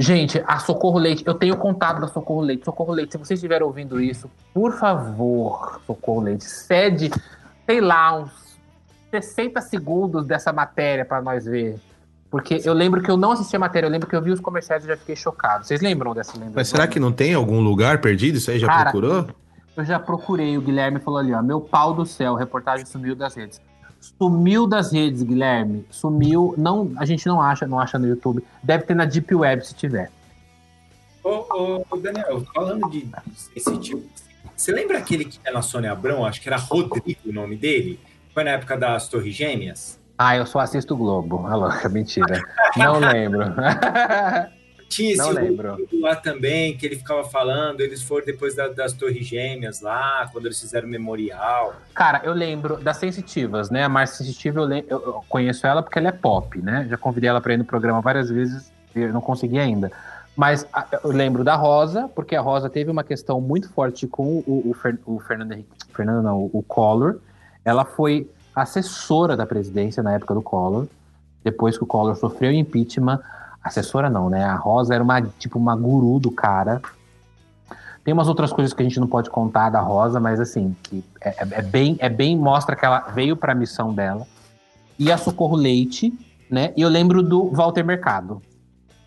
Gente, 0.00 0.42
a 0.46 0.58
Socorro 0.60 0.98
Leite, 0.98 1.24
eu 1.26 1.34
tenho 1.34 1.56
contato 1.56 2.00
da 2.00 2.06
Socorro 2.06 2.40
Leite. 2.40 2.64
Socorro 2.64 2.92
Leite, 2.92 3.12
se 3.12 3.18
vocês 3.18 3.38
estiverem 3.38 3.66
ouvindo 3.66 4.00
isso, 4.00 4.30
por 4.54 4.72
favor, 4.78 5.80
Socorro 5.86 6.20
Leite, 6.20 6.44
cede, 6.44 7.10
sei 7.66 7.80
lá, 7.80 8.14
uns 8.16 8.30
60 9.10 9.60
segundos 9.60 10.24
dessa 10.24 10.52
matéria 10.52 11.04
para 11.04 11.20
nós 11.20 11.44
ver. 11.44 11.78
Porque 12.30 12.60
eu 12.64 12.74
lembro 12.74 13.02
que 13.02 13.10
eu 13.10 13.16
não 13.16 13.32
assisti 13.32 13.56
a 13.56 13.58
matéria, 13.58 13.86
eu 13.86 13.90
lembro 13.90 14.06
que 14.06 14.14
eu 14.14 14.20
vi 14.20 14.30
os 14.30 14.40
comerciais 14.40 14.84
e 14.84 14.88
já 14.88 14.96
fiquei 14.96 15.16
chocado. 15.16 15.64
Vocês 15.66 15.80
lembram 15.80 16.14
dessa 16.14 16.38
lenda? 16.38 16.52
Mas 16.54 16.68
será 16.68 16.86
que 16.86 17.00
não 17.00 17.10
tem 17.10 17.32
algum 17.32 17.60
lugar 17.60 18.00
perdido? 18.00 18.36
Isso 18.36 18.50
aí 18.50 18.58
já 18.58 18.66
Cara, 18.66 18.90
procurou? 18.90 19.28
Eu 19.76 19.84
já 19.84 19.98
procurei, 19.98 20.58
o 20.58 20.60
Guilherme 20.60 20.98
falou 20.98 21.20
ali, 21.20 21.32
ó, 21.32 21.42
meu 21.42 21.60
pau 21.60 21.94
do 21.94 22.04
céu, 22.04 22.34
reportagem 22.34 22.84
sumiu 22.84 23.14
das 23.14 23.34
redes. 23.34 23.60
Sumiu 24.00 24.66
das 24.66 24.92
redes, 24.92 25.22
Guilherme. 25.22 25.86
Sumiu, 25.90 26.54
não, 26.56 26.92
a 26.96 27.04
gente 27.04 27.26
não 27.26 27.40
acha, 27.40 27.66
não 27.66 27.80
acha 27.80 27.98
no 27.98 28.06
YouTube. 28.06 28.44
Deve 28.62 28.84
ter 28.84 28.94
na 28.94 29.04
Deep 29.04 29.34
Web 29.34 29.66
se 29.66 29.74
tiver. 29.74 30.10
Ô, 31.24 31.84
ô, 31.90 31.96
Daniel, 31.96 32.44
falando 32.54 32.88
de 32.90 33.08
sensitivo, 33.56 34.02
você 34.56 34.72
lembra 34.72 34.98
aquele 34.98 35.24
que 35.24 35.38
é 35.44 35.50
na 35.50 35.62
Sônia 35.62 35.92
Abrão? 35.92 36.24
Acho 36.24 36.40
que 36.40 36.48
era 36.48 36.56
Rodrigo 36.56 37.20
o 37.26 37.32
nome 37.32 37.56
dele. 37.56 37.98
Foi 38.32 38.44
na 38.44 38.50
época 38.50 38.76
das 38.76 39.08
Torres 39.08 39.34
Gêmeas. 39.34 39.97
Ah, 40.18 40.36
eu 40.36 40.44
só 40.46 40.58
assisto 40.58 40.94
o 40.94 40.96
Globo. 40.96 41.46
Ah, 41.46 41.54
louca, 41.54 41.88
mentira. 41.88 42.42
Não 42.76 42.98
lembro. 42.98 43.44
Tinha 44.88 45.12
esse. 45.12 45.22
Rodrigo 45.22 46.00
lá 46.00 46.16
também, 46.16 46.74
que 46.76 46.86
ele 46.86 46.96
ficava 46.96 47.22
falando. 47.24 47.80
Eles 47.82 48.02
foram 48.02 48.24
depois 48.24 48.56
da- 48.56 48.68
das 48.68 48.94
Torres 48.94 49.26
Gêmeas 49.26 49.82
lá, 49.82 50.26
quando 50.32 50.46
eles 50.46 50.58
fizeram 50.58 50.88
o 50.88 50.90
memorial. 50.90 51.74
Cara, 51.94 52.22
eu 52.24 52.32
lembro 52.32 52.78
das 52.78 52.96
sensitivas, 52.96 53.68
né? 53.70 53.84
A 53.84 53.88
Márcia 53.88 54.24
Sensitiva, 54.24 54.60
eu, 54.62 54.70
eu- 54.88 55.24
conheço 55.28 55.66
ela 55.66 55.82
porque 55.82 55.98
ela 55.98 56.08
é 56.08 56.12
pop, 56.12 56.58
né? 56.62 56.86
Já 56.88 56.96
convidei 56.96 57.28
ela 57.28 57.40
pra 57.40 57.52
ir 57.52 57.58
no 57.58 57.66
programa 57.66 58.00
várias 58.00 58.30
vezes 58.30 58.72
e 58.96 59.00
eu 59.00 59.12
não 59.12 59.20
consegui 59.20 59.58
ainda. 59.58 59.92
Mas 60.34 60.66
eu 61.04 61.10
lembro 61.10 61.44
da 61.44 61.54
Rosa, 61.54 62.08
porque 62.14 62.34
a 62.34 62.40
Rosa 62.40 62.70
teve 62.70 62.90
uma 62.90 63.04
questão 63.04 63.40
muito 63.42 63.68
forte 63.70 64.06
com 64.06 64.38
o, 64.46 64.72
o, 64.74 64.76
o 65.14 65.20
Fernando 65.20 65.52
Henrique. 65.52 65.68
Fernando 65.92 66.22
não, 66.24 66.48
o 66.52 66.62
Collor. 66.66 67.18
Ela 67.64 67.84
foi 67.84 68.26
assessora 68.62 69.36
da 69.36 69.46
presidência 69.46 70.02
na 70.02 70.12
época 70.12 70.34
do 70.34 70.42
Collor. 70.42 70.86
Depois 71.44 71.76
que 71.78 71.84
o 71.84 71.86
Collor 71.86 72.16
sofreu 72.16 72.52
impeachment, 72.52 73.20
assessora 73.62 74.10
não, 74.10 74.28
né? 74.28 74.44
A 74.44 74.54
Rosa 74.54 74.94
era 74.94 75.02
uma 75.02 75.20
tipo 75.22 75.58
uma 75.58 75.74
guru 75.76 76.18
do 76.18 76.30
cara. 76.30 76.80
Tem 78.04 78.14
umas 78.14 78.28
outras 78.28 78.52
coisas 78.52 78.72
que 78.72 78.82
a 78.82 78.84
gente 78.84 78.98
não 78.98 79.06
pode 79.06 79.28
contar 79.28 79.68
da 79.70 79.80
Rosa, 79.80 80.18
mas 80.18 80.40
assim, 80.40 80.74
que 80.82 81.04
é, 81.20 81.28
é- 81.30 81.48
é 81.52 81.62
bem, 81.62 81.96
é 82.00 82.08
bem 82.08 82.36
mostra 82.36 82.74
que 82.74 82.84
ela 82.84 83.00
veio 83.14 83.36
para 83.36 83.52
a 83.52 83.54
missão 83.54 83.92
dela. 83.92 84.26
E 84.98 85.12
a 85.12 85.18
Socorro 85.18 85.56
Leite, 85.56 86.12
né? 86.50 86.72
E 86.76 86.82
eu 86.82 86.88
lembro 86.88 87.22
do 87.22 87.50
Walter 87.50 87.84
Mercado. 87.84 88.40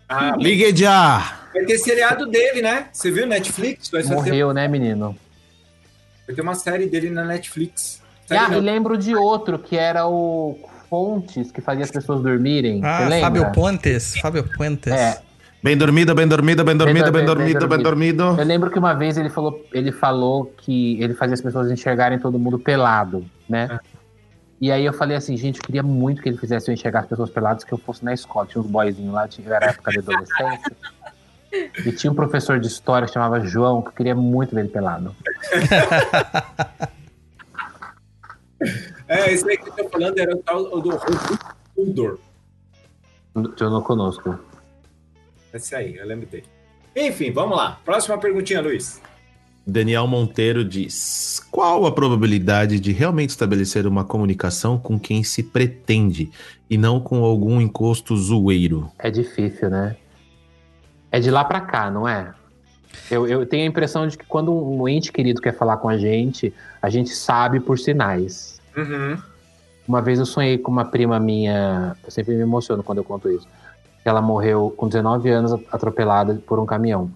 Ah, 0.08 0.36
Ligue 0.36 0.74
já! 0.76 1.38
vai 1.52 1.64
ter 1.64 1.78
seriado 1.78 2.26
dele, 2.26 2.62
né? 2.62 2.88
Você 2.92 3.10
viu 3.10 3.26
Netflix? 3.26 3.90
Vai, 3.90 4.02
ser- 4.02 4.14
Morreu, 4.14 4.52
né, 4.52 4.66
menino? 4.68 5.16
vai 6.26 6.34
ter 6.36 6.40
uma 6.42 6.54
série 6.54 6.86
dele 6.86 7.10
na 7.10 7.24
Netflix. 7.24 8.01
E, 8.32 8.36
ah, 8.36 8.40
Série 8.46 8.52
e 8.52 8.56
não. 8.56 8.60
lembro 8.64 8.96
de 8.98 9.14
outro 9.14 9.58
que 9.58 9.76
era 9.76 10.06
o 10.06 10.58
Fontes, 10.88 11.50
que 11.50 11.60
fazia 11.60 11.84
as 11.84 11.90
pessoas 11.90 12.20
dormirem. 12.22 12.80
Você 12.80 12.86
Ah, 12.86 12.98
lembra? 13.08 13.20
Fábio 13.20 13.52
Puentes. 13.52 14.16
Fábio 14.20 14.44
Puentes. 14.56 14.92
É. 14.92 15.20
Bem 15.62 15.76
dormido, 15.76 16.12
bem 16.14 16.26
dormido, 16.26 16.64
bem 16.64 16.76
dormido, 16.76 17.04
bem 17.04 17.12
bem- 17.12 17.12
bem 17.12 17.24
dormido, 17.24 17.68
bem 17.68 17.78
dormido. 17.78 18.22
Eu 18.36 18.44
lembro 18.44 18.68
que 18.68 18.78
uma 18.78 18.94
vez 18.94 19.16
ele 19.16 19.30
falou, 19.30 19.64
ele 19.72 19.92
falou 19.92 20.52
que 20.58 21.00
ele 21.00 21.14
fazia 21.14 21.34
as 21.34 21.40
pessoas 21.40 21.70
enxergarem 21.70 22.18
todo 22.18 22.36
mundo 22.38 22.58
pelado, 22.58 23.24
né? 23.48 23.78
E 24.60 24.70
aí 24.72 24.84
eu 24.84 24.92
falei 24.92 25.16
assim, 25.16 25.36
gente, 25.36 25.58
eu 25.58 25.62
queria 25.64 25.82
muito 25.82 26.20
que 26.20 26.28
ele 26.28 26.36
fizesse 26.36 26.68
eu 26.68 26.74
enxergar 26.74 27.00
as 27.00 27.06
pessoas 27.06 27.30
peladas 27.30 27.62
que 27.64 27.72
eu 27.72 27.78
fosse 27.78 28.04
na 28.04 28.12
escola. 28.12 28.46
Tinha 28.46 28.60
uns 28.62 28.68
boyzinhos 28.68 29.12
lá, 29.12 29.26
tinha, 29.28 29.48
era 29.54 29.66
época 29.66 29.90
de 29.92 29.98
adolescência. 30.00 30.72
E 31.86 31.92
tinha 31.92 32.10
um 32.10 32.14
professor 32.14 32.58
de 32.58 32.66
história 32.66 33.06
que 33.06 33.12
chamava 33.14 33.38
João, 33.40 33.82
que 33.82 33.88
eu 33.88 33.92
queria 33.92 34.14
muito 34.16 34.54
ver 34.54 34.62
ele 34.62 34.68
pelado. 34.68 35.14
É, 39.08 39.32
esse 39.32 39.48
aí 39.48 39.56
que 39.56 39.68
eu 39.68 39.72
tô 39.72 39.88
falando 39.88 40.18
era 40.18 40.34
o 40.34 40.38
tal 40.38 40.80
do 40.80 40.98
Tudor. 41.74 42.18
Eu 43.34 43.70
não 43.70 43.82
conosco. 43.82 44.38
Esse 45.52 45.74
aí, 45.74 45.96
eu 45.96 46.06
lembrei. 46.06 46.44
Enfim, 46.94 47.30
vamos 47.30 47.56
lá. 47.56 47.80
Próxima 47.84 48.18
perguntinha, 48.18 48.60
Luiz. 48.60 49.00
Daniel 49.66 50.06
Monteiro 50.06 50.64
diz: 50.64 51.40
Qual 51.50 51.86
a 51.86 51.92
probabilidade 51.92 52.80
de 52.80 52.92
realmente 52.92 53.30
estabelecer 53.30 53.86
uma 53.86 54.04
comunicação 54.04 54.78
com 54.78 54.98
quem 54.98 55.22
se 55.22 55.42
pretende 55.42 56.30
e 56.68 56.76
não 56.76 57.00
com 57.00 57.24
algum 57.24 57.60
encosto 57.60 58.16
zoeiro? 58.16 58.90
É 58.98 59.10
difícil, 59.10 59.70
né? 59.70 59.96
É 61.10 61.20
de 61.20 61.30
lá 61.30 61.44
pra 61.44 61.60
cá, 61.60 61.90
não 61.90 62.08
é? 62.08 62.34
Eu, 63.10 63.26
eu 63.26 63.46
tenho 63.46 63.64
a 63.64 63.66
impressão 63.66 64.06
de 64.06 64.18
que 64.18 64.24
quando 64.26 64.52
um 64.52 64.88
ente 64.88 65.12
querido 65.12 65.40
quer 65.40 65.56
falar 65.56 65.76
com 65.76 65.88
a 65.88 65.96
gente, 65.96 66.52
a 66.80 66.90
gente 66.90 67.10
sabe 67.10 67.60
por 67.60 67.78
sinais. 67.78 68.51
Uhum. 68.76 69.18
Uma 69.86 70.00
vez 70.00 70.18
eu 70.18 70.26
sonhei 70.26 70.58
com 70.58 70.70
uma 70.70 70.84
prima 70.84 71.18
minha, 71.18 71.96
eu 72.04 72.10
sempre 72.10 72.34
me 72.34 72.42
emociono 72.42 72.82
quando 72.82 72.98
eu 72.98 73.04
conto 73.04 73.28
isso. 73.30 73.46
Ela 74.04 74.22
morreu 74.22 74.72
com 74.76 74.88
19 74.88 75.28
anos 75.30 75.52
atropelada 75.70 76.40
por 76.46 76.58
um 76.58 76.66
caminhão. 76.66 77.10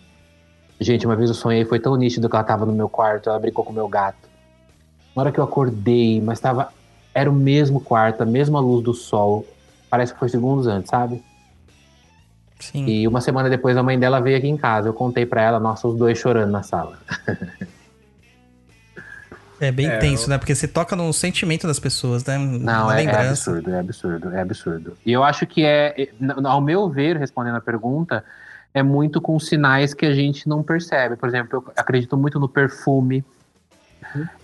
Gente, 0.78 1.06
uma 1.06 1.16
vez 1.16 1.30
eu 1.30 1.34
sonhei, 1.34 1.64
foi 1.64 1.80
tão 1.80 1.96
nítido 1.96 2.28
que 2.28 2.36
ela 2.36 2.44
tava 2.44 2.66
no 2.66 2.72
meu 2.72 2.88
quarto, 2.88 3.30
ela 3.30 3.38
brincou 3.38 3.64
com 3.64 3.72
o 3.72 3.74
meu 3.74 3.88
gato. 3.88 4.28
Na 5.14 5.22
hora 5.22 5.32
que 5.32 5.40
eu 5.40 5.44
acordei, 5.44 6.20
mas 6.20 6.38
tava. 6.38 6.70
Era 7.14 7.30
o 7.30 7.34
mesmo 7.34 7.80
quarto, 7.80 8.22
a 8.22 8.26
mesma 8.26 8.60
luz 8.60 8.84
do 8.84 8.92
sol. 8.92 9.46
Parece 9.88 10.12
que 10.12 10.18
foi 10.18 10.28
segundos 10.28 10.66
antes, 10.66 10.90
sabe? 10.90 11.24
Sim. 12.60 12.84
E 12.86 13.08
uma 13.08 13.22
semana 13.22 13.48
depois 13.48 13.76
a 13.76 13.82
mãe 13.82 13.98
dela 13.98 14.20
veio 14.20 14.36
aqui 14.36 14.48
em 14.48 14.56
casa. 14.56 14.88
Eu 14.88 14.92
contei 14.92 15.24
pra 15.24 15.40
ela, 15.40 15.58
nossa, 15.58 15.88
os 15.88 15.96
dois 15.96 16.18
chorando 16.18 16.50
na 16.50 16.62
sala. 16.62 16.98
É 19.60 19.72
bem 19.72 19.88
É, 19.88 19.98
tenso, 19.98 20.24
eu- 20.24 20.28
né? 20.30 20.38
Porque 20.38 20.54
você 20.54 20.68
toca 20.68 20.94
no 20.94 21.12
sentimento 21.12 21.66
das 21.66 21.78
pessoas, 21.78 22.24
né? 22.24 22.36
Não, 22.38 22.90
é, 22.92 23.04
é 23.04 23.28
absurdo, 23.28 23.70
é 23.70 23.78
absurdo, 23.78 24.30
é 24.34 24.40
absurdo. 24.40 24.96
E 25.04 25.12
eu 25.12 25.22
acho 25.24 25.46
que 25.46 25.64
é, 25.64 26.10
ao 26.44 26.60
meu 26.60 26.88
ver, 26.90 27.16
respondendo 27.16 27.56
a 27.56 27.60
pergunta, 27.60 28.24
é 28.74 28.82
muito 28.82 29.20
com 29.20 29.38
sinais 29.38 29.94
que 29.94 30.04
a 30.04 30.12
gente 30.14 30.48
não 30.48 30.62
percebe. 30.62 31.16
Por 31.16 31.28
exemplo, 31.28 31.64
eu 31.66 31.72
acredito 31.76 32.16
muito 32.16 32.38
no 32.38 32.48
perfume. 32.48 33.24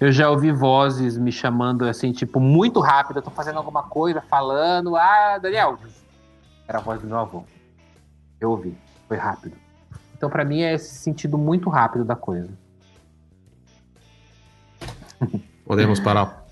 Eu 0.01 0.11
já 0.11 0.31
ouvi 0.31 0.51
vozes 0.51 1.17
me 1.19 1.31
chamando 1.31 1.85
assim, 1.85 2.13
tipo, 2.13 2.41
muito 2.41 2.81
rápido, 2.81 3.19
eu 3.19 3.23
tô 3.23 3.31
fazendo 3.31 3.59
alguma 3.59 3.83
coisa, 3.83 4.21
falando, 4.23 4.97
ah, 4.97 5.39
Daniel. 5.39 5.79
Era 6.67 6.79
a 6.79 6.81
voz 6.81 7.01
do 7.01 7.07
meu 7.07 7.19
avô. 7.19 7.45
Eu 8.41 8.51
ouvi, 8.51 8.75
foi 9.07 9.17
rápido. 9.19 9.55
Então, 10.17 10.31
pra 10.31 10.45
mim, 10.45 10.63
é 10.63 10.75
esse 10.75 10.95
sentido 10.97 11.37
muito 11.37 11.69
rápido 11.69 12.05
da 12.05 12.17
coisa. 12.17 12.49
Podemos 15.65 16.01
parar. 16.01 16.45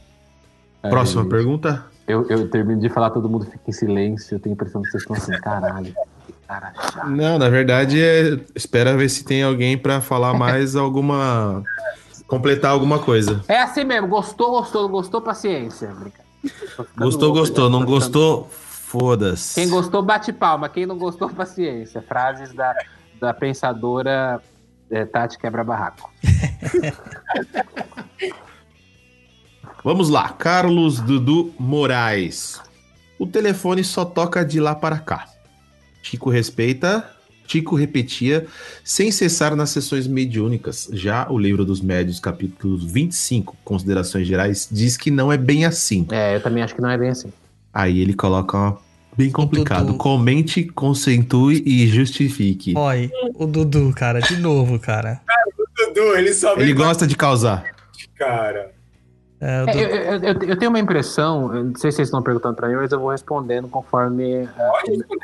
Próxima 0.82 1.22
Ai, 1.22 1.24
gente. 1.24 1.30
pergunta? 1.30 1.84
Eu, 2.08 2.26
eu 2.28 2.48
termino 2.48 2.80
de 2.80 2.88
falar, 2.88 3.10
todo 3.10 3.28
mundo 3.28 3.44
fica 3.44 3.60
em 3.68 3.72
silêncio. 3.72 4.34
Eu 4.34 4.40
tenho 4.40 4.52
a 4.52 4.56
impressão 4.56 4.82
que 4.82 4.90
vocês 4.90 5.02
estão 5.02 5.16
assim, 5.16 5.32
caralho. 5.40 5.94
Cara. 6.46 6.72
Não, 7.06 7.38
na 7.38 7.48
verdade, 7.48 8.02
é... 8.02 8.40
espera 8.56 8.96
ver 8.96 9.08
se 9.08 9.24
tem 9.24 9.42
alguém 9.42 9.78
pra 9.78 10.00
falar 10.00 10.34
mais 10.34 10.74
alguma. 10.74 11.62
completar 12.26 12.72
alguma 12.72 12.98
coisa. 12.98 13.44
É 13.46 13.60
assim 13.60 13.84
mesmo, 13.84 14.08
gostou, 14.08 14.50
gostou, 14.50 14.82
não 14.82 14.90
gostou, 14.90 15.20
paciência. 15.20 15.94
Gostou, 16.96 17.28
louco, 17.28 17.40
gostou. 17.40 17.64
já, 17.66 17.70
Não 17.70 17.84
gostou? 17.84 18.48
Foda-se. 18.50 19.54
Quem 19.54 19.70
gostou, 19.70 20.02
bate 20.02 20.32
palma. 20.32 20.68
Quem 20.68 20.86
não 20.86 20.98
gostou, 20.98 21.28
paciência. 21.30 22.02
Frases 22.02 22.52
da, 22.52 22.74
da 23.20 23.32
pensadora 23.32 24.42
é, 24.90 25.04
Tati 25.04 25.38
Quebra-Barraco. 25.38 26.10
Vamos 29.82 30.10
lá, 30.10 30.28
Carlos 30.28 31.00
Dudu 31.00 31.54
Moraes. 31.58 32.60
O 33.18 33.26
telefone 33.26 33.82
só 33.82 34.04
toca 34.04 34.44
de 34.44 34.60
lá 34.60 34.74
para 34.74 34.98
cá. 34.98 35.26
Chico 36.02 36.28
respeita, 36.28 37.08
Chico 37.46 37.74
repetia, 37.74 38.46
sem 38.84 39.10
cessar 39.10 39.56
nas 39.56 39.70
sessões 39.70 40.06
mediúnicas. 40.06 40.88
Já 40.92 41.28
o 41.30 41.38
livro 41.38 41.64
dos 41.64 41.80
médios, 41.80 42.20
capítulo 42.20 42.76
25, 42.78 43.56
Considerações 43.64 44.26
Gerais, 44.26 44.68
diz 44.70 44.96
que 44.96 45.10
não 45.10 45.32
é 45.32 45.36
bem 45.38 45.64
assim. 45.64 46.06
É, 46.10 46.36
eu 46.36 46.42
também 46.42 46.62
acho 46.62 46.74
que 46.74 46.82
não 46.82 46.90
é 46.90 46.98
bem 46.98 47.08
assim. 47.08 47.32
Aí 47.72 48.00
ele 48.00 48.14
coloca 48.14 48.56
uma 48.56 48.78
bem 49.16 49.30
complicado. 49.30 49.86
Dudu. 49.86 49.98
Comente, 49.98 50.64
concentue 50.64 51.62
e 51.66 51.86
justifique. 51.88 52.74
Olha, 52.76 53.10
o 53.34 53.46
Dudu, 53.46 53.92
cara, 53.94 54.20
de 54.20 54.36
novo, 54.36 54.78
cara. 54.78 55.20
Dudu, 55.76 56.16
ele 56.16 56.34
só 56.34 56.54
Ele 56.56 56.74
gosta 56.74 57.06
de 57.06 57.16
causar. 57.16 57.64
cara. 58.14 58.78
É, 59.40 59.62
o 59.64 59.68
É, 59.70 59.74
eu, 59.74 60.18
eu- 60.22 60.42
eu- 60.50 60.56
tenho 60.58 60.70
uma 60.70 60.78
impressão, 60.78 61.48
não 61.48 61.74
sei 61.76 61.90
se 61.90 61.96
vocês 61.96 62.08
estão 62.08 62.22
perguntando 62.22 62.54
pra 62.56 62.68
mim, 62.68 62.74
mas 62.74 62.92
eu 62.92 63.00
vou 63.00 63.10
respondendo 63.10 63.68
conforme 63.68 64.32
é, 64.44 64.48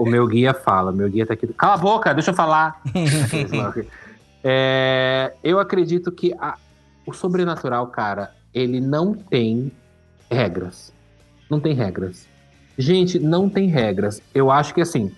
o, 0.01 0.05
o 0.05 0.09
meu 0.09 0.27
guia 0.27 0.55
fala. 0.55 0.91
Meu 0.91 1.09
guia 1.11 1.27
tá 1.27 1.35
aqui. 1.35 1.47
Cala 1.49 1.75
a 1.75 1.79
boca, 1.79 2.15
deixa 2.15 2.31
eu 2.31 2.35
falar. 2.35 2.81
É, 4.49 5.33
eu 5.43 5.59
acredito 5.59 6.13
que 6.13 6.33
a- 6.39 6.57
o 7.05 7.13
sobrenatural, 7.13 7.89
cara, 7.89 8.33
ele 8.55 8.81
não 8.81 9.13
tem 9.13 9.73
regras. 10.31 10.93
Não 11.51 11.59
tem 11.59 11.75
regras. 11.75 12.29
Gente, 12.79 13.19
não 13.19 13.49
tem 13.49 13.69
regras. 13.69 14.23
Eu 14.35 14.51
acho 14.51 14.73
que 14.73 14.81
assim. 14.81 15.11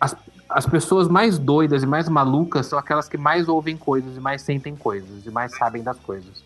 As, 0.00 0.16
as 0.48 0.66
pessoas 0.66 1.06
mais 1.06 1.38
doidas 1.38 1.82
e 1.84 1.86
mais 1.86 2.08
malucas 2.08 2.66
são 2.66 2.76
aquelas 2.78 3.08
que 3.08 3.16
mais 3.16 3.48
ouvem 3.48 3.76
coisas 3.76 4.16
e 4.16 4.20
mais 4.20 4.42
sentem 4.42 4.74
coisas 4.74 5.24
e 5.24 5.30
mais 5.30 5.56
sabem 5.56 5.82
das 5.82 5.98
coisas. 6.00 6.42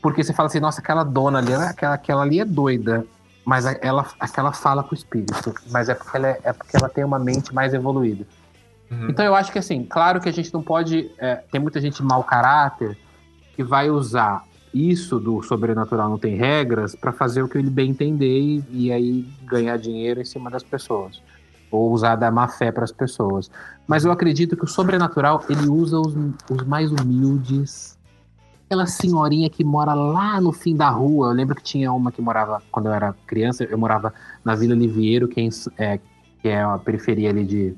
Porque 0.00 0.22
você 0.24 0.32
fala 0.32 0.46
assim, 0.48 0.60
nossa, 0.60 0.80
aquela 0.80 1.04
dona 1.04 1.38
ali, 1.38 1.52
aquela, 1.52 1.94
aquela 1.94 2.22
ali 2.22 2.40
é 2.40 2.44
doida. 2.44 3.04
Mas 3.44 3.64
ela, 3.80 4.06
aquela 4.18 4.52
fala 4.52 4.82
com 4.82 4.92
o 4.92 4.94
espírito. 4.94 5.54
Mas 5.70 5.88
é 5.88 5.94
porque, 5.94 6.16
ela 6.16 6.28
é, 6.28 6.40
é 6.44 6.52
porque 6.52 6.76
ela 6.76 6.88
tem 6.88 7.04
uma 7.04 7.18
mente 7.18 7.54
mais 7.54 7.74
evoluída. 7.74 8.26
Então 9.08 9.24
eu 9.24 9.34
acho 9.34 9.52
que 9.52 9.58
assim, 9.58 9.84
claro 9.84 10.20
que 10.20 10.28
a 10.28 10.32
gente 10.32 10.52
não 10.52 10.62
pode. 10.62 11.10
é, 11.18 11.36
tem 11.36 11.60
muita 11.60 11.80
gente 11.80 12.02
mau 12.02 12.24
caráter 12.24 12.98
que 13.54 13.62
vai 13.62 13.88
usar 13.88 14.44
isso 14.72 15.18
do 15.18 15.42
sobrenatural 15.42 16.08
não 16.08 16.18
tem 16.18 16.36
regras 16.36 16.94
para 16.94 17.12
fazer 17.12 17.42
o 17.42 17.48
que 17.48 17.58
ele 17.58 17.70
bem 17.70 17.90
entender 17.90 18.38
e, 18.38 18.64
e 18.70 18.92
aí 18.92 19.28
ganhar 19.44 19.76
dinheiro 19.76 20.20
em 20.20 20.24
cima 20.24 20.50
das 20.50 20.62
pessoas. 20.62 21.20
Ou 21.70 21.92
usar 21.92 22.16
da 22.16 22.30
má 22.30 22.48
fé 22.48 22.72
para 22.72 22.84
as 22.84 22.92
pessoas. 22.92 23.50
Mas 23.86 24.04
eu 24.04 24.10
acredito 24.10 24.56
que 24.56 24.64
o 24.64 24.68
sobrenatural 24.68 25.44
ele 25.48 25.68
usa 25.68 25.98
os, 25.98 26.14
os 26.50 26.66
mais 26.66 26.90
humildes. 26.90 27.96
Aquela 28.70 28.86
senhorinha 28.86 29.50
que 29.50 29.64
mora 29.64 29.94
lá 29.94 30.40
no 30.40 30.52
fim 30.52 30.76
da 30.76 30.88
rua. 30.88 31.30
Eu 31.30 31.32
lembro 31.32 31.56
que 31.56 31.62
tinha 31.64 31.92
uma 31.92 32.12
que 32.12 32.22
morava, 32.22 32.62
quando 32.70 32.86
eu 32.86 32.92
era 32.92 33.12
criança, 33.26 33.64
eu 33.64 33.76
morava 33.76 34.14
na 34.44 34.54
Vila 34.54 34.76
Liviero, 34.76 35.26
que 35.26 35.40
é, 35.40 35.48
é, 35.76 36.00
que 36.40 36.48
é 36.48 36.62
a 36.62 36.78
periferia 36.78 37.30
ali 37.30 37.44
de 37.44 37.74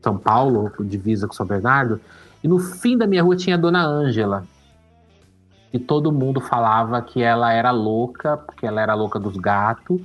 São 0.00 0.16
Paulo, 0.16 0.70
divisa 0.78 1.26
com 1.26 1.34
São 1.34 1.44
Bernardo. 1.44 2.00
E 2.40 2.46
no 2.46 2.60
fim 2.60 2.96
da 2.96 3.04
minha 3.04 3.20
rua 3.20 3.34
tinha 3.34 3.56
a 3.56 3.58
Dona 3.58 3.84
Ângela. 3.84 4.46
E 5.72 5.78
todo 5.80 6.12
mundo 6.12 6.40
falava 6.40 7.02
que 7.02 7.20
ela 7.20 7.52
era 7.52 7.72
louca, 7.72 8.36
porque 8.36 8.64
ela 8.64 8.80
era 8.80 8.94
louca 8.94 9.18
dos 9.18 9.36
gatos. 9.36 10.00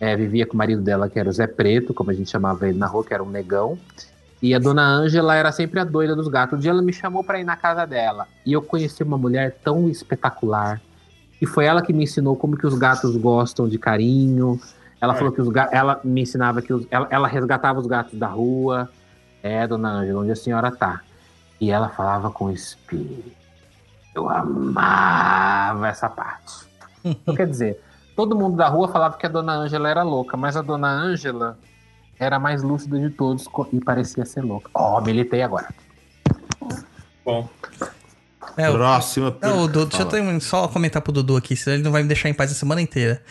É, 0.00 0.16
vivia 0.16 0.44
com 0.44 0.54
o 0.54 0.58
marido 0.58 0.82
dela, 0.82 1.08
que 1.08 1.20
era 1.20 1.28
o 1.28 1.32
Zé 1.32 1.46
Preto, 1.46 1.94
como 1.94 2.10
a 2.10 2.14
gente 2.14 2.28
chamava 2.28 2.68
ele 2.68 2.76
na 2.76 2.88
rua, 2.88 3.04
que 3.04 3.14
era 3.14 3.22
um 3.22 3.30
negão. 3.30 3.78
E 4.40 4.54
a 4.54 4.58
dona 4.58 4.86
Ângela 4.86 5.34
era 5.34 5.50
sempre 5.50 5.80
a 5.80 5.84
doida 5.84 6.14
dos 6.14 6.28
gatos. 6.28 6.58
Um 6.58 6.60
dia 6.60 6.70
ela 6.70 6.82
me 6.82 6.92
chamou 6.92 7.24
para 7.24 7.40
ir 7.40 7.44
na 7.44 7.56
casa 7.56 7.84
dela. 7.86 8.26
E 8.46 8.52
eu 8.52 8.62
conheci 8.62 9.02
uma 9.02 9.18
mulher 9.18 9.58
tão 9.64 9.88
espetacular. 9.88 10.80
E 11.40 11.46
foi 11.46 11.64
ela 11.64 11.82
que 11.82 11.92
me 11.92 12.04
ensinou 12.04 12.36
como 12.36 12.56
que 12.56 12.66
os 12.66 12.74
gatos 12.74 13.16
gostam 13.16 13.68
de 13.68 13.78
carinho. 13.78 14.60
Ela 15.00 15.14
falou 15.14 15.32
que 15.32 15.40
os 15.40 15.48
gatos. 15.48 15.74
Ela 15.74 16.00
me 16.04 16.22
ensinava 16.22 16.62
que 16.62 16.72
os... 16.72 16.86
ela, 16.90 17.08
ela 17.10 17.28
resgatava 17.28 17.80
os 17.80 17.86
gatos 17.86 18.18
da 18.18 18.28
rua. 18.28 18.88
É, 19.42 19.66
dona 19.66 19.90
Ângela, 19.90 20.20
onde 20.20 20.32
a 20.32 20.36
senhora 20.36 20.70
tá? 20.70 21.00
E 21.60 21.70
ela 21.70 21.88
falava 21.88 22.30
com 22.30 22.50
espírito. 22.50 23.32
Eu 24.14 24.28
amava 24.28 25.88
essa 25.88 26.08
parte. 26.08 26.66
Então, 27.04 27.34
quer 27.34 27.46
dizer, 27.46 27.80
todo 28.16 28.36
mundo 28.36 28.56
da 28.56 28.68
rua 28.68 28.88
falava 28.88 29.16
que 29.16 29.26
a 29.26 29.28
dona 29.28 29.52
Ângela 29.52 29.88
era 29.88 30.02
louca, 30.02 30.36
mas 30.36 30.56
a 30.56 30.62
dona 30.62 30.88
Ângela 30.88 31.56
era 32.18 32.36
a 32.36 32.40
mais 32.40 32.62
lúcida 32.62 32.98
de 32.98 33.10
todos 33.10 33.46
e 33.72 33.80
parecia 33.80 34.24
ser 34.24 34.42
louca. 34.42 34.70
Ó, 34.74 35.00
militei 35.00 35.42
agora. 35.42 35.68
Bom, 37.24 37.48
é, 38.56 38.68
o- 38.70 38.72
Próxima 38.74 39.36
Não, 39.42 39.62
o 39.64 39.68
Dudu, 39.68 39.86
deixa 39.98 40.16
eu 40.16 40.40
só 40.40 40.66
comentar 40.68 41.02
pro 41.02 41.12
Dudu 41.12 41.36
aqui, 41.36 41.54
senão 41.54 41.76
ele 41.76 41.82
não 41.84 41.92
vai 41.92 42.02
me 42.02 42.08
deixar 42.08 42.28
em 42.28 42.34
paz 42.34 42.50
a 42.50 42.54
semana 42.54 42.80
inteira. 42.80 43.22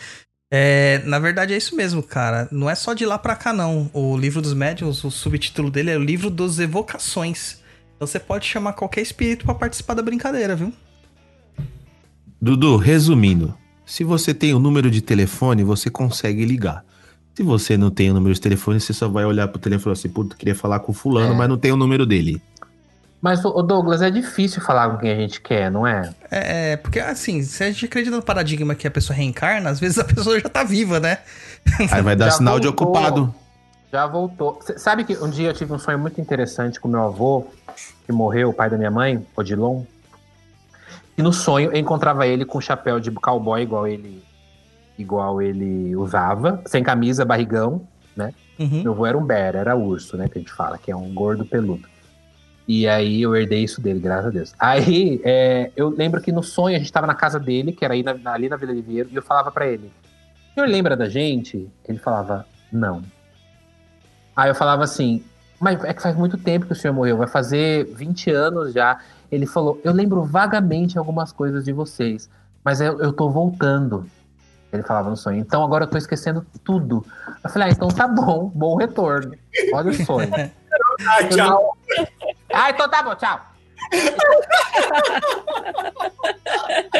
É, 0.50 1.02
na 1.04 1.18
verdade 1.18 1.52
é 1.52 1.56
isso 1.56 1.76
mesmo, 1.76 2.02
cara. 2.02 2.48
Não 2.50 2.70
é 2.70 2.74
só 2.74 2.94
de 2.94 3.04
lá 3.04 3.18
pra 3.18 3.36
cá, 3.36 3.52
não. 3.52 3.90
O 3.92 4.16
livro 4.16 4.40
dos 4.40 4.54
médiuns, 4.54 5.04
o 5.04 5.10
subtítulo 5.10 5.70
dele 5.70 5.90
é 5.90 5.96
o 5.96 6.02
livro 6.02 6.30
dos 6.30 6.58
evocações. 6.58 7.58
Então 7.96 8.06
você 8.06 8.18
pode 8.18 8.46
chamar 8.46 8.72
qualquer 8.74 9.02
espírito 9.02 9.44
pra 9.44 9.54
participar 9.54 9.94
da 9.94 10.02
brincadeira, 10.02 10.56
viu? 10.56 10.72
Dudu, 12.40 12.76
resumindo, 12.76 13.54
se 13.84 14.04
você 14.04 14.32
tem 14.32 14.54
o 14.54 14.58
número 14.60 14.90
de 14.90 15.02
telefone, 15.02 15.64
você 15.64 15.90
consegue 15.90 16.44
ligar. 16.44 16.84
Se 17.38 17.42
você 17.44 17.76
não 17.76 17.88
tem 17.88 18.10
o 18.10 18.14
número 18.14 18.34
de 18.34 18.40
telefone, 18.40 18.80
você 18.80 18.92
só 18.92 19.06
vai 19.06 19.24
olhar 19.24 19.46
pro 19.46 19.60
telefone 19.60 19.80
e 19.80 19.84
falar 19.84 19.92
assim, 19.92 20.08
puta, 20.08 20.34
queria 20.34 20.56
falar 20.56 20.80
com 20.80 20.92
fulano, 20.92 21.34
É. 21.34 21.36
mas 21.36 21.48
não 21.48 21.56
tem 21.56 21.70
o 21.70 21.76
número 21.76 22.04
dele. 22.04 22.42
Mas, 23.22 23.44
ô 23.44 23.62
Douglas, 23.62 24.02
é 24.02 24.10
difícil 24.10 24.60
falar 24.60 24.90
com 24.90 24.96
quem 24.98 25.12
a 25.12 25.14
gente 25.14 25.40
quer, 25.40 25.70
não 25.70 25.86
é? 25.86 26.12
É, 26.32 26.76
porque 26.78 26.98
assim, 26.98 27.40
se 27.44 27.62
a 27.62 27.70
gente 27.70 27.84
acredita 27.84 28.16
no 28.16 28.22
paradigma 28.24 28.74
que 28.74 28.88
a 28.88 28.90
pessoa 28.90 29.16
reencarna, 29.16 29.70
às 29.70 29.78
vezes 29.78 30.00
a 30.00 30.02
pessoa 30.04 30.40
já 30.40 30.48
tá 30.48 30.64
viva, 30.64 30.98
né? 30.98 31.18
Aí 31.92 32.02
vai 32.02 32.16
dar 32.16 32.24
Já 32.24 32.30
sinal 32.32 32.58
de 32.58 32.66
voltou. 32.66 32.88
ocupado. 32.88 33.32
Já 33.92 34.04
voltou. 34.04 34.58
C- 34.60 34.76
sabe 34.76 35.04
que 35.04 35.16
um 35.18 35.30
dia 35.30 35.50
eu 35.50 35.54
tive 35.54 35.72
um 35.72 35.78
sonho 35.78 35.96
muito 36.00 36.20
interessante 36.20 36.80
com 36.80 36.88
meu 36.88 37.04
avô, 37.04 37.46
que 38.04 38.10
morreu, 38.10 38.48
o 38.50 38.52
pai 38.52 38.68
da 38.68 38.76
minha 38.76 38.90
mãe, 38.90 39.24
Odilon. 39.36 39.84
E 41.16 41.22
no 41.22 41.32
sonho 41.32 41.70
eu 41.70 41.76
encontrava 41.78 42.26
ele 42.26 42.44
com 42.44 42.58
um 42.58 42.60
chapéu 42.60 42.98
de 42.98 43.12
cowboy 43.12 43.62
igual 43.62 43.86
ele 43.86 44.24
igual 44.98 45.40
ele 45.40 45.94
usava, 45.96 46.60
sem 46.66 46.82
camisa, 46.82 47.24
barrigão. 47.24 47.86
Uhum. 48.58 48.82
Meu 48.82 48.92
avô 48.92 49.06
era 49.06 49.16
um 49.16 49.24
bear, 49.24 49.54
era 49.54 49.76
urso, 49.76 50.16
né? 50.16 50.28
Que 50.28 50.38
a 50.38 50.40
gente 50.40 50.52
fala, 50.52 50.76
que 50.76 50.90
é 50.90 50.96
um 50.96 51.14
gordo 51.14 51.44
peludo. 51.44 51.88
E 52.66 52.86
aí 52.88 53.22
eu 53.22 53.34
herdei 53.36 53.62
isso 53.62 53.80
dele, 53.80 54.00
graças 54.00 54.26
a 54.26 54.30
Deus. 54.30 54.54
Aí 54.58 55.20
é, 55.24 55.70
eu 55.76 55.88
lembro 55.88 56.20
que 56.20 56.32
no 56.32 56.42
sonho 56.42 56.74
a 56.74 56.78
gente 56.78 56.92
tava 56.92 57.06
na 57.06 57.14
casa 57.14 57.38
dele, 57.38 57.72
que 57.72 57.84
era 57.84 57.94
aí 57.94 58.02
na- 58.02 58.32
ali 58.32 58.48
na 58.48 58.56
Vila 58.56 58.72
Oliveira, 58.72 59.08
e 59.10 59.14
eu 59.16 59.22
falava 59.22 59.50
pra 59.52 59.66
ele: 59.66 59.90
O 60.50 60.54
senhor 60.54 60.68
lembra 60.68 60.96
da 60.96 61.08
gente? 61.08 61.68
Ele 61.88 61.98
falava: 61.98 62.44
Não. 62.72 63.02
Aí 64.36 64.50
eu 64.50 64.54
falava 64.54 64.84
assim: 64.84 65.22
Mas 65.60 65.82
é 65.84 65.94
que 65.94 66.02
faz 66.02 66.16
muito 66.16 66.36
tempo 66.36 66.66
que 66.66 66.72
o 66.72 66.76
senhor 66.76 66.92
morreu, 66.92 67.16
vai 67.16 67.26
fazer 67.28 67.84
20 67.94 68.30
anos 68.30 68.72
já. 68.74 68.98
Ele 69.30 69.46
falou: 69.46 69.80
Eu 69.84 69.92
lembro 69.92 70.22
vagamente 70.24 70.98
algumas 70.98 71.32
coisas 71.32 71.64
de 71.64 71.72
vocês, 71.72 72.28
mas 72.64 72.80
eu, 72.80 73.00
eu 73.00 73.12
tô 73.12 73.30
voltando. 73.30 74.06
Ele 74.72 74.82
falava 74.82 75.08
no 75.08 75.16
sonho. 75.16 75.38
Então 75.38 75.64
agora 75.64 75.84
eu 75.84 75.88
tô 75.88 75.96
esquecendo 75.96 76.44
tudo. 76.62 77.04
Eu 77.42 77.50
falei: 77.50 77.68
Ah, 77.68 77.72
então 77.72 77.88
tá 77.88 78.06
bom, 78.06 78.50
bom 78.54 78.76
retorno. 78.76 79.34
Olha 79.72 79.90
o 79.90 79.94
sonho. 79.94 80.30
Ah, 81.00 81.24
tchau. 81.28 81.76
Ah, 82.52 82.70
então 82.70 82.88
tá 82.88 83.02
bom, 83.02 83.14
tchau. 83.14 83.40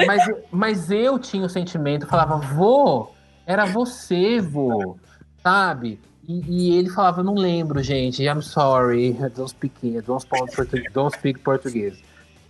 mas, 0.06 0.22
mas 0.50 0.90
eu 0.90 1.18
tinha 1.18 1.44
o 1.44 1.48
sentimento, 1.48 2.06
falava, 2.06 2.36
vô, 2.36 3.10
era 3.46 3.66
você, 3.66 4.40
vô, 4.40 4.96
sabe? 5.42 6.00
E, 6.28 6.44
e 6.46 6.78
ele 6.78 6.90
falava, 6.90 7.22
não 7.22 7.34
lembro, 7.34 7.82
gente, 7.82 8.22
I'm 8.22 8.42
sorry, 8.42 9.12
don't 9.34 9.50
speak, 9.50 10.00
don't 10.02 10.22
speak, 10.22 10.90
don't 10.92 11.16
speak 11.16 11.40
português. 11.40 11.98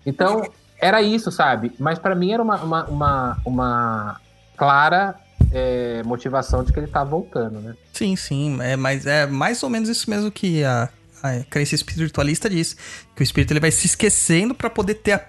Então, 0.04 0.42
era 0.80 1.00
isso, 1.02 1.30
sabe? 1.30 1.72
Mas 1.78 1.98
pra 1.98 2.14
mim 2.14 2.32
era 2.32 2.42
uma, 2.42 2.62
uma, 2.62 2.84
uma, 2.84 3.38
uma 3.44 4.20
clara 4.58 5.14
é, 5.52 6.02
motivação 6.02 6.64
de 6.64 6.72
que 6.72 6.78
ele 6.80 6.88
tá 6.88 7.04
voltando, 7.04 7.60
né? 7.60 7.74
Sim, 7.92 8.16
sim. 8.16 8.58
É, 8.60 8.76
mas 8.76 9.06
é 9.06 9.26
mais 9.26 9.62
ou 9.62 9.70
menos 9.70 9.88
isso 9.88 10.10
mesmo 10.10 10.30
que 10.30 10.62
a, 10.64 10.88
a 11.22 11.40
crença 11.48 11.74
espiritualista 11.74 12.50
diz. 12.50 12.76
Que 13.14 13.22
o 13.22 13.24
espírito 13.24 13.52
ele 13.52 13.60
vai 13.60 13.70
se 13.70 13.86
esquecendo 13.86 14.54
pra 14.54 14.68
poder 14.68 14.94
ter 14.96 15.12
a 15.12 15.24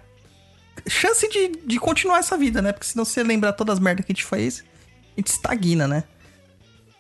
chance 0.87 1.27
de, 1.29 1.49
de 1.65 1.79
continuar 1.79 2.19
essa 2.19 2.37
vida, 2.37 2.61
né? 2.61 2.71
Porque 2.73 2.87
senão 2.87 3.05
você 3.05 3.23
lembrar 3.23 3.53
todas 3.53 3.73
as 3.73 3.79
merdas 3.79 4.05
que 4.05 4.11
a 4.11 4.15
gente 4.15 4.25
fez, 4.25 4.63
a 5.15 5.19
gente 5.19 5.27
estagna, 5.27 5.87
né? 5.87 6.03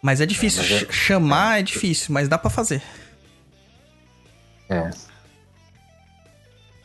Mas 0.01 0.21
é 0.21 0.25
difícil. 0.25 0.61
mas 0.63 0.71
é- 0.71 0.79
Ch- 0.85 0.91
Chamar 0.93 1.59
é 1.59 1.63
difícil, 1.63 2.13
mas 2.13 2.29
dá 2.29 2.37
pra 2.37 2.49
fazer. 2.49 2.81
É. 4.69 4.89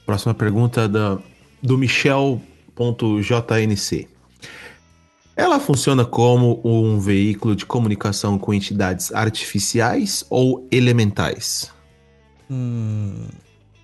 Próxima 0.04 0.34
pergunta 0.34 0.88
da, 0.88 1.18
do 1.62 1.78
Michel.jnc. 1.78 2.42
Ela 5.36 5.58
funciona 5.58 6.04
como 6.04 6.60
um 6.64 7.00
veículo 7.00 7.56
de 7.56 7.66
comunicação 7.66 8.38
com 8.38 8.54
entidades 8.54 9.12
artificiais 9.12 10.24
ou 10.30 10.66
elementais? 10.70 11.72
Hum, 12.48 13.26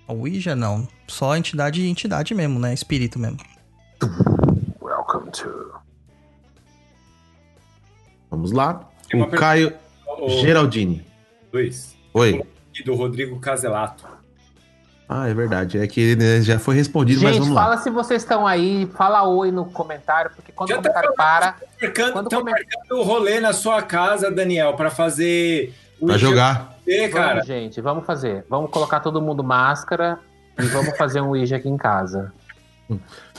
a 0.07 0.13
Ouija 0.13 0.55
não. 0.55 0.87
Só 1.07 1.35
entidade 1.35 1.85
entidade 1.85 2.33
mesmo, 2.33 2.57
né? 2.57 2.73
Espírito 2.73 3.19
mesmo. 3.19 3.37
Welcome 4.81 5.31
to... 5.31 5.71
Vamos 8.29 8.53
lá. 8.53 8.89
O 9.13 9.27
Caio 9.27 9.73
Geraldini. 10.41 11.05
Luiz, 11.51 11.97
Oi. 12.13 12.41
e 12.73 12.83
do 12.83 12.95
Rodrigo 12.95 13.37
Caselato. 13.41 14.07
Ah, 15.13 15.27
é 15.27 15.33
verdade. 15.33 15.77
É 15.77 15.85
que 15.87 16.15
né, 16.15 16.39
já 16.41 16.57
foi 16.57 16.73
respondido, 16.73 17.21
mas 17.21 17.33
Gente, 17.33 17.41
vamos 17.43 17.55
fala 17.55 17.75
lá. 17.75 17.81
se 17.81 17.89
vocês 17.89 18.21
estão 18.21 18.47
aí, 18.47 18.89
fala 18.95 19.23
oi 19.27 19.51
no 19.51 19.65
comentário, 19.65 20.31
porque 20.33 20.53
quando 20.53 20.69
Já 20.69 20.79
o 20.79 20.81
tá 20.81 20.87
comentário 20.89 21.15
para, 21.17 21.55
Marcando, 21.81 22.13
Quando 22.13 22.29
tão 22.29 22.39
come- 22.39 22.51
marcando 22.51 22.99
o 22.99 23.03
rolê 23.03 23.39
na 23.41 23.51
sua 23.51 23.81
casa, 23.81 24.31
Daniel, 24.31 24.73
pra 24.75 24.89
fazer 24.89 25.73
o 25.99 26.05
Pra 26.05 26.17
jogar. 26.17 26.77
IGP, 26.87 27.09
cara. 27.09 27.27
vamos, 27.33 27.45
gente, 27.47 27.81
vamos 27.81 28.05
fazer. 28.05 28.45
Vamos 28.49 28.71
colocar 28.71 29.01
todo 29.01 29.21
mundo 29.21 29.43
máscara 29.43 30.17
e 30.57 30.63
vamos 30.67 30.95
fazer 30.97 31.19
um 31.19 31.27
Ouija 31.29 31.57
aqui 31.57 31.67
em 31.67 31.75
casa. 31.77 32.31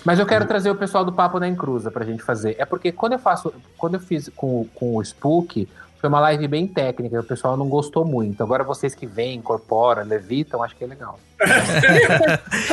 Mas 0.05 0.19
eu 0.19 0.27
quero 0.27 0.45
trazer 0.47 0.71
o 0.71 0.75
pessoal 0.75 1.05
do 1.05 1.13
Papo 1.13 1.39
na 1.39 1.49
Encruza 1.49 1.91
pra 1.91 2.05
gente 2.05 2.23
fazer. 2.23 2.55
É 2.59 2.65
porque 2.67 2.93
quando 2.93 3.13
eu 3.15 3.19
faço, 3.19 3.53
quando 3.79 3.95
eu 3.95 4.01
fiz 4.01 4.31
com, 4.37 4.67
com 4.75 4.97
o 4.97 5.03
Spook, 5.03 5.67
foi 6.03 6.09
uma 6.09 6.19
live 6.19 6.49
bem 6.49 6.67
técnica, 6.67 7.21
o 7.21 7.23
pessoal 7.23 7.57
não 7.57 7.69
gostou 7.69 8.05
muito. 8.05 8.43
Agora 8.43 8.65
vocês 8.65 8.93
que 8.93 9.07
vêm, 9.07 9.37
incorporam, 9.37 10.03
levitam, 10.03 10.61
acho 10.61 10.75
que 10.75 10.83
é 10.83 10.87
legal. 10.89 11.17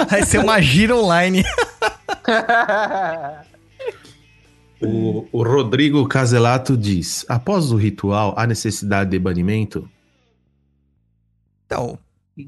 Vai 0.10 0.24
ser 0.24 0.40
uma 0.40 0.60
gira 0.60 0.96
online. 0.96 1.44
O, 4.82 5.28
o 5.34 5.44
Rodrigo 5.44 6.08
Caselato 6.08 6.78
diz: 6.78 7.26
após 7.28 7.70
o 7.70 7.76
ritual, 7.76 8.34
há 8.38 8.48
necessidade 8.48 9.10
de 9.10 9.20
banimento? 9.20 9.90
Então, 11.66 12.00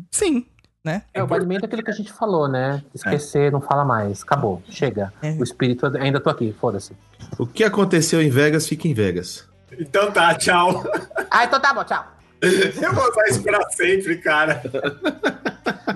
sim, 0.10 0.46
né? 0.82 1.04
É, 1.14 1.22
o 1.22 1.28
banimento 1.28 1.66
é 1.66 1.68
aquilo 1.68 1.84
que 1.84 1.92
a 1.92 1.94
gente 1.94 2.10
falou, 2.10 2.48
né? 2.48 2.82
Esquecer, 2.96 3.52
não 3.52 3.60
fala 3.60 3.84
mais. 3.84 4.24
Acabou, 4.24 4.64
chega. 4.70 5.12
É. 5.22 5.34
O 5.34 5.44
espírito, 5.44 5.86
ainda 5.98 6.22
tô 6.22 6.30
aqui, 6.30 6.56
foda-se. 6.58 6.96
O 7.38 7.46
que 7.46 7.66
aconteceu 7.66 8.22
em 8.22 8.30
Vegas 8.30 8.66
fica 8.66 8.88
em 8.88 8.94
Vegas. 8.94 9.51
Então 9.80 10.12
tá, 10.12 10.36
tchau. 10.36 10.84
Ah, 11.30 11.46
então 11.46 11.60
tá 11.60 11.74
bom, 11.74 11.84
tchau. 11.84 12.06
Eu 12.42 12.94
vou 12.94 13.08
usar 13.10 13.24
isso 13.30 13.44
pra 13.44 13.62
sempre, 13.70 14.18
cara. 14.18 14.62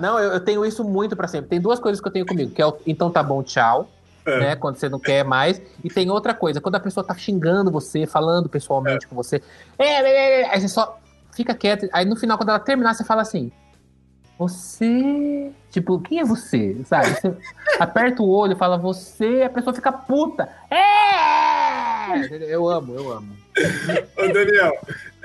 Não, 0.00 0.18
eu, 0.18 0.32
eu 0.34 0.40
tenho 0.40 0.64
isso 0.64 0.84
muito 0.84 1.16
pra 1.16 1.26
sempre. 1.26 1.48
Tem 1.50 1.60
duas 1.60 1.78
coisas 1.80 2.00
que 2.00 2.06
eu 2.06 2.12
tenho 2.12 2.24
comigo, 2.26 2.52
que 2.52 2.62
é 2.62 2.66
o 2.66 2.76
então 2.86 3.10
tá 3.10 3.22
bom, 3.22 3.42
tchau, 3.42 3.90
É. 4.24 4.38
né? 4.38 4.56
Quando 4.56 4.76
você 4.76 4.88
não 4.88 5.00
quer 5.00 5.24
mais. 5.24 5.60
E 5.82 5.88
tem 5.90 6.08
outra 6.10 6.32
coisa, 6.32 6.60
quando 6.60 6.76
a 6.76 6.80
pessoa 6.80 7.04
tá 7.04 7.14
xingando 7.14 7.70
você, 7.70 8.06
falando 8.06 8.48
pessoalmente 8.48 9.06
com 9.08 9.16
você, 9.16 9.42
é, 9.78 9.86
é, 9.86 10.40
é, 10.42 10.50
aí 10.54 10.60
você 10.60 10.68
só 10.68 10.98
fica 11.32 11.52
quieto. 11.54 11.88
Aí 11.92 12.04
no 12.04 12.14
final, 12.16 12.38
quando 12.38 12.50
ela 12.50 12.60
terminar, 12.60 12.94
você 12.94 13.02
fala 13.04 13.22
assim: 13.22 13.50
Você. 14.38 15.50
Tipo, 15.70 15.98
quem 16.00 16.20
é 16.20 16.24
você? 16.24 16.80
Sabe? 16.86 17.08
Você 17.10 17.36
aperta 17.80 18.22
o 18.22 18.28
olho 18.30 18.56
fala 18.56 18.78
você, 18.78 19.42
a 19.44 19.50
pessoa 19.50 19.74
fica 19.74 19.90
puta. 19.92 20.48
É! 20.70 22.16
Eu 22.48 22.68
amo, 22.68 22.94
eu 22.94 23.12
amo. 23.12 23.45
Ô, 24.16 24.32
Daniel, 24.32 24.72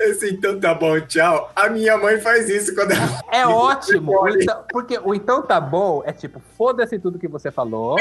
esse 0.00 0.30
então 0.30 0.58
tá 0.58 0.74
bom, 0.74 0.98
tchau. 1.00 1.52
A 1.54 1.68
minha 1.68 1.96
mãe 1.98 2.18
faz 2.20 2.48
isso 2.48 2.74
quando 2.74 2.92
ela. 2.92 3.20
É 3.30 3.44
ótimo. 3.46 4.12
o 4.20 4.28
então- 4.28 4.64
porque 4.70 4.98
o 4.98 5.14
então 5.14 5.42
tá 5.42 5.60
bom 5.60 6.02
é 6.06 6.12
tipo, 6.12 6.40
foda-se 6.56 6.98
tudo 6.98 7.18
que 7.18 7.28
você 7.28 7.50
falou. 7.50 7.96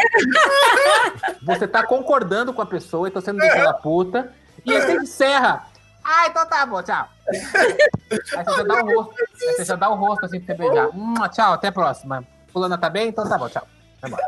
você 1.43 1.67
tá 1.67 1.85
concordando 1.85 2.53
com 2.53 2.61
a 2.61 2.65
pessoa, 2.65 3.07
então 3.07 3.21
você 3.21 3.31
não 3.31 3.39
deixa 3.39 3.57
ela 3.57 3.73
puta. 3.73 4.31
E 4.65 4.73
aí 4.73 4.81
você 4.81 4.93
encerra. 4.93 5.67
Ah, 6.03 6.27
então 6.27 6.45
tá 6.47 6.65
bom, 6.65 6.81
tchau. 6.81 7.07
Aí 7.29 8.43
você 8.45 8.55
já 8.57 8.63
dá 8.63 8.83
o 8.83 8.95
rosto. 8.95 9.15
Aí 9.21 9.53
você 9.55 9.65
já 9.65 9.75
dá 9.75 9.89
o 9.89 9.95
rosto 9.95 10.25
assim 10.25 10.39
pra 10.39 10.55
você 10.55 10.61
beijar. 10.63 10.89
Hum, 10.95 11.13
tchau, 11.31 11.53
até 11.53 11.67
a 11.67 11.71
próxima. 11.71 12.23
Fulana 12.51 12.77
tá 12.77 12.89
bem? 12.89 13.09
Então 13.09 13.27
tá 13.27 13.37
bom, 13.37 13.47
tchau. 13.49 13.67
Vai 14.01 14.09
embora. 14.09 14.27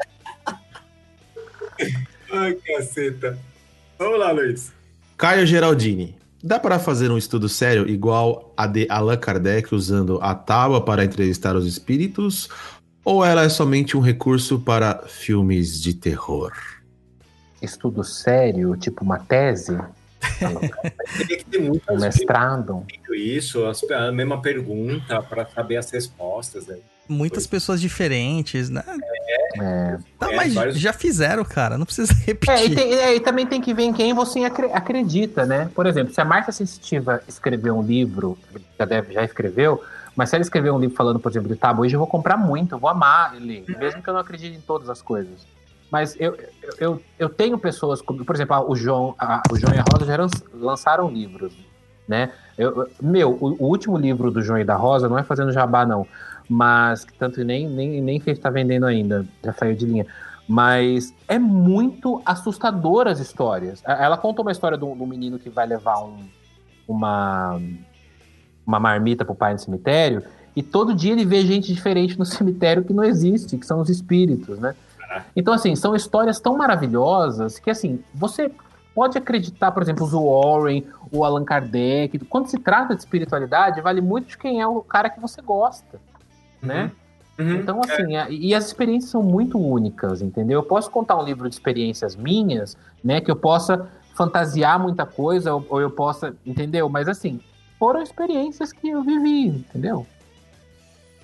Ai, 2.32 2.54
caceta. 2.56 3.38
Vamos 3.98 4.20
lá, 4.20 4.32
Luiz. 4.32 4.72
Caio 5.24 5.46
Geraldini. 5.46 6.18
Dá 6.44 6.60
para 6.60 6.78
fazer 6.78 7.10
um 7.10 7.18
estudo 7.18 7.48
sério 7.48 7.88
igual 7.88 8.54
a 8.58 8.68
de 8.68 8.86
Allan 8.90 9.16
Kardec 9.16 9.74
usando 9.74 10.20
a 10.22 10.36
tábua 10.36 10.84
para 10.84 11.06
entrevistar 11.06 11.56
os 11.56 11.66
espíritos? 11.66 12.50
Ou 13.06 13.24
ela 13.24 13.44
é 13.44 13.48
somente 13.48 13.96
um 13.96 14.02
recurso 14.02 14.60
para 14.60 15.04
filmes 15.08 15.82
de 15.82 15.94
terror? 15.94 16.52
Estudo 17.62 18.04
sério, 18.04 18.76
tipo 18.76 19.06
uma 19.06 19.18
tese, 19.18 19.78
Teria 21.18 21.38
que 21.38 21.46
ter 21.46 21.62
um 21.62 21.70
muitas 21.70 22.02
vezes 22.02 22.20
mestrado. 22.20 22.86
isso, 23.16 23.62
a 23.94 24.12
mesma 24.12 24.42
pergunta 24.42 25.22
pra 25.22 25.46
saber 25.46 25.78
as 25.78 25.90
respostas. 25.90 26.68
Né? 26.68 26.78
Muitas 27.08 27.48
pessoas 27.48 27.80
diferentes, 27.80 28.70
né? 28.70 28.84
É. 29.62 29.98
Tá, 30.20 30.32
É, 30.32 30.36
mas 30.36 30.54
vários- 30.54 30.80
já 30.80 30.94
fizeram, 30.94 31.44
cara. 31.44 31.78
Não 31.78 31.86
precisa 31.86 32.14
repetir. 32.26 32.54
É, 32.56 32.66
e, 32.66 32.76
tem- 32.76 32.94
é, 32.94 33.16
e 33.16 33.20
também 33.20 33.46
tem 33.46 33.62
que 33.62 33.74
ver 33.74 33.84
em 33.84 33.94
quem 33.94 34.14
você 34.14 34.44
acre- 34.44 34.72
acredita, 34.74 35.46
né? 35.46 35.70
Por 35.76 35.86
exemplo, 35.86 36.14
se 36.14 36.20
a 36.22 36.26
Marta 36.26 36.52
Sensitiva 36.52 37.22
escrever 37.28 37.72
um 37.72 37.82
livro, 37.82 38.38
já, 38.78 38.86
deve, 38.86 39.14
já 39.14 39.24
escreveu, 39.24 39.82
mas 40.16 40.30
se 40.30 40.36
ela 40.36 40.42
escrever 40.44 40.72
um 40.72 40.80
livro 40.80 40.96
falando, 40.96 41.20
por 41.20 41.32
exemplo, 41.32 41.50
de 41.50 41.56
tabu, 41.56 41.82
hoje 41.84 41.96
eu 41.96 42.00
vou 42.00 42.08
comprar 42.08 42.38
muito, 42.38 42.76
eu 42.76 42.80
vou 42.80 42.90
amar 42.90 43.34
ler, 43.36 43.64
mesmo 43.80 44.02
que 44.02 44.10
eu 44.10 44.14
não 44.14 44.22
acredite 44.22 44.56
em 44.58 44.62
todas 44.62 44.90
as 44.90 45.02
coisas. 45.02 45.46
Mas 45.92 46.16
eu, 46.20 46.36
eu, 46.36 46.48
eu, 46.80 47.02
eu 47.20 47.30
tenho 47.30 47.58
pessoas, 47.58 48.02
como, 48.02 48.26
por 48.26 48.36
exemplo, 48.36 48.66
o 48.68 48.76
João, 48.76 49.14
a- 49.20 49.44
o 49.52 49.58
João 49.58 49.74
e 49.74 49.78
a 49.78 49.84
Rosa 49.92 50.06
já 50.06 50.18
lan- 50.18 50.30
lançaram 50.54 51.08
livros, 51.10 51.54
né? 52.08 52.32
Eu- 52.58 52.90
meu, 53.02 53.32
o, 53.32 53.56
o 53.64 53.68
último 53.68 53.96
livro 53.98 54.32
do 54.32 54.42
João 54.42 54.58
e 54.60 54.64
da 54.64 54.76
Rosa 54.76 55.08
não 55.08 55.18
é 55.20 55.24
fazendo 55.24 55.52
jabá, 55.52 55.86
não, 55.86 56.08
mas 56.50 57.06
que 57.06 57.14
tanto 57.14 57.44
nem, 57.44 57.68
nem, 57.68 58.02
nem 58.02 58.20
fez 58.20 58.38
tá 58.40 58.50
vendendo 58.50 58.86
ainda, 58.86 59.26
já 59.44 59.54
saiu 59.54 59.76
de 59.76 59.86
linha. 59.86 60.06
Mas 60.48 61.14
é 61.28 61.40
muito 61.40 62.22
assustador 62.26 63.08
as 63.08 63.20
histórias. 63.20 63.82
Ela 63.86 64.18
conta 64.18 64.42
uma 64.42 64.52
história 64.52 64.78
de 64.78 64.84
um, 64.84 64.96
de 64.96 65.02
um 65.02 65.08
menino 65.08 65.40
que 65.40 65.50
vai 65.50 65.66
levar 65.66 66.04
um- 66.04 66.28
uma, 66.88 67.62
uma 68.66 68.80
marmita 68.80 69.24
pro 69.24 69.34
pai 69.36 69.54
no 69.54 69.60
cemitério, 69.60 70.24
e 70.56 70.62
todo 70.62 70.94
dia 70.94 71.14
ele 71.14 71.26
vê 71.26 71.46
gente 71.46 71.74
diferente 71.74 72.20
no 72.20 72.26
cemitério 72.26 72.84
que 72.84 72.94
não 72.94 73.04
existe, 73.04 73.58
que 73.58 73.66
são 73.66 73.80
os 73.80 73.90
espíritos, 73.90 74.60
né? 74.60 74.76
Então, 75.36 75.54
assim, 75.54 75.76
são 75.76 75.96
histórias 75.96 76.40
tão 76.40 76.58
maravilhosas 76.58 77.60
que, 77.60 77.70
assim, 77.70 78.00
você 78.14 78.52
pode 78.96 79.18
acreditar, 79.18 79.72
por 79.72 79.82
exemplo, 79.84 80.06
o 80.12 80.42
Warren, 80.42 80.84
o 81.12 81.24
Allan 81.24 81.44
Kardec. 81.46 82.18
Quando 82.26 82.48
se 82.48 82.58
trata 82.58 82.96
de 82.96 83.02
espiritualidade, 83.02 83.80
vale 83.82 84.02
muito 84.02 84.30
de 84.30 84.38
quem 84.38 84.60
é 84.60 84.68
o 84.68 84.82
cara 84.82 85.10
que 85.10 85.20
você 85.20 85.42
gosta, 85.42 86.00
né? 86.64 86.92
Uhum. 87.38 87.56
Então, 87.56 87.82
assim, 87.84 88.16
a- 88.16 88.30
e 88.30 88.54
as 88.54 88.68
experiências 88.68 89.10
são 89.12 89.24
muito 89.24 89.58
únicas, 89.60 90.22
entendeu? 90.22 90.60
Eu 90.60 90.64
posso 90.64 90.90
contar 90.90 91.18
um 91.18 91.24
livro 91.24 91.50
de 91.50 91.56
experiências 91.56 92.16
minhas, 92.16 92.78
né? 93.04 93.20
Que 93.22 93.32
eu 93.32 93.36
possa 93.36 93.88
fantasiar 94.16 94.80
muita 94.80 95.06
coisa, 95.06 95.56
ou, 95.56 95.66
ou 95.70 95.82
eu 95.82 95.90
possa, 95.90 96.36
entendeu? 96.46 96.88
Mas, 96.90 97.08
assim, 97.08 97.40
foram 97.80 98.02
experiências 98.02 98.72
que 98.72 98.90
eu 98.90 99.02
vivi, 99.04 99.48
entendeu? 99.48 100.06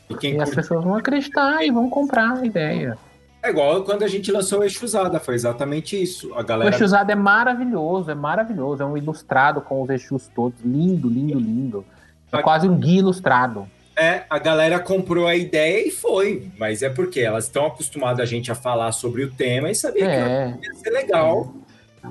E 0.09 0.15
quem 0.15 0.33
E 0.35 0.41
as 0.41 0.49
pessoas 0.49 0.83
vão 0.83 0.95
acreditar 0.95 1.63
e 1.63 1.69
vão 1.69 1.87
comprar 1.89 2.37
a 2.39 2.45
ideia. 2.45 2.97
É 3.43 3.51
igual 3.51 3.83
quando 3.83 4.03
a 4.03 4.07
gente 4.07 4.31
lançou 4.31 4.59
o 4.59 4.63
Exusada, 4.63 5.19
foi 5.19 5.35
exatamente 5.35 6.01
isso. 6.01 6.33
A 6.33 6.41
O 6.41 6.43
galera. 6.43 6.75
Exusado 6.75 7.11
é 7.11 7.15
maravilhoso, 7.15 8.11
é 8.11 8.15
maravilhoso. 8.15 8.81
É 8.83 8.85
um 8.85 8.97
ilustrado 8.97 9.61
com 9.61 9.81
os 9.81 9.89
Exus 9.89 10.27
todos. 10.35 10.59
Lindo, 10.61 11.07
lindo, 11.07 11.39
lindo. 11.39 11.85
É 12.33 12.41
quase 12.41 12.67
um 12.67 12.75
guia 12.75 12.99
ilustrado. 12.99 13.65
É, 13.99 14.23
a 14.29 14.39
galera 14.39 14.79
comprou 14.79 15.27
a 15.27 15.35
ideia 15.35 15.85
e 15.87 15.91
foi. 15.91 16.49
Mas 16.57 16.81
é 16.81 16.89
porque 16.89 17.19
elas 17.19 17.45
estão 17.45 17.65
acostumadas 17.65 18.19
a 18.21 18.25
gente 18.25 18.51
a 18.51 18.55
falar 18.55 18.91
sobre 18.93 19.23
o 19.23 19.31
tema 19.31 19.69
e 19.69 19.75
sabia 19.75 20.05
É. 20.05 20.53
que 20.53 20.65
ia 20.67 20.73
ser 20.75 20.89
legal. 20.91 21.53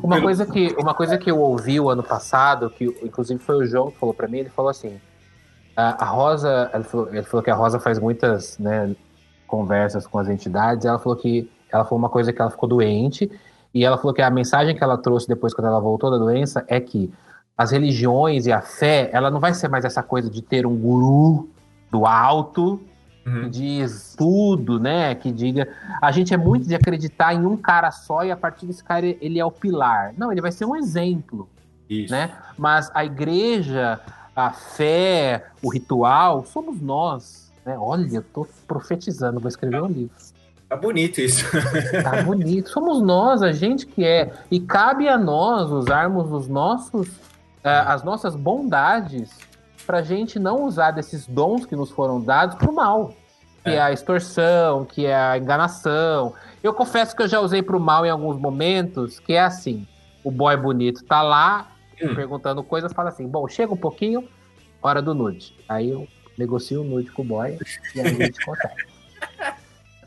Uma 0.02 0.16
Pelo- 0.16 0.22
coisa, 0.26 0.44
que, 0.44 0.74
uma 0.78 0.92
coisa 0.94 1.16
que 1.16 1.30
eu 1.30 1.38
ouvi 1.38 1.80
o 1.80 1.88
ano 1.88 2.02
passado, 2.02 2.68
que 2.68 2.84
inclusive 3.02 3.40
foi 3.40 3.56
o 3.56 3.66
João 3.66 3.90
que 3.90 3.98
falou 3.98 4.14
pra 4.14 4.28
mim, 4.28 4.38
ele 4.40 4.50
falou 4.50 4.70
assim: 4.70 5.00
a, 5.74 6.04
a 6.04 6.06
Rosa, 6.06 6.70
ele 6.74 6.84
falou, 6.84 7.08
ele 7.08 7.22
falou 7.22 7.42
que 7.42 7.50
a 7.50 7.54
Rosa 7.54 7.80
faz 7.80 7.98
muitas 7.98 8.58
né, 8.58 8.94
conversas 9.46 10.06
com 10.06 10.18
as 10.18 10.28
entidades, 10.28 10.84
ela 10.84 10.98
falou 10.98 11.16
que 11.16 11.50
ela 11.72 11.84
falou 11.84 11.98
uma 11.98 12.10
coisa 12.10 12.32
que 12.34 12.40
ela 12.40 12.50
ficou 12.50 12.68
doente, 12.68 13.30
e 13.72 13.82
ela 13.84 13.96
falou 13.96 14.12
que 14.12 14.20
a 14.20 14.28
mensagem 14.30 14.76
que 14.76 14.84
ela 14.84 14.98
trouxe 14.98 15.26
depois, 15.26 15.54
quando 15.54 15.68
ela 15.68 15.80
voltou 15.80 16.10
da 16.10 16.18
doença, 16.18 16.64
é 16.68 16.78
que 16.80 17.10
as 17.56 17.70
religiões 17.70 18.46
e 18.46 18.52
a 18.52 18.60
fé, 18.60 19.08
ela 19.12 19.30
não 19.30 19.40
vai 19.40 19.54
ser 19.54 19.68
mais 19.68 19.84
essa 19.86 20.02
coisa 20.02 20.28
de 20.30 20.42
ter 20.42 20.66
um 20.66 20.76
guru 20.76 21.48
do 21.90 22.06
alto 22.06 22.80
que 23.28 23.50
diz 23.50 24.14
tudo, 24.16 24.80
né? 24.80 25.14
Que 25.14 25.30
diga. 25.30 25.68
A 26.00 26.10
gente 26.10 26.32
é 26.32 26.36
muito 26.36 26.66
de 26.66 26.74
acreditar 26.74 27.34
em 27.34 27.44
um 27.44 27.56
cara 27.56 27.90
só 27.90 28.24
e 28.24 28.30
a 28.30 28.36
partir 28.36 28.66
desse 28.66 28.82
cara 28.82 29.06
ele 29.06 29.38
é 29.38 29.44
o 29.44 29.50
pilar. 29.50 30.14
Não, 30.16 30.32
ele 30.32 30.40
vai 30.40 30.52
ser 30.52 30.64
um 30.64 30.74
exemplo, 30.74 31.48
Isso. 31.88 32.12
né? 32.12 32.32
Mas 32.56 32.90
a 32.94 33.04
igreja, 33.04 34.00
a 34.34 34.50
fé, 34.50 35.46
o 35.62 35.70
ritual, 35.70 36.44
somos 36.44 36.80
nós. 36.80 37.52
Né? 37.64 37.76
Olha, 37.78 38.08
eu 38.10 38.22
tô 38.22 38.46
profetizando, 38.66 39.40
vou 39.40 39.48
escrever 39.48 39.82
um 39.82 39.88
livro. 39.88 40.16
Tá 40.68 40.76
bonito 40.76 41.20
isso. 41.20 41.46
Tá 42.02 42.22
bonito. 42.22 42.68
Somos 42.68 43.00
nós, 43.00 43.42
a 43.42 43.52
gente 43.52 43.86
que 43.86 44.04
é. 44.04 44.32
E 44.50 44.60
cabe 44.60 45.08
a 45.08 45.16
nós 45.16 45.70
usarmos 45.70 46.30
os 46.30 46.46
nossos, 46.46 47.08
ah, 47.64 47.94
as 47.94 48.04
nossas 48.04 48.36
bondades 48.36 49.30
pra 49.88 50.02
gente 50.02 50.38
não 50.38 50.64
usar 50.66 50.90
desses 50.90 51.26
dons 51.26 51.64
que 51.64 51.74
nos 51.74 51.90
foram 51.90 52.20
dados 52.20 52.56
pro 52.56 52.70
mal. 52.74 53.14
Que 53.64 53.70
é 53.70 53.80
a 53.80 53.90
extorsão, 53.90 54.84
que 54.84 55.06
é 55.06 55.16
a 55.16 55.36
enganação. 55.38 56.34
Eu 56.62 56.74
confesso 56.74 57.16
que 57.16 57.22
eu 57.22 57.28
já 57.28 57.40
usei 57.40 57.62
pro 57.62 57.80
mal 57.80 58.04
em 58.04 58.10
alguns 58.10 58.38
momentos, 58.38 59.18
que 59.18 59.32
é 59.32 59.40
assim: 59.40 59.86
o 60.22 60.30
boy 60.30 60.56
bonito 60.58 61.02
tá 61.04 61.22
lá 61.22 61.68
Hum. 62.00 62.14
perguntando 62.14 62.62
coisas, 62.62 62.92
fala 62.92 63.08
assim: 63.08 63.26
bom, 63.26 63.48
chega 63.48 63.72
um 63.72 63.76
pouquinho, 63.76 64.28
hora 64.82 65.02
do 65.02 65.12
nude. 65.14 65.56
Aí 65.68 65.90
eu 65.90 66.06
negocio 66.38 66.82
o 66.82 66.84
nude 66.84 67.10
com 67.10 67.22
o 67.22 67.24
boy 67.24 67.58
e 67.94 68.00
aí 68.00 68.06
a 68.06 68.10
gente 68.10 68.44
consegue. 68.44 68.74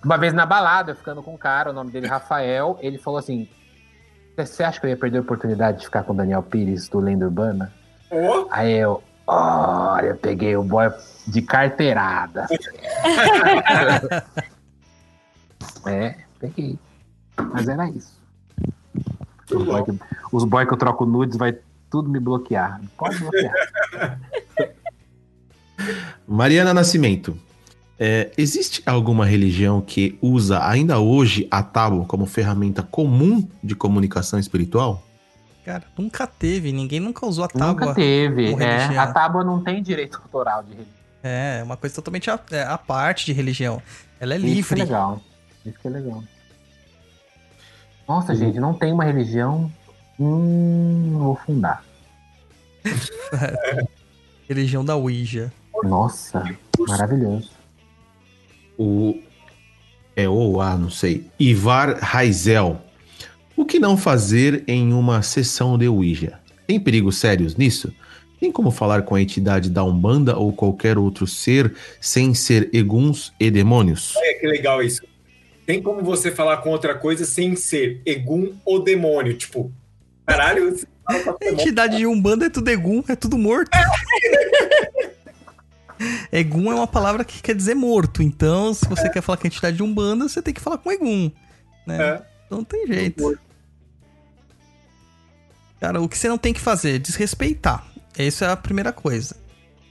Uma 0.04 0.18
vez 0.18 0.32
na 0.34 0.46
balada, 0.46 0.92
eu 0.92 0.96
ficando 0.96 1.22
com 1.22 1.34
um 1.34 1.38
cara, 1.38 1.70
o 1.72 1.74
nome 1.74 1.92
dele 1.92 2.06
é 2.06 2.10
Rafael, 2.10 2.78
ele 2.82 2.98
falou 2.98 3.20
assim: 3.20 3.48
Você 4.38 4.64
acha 4.64 4.80
que 4.80 4.86
eu 4.86 4.90
ia 4.92 4.98
perder 4.98 5.18
a 5.18 5.22
oportunidade 5.22 5.80
de 5.80 5.86
ficar 5.86 6.04
com 6.04 6.14
o 6.14 6.16
Daniel 6.16 6.42
Pires 6.44 6.88
do 6.88 7.00
Lenda 7.00 7.26
Urbana? 7.26 7.74
Ó, 8.10 8.48
Aí 8.50 8.72
eu, 8.74 9.04
olha, 9.32 10.08
eu 10.08 10.16
peguei 10.18 10.56
o 10.56 10.64
boy 10.64 10.92
de 11.28 11.42
carteirada. 11.42 12.48
é, 15.88 16.16
peguei. 16.40 16.78
Mas 17.54 17.68
era 17.68 17.90
isso. 17.90 18.20
Os 19.50 19.64
boy 19.64 19.84
que, 19.84 20.00
os 20.32 20.44
boy 20.44 20.66
que 20.66 20.74
eu 20.74 20.78
troco 20.78 21.06
nudes 21.06 21.38
vai 21.38 21.58
tudo 21.90 22.10
me 22.10 22.20
bloquear. 22.20 22.82
Pode 22.98 23.18
bloquear. 23.20 23.54
Mariana 26.28 26.74
Nascimento. 26.74 27.38
é, 28.00 28.32
existe 28.38 28.84
alguma 28.86 29.26
religião 29.26 29.82
que 29.82 30.18
usa 30.22 30.66
ainda 30.68 31.00
hoje 31.00 31.48
a 31.50 31.64
tábua 31.64 32.06
como 32.06 32.26
ferramenta 32.26 32.84
comum 32.84 33.48
de 33.64 33.76
comunicação 33.76 34.40
espiritual? 34.40 35.04
Cara, 35.72 35.86
nunca 35.98 36.28
teve, 36.28 36.74
ninguém 36.74 37.00
nunca 37.00 37.26
usou 37.26 37.46
a 37.46 37.48
tábua. 37.48 37.68
Nunca 37.68 37.96
teve. 37.96 38.62
É, 38.62 38.98
a 38.98 39.14
tábua 39.14 39.42
não 39.42 39.64
tem 39.64 39.82
direito 39.82 40.18
autoral 40.22 40.64
de 40.64 40.72
religião. 40.72 40.96
É, 41.24 41.62
uma 41.64 41.78
coisa 41.78 41.96
totalmente 41.96 42.30
a, 42.30 42.38
é, 42.52 42.64
a 42.64 42.78
parte 42.78 43.26
de 43.26 43.32
religião. 43.32 43.82
Ela 44.20 44.34
é 44.34 44.38
Isso 44.38 44.44
que 44.46 44.52
é 44.52 44.56
livre. 44.56 44.82
legal. 44.82 45.22
Isso 45.66 45.80
que 45.80 45.88
é 45.88 45.92
legal. 45.92 46.24
Nossa, 48.06 48.36
gente, 48.36 48.60
não 48.60 48.74
tem 48.74 48.92
uma 48.92 49.06
religião. 49.06 49.72
Hum, 50.20 51.14
vou 51.20 51.36
fundar. 51.38 51.86
Religião 54.50 54.84
da 54.84 54.98
Ouija. 54.98 55.54
Nossa, 55.86 56.44
maravilhoso. 56.86 57.50
O 58.78 59.18
é 60.18 60.28
ou 60.28 60.60
a, 60.60 60.76
não 60.76 60.90
sei. 60.90 61.32
Ivar 61.40 61.98
Raizel. 62.00 62.82
O 63.62 63.66
que 63.66 63.78
não 63.78 63.96
fazer 63.96 64.64
em 64.68 64.92
uma 64.92 65.22
sessão 65.22 65.78
de 65.78 65.88
Ouija? 65.88 66.40
Tem 66.66 66.80
perigos 66.80 67.20
sérios 67.20 67.56
nisso? 67.56 67.94
Tem 68.40 68.52
como 68.52 68.72
falar 68.72 69.04
com 69.04 69.14
a 69.14 69.22
entidade 69.22 69.70
da 69.70 69.84
Umbanda 69.84 70.36
ou 70.36 70.52
qualquer 70.52 70.98
outro 70.98 71.28
ser 71.28 71.72
sem 72.02 72.34
ser 72.34 72.72
eguns 72.74 73.32
e 73.40 73.52
demônios? 73.52 74.16
olha 74.16 74.40
que 74.40 74.48
legal 74.48 74.82
isso. 74.82 75.04
Tem 75.64 75.80
como 75.80 76.02
você 76.02 76.32
falar 76.32 76.58
com 76.58 76.72
outra 76.72 76.96
coisa 76.96 77.24
sem 77.24 77.56
ser 77.56 78.02
Egum 78.04 78.56
ou 78.66 78.84
demônio? 78.84 79.38
Tipo, 79.38 79.72
caralho, 80.26 80.76
a 81.08 81.48
entidade 81.52 81.98
de 81.98 82.08
Umbanda 82.08 82.48
é 82.48 82.50
tudo 82.50 82.68
Egum, 82.68 83.04
é 83.08 83.16
tudo 83.16 83.38
morto. 83.38 83.70
Egum 86.34 86.72
é 86.72 86.76
uma 86.76 86.88
palavra 86.88 87.24
que 87.24 87.44
quer 87.44 87.54
dizer 87.54 87.76
morto. 87.76 88.24
Então, 88.24 88.74
se 88.74 88.88
você 88.88 89.08
quer 89.08 89.22
falar 89.22 89.38
com 89.38 89.46
a 89.46 89.50
entidade 89.50 89.78
de 89.78 89.84
Umbanda, 89.84 90.28
você 90.28 90.42
tem 90.42 90.52
que 90.52 90.62
falar 90.62 90.80
com 90.80 90.92
Egum. 90.92 91.30
Né? 91.86 92.02
É. 92.02 92.22
Então 92.48 92.58
não 92.58 92.66
tem 92.66 92.88
jeito. 92.88 93.38
Cara, 95.82 96.00
o 96.00 96.08
que 96.08 96.16
você 96.18 96.30
não 96.30 96.38
tem 96.38 96.54
que 96.54 96.60
fazer? 96.62 97.00
Desrespeitar. 97.00 97.86
Essa 98.18 98.46
é 98.46 98.52
a 98.52 98.56
primeira 98.56 98.94
coisa. 98.94 99.36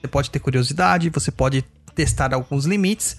Você 0.00 0.06
pode 0.08 0.30
ter 0.30 0.38
curiosidade, 0.38 1.10
você 1.10 1.30
pode 1.32 1.62
testar 1.94 2.32
alguns 2.32 2.64
limites, 2.64 3.16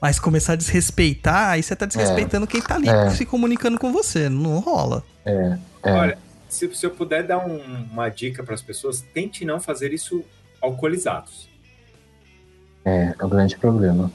mas 0.00 0.18
começar 0.18 0.54
a 0.54 0.56
desrespeitar, 0.56 1.50
aí 1.50 1.62
você 1.62 1.76
tá 1.76 1.84
desrespeitando 1.86 2.46
quem 2.46 2.62
tá 2.62 2.76
ali 2.76 2.88
É. 2.88 3.10
se 3.10 3.26
comunicando 3.26 3.78
com 3.78 3.92
você. 3.92 4.28
Não 4.30 4.58
rola. 4.58 5.04
É. 5.24 5.58
Olha, 5.82 6.18
se, 6.48 6.74
se 6.74 6.86
eu 6.86 6.90
puder 6.92 7.24
dar 7.26 7.38
um- 7.38 7.84
uma 7.92 8.08
dica 8.08 8.42
para 8.42 8.54
as 8.54 8.62
pessoas, 8.62 9.02
tente 9.12 9.44
não 9.44 9.60
fazer 9.60 9.92
isso 9.92 10.24
alcoolizados. 10.62 11.46
É, 12.84 13.14
é 13.18 13.24
o 13.24 13.28
grande 13.28 13.56
problema. 13.56 14.10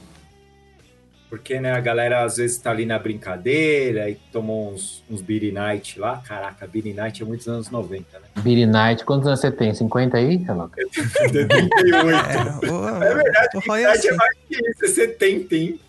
Porque, 1.30 1.60
né, 1.60 1.70
a 1.70 1.80
galera 1.80 2.24
às 2.24 2.38
vezes 2.38 2.58
tá 2.58 2.72
ali 2.72 2.84
na 2.84 2.98
brincadeira 2.98 4.10
e 4.10 4.16
tomou 4.16 4.72
uns, 4.72 5.04
uns 5.08 5.22
Beer 5.22 5.52
Night 5.52 5.96
lá. 5.96 6.18
Caraca, 6.18 6.66
Beer 6.66 6.92
Night 6.92 7.22
é 7.22 7.24
muitos 7.24 7.46
anos 7.46 7.70
90, 7.70 8.18
né? 8.18 8.26
Beery 8.42 8.66
Night, 8.66 9.04
quantos 9.04 9.28
anos 9.28 9.38
você 9.38 9.52
tem? 9.52 9.72
50 9.72 10.16
aí, 10.16 10.38
Reloca? 10.38 10.74
38. 10.92 12.66
É, 12.66 12.68
o, 12.68 13.02
É 13.02 13.14
verdade, 13.14 13.56
o 13.56 13.60
Roy 13.60 13.82
é 13.82 13.86
Night 13.86 13.98
assim. 13.98 14.08
é 14.08 14.14
mais 14.16 14.36
que 14.48 14.56
isso, 14.56 14.84
é 14.84 14.88
70, 14.88 15.54
hein? 15.54 15.80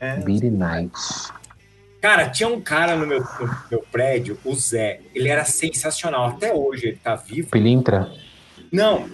É. 0.00 0.16
Beat 0.20 0.44
Night. 0.44 0.92
Cara, 2.00 2.30
tinha 2.30 2.48
um 2.48 2.60
cara 2.60 2.96
no 2.96 3.06
meu, 3.06 3.20
no 3.20 3.56
meu 3.70 3.84
prédio, 3.92 4.38
o 4.42 4.54
Zé. 4.54 5.00
Ele 5.14 5.28
era 5.28 5.44
sensacional. 5.44 6.26
Até 6.26 6.54
hoje 6.54 6.88
ele 6.88 6.96
tá 7.02 7.14
vivo. 7.14 7.50
Pilintra. 7.50 8.10
Não, 8.72 9.06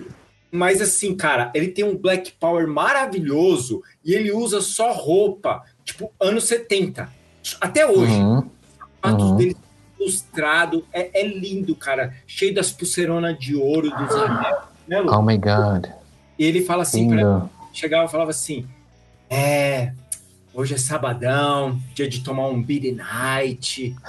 mas 0.52 0.82
assim, 0.82 1.16
cara, 1.16 1.50
ele 1.54 1.68
tem 1.68 1.82
um 1.82 1.96
Black 1.96 2.32
Power 2.32 2.68
maravilhoso 2.68 3.82
e 4.04 4.12
ele 4.12 4.30
usa 4.30 4.60
só 4.60 4.92
roupa, 4.92 5.64
tipo, 5.82 6.12
anos 6.20 6.44
70. 6.44 7.08
Até 7.58 7.86
hoje. 7.86 8.12
Uhum. 8.12 8.50
Os 9.02 9.12
uhum. 9.12 9.36
dele 9.36 9.56
ilustrado. 9.98 10.84
É, 10.92 11.22
é 11.22 11.26
lindo, 11.26 11.74
cara. 11.74 12.14
Cheio 12.26 12.54
das 12.54 12.70
pulseironas 12.70 13.38
de 13.38 13.56
ouro, 13.56 13.88
dos 13.88 14.14
anéis, 14.14 14.56
né, 14.86 15.00
Lu? 15.00 15.10
Oh 15.10 15.22
my 15.22 15.38
god. 15.38 15.86
E 16.38 16.44
ele 16.44 16.62
fala 16.62 16.82
assim, 16.82 17.08
pra 17.08 17.48
chegava 17.72 18.04
e 18.04 18.10
falava 18.10 18.30
assim: 18.30 18.66
É, 19.30 19.92
hoje 20.52 20.74
é 20.74 20.78
sabadão, 20.78 21.80
dia 21.94 22.08
de 22.08 22.22
tomar 22.22 22.48
um 22.48 22.62
beer 22.62 22.94
night. 22.94 23.96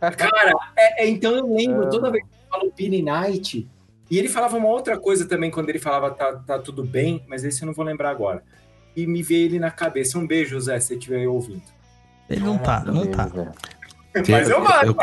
Cara, 0.00 0.52
é- 0.76 1.04
é, 1.04 1.08
então 1.08 1.32
eu 1.32 1.52
lembro, 1.52 1.90
toda 1.90 2.10
vez 2.10 2.24
que 2.24 2.30
eu 2.30 2.50
falo 2.50 2.72
beer 2.76 3.02
night. 3.02 3.68
E 4.12 4.18
ele 4.18 4.28
falava 4.28 4.58
uma 4.58 4.68
outra 4.68 4.98
coisa 4.98 5.24
também 5.24 5.50
quando 5.50 5.70
ele 5.70 5.78
falava 5.78 6.10
tá, 6.10 6.34
tá 6.34 6.58
tudo 6.58 6.84
bem, 6.84 7.24
mas 7.26 7.44
esse 7.44 7.62
eu 7.62 7.66
não 7.66 7.72
vou 7.72 7.82
lembrar 7.82 8.10
agora. 8.10 8.42
E 8.94 9.06
me 9.06 9.22
veio 9.22 9.46
ele 9.46 9.58
na 9.58 9.70
cabeça. 9.70 10.18
Um 10.18 10.26
beijo, 10.26 10.60
Zé, 10.60 10.78
se 10.78 10.88
você 10.88 10.94
estiver 10.96 11.26
ouvindo. 11.26 11.62
Ele 12.28 12.42
não 12.42 12.58
tá, 12.58 12.84
não 12.84 13.06
tá. 13.06 13.30
Mas 14.28 14.50
eu 14.50 14.60
mando, 14.60 14.94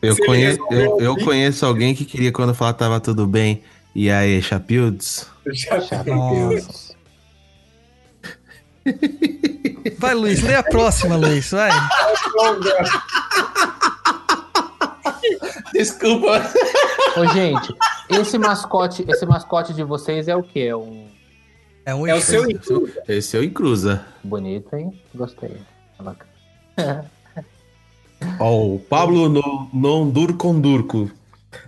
eu 0.00 0.16
conheço, 0.24 0.58
eu, 0.70 0.98
eu 0.98 1.16
conheço 1.18 1.66
alguém 1.66 1.94
que 1.94 2.06
queria 2.06 2.32
quando 2.32 2.54
falar 2.54 2.72
tava 2.72 2.98
tudo 3.00 3.26
bem. 3.26 3.62
E 3.94 4.10
aí, 4.10 4.40
Chapildes? 4.40 5.28
Nossa. 6.06 6.94
Vai, 9.98 10.14
Luiz, 10.14 10.42
lê 10.42 10.54
a 10.54 10.62
próxima, 10.62 11.16
Luiz, 11.16 11.50
vai. 11.50 11.70
Desculpa. 15.74 16.40
Ô, 17.16 17.26
gente, 17.34 17.74
esse 18.08 18.38
mascote, 18.38 19.04
esse 19.08 19.26
mascote 19.26 19.74
de 19.74 19.82
vocês 19.82 20.28
é 20.28 20.36
o 20.36 20.42
quê? 20.42 20.60
É 20.60 20.76
um 20.76 21.08
É 21.84 21.92
um 21.92 22.06
É 22.06 22.14
o 22.14 22.20
seu 22.20 22.46
Esse 23.08 23.36
é 23.36 23.40
o 23.40 23.44
Incruza. 23.44 24.06
bonito, 24.22 24.74
hein? 24.76 24.92
Gostei. 25.12 25.56
Tá 25.98 26.04
bacana. 26.04 27.10
Ó, 28.38 28.74
o 28.74 28.78
Pablo 28.78 29.28
no, 29.28 29.68
Nondur 29.74 30.34
Condurco. 30.36 31.10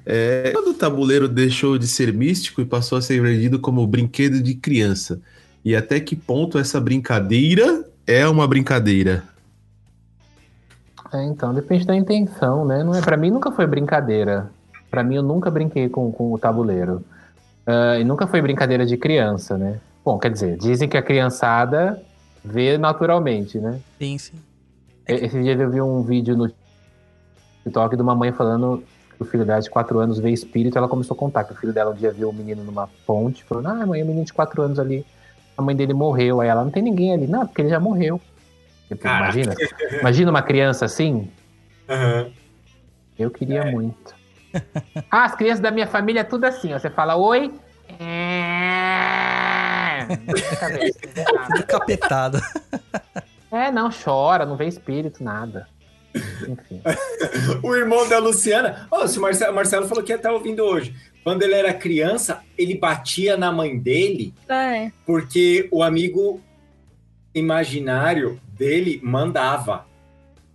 É, 0.04 0.52
quando 0.52 0.68
o 0.68 0.74
tabuleiro 0.74 1.28
deixou 1.28 1.76
de 1.76 1.88
ser 1.88 2.12
místico 2.12 2.60
e 2.60 2.64
passou 2.64 2.98
a 2.98 3.02
ser 3.02 3.20
vendido 3.20 3.58
como 3.58 3.86
brinquedo 3.86 4.40
de 4.40 4.54
criança? 4.54 5.20
E 5.64 5.74
até 5.74 5.98
que 5.98 6.14
ponto 6.14 6.58
essa 6.58 6.80
brincadeira 6.80 7.84
é 8.06 8.26
uma 8.28 8.46
brincadeira? 8.46 9.24
É, 11.16 11.24
então, 11.24 11.54
depende 11.54 11.86
da 11.86 11.94
intenção, 11.94 12.64
né? 12.64 12.82
Não 12.84 12.94
é, 12.94 13.00
pra 13.00 13.16
mim 13.16 13.30
nunca 13.30 13.50
foi 13.50 13.66
brincadeira. 13.66 14.50
Pra 14.90 15.02
mim 15.02 15.16
eu 15.16 15.22
nunca 15.22 15.50
brinquei 15.50 15.88
com, 15.88 16.10
com 16.12 16.32
o 16.32 16.38
tabuleiro. 16.38 17.02
Ah, 17.66 17.98
e 17.98 18.04
nunca 18.04 18.26
foi 18.26 18.40
brincadeira 18.42 18.84
de 18.84 18.96
criança, 18.96 19.56
né? 19.56 19.80
Bom, 20.04 20.18
quer 20.18 20.30
dizer, 20.30 20.56
dizem 20.56 20.88
que 20.88 20.96
a 20.96 21.02
criançada 21.02 22.00
vê 22.44 22.78
naturalmente, 22.78 23.58
né? 23.58 23.80
Sim, 23.98 24.18
sim. 24.18 24.36
E- 25.08 25.14
Esse 25.14 25.42
dia 25.42 25.54
eu 25.54 25.70
vi 25.70 25.80
um 25.80 26.02
vídeo 26.02 26.36
no 26.36 26.50
TikTok 27.64 27.96
de 27.96 28.02
uma 28.02 28.14
mãe 28.14 28.32
falando 28.32 28.82
que 29.16 29.22
o 29.22 29.24
filho 29.24 29.44
dela 29.44 29.60
de 29.60 29.70
4 29.70 29.98
anos 29.98 30.18
vê 30.18 30.30
espírito. 30.30 30.76
Ela 30.78 30.88
começou 30.88 31.14
a 31.14 31.18
contar 31.18 31.44
que 31.44 31.52
o 31.52 31.56
filho 31.56 31.72
dela 31.72 31.90
um 31.90 31.94
dia 31.94 32.12
viu 32.12 32.28
um 32.28 32.32
menino 32.32 32.62
numa 32.62 32.88
ponte, 33.06 33.42
falando: 33.44 33.66
Ah, 33.68 33.86
mãe, 33.86 34.02
o 34.02 34.06
menino 34.06 34.24
de 34.24 34.32
4 34.32 34.62
anos 34.62 34.78
ali, 34.78 35.04
a 35.56 35.62
mãe 35.62 35.74
dele 35.74 35.94
morreu. 35.94 36.40
Aí 36.40 36.48
ela: 36.48 36.62
Não 36.62 36.70
tem 36.70 36.82
ninguém 36.82 37.12
ali. 37.12 37.26
Não, 37.26 37.46
porque 37.46 37.62
ele 37.62 37.70
já 37.70 37.80
morreu. 37.80 38.20
Tipo, 38.88 39.02
Caraca. 39.02 39.38
imagina, 39.38 39.54
imagina 40.00 40.30
uma 40.30 40.42
criança 40.42 40.84
assim. 40.84 41.30
Aham. 41.88 42.30
Eu 43.18 43.30
queria 43.30 43.64
muito. 43.64 44.14
Ah, 45.10 45.24
as 45.24 45.34
crianças 45.34 45.60
da 45.60 45.70
minha 45.70 45.86
família 45.86 46.20
é 46.20 46.24
tudo 46.24 46.44
assim. 46.44 46.72
Ó. 46.72 46.78
Você 46.78 46.90
fala 46.90 47.16
oi. 47.16 47.52
É. 47.98 48.76
Tudo 50.06 51.66
capetado. 51.66 52.40
É, 53.50 53.70
não, 53.70 53.90
chora, 53.90 54.44
não 54.44 54.56
vê 54.56 54.66
espírito, 54.66 55.22
nada. 55.22 55.68
Enfim. 56.48 56.82
O 57.62 57.74
irmão 57.74 58.08
da 58.08 58.18
Luciana. 58.18 58.86
Ó, 58.90 59.06
se 59.06 59.18
o 59.18 59.22
Marcelo, 59.22 59.54
Marcelo 59.54 59.86
falou 59.86 60.02
que 60.02 60.12
ia 60.12 60.16
estar 60.16 60.32
ouvindo 60.32 60.62
hoje. 60.64 60.94
Quando 61.22 61.42
ele 61.42 61.54
era 61.54 61.72
criança, 61.74 62.42
ele 62.56 62.76
batia 62.76 63.36
na 63.36 63.50
mãe 63.50 63.78
dele 63.78 64.32
é. 64.48 64.90
porque 65.04 65.68
o 65.72 65.82
amigo 65.82 66.40
imaginário 67.34 68.40
dele 68.56 69.00
mandava. 69.02 69.84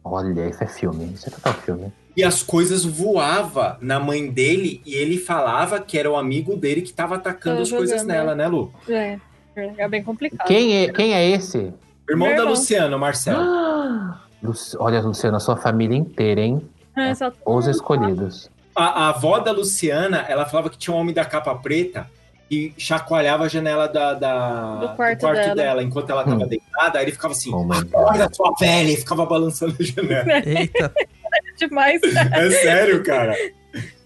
Olha, 0.03 0.48
isso 0.49 0.64
é 0.64 0.68
filme. 0.68 1.11
Isso 1.14 1.28
é 1.28 1.32
total 1.32 1.53
filme. 1.53 1.94
E 2.15 2.23
as 2.23 2.44
coisas 2.44 2.84
voavam 2.84 3.78
na 3.80 3.99
mãe 3.99 4.30
dele 4.30 4.82
e 4.86 4.95
ele 4.95 5.18
falava 5.18 5.80
que 5.80 5.98
era 5.98 6.10
o 6.11 6.18
amigo 6.18 6.57
dele 6.57 6.81
que 6.81 6.89
estava 6.89 7.15
atacando 7.15 7.55
Tava 7.57 7.62
as 7.63 7.71
coisas 7.71 8.02
jogando, 8.02 8.07
nela, 8.07 8.36
né, 8.36 8.47
Lu? 8.47 8.73
É. 8.89 9.18
É 9.55 9.88
bem 9.88 10.04
complicado. 10.04 10.47
Quem 10.47 10.76
é, 10.84 10.91
quem 10.91 11.13
é 11.13 11.30
esse? 11.30 11.73
Irmão 12.10 12.28
Meu 12.28 12.36
da 12.38 12.44
irmão. 12.44 12.49
Luciana, 12.49 12.97
Marcelo. 12.97 13.39
Ah, 13.41 14.21
Lu- 14.41 14.54
Olha, 14.80 15.02
Luciana, 15.02 15.39
sua 15.39 15.55
família 15.55 15.96
inteira, 15.97 16.41
hein? 16.41 16.62
É, 16.97 17.13
só- 17.13 17.31
Os 17.46 17.68
escolhidos. 17.68 18.49
A, 18.76 19.05
a 19.05 19.10
avó 19.10 19.39
da 19.39 19.52
Luciana, 19.52 20.26
ela 20.28 20.46
falava 20.46 20.70
que 20.70 20.78
tinha 20.78 20.96
um 20.96 20.99
homem 20.99 21.13
da 21.13 21.23
capa 21.26 21.54
preta 21.55 22.10
e 22.52 22.73
chacoalhava 22.78 23.46
a 23.46 23.47
janela 23.47 23.88
da, 23.88 24.13
da- 24.13 24.76
Do 24.76 24.96
quarto 24.97 25.21
dela. 25.31 25.55
dela 25.55 25.81
enquanto 25.84 26.10
ela 26.10 26.23
tava 26.26 26.44
Hum. 26.44 26.47
deitada. 26.47 26.99
Aí 26.99 27.05
ele 27.05 27.12
ficava 27.13 27.34
assim: 27.34 27.54
Oh 27.54 27.63
my 27.63 27.81
God. 27.86 27.94
Olha 27.94 28.30
sua 28.34 28.54
velha! 28.60 28.91
E 28.91 28.97
ficava 28.97 29.26
balançando 29.26 29.73
a 29.80 29.84
janela. 29.84 30.26
Eita, 30.46 30.94
demais. 31.57 32.02
É 32.04 32.49
sério, 32.52 33.02
cara. 33.04 33.34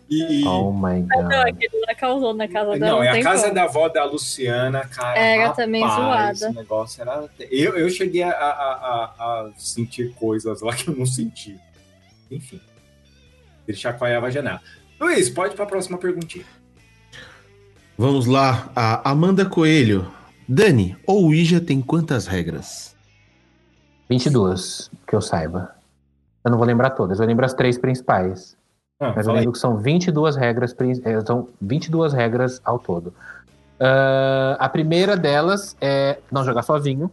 E, 0.07 0.45
Oh 0.45 0.71
my 0.71 1.01
Não, 1.01 1.23
god. 1.23 1.33
aquele 1.47 1.79
lá 1.87 1.95
causou 1.95 2.31
na 2.35 2.47
casa 2.47 2.77
dela. 2.77 2.97
não, 2.97 3.03
é 3.03 3.09
a 3.19 3.23
casa 3.23 3.43
como. 3.45 3.55
da 3.55 3.63
avó 3.63 3.89
da 3.89 4.03
Luciana, 4.05 4.85
cara. 4.85 5.17
Era 5.17 5.41
rapaz, 5.47 5.57
também 5.57 5.81
zoada. 5.81 6.31
Esse 6.31 6.51
negócio 6.53 7.01
era. 7.01 7.27
Eu, 7.49 7.75
eu 7.75 7.89
cheguei 7.89 8.21
a, 8.21 8.29
a- 8.29 8.33
a- 8.51 9.13
a 9.17 9.49
sentir 9.57 10.13
coisas 10.13 10.61
lá 10.61 10.71
que 10.77 10.87
eu 10.87 10.95
não 10.95 11.07
senti. 11.07 11.59
Enfim. 12.29 12.61
Ele 13.67 13.75
chacoalhava 13.75 14.27
a 14.27 14.29
janela. 14.29 14.61
Luiz, 15.01 15.27
pode 15.31 15.53
ir 15.53 15.55
pra 15.55 15.65
próxima 15.65 15.97
perguntinha. 15.97 16.45
Vamos 17.97 18.25
lá, 18.25 18.69
a 18.75 19.09
Amanda 19.09 19.45
Coelho. 19.45 20.11
Dani, 20.47 20.97
o 21.07 21.13
Ouija 21.25 21.59
tem 21.61 21.81
quantas 21.81 22.27
regras? 22.27 22.95
22, 24.09 24.91
que 25.07 25.15
eu 25.15 25.21
saiba. 25.21 25.71
Eu 26.43 26.51
não 26.51 26.57
vou 26.57 26.67
lembrar 26.67 26.91
todas, 26.91 27.19
eu 27.19 27.25
lembro 27.25 27.45
as 27.45 27.53
três 27.53 27.77
principais. 27.77 28.55
Ah, 28.99 29.07
Mas 29.15 29.17
eu 29.17 29.23
fala 29.25 29.37
aí. 29.37 29.39
lembro 29.41 29.53
que 29.53 29.59
são 29.59 29.77
22 29.77 30.35
regras, 30.35 30.75
eh, 31.03 31.21
são 31.25 31.47
22 31.59 32.13
regras 32.13 32.61
ao 32.63 32.77
todo. 32.77 33.13
Ah, 33.79 34.55
a 34.59 34.69
primeira 34.69 35.17
delas 35.17 35.75
é 35.81 36.19
não 36.31 36.43
jogar 36.43 36.61
sozinho, 36.63 37.09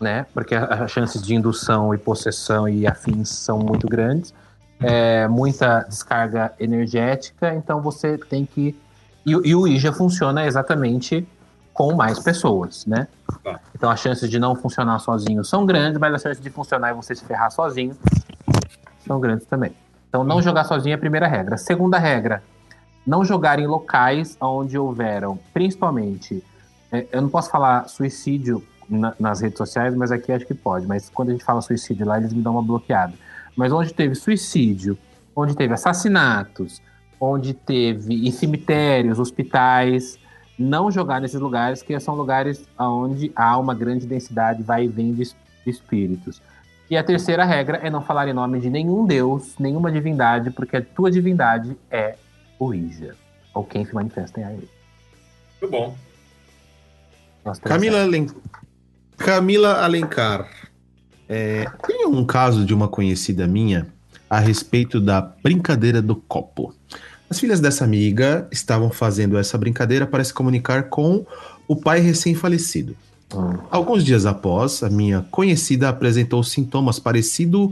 né? 0.00 0.26
Porque 0.34 0.54
a- 0.54 0.64
as 0.84 0.90
chances 0.90 1.22
de 1.22 1.34
indução 1.34 1.94
e 1.94 1.98
possessão 1.98 2.68
e 2.68 2.86
afins 2.86 3.28
são 3.28 3.58
muito 3.58 3.86
grandes. 3.86 4.34
É, 4.82 5.28
muita 5.28 5.80
descarga 5.82 6.52
energética, 6.58 7.54
então 7.54 7.80
você 7.82 8.16
tem 8.16 8.44
que. 8.46 8.74
E, 9.24 9.36
o- 9.36 9.46
e 9.46 9.54
o 9.54 9.60
Ouija 9.60 9.92
funciona 9.92 10.46
exatamente 10.46 11.26
com 11.72 11.94
mais 11.94 12.18
pessoas, 12.18 12.84
né? 12.86 13.06
Tá. 13.44 13.60
Então 13.74 13.90
as 13.90 14.00
chances 14.00 14.28
de 14.28 14.38
não 14.38 14.54
funcionar 14.56 14.98
sozinho 14.98 15.44
são 15.44 15.64
grandes, 15.64 15.98
mas 15.98 16.12
as 16.14 16.22
chances 16.22 16.42
de 16.42 16.50
funcionar 16.50 16.90
e 16.90 16.94
você 16.94 17.14
se 17.14 17.24
ferrar 17.24 17.50
sozinho 17.50 17.96
são 19.06 19.20
grandes 19.20 19.46
também. 19.46 19.72
Então, 20.08 20.24
não 20.24 20.42
jogar 20.42 20.64
sozinho 20.64 20.92
é 20.92 20.96
a 20.96 20.98
primeira 20.98 21.26
regra. 21.28 21.56
Segunda 21.56 21.96
regra, 21.98 22.42
não 23.06 23.24
jogar 23.24 23.58
em 23.60 23.66
locais 23.66 24.36
onde 24.40 24.76
houveram, 24.76 25.38
principalmente, 25.54 26.42
é, 26.90 27.06
eu 27.12 27.22
não 27.22 27.28
posso 27.28 27.48
falar 27.50 27.88
suicídio 27.88 28.62
na- 28.88 29.14
nas 29.20 29.40
redes 29.40 29.56
sociais, 29.56 29.94
mas 29.94 30.10
aqui 30.10 30.32
acho 30.32 30.44
que 30.44 30.54
pode. 30.54 30.86
Mas 30.86 31.08
quando 31.08 31.28
a 31.28 31.32
gente 31.32 31.44
fala 31.44 31.60
suicídio 31.60 32.04
lá, 32.06 32.18
eles 32.18 32.32
me 32.32 32.42
dão 32.42 32.54
uma 32.54 32.62
bloqueada. 32.62 33.12
Mas 33.56 33.72
onde 33.72 33.94
teve 33.94 34.16
suicídio, 34.16 34.98
onde 35.34 35.54
teve 35.54 35.72
assassinatos, 35.72 36.82
onde 37.20 37.52
teve 37.52 38.26
em 38.26 38.30
cemitérios, 38.30 39.18
hospitais, 39.18 40.18
não 40.58 40.90
jogar 40.90 41.20
nesses 41.20 41.40
lugares, 41.40 41.82
que 41.82 41.98
são 42.00 42.14
lugares 42.14 42.64
onde 42.78 43.30
há 43.36 43.58
uma 43.58 43.74
grande 43.74 44.06
densidade, 44.06 44.62
vai 44.62 44.84
e 44.84 44.88
vem 44.88 45.12
de 45.12 45.22
es- 45.22 45.36
de 45.64 45.70
espíritos. 45.70 46.40
E 46.90 46.96
a 46.96 47.04
terceira 47.04 47.44
regra 47.44 47.78
é 47.82 47.90
não 47.90 48.02
falar 48.02 48.26
em 48.26 48.32
nome 48.32 48.58
de 48.58 48.68
nenhum 48.68 49.06
deus, 49.06 49.54
nenhuma 49.58 49.92
divindade, 49.92 50.50
porque 50.50 50.76
a 50.78 50.82
tua 50.82 51.10
divindade 51.10 51.76
é 51.90 52.16
o 52.58 52.74
Ija. 52.74 53.14
Ou 53.54 53.64
quem 53.64 53.84
se 53.84 53.94
manifesta 53.94 54.40
em 54.40 54.44
ele. 54.44 54.68
Muito 55.60 55.70
bom. 55.70 55.96
Camila, 57.62 58.02
Alen... 58.02 58.28
Camila 59.16 59.84
Alencar. 59.84 60.48
É, 61.28 61.64
tem 61.86 62.06
um 62.06 62.24
caso 62.24 62.64
de 62.64 62.74
uma 62.74 62.88
conhecida 62.88 63.46
minha 63.46 63.86
a 64.28 64.38
respeito 64.38 65.00
da 65.00 65.20
brincadeira 65.20 66.02
do 66.02 66.16
copo. 66.16 66.74
As 67.30 67.38
filhas 67.38 67.60
dessa 67.60 67.84
amiga 67.84 68.48
estavam 68.50 68.90
fazendo 68.90 69.38
essa 69.38 69.56
brincadeira 69.56 70.04
para 70.04 70.24
se 70.24 70.34
comunicar 70.34 70.84
com 70.88 71.24
o 71.68 71.76
pai 71.76 72.00
recém-falecido. 72.00 72.96
Alguns 73.70 74.04
dias 74.04 74.26
após, 74.26 74.82
a 74.82 74.90
minha 74.90 75.24
conhecida 75.30 75.88
apresentou 75.88 76.42
sintomas 76.42 76.98
parecidos 76.98 77.70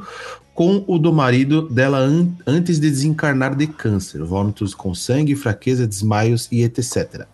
com 0.55 0.85
o 0.87 0.97
do 0.97 1.12
marido 1.12 1.69
dela 1.69 1.99
an- 1.99 2.28
antes 2.47 2.78
de 2.78 2.89
desencarnar 2.89 3.57
de 3.57 3.67
câncer, 3.67 4.23
vômitos 4.23 4.75
com 4.75 4.95
sangue, 4.95 5.35
fraqueza, 5.35 5.87
desmaios 5.87 6.47
e 6.53 6.62
etc. 6.62 7.27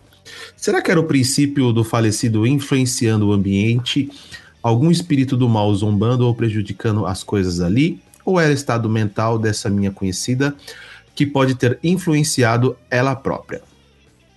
Será 0.56 0.80
que 0.80 0.90
era 0.90 0.98
o 0.98 1.04
princípio 1.04 1.70
do 1.74 1.84
falecido 1.84 2.46
influenciando 2.46 3.28
o 3.28 3.32
ambiente, 3.32 4.10
algum 4.62 4.90
espírito 4.90 5.36
do 5.36 5.46
mal 5.46 5.74
zombando 5.74 6.26
ou 6.26 6.34
prejudicando 6.34 7.04
as 7.04 7.22
coisas 7.22 7.60
ali? 7.60 8.00
Ou 8.24 8.40
era 8.40 8.52
estado 8.54 8.88
mental 8.88 9.38
dessa 9.38 9.68
minha 9.68 9.90
conhecida 9.90 10.54
que 11.14 11.24
pode 11.26 11.54
ter 11.54 11.78
influenciado 11.82 12.76
ela 12.90 13.14
própria? 13.14 13.62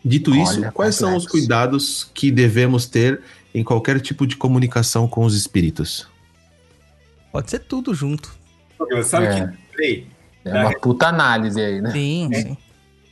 Dito 0.04 0.36
isso, 0.36 0.60
Olha, 0.60 0.72
quais 0.72 0.96
são 0.96 1.10
os 1.16 1.24
complexo. 1.26 1.30
cuidados 1.32 2.12
que 2.14 2.32
devemos 2.32 2.86
ter 2.86 3.22
em 3.54 3.64
qualquer 3.64 4.00
tipo 4.00 4.26
de 4.28 4.38
comunicação 4.38 5.08
com 5.08 5.26
os 5.26 5.36
espíritos? 5.36 6.08
Pode 7.32 7.50
ser 7.52 7.60
tudo 7.60 7.94
junto. 7.94 8.34
Douglas, 8.78 9.08
sabe 9.08 9.26
o 9.26 9.30
É. 9.30 9.36
que 9.36 9.42
eu 9.42 9.48
lembrei? 9.48 10.08
É 10.46 10.54
uma 10.62 10.80
puta 10.80 11.08
análise 11.08 11.60
aí, 11.60 11.82
né? 11.82 11.92
Sim, 11.92 12.30
É. 12.32 12.42
sim. 12.42 12.58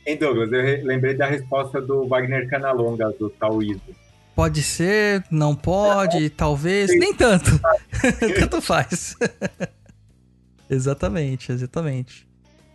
Hein, 0.06 0.16
Douglas? 0.16 0.50
Eu 0.52 0.62
re- 0.62 0.82
lembrei 0.82 1.14
da 1.14 1.26
resposta 1.26 1.80
do 1.82 2.06
Wagner 2.06 2.48
Canalonga, 2.48 3.10
do 3.18 3.28
Taoísmo. 3.28 3.94
Pode 4.34 4.62
ser, 4.62 5.24
não 5.30 5.54
pode, 5.54 6.30
talvez, 6.30 6.90
nem 6.98 7.12
tanto. 7.12 7.50
tanto 8.38 8.60
faz. 8.62 9.16
exatamente, 10.70 11.52
exatamente. 11.52 12.26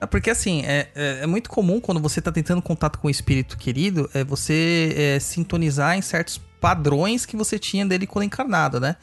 Porque 0.08 0.30
assim, 0.30 0.64
é, 0.66 0.90
é, 0.96 1.20
é 1.22 1.28
muito 1.28 1.50
comum 1.50 1.80
quando 1.80 2.00
você 2.00 2.22
tá 2.22 2.32
tentando 2.32 2.62
contato 2.62 2.98
com 3.00 3.08
o 3.08 3.12
espírito 3.12 3.58
querido, 3.58 4.10
é 4.14 4.24
você 4.24 4.94
é, 4.98 5.20
sintonizar 5.20 5.98
em 5.98 6.02
certos 6.02 6.40
padrões 6.60 7.26
que 7.26 7.36
você 7.36 7.58
tinha 7.58 7.86
dele 7.86 8.08
quando 8.08 8.26
encarnado, 8.26 8.80
né? 8.80 8.96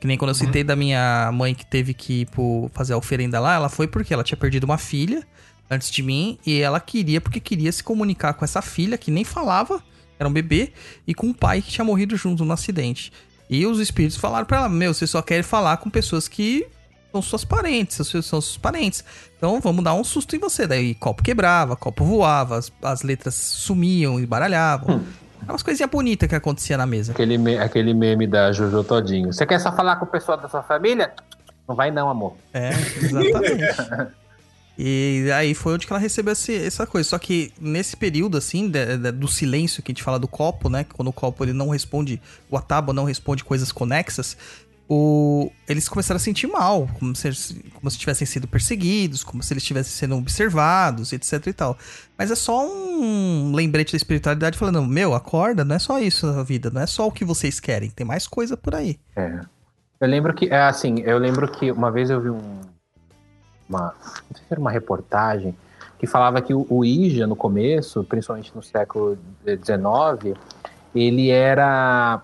Que 0.00 0.06
nem 0.06 0.18
quando 0.18 0.30
eu 0.30 0.34
citei 0.34 0.62
da 0.62 0.76
minha 0.76 1.30
mãe 1.32 1.54
que 1.54 1.64
teve 1.64 1.94
que 1.94 2.20
ir 2.20 2.26
pro, 2.26 2.70
fazer 2.74 2.92
a 2.92 2.96
oferenda 2.96 3.40
lá, 3.40 3.54
ela 3.54 3.68
foi 3.68 3.88
porque 3.88 4.12
ela 4.12 4.22
tinha 4.22 4.36
perdido 4.36 4.64
uma 4.64 4.76
filha 4.76 5.26
antes 5.70 5.90
de 5.90 6.02
mim 6.02 6.38
e 6.46 6.60
ela 6.60 6.78
queria, 6.78 7.20
porque 7.20 7.40
queria 7.40 7.72
se 7.72 7.82
comunicar 7.82 8.34
com 8.34 8.44
essa 8.44 8.60
filha 8.60 8.98
que 8.98 9.10
nem 9.10 9.24
falava, 9.24 9.82
era 10.18 10.28
um 10.28 10.32
bebê, 10.32 10.72
e 11.06 11.14
com 11.14 11.30
o 11.30 11.34
pai 11.34 11.62
que 11.62 11.70
tinha 11.70 11.84
morrido 11.84 12.16
junto 12.16 12.44
no 12.44 12.52
acidente. 12.52 13.12
E 13.48 13.66
os 13.66 13.78
espíritos 13.78 14.16
falaram 14.16 14.46
pra 14.46 14.58
ela: 14.58 14.68
Meu, 14.68 14.92
você 14.92 15.06
só 15.06 15.22
quer 15.22 15.42
falar 15.42 15.76
com 15.78 15.88
pessoas 15.88 16.28
que 16.28 16.66
são 17.22 17.30
suas 17.30 17.44
parentes, 17.44 17.96
são 17.96 18.04
seus, 18.04 18.26
são 18.26 18.40
seus 18.40 18.56
parentes. 18.56 19.04
Então 19.36 19.60
vamos 19.60 19.82
dar 19.84 19.94
um 19.94 20.04
susto 20.04 20.34
em 20.36 20.38
você. 20.38 20.66
Daí 20.66 20.94
copo 20.94 21.22
quebrava, 21.22 21.76
copo 21.76 22.04
voava, 22.04 22.56
as, 22.58 22.72
as 22.82 23.02
letras 23.02 23.34
sumiam 23.34 24.18
e 24.20 24.26
baralhavam. 24.26 25.02
Eram 25.42 25.52
umas 25.54 25.62
coisinhas 25.62 25.90
bonitas 25.90 26.28
que 26.28 26.34
acontecia 26.34 26.76
na 26.76 26.86
mesa. 26.86 27.12
Aquele, 27.12 27.38
me- 27.38 27.58
aquele 27.58 27.92
meme 27.94 28.26
da 28.26 28.50
Jojo 28.52 28.82
Todinho. 28.84 29.32
Você 29.32 29.46
quer 29.46 29.58
só 29.60 29.70
falar 29.74 29.96
com 29.96 30.04
o 30.04 30.08
pessoal 30.08 30.36
da 30.38 30.48
sua 30.48 30.62
família? 30.62 31.12
Não 31.68 31.74
vai 31.74 31.90
não, 31.90 32.08
amor. 32.08 32.36
É, 32.54 32.70
exatamente. 32.70 34.16
E 34.78 35.30
aí 35.34 35.54
foi 35.54 35.72
onde 35.72 35.86
que 35.86 35.92
ela 35.92 35.98
recebeu 35.98 36.34
esse- 36.34 36.54
essa 36.66 36.86
coisa. 36.86 37.08
Só 37.08 37.18
que 37.18 37.50
nesse 37.58 37.96
período, 37.96 38.36
assim, 38.36 38.68
da- 38.68 38.96
da- 38.98 39.10
do 39.10 39.26
silêncio 39.26 39.82
que 39.82 39.90
a 39.90 39.94
gente 39.94 40.02
fala 40.02 40.18
do 40.18 40.28
copo, 40.28 40.68
né? 40.68 40.84
Quando 40.92 41.08
o 41.08 41.12
copo 41.14 41.42
ele 41.42 41.54
não 41.54 41.70
responde, 41.70 42.20
o 42.50 42.58
Atabo 42.58 42.92
não 42.92 43.04
responde 43.04 43.42
coisas 43.42 43.72
conexas, 43.72 44.36
o, 44.88 45.50
eles 45.68 45.88
começaram 45.88 46.16
a 46.16 46.20
sentir 46.20 46.46
mal, 46.46 46.88
como 46.98 47.14
se, 47.14 47.62
como 47.74 47.90
se 47.90 47.98
tivessem 47.98 48.26
sido 48.26 48.46
perseguidos, 48.46 49.24
como 49.24 49.42
se 49.42 49.52
eles 49.52 49.62
estivessem 49.62 49.92
sendo 49.92 50.16
observados, 50.16 51.12
etc 51.12 51.46
e 51.46 51.52
tal. 51.52 51.76
Mas 52.16 52.30
é 52.30 52.36
só 52.36 52.66
um 52.66 53.52
lembrete 53.54 53.92
da 53.92 53.96
espiritualidade 53.96 54.56
falando, 54.56 54.82
meu, 54.82 55.14
acorda, 55.14 55.64
não 55.64 55.74
é 55.76 55.78
só 55.78 55.98
isso 55.98 56.26
na 56.26 56.42
vida, 56.42 56.70
não 56.70 56.80
é 56.80 56.86
só 56.86 57.06
o 57.06 57.12
que 57.12 57.24
vocês 57.24 57.58
querem, 57.58 57.90
tem 57.90 58.06
mais 58.06 58.26
coisa 58.26 58.56
por 58.56 58.74
aí. 58.74 58.98
É. 59.16 59.40
Eu 59.98 60.08
lembro 60.08 60.34
que, 60.34 60.46
é 60.46 60.60
assim, 60.62 61.00
eu 61.00 61.18
lembro 61.18 61.50
que 61.50 61.70
uma 61.72 61.90
vez 61.90 62.10
eu 62.10 62.20
vi 62.20 62.30
um, 62.30 62.60
uma, 63.68 63.94
não 64.28 64.36
sei 64.36 64.44
se 64.46 64.52
era 64.52 64.60
uma 64.60 64.70
reportagem, 64.70 65.56
que 65.98 66.06
falava 66.06 66.40
que 66.42 66.52
o, 66.52 66.66
o 66.68 66.84
Ija, 66.84 67.26
no 67.26 67.34
começo, 67.34 68.04
principalmente 68.04 68.52
no 68.54 68.62
século 68.62 69.18
XIX, 69.44 70.36
ele 70.94 71.30
era, 71.30 72.20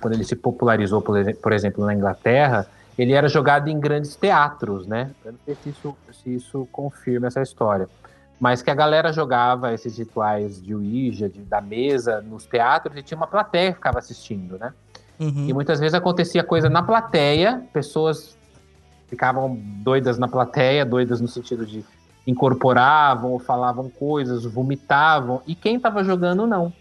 quando 0.00 0.14
ele 0.14 0.24
se 0.24 0.36
popularizou, 0.36 1.00
por, 1.02 1.18
exe- 1.18 1.34
por 1.34 1.52
exemplo, 1.52 1.84
na 1.84 1.94
Inglaterra, 1.94 2.66
ele 2.96 3.12
era 3.12 3.28
jogado 3.28 3.68
em 3.68 3.78
grandes 3.78 4.14
teatros, 4.16 4.86
né? 4.86 5.10
Eu 5.24 5.32
não 5.32 5.38
sei 5.44 5.56
se 5.56 5.68
isso, 5.70 5.96
se 6.12 6.34
isso 6.34 6.68
confirma 6.70 7.26
essa 7.26 7.42
história. 7.42 7.88
Mas 8.38 8.62
que 8.62 8.70
a 8.70 8.74
galera 8.74 9.12
jogava 9.12 9.72
esses 9.72 9.96
rituais 9.98 10.62
de 10.62 10.74
Ouija, 10.74 11.28
de, 11.28 11.40
da 11.40 11.60
mesa, 11.60 12.20
nos 12.20 12.44
teatros, 12.46 12.96
e 12.96 13.02
tinha 13.02 13.16
uma 13.16 13.26
plateia 13.26 13.70
que 13.70 13.76
ficava 13.76 13.98
assistindo, 13.98 14.58
né? 14.58 14.72
Uhum. 15.18 15.46
E 15.48 15.52
muitas 15.52 15.78
vezes 15.78 15.94
acontecia 15.94 16.42
coisa 16.42 16.68
na 16.68 16.82
plateia, 16.82 17.62
pessoas 17.72 18.36
ficavam 19.08 19.56
doidas 19.56 20.18
na 20.18 20.26
plateia, 20.26 20.84
doidas 20.84 21.20
no 21.20 21.28
sentido 21.28 21.64
de 21.64 21.84
incorporavam 22.26 23.32
ou 23.32 23.38
falavam 23.38 23.88
coisas, 23.88 24.44
vomitavam, 24.44 25.42
e 25.46 25.54
quem 25.54 25.76
estava 25.76 26.02
jogando 26.02 26.46
não, 26.46 26.72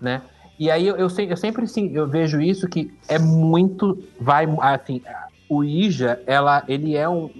né? 0.00 0.22
E 0.58 0.70
aí 0.70 0.86
eu, 0.86 0.96
eu, 0.96 1.08
eu 1.08 1.36
sempre 1.36 1.66
sim, 1.68 1.90
eu 1.94 2.06
vejo 2.08 2.40
isso 2.40 2.68
que 2.68 2.92
é 3.06 3.18
muito, 3.18 4.02
vai, 4.20 4.46
assim, 4.60 5.00
o 5.48 5.62
Ija, 5.62 6.20
ela, 6.26 6.64
ele 6.66 6.96
é 6.96 7.08
um, 7.08 7.30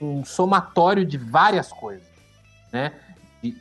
um 0.00 0.24
somatório 0.24 1.04
de 1.04 1.18
várias 1.18 1.70
coisas, 1.72 2.08
né? 2.72 2.92
De- 3.42 3.56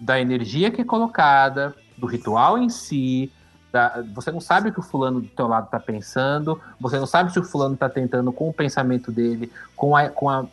da 0.00 0.20
energia 0.20 0.70
que 0.70 0.80
é 0.80 0.84
colocada, 0.84 1.74
do 1.96 2.06
ritual 2.06 2.56
em 2.58 2.68
si, 2.68 3.32
da- 3.72 4.04
você 4.14 4.30
não 4.30 4.40
sabe 4.40 4.68
o 4.68 4.72
que 4.72 4.80
o 4.80 4.82
fulano 4.82 5.20
do 5.20 5.28
teu 5.28 5.48
lado 5.48 5.68
tá 5.68 5.80
pensando, 5.80 6.60
você 6.80 6.98
não 6.98 7.06
sabe 7.06 7.32
se 7.32 7.38
o 7.38 7.44
fulano 7.44 7.76
tá 7.76 7.88
tentando 7.88 8.32
com 8.32 8.48
o 8.48 8.52
pensamento 8.52 9.10
dele, 9.10 9.50
com, 9.74 9.96
a, 9.96 10.08
com, 10.08 10.28
a, 10.30 10.46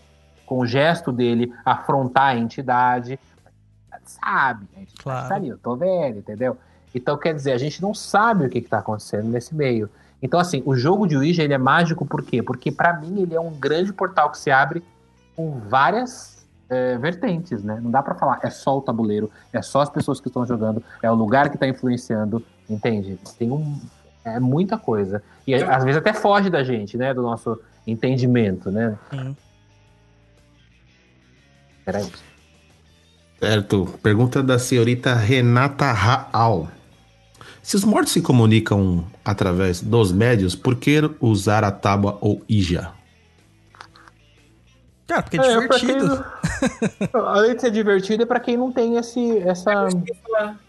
com 0.45 0.59
o 0.59 0.65
gesto 0.65 1.11
dele, 1.11 1.53
afrontar 1.63 2.35
a 2.35 2.37
entidade. 2.37 3.19
Sabe, 4.05 4.67
a 4.75 4.81
entidade 4.81 5.03
Claro. 5.03 5.29
tá 5.29 5.35
ali, 5.35 5.47
eu 5.47 5.57
tô 5.57 5.75
vendo, 5.75 6.17
entendeu? 6.19 6.57
Então, 6.93 7.17
quer 7.17 7.33
dizer, 7.33 7.51
a 7.51 7.57
gente 7.57 7.81
não 7.81 7.93
sabe 7.93 8.45
o 8.45 8.49
que, 8.49 8.61
que 8.61 8.69
tá 8.69 8.79
acontecendo 8.79 9.27
nesse 9.27 9.55
meio. 9.55 9.89
Então, 10.21 10.39
assim, 10.39 10.61
o 10.65 10.75
jogo 10.75 11.07
de 11.07 11.17
Ouija, 11.17 11.43
ele 11.43 11.53
é 11.53 11.57
mágico 11.57 12.05
por 12.05 12.23
quê? 12.23 12.41
Porque, 12.41 12.71
para 12.71 12.93
mim, 12.93 13.21
ele 13.21 13.35
é 13.35 13.39
um 13.41 13.51
grande 13.51 13.91
portal 13.91 14.29
que 14.29 14.37
se 14.37 14.51
abre 14.51 14.83
com 15.35 15.59
várias 15.59 16.45
é, 16.69 16.97
vertentes, 16.97 17.63
né? 17.63 17.79
Não 17.81 17.91
dá 17.91 18.01
para 18.01 18.15
falar, 18.15 18.39
é 18.41 18.49
só 18.49 18.77
o 18.77 18.81
tabuleiro, 18.81 19.29
é 19.51 19.61
só 19.61 19.81
as 19.81 19.89
pessoas 19.89 20.21
que 20.21 20.27
estão 20.27 20.45
jogando, 20.45 20.81
é 21.01 21.11
o 21.11 21.15
lugar 21.15 21.49
que 21.49 21.57
tá 21.57 21.67
influenciando, 21.67 22.43
entende? 22.69 23.19
Tem 23.37 23.51
um... 23.51 23.79
É 24.23 24.39
muita 24.39 24.77
coisa. 24.77 25.21
E 25.45 25.53
às 25.53 25.83
vezes 25.83 25.97
até 25.97 26.13
foge 26.13 26.49
da 26.49 26.63
gente, 26.63 26.95
né? 26.95 27.13
Do 27.13 27.21
nosso 27.21 27.59
entendimento, 27.85 28.71
né? 28.71 28.97
Sim. 29.11 29.35
Peraí. 31.83 32.09
Certo. 33.37 33.99
Pergunta 34.01 34.41
da 34.41 34.57
senhorita 34.57 35.13
Renata 35.13 35.91
Raal. 35.91 36.69
Se 37.63 37.75
os 37.77 37.83
mortos 37.85 38.11
se 38.13 38.21
comunicam 38.21 39.05
através 39.23 39.81
dos 39.81 40.11
médios, 40.11 40.53
por 40.53 40.75
que 40.75 40.99
usar 41.21 41.63
a 41.63 41.71
tábua 41.71 42.17
ou 42.21 42.41
Ija? 42.47 42.91
Cara, 45.07 45.21
porque 45.23 45.37
é 45.37 45.59
divertido. 45.59 46.25
Além 47.13 47.55
de 47.55 47.61
ser 47.61 47.71
divertido, 47.71 48.23
é 48.23 48.25
pra 48.25 48.39
quem 48.39 48.57
não 48.57 48.71
tem 48.71 48.97
esse, 48.97 49.37
essa. 49.39 49.87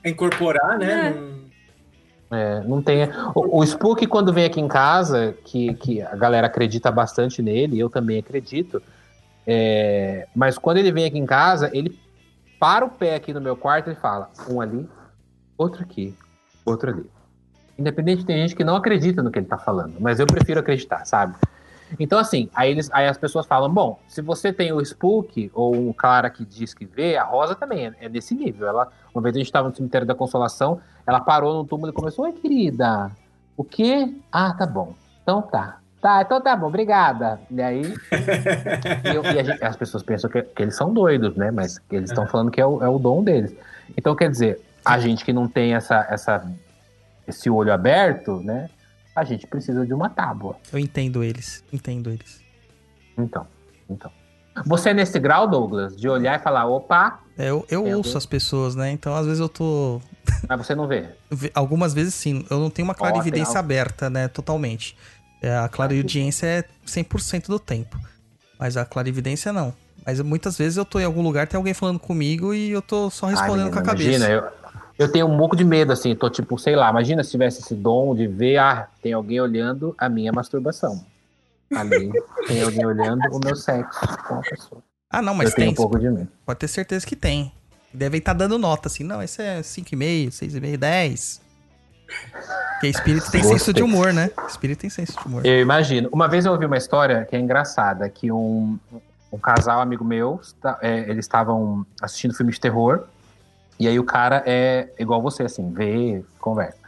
É 0.02 0.10
incorporar, 0.10 0.78
né? 0.78 1.08
É. 1.08 1.10
num- 1.10 1.44
É, 2.30 2.60
não 2.64 2.82
tem. 2.82 3.08
O, 3.34 3.58
o 3.60 3.64
Spook, 3.64 4.06
quando 4.06 4.32
vem 4.32 4.44
aqui 4.44 4.60
em 4.60 4.66
casa, 4.68 5.36
que, 5.44 5.74
que 5.74 6.00
a 6.02 6.16
galera 6.16 6.46
acredita 6.46 6.90
bastante 6.90 7.40
nele, 7.42 7.78
eu 7.78 7.88
também 7.90 8.18
acredito. 8.18 8.82
é, 9.46 10.26
mas 10.34 10.58
quando 10.58 10.78
ele 10.78 10.90
vem 10.92 11.04
aqui 11.06 11.18
em 11.18 11.26
casa, 11.26 11.70
ele 11.72 11.96
para 12.58 12.84
o 12.84 12.90
pé 12.90 13.14
aqui 13.16 13.32
no 13.32 13.40
meu 13.40 13.56
quarto 13.56 13.90
e 13.90 13.94
fala: 13.94 14.30
um 14.48 14.60
ali, 14.60 14.88
outro 15.56 15.82
aqui, 15.82 16.12
outro 16.64 16.90
ali. 16.90 17.10
Independente, 17.78 18.24
tem 18.24 18.36
gente 18.38 18.54
que 18.54 18.62
não 18.64 18.76
acredita 18.76 19.22
no 19.22 19.30
que 19.30 19.38
ele 19.38 19.46
tá 19.46 19.58
falando, 19.58 19.94
mas 19.98 20.20
eu 20.20 20.26
prefiro 20.26 20.60
acreditar, 20.60 21.04
sabe? 21.04 21.34
Então, 21.98 22.18
assim, 22.18 22.48
aí, 22.54 22.70
eles, 22.70 22.88
aí 22.92 23.06
as 23.06 23.18
pessoas 23.18 23.46
falam: 23.46 23.72
bom, 23.72 23.98
se 24.08 24.22
você 24.22 24.52
tem 24.52 24.72
o 24.72 24.80
Spook, 24.80 25.50
ou 25.54 25.74
um 25.74 25.92
cara 25.92 26.30
que 26.30 26.44
diz 26.44 26.72
que 26.72 26.84
vê, 26.84 27.16
a 27.16 27.24
Rosa 27.24 27.54
também 27.54 27.86
é, 27.86 27.92
é 28.00 28.08
nesse 28.08 28.34
nível. 28.34 28.66
Ela, 28.66 28.88
uma 29.14 29.22
vez 29.22 29.34
a 29.34 29.38
gente 29.38 29.46
estava 29.46 29.68
no 29.68 29.74
cemitério 29.74 30.06
da 30.06 30.14
Consolação, 30.14 30.80
ela 31.06 31.20
parou 31.20 31.54
no 31.54 31.64
túmulo 31.64 31.90
e 31.90 31.94
começou: 31.94 32.24
Oi, 32.24 32.32
querida, 32.32 33.10
o 33.56 33.62
quê? 33.62 34.12
Ah, 34.32 34.52
tá 34.54 34.66
bom. 34.66 34.94
Então 35.22 35.42
tá. 35.42 35.78
Tá, 36.00 36.20
então 36.20 36.40
tá 36.40 36.54
bom, 36.56 36.66
obrigada. 36.66 37.40
E 37.50 37.62
aí. 37.62 37.82
e 39.04 39.14
eu- 39.14 39.24
e 39.24 39.44
gente- 39.44 39.64
as 39.64 39.76
pessoas 39.76 40.02
pensam 40.02 40.28
que, 40.30 40.42
que 40.42 40.62
eles 40.62 40.76
são 40.76 40.92
doidos, 40.92 41.34
né? 41.36 41.50
Mas 41.50 41.80
eles 41.90 42.10
estão 42.10 42.26
falando 42.26 42.50
que 42.50 42.60
é 42.60 42.66
o, 42.66 42.82
é 42.82 42.88
o 42.88 42.98
dom 42.98 43.22
deles. 43.22 43.54
Então, 43.96 44.14
quer 44.14 44.30
dizer, 44.30 44.60
a 44.84 44.98
gente 44.98 45.24
que 45.24 45.32
não 45.32 45.48
tem 45.48 45.74
essa, 45.74 46.06
essa, 46.10 46.46
esse 47.26 47.48
olho 47.48 47.72
aberto, 47.72 48.40
né? 48.40 48.68
A 49.14 49.24
gente 49.24 49.46
precisa 49.46 49.86
de 49.86 49.94
uma 49.94 50.10
tábua. 50.10 50.56
Eu 50.72 50.78
entendo 50.78 51.22
eles, 51.22 51.64
entendo 51.72 52.10
eles. 52.10 52.42
Então, 53.16 53.46
então. 53.88 54.10
Você 54.66 54.90
é 54.90 54.94
nesse 54.94 55.18
grau, 55.18 55.48
Douglas, 55.48 55.96
de 55.96 56.08
olhar 56.08 56.38
e 56.38 56.42
falar, 56.42 56.66
opa, 56.66 57.20
É, 57.36 57.50
eu 57.50 57.66
eu 57.68 57.84
ouço 57.96 58.16
as 58.16 58.26
pessoas, 58.26 58.74
né? 58.76 58.90
Então, 58.90 59.14
às 59.14 59.26
vezes 59.26 59.40
eu 59.40 59.48
tô. 59.48 60.00
mas 60.48 60.64
você 60.64 60.74
não 60.74 60.86
vê. 60.86 61.08
Algumas 61.54 61.92
vezes 61.92 62.14
sim. 62.14 62.44
Eu 62.50 62.60
não 62.60 62.70
tenho 62.70 62.86
uma 62.86 62.94
clarividência 62.94 63.56
algo. 63.56 63.58
aberta, 63.58 64.08
né? 64.08 64.28
Totalmente. 64.28 64.96
É, 65.42 65.56
a 65.56 65.68
clarividência 65.68 66.46
é 66.46 66.64
100% 66.86 67.46
do 67.46 67.58
tempo. 67.58 67.98
Mas 68.58 68.76
a 68.76 68.84
clarividência 68.84 69.52
não. 69.52 69.74
Mas 70.06 70.20
muitas 70.20 70.56
vezes 70.56 70.76
eu 70.76 70.84
tô 70.84 71.00
em 71.00 71.04
algum 71.04 71.22
lugar, 71.22 71.46
tem 71.46 71.56
alguém 71.56 71.74
falando 71.74 71.98
comigo 71.98 72.54
e 72.54 72.70
eu 72.70 72.82
tô 72.82 73.10
só 73.10 73.26
respondendo 73.26 73.66
Ai, 73.66 73.72
com 73.72 73.78
a 73.78 73.94
menina, 73.94 74.26
cabeça. 74.26 74.26
Imagina, 74.26 74.28
eu, 74.28 74.63
eu 74.98 75.10
tenho 75.10 75.26
um 75.26 75.36
pouco 75.36 75.56
de 75.56 75.64
medo, 75.64 75.92
assim, 75.92 76.14
tô 76.14 76.30
tipo, 76.30 76.58
sei 76.58 76.76
lá, 76.76 76.90
imagina 76.90 77.22
se 77.24 77.30
tivesse 77.30 77.60
esse 77.60 77.74
dom 77.74 78.14
de 78.14 78.26
ver, 78.26 78.58
ah, 78.58 78.88
tem 79.02 79.12
alguém 79.12 79.40
olhando 79.40 79.94
a 79.98 80.08
minha 80.08 80.32
masturbação. 80.32 81.04
Ali, 81.74 82.12
tem 82.46 82.62
alguém 82.62 82.86
olhando 82.86 83.20
o 83.32 83.40
meu 83.44 83.56
sexo 83.56 84.00
com 84.28 84.34
a 84.34 84.42
pessoa. 84.42 84.82
Ah, 85.10 85.22
não, 85.22 85.34
mas 85.34 85.50
eu 85.50 85.56
tenho 85.56 85.66
tem. 85.68 85.72
um 85.72 85.76
pouco 85.76 85.98
de 85.98 86.08
medo. 86.10 86.28
Pode 86.44 86.58
ter 86.58 86.68
certeza 86.68 87.06
que 87.06 87.16
tem. 87.16 87.52
Devem 87.92 88.18
estar 88.18 88.32
dando 88.32 88.58
nota, 88.58 88.88
assim. 88.88 89.04
Não, 89.04 89.22
esse 89.22 89.42
é 89.42 89.60
5,5, 89.60 90.28
6,5, 90.28 90.76
10. 90.76 91.40
Porque 92.72 92.88
espírito 92.88 93.30
tem 93.30 93.42
senso 93.42 93.72
de 93.72 93.80
Gostei. 93.80 93.82
humor, 93.82 94.12
né? 94.12 94.30
Espírito 94.48 94.80
tem 94.80 94.90
senso 94.90 95.18
de 95.18 95.26
humor. 95.26 95.46
Eu 95.46 95.60
imagino. 95.60 96.08
Uma 96.12 96.28
vez 96.28 96.44
eu 96.44 96.52
ouvi 96.52 96.66
uma 96.66 96.76
história 96.76 97.24
que 97.24 97.34
é 97.34 97.38
engraçada, 97.40 98.08
que 98.08 98.30
um, 98.30 98.78
um 99.32 99.38
casal 99.38 99.80
amigo 99.80 100.04
meu, 100.04 100.40
é, 100.82 101.10
eles 101.10 101.24
estavam 101.24 101.86
assistindo 102.02 102.34
filme 102.34 102.52
de 102.52 102.60
terror, 102.60 103.04
e 103.78 103.88
aí 103.88 103.98
o 103.98 104.04
cara 104.04 104.42
é 104.46 104.88
igual 104.98 105.20
você, 105.22 105.42
assim, 105.44 105.70
vê, 105.72 106.24
conversa. 106.40 106.78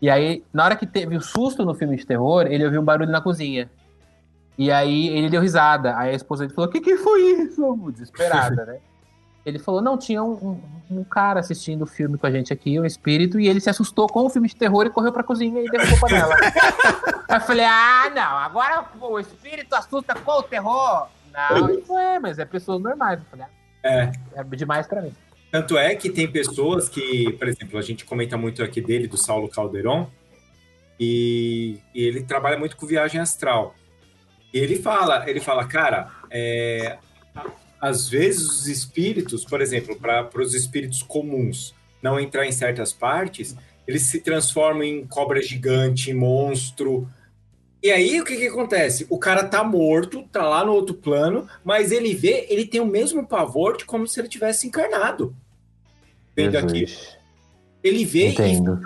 E 0.00 0.10
aí, 0.10 0.44
na 0.52 0.64
hora 0.64 0.76
que 0.76 0.86
teve 0.86 1.16
o 1.16 1.20
susto 1.20 1.64
no 1.64 1.74
filme 1.74 1.96
de 1.96 2.04
terror, 2.06 2.46
ele 2.46 2.64
ouviu 2.64 2.80
um 2.80 2.84
barulho 2.84 3.10
na 3.10 3.20
cozinha. 3.20 3.70
E 4.58 4.70
aí 4.70 5.08
ele 5.08 5.28
deu 5.30 5.40
risada. 5.40 5.96
Aí 5.98 6.10
a 6.10 6.14
esposa 6.14 6.44
dele 6.44 6.54
falou: 6.54 6.68
O 6.68 6.72
que, 6.72 6.80
que 6.80 6.96
foi 6.98 7.20
isso? 7.42 7.90
Desesperada, 7.92 8.64
né? 8.66 8.78
Ele 9.44 9.60
falou: 9.60 9.80
Não, 9.80 9.96
tinha 9.96 10.22
um, 10.24 10.32
um- 10.90 10.98
um 10.98 11.04
cara 11.04 11.38
assistindo 11.38 11.82
o 11.82 11.86
filme 11.86 12.18
com 12.18 12.26
a 12.26 12.30
gente 12.32 12.52
aqui, 12.52 12.80
um 12.80 12.84
espírito, 12.84 13.38
e 13.38 13.46
ele 13.48 13.60
se 13.60 13.70
assustou 13.70 14.08
com 14.08 14.26
o 14.26 14.28
filme 14.30 14.48
de 14.48 14.56
terror 14.56 14.86
e 14.86 14.90
correu 14.90 15.12
pra 15.12 15.22
cozinha 15.22 15.62
e 15.62 15.70
derrubou 15.70 15.96
a 15.96 16.00
panela. 16.00 16.34
Aí 17.28 17.36
eu 17.36 17.40
falei, 17.42 17.64
ah, 17.64 18.10
não, 18.14 18.22
agora 18.38 18.84
o 19.00 19.20
espírito 19.20 19.72
assusta 19.74 20.14
com 20.16 20.32
o 20.32 20.42
terror. 20.42 21.06
Não, 21.32 21.78
falou, 21.86 21.98
é, 22.00 22.18
mas 22.18 22.38
é 22.40 22.44
pessoas 22.44 22.82
normais. 22.82 23.20
Eu 23.20 23.24
falei, 23.30 23.46
É. 23.84 24.02
ah, 24.36 24.40
é 24.40 24.44
demais 24.56 24.86
pra 24.88 25.00
mim. 25.02 25.12
Tanto 25.50 25.78
é 25.78 25.94
que 25.94 26.10
tem 26.10 26.30
pessoas 26.30 26.88
que, 26.88 27.32
por 27.32 27.48
exemplo, 27.48 27.78
a 27.78 27.82
gente 27.82 28.04
comenta 28.04 28.36
muito 28.36 28.62
aqui 28.62 28.80
dele, 28.80 29.06
do 29.06 29.16
Saulo 29.16 29.48
Calderon, 29.48 30.10
e, 30.98 31.78
e 31.94 32.04
ele 32.04 32.22
trabalha 32.22 32.58
muito 32.58 32.76
com 32.76 32.86
viagem 32.86 33.20
astral. 33.20 33.74
E 34.52 34.58
ele 34.58 34.76
fala, 34.76 35.28
ele 35.28 35.40
fala, 35.40 35.66
cara, 35.66 36.10
é, 36.30 36.98
às 37.80 38.08
vezes 38.08 38.42
os 38.42 38.66
espíritos, 38.66 39.44
por 39.44 39.60
exemplo, 39.60 39.96
para 39.96 40.30
os 40.40 40.54
espíritos 40.54 41.02
comuns 41.02 41.74
não 42.02 42.18
entrar 42.18 42.46
em 42.46 42.52
certas 42.52 42.92
partes, 42.92 43.56
eles 43.86 44.02
se 44.02 44.20
transformam 44.20 44.82
em 44.82 45.06
cobra 45.06 45.40
gigante, 45.40 46.12
monstro. 46.12 47.08
E 47.82 47.90
aí 47.90 48.20
o 48.20 48.24
que, 48.24 48.36
que 48.36 48.48
acontece? 48.48 49.06
O 49.10 49.18
cara 49.18 49.44
tá 49.44 49.62
morto, 49.62 50.24
tá 50.32 50.42
lá 50.48 50.64
no 50.64 50.72
outro 50.72 50.94
plano, 50.94 51.46
mas 51.64 51.92
ele 51.92 52.14
vê, 52.14 52.46
ele 52.48 52.66
tem 52.66 52.80
o 52.80 52.86
mesmo 52.86 53.26
pavor 53.26 53.76
de 53.76 53.84
como 53.84 54.06
se 54.08 54.18
ele 54.20 54.28
tivesse 54.28 54.66
encarnado. 54.66 55.34
Vendo 56.34 56.56
aqui. 56.56 56.86
Ele 57.84 58.04
vê 58.04 58.28
Entendo. 58.30 58.80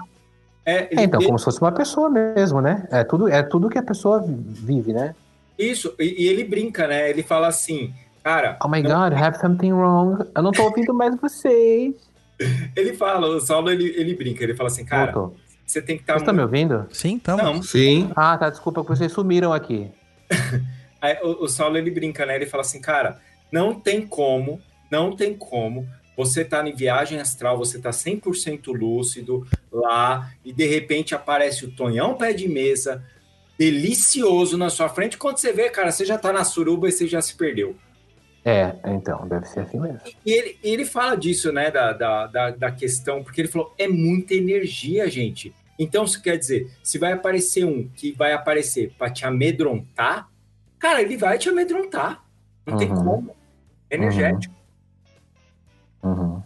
e 0.67 0.71
é, 0.71 0.89
É, 1.01 1.05
então, 1.05 1.21
vê 1.21 1.27
como 1.27 1.39
se 1.39 1.45
fosse 1.45 1.61
uma 1.61 1.73
pessoa 1.73 2.11
mesmo, 2.11 2.61
né? 2.61 2.87
É 2.91 3.03
tudo, 3.03 3.29
é 3.29 3.43
tudo 3.43 3.71
que 3.71 3.79
a 3.79 3.83
pessoa 3.83 4.21
vi- 4.21 4.35
vive, 4.37 4.93
né? 4.93 5.15
isso, 5.59 5.95
e, 5.99 6.25
e 6.25 6.29
ele 6.29 6.43
brinca, 6.43 6.87
né? 6.87 7.11
Ele 7.11 7.23
fala 7.23 7.47
assim, 7.49 7.93
cara, 8.25 8.59
Oh 8.65 8.69
my 8.69 8.83
não- 8.83 8.91
God, 9.11 9.13
have 9.19 9.39
something 9.39 9.73
wrong. 9.73 10.25
Eu 10.35 10.43
não 10.43 10.53
tô 10.53 10.63
ouvindo 10.65 10.95
mais 10.95 11.15
vocês. 11.21 11.95
ele 12.75 12.95
fala, 12.95 13.27
o 13.29 13.41
Saulo 13.41 13.71
ele, 13.71 13.89
ele 13.97 14.15
brinca, 14.15 14.43
ele 14.43 14.55
fala 14.55 14.69
assim, 14.69 14.85
cara, 14.87 15.13
Voltou. 15.13 15.37
Você 15.71 15.83
tem 15.83 15.97
que 15.97 16.03
estar 16.03 16.15
Vocês 16.15 16.23
estão 16.23 16.35
me 16.35 16.43
ouvindo? 16.43 16.87
Sim, 16.91 17.13
então. 17.13 17.37
Não, 17.37 17.63
Sim. 17.63 18.11
Ah, 18.17 18.37
tá, 18.37 18.51
desculpa, 18.51 18.83
vocês 18.83 19.13
sumiram 19.13 19.53
aqui. 19.53 19.91
Aí, 21.01 21.17
o, 21.23 21.45
o 21.45 21.49
Saulo 21.49 21.79
ele 21.79 21.91
brinca, 21.91 22.27
né? 22.27 22.37
Ele 22.37 22.47
fala 22.47 22.63
assim, 22.63 22.81
cara, 22.81 23.21
não 23.51 23.75
tem 23.75 24.07
como, 24.07 24.61
não 24.91 25.17
tem 25.17 25.35
como 25.35 25.87
você 26.21 26.45
tá 26.45 26.67
em 26.69 26.75
viagem 26.75 27.19
astral, 27.19 27.57
você 27.57 27.79
tá 27.79 27.89
100% 27.89 28.67
lúcido 28.79 29.47
lá 29.73 30.31
e 30.45 30.53
de 30.53 30.67
repente 30.67 31.15
aparece 31.15 31.65
o 31.65 31.71
Tonhão 31.71 32.15
pé 32.15 32.35
de 32.35 32.47
mesa, 32.47 33.03
delicioso 33.59 34.59
na 34.59 34.69
sua 34.69 34.91
frente. 34.91 35.17
Quando 35.17 35.39
você 35.39 35.51
vê, 35.51 35.71
cara, 35.71 35.91
você 35.91 36.05
já 36.05 36.19
tá 36.19 36.31
na 36.31 36.45
suruba 36.45 36.89
e 36.89 36.93
você 36.93 37.07
já 37.07 37.23
se 37.23 37.35
perdeu. 37.35 37.75
É, 38.45 38.75
então, 38.87 39.27
deve 39.29 39.47
ser 39.47 39.61
assim 39.61 39.81
mesmo. 39.81 40.01
E 40.25 40.31
ele, 40.31 40.59
ele 40.63 40.85
fala 40.85 41.15
disso, 41.15 41.51
né, 41.53 41.71
da, 41.71 41.95
da, 41.95 42.27
da, 42.27 42.51
da 42.51 42.71
questão, 42.71 43.23
porque 43.23 43.41
ele 43.41 43.49
falou, 43.49 43.75
é 43.79 43.89
muita 43.89 44.35
energia, 44.35 45.09
gente. 45.11 45.55
Então, 45.83 46.05
isso 46.05 46.21
quer 46.21 46.37
dizer, 46.37 46.71
se 46.83 46.99
vai 46.99 47.13
aparecer 47.13 47.65
um 47.65 47.89
que 47.89 48.13
vai 48.13 48.35
aparecer 48.35 48.93
para 48.99 49.11
te 49.11 49.25
amedrontar, 49.25 50.29
cara, 50.79 51.01
ele 51.01 51.17
vai 51.17 51.39
te 51.39 51.49
amedrontar. 51.49 52.23
Não 52.67 52.77
tem 52.77 52.91
Uhum. 52.93 53.03
como. 53.05 53.37
É 53.89 53.97
energético. 53.97 54.55
Uhum. 56.03 56.43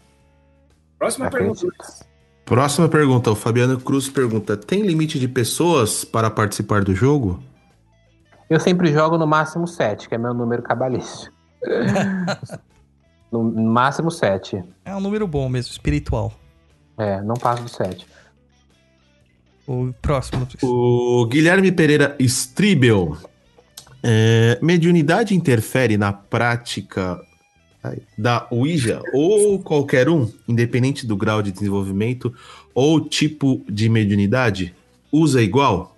Próxima 0.97 1.29
pergunta. 1.29 1.67
Acredito. 1.67 2.07
Próxima 2.45 2.89
pergunta. 2.89 3.31
O 3.33 3.35
Fabiano 3.35 3.81
Cruz 3.81 4.09
pergunta: 4.09 4.57
tem 4.57 4.83
limite 4.83 5.19
de 5.19 5.27
pessoas 5.27 6.05
para 6.05 6.31
participar 6.31 6.85
do 6.85 6.95
jogo? 6.95 7.43
Eu 8.49 8.61
sempre 8.61 8.93
jogo 8.93 9.19
no 9.19 9.27
máximo 9.27 9.67
7, 9.67 10.09
que 10.09 10.15
é 10.15 10.19
meu 10.19 10.33
número 10.33 10.63
cabalístico. 10.63 11.35
no 13.33 13.43
máximo 13.43 14.11
7. 14.11 14.63
É 14.85 14.95
um 14.95 15.01
número 15.01 15.27
bom 15.27 15.49
mesmo, 15.49 15.73
espiritual. 15.73 16.33
É, 16.97 17.21
não 17.23 17.35
passo 17.35 17.63
do 17.63 17.69
7. 17.69 18.07
O 19.67 19.93
próximo. 20.03 20.47
O 20.63 21.27
Guilherme 21.27 21.73
Pereira 21.73 22.15
Stribel. 22.21 23.17
É, 24.03 24.59
mediunidade 24.61 25.35
interfere 25.35 25.97
na 25.97 26.13
prática 26.13 27.19
da 28.19 28.47
Ouija 28.51 29.01
ou 29.15 29.59
qualquer 29.63 30.09
um, 30.11 30.31
independente 30.47 31.07
do 31.07 31.17
grau 31.17 31.43
de 31.43 31.51
desenvolvimento 31.53 32.35
ou 32.75 33.01
tipo 33.01 33.65
de 33.69 33.89
mediunidade? 33.89 34.75
Usa 35.11 35.41
igual? 35.43 35.97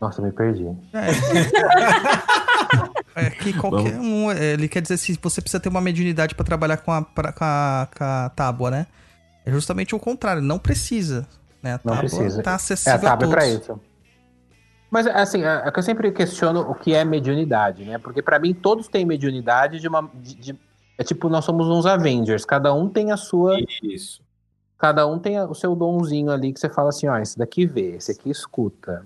Nossa, 0.00 0.20
me 0.20 0.30
perdi. 0.32 0.66
É 3.14 3.30
que 3.40 3.52
qualquer 3.54 3.98
um. 3.98 4.30
é, 4.30 4.52
Ele 4.52 4.68
quer 4.68 4.82
dizer 4.82 4.96
se 4.96 5.18
você 5.22 5.40
precisa 5.40 5.60
ter 5.60 5.68
uma 5.68 5.80
mediunidade 5.80 6.34
pra 6.34 6.44
trabalhar 6.44 6.78
com 6.78 6.92
a, 6.92 7.00
pra- 7.02 7.32
com, 7.32 7.44
a, 7.44 7.88
com 7.96 8.04
a 8.04 8.28
tábua, 8.34 8.70
né? 8.70 8.86
É 9.46 9.50
justamente 9.52 9.94
o 9.94 9.98
contrário, 9.98 10.42
não 10.42 10.58
precisa. 10.58 11.26
Né? 11.64 11.74
A 11.74 11.80
Não 11.82 11.96
precisa. 11.96 12.42
tá 12.42 12.52
É, 12.52 12.54
acessível 12.54 12.94
a 12.94 12.98
tábua 12.98 13.26
a 13.26 13.30
é 13.30 13.32
pra 13.32 13.46
isso. 13.48 13.80
Mas, 14.90 15.06
assim, 15.08 15.42
é 15.42 15.62
é 15.66 15.70
que 15.72 15.78
eu 15.78 15.82
sempre 15.82 16.12
questiono 16.12 16.60
o 16.60 16.74
que 16.74 16.94
é 16.94 17.04
mediunidade, 17.04 17.84
né? 17.84 17.98
Porque 17.98 18.20
pra 18.22 18.38
mim 18.38 18.52
todos 18.54 18.86
têm 18.86 19.04
mediunidade 19.04 19.80
de 19.80 19.88
uma... 19.88 20.08
de- 20.14 20.34
de- 20.34 20.58
é 20.96 21.02
tipo, 21.02 21.28
nós 21.28 21.44
somos 21.44 21.66
uns 21.66 21.86
Avengers. 21.86 22.44
Cada 22.44 22.72
um 22.74 22.88
tem 22.88 23.10
a 23.10 23.16
sua... 23.16 23.56
Isso. 23.82 24.22
Cada 24.78 25.06
um 25.06 25.18
tem 25.18 25.40
o 25.40 25.54
seu 25.54 25.74
donzinho 25.74 26.30
ali 26.30 26.52
que 26.52 26.60
você 26.60 26.68
fala 26.68 26.90
assim, 26.90 27.08
ó, 27.08 27.16
esse 27.16 27.38
daqui 27.38 27.64
vê, 27.66 27.96
esse 27.96 28.12
aqui 28.12 28.28
escuta, 28.30 29.04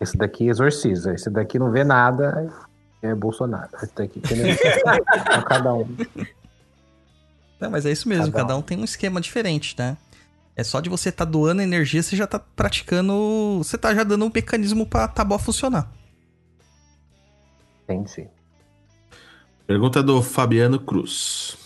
esse 0.00 0.16
daqui 0.16 0.48
exorciza, 0.48 1.14
esse 1.14 1.30
daqui 1.30 1.58
não 1.58 1.70
vê 1.70 1.84
nada, 1.84 2.52
é 3.00 3.14
Bolsonaro. 3.14 3.70
Esse 3.80 3.94
daqui? 3.94 4.20
Então, 4.26 5.42
cada 5.44 5.72
um. 5.74 5.86
Não, 7.60 7.70
mas 7.70 7.86
é 7.86 7.92
isso 7.92 8.08
mesmo, 8.08 8.26
Cada 8.32 8.44
um. 8.44 8.46
cada 8.48 8.56
um 8.58 8.62
tem 8.62 8.78
um 8.78 8.84
esquema 8.84 9.20
diferente, 9.20 9.76
né? 9.78 9.96
É 10.54 10.62
só 10.62 10.80
de 10.80 10.90
você 10.90 11.08
estar 11.08 11.24
doando 11.24 11.62
energia, 11.62 12.02
você 12.02 12.14
já 12.14 12.26
tá 12.26 12.38
praticando. 12.38 13.58
Você 13.58 13.78
tá 13.78 13.94
já 13.94 14.04
dando 14.04 14.24
um 14.24 14.30
mecanismo 14.32 14.86
pra 14.86 15.08
tábua 15.08 15.38
funcionar. 15.38 15.90
Entendi. 17.84 18.28
Pergunta 19.66 20.02
do 20.02 20.22
Fabiano 20.22 20.78
Cruz. 20.78 21.56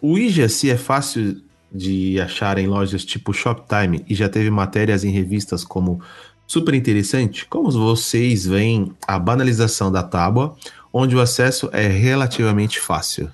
O 0.00 0.16
se 0.48 0.70
é 0.70 0.76
fácil 0.76 1.42
de 1.70 2.20
achar 2.20 2.58
em 2.58 2.66
lojas 2.66 3.04
tipo 3.04 3.32
Shoptime 3.32 4.04
e 4.08 4.14
já 4.14 4.28
teve 4.28 4.50
matérias 4.50 5.04
em 5.04 5.10
revistas 5.10 5.64
como 5.64 6.00
super 6.46 6.74
interessante, 6.74 7.46
como 7.46 7.70
vocês 7.70 8.44
veem 8.44 8.94
a 9.06 9.18
banalização 9.18 9.90
da 9.90 10.02
tábua, 10.02 10.56
onde 10.92 11.16
o 11.16 11.20
acesso 11.20 11.70
é 11.72 11.86
relativamente 11.86 12.80
fácil? 12.80 13.30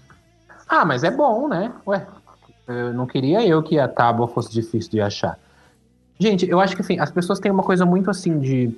Ah, 0.68 0.84
mas 0.84 1.02
é 1.02 1.10
bom, 1.10 1.48
né? 1.48 1.72
Ué, 1.86 2.06
eu 2.68 2.92
não 2.92 3.06
queria 3.06 3.46
eu 3.46 3.62
que 3.62 3.78
a 3.78 3.88
tábua 3.88 4.28
fosse 4.28 4.52
difícil 4.52 4.90
de 4.90 5.00
achar. 5.00 5.38
Gente, 6.18 6.48
eu 6.48 6.60
acho 6.60 6.74
que 6.74 6.82
assim, 6.82 6.98
as 6.98 7.10
pessoas 7.10 7.38
têm 7.38 7.50
uma 7.50 7.62
coisa 7.62 7.86
muito 7.86 8.10
assim 8.10 8.38
de. 8.38 8.76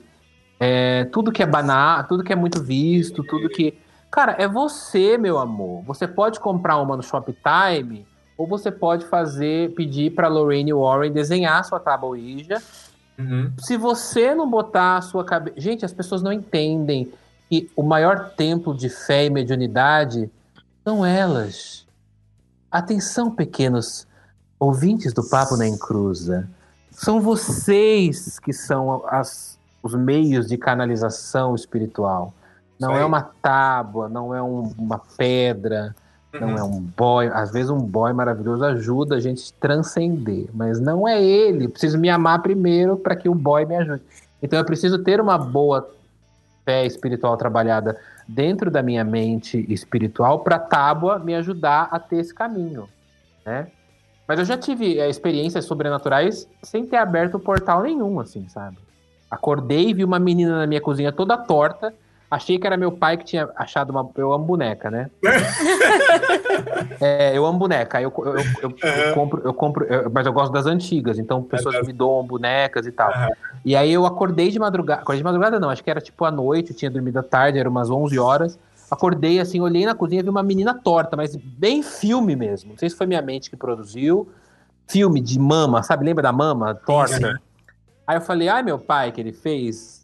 é, 0.58 1.04
tudo 1.06 1.32
que 1.32 1.42
é 1.42 1.46
banal, 1.46 2.04
tudo 2.04 2.22
que 2.22 2.32
é 2.32 2.36
muito 2.36 2.62
visto, 2.62 3.22
tudo 3.24 3.48
que. 3.48 3.74
Cara, 4.10 4.36
é 4.38 4.46
você, 4.48 5.16
meu 5.16 5.38
amor. 5.38 5.82
Você 5.84 6.06
pode 6.06 6.40
comprar 6.40 6.78
uma 6.78 6.96
no 6.96 7.02
Shoptime, 7.02 8.06
ou 8.36 8.46
você 8.46 8.70
pode 8.70 9.04
fazer, 9.06 9.72
pedir 9.74 10.14
pra 10.14 10.28
Lorraine 10.28 10.72
Warren 10.72 11.12
desenhar 11.12 11.60
a 11.60 11.62
sua 11.62 11.78
tábua 11.78 12.10
Ouija 12.10 12.60
Uhum. 13.20 13.52
se 13.58 13.76
você 13.76 14.34
não 14.34 14.48
botar 14.48 14.96
a 14.96 15.02
sua 15.02 15.22
cabeça. 15.24 15.60
Gente, 15.60 15.84
as 15.84 15.92
pessoas 15.92 16.22
não 16.22 16.32
entendem 16.32 17.12
que 17.50 17.70
o 17.76 17.82
maior 17.82 18.30
templo 18.30 18.74
de 18.74 18.88
fé 18.88 19.26
e 19.26 19.30
mediunidade 19.30 20.30
são 20.82 21.04
elas. 21.04 21.86
Atenção, 22.70 23.30
pequenos 23.30 24.06
ouvintes 24.58 25.12
do 25.12 25.28
Papo 25.28 25.56
na 25.56 25.66
Encruza. 25.66 26.48
São 26.90 27.20
vocês 27.20 28.38
que 28.38 28.52
são 28.52 29.02
as- 29.08 29.58
os 29.82 29.94
meios 29.94 30.46
de 30.46 30.56
canalização 30.56 31.54
espiritual. 31.54 32.32
Não 32.78 32.96
é 32.96 33.04
uma 33.04 33.22
tábua, 33.22 34.08
não 34.08 34.34
é 34.34 34.42
um- 34.42 34.72
uma 34.78 35.00
pedra, 35.16 35.94
não 36.32 36.56
é 36.56 36.62
um 36.62 36.80
boy. 36.80 37.26
Às 37.28 37.50
vezes 37.50 37.70
um 37.70 37.78
boy 37.78 38.12
maravilhoso 38.12 38.64
ajuda 38.64 39.16
a 39.16 39.20
gente 39.20 39.52
a 39.56 39.60
transcender, 39.60 40.48
mas 40.54 40.78
não 40.78 41.08
é 41.08 41.20
ele. 41.22 41.64
Eu 41.64 41.70
preciso 41.70 41.98
me 41.98 42.08
amar 42.08 42.40
primeiro 42.40 42.96
para 42.96 43.16
que 43.16 43.28
o 43.28 43.34
boy 43.34 43.64
me 43.66 43.76
ajude. 43.76 44.02
Então 44.42 44.58
eu 44.58 44.64
preciso 44.64 44.98
ter 44.98 45.20
uma 45.20 45.36
boa 45.36 45.90
fé 46.64 46.86
espiritual 46.86 47.36
trabalhada 47.36 47.98
dentro 48.32 48.70
da 48.70 48.82
minha 48.82 49.02
mente 49.02 49.64
espiritual 49.68 50.40
para 50.40 50.56
a 50.56 50.60
tábua 50.60 51.18
me 51.18 51.34
ajudar 51.34 51.88
a 51.90 51.98
ter 51.98 52.18
esse 52.18 52.32
caminho, 52.32 52.88
né? 53.44 53.68
Mas 54.26 54.38
eu 54.38 54.44
já 54.44 54.56
tive 54.56 55.00
é, 55.00 55.10
experiências 55.10 55.64
sobrenaturais 55.64 56.48
sem 56.62 56.86
ter 56.86 56.96
aberto 56.96 57.40
portal 57.40 57.82
nenhum, 57.82 58.20
assim, 58.20 58.48
sabe? 58.48 58.78
Acordei 59.28 59.88
e 59.88 59.94
vi 59.94 60.04
uma 60.04 60.20
menina 60.20 60.58
na 60.58 60.66
minha 60.68 60.80
cozinha 60.80 61.10
toda 61.10 61.36
torta. 61.36 61.92
Achei 62.30 62.58
que 62.58 62.66
era 62.66 62.76
meu 62.76 62.92
pai 62.92 63.16
que 63.16 63.24
tinha 63.24 63.48
achado 63.56 63.90
uma. 63.90 64.08
Eu 64.16 64.32
amo 64.32 64.44
boneca, 64.44 64.88
né? 64.90 65.10
é, 67.00 67.36
eu 67.36 67.44
amo 67.44 67.58
boneca. 67.58 68.00
Eu, 68.00 68.12
eu, 68.18 68.24
eu- 68.36 68.44
eu- 68.62 68.74
eu 69.08 69.14
compro, 69.14 69.42
eu 69.44 69.54
compro 69.54 69.86
mas 70.12 70.26
eu 70.26 70.32
gosto 70.32 70.52
das 70.52 70.66
antigas, 70.66 71.18
então 71.18 71.42
pessoas 71.42 71.74
me 71.86 71.92
doam 71.92 72.24
bonecas 72.24 72.86
e 72.86 72.92
tal. 72.92 73.10
E 73.64 73.74
aí 73.76 73.92
eu 73.92 74.06
acordei 74.06 74.50
de 74.50 74.58
madrugada. 74.58 75.02
Acordei 75.02 75.18
de 75.20 75.24
madrugada, 75.24 75.58
não, 75.60 75.70
acho 75.70 75.82
que 75.82 75.90
era 75.90 76.00
tipo 76.00 76.24
à 76.24 76.30
noite, 76.30 76.70
eu 76.70 76.76
tinha 76.76 76.90
dormido 76.90 77.18
à 77.18 77.22
tarde, 77.22 77.58
era 77.58 77.68
umas 77.68 77.90
11 77.90 78.18
horas. 78.18 78.58
Acordei 78.90 79.38
assim, 79.38 79.60
olhei 79.60 79.84
na 79.86 79.94
cozinha 79.94 80.20
e 80.20 80.22
vi 80.22 80.30
uma 80.30 80.42
menina 80.42 80.74
torta, 80.74 81.16
mas 81.16 81.36
bem 81.36 81.82
filme 81.82 82.34
mesmo. 82.34 82.70
Não 82.70 82.78
sei 82.78 82.90
se 82.90 82.96
foi 82.96 83.06
minha 83.06 83.22
mente 83.22 83.48
que 83.50 83.56
produziu. 83.56 84.28
Filme 84.88 85.20
de 85.20 85.38
mama, 85.38 85.82
sabe? 85.84 86.04
Lembra 86.04 86.22
da 86.22 86.32
mama 86.32 86.74
torta? 86.74 87.40
Aí 88.06 88.16
eu 88.16 88.20
falei, 88.20 88.48
ai 88.48 88.62
meu 88.62 88.78
pai, 88.78 89.12
que 89.12 89.20
ele 89.20 89.32
fez. 89.32 89.99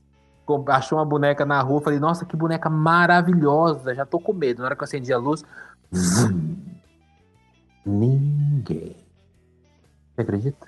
Achou 0.68 0.98
uma 0.98 1.04
boneca 1.04 1.44
na 1.44 1.60
rua, 1.60 1.80
falei, 1.80 1.98
nossa, 1.98 2.24
que 2.24 2.36
boneca 2.36 2.70
maravilhosa, 2.70 3.94
já 3.94 4.06
tô 4.06 4.20
com 4.20 4.32
medo. 4.32 4.60
Na 4.60 4.66
hora 4.66 4.76
que 4.76 4.82
eu 4.82 4.84
acendi 4.84 5.12
a 5.12 5.18
luz, 5.18 5.44
vum, 5.90 6.56
ninguém. 7.84 8.96
Você 10.14 10.20
acredita? 10.20 10.66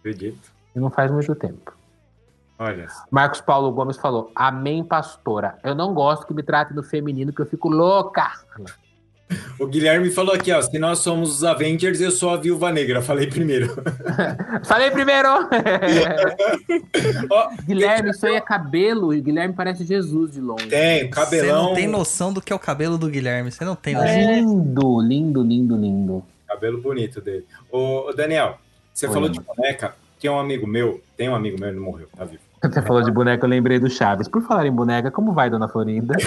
Acredito. 0.00 0.52
E 0.74 0.80
não 0.80 0.90
faz 0.90 1.10
muito 1.10 1.34
tempo. 1.34 1.74
Olha. 2.58 2.86
Marcos 3.10 3.40
Paulo 3.40 3.72
Gomes 3.72 3.96
falou: 3.96 4.30
Amém, 4.34 4.84
pastora. 4.84 5.58
Eu 5.64 5.74
não 5.74 5.94
gosto 5.94 6.26
que 6.26 6.34
me 6.34 6.42
trate 6.42 6.74
no 6.74 6.82
feminino, 6.82 7.32
que 7.32 7.40
eu 7.40 7.46
fico 7.46 7.68
louca. 7.68 8.30
O 9.58 9.66
Guilherme 9.66 10.10
falou 10.10 10.34
aqui, 10.34 10.52
ó. 10.52 10.60
Se 10.60 10.78
nós 10.78 11.00
somos 11.00 11.30
os 11.36 11.44
Avengers, 11.44 12.00
eu 12.00 12.10
sou 12.10 12.30
a 12.30 12.36
Viúva 12.36 12.72
Negra. 12.72 13.02
Falei 13.02 13.26
primeiro. 13.26 13.68
Falei 14.64 14.90
primeiro! 14.90 15.28
Ó, 17.30 17.50
Guilherme, 17.64 18.10
isso 18.10 18.26
aí 18.26 18.34
é 18.34 18.40
cabelo. 18.40 19.14
e 19.14 19.20
Guilherme 19.20 19.54
parece 19.54 19.84
Jesus 19.84 20.32
de 20.32 20.40
longe. 20.40 20.66
tem, 20.66 21.02
Você 21.04 21.08
cabelão. 21.08 21.64
não 21.68 21.74
tem 21.74 21.86
noção 21.86 22.32
do 22.32 22.40
que 22.40 22.52
é 22.52 22.56
o 22.56 22.58
cabelo 22.58 22.98
do 22.98 23.08
Guilherme. 23.08 23.50
Você 23.50 23.64
não 23.64 23.76
tem 23.76 23.94
noção. 23.94 24.08
Lindo, 24.10 25.00
lindo, 25.00 25.42
lindo, 25.42 25.76
lindo. 25.76 26.24
Cabelo 26.46 26.80
bonito 26.80 27.20
dele. 27.20 27.44
Ô, 27.70 28.12
Daniel, 28.16 28.58
você 28.92 29.06
Oi. 29.06 29.12
falou 29.12 29.28
de 29.28 29.40
boneca. 29.40 29.94
Tem 30.20 30.30
um 30.30 30.38
amigo 30.38 30.66
meu, 30.66 31.00
tem 31.16 31.28
um 31.30 31.34
amigo 31.34 31.58
meu, 31.58 31.68
ele 31.70 31.78
não 31.78 31.84
morreu, 31.86 32.06
tá 32.16 32.24
vivo. 32.24 32.42
Você 32.62 32.82
falou 32.82 33.02
de 33.02 33.10
boneca, 33.10 33.46
eu 33.46 33.48
lembrei 33.48 33.78
do 33.78 33.88
Chaves. 33.88 34.28
Por 34.28 34.42
falar 34.42 34.66
em 34.66 34.72
boneca, 34.72 35.10
como 35.10 35.32
vai, 35.32 35.48
dona 35.48 35.68
Florinda? 35.68 36.14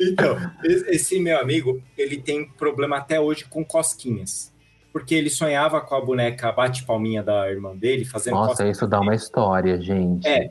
Então, 0.00 0.36
esse 0.64 1.20
meu 1.20 1.38
amigo, 1.38 1.80
ele 1.96 2.18
tem 2.18 2.48
problema 2.48 2.96
até 2.96 3.20
hoje 3.20 3.44
com 3.44 3.64
cosquinhas. 3.64 4.52
Porque 4.92 5.14
ele 5.14 5.30
sonhava 5.30 5.80
com 5.80 5.94
a 5.94 6.00
boneca 6.00 6.50
bate-palminha 6.50 7.22
da 7.22 7.48
irmã 7.50 7.76
dele, 7.76 8.04
fazendo 8.04 8.34
Nossa, 8.34 8.66
isso 8.68 8.86
dá 8.86 9.00
uma 9.00 9.14
história, 9.14 9.80
gente. 9.80 10.26
É. 10.26 10.50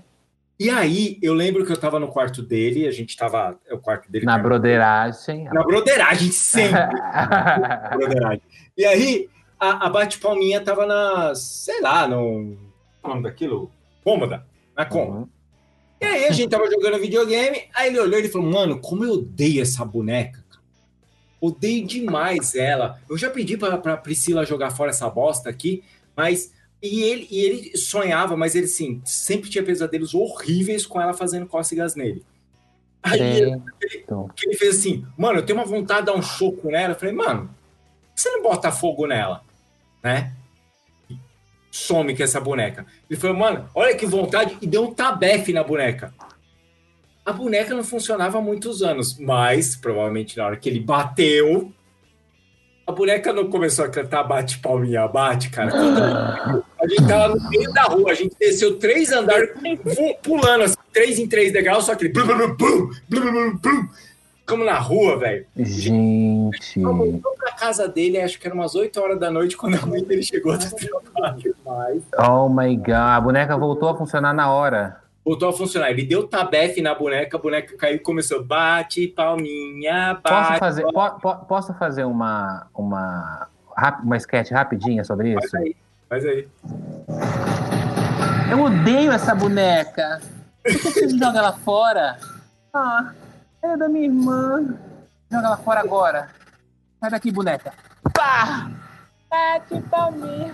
E 0.59 0.69
aí, 0.69 1.17
eu 1.21 1.33
lembro 1.33 1.65
que 1.65 1.71
eu 1.71 1.77
tava 1.77 1.99
no 1.99 2.07
quarto 2.07 2.41
dele, 2.41 2.87
a 2.87 2.91
gente 2.91 3.17
tava. 3.17 3.57
é 3.67 3.73
O 3.73 3.79
quarto 3.79 4.09
dele. 4.11 4.25
Na 4.25 4.37
broderagem. 4.37 5.45
Na 5.45 5.63
broderagem, 5.63 6.31
sempre. 6.31 6.79
broderagem. 7.93 8.41
E 8.77 8.85
aí, 8.85 9.29
a, 9.59 9.87
a 9.87 9.89
bate-palminha 9.89 10.61
tava 10.61 10.85
na. 10.85 11.33
Sei 11.35 11.81
lá, 11.81 12.07
no. 12.07 12.57
É 13.03 13.07
o 13.07 13.09
nome 13.09 13.23
daquilo? 13.23 13.71
Cômoda. 14.03 14.45
Na 14.75 14.85
cômoda. 14.85 15.19
Uhum. 15.19 15.29
E 16.01 16.05
aí, 16.05 16.25
a 16.25 16.31
gente 16.31 16.49
tava 16.49 16.69
jogando 16.69 16.99
videogame, 16.99 17.63
aí 17.73 17.87
ele 17.87 17.99
olhou 17.99 18.19
e 18.19 18.23
ele 18.23 18.29
falou: 18.29 18.51
Mano, 18.51 18.79
como 18.79 19.05
eu 19.05 19.13
odeio 19.13 19.61
essa 19.61 19.85
boneca. 19.85 20.43
cara. 20.49 20.63
Odeio 21.39 21.85
demais 21.85 22.55
ela. 22.55 22.99
Eu 23.09 23.17
já 23.17 23.29
pedi 23.29 23.55
pra, 23.55 23.77
pra 23.77 23.97
Priscila 23.97 24.45
jogar 24.45 24.71
fora 24.71 24.89
essa 24.89 25.09
bosta 25.09 25.49
aqui, 25.49 25.83
mas. 26.15 26.51
E 26.81 27.01
ele, 27.01 27.27
e 27.31 27.39
ele 27.39 27.77
sonhava, 27.77 28.35
mas 28.35 28.55
ele, 28.55 28.65
assim, 28.65 29.01
sempre 29.05 29.49
tinha 29.49 29.63
pesadelos 29.63 30.13
horríveis 30.13 30.85
com 30.85 30.99
ela 30.99 31.13
fazendo 31.13 31.45
cócegas 31.45 31.95
nele. 31.95 32.25
Aí 33.01 33.21
ele 33.21 33.61
Então, 33.95 34.29
ele 34.43 34.55
fez 34.55 34.79
assim, 34.79 35.05
mano, 35.17 35.39
eu 35.39 35.45
tenho 35.45 35.59
uma 35.59 35.65
vontade 35.65 36.01
de 36.01 36.05
dar 36.07 36.17
um 36.17 36.21
choco 36.21 36.69
nela. 36.69 36.93
Eu 36.93 36.99
falei, 36.99 37.13
mano, 37.13 37.47
por 37.47 38.15
que 38.15 38.21
você 38.21 38.29
não 38.31 38.43
bota 38.43 38.69
fogo 38.69 39.07
nela? 39.07 39.43
Né? 40.03 40.33
Some 41.73 42.15
com 42.15 42.21
essa 42.21 42.39
boneca. 42.39 42.85
Ele 43.09 43.19
falou, 43.19 43.35
mano, 43.35 43.67
olha 43.73 43.95
que 43.95 44.05
vontade. 44.05 44.55
E 44.61 44.67
deu 44.67 44.83
um 44.83 44.93
tabefe 44.93 45.51
na 45.51 45.63
boneca. 45.63 46.13
A 47.25 47.33
boneca 47.33 47.73
não 47.73 47.83
funcionava 47.83 48.37
há 48.37 48.41
muitos 48.41 48.83
anos, 48.83 49.17
mas 49.17 49.75
provavelmente 49.75 50.37
na 50.37 50.45
hora 50.45 50.55
que 50.55 50.69
ele 50.69 50.79
bateu, 50.79 51.73
a 52.85 52.91
boneca 52.91 53.33
não 53.33 53.49
começou 53.49 53.85
a 53.85 53.89
cantar 53.89 54.23
bate 54.23 54.59
palminha, 54.59 55.07
bate, 55.07 55.49
cara. 55.49 55.71
A 56.79 56.87
gente 56.87 57.07
tava 57.07 57.33
no 57.33 57.49
meio 57.49 57.73
da 57.73 57.83
rua, 57.85 58.11
a 58.11 58.13
gente 58.13 58.35
desceu 58.39 58.77
três 58.77 59.11
andares, 59.11 59.49
pulando 60.21 60.65
assim, 60.65 60.75
três 60.91 61.17
em 61.17 61.27
três 61.27 61.51
degraus, 61.51 61.85
só 61.85 61.93
aquele. 61.93 62.13
Ficamos 64.43 64.65
na 64.65 64.77
rua, 64.77 65.17
velho. 65.17 65.45
gente. 65.55 66.81
Voltou 66.81 67.33
pra 67.37 67.53
casa 67.53 67.87
dele, 67.87 68.19
acho 68.19 68.37
que 68.37 68.45
era 68.45 68.53
umas 68.53 68.75
8 68.75 68.99
horas 68.99 69.17
da 69.17 69.31
noite, 69.31 69.55
quando 69.55 69.75
a 69.81 69.85
mãe 69.85 70.03
dele 70.03 70.21
chegou 70.21 70.57
do 70.57 70.65
trabalho. 71.13 71.55
Oh 72.19 72.49
my 72.49 72.75
god, 72.75 72.89
a 72.89 73.21
boneca 73.21 73.55
voltou 73.57 73.87
a 73.87 73.95
funcionar 73.97 74.33
na 74.33 74.51
hora. 74.51 74.97
voltou 75.23 75.47
a 75.47 75.53
funcionar. 75.53 75.89
Ele 75.91 76.03
deu 76.03 76.27
tabefe 76.27 76.81
na 76.81 76.93
boneca, 76.93 77.37
a 77.37 77.39
boneca 77.39 77.77
caiu 77.77 77.95
e 77.95 77.99
começou 77.99 78.43
bate, 78.43 79.07
palminha, 79.07 80.19
Posso 80.21 80.35
bate. 80.49 80.59
fazer, 80.59 80.83
po- 80.91 81.19
po- 81.21 81.35
posso 81.45 81.73
fazer 81.75 82.03
uma, 82.03 82.67
uma, 82.75 83.47
uma 84.03 84.17
sketch 84.17 84.51
rapidinha 84.51 85.05
sobre 85.05 85.29
isso? 85.35 85.49
Faz 85.49 85.63
aí, 85.63 85.75
faz 86.09 86.25
aí. 86.25 86.47
Eu 88.51 88.61
odeio 88.61 89.11
essa 89.13 89.33
boneca. 89.33 90.19
Por 90.61 90.71
que 90.73 90.77
você 90.79 91.07
joga 91.17 91.39
ela 91.39 91.53
fora? 91.53 92.17
Ah, 92.73 93.11
é 93.63 93.77
da 93.77 93.87
minha 93.87 94.05
irmã. 94.05 94.77
Joga 95.31 95.47
ela 95.47 95.57
fora 95.57 95.79
agora. 95.79 96.29
Sai 96.99 97.09
daqui, 97.09 97.31
boneca. 97.31 97.73
Pá! 98.13 98.69
Bate 99.29 99.81
palminha. 99.89 100.53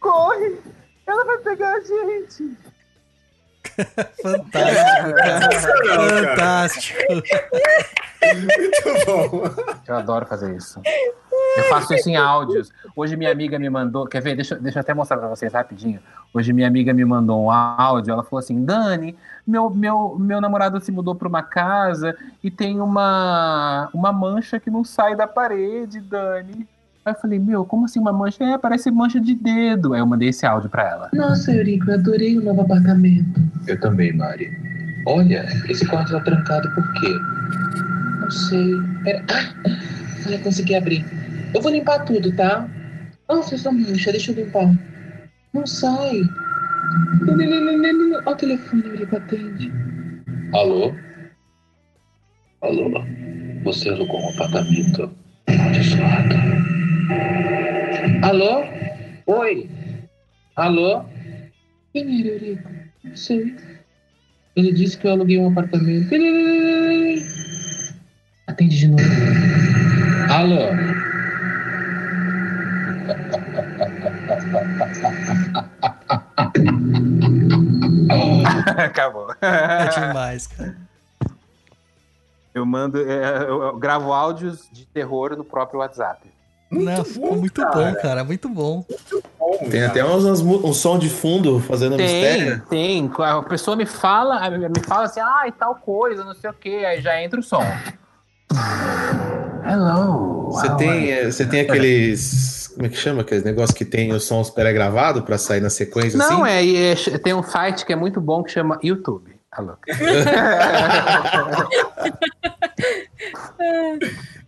Corre! 0.00 0.58
Ela 1.06 1.24
vai 1.24 1.38
pegar 1.38 1.74
a 1.74 1.80
gente. 1.80 2.56
Fantástico, 4.22 5.14
cara. 5.16 5.50
Fantástico. 6.26 6.98
Muito 8.34 9.06
bom. 9.06 9.42
Eu 9.86 9.96
adoro 9.96 10.26
fazer 10.26 10.56
isso. 10.56 10.80
Eu 11.56 11.64
faço 11.64 11.94
isso 11.94 12.08
em 12.08 12.16
áudios. 12.16 12.70
Hoje 12.94 13.16
minha 13.16 13.30
amiga 13.30 13.58
me 13.58 13.68
mandou. 13.68 14.06
Quer 14.06 14.22
ver? 14.22 14.34
Deixa, 14.34 14.56
deixa 14.56 14.78
eu 14.78 14.80
até 14.80 14.94
mostrar 14.94 15.18
pra 15.18 15.28
vocês 15.28 15.52
rapidinho. 15.52 16.00
Hoje 16.32 16.52
minha 16.52 16.66
amiga 16.66 16.92
me 16.92 17.04
mandou 17.04 17.44
um 17.44 17.50
áudio. 17.50 18.12
Ela 18.12 18.22
falou 18.24 18.40
assim: 18.40 18.64
Dani, 18.64 19.16
meu, 19.46 19.70
meu, 19.70 20.16
meu 20.18 20.40
namorado 20.40 20.80
se 20.80 20.90
mudou 20.90 21.14
pra 21.14 21.28
uma 21.28 21.42
casa 21.42 22.16
e 22.42 22.50
tem 22.50 22.80
uma, 22.80 23.88
uma 23.94 24.12
mancha 24.12 24.58
que 24.58 24.70
não 24.70 24.82
sai 24.84 25.14
da 25.14 25.26
parede, 25.26 26.00
Dani. 26.00 26.66
Aí 27.04 27.12
eu 27.12 27.18
falei: 27.20 27.38
Meu, 27.38 27.64
como 27.64 27.84
assim 27.84 28.00
uma 28.00 28.12
mancha? 28.12 28.42
É, 28.42 28.58
parece 28.58 28.90
mancha 28.90 29.20
de 29.20 29.34
dedo. 29.34 29.94
Aí 29.94 30.00
eu 30.00 30.06
mandei 30.06 30.30
esse 30.30 30.44
áudio 30.44 30.68
pra 30.68 30.82
ela. 30.82 31.10
Nossa, 31.12 31.52
Eurico, 31.52 31.88
eu 31.88 31.94
adorei 31.94 32.36
o 32.36 32.42
novo 32.42 32.62
apartamento. 32.62 33.40
Eu 33.68 33.78
também, 33.78 34.12
Mari. 34.12 34.50
Olha, 35.06 35.46
esse 35.68 35.86
quarto 35.86 36.10
tá 36.10 36.20
trancado 36.20 36.68
por 36.74 36.92
quê? 36.94 37.14
Não 38.20 38.30
sei. 38.30 38.74
Pera. 39.04 39.24
Ah, 39.30 40.30
já 40.30 40.38
consegui 40.40 40.74
abrir. 40.74 41.06
Eu 41.54 41.62
vou 41.62 41.70
limpar 41.70 42.00
tudo, 42.00 42.34
tá? 42.34 42.68
Nossa, 43.28 43.54
essa 43.54 43.70
mancha, 43.70 44.10
deixa 44.10 44.32
eu 44.32 44.44
limpar. 44.44 44.74
Não 45.52 45.64
sai. 45.64 46.22
Olha 48.26 48.34
o 48.34 48.36
telefone, 48.36 48.88
Eurico, 48.88 49.16
atende. 49.16 49.72
Alô? 50.52 50.94
Alô? 52.62 52.90
Você 53.62 53.88
alugou 53.88 54.20
um 54.20 54.30
apartamento 54.30 55.10
amaldiçoado. 55.46 56.36
Alô? 58.22 58.64
Oi? 59.26 59.68
Alô? 60.56 61.04
Quem 61.92 62.20
era, 62.20 62.28
Eurico? 62.28 62.68
Não 63.04 63.16
sei. 63.16 63.54
Ele 64.56 64.72
disse 64.72 64.98
que 64.98 65.06
eu 65.06 65.12
aluguei 65.12 65.38
um 65.38 65.48
apartamento. 65.48 66.14
Atende 68.46 68.78
de 68.78 68.88
novo. 68.88 69.02
Alô? 70.30 70.70
Acabou. 78.76 79.34
É 79.40 79.88
demais, 79.88 80.46
cara. 80.46 80.76
Eu 82.54 82.64
mando, 82.64 82.98
é, 82.98 83.42
eu, 83.42 83.76
gravo 83.76 84.12
áudios 84.12 84.68
de 84.72 84.86
terror 84.86 85.36
no 85.36 85.44
próprio 85.44 85.80
WhatsApp. 85.80 86.30
Não, 86.70 87.04
ficou 87.04 87.36
muito 87.36 87.62
bom, 87.62 87.94
cara. 88.00 88.24
Muito 88.24 88.48
bom. 88.48 88.84
Tem 89.70 89.84
até 89.84 90.04
uns, 90.04 90.24
uns 90.24 90.40
um 90.40 90.72
som 90.72 90.98
de 90.98 91.08
fundo 91.08 91.60
fazendo 91.60 91.96
Tem, 91.96 92.06
mistério. 92.06 92.62
tem. 92.68 93.10
A 93.18 93.42
pessoa 93.42 93.76
me 93.76 93.86
fala, 93.86 94.50
me 94.50 94.80
fala 94.80 95.04
assim, 95.04 95.20
ah, 95.20 95.44
e 95.46 95.52
tal 95.52 95.76
coisa, 95.76 96.24
não 96.24 96.34
sei 96.34 96.50
o 96.50 96.54
quê, 96.54 96.84
aí 96.86 97.00
já 97.00 97.22
entra 97.22 97.38
o 97.38 97.42
som. 97.42 97.62
Hello. 99.64 100.50
Você 100.52 100.76
tem, 100.76 101.24
você 101.24 101.46
tem 101.46 101.60
aqueles. 101.60 102.55
Como 102.76 102.86
é 102.86 102.90
que 102.90 102.96
chama? 102.96 103.22
Aqueles 103.22 103.42
negócios 103.42 103.74
que 103.76 103.86
tem 103.86 104.12
os 104.12 104.24
sons 104.24 104.50
pré-gravados 104.50 105.22
pra 105.24 105.38
sair 105.38 105.62
na 105.62 105.70
sequência 105.70 106.18
Não, 106.18 106.44
assim? 106.44 106.52
é, 106.76 106.92
é- 106.92 107.18
tem 107.18 107.32
um 107.32 107.42
site 107.42 107.86
que 107.86 107.92
é 107.94 107.96
muito 107.96 108.20
bom 108.20 108.42
que 108.42 108.52
chama 108.52 108.78
YouTube. 108.84 109.34
Alô. 109.50 109.72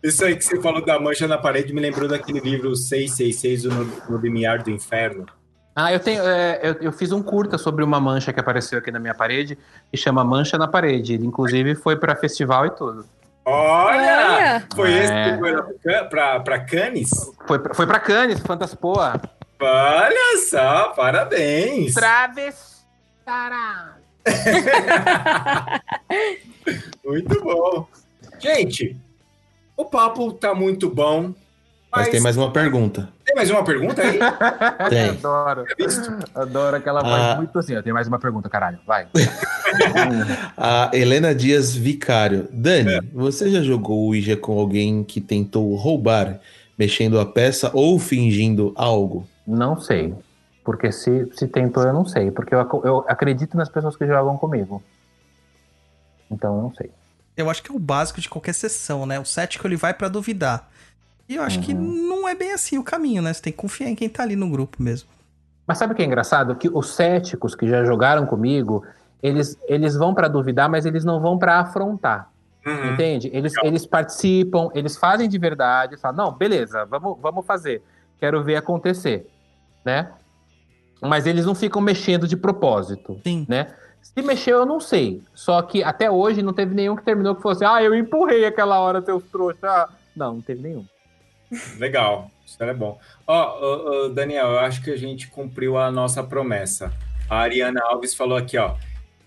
Isso 0.03 0.23
aí 0.27 0.37
que 0.37 0.45
você 0.45 0.61
falou 0.61 0.85
da 0.85 1.01
mancha 1.01 1.27
na 1.27 1.39
parede 1.39 1.73
me 1.73 1.81
lembrou 1.81 2.07
daquele 2.07 2.41
livro 2.41 2.77
666, 2.77 3.65
o 3.65 3.71
No, 4.11 4.19
Limiar 4.19 4.63
do 4.63 4.71
Inferno. 4.71 5.25
Ah, 5.75 5.91
eu 5.93 6.01
tenho. 6.01 6.23
é, 6.23 6.61
eu, 6.63 6.73
eu 6.83 6.93
fiz 6.93 7.13
um 7.13 7.23
curta 7.23 7.57
sobre 7.57 7.83
uma 7.83 7.99
mancha 8.01 8.31
que 8.33 8.41
apareceu 8.41 8.79
aqui 8.79 8.91
na 8.91 8.99
minha 8.99 9.15
parede 9.15 9.57
que 9.91 9.97
chama 9.97 10.23
Mancha 10.25 10.59
na 10.59 10.67
Parede. 10.69 11.15
Ele, 11.15 11.25
inclusive, 11.27 11.75
foi 11.77 11.97
pra 11.97 12.15
festival 12.17 12.67
e 12.67 12.71
tudo. 12.71 13.07
Olha! 13.51 14.35
Olha! 14.37 14.67
Foi 14.75 14.93
esse 14.93 15.13
É. 15.13 15.33
que 15.33 15.39
foi 15.39 15.53
pra 16.41 16.59
Cannes? 16.61 17.09
Foi, 17.47 17.59
pra- 17.59 17.75
foi 17.75 17.87
pra 17.87 17.99
Cannes, 18.01 18.41
Fantaspoa. 18.41 19.21
Olha 19.61 20.39
só, 20.49 20.91
parabéns! 20.91 21.95
Traves. 21.95 22.85
Tará. 23.25 23.95
Muito 27.05 27.43
bom. 27.43 27.87
Gente, 28.39 28.97
o 29.77 29.85
papo 29.85 30.33
tá 30.33 30.55
muito 30.55 30.89
bom. 30.91 31.33
Mas, 31.91 32.03
Mas 32.03 32.09
tem 32.11 32.21
mais 32.21 32.37
uma 32.37 32.53
pergunta. 32.53 33.09
tem 33.25 33.35
mais 33.35 33.51
uma 33.51 33.65
pergunta 33.65 34.03
aí? 34.03 34.19
Tem. 34.91 35.09
Adoro. 35.11 35.65
Adoro 36.35 36.77
aquela 36.77 37.01
voz 37.03 37.15
Ah. 37.23 37.37
muito 37.37 37.59
assim. 37.59 37.73
Eu 37.73 37.83
tenho 37.83 37.95
mais 37.95 38.07
uma 38.07 38.19
pergunta, 38.19 38.49
caralho. 38.51 38.79
Vai. 38.87 39.09
A 40.57 40.91
Helena 40.93 41.35
Dias 41.35 41.75
Vicário. 41.75 42.47
Dani, 42.53 42.93
É. 42.97 43.01
você 43.13 43.51
já 43.51 43.63
jogou 43.63 43.99
o 44.01 44.07
Ouija 44.09 44.37
com 44.37 44.59
alguém 44.59 45.03
que 45.03 45.19
tentou 45.21 45.75
roubar, 45.77 46.41
mexendo 46.79 47.19
a 47.19 47.25
peça 47.27 47.71
ou 47.73 47.99
fingindo 47.99 48.73
algo? 48.77 49.27
Não 49.47 49.81
sei. 49.81 50.15
Porque 50.65 50.93
se, 50.93 51.27
se 51.33 51.47
tentou, 51.49 51.83
eu 51.85 51.93
não 51.95 52.05
sei. 52.05 52.31
Porque 52.31 52.55
eu, 52.55 52.61
eu 52.85 53.05
acredito 53.09 53.57
nas 53.57 53.71
pessoas 53.71 53.97
que 53.97 54.07
jogam 54.07 54.37
comigo. 54.37 54.83
Então, 56.31 56.57
eu 56.57 56.63
não 56.65 56.75
sei. 56.75 56.91
Eu 57.35 57.49
acho 57.49 57.63
que 57.63 57.73
é 57.73 57.75
o 57.75 57.79
básico 57.79 58.21
de 58.21 58.29
qualquer 58.29 58.53
sessão, 58.53 59.07
né? 59.07 59.19
O 59.19 59.25
cético 59.25 59.67
ele 59.67 59.77
vai 59.77 59.95
pra 59.95 60.09
duvidar. 60.09 60.69
E 61.29 61.37
eu 61.37 61.43
acho 61.43 61.61
que 61.61 61.75
não 61.75 62.27
é 62.27 62.35
bem 62.35 62.53
assim 62.53 62.79
o 62.79 62.83
caminho, 62.83 63.21
né? 63.21 63.33
Você 63.33 63.43
tem 63.43 63.53
que 63.53 63.59
confiar 63.59 63.91
em 63.91 63.95
quem 63.95 64.09
tá 64.09 64.23
ali 64.23 64.35
no 64.35 64.49
grupo 64.49 64.83
mesmo. 64.83 65.09
Mas 65.67 65.77
sabe 65.77 65.93
o 65.93 65.97
que 65.97 66.03
é 66.03 66.07
engraçado? 66.07 66.57
Que 66.57 66.71
os 66.73 66.95
céticos 66.95 67.55
que 67.55 67.69
já 67.69 67.85
jogaram 67.85 68.25
comigo, 68.25 68.83
eles, 69.23 69.59
eles 69.67 69.95
vão 69.95 70.15
pra 70.15 70.27
duvidar, 70.27 70.71
mas 70.71 70.87
eles 70.87 71.05
não 71.05 71.21
vão 71.21 71.39
pra 71.39 71.61
afrontar. 71.61 72.31
Uhum. 72.67 72.93
Entende? 72.93 73.31
Eles, 73.33 73.53
eles 73.63 73.85
participam, 73.85 74.71
eles 74.75 74.97
fazem 74.97 75.29
de 75.29 75.39
verdade, 75.39 75.99
falam, 75.99 76.25
não, 76.27 76.33
beleza, 76.33 76.87
vamos, 76.87 77.19
vamos 77.21 77.45
fazer. 77.45 77.83
Quero 78.19 78.43
ver 78.43 78.57
acontecer, 78.57 79.29
né? 79.85 80.11
Mas 81.01 81.27
eles 81.27 81.45
não 81.45 81.55
ficam 81.55 81.81
mexendo 81.81 82.27
de 82.27 82.37
propósito, 82.37 83.21
Sim. 83.23 83.45
né? 83.49 83.75
Se 84.01 84.23
mexeu, 84.23 84.61
eu 84.61 84.67
não 84.67 84.81
sei. 84.81 85.23
Só 85.35 85.61
que 85.61 85.83
até 85.83 86.11
hoje 86.11 86.43
não 86.43 86.53
teve 86.53 86.75
nenhum 86.75 86.97
que 86.97 87.03
terminou 87.03 87.35
que 87.35 87.43
fosse, 87.43 87.65
ah, 87.65 87.83
eu 87.83 87.95
empurrei 87.95 88.47
aquela 88.47 88.81
hora, 88.81 89.03
seus 89.03 89.23
trouxa. 89.25 89.89
Não, 90.17 90.35
não 90.35 90.41
teve 90.41 90.63
nenhum. 90.63 90.85
Legal, 91.79 92.31
isso 92.45 92.63
é 92.63 92.75
bom. 92.75 92.99
Ó, 93.27 94.05
ô, 94.05 94.09
Daniel, 94.09 94.49
eu 94.49 94.59
acho 94.61 94.83
que 94.83 94.91
a 94.91 94.97
gente 94.97 95.29
cumpriu 95.29 95.77
a 95.79 95.91
nossa 95.91 96.23
promessa. 96.23 96.93
A 97.29 97.39
Ariana 97.39 97.81
Alves 97.85 98.15
falou 98.15 98.37
aqui, 98.37 98.57
ó. 98.59 98.75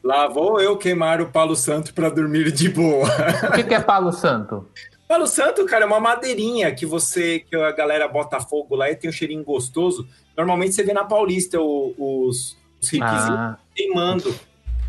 Lá 0.04 0.28
vou 0.28 0.60
eu 0.60 0.76
queimar 0.78 1.22
o 1.22 1.28
palo 1.30 1.56
santo 1.56 1.94
para 1.94 2.10
dormir 2.10 2.52
de 2.52 2.70
boa. 2.70 3.08
O 3.50 3.52
que, 3.54 3.64
que 3.64 3.74
é 3.76 3.80
Palo 3.80 4.12
Santo? 4.12 4.68
Palo 5.08 5.28
santo, 5.28 5.64
cara, 5.66 5.84
é 5.84 5.88
uma 5.88 6.00
madeirinha 6.00 6.74
que 6.74 6.86
você, 6.88 7.40
que 7.40 7.56
a 7.56 7.72
galera 7.72 8.08
bota 8.08 8.40
fogo 8.40 8.76
lá 8.76 8.90
e 8.90 8.96
tem 8.96 9.10
um 9.10 9.14
cheirinho 9.14 9.44
gostoso. 9.44 10.08
Normalmente 10.36 10.74
você 10.74 10.84
vê 10.84 10.94
na 10.94 11.04
Paulista 11.04 11.60
os, 11.60 12.58
os 12.82 12.90
requisitos 12.90 13.30
Ah, 13.30 13.58
queimando. 13.76 14.34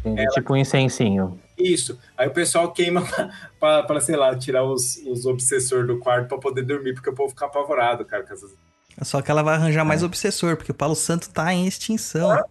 entendi. 0.05 0.31
tipo 0.33 0.55
um 0.55 0.57
incensinho. 0.57 1.39
Isso. 1.63 1.99
Aí 2.17 2.29
o 2.29 2.33
pessoal 2.33 2.73
queima 2.73 3.03
para, 3.59 4.01
sei 4.01 4.17
lá, 4.17 4.37
tirar 4.37 4.65
os, 4.65 4.97
os 5.07 5.25
obsessores 5.27 5.87
do 5.87 5.99
quarto 5.99 6.29
para 6.29 6.39
poder 6.39 6.63
dormir, 6.63 6.95
porque 6.95 7.11
o 7.11 7.15
povo 7.15 7.31
fica 7.31 7.47
apavorado, 7.47 8.05
cara. 8.05 8.25
Com 8.25 8.35
essas... 8.35 8.55
Só 9.03 9.23
que 9.23 9.31
ela 9.31 9.43
vai 9.43 9.55
arranjar 9.55 9.85
mais 9.85 10.03
obsessor, 10.03 10.57
porque 10.57 10.73
o 10.73 10.75
Palo 10.75 10.95
Santo 10.95 11.31
tá 11.31 11.53
em 11.53 11.67
extinção. 11.67 12.45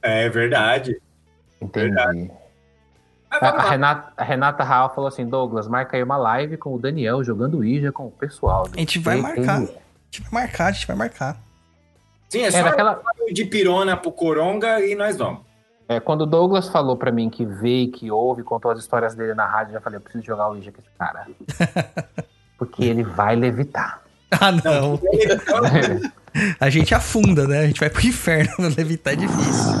É 0.00 0.28
verdade. 0.28 1.00
Entendi. 1.60 1.94
Mas 3.30 3.42
A, 3.42 3.50
vamos 3.50 3.60
a 3.60 3.64
lá. 3.64 3.70
Renata, 3.70 4.12
a 4.16 4.24
Renata 4.24 4.64
Raul 4.64 4.90
falou 4.94 5.08
assim: 5.08 5.26
Douglas, 5.26 5.66
marca 5.66 5.96
aí 5.96 6.02
uma 6.02 6.16
live 6.16 6.56
com 6.56 6.74
o 6.74 6.78
Daniel 6.78 7.24
jogando 7.24 7.64
Ija 7.64 7.90
com 7.90 8.06
o 8.06 8.10
pessoal. 8.10 8.68
A 8.72 8.78
gente 8.78 8.98
vai 8.98 9.20
marcar. 9.20 9.62
ei. 9.62 9.68
A 9.68 10.16
gente 10.16 10.22
vai 10.22 10.42
marcar, 10.42 10.66
a 10.66 10.72
gente 10.72 10.86
vai 10.86 10.96
marcar. 10.96 11.36
Sim, 12.28 12.42
é 12.42 12.46
É, 12.46 12.50
só 12.50 12.62
daquela, 12.62 13.02
de 13.32 13.44
pirona 13.44 13.96
pro 13.96 14.12
coronga 14.12 14.80
e 14.80 14.94
nós 14.94 15.16
vamos. 15.16 15.42
É, 15.88 16.00
quando 16.00 16.22
o 16.22 16.26
Douglas 16.26 16.68
falou 16.68 16.96
pra 16.96 17.12
mim 17.12 17.28
que 17.28 17.44
veio, 17.44 17.90
que 17.90 18.10
ouve, 18.10 18.42
contou 18.42 18.70
as 18.70 18.78
histórias 18.78 19.14
dele 19.14 19.34
na 19.34 19.46
rádio, 19.46 19.70
eu 19.70 19.74
já 19.74 19.80
falei: 19.80 19.98
eu 19.98 20.00
preciso 20.00 20.24
jogar 20.24 20.50
o 20.50 20.56
Ija 20.56 20.72
com 20.72 20.80
esse 20.80 20.90
cara. 20.98 21.26
Porque 22.58 22.84
ele 22.84 23.02
vai 23.02 23.36
levitar. 23.36 24.02
Ah, 24.30 24.52
não. 24.52 25.00
A 26.58 26.70
gente 26.70 26.94
afunda, 26.94 27.46
né? 27.46 27.60
A 27.60 27.66
gente 27.66 27.80
vai 27.80 27.90
pro 27.90 28.06
inferno. 28.06 28.68
Levitar 28.76 29.12
é 29.12 29.16
difícil. 29.16 29.72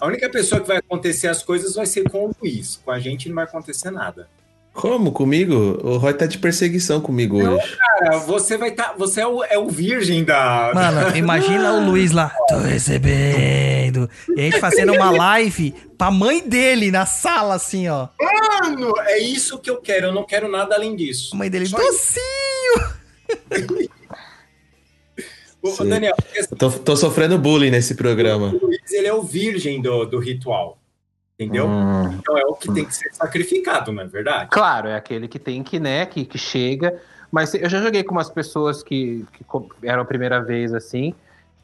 A 0.00 0.06
única 0.06 0.28
pessoa 0.28 0.60
que 0.60 0.68
vai 0.68 0.78
acontecer 0.78 1.28
as 1.28 1.42
coisas 1.42 1.74
vai 1.74 1.86
ser 1.86 2.10
com 2.10 2.26
o 2.26 2.34
Luiz. 2.40 2.80
Com 2.84 2.90
a 2.90 2.98
gente 2.98 3.28
não 3.28 3.36
vai 3.36 3.44
acontecer 3.44 3.90
nada. 3.90 4.28
Como? 4.76 5.10
Comigo? 5.10 5.80
O 5.82 5.96
Roy 5.96 6.12
tá 6.12 6.26
de 6.26 6.36
perseguição 6.38 7.00
comigo 7.00 7.38
hoje. 7.42 7.76
Cara, 7.98 8.18
você 8.18 8.58
vai 8.58 8.68
estar. 8.68 8.94
você 8.96 9.22
é 9.22 9.26
o, 9.26 9.42
é 9.42 9.58
o 9.58 9.68
virgem 9.68 10.22
da. 10.22 10.70
Mano, 10.74 11.16
imagina 11.16 11.72
o 11.72 11.84
Luiz 11.86 12.12
lá. 12.12 12.30
Tô 12.46 12.58
recebendo. 12.58 14.08
E 14.36 14.40
a 14.40 14.44
gente 14.44 14.60
fazendo 14.60 14.92
uma 14.92 15.10
live 15.10 15.74
pra 15.96 16.10
mãe 16.10 16.46
dele 16.46 16.90
na 16.90 17.06
sala, 17.06 17.54
assim, 17.54 17.88
ó. 17.88 18.08
Mano, 18.20 18.92
é 19.06 19.18
isso 19.18 19.58
que 19.58 19.70
eu 19.70 19.80
quero. 19.80 20.08
Eu 20.08 20.12
não 20.12 20.24
quero 20.24 20.46
nada 20.46 20.74
além 20.74 20.94
disso. 20.94 21.30
A 21.34 21.38
mãe 21.38 21.50
dele, 21.50 21.66
Só 21.66 21.78
docinho. 21.78 22.96
Ô. 25.62 25.84
Daniel, 25.84 26.14
Eu 26.34 26.46
tô, 26.56 26.70
tô 26.70 26.96
sofrendo 26.96 27.38
bullying 27.38 27.70
nesse 27.70 27.94
programa. 27.96 28.54
o 28.54 28.66
Luiz 28.66 28.92
ele 28.92 29.08
é 29.08 29.14
o 29.14 29.22
virgem 29.22 29.80
do, 29.82 30.04
do 30.04 30.18
ritual. 30.18 30.78
Entendeu? 31.38 31.66
Hum. 31.66 32.12
Então 32.14 32.38
é 32.38 32.46
o 32.46 32.54
que 32.54 32.72
tem 32.72 32.84
que 32.84 32.94
ser 32.94 33.12
sacrificado, 33.12 33.92
não 33.92 34.02
é 34.02 34.06
verdade? 34.06 34.48
Claro, 34.50 34.88
é 34.88 34.96
aquele 34.96 35.28
que 35.28 35.38
tem 35.38 35.62
que, 35.62 35.78
né, 35.78 36.06
que, 36.06 36.24
que 36.24 36.38
chega. 36.38 36.98
Mas 37.30 37.52
eu 37.54 37.68
já 37.68 37.82
joguei 37.82 38.02
com 38.02 38.12
umas 38.12 38.30
pessoas 38.30 38.82
que, 38.82 39.24
que 39.32 39.44
eram 39.82 40.02
a 40.02 40.04
primeira 40.06 40.42
vez 40.42 40.72
assim 40.72 41.14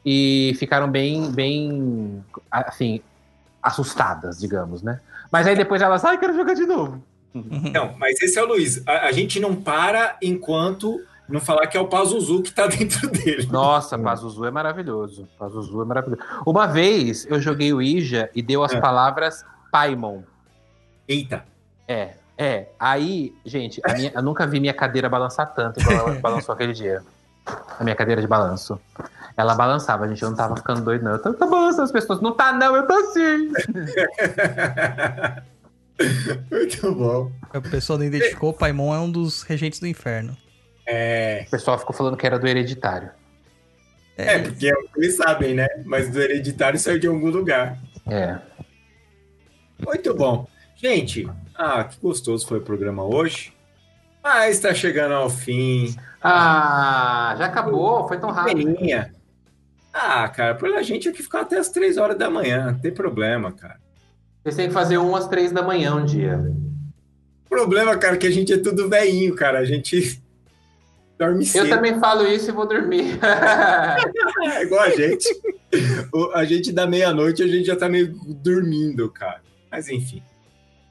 e 0.05 0.53
ficaram 0.59 0.91
bem, 0.91 1.31
bem, 1.31 2.23
assim, 2.51 3.01
assustadas, 3.61 4.37
digamos, 4.39 4.83
né? 4.83 4.99
Mas 5.31 5.47
aí 5.47 5.55
depois 5.55 5.81
elas, 5.81 6.05
ai, 6.05 6.17
quero 6.19 6.35
jogar 6.35 6.53
de 6.53 6.65
novo. 6.65 7.01
Não, 7.33 7.95
mas 7.97 8.21
esse 8.21 8.37
é 8.37 8.43
o 8.43 8.45
Luiz. 8.47 8.85
A, 8.87 9.07
a 9.07 9.11
gente 9.11 9.39
não 9.39 9.55
para 9.55 10.17
enquanto 10.21 11.01
não 11.27 11.39
falar 11.39 11.65
que 11.65 11.75
é 11.75 11.79
o 11.79 11.87
Pazuzu 11.87 12.43
que 12.43 12.51
tá 12.51 12.67
dentro 12.69 13.09
dele. 13.09 13.47
Nossa, 13.49 13.97
Pazuzu 13.97 14.45
é 14.45 14.51
maravilhoso. 14.51 15.27
Pazuzu 15.39 15.81
é 15.81 15.85
maravilhoso. 15.85 16.21
Uma 16.45 16.67
vez 16.67 17.25
eu 17.27 17.41
joguei 17.41 17.73
o 17.73 17.81
Ija 17.81 18.29
e 18.35 18.41
deu 18.43 18.63
as 18.63 18.73
É. 18.73 18.79
palavras 18.79 19.43
Paimon. 19.73 20.21
Eita. 21.07 21.43
É, 21.87 22.11
é. 22.37 22.67
Aí, 22.79 23.33
gente, 23.43 23.81
a 23.83 23.93
minha- 23.95 24.11
eu 24.13 24.21
nunca 24.21 24.45
vi 24.45 24.59
minha 24.59 24.73
cadeira 24.73 25.09
balançar 25.09 25.51
tanto 25.55 25.79
igual 25.81 25.97
ela 26.09 26.13
balançou 26.21 26.53
aquele 26.53 26.73
dia. 26.73 27.01
A 27.79 27.83
minha 27.83 27.95
cadeira 27.95 28.21
de 28.21 28.27
balanço. 28.27 28.79
Ela 29.35 29.55
balançava, 29.55 30.07
gente. 30.07 30.21
Eu 30.21 30.29
não 30.29 30.37
tava 30.37 30.55
ficando 30.55 30.81
doido, 30.83 31.03
não. 31.03 31.13
Eu 31.13 31.19
tô, 31.21 31.33
tá 31.33 31.47
balançando 31.47 31.83
as 31.85 31.91
pessoas. 31.91 32.21
Não 32.21 32.33
tá, 32.35 32.53
não, 32.53 32.75
eu 32.75 32.85
tô 32.85 33.03
sim. 33.11 33.51
Muito 36.51 36.93
bom. 36.95 37.31
O 37.53 37.61
pessoal 37.61 37.97
não 37.99 38.05
identificou, 38.05 38.49
o 38.51 38.53
Paimon 38.53 38.93
é 38.93 38.99
um 38.99 39.11
dos 39.11 39.41
regentes 39.43 39.79
do 39.79 39.87
inferno. 39.87 40.35
É, 40.85 41.45
O 41.47 41.51
pessoal 41.51 41.79
ficou 41.79 41.95
falando 41.95 42.17
que 42.17 42.25
era 42.27 42.37
do 42.37 42.47
hereditário. 42.47 43.09
é, 44.17 44.37
porque 44.39 44.67
é 44.67 44.73
o 44.73 44.81
que 44.83 44.99
eles 44.99 45.15
sabem, 45.15 45.53
né? 45.55 45.67
Mas 45.85 46.09
do 46.11 46.21
hereditário 46.21 46.77
saiu 46.79 46.99
de 46.99 47.07
algum 47.07 47.29
lugar. 47.29 47.77
É. 48.07 48.37
Muito 49.85 50.13
bom. 50.13 50.47
Gente, 50.75 51.29
ah, 51.55 51.83
que 51.83 51.99
gostoso 51.99 52.47
foi 52.47 52.59
o 52.59 52.63
programa 52.63 53.03
hoje. 53.03 53.53
Mas 54.23 54.55
está 54.55 54.73
chegando 54.73 55.13
ao 55.13 55.29
fim. 55.29 55.95
Ah, 56.21 57.35
já 57.37 57.45
acabou, 57.45 58.07
foi 58.07 58.17
tão 58.17 58.31
rápido. 58.31 58.73
Ah, 59.93 60.27
cara, 60.29 60.55
por 60.55 60.73
a 60.73 60.81
gente 60.81 61.07
aqui 61.07 61.21
ficar 61.21 61.41
até 61.41 61.57
as 61.57 61.69
três 61.69 61.97
horas 61.97 62.17
da 62.17 62.29
manhã, 62.29 62.71
não 62.71 62.79
tem 62.79 62.91
problema, 62.91 63.51
cara. 63.51 63.77
Vocês 64.41 64.55
têm 64.55 64.67
que 64.67 64.73
fazer 64.73 64.97
um 64.97 65.15
às 65.15 65.27
três 65.27 65.51
da 65.51 65.61
manhã 65.61 65.95
um 65.95 66.05
dia. 66.05 66.39
O 67.45 67.49
problema, 67.49 67.95
cara, 67.97 68.15
é 68.15 68.17
que 68.17 68.25
a 68.25 68.31
gente 68.31 68.51
é 68.51 68.57
tudo 68.57 68.89
velhinho, 68.89 69.35
cara. 69.35 69.59
A 69.59 69.65
gente 69.65 70.19
dorme 71.19 71.45
cedo. 71.45 71.67
Eu 71.67 71.75
também 71.75 71.99
falo 71.99 72.25
isso 72.25 72.49
e 72.49 72.53
vou 72.53 72.67
dormir. 72.67 73.19
É 74.45 74.63
igual 74.63 74.81
a 74.81 74.89
gente. 74.89 75.25
A 76.33 76.43
gente 76.43 76.71
da 76.71 76.85
meia-noite, 76.85 77.41
a 77.41 77.47
gente 77.47 77.65
já 77.65 77.75
tá 77.75 77.87
meio 77.87 78.13
dormindo, 78.27 79.09
cara. 79.09 79.41
Mas 79.73 79.89
enfim. 79.89 80.21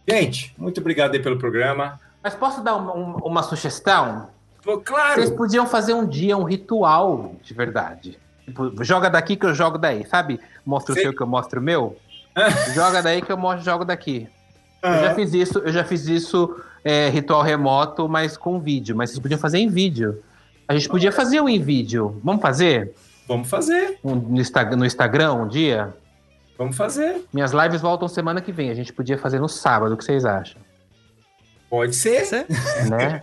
Gente, 0.08 0.52
muito 0.58 0.80
obrigado 0.80 1.14
aí 1.14 1.22
pelo 1.22 1.38
programa. 1.38 2.00
Mas 2.22 2.34
posso 2.34 2.60
dar 2.62 2.74
uma, 2.74 2.92
uma- 2.92 3.42
sugestão? 3.44 4.28
Pô, 4.62 4.78
claro. 4.78 5.14
Vocês 5.14 5.30
podiam 5.30 5.66
fazer 5.66 5.94
um 5.94 6.04
dia 6.06 6.36
um 6.36 6.42
ritual 6.42 7.34
de 7.42 7.54
verdade. 7.54 8.18
Tipo, 8.44 8.84
joga 8.84 9.08
daqui 9.08 9.36
que 9.36 9.46
eu 9.46 9.54
jogo 9.54 9.78
daí, 9.78 10.04
sabe? 10.06 10.40
Mostra 10.66 10.92
o 10.94 10.96
seu 10.98 11.14
que 11.14 11.20
eu 11.22 11.26
mostro 11.26 11.60
o 11.60 11.62
meu. 11.62 11.96
joga 12.74 13.00
daí 13.02 13.22
que 13.22 13.30
eu 13.30 13.36
mostro, 13.36 13.64
jogo 13.64 13.84
daqui. 13.84 14.28
Eu 14.82 14.88
Ah, 14.90 14.98
já 14.98 15.14
fiz 15.14 15.32
isso, 15.32 15.58
eu 15.60 15.72
já 15.72 15.84
fiz 15.84 16.06
isso 16.08 16.60
é, 16.84 17.08
ritual 17.08 17.42
remoto, 17.42 18.08
mas 18.08 18.36
com 18.36 18.58
vídeo. 18.58 18.96
Mas 18.96 19.10
vocês 19.10 19.20
podiam 19.20 19.38
fazer 19.38 19.58
em 19.58 19.68
vídeo. 19.68 20.20
A 20.66 20.74
gente 20.74 20.88
podia 20.88 21.12
fazer 21.12 21.40
um 21.40 21.48
em 21.48 21.60
vídeo. 21.60 22.20
Vamos 22.24 22.42
fazer? 22.42 22.92
Vamos 23.28 23.48
fazer, 23.48 23.98
Um 24.02 24.16
no, 24.16 24.40
Insta- 24.40 24.64
no 24.76 24.84
Instagram 24.84 25.34
um 25.34 25.46
dia? 25.48 25.94
Vamos 26.62 26.76
fazer. 26.76 27.24
Minhas 27.32 27.52
lives 27.52 27.80
voltam 27.80 28.08
semana 28.08 28.40
que 28.40 28.52
vem. 28.52 28.70
A 28.70 28.74
gente 28.74 28.92
podia 28.92 29.18
fazer 29.18 29.40
no 29.40 29.48
sábado. 29.48 29.94
O 29.94 29.96
que 29.96 30.04
vocês 30.04 30.24
acham? 30.24 30.60
Pode 31.68 31.94
ser. 31.94 32.24
Você? 32.24 32.46
né? 32.90 33.22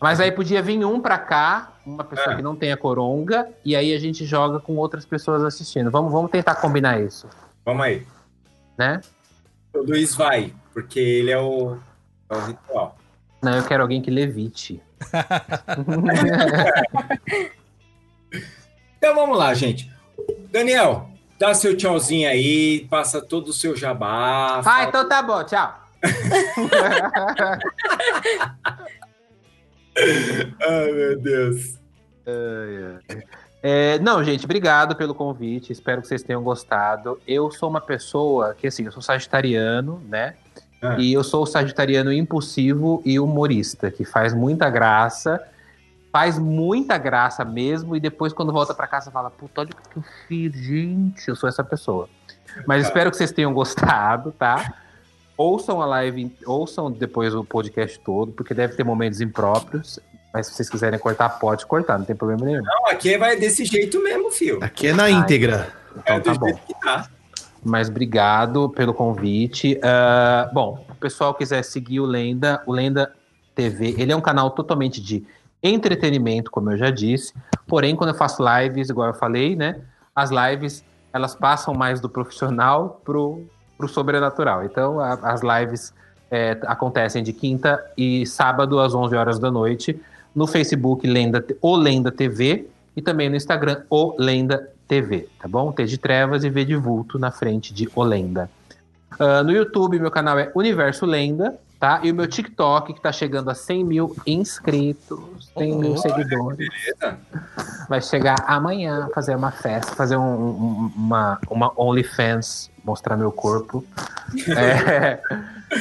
Mas 0.00 0.18
aí 0.20 0.32
podia 0.32 0.60
vir 0.62 0.84
um 0.84 1.00
pra 1.00 1.16
cá, 1.18 1.74
uma 1.86 2.02
pessoa 2.02 2.32
É. 2.32 2.36
que 2.36 2.42
não 2.42 2.56
tenha 2.56 2.76
coronga, 2.76 3.48
e 3.64 3.76
aí 3.76 3.94
a 3.94 3.98
gente 4.00 4.24
joga 4.24 4.58
com 4.58 4.76
outras 4.76 5.04
pessoas 5.04 5.44
assistindo. 5.44 5.90
Vamos, 5.92 6.10
vamos 6.10 6.30
tentar 6.30 6.56
combinar 6.56 7.00
isso, 7.00 7.28
Vamos 7.64 7.84
aí. 7.84 8.04
né? 8.76 9.00
O 9.72 9.78
Luiz 9.78 10.12
vai, 10.16 10.52
porque 10.74 10.98
ele 10.98 11.30
é 11.30 11.38
o, 11.38 11.76
é 12.28 12.34
o 12.36 12.40
ritual. 12.40 12.96
Não, 13.40 13.56
eu 13.56 13.62
quero 13.64 13.82
alguém 13.82 14.02
que 14.02 14.10
levite. 14.10 14.82
Então 18.98 19.14
vamos 19.14 19.36
lá, 19.36 19.52
gente. 19.54 19.90
Daniel, 20.50 21.10
dá 21.42 21.52
seu 21.54 21.76
tchauzinho 21.76 22.28
aí, 22.28 22.86
passa 22.88 23.20
todo 23.20 23.48
o 23.48 23.52
seu 23.52 23.76
jabá. 23.76 24.58
ah, 24.58 24.62
fala- 24.62 24.84
então 24.84 25.08
tá 25.08 25.20
bom, 25.20 25.42
tchau. 25.42 25.76
Ai, 30.60 30.92
meu 30.92 31.18
Deus. 31.20 31.78
É, 33.60 33.98
não, 33.98 34.22
gente, 34.22 34.44
obrigado 34.44 34.94
pelo 34.94 35.16
convite. 35.16 35.72
Espero 35.72 36.00
que 36.00 36.06
vocês 36.06 36.22
tenham 36.22 36.44
gostado. 36.44 37.20
Eu 37.26 37.50
sou 37.50 37.68
uma 37.68 37.80
pessoa 37.80 38.54
que, 38.54 38.68
assim, 38.68 38.84
eu 38.84 38.92
sou 38.92 39.02
sagitariano, 39.02 40.00
né? 40.08 40.36
Ah. 40.80 40.94
E 40.98 41.12
eu 41.12 41.24
sou 41.24 41.42
o 41.42 41.46
sagitariano 41.46 42.12
impulsivo 42.12 43.02
e 43.04 43.18
humorista, 43.18 43.90
que 43.90 44.04
faz 44.04 44.32
muita 44.32 44.70
graça, 44.70 45.42
faz 46.12 46.38
muita 46.38 46.98
graça 46.98 47.42
mesmo, 47.44 47.96
e 47.96 48.00
depois, 48.00 48.34
quando 48.34 48.52
volta 48.52 48.74
pra 48.74 48.86
casa, 48.86 49.10
fala: 49.10 49.30
Puta, 49.30 49.62
olha 49.62 49.70
o 49.70 49.88
que 49.88 49.96
eu 49.96 50.04
fiz, 50.28 50.52
gente. 50.52 51.26
Eu 51.26 51.34
sou 51.34 51.48
essa 51.48 51.64
pessoa. 51.64 52.08
Mas 52.66 52.84
espero 52.84 53.10
que 53.10 53.16
vocês 53.16 53.32
tenham 53.32 53.52
gostado, 53.54 54.30
tá? 54.32 54.74
Ouçam 55.36 55.80
a 55.80 55.86
live, 55.86 56.36
ouçam 56.46 56.90
depois 56.90 57.34
o 57.34 57.42
podcast 57.42 57.98
todo, 58.00 58.30
porque 58.32 58.52
deve 58.52 58.74
ter 58.76 58.84
momentos 58.84 59.20
impróprios. 59.22 59.98
Mas 60.32 60.46
se 60.46 60.54
vocês 60.54 60.68
quiserem 60.68 60.98
cortar, 60.98 61.28
pode 61.30 61.66
cortar, 61.66 61.98
não 61.98 62.04
tem 62.04 62.14
problema 62.14 62.44
nenhum. 62.44 62.62
Não, 62.62 62.86
aqui 62.88 63.16
vai 63.18 63.36
desse 63.36 63.64
jeito 63.64 64.02
mesmo, 64.02 64.30
filho. 64.30 64.62
Aqui 64.62 64.88
é 64.88 64.92
na 64.92 65.10
íntegra. 65.10 65.74
Então 65.96 66.16
é 66.16 66.20
do 66.20 66.24
tá 66.24 66.34
bom. 66.34 66.58
tá. 66.82 67.08
Mas 67.64 67.88
obrigado 67.88 68.68
pelo 68.70 68.94
convite. 68.94 69.78
Ah, 69.82 70.50
bom, 70.52 70.84
o 70.90 70.94
pessoal 70.94 71.34
quiser 71.34 71.62
seguir 71.62 72.00
o 72.00 72.06
Lenda, 72.06 72.62
o 72.66 72.72
Lenda 72.72 73.12
TV, 73.54 73.94
ele 73.98 74.12
é 74.12 74.16
um 74.16 74.20
canal 74.20 74.50
totalmente 74.50 75.00
de 75.00 75.24
entretenimento, 75.62 76.50
como 76.50 76.70
eu 76.72 76.76
já 76.76 76.90
disse. 76.90 77.32
Porém, 77.66 77.94
quando 77.94 78.10
eu 78.10 78.14
faço 78.16 78.42
lives, 78.42 78.88
igual 78.90 79.08
eu 79.08 79.14
falei, 79.14 79.54
né? 79.56 79.76
As 80.14 80.30
lives 80.30 80.84
elas 81.12 81.34
passam 81.34 81.74
mais 81.74 82.00
do 82.00 82.08
profissional 82.08 83.00
pro, 83.04 83.44
pro 83.76 83.86
sobrenatural. 83.88 84.64
Então, 84.64 84.98
a- 84.98 85.14
as 85.22 85.42
lives 85.42 85.92
é, 86.30 86.58
acontecem 86.62 87.22
de 87.22 87.32
quinta 87.32 87.78
e 87.96 88.24
sábado 88.26 88.80
às 88.80 88.94
11 88.94 89.14
horas 89.14 89.38
da 89.38 89.50
noite 89.50 90.00
no 90.34 90.46
Facebook 90.46 91.06
Lenda, 91.06 91.44
o 91.60 91.76
Lenda 91.76 92.10
TV 92.10 92.66
e 92.96 93.02
também 93.02 93.28
no 93.28 93.36
Instagram 93.36 93.82
o 93.90 94.14
Lenda 94.18 94.70
TV, 94.88 95.28
tá 95.38 95.46
bom? 95.46 95.70
T 95.72 95.84
de 95.84 95.98
trevas 95.98 96.42
e 96.44 96.48
V 96.48 96.64
de 96.64 96.74
vulto 96.76 97.18
na 97.18 97.30
frente 97.30 97.72
de 97.74 97.88
O 97.94 98.02
Lenda. 98.02 98.50
Ah, 99.20 99.42
no 99.42 99.52
YouTube, 99.52 99.98
meu 99.98 100.10
canal 100.10 100.38
é 100.38 100.50
Universo 100.54 101.04
Lenda, 101.04 101.54
tá? 101.82 101.98
E 102.04 102.12
o 102.12 102.14
meu 102.14 102.28
TikTok, 102.28 102.94
que 102.94 103.00
tá 103.00 103.10
chegando 103.10 103.50
a 103.50 103.54
100 103.56 103.84
mil 103.84 104.14
inscritos, 104.24 105.50
100 105.58 105.78
mil 105.78 105.92
Oh, 105.94 105.96
seguidores. 105.96 106.56
Beleza? 106.56 107.18
Vai 107.88 108.00
chegar 108.00 108.36
amanhã 108.46 109.08
fazer 109.12 109.34
uma 109.34 109.50
festa, 109.50 109.92
fazer 109.96 110.16
um- 110.16 110.22
um- 110.22 110.92
uma, 110.94 111.40
uma 111.50 111.72
OnlyFans, 111.76 112.70
mostrar 112.84 113.16
meu 113.16 113.32
corpo. 113.32 113.84
É, 114.56 115.20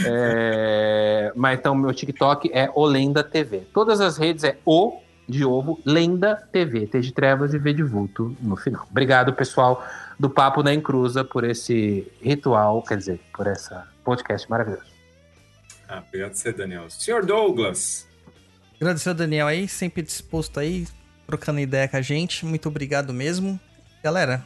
é, 0.07 1.31
mas 1.35 1.57
então, 1.59 1.73
meu 1.75 1.93
TikTok 1.93 2.49
é 2.53 2.69
O 2.73 2.83
Lenda 2.85 3.23
TV. 3.23 3.59
Todas 3.73 4.01
as 4.01 4.17
redes 4.17 4.43
é 4.43 4.57
O 4.65 4.99
de 5.29 5.45
ovo, 5.45 5.79
Lenda 5.85 6.35
TV, 6.51 6.87
T 6.87 6.99
de 6.99 7.13
trevas 7.13 7.53
e 7.53 7.57
V 7.59 7.73
de 7.73 7.83
vulto 7.83 8.35
no 8.41 8.57
final. 8.57 8.85
Obrigado, 8.89 9.31
pessoal 9.33 9.85
do 10.19 10.29
Papo 10.29 10.61
na 10.63 10.73
Encruza, 10.73 11.23
por 11.23 11.43
esse 11.45 12.11
ritual, 12.21 12.81
quer 12.81 12.97
dizer, 12.97 13.21
por 13.33 13.47
essa 13.47 13.87
podcast 14.03 14.49
maravilhoso. 14.49 14.90
Ah, 15.91 16.01
obrigado 16.07 16.33
você, 16.33 16.53
Daniel. 16.53 16.89
Senhor 16.89 17.25
Douglas. 17.25 18.07
Agradecer 18.79 19.09
ao 19.09 19.15
Daniel 19.15 19.45
aí, 19.45 19.67
sempre 19.67 20.01
disposto 20.01 20.57
aí, 20.57 20.87
trocando 21.27 21.59
ideia 21.59 21.85
com 21.85 21.97
a 21.97 22.01
gente. 22.01 22.45
Muito 22.45 22.69
obrigado 22.69 23.13
mesmo. 23.13 23.59
Galera, 24.01 24.41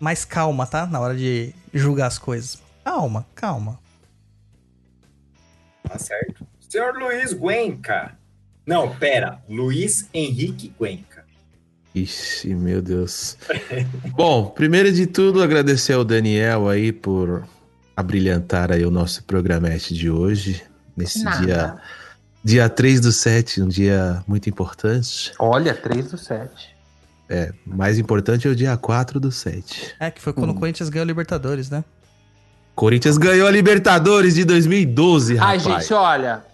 mais 0.00 0.24
calma, 0.24 0.66
tá? 0.66 0.84
Na 0.84 0.98
hora 0.98 1.14
de 1.16 1.54
julgar 1.72 2.08
as 2.08 2.18
coisas. 2.18 2.60
Calma, 2.84 3.24
calma. 3.36 3.78
Tá 5.84 5.96
certo. 5.96 6.44
Senhor 6.68 6.92
Luiz 6.98 7.32
Guenca. 7.32 8.18
Não, 8.66 8.96
pera. 8.96 9.40
Luiz 9.48 10.08
Henrique 10.12 10.74
Guenca. 10.76 11.24
Ixi, 11.94 12.52
meu 12.52 12.82
Deus. 12.82 13.38
Bom, 14.10 14.50
primeiro 14.50 14.90
de 14.90 15.06
tudo, 15.06 15.40
agradecer 15.40 15.92
ao 15.92 16.04
Daniel 16.04 16.68
aí 16.68 16.90
por 16.90 17.46
abrilhantar 17.98 18.70
aí 18.70 18.84
o 18.84 18.92
nosso 18.92 19.24
programete 19.24 19.92
de 19.92 20.08
hoje. 20.08 20.62
Nesse 20.96 21.24
Nada. 21.24 21.44
dia, 21.44 21.76
dia 22.44 22.68
3 22.68 23.00
do 23.00 23.10
7, 23.10 23.60
um 23.60 23.66
dia 23.66 24.22
muito 24.24 24.48
importante. 24.48 25.32
Olha, 25.36 25.74
3 25.74 26.12
do 26.12 26.16
7. 26.16 26.76
É, 27.28 27.52
mais 27.66 27.98
importante 27.98 28.46
é 28.46 28.50
o 28.50 28.54
dia 28.54 28.76
4 28.76 29.18
do 29.18 29.32
7. 29.32 29.96
É, 29.98 30.12
que 30.12 30.20
foi 30.20 30.32
quando 30.32 30.50
o 30.50 30.54
Corinthians 30.54 30.88
ganhou 30.88 31.02
a 31.02 31.06
Libertadores, 31.06 31.70
né? 31.70 31.82
Corinthians 32.72 33.18
ganhou 33.18 33.48
a 33.48 33.50
Libertadores 33.50 34.36
de 34.36 34.44
2012, 34.44 35.36
Ai, 35.36 35.58
rapaz. 35.58 35.82
gente, 35.82 35.92
olha. 35.92 36.44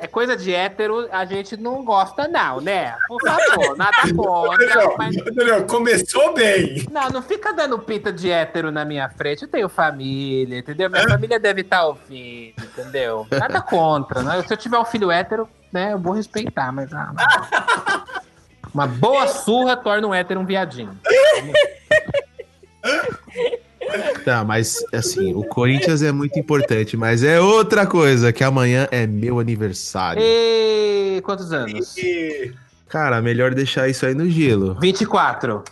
É 0.00 0.06
coisa 0.06 0.36
de 0.36 0.54
hétero, 0.54 1.08
a 1.12 1.24
gente 1.24 1.56
não 1.56 1.84
gosta, 1.84 2.26
não, 2.26 2.60
né? 2.60 2.96
Por 3.06 3.20
favor, 3.20 3.76
nada 3.76 4.14
contra. 4.14 4.96
Mas... 4.96 5.16
Começou 5.68 6.32
bem. 6.32 6.86
Não, 6.90 7.10
não 7.10 7.22
fica 7.22 7.52
dando 7.52 7.78
pinta 7.78 8.12
de 8.12 8.30
hétero 8.30 8.70
na 8.70 8.84
minha 8.84 9.08
frente. 9.10 9.42
Eu 9.42 9.48
tenho 9.48 9.68
família, 9.68 10.58
entendeu? 10.58 10.88
Minha 10.88 11.08
família 11.08 11.38
deve 11.38 11.60
estar 11.60 11.84
ouvindo, 11.84 12.62
entendeu? 12.62 13.26
Nada 13.30 13.60
contra, 13.60 14.22
né? 14.22 14.42
Se 14.42 14.52
eu 14.52 14.56
tiver 14.56 14.78
um 14.78 14.84
filho 14.84 15.10
hétero, 15.10 15.48
né, 15.70 15.92
eu 15.92 15.98
vou 15.98 16.14
respeitar, 16.14 16.72
mas. 16.72 16.92
ah, 16.92 17.12
não. 17.14 18.02
Uma 18.72 18.86
boa 18.86 19.28
surra 19.28 19.76
torna 19.76 20.06
um 20.06 20.14
hétero 20.14 20.40
um 20.40 20.46
viadinho. 20.46 20.98
Tá, 24.24 24.44
mas 24.44 24.78
assim, 24.92 25.34
o 25.34 25.42
Corinthians 25.44 26.02
é 26.02 26.12
muito 26.12 26.38
importante, 26.38 26.96
mas 26.96 27.22
é 27.22 27.40
outra 27.40 27.86
coisa, 27.86 28.32
que 28.32 28.44
amanhã 28.44 28.86
é 28.90 29.06
meu 29.06 29.38
aniversário. 29.40 30.22
E 30.22 31.20
quantos 31.24 31.52
anos? 31.52 31.96
E... 31.96 32.52
Cara, 32.88 33.20
melhor 33.22 33.54
deixar 33.54 33.88
isso 33.88 34.04
aí 34.06 34.14
no 34.14 34.28
gelo. 34.28 34.78
24. 34.80 35.62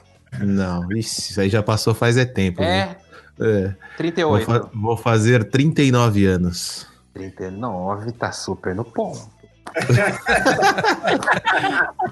Não, 0.41 0.91
isso 0.93 1.41
aí 1.41 1.49
já 1.49 1.63
passou 1.63 1.93
faz 1.95 2.17
é 2.17 2.25
tempo. 2.25 2.63
É, 2.63 2.97
viu? 3.39 3.49
É. 3.49 3.63
Vou, 3.65 3.75
38. 3.97 4.47
fa- 4.47 4.71
vou 4.75 4.97
fazer 4.97 5.45
39 5.45 6.27
anos. 6.27 6.87
39 7.15 8.13
tá 8.13 8.33
super 8.33 8.75
no 8.75 8.85
ponto. 8.85 9.21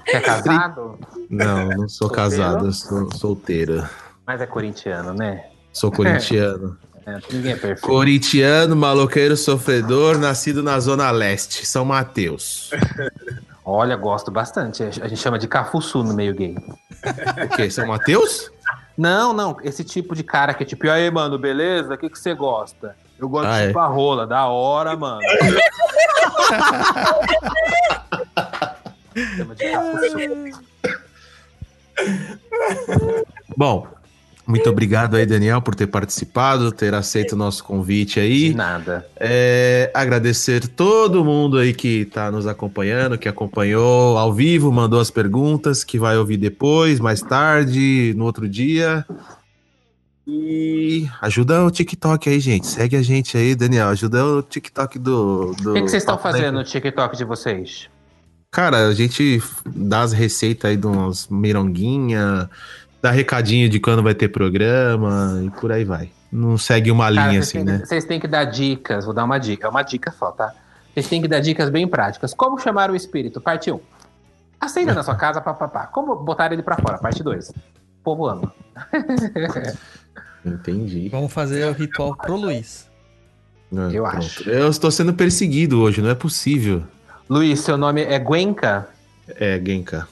Você 0.05 0.15
é 0.17 0.19
casado? 0.21 0.97
Não, 1.29 1.67
não 1.69 1.89
sou 1.89 2.07
Solteiro? 2.07 2.15
casado, 2.15 2.65
eu 2.67 2.71
sou 2.73 3.11
solteiro. 3.15 3.87
Mas 4.25 4.41
é 4.41 4.45
corintiano, 4.45 5.13
né? 5.13 5.45
Sou 5.79 5.89
corintiano. 5.89 6.77
É, 7.05 7.17
ninguém 7.31 7.53
é 7.53 7.55
perfeito. 7.55 7.81
Coritiano, 7.87 8.75
maloqueiro 8.75 9.37
sofredor, 9.37 10.17
nascido 10.17 10.61
na 10.61 10.77
Zona 10.77 11.09
Leste, 11.09 11.65
São 11.65 11.85
Mateus. 11.85 12.69
Olha, 13.63 13.95
gosto 13.95 14.29
bastante. 14.29 14.83
A 14.83 15.07
gente 15.07 15.15
chama 15.21 15.39
de 15.39 15.47
cafuçu 15.47 16.03
no 16.03 16.13
meio 16.13 16.35
gay. 16.35 16.57
O 17.45 17.55
quê? 17.55 17.71
São 17.71 17.87
Mateus? 17.87 18.51
Não, 18.97 19.31
não. 19.31 19.55
Esse 19.63 19.85
tipo 19.85 20.13
de 20.13 20.21
cara 20.23 20.53
que 20.53 20.63
é 20.63 20.65
tipo, 20.65 20.85
e 20.85 20.89
aí, 20.89 21.09
mano, 21.09 21.37
beleza? 21.39 21.93
O 21.93 21.97
que, 21.97 22.09
que 22.09 22.19
você 22.19 22.33
gosta? 22.33 22.93
Eu 23.17 23.29
gosto 23.29 23.47
Ah, 23.47 23.59
de 23.59 23.63
é? 23.63 23.67
chupar 23.69 23.89
rola, 23.89 24.27
da 24.27 24.47
hora, 24.47 24.97
mano. 24.97 25.21
Bom, 33.55 33.87
muito 34.49 34.67
obrigado 34.67 35.15
aí, 35.15 35.27
Daniel, 35.27 35.61
por 35.61 35.75
ter 35.75 35.85
participado, 35.85 36.71
ter 36.71 36.95
aceito 36.95 37.33
o 37.33 37.35
nosso 37.35 37.63
convite 37.63 38.15
De 38.15 38.19
aí. 38.19 38.53
nada. 38.55 39.05
É, 39.15 39.91
agradecer 39.93 40.67
todo 40.67 41.23
mundo 41.23 41.59
aí 41.59 41.71
que 41.71 42.05
tá 42.05 42.31
nos 42.31 42.47
acompanhando, 42.47 43.15
que 43.15 43.29
acompanhou 43.29 44.17
ao 44.17 44.33
vivo, 44.33 44.71
mandou 44.71 44.99
as 44.99 45.11
perguntas, 45.11 45.83
que 45.83 45.99
vai 45.99 46.17
ouvir 46.17 46.37
depois, 46.37 46.99
mais 46.99 47.21
tarde, 47.21 48.11
no 48.17 48.25
outro 48.25 48.49
dia. 48.49 49.05
E 50.27 51.07
ajuda 51.21 51.63
o 51.63 51.69
TikTok 51.69 52.27
aí, 52.27 52.39
gente. 52.39 52.65
Segue 52.65 52.95
a 52.95 53.03
gente 53.03 53.37
aí, 53.37 53.53
Daniel. 53.53 53.89
Ajuda 53.89 54.25
o 54.25 54.41
TikTok 54.41 54.97
do. 54.97 55.53
do 55.61 55.71
O 55.71 55.73
que, 55.75 55.81
que 55.83 55.89
vocês 55.89 56.01
estão 56.01 56.17
fazendo 56.17 56.53
no 56.53 56.63
TikTok 56.63 57.15
de 57.15 57.23
vocês? 57.23 57.87
Cara, 58.51 58.87
a 58.87 58.93
gente 58.95 59.41
dá 59.63 60.01
as 60.01 60.11
receitas 60.11 60.71
aí 60.71 60.77
de 60.77 60.87
umas 60.87 61.27
mironguinha, 61.27 62.49
dá 63.01 63.11
recadinho 63.11 63.69
de 63.69 63.79
quando 63.79 64.03
vai 64.03 64.13
ter 64.13 64.29
programa 64.29 65.41
e 65.43 65.49
por 65.51 65.71
aí 65.71 65.83
vai. 65.83 66.11
Não 66.31 66.57
segue 66.57 66.91
uma 66.91 67.11
Cara, 67.13 67.27
linha 67.29 67.39
assim, 67.39 67.63
né? 67.63 67.81
vocês 67.83 68.05
têm 68.05 68.19
que 68.19 68.27
dar 68.27 68.45
dicas. 68.45 69.05
Vou 69.05 69.13
dar 69.13 69.23
uma 69.25 69.39
dica. 69.39 69.65
É 69.67 69.69
uma 69.69 69.81
dica 69.81 70.11
só, 70.11 70.31
tá? 70.31 70.53
Vocês 70.93 71.07
têm 71.07 71.21
que 71.21 71.27
dar 71.27 71.39
dicas 71.39 71.69
bem 71.69 71.87
práticas. 71.87 72.33
Como 72.33 72.59
chamar 72.59 72.91
o 72.91 72.95
espírito? 72.95 73.41
Parte 73.41 73.71
1. 73.71 73.79
Acenda 74.61 74.93
na 74.93 75.01
sua 75.03 75.15
casa, 75.17 75.41
papapá. 75.41 75.87
Como 75.87 76.15
botar 76.15 76.51
ele 76.51 76.61
pra 76.61 76.77
fora? 76.77 76.97
Parte 76.97 77.23
2. 77.23 77.49
O 77.49 77.53
povo 78.03 78.27
ama. 78.27 78.53
Entendi. 80.45 81.09
Vamos 81.09 81.31
fazer 81.33 81.65
o 81.67 81.71
ritual 81.73 82.15
pro 82.15 82.35
Luiz. 82.35 82.87
Ah, 83.75 83.89
Eu 83.91 84.03
pronto. 84.03 84.17
acho. 84.17 84.49
Eu 84.49 84.69
estou 84.69 84.89
sendo 84.91 85.13
perseguido 85.13 85.81
hoje, 85.81 86.01
não 86.01 86.09
é 86.09 86.15
possível. 86.15 86.83
Luiz, 87.29 87.59
seu 87.59 87.77
nome 87.77 88.01
é 88.03 88.17
Gwenka? 88.17 88.87
É, 89.27 89.59
Genka. 89.63 90.07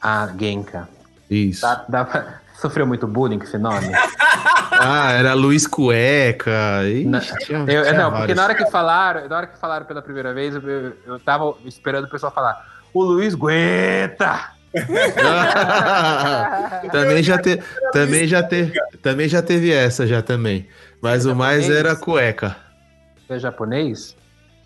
Ah, 0.00 0.28
Genka. 0.38 0.88
Isso. 1.30 1.62
Dá 1.88 2.04
pra- 2.04 2.40
Sofreu 2.60 2.86
muito 2.86 3.06
bullying 3.06 3.38
com 3.38 3.44
esse 3.44 3.58
nome? 3.58 3.88
Ah, 4.82 5.12
era 5.12 5.34
Luiz 5.34 5.66
Cueca. 5.66 6.82
Ixi, 6.84 7.04
Não, 7.04 7.20
tinha- 7.20 7.58
Eu- 7.58 7.82
tinha 7.82 7.92
não, 7.92 8.12
porque 8.12 8.34
na 8.34 8.44
hora 8.44 8.54
que 8.54 8.64
falaram, 8.70 9.28
na 9.28 9.36
hora 9.36 9.46
que 9.46 9.58
falaram 9.58 9.84
pela 9.84 10.00
primeira 10.00 10.32
vez, 10.32 10.54
eu, 10.54 10.62
eu, 10.62 10.92
eu 11.06 11.18
tava 11.20 11.54
esperando 11.66 12.04
o 12.04 12.08
pessoal 12.10 12.32
falar. 12.32 12.64
O 12.94 13.02
Luiz 13.02 13.34
aguenta! 13.34 14.52
também 16.92 17.22
já 17.22 17.38
te, 17.38 17.60
também 17.92 18.26
já 18.26 18.42
te, 18.42 18.72
também 19.02 19.28
já 19.28 19.42
teve 19.42 19.72
essa 19.72 20.06
já 20.06 20.22
também. 20.22 20.66
Mas 21.00 21.26
o 21.26 21.34
mais 21.34 21.62
Japonês? 21.66 21.84
era 21.84 21.96
cueca. 21.96 22.56
Você 23.26 23.34
é 23.34 23.38
japonês? 23.38 24.16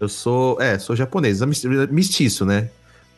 Eu 0.01 0.09
sou, 0.09 0.60
é, 0.60 0.78
sou 0.78 0.97
japonês, 0.97 1.41
mis- 1.43 1.65
mestiço, 1.91 2.44
né? 2.44 2.68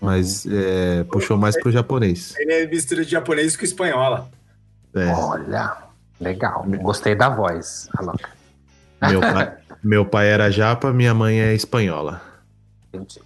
Mas 0.01 0.47
é, 0.47 1.05
puxou 1.05 1.37
mais 1.37 1.59
pro 1.61 1.71
japonês. 1.71 2.35
Ele 2.39 2.53
é 2.53 2.67
mistura 2.67 3.05
de 3.05 3.11
japonês 3.11 3.57
com 3.57 3.65
espanhola. 3.65 4.31
É, 4.95 5.07
Olha, 5.07 5.77
legal. 6.21 6.65
Gostei 6.83 7.15
da 7.15 7.29
voz. 7.29 7.89
meu, 9.03 9.21
pai, 9.21 9.57
meu 9.83 10.07
pai 10.07 10.29
era 10.29 10.51
japa, 10.51 10.93
minha 10.93 11.15
mãe 11.15 11.41
é 11.41 11.55
espanhola. 11.55 12.21
Entendi. 12.93 13.21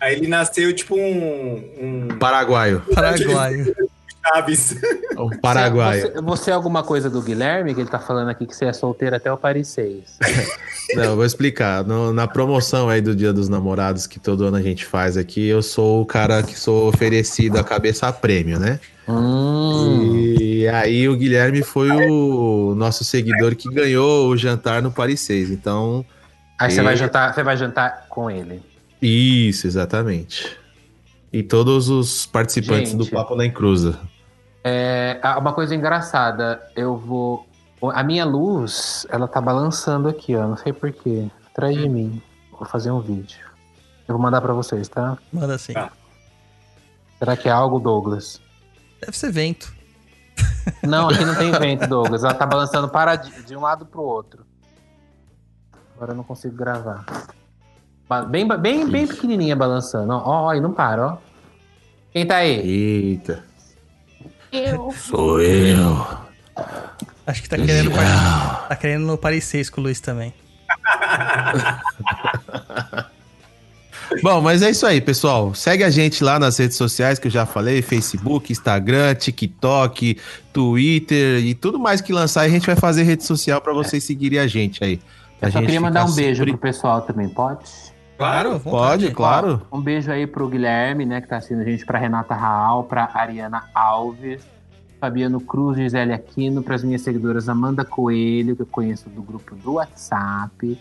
Aí 0.00 0.16
ele 0.16 0.28
nasceu 0.28 0.74
tipo 0.74 0.96
um. 0.96 2.08
um 2.08 2.08
Paraguaio. 2.18 2.80
Paraguaio. 2.94 3.74
Chaves. 4.26 4.76
Um 5.18 5.30
paraguaio. 5.40 6.02
Você, 6.12 6.20
você 6.20 6.50
é 6.50 6.54
alguma 6.54 6.82
coisa 6.82 7.08
do 7.08 7.22
Guilherme, 7.22 7.74
que 7.74 7.80
ele 7.80 7.88
tá 7.88 7.98
falando 7.98 8.28
aqui 8.28 8.46
que 8.46 8.54
você 8.54 8.66
é 8.66 8.72
solteiro 8.72 9.16
até 9.16 9.32
o 9.32 9.36
Paris 9.36 9.68
6. 9.68 10.18
Não, 10.94 11.16
vou 11.16 11.24
explicar. 11.24 11.84
No- 11.84 12.12
na 12.12 12.26
promoção 12.26 12.88
aí 12.88 13.00
do 13.00 13.14
Dia 13.14 13.32
dos 13.32 13.48
Namorados 13.48 14.06
que 14.06 14.18
todo 14.20 14.44
ano 14.44 14.56
a 14.56 14.62
gente 14.62 14.84
faz 14.84 15.16
aqui, 15.16 15.46
eu 15.46 15.62
sou 15.62 16.02
o 16.02 16.06
cara 16.06 16.42
que 16.42 16.58
sou 16.58 16.88
oferecido 16.88 17.58
a 17.58 17.64
cabeça 17.64 18.08
a 18.08 18.12
prêmio, 18.12 18.58
né? 18.58 18.78
Hum, 19.08 20.36
E 20.40 20.68
aí 20.68 21.08
o 21.08 21.16
Guilherme 21.16 21.62
foi 21.62 21.90
o 21.90 22.74
nosso 22.76 23.04
seguidor 23.04 23.54
que 23.56 23.68
ganhou 23.72 24.28
o 24.28 24.36
jantar 24.36 24.82
no 24.82 24.90
Paris 24.90 25.20
6. 25.20 25.50
Então, 25.50 26.04
aí 26.58 26.70
você 26.70 26.80
E- 26.80 26.84
vai 26.84 26.96
jantar, 26.96 27.32
você 27.34 27.42
vai 27.42 27.56
jantar 27.56 28.06
com 28.08 28.30
ele. 28.30 28.60
isso, 29.00 29.66
exatamente. 29.66 30.56
E 31.32 31.42
todos 31.44 31.88
os 31.88 32.26
participantes 32.26 32.92
do 32.92 33.04
Gente. 33.04 33.12
Papo 33.14 33.36
na 33.36 33.46
Encruza. 33.46 33.98
É, 34.62 35.18
ah, 35.22 35.38
uma 35.38 35.52
coisa 35.52 35.74
engraçada, 35.74 36.60
eu 36.76 36.96
vou. 36.96 37.46
A 37.94 38.02
minha 38.02 38.24
luz, 38.24 39.06
ela 39.08 39.26
tá 39.26 39.40
balançando 39.40 40.08
aqui, 40.08 40.36
ó. 40.36 40.46
Não 40.46 40.56
sei 40.56 40.72
porquê. 40.72 41.30
Atrás 41.46 41.74
de 41.76 41.88
mim. 41.88 42.22
Vou 42.52 42.68
fazer 42.68 42.90
um 42.90 43.00
vídeo. 43.00 43.46
Eu 44.06 44.14
vou 44.14 44.18
mandar 44.22 44.40
pra 44.40 44.52
vocês, 44.52 44.86
tá? 44.86 45.16
Manda 45.32 45.54
assim. 45.54 45.72
Tá. 45.72 45.90
Será 47.18 47.36
que 47.36 47.48
é 47.48 47.52
algo, 47.52 47.78
Douglas? 47.78 48.40
Deve 49.00 49.16
ser 49.16 49.32
vento. 49.32 49.72
Não, 50.82 51.08
aqui 51.08 51.24
não 51.24 51.34
tem 51.34 51.52
vento, 51.58 51.86
Douglas. 51.86 52.22
Ela 52.22 52.34
tá 52.34 52.44
balançando 52.44 52.88
para 52.88 53.16
de, 53.16 53.42
de 53.44 53.56
um 53.56 53.60
lado 53.60 53.86
pro 53.86 54.02
outro. 54.02 54.44
Agora 55.94 56.12
eu 56.12 56.16
não 56.16 56.24
consigo 56.24 56.54
gravar. 56.54 57.04
Bem, 58.28 58.46
bem, 58.48 58.88
bem 58.88 59.06
pequenininha 59.06 59.54
balançando. 59.54 60.12
Ó, 60.12 60.46
ó, 60.46 60.54
e 60.54 60.60
não 60.60 60.72
para, 60.72 61.06
ó. 61.06 61.18
Quem 62.10 62.26
tá 62.26 62.36
aí? 62.36 62.58
Eita. 62.58 63.44
Eu. 64.52 64.92
Sou 64.92 65.40
eu. 65.40 66.06
Acho 67.26 67.42
que 67.42 67.48
tá 67.48 67.56
querendo, 67.56 67.90
tá 67.92 68.76
querendo 68.80 69.06
no 69.06 69.16
Paris 69.16 69.44
6 69.44 69.70
com 69.70 69.80
o 69.80 69.84
Luiz 69.84 70.00
também. 70.00 70.34
Bom, 74.22 74.40
mas 74.40 74.60
é 74.60 74.70
isso 74.70 74.84
aí, 74.84 75.00
pessoal. 75.00 75.54
Segue 75.54 75.84
a 75.84 75.90
gente 75.90 76.24
lá 76.24 76.36
nas 76.38 76.58
redes 76.58 76.76
sociais 76.76 77.18
que 77.20 77.28
eu 77.28 77.30
já 77.30 77.46
falei: 77.46 77.80
Facebook, 77.80 78.50
Instagram, 78.52 79.14
TikTok, 79.14 80.18
Twitter 80.52 81.38
e 81.44 81.54
tudo 81.54 81.78
mais 81.78 82.00
que 82.00 82.12
lançar. 82.12 82.40
A 82.42 82.48
gente 82.48 82.66
vai 82.66 82.74
fazer 82.74 83.04
rede 83.04 83.22
social 83.24 83.60
pra 83.60 83.72
vocês 83.72 84.02
seguirem 84.02 84.40
a 84.40 84.48
gente 84.48 84.82
aí. 84.82 85.00
A 85.40 85.46
Eu 85.46 85.52
só 85.52 85.58
gente 85.58 85.66
queria 85.66 85.80
mandar 85.80 86.04
um 86.06 86.12
beijo 86.12 86.38
sempre- 86.40 86.52
pro 86.52 86.60
pessoal 86.60 87.02
também, 87.02 87.28
pode? 87.28 87.60
Claro, 88.20 88.60
Pode, 88.60 89.10
claro. 89.12 89.62
Um 89.72 89.80
beijo 89.80 90.12
aí 90.12 90.26
pro 90.26 90.46
Guilherme, 90.46 91.06
né, 91.06 91.22
que 91.22 91.26
tá 91.26 91.38
assistindo 91.38 91.62
a 91.62 91.64
gente, 91.64 91.86
pra 91.86 91.98
Renata 91.98 92.34
Raal, 92.34 92.84
pra 92.84 93.08
Ariana 93.14 93.64
Alves, 93.74 94.46
Fabiano 95.00 95.40
Cruz, 95.40 95.78
Gisele 95.78 96.12
Aquino, 96.12 96.62
pras 96.62 96.84
minhas 96.84 97.00
seguidoras 97.00 97.48
Amanda 97.48 97.82
Coelho, 97.82 98.54
que 98.54 98.60
eu 98.60 98.66
conheço 98.66 99.08
do 99.08 99.22
grupo 99.22 99.54
do 99.54 99.72
WhatsApp. 99.72 100.78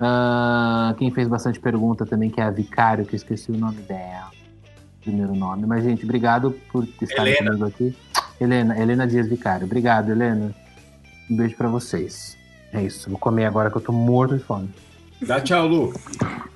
Ah, 0.00 0.96
quem 0.98 1.12
fez 1.12 1.28
bastante 1.28 1.60
pergunta 1.60 2.04
também, 2.04 2.28
que 2.28 2.40
é 2.40 2.44
a 2.44 2.50
Vicário, 2.50 3.06
que 3.06 3.14
eu 3.14 3.18
esqueci 3.18 3.52
o 3.52 3.56
nome 3.56 3.80
dela. 3.82 4.32
Primeiro 5.00 5.36
nome. 5.36 5.64
Mas, 5.64 5.84
gente, 5.84 6.02
obrigado 6.02 6.50
por 6.72 6.82
estarem 7.00 7.34
Helena. 7.34 7.50
comigo 7.52 7.66
aqui. 7.66 7.96
Helena, 8.40 8.76
Helena 8.76 9.06
Dias 9.06 9.28
Vicário. 9.28 9.64
Obrigado, 9.64 10.10
Helena. 10.10 10.52
Um 11.30 11.36
beijo 11.36 11.56
pra 11.56 11.68
vocês. 11.68 12.36
É 12.72 12.82
isso. 12.82 13.08
Vou 13.08 13.18
comer 13.18 13.44
agora 13.44 13.70
que 13.70 13.76
eu 13.76 13.80
tô 13.80 13.92
morto 13.92 14.36
de 14.36 14.42
fome. 14.42 14.68
Dá 15.22 15.40
tchau, 15.40 15.66
Lu. 15.66 15.94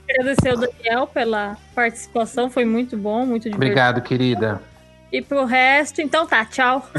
Agradecer 0.09 0.51
ao 0.51 0.57
Daniel 0.57 1.07
pela 1.07 1.57
participação, 1.75 2.51
foi 2.51 2.65
muito 2.65 2.97
bom, 2.97 3.25
muito 3.27 3.45
divertido. 3.45 3.57
Obrigado, 3.65 4.03
querida. 4.03 4.61
E 5.11 5.21
pro 5.21 5.45
resto, 5.45 6.01
então 6.01 6.27
tá, 6.27 6.45
tchau. 6.45 6.89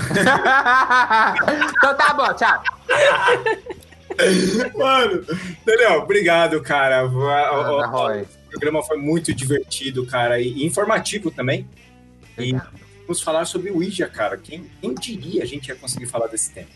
então 1.78 1.96
tá 1.98 2.14
bom, 2.14 2.34
tchau. 2.34 2.64
Mano, 4.78 5.24
Daniel, 5.66 6.02
obrigado, 6.02 6.62
cara. 6.62 7.06
O, 7.06 7.18
o- 7.18 8.20
o- 8.22 8.26
programa 8.52 8.84
foi 8.84 8.98
muito 8.98 9.34
divertido, 9.34 10.06
cara, 10.06 10.40
e, 10.40 10.48
e 10.60 10.66
informativo 10.66 11.32
também. 11.32 11.68
E 12.38 12.54
vamos 13.02 13.20
falar 13.22 13.46
sobre 13.46 13.72
o 13.72 13.78
Ouija, 13.78 14.08
cara. 14.08 14.38
Quem, 14.38 14.70
quem 14.80 14.94
diria 14.94 15.42
a 15.42 15.46
gente 15.46 15.70
ia 15.70 15.76
conseguir 15.76 16.06
falar 16.06 16.28
desse 16.28 16.52
tema? 16.54 16.68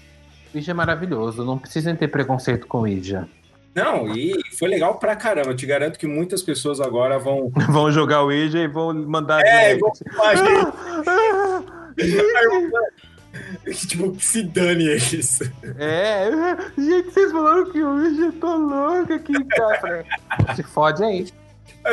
Ouija 0.55 0.71
é 0.71 0.73
maravilhoso, 0.73 1.45
não 1.45 1.57
precisem 1.59 1.95
ter 1.95 2.07
preconceito 2.07 2.65
com 2.65 2.79
Ouija. 2.79 3.27
Não, 3.75 4.15
e 4.15 4.33
foi 4.57 4.69
legal 4.69 4.97
pra 4.97 5.15
caramba. 5.15 5.51
Eu 5.51 5.55
te 5.55 5.65
garanto 5.65 5.99
que 5.99 6.07
muitas 6.07 6.41
pessoas 6.41 6.81
agora 6.81 7.19
vão. 7.19 7.51
Vão 7.69 7.91
jogar 7.91 8.23
Ouija 8.23 8.59
e 8.59 8.67
vão 8.67 8.93
mandar 8.93 9.45
É, 9.45 9.77
vão 9.77 9.91
tipo, 13.87 14.11
que 14.13 14.25
se 14.25 14.43
dane 14.43 14.87
eles. 14.87 15.39
É, 15.77 16.29
gente, 16.77 17.11
vocês 17.11 17.31
falaram 17.31 17.71
que 17.71 17.81
Ouija 17.81 18.21
eu 18.21 18.31
tô 18.33 18.55
louca 18.55 19.15
aqui, 19.15 19.43
cara. 19.45 20.05
Se 20.55 20.63
fode 20.63 21.03
aí. 21.03 21.27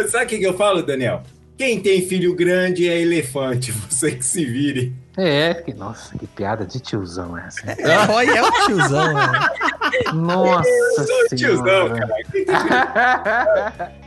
Sabe 0.08 0.24
o 0.24 0.28
que 0.28 0.42
eu 0.42 0.56
falo, 0.56 0.82
Daniel? 0.82 1.22
Quem 1.56 1.80
tem 1.80 2.02
filho 2.02 2.34
grande 2.34 2.88
é 2.88 3.00
elefante. 3.00 3.72
Você 3.72 4.12
que 4.12 4.24
se 4.24 4.44
vire. 4.44 4.92
É, 5.16 5.54
que, 5.54 5.72
nossa, 5.72 6.18
que 6.18 6.26
piada 6.26 6.66
de 6.66 6.80
tiozão 6.80 7.38
essa. 7.38 7.70
É, 7.70 8.04
Roy 8.04 8.26
é 8.26 8.42
o 8.42 8.50
tiozão, 8.66 9.14
né? 9.14 9.30
Nossa 10.12 10.68
Eu 10.68 11.06
sou 11.06 11.16
um 11.16 11.36
tiozão, 11.36 11.88
cara. 11.90 12.08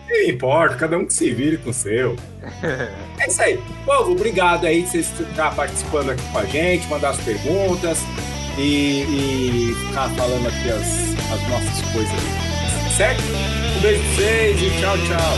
Não 0.10 0.22
importa, 0.30 0.76
cada 0.76 0.98
um 0.98 1.06
que 1.06 1.14
se 1.14 1.32
vire 1.34 1.58
com 1.58 1.70
o 1.70 1.74
seu. 1.74 2.16
É 3.20 3.28
isso 3.28 3.42
aí. 3.42 3.60
Povo, 3.86 4.12
obrigado 4.12 4.66
aí 4.66 4.84
de 4.84 4.90
vocês 4.90 5.12
estar 5.20 5.54
participando 5.56 6.12
aqui 6.12 6.24
com 6.32 6.40
a 6.40 6.46
gente, 6.46 6.88
mandar 6.88 7.10
as 7.10 7.20
perguntas 7.22 8.00
e, 8.58 9.02
e 9.04 9.76
ficar 9.88 10.10
falando 10.10 10.48
aqui 10.48 10.70
as, 10.70 11.16
as 11.34 11.50
nossas 11.50 11.82
coisas. 11.92 12.14
Certo? 12.96 13.22
Um 13.78 13.82
beijo 13.82 14.02
pra 14.04 14.12
vocês 14.16 14.62
e 14.62 14.70
tchau, 14.82 14.98
tchau. 14.98 15.38